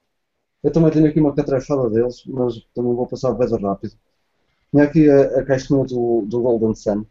Eu 0.64 0.72
também 0.72 0.92
tenho 0.92 1.08
aqui 1.08 1.20
uma 1.20 1.34
catrafada 1.34 1.90
deles, 1.90 2.24
mas 2.28 2.60
também 2.76 2.94
vou 2.94 3.08
passar 3.08 3.34
bem 3.34 3.48
rápido. 3.62 3.94
Tinha 4.72 4.86
aqui 4.86 5.10
a, 5.10 5.40
a 5.42 5.46
caixinha 5.46 5.86
do, 5.86 6.24
do 6.28 6.42
Golden 6.42 6.76
Sun, 6.76 7.06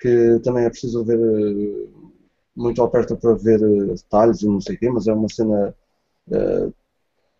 que 0.00 0.40
também 0.44 0.64
é 0.64 0.70
preciso 0.70 1.04
ver 1.04 1.18
eh, 1.20 1.88
muito 2.56 2.82
ao 2.82 2.90
perto 2.90 3.16
para 3.16 3.34
ver 3.34 3.62
eh, 3.62 3.94
detalhes 3.94 4.42
e 4.42 4.46
não 4.48 4.60
sei 4.60 4.76
o 4.76 4.78
quê, 4.78 4.90
mas 4.90 5.06
é 5.08 5.12
uma 5.14 5.28
cena. 5.28 5.74
eh, 6.32 6.70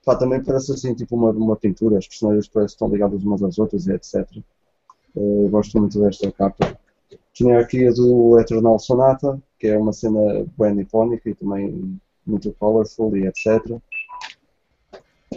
pá, 0.04 0.16
também 0.16 0.42
parece 0.42 0.72
assim 0.72 0.94
tipo 0.94 1.16
uma, 1.16 1.30
uma 1.30 1.56
pintura, 1.56 1.98
as 1.98 2.06
personagens 2.08 2.48
parecem 2.48 2.74
estão 2.74 2.88
ligadas 2.88 3.22
umas 3.24 3.42
às 3.42 3.58
outras 3.58 3.86
e 3.86 3.92
etc. 3.92 4.44
Eh, 5.16 5.48
gosto 5.50 5.78
muito 5.80 6.00
desta 6.00 6.30
capa. 6.32 6.78
Tinha 7.34 7.60
aqui 7.60 7.86
a 7.86 7.92
do 7.92 8.38
Eternal 8.40 8.78
Sonata, 8.78 9.40
que 9.58 9.68
é 9.68 9.78
uma 9.78 9.92
cena 9.92 10.20
bem 10.58 10.74
nipónica 10.76 11.30
e 11.30 11.34
também 11.34 11.98
muito 12.26 12.52
colorful 12.54 13.16
e 13.16 13.26
etc. 13.26 13.80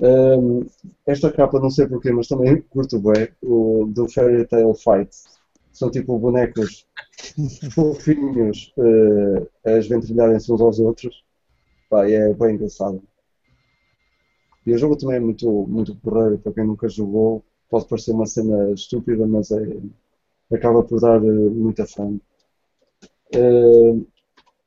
Um, 0.01 0.65
esta 1.05 1.31
capa 1.31 1.59
não 1.59 1.69
sei 1.69 1.87
porquê, 1.87 2.11
mas 2.11 2.27
também 2.27 2.61
curto 2.61 2.99
bem, 2.99 3.29
o 3.43 3.85
do 3.85 4.09
Fairy 4.09 4.45
Tail 4.47 4.73
Fight. 4.73 5.09
São 5.71 5.89
tipo 5.89 6.17
bonecos 6.17 6.85
fofinhos 7.73 8.73
eh, 8.77 9.47
a 9.65 9.77
esventrilharem-se 9.77 10.51
uns 10.51 10.61
aos 10.61 10.79
outros. 10.79 11.23
Pá, 11.89 12.07
é 12.09 12.33
bem 12.33 12.55
engraçado. 12.55 13.01
E 14.65 14.73
o 14.73 14.77
jogo 14.77 14.97
também 14.97 15.17
é 15.17 15.19
muito, 15.19 15.49
muito 15.67 15.95
porreiro, 15.95 16.37
para 16.39 16.53
quem 16.53 16.65
nunca 16.65 16.87
jogou. 16.87 17.43
Pode 17.69 17.87
parecer 17.87 18.11
uma 18.11 18.25
cena 18.25 18.71
estúpida, 18.71 19.25
mas 19.27 19.51
é, 19.51 19.77
acaba 20.53 20.83
por 20.83 20.99
dar 20.99 21.23
eh, 21.23 21.27
muita 21.27 21.85
fã. 21.85 22.19
Eh, 23.33 23.95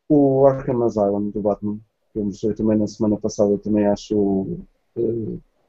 o 0.08 0.46
Arkham 0.46 0.82
Asylum 0.84 1.30
do 1.30 1.40
Batman, 1.40 1.78
que 2.12 2.18
eu 2.18 2.24
mostrei 2.24 2.54
também 2.54 2.78
na 2.78 2.86
semana 2.86 3.16
passada, 3.16 3.58
também 3.58 3.86
acho 3.86 4.16
Uh, 4.16 4.66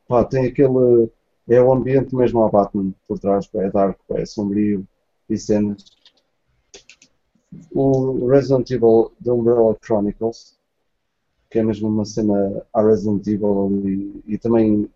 pá, 0.07 0.23
tem 0.25 0.45
aquele. 0.47 1.09
É 1.49 1.61
o 1.61 1.71
ambiente 1.71 2.13
mesmo 2.13 2.41
ao 2.41 2.51
Batman 2.51 2.93
por 3.07 3.19
trás, 3.19 3.49
é 3.55 3.69
dark, 3.69 3.97
é 4.09 4.25
sombrio 4.25 4.85
e 5.29 5.37
cenas. 5.37 5.85
O 7.71 8.27
Resident 8.27 8.69
Evil 8.71 9.11
The 9.23 9.31
Umbrella 9.31 9.77
Chronicles, 9.81 10.57
que 11.49 11.59
é 11.59 11.63
mesmo 11.63 11.87
uma 11.87 12.03
cena 12.03 12.65
a 12.73 12.81
Resident 12.81 13.25
Evil 13.27 13.67
ali, 13.67 14.21
e 14.27 14.37
também 14.37 14.89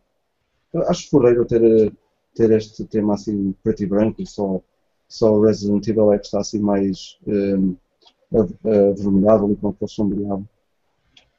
acho 0.87 1.09
porreiro 1.09 1.45
ter, 1.45 1.93
ter 2.35 2.51
este 2.51 2.83
tema 2.83 3.13
assim 3.13 3.55
preto 3.63 3.83
e 3.83 3.85
branco, 3.85 4.25
só, 4.25 4.61
só 5.07 5.33
o 5.33 5.41
Resident 5.41 5.87
Evil 5.87 6.11
é 6.11 6.19
que 6.19 6.25
está 6.25 6.41
assim 6.41 6.59
mais 6.59 7.17
um, 7.25 7.75
av- 8.33 8.53
avermelhado 8.91 9.45
ali 9.45 9.55
com 9.55 9.69
aquele 9.69 9.89
sombreado. 9.89 10.47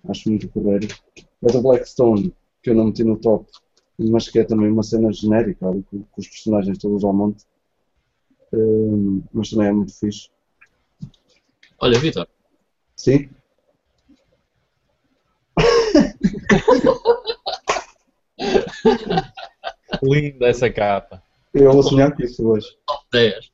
Acho 0.09 0.31
muito 0.31 0.49
porreiro. 0.49 0.89
A 1.47 1.53
do 1.53 1.61
Blackstone, 1.62 2.35
que 2.62 2.70
eu 2.70 2.74
não 2.74 2.86
meti 2.86 3.05
no 3.05 3.18
top, 3.18 3.50
mas 3.99 4.28
que 4.28 4.39
é 4.39 4.44
também 4.44 4.70
uma 4.70 4.82
cena 4.82 5.12
genérica, 5.12 5.68
ali, 5.68 5.82
com, 5.84 6.02
com 6.02 6.20
os 6.20 6.28
personagens 6.28 6.78
todos 6.78 7.05
ao 7.05 7.12
monte. 7.12 7.44
Hum, 8.52 9.23
mas 9.32 9.50
também 9.50 9.68
é 9.68 9.73
muito 9.73 9.99
fixe. 9.99 10.28
Olha, 11.78 11.99
Vitor, 11.99 12.28
Sim? 12.97 13.28
Linda 20.02 20.49
essa 20.49 20.70
capa. 20.70 21.23
Eu 21.52 21.73
vou 21.73 21.82
sonhar 21.82 22.15
com 22.15 22.23
isso 22.23 22.47
hoje. 22.47 22.68
top 22.86 23.05
10. 23.12 23.52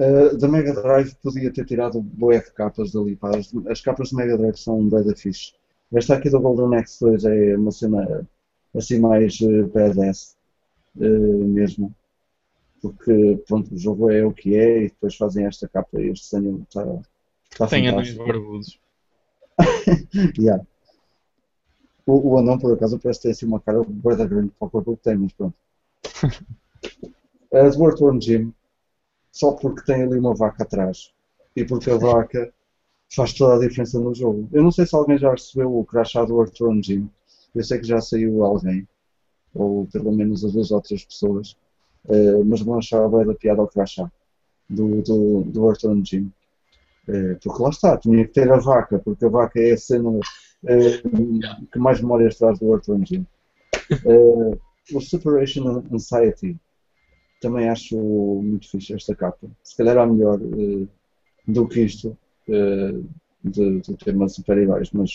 Uh, 0.00 0.36
da 0.36 0.48
Mega 0.48 0.74
Drive 0.74 1.14
podia 1.22 1.52
ter 1.52 1.64
tirado 1.64 2.00
boé 2.00 2.40
de 2.40 2.52
capas 2.52 2.92
dali. 2.92 3.16
Pá. 3.16 3.30
As, 3.36 3.50
as 3.68 3.80
capas 3.80 4.08
de 4.10 4.16
Mega 4.16 4.36
Drive 4.36 4.56
são 4.56 4.80
um 4.80 4.88
da 4.88 5.02
fixe. 5.14 5.52
Esta 5.92 6.16
aqui 6.16 6.28
do 6.28 6.40
Golden 6.40 6.78
Axe 6.78 7.00
2 7.00 7.24
é 7.24 7.56
uma 7.56 7.70
cena 7.70 8.28
assim 8.74 8.98
mais 8.98 9.40
uh, 9.40 9.66
badass 9.68 10.36
uh, 10.96 11.44
mesmo. 11.44 11.94
Porque 12.80 13.42
pronto, 13.46 13.74
o 13.74 13.78
jogo 13.78 14.10
é 14.10 14.24
o 14.24 14.32
que 14.32 14.54
é 14.54 14.84
e 14.84 14.88
depois 14.88 15.16
fazem 15.16 15.46
esta 15.46 15.66
capa 15.66 16.00
e 16.00 16.10
este 16.10 16.36
desenho 16.36 16.62
está 16.62 16.84
tá 17.56 17.66
Tem 17.66 17.88
anões 17.88 18.12
barbudos. 18.14 18.78
Yeah. 20.38 20.64
O, 22.06 22.30
o 22.30 22.38
anão, 22.38 22.58
por 22.58 22.72
acaso, 22.72 22.98
parece 22.98 23.22
ter 23.22 23.30
assim 23.30 23.44
uma 23.44 23.60
cara 23.60 23.82
bué 23.82 24.16
da 24.16 24.24
grande 24.24 24.52
para 24.58 24.68
o 24.68 24.70
corpo 24.70 24.96
que 24.96 25.02
tem, 25.02 25.16
mas 25.16 25.32
pronto. 25.32 25.54
A 27.52 27.68
do 27.68 27.84
Earthworm 27.84 28.20
Jim, 28.20 28.54
só 29.32 29.52
porque 29.52 29.84
tem 29.84 30.02
ali 30.02 30.18
uma 30.18 30.34
vaca 30.34 30.62
atrás 30.62 31.12
e 31.54 31.64
porque 31.64 31.90
a 31.90 31.96
vaca 31.96 32.52
faz 33.14 33.32
toda 33.32 33.56
a 33.56 33.68
diferença 33.68 33.98
no 33.98 34.14
jogo. 34.14 34.48
Eu 34.52 34.62
não 34.62 34.70
sei 34.70 34.86
se 34.86 34.94
alguém 34.94 35.18
já 35.18 35.30
recebeu 35.30 35.74
o 35.74 35.84
do 35.84 36.40
Earthworm 36.40 36.82
Jim. 36.82 37.08
Eu 37.54 37.64
sei 37.64 37.78
que 37.78 37.86
já 37.86 38.00
saiu 38.00 38.44
alguém, 38.44 38.86
ou 39.54 39.86
pelo 39.86 40.12
menos 40.12 40.44
as 40.44 40.52
duas 40.52 40.70
ou 40.70 40.80
três 40.80 41.04
pessoas, 41.04 41.56
eh, 42.08 42.44
mas 42.44 42.64
não 42.64 42.78
achava 42.78 43.08
bem 43.18 43.26
da 43.26 43.34
piada 43.34 43.60
ao 43.60 43.68
crachá 43.68 44.10
do, 44.68 45.02
do, 45.02 45.42
do 45.44 45.68
Earthworm 45.68 46.04
Jim. 46.04 46.30
Eh, 47.08 47.36
porque 47.42 47.62
lá 47.62 47.70
está, 47.70 47.96
tinha 47.96 48.26
que 48.26 48.32
ter 48.32 48.52
a 48.52 48.58
vaca, 48.58 48.98
porque 48.98 49.24
a 49.24 49.28
vaca 49.28 49.58
é 49.58 49.72
a 49.72 49.78
cena 49.78 50.10
eh, 50.66 51.02
que 51.72 51.78
mais 51.78 52.00
memórias 52.00 52.36
traz 52.36 52.58
do 52.58 52.80
Jim. 53.04 53.26
Eh, 53.90 54.58
o 54.94 55.00
Separation 55.00 55.82
Anxiety 55.92 56.56
também 57.40 57.68
acho 57.68 57.96
muito 57.96 58.70
fixe 58.70 58.94
esta 58.94 59.14
capa. 59.14 59.48
Se 59.62 59.76
calhar 59.76 59.96
há 59.96 60.06
melhor 60.06 60.38
do 61.46 61.68
que 61.68 61.80
isto 61.80 62.16
de, 62.48 63.02
de 63.44 63.80
de 63.80 64.28
super-heróis, 64.28 64.90
mas 64.92 65.10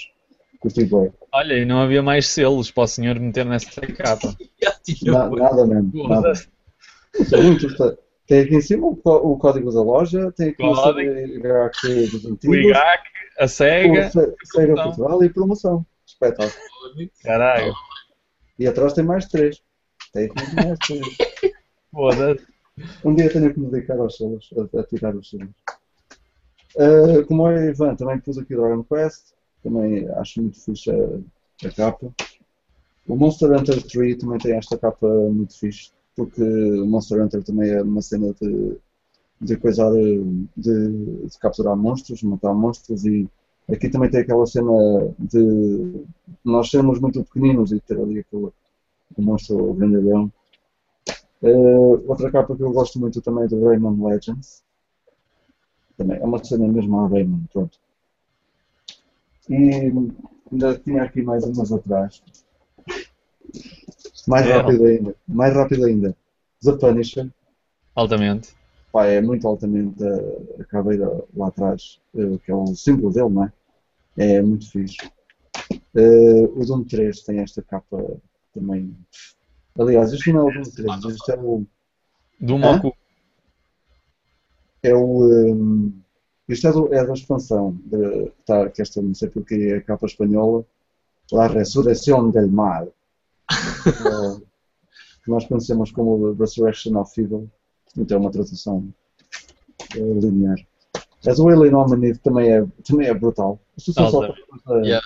curti 0.59 0.85
bem. 0.85 1.11
Olha, 1.33 1.53
e 1.55 1.65
não 1.65 1.79
havia 1.81 2.01
mais 2.03 2.27
selos 2.27 2.71
para 2.71 2.83
o 2.83 2.87
senhor 2.87 3.19
meter 3.19 3.45
nessa 3.45 3.81
capa. 3.97 4.33
Na- 5.03 5.29
nada 5.29 5.65
mesmo. 5.65 6.07
Nada. 6.07 6.33
Muito. 7.41 7.97
Tem 8.25 8.39
aqui 8.41 8.55
em 8.55 8.61
cima 8.61 8.87
o, 8.87 8.95
có- 8.95 9.17
o 9.21 9.37
código 9.37 9.71
da 9.71 9.81
loja, 9.81 10.31
tem 10.31 10.49
aqui 10.49 10.63
o 10.63 10.73
Código. 10.73 11.11
IGAC, 11.11 13.03
a 13.39 13.47
SEGA. 13.47 14.09
Feira 14.09 14.73
promoção. 14.73 14.83
Portugal 14.95 15.23
e 15.23 15.29
promoção. 15.29 15.85
Espetáculo. 16.05 16.51
Caralho, 17.23 17.73
E 18.57 18.65
atrás 18.67 18.93
tem 18.93 19.03
mais 19.03 19.25
três. 19.27 19.61
Tem 20.13 20.25
aqui 20.25 20.55
mais 20.55 20.79
três. 20.79 21.05
foda-se. 21.91 22.45
Um 23.03 23.13
dia 23.13 23.29
tenho 23.31 23.53
que 23.53 23.59
me 23.59 23.69
dedicar 23.69 23.99
aos 23.99 24.15
selos, 24.17 24.49
a, 24.57 24.79
a 24.79 24.83
tirar 24.83 25.15
os 25.15 25.29
selos. 25.29 25.49
Uh, 26.75 27.25
como 27.27 27.47
é 27.47 27.69
Ivan, 27.69 27.95
também 27.95 28.19
pus 28.19 28.37
aqui 28.37 28.55
Dragon 28.55 28.83
Quest, 28.83 29.33
também 29.61 30.07
acho 30.09 30.41
muito 30.41 30.59
fixe 30.59 30.89
a, 30.91 31.67
a 31.67 31.71
capa. 31.71 32.11
O 33.07 33.15
Monster 33.15 33.51
Hunter 33.51 33.81
3 33.83 34.17
também 34.17 34.39
tem 34.39 34.55
esta 34.55 34.77
capa 34.77 35.07
muito 35.07 35.57
fixe, 35.57 35.91
porque 36.15 36.41
o 36.41 36.85
Monster 36.85 37.21
Hunter 37.21 37.43
também 37.43 37.69
é 37.69 37.81
uma 37.81 38.01
cena 38.01 38.33
de, 38.41 38.77
de 39.41 39.57
de, 40.57 41.27
de 41.27 41.37
capturar 41.39 41.75
monstros, 41.75 42.23
matar 42.23 42.53
monstros 42.53 43.05
e 43.05 43.29
aqui 43.69 43.89
também 43.89 44.09
tem 44.09 44.21
aquela 44.21 44.45
cena 44.45 44.71
de 45.19 46.05
nós 46.43 46.69
sermos 46.69 46.99
muito 46.99 47.23
pequeninos 47.23 47.71
e 47.71 47.79
ter 47.79 47.99
ali 47.99 48.19
aquele 48.19 48.49
monstro 49.17 49.73
grandalhão. 49.73 50.31
Uh, 51.41 52.01
outra 52.07 52.31
capa 52.31 52.55
que 52.55 52.63
eu 52.63 52.71
gosto 52.71 52.99
muito 52.99 53.21
também 53.21 53.43
é 53.43 53.47
do 53.47 53.63
Rayman 53.65 54.01
Legends. 54.01 54.62
Também 55.97 56.17
é 56.17 56.23
uma 56.23 56.43
cena 56.43 56.67
mesmo 56.67 56.99
a 56.99 57.07
Rayman, 57.07 57.45
pronto. 57.51 57.77
E 59.49 59.91
ainda 60.51 60.77
tinha 60.79 61.03
aqui 61.03 61.21
mais 61.21 61.43
umas 61.43 61.71
atrás. 61.71 62.21
Mais 64.27 64.47
É. 64.47 64.53
rápido 64.53 64.85
ainda. 64.85 65.15
Mais 65.27 65.53
rápido 65.53 65.85
ainda. 65.85 66.15
The 66.63 66.73
Punisher. 66.77 67.29
Altamente. 67.95 68.53
Pá, 68.91 69.05
é 69.05 69.21
muito 69.21 69.47
altamente 69.47 70.03
a, 70.03 70.61
a 70.61 70.65
caveira 70.65 71.23
lá 71.35 71.47
atrás, 71.47 71.99
eh, 72.15 72.37
que 72.43 72.51
é 72.51 72.55
o 72.55 72.67
símbolo 72.75 73.11
dele, 73.11 73.29
não 73.29 73.43
é? 73.45 73.51
É 74.17 74.41
muito 74.41 74.69
fixe. 74.69 74.97
Eh, 75.95 76.43
o 76.55 76.63
Doom 76.65 76.83
3 76.83 77.21
tem 77.21 77.39
esta 77.39 77.61
capa 77.61 77.97
também. 78.53 78.95
Aliás, 79.77 80.11
isto 80.13 80.31
não 80.31 80.47
é 80.47 80.51
o 80.51 80.53
Doom 80.53 80.71
3, 80.71 81.05
isto 81.05 81.31
é 81.31 81.37
o. 81.37 81.65
Do 82.39 82.55
Hã? 82.55 82.59
Moku. 82.59 82.95
É 84.83 84.93
o 84.93 85.31
ehm, 85.31 85.91
isto 86.47 86.67
é, 86.67 86.71
do- 86.71 86.93
é 86.93 87.05
da 87.05 87.13
expansão, 87.13 87.77
de, 87.85 88.31
tá, 88.45 88.69
que 88.69 88.81
esta 88.81 89.01
não 89.01 89.13
sei 89.13 89.29
porque 89.29 89.55
é 89.55 89.77
a 89.77 89.81
capa 89.81 90.05
espanhola, 90.05 90.65
La 91.31 91.47
Resurrección 91.47 92.31
del 92.31 92.47
Mal. 92.51 92.91
Eh, 93.49 94.41
que 95.23 95.31
nós 95.31 95.45
conhecemos 95.45 95.91
como 95.91 96.33
Resurrection 96.33 96.97
of 96.99 97.19
Evil, 97.21 97.49
então 97.97 98.17
é 98.17 98.19
uma 98.19 98.31
tradução 98.31 98.93
eh, 99.95 99.99
linear. 99.99 100.57
A 101.25 101.33
do 101.33 101.47
Alien 101.47 101.73
Omni 101.75 102.17
também 102.17 102.51
é, 102.51 102.65
também 102.85 103.07
é 103.07 103.13
brutal. 103.13 103.57
Isto 103.77 103.93
são, 103.93 104.09
só 104.09 104.27
da- 104.27 104.35
Yeah. 104.85 105.01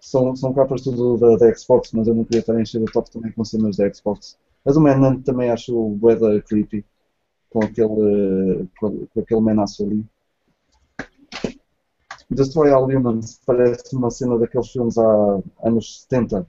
são, 0.00 0.34
são 0.34 0.52
capas 0.52 0.82
tudo 0.82 1.16
da, 1.16 1.36
da 1.36 1.54
Xbox, 1.54 1.90
mas 1.92 2.08
eu 2.08 2.14
não 2.14 2.24
queria 2.24 2.40
estar 2.40 2.54
a 2.56 2.60
encher 2.60 2.82
o 2.82 2.86
top 2.86 3.08
também 3.10 3.30
com 3.32 3.44
cenas 3.44 3.76
da 3.76 3.92
Xbox. 3.92 4.36
A 4.66 4.72
do 4.72 4.80
Manhunt 4.80 5.22
também 5.24 5.50
acho 5.50 5.74
o 5.76 5.98
Weather 6.02 6.42
creepy, 6.44 6.84
com 7.50 7.64
aquele, 7.64 8.66
com, 8.78 9.06
com 9.06 9.20
aquele 9.20 9.40
menaço 9.40 9.84
ali. 9.84 10.04
Destroy 12.30 12.70
All 12.70 12.84
Humans 12.84 13.40
parece 13.46 13.96
uma 13.96 14.10
cena 14.10 14.38
daqueles 14.38 14.68
filmes 14.70 14.98
há 14.98 15.40
anos 15.64 16.02
70. 16.02 16.46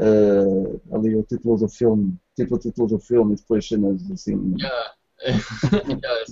Eh, 0.00 0.80
ali 0.92 1.16
o 1.16 1.24
título 1.24 1.56
do 1.58 1.68
filme, 1.68 2.16
tipo 2.36 2.54
o 2.54 2.58
título 2.58 2.86
do 2.88 2.98
filme 3.00 3.32
e 3.32 3.36
depois 3.36 3.66
cenas 3.66 4.00
assim. 4.12 4.54
Yeah. 4.56 4.92
Yeah, 5.88 6.20
é-. 6.20 6.26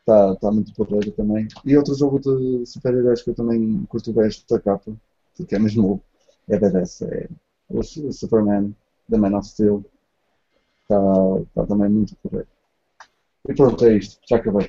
Está 0.00 0.36
tá 0.36 0.50
muito 0.50 0.72
porreiro 0.74 1.10
também. 1.12 1.46
E 1.64 1.76
outro 1.76 1.94
jogo 1.94 2.18
de 2.18 2.66
super-heróis 2.66 3.22
que 3.22 3.30
eu 3.30 3.34
também 3.34 3.84
curto 3.88 4.12
bem 4.12 4.26
esta 4.26 4.58
capa, 4.60 4.92
porque 5.36 5.54
é 5.54 5.58
mesmo 5.58 6.00
é 6.48 6.58
badass, 6.58 7.02
é 7.02 7.28
o 7.68 7.82
Su- 7.82 8.12
Superman, 8.12 8.74
The 9.10 9.16
Man 9.18 9.36
of 9.36 9.48
Steel. 9.48 9.84
Está 10.88 11.00
tá 11.54 11.66
também 11.66 11.88
muito 11.88 12.14
porreiro. 12.16 12.46
E 13.48 13.54
pronto, 13.54 13.84
é 13.84 13.96
isto, 13.96 14.20
já 14.28 14.36
acabei. 14.36 14.68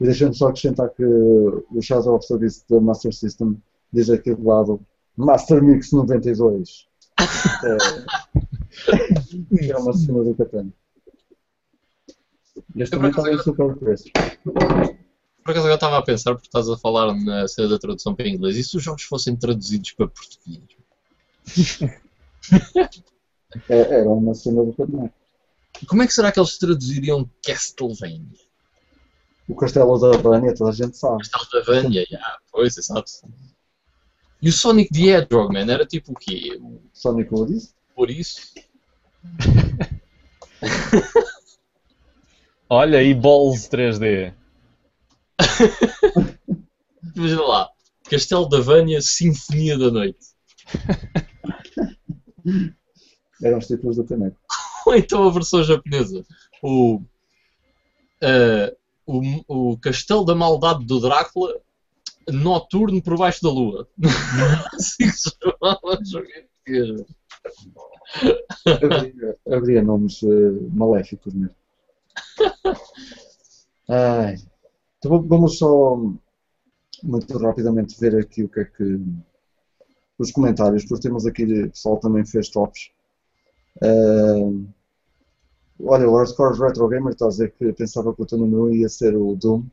E 0.00 0.04
deixando 0.04 0.34
só 0.34 0.48
acrescentar 0.48 0.90
que 0.90 1.04
o 1.04 1.80
Shadow 1.80 2.16
of 2.16 2.26
Service 2.26 2.64
da 2.68 2.80
Master 2.80 3.12
System 3.12 3.56
diz 3.92 4.10
aqui 4.10 4.34
do 4.34 4.44
lado 4.44 4.84
Master 5.16 5.62
Mix 5.62 5.92
92. 5.92 6.88
É, 7.64 7.76
é 9.70 9.76
uma 9.76 9.92
cena 9.92 10.24
do 10.24 10.34
Catano. 10.34 10.72
Este 12.76 12.90
também 12.90 13.10
está 13.10 13.32
em 13.32 13.38
super 13.38 13.76
preço. 13.76 14.10
Por 14.42 15.50
acaso 15.50 15.66
agora 15.66 15.74
estava 15.74 15.98
a 15.98 16.02
pensar, 16.02 16.34
porque 16.34 16.48
estás 16.48 16.68
a 16.68 16.76
falar 16.76 17.14
na 17.14 17.46
cena 17.46 17.68
da 17.68 17.78
tradução 17.78 18.16
para 18.16 18.28
inglês, 18.28 18.56
e 18.56 18.64
se 18.64 18.76
os 18.76 18.82
jogos 18.82 19.04
fossem 19.04 19.36
traduzidos 19.36 19.92
para 19.92 20.08
português? 20.08 20.60
É, 23.68 23.80
era 24.00 24.08
uma 24.08 24.34
cena 24.34 24.64
do 24.64 24.72
Catano. 24.72 25.12
Como 25.88 26.02
é 26.02 26.06
que 26.06 26.12
será 26.14 26.30
que 26.30 26.38
eles 26.38 26.56
traduziriam 26.58 27.28
Castlevania? 27.42 28.38
O 29.48 29.54
Castelo 29.54 29.98
da 29.98 30.16
Vânia, 30.16 30.54
toda 30.54 30.70
a 30.70 30.72
gente 30.72 30.96
sabe. 30.96 31.28
Castlevania, 31.28 32.06
yeah, 32.10 32.38
pois, 32.50 32.76
exato. 32.76 33.10
E 34.40 34.48
o 34.48 34.52
Sonic 34.52 34.92
the 34.92 35.10
Hedgehog, 35.10 35.52
man, 35.52 35.70
era 35.70 35.84
tipo 35.84 36.12
o 36.12 36.14
quê? 36.14 36.60
Sonic 36.92 37.32
Woodies. 37.32 37.74
Por 37.94 38.10
isso? 38.10 38.52
Olha, 42.68 43.02
e 43.02 43.14
Balls 43.14 43.68
3D. 43.68 44.32
Imagina 47.14 47.42
lá, 47.42 47.70
Castelo 48.08 48.48
da 48.48 48.60
Vânia, 48.60 49.00
Sinfonia 49.02 49.78
da 49.78 49.90
Noite. 49.90 50.18
Eram 53.42 53.58
os 53.58 53.66
títulos 53.66 53.96
do 53.96 54.04
Caneco. 54.04 54.36
Ou 54.86 54.94
então 54.94 55.26
a 55.26 55.30
versão 55.32 55.62
japonesa. 55.62 56.24
O, 56.62 57.00
eh, 58.20 58.74
o, 59.06 59.72
o 59.72 59.78
Castelo 59.78 60.24
da 60.24 60.34
Maldade 60.34 60.84
do 60.84 61.00
Drácula, 61.00 61.60
Noturno 62.30 63.02
por 63.02 63.18
baixo 63.18 63.42
da 63.42 63.50
Lua. 63.50 63.88
assim 64.74 65.10
se 65.10 65.30
chamava 65.42 65.80
o 65.84 66.04
jogo 66.04 66.26
em 66.26 67.04
haveria 69.50 69.82
nomes 69.82 70.22
eh, 70.22 70.50
maléficos 70.72 71.34
mesmo. 71.34 71.54
Ai. 73.88 74.36
Então 74.98 75.22
vamos- 75.22 75.58
só 75.58 75.96
muito 77.02 77.38
rapidamente 77.38 77.98
ver 78.00 78.16
aqui 78.16 78.44
o 78.44 78.48
que 78.48 78.60
é 78.60 78.64
que. 78.64 79.00
os 80.18 80.30
comentários, 80.32 80.84
porque 80.84 81.02
temos 81.02 81.26
aqui 81.26 81.44
o 81.44 81.70
pessoal 81.70 81.98
também 81.98 82.24
fez 82.24 82.48
tops. 82.48 82.90
Ah, 83.82 84.50
olha, 85.80 86.08
o 86.08 86.16
Hardcore 86.16 86.58
Retro 86.58 86.88
Gamer 86.88 87.12
está 87.12 87.26
a 87.26 87.28
dizer 87.28 87.52
que 87.52 87.72
pensava 87.72 88.14
que 88.14 88.22
o 88.22 88.26
teu 88.26 88.38
número 88.38 88.66
1 88.66 88.74
ia 88.74 88.88
ser 88.88 89.16
o 89.16 89.34
Doom, 89.36 89.64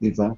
Ivan. 0.00 0.36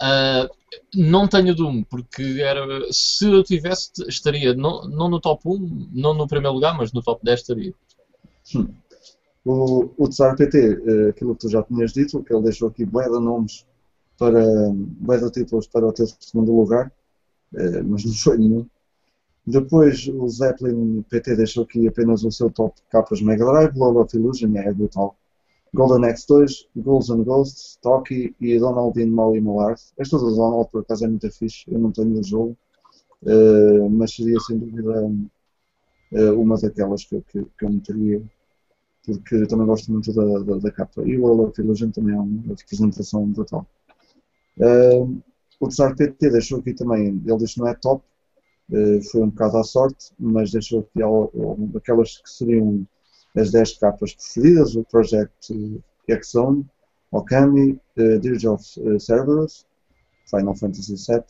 Ah, 0.00 0.48
não 0.94 1.28
tenho 1.28 1.54
Doom, 1.54 1.82
porque 1.84 2.40
era, 2.40 2.66
se 2.92 3.26
eu 3.26 3.42
tivesse, 3.44 3.90
estaria 4.08 4.54
não, 4.54 4.86
não 4.88 5.08
no 5.08 5.20
top 5.20 5.42
1, 5.46 5.90
não 5.92 6.14
no 6.14 6.26
primeiro 6.26 6.54
lugar, 6.54 6.76
mas 6.76 6.92
no 6.92 7.02
top 7.02 7.24
10 7.24 7.40
estaria. 7.40 7.74
O, 9.44 9.90
o 9.98 10.08
Tsar 10.08 10.36
PT, 10.36 10.58
eh, 10.58 11.08
aquilo 11.10 11.34
que 11.34 11.40
tu 11.42 11.48
já 11.50 11.62
tinhas 11.62 11.92
dito, 11.92 12.22
que 12.22 12.32
ele 12.32 12.44
deixou 12.44 12.68
aqui 12.68 12.84
bué 12.84 13.04
de 13.04 13.20
nomes 13.20 13.66
para 14.18 14.42
bué 14.72 15.18
de 15.18 15.30
títulos 15.30 15.66
para 15.66 15.86
o 15.86 15.92
teu 15.92 16.06
segundo 16.06 16.56
lugar, 16.56 16.90
eh, 17.54 17.82
mas 17.82 18.04
não 18.04 18.12
foi 18.14 18.38
nenhum. 18.38 18.66
Depois 19.46 20.08
o 20.08 20.28
Zeppelin 20.28 21.02
PT 21.02 21.36
deixou 21.36 21.64
aqui 21.64 21.86
apenas 21.86 22.24
o 22.24 22.30
seu 22.30 22.50
top 22.50 22.80
capas 22.90 23.20
Mega 23.20 23.44
Drive, 23.44 23.76
Lord 23.76 23.98
of 23.98 24.16
Illusion, 24.16 24.56
é 24.56 24.72
brutal. 24.72 25.16
Golden 25.74 26.08
X2, 26.12 26.66
Ghouls 26.76 27.10
and 27.10 27.24
Ghosts, 27.24 27.78
Toki 27.82 28.34
e 28.40 28.58
Donald 28.58 28.98
in 29.00 29.10
Molly 29.10 29.40
Molar. 29.40 29.74
Esta 29.98 30.18
do 30.18 30.34
Donald 30.34 30.70
por 30.70 30.82
acaso 30.82 31.04
é 31.04 31.08
muito 31.08 31.30
fixe, 31.30 31.64
eu 31.68 31.78
não 31.78 31.90
tenho 31.90 32.18
o 32.18 32.22
jogo, 32.22 32.56
eh, 33.26 33.88
mas 33.90 34.14
seria 34.14 34.38
sem 34.40 34.56
dúvida 34.58 35.10
eh, 36.12 36.30
uma 36.30 36.56
daquelas 36.56 37.04
que, 37.04 37.20
que, 37.22 37.44
que 37.44 37.64
eu 37.64 37.70
meteria 37.70 38.22
porque 39.04 39.34
eu 39.34 39.46
também 39.46 39.66
gosto 39.66 39.92
muito 39.92 40.12
da, 40.12 40.38
da, 40.40 40.58
da 40.58 40.70
capa. 40.70 41.02
E 41.06 41.18
o 41.18 41.22
World 41.22 41.50
of 41.50 41.60
Illusion 41.60 41.90
também 41.90 42.14
é 42.14 42.18
uma 42.18 42.54
representação 42.56 43.26
brutal. 43.26 43.66
Uh, 44.58 45.22
o 45.60 45.68
Tsar 45.68 45.94
PT 45.94 46.30
deixou 46.30 46.60
aqui 46.60 46.72
também, 46.72 47.08
ele 47.08 47.36
disse 47.36 47.54
que 47.54 47.60
não 47.60 47.68
é 47.68 47.74
top, 47.74 48.02
uh, 48.02 48.13
foi 49.10 49.22
um 49.22 49.28
bocado 49.30 49.58
à 49.58 49.64
sorte, 49.64 50.12
mas 50.18 50.50
deixou 50.50 50.80
aqui 50.80 51.00
aquelas 51.76 52.18
que 52.18 52.30
seriam 52.30 52.86
as 53.36 53.50
10 53.50 53.78
capas 53.78 54.14
preferidas, 54.14 54.74
o 54.76 54.84
Project 54.84 55.82
X-Zone, 56.08 56.64
Okami, 57.10 57.78
uh, 57.96 58.18
Dirge 58.18 58.48
of 58.48 58.64
uh, 58.80 58.98
Cerberus, 58.98 59.66
Final 60.30 60.54
Fantasy 60.56 60.94
VII, 60.94 61.22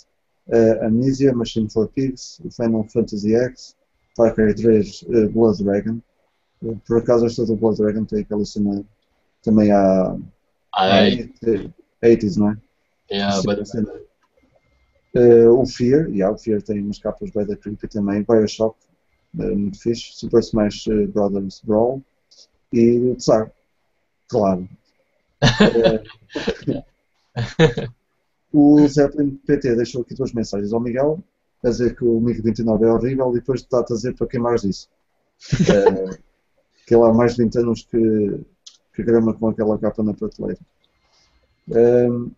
uh, 0.49 0.85
Amnesia, 0.85 1.33
Machine 1.35 1.69
for 1.71 1.89
Pigs, 1.89 2.41
Final 2.57 2.85
Fantasy 2.89 3.35
X, 3.35 3.77
Far 4.17 4.35
Cry 4.35 4.55
3, 4.55 5.03
uh, 5.03 5.29
Blood 5.31 5.63
Dragon, 5.63 6.01
por 6.87 6.99
acaso 6.99 7.27
esta 7.27 7.45
do 7.45 7.57
Blood 7.57 7.77
Dragon 7.79 8.05
tem 8.05 8.21
aquela 8.21 8.45
cena 8.45 8.83
também 9.43 9.71
há, 9.71 10.17
há 10.73 10.95
Ai, 10.95 11.31
80s, 12.03 12.37
não 12.37 12.51
é? 12.51 12.57
yeah, 13.11 13.41
Sim, 13.41 13.47
but- 13.47 14.05
Eh, 15.15 15.49
o 15.49 15.65
Fear, 15.65 16.11
yeah, 16.11 16.35
o 16.35 16.39
Fear 16.39 16.63
tem 16.63 16.83
umas 16.83 16.99
capas 16.99 17.31
bem 17.31 17.47
da 17.47 17.57
creepy 17.57 17.89
também, 17.89 18.23
Bioshock, 18.23 18.77
eh, 19.39 19.55
muito 19.55 19.81
fixe, 19.81 20.13
Super 20.13 20.41
Smash 20.41 20.87
eh, 20.89 21.07
Brothers 21.07 21.63
Brawl 21.65 22.03
e 22.73 22.99
o 22.99 23.17
Tsar, 23.17 23.51
claro. 24.29 24.69
O 28.57 28.87
Zeppelin 28.87 29.31
PT 29.45 29.75
deixou 29.75 30.03
aqui 30.03 30.15
duas 30.15 30.33
mensagens 30.33 30.73
ao 30.73 30.79
Miguel, 30.79 31.21
a 31.65 31.71
dizer 31.71 31.97
que 31.97 32.05
o 32.05 32.21
MiG 32.21 32.41
29 32.41 32.85
é 32.85 32.93
horrível 32.93 33.33
e 33.33 33.41
depois 33.41 33.63
está 33.63 33.81
a 33.81 33.83
dizer 33.83 34.15
para 34.15 34.29
queimares 34.29 34.63
disso. 34.63 34.89
Eh, 35.53 36.19
que 36.87 36.95
ele 36.95 37.03
há 37.03 37.13
mais 37.13 37.35
de 37.35 37.43
20 37.43 37.59
anos 37.59 37.89
que, 37.91 38.41
que 38.95 39.03
grama 39.03 39.35
com 39.35 39.49
aquela 39.49 39.77
capa 39.77 40.05
na 40.05 40.15
prateleira. 40.15 40.61
Ehm, 41.73 42.31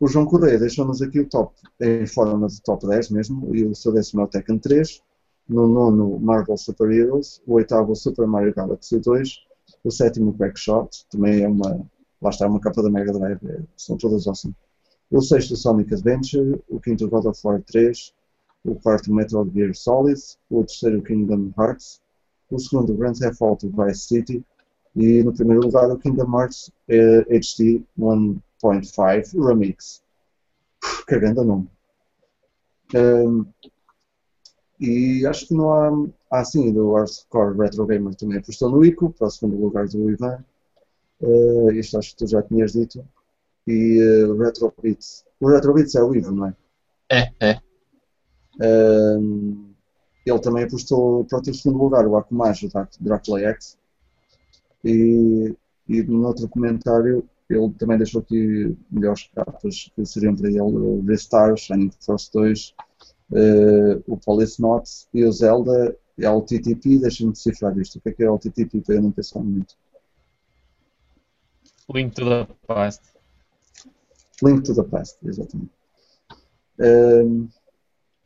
o 0.00 0.08
João 0.08 0.26
Correia 0.26 0.58
deixou-nos 0.58 1.00
aqui 1.00 1.20
o 1.20 1.28
top 1.28 1.54
em 1.80 2.06
forma 2.06 2.46
de 2.48 2.60
top 2.62 2.86
10 2.86 3.10
mesmo, 3.10 3.54
e 3.54 3.64
o 3.64 3.74
seu 3.74 3.92
décimo 3.92 4.22
é 4.22 4.24
o 4.24 4.28
Tekken 4.28 4.58
3, 4.58 5.02
no 5.48 5.68
nono 5.68 6.18
Marvel 6.18 6.56
Super 6.56 6.90
Heroes, 6.90 7.40
o 7.46 7.54
oitavo 7.54 7.94
Super 7.94 8.26
Mario 8.26 8.54
Galaxy 8.54 8.98
2, 8.98 9.28
o 9.84 9.90
sétimo 9.90 10.36
Quackshot, 10.36 11.06
também 11.10 11.42
é 11.42 11.48
uma, 11.48 11.86
lá 12.20 12.30
está, 12.30 12.46
uma 12.46 12.60
capa 12.60 12.82
da 12.82 12.90
Mega 12.90 13.12
Drive, 13.12 13.66
são 13.76 13.96
todas 13.96 14.26
awesome. 14.26 14.54
O 15.10 15.20
sexto 15.20 15.54
Sonic 15.56 15.94
Adventure, 15.94 16.60
o 16.68 16.80
quinto 16.80 17.08
God 17.08 17.26
of 17.26 17.40
War 17.44 17.62
3, 17.62 18.12
o 18.64 18.74
quarto 18.76 19.12
Metal 19.12 19.46
Gear 19.54 19.74
Solid, 19.74 20.20
o 20.50 20.64
terceiro 20.64 21.02
Kingdom 21.02 21.52
Hearts, 21.58 22.00
o 22.50 22.58
segundo 22.58 22.94
Grand 22.94 23.12
Theft 23.12 23.40
Auto 23.40 23.70
Vice 23.70 24.06
City. 24.06 24.44
E 24.96 25.22
no 25.22 25.32
primeiro 25.32 25.62
lugar 25.62 25.90
o 25.90 25.98
Kingdom 25.98 26.40
Hearts 26.40 26.70
eh, 26.88 27.26
HD 27.28 27.82
1.5 28.64 29.46
Remix. 29.46 30.02
Uf, 30.82 31.04
Que 31.06 31.18
grande 31.18 31.44
nome. 31.44 31.68
Ehm, 32.94 33.44
e 34.80 35.26
acho 35.26 35.46
que 35.48 35.54
não 35.54 35.72
há. 35.72 35.90
Ah, 36.30 36.44
sim, 36.44 36.76
o 36.76 36.94
Hardcore 36.94 37.58
Retro 37.58 37.86
Gamer 37.86 38.14
também 38.14 38.38
apostou 38.38 38.70
no 38.70 38.84
ICO, 38.84 39.10
para 39.10 39.28
o 39.28 39.30
segundo 39.30 39.56
lugar 39.60 39.86
do 39.88 40.10
Ivan. 40.10 40.44
Eh, 41.22 41.74
isto 41.74 41.98
acho 41.98 42.10
que 42.10 42.16
tu 42.16 42.26
já 42.26 42.42
tinhas 42.42 42.72
dito. 42.72 43.06
E 43.66 43.98
eh, 44.00 44.26
o 44.26 44.36
Retro 44.36 44.72
Beats. 44.82 45.24
O 45.40 45.48
Retro 45.48 45.72
Beats 45.72 45.94
é 45.94 46.02
o 46.02 46.14
Ivo, 46.14 46.32
não 46.32 46.46
é? 46.48 46.54
É, 47.10 47.32
é. 47.40 47.60
Ehm, 48.60 49.74
ele 50.26 50.38
também 50.40 50.64
apostou 50.64 51.24
para 51.24 51.38
o 51.38 51.42
teu 51.42 51.54
segundo 51.54 51.82
lugar, 51.82 52.06
o 52.06 52.16
Akumajo, 52.16 52.68
da 52.68 52.88
Dracula 53.00 53.40
X. 53.40 53.78
E, 54.84 55.54
e 55.88 56.02
no 56.02 56.26
outro 56.26 56.48
comentário, 56.48 57.28
ele 57.48 57.70
também 57.78 57.98
deixou 57.98 58.20
aqui 58.20 58.76
melhores 58.90 59.28
capas 59.34 59.90
que 59.94 60.06
seriam 60.06 60.34
para 60.34 60.48
ele 60.48 60.60
o 60.60 61.04
Restars, 61.06 61.60
Shining 61.62 61.90
Force 62.00 62.30
2, 62.32 62.74
eh, 63.34 64.02
o 64.06 64.16
Police 64.16 64.60
Notes 64.60 65.08
e 65.12 65.24
o 65.24 65.32
Zelda 65.32 65.96
LTTP. 66.18 66.98
Deixa-me 66.98 67.32
decifrar 67.32 67.76
isto. 67.78 67.98
O 67.98 68.00
que 68.00 68.08
é 68.08 68.12
que 68.12 68.22
é 68.22 68.26
LTTP 68.26 68.80
para 68.80 68.94
eu 68.94 69.02
não 69.02 69.12
pensar 69.12 69.40
muito? 69.40 69.76
Link 71.92 72.14
to 72.14 72.24
the 72.24 72.46
past. 72.66 73.02
Link 74.42 74.64
to 74.64 74.74
the 74.74 74.82
Past, 74.82 75.18
exatamente. 75.24 75.70
Ehm, 76.80 77.48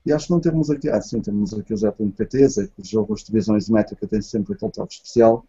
e 0.07 0.13
acho 0.13 0.27
que 0.27 0.33
não 0.33 0.41
temos 0.41 0.71
aqui, 0.71 0.89
ah 0.89 1.01
sim, 1.03 1.21
temos 1.21 1.53
aqui 1.53 1.75
o 1.75 1.77
Zeppelin 1.77 2.11
PTs, 2.11 2.59
é 2.59 2.67
que 2.67 2.81
os 2.81 2.89
jogos 2.89 3.23
de 3.25 3.33
visão 3.33 3.57
isométrica 3.57 4.07
têm 4.07 4.23
sempre 4.23 4.55
aquele 4.55 4.73
toque 4.73 4.95
especial. 4.95 5.45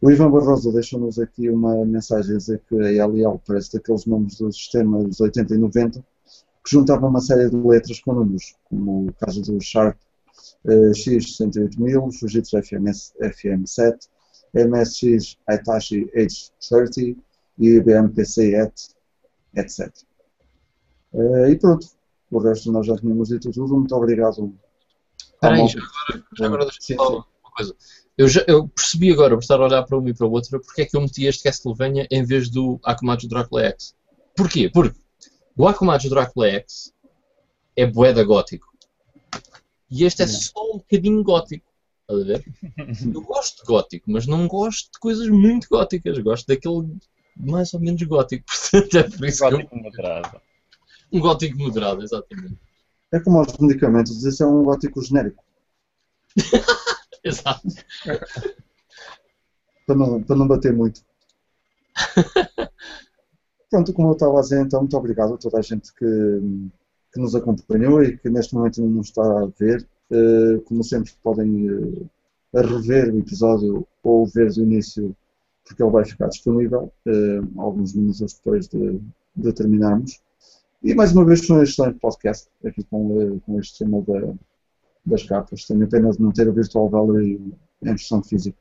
O 0.00 0.10
Ivan 0.10 0.30
Barroso 0.30 0.72
deixou-nos 0.72 1.18
aqui 1.18 1.50
uma 1.50 1.84
mensagem 1.84 2.34
a 2.34 2.38
dizer 2.38 2.62
que 2.68 2.74
a 2.76 3.06
LL 3.06 3.40
parece 3.44 3.72
daqueles 3.72 4.06
nomes 4.06 4.36
dos 4.38 4.56
sistemas 4.56 5.20
80 5.20 5.54
e 5.54 5.58
90 5.58 6.04
que 6.64 6.70
juntavam 6.70 7.08
uma 7.08 7.20
série 7.20 7.50
de 7.50 7.56
letras 7.56 7.98
com 8.00 8.14
números, 8.14 8.54
como 8.64 9.08
o 9.08 9.12
caso 9.14 9.42
do 9.42 9.60
Sharp 9.60 9.96
eh, 10.66 10.90
X68000, 10.90 12.12
Fujitsu 12.18 12.58
FMS, 12.62 13.12
FM7, 13.20 13.98
MSX 14.54 15.36
Hitachi 15.50 16.06
H30 16.14 17.16
e 17.58 17.80
BMPC 17.80 18.54
ET, 18.54 18.74
etc. 19.56 19.92
Eh, 21.14 21.50
e 21.50 21.56
pronto, 21.56 21.86
o 22.30 22.38
resto 22.38 22.70
nós 22.70 22.86
já 22.86 22.96
tínhamos 22.96 23.28
dito 23.28 23.50
tudo. 23.50 23.74
Muito 23.74 23.94
obrigado. 23.94 24.52
Espera 25.18 25.54
aí, 25.54 25.60
ao 25.60 25.68
já 25.68 25.80
malta. 25.80 25.92
agora, 26.08 26.46
agora 26.46 26.64
deixa-me 26.66 26.96
falar 26.96 27.10
uma 27.10 27.50
coisa. 27.56 27.76
Eu, 28.18 28.26
já, 28.26 28.44
eu 28.48 28.66
percebi 28.66 29.12
agora, 29.12 29.36
por 29.36 29.42
estar 29.42 29.60
a 29.60 29.64
olhar 29.64 29.84
para 29.84 29.96
uma 29.96 30.10
e 30.10 30.14
para 30.14 30.26
a 30.26 30.28
outra, 30.28 30.58
porque 30.58 30.82
é 30.82 30.84
que 30.84 30.96
eu 30.96 31.00
meti 31.00 31.24
este 31.24 31.44
Castlevania 31.44 32.04
em 32.10 32.24
vez 32.24 32.50
do 32.50 32.80
Akumajo 32.82 33.28
Dracula 33.28 33.66
X. 33.66 33.94
Porquê? 34.36 34.68
Porque 34.68 34.98
o 35.56 35.68
Akumajo 35.68 36.10
Dracula 36.10 36.48
X 36.48 36.92
é 37.76 37.86
boeda 37.86 38.24
gótico. 38.24 38.66
E 39.88 40.04
este 40.04 40.22
é 40.22 40.26
Não. 40.26 40.32
só 40.32 40.64
um 40.74 40.78
bocadinho 40.78 41.22
gótico. 41.22 41.64
Estás 42.00 42.20
a 42.20 42.24
ver? 42.24 42.44
Eu 43.14 43.22
gosto 43.22 43.58
de 43.58 43.64
gótico, 43.64 44.10
mas 44.10 44.26
não 44.26 44.48
gosto 44.48 44.90
de 44.92 44.98
coisas 44.98 45.28
muito 45.28 45.68
góticas. 45.70 46.18
Gosto 46.18 46.48
daquele 46.48 46.88
mais 47.36 47.72
ou 47.72 47.78
menos 47.78 48.02
gótico. 48.02 48.44
Portanto, 48.50 48.98
é 48.98 49.02
por 49.04 49.26
isso 49.26 49.38
que 49.38 49.44
eu... 49.44 49.50
Gótico 49.58 49.76
moderado. 49.76 50.40
Um 51.12 51.20
gótico 51.20 51.58
moderado, 51.58 52.02
exatamente. 52.02 52.58
É 53.12 53.20
como 53.20 53.38
aos 53.38 53.56
medicamentos, 53.58 54.24
esse 54.24 54.42
é 54.42 54.46
um 54.46 54.64
gótico 54.64 55.00
genérico. 55.02 55.44
Exato. 57.24 57.68
para 59.86 59.96
não, 59.96 60.18
não 60.18 60.48
bater 60.48 60.72
muito. 60.72 61.02
Pronto, 63.70 63.92
como 63.92 64.08
eu 64.08 64.12
estava 64.12 64.38
a 64.38 64.42
dizer, 64.42 64.64
então, 64.64 64.80
muito 64.80 64.96
obrigado 64.96 65.34
a 65.34 65.38
toda 65.38 65.58
a 65.58 65.62
gente 65.62 65.92
que, 65.94 66.04
que 67.12 67.20
nos 67.20 67.34
acompanhou 67.34 68.02
e 68.02 68.16
que 68.16 68.30
neste 68.30 68.54
momento 68.54 68.80
não 68.80 68.88
nos 68.88 69.08
está 69.08 69.22
a 69.22 69.46
ver. 69.58 69.86
Eh, 70.10 70.60
como 70.64 70.82
sempre, 70.82 71.12
podem 71.22 71.68
eh, 71.68 72.60
rever 72.62 73.12
o 73.12 73.18
episódio 73.18 73.86
ou 74.02 74.26
ver 74.26 74.52
do 74.52 74.62
início, 74.62 75.14
porque 75.64 75.82
ele 75.82 75.92
vai 75.92 76.04
ficar 76.04 76.28
disponível 76.28 76.90
eh, 77.06 77.40
alguns 77.58 77.92
minutos 77.94 78.32
depois 78.34 78.68
de, 78.68 79.00
de 79.36 79.52
terminarmos. 79.52 80.20
E 80.82 80.94
mais 80.94 81.12
uma 81.12 81.24
vez, 81.24 81.46
foi 81.46 81.58
um 81.58 81.62
excelente 81.62 81.98
podcast 81.98 82.48
aqui 82.64 82.82
com, 82.84 83.38
com 83.40 83.60
este 83.60 83.78
tema 83.84 84.00
da, 84.02 84.32
das 85.04 85.22
capas. 85.22 85.64
Tenho 85.64 85.88
pena 85.88 86.10
de 86.10 86.20
não 86.20 86.32
ter 86.32 86.48
o 86.48 86.52
Virtual 86.52 86.88
Gallery 86.88 87.34
em 87.82 87.86
versão 87.86 88.22
física. 88.22 88.58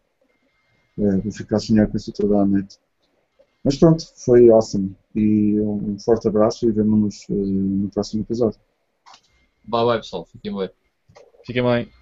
É, 0.97 1.17
vou 1.17 1.31
ficar 1.31 1.57
a 1.57 1.59
sonhar 1.59 1.87
com 1.87 1.97
isso 1.97 2.11
toda 2.11 2.37
a 2.37 2.45
noite. 2.45 2.77
Mas 3.63 3.77
pronto, 3.77 4.03
foi 4.15 4.49
awesome. 4.49 4.95
E 5.15 5.59
um 5.59 5.99
forte 5.99 6.27
abraço 6.27 6.67
e 6.67 6.71
vemo-nos 6.71 7.25
eh, 7.29 7.33
no 7.33 7.89
próximo 7.89 8.23
episódio. 8.23 8.59
Bye 9.65 9.85
bye 9.85 9.97
pessoal, 9.97 10.25
fiquem 10.25 10.55
bem. 10.55 10.69
Fiquem 11.45 11.63
bem. 11.63 11.96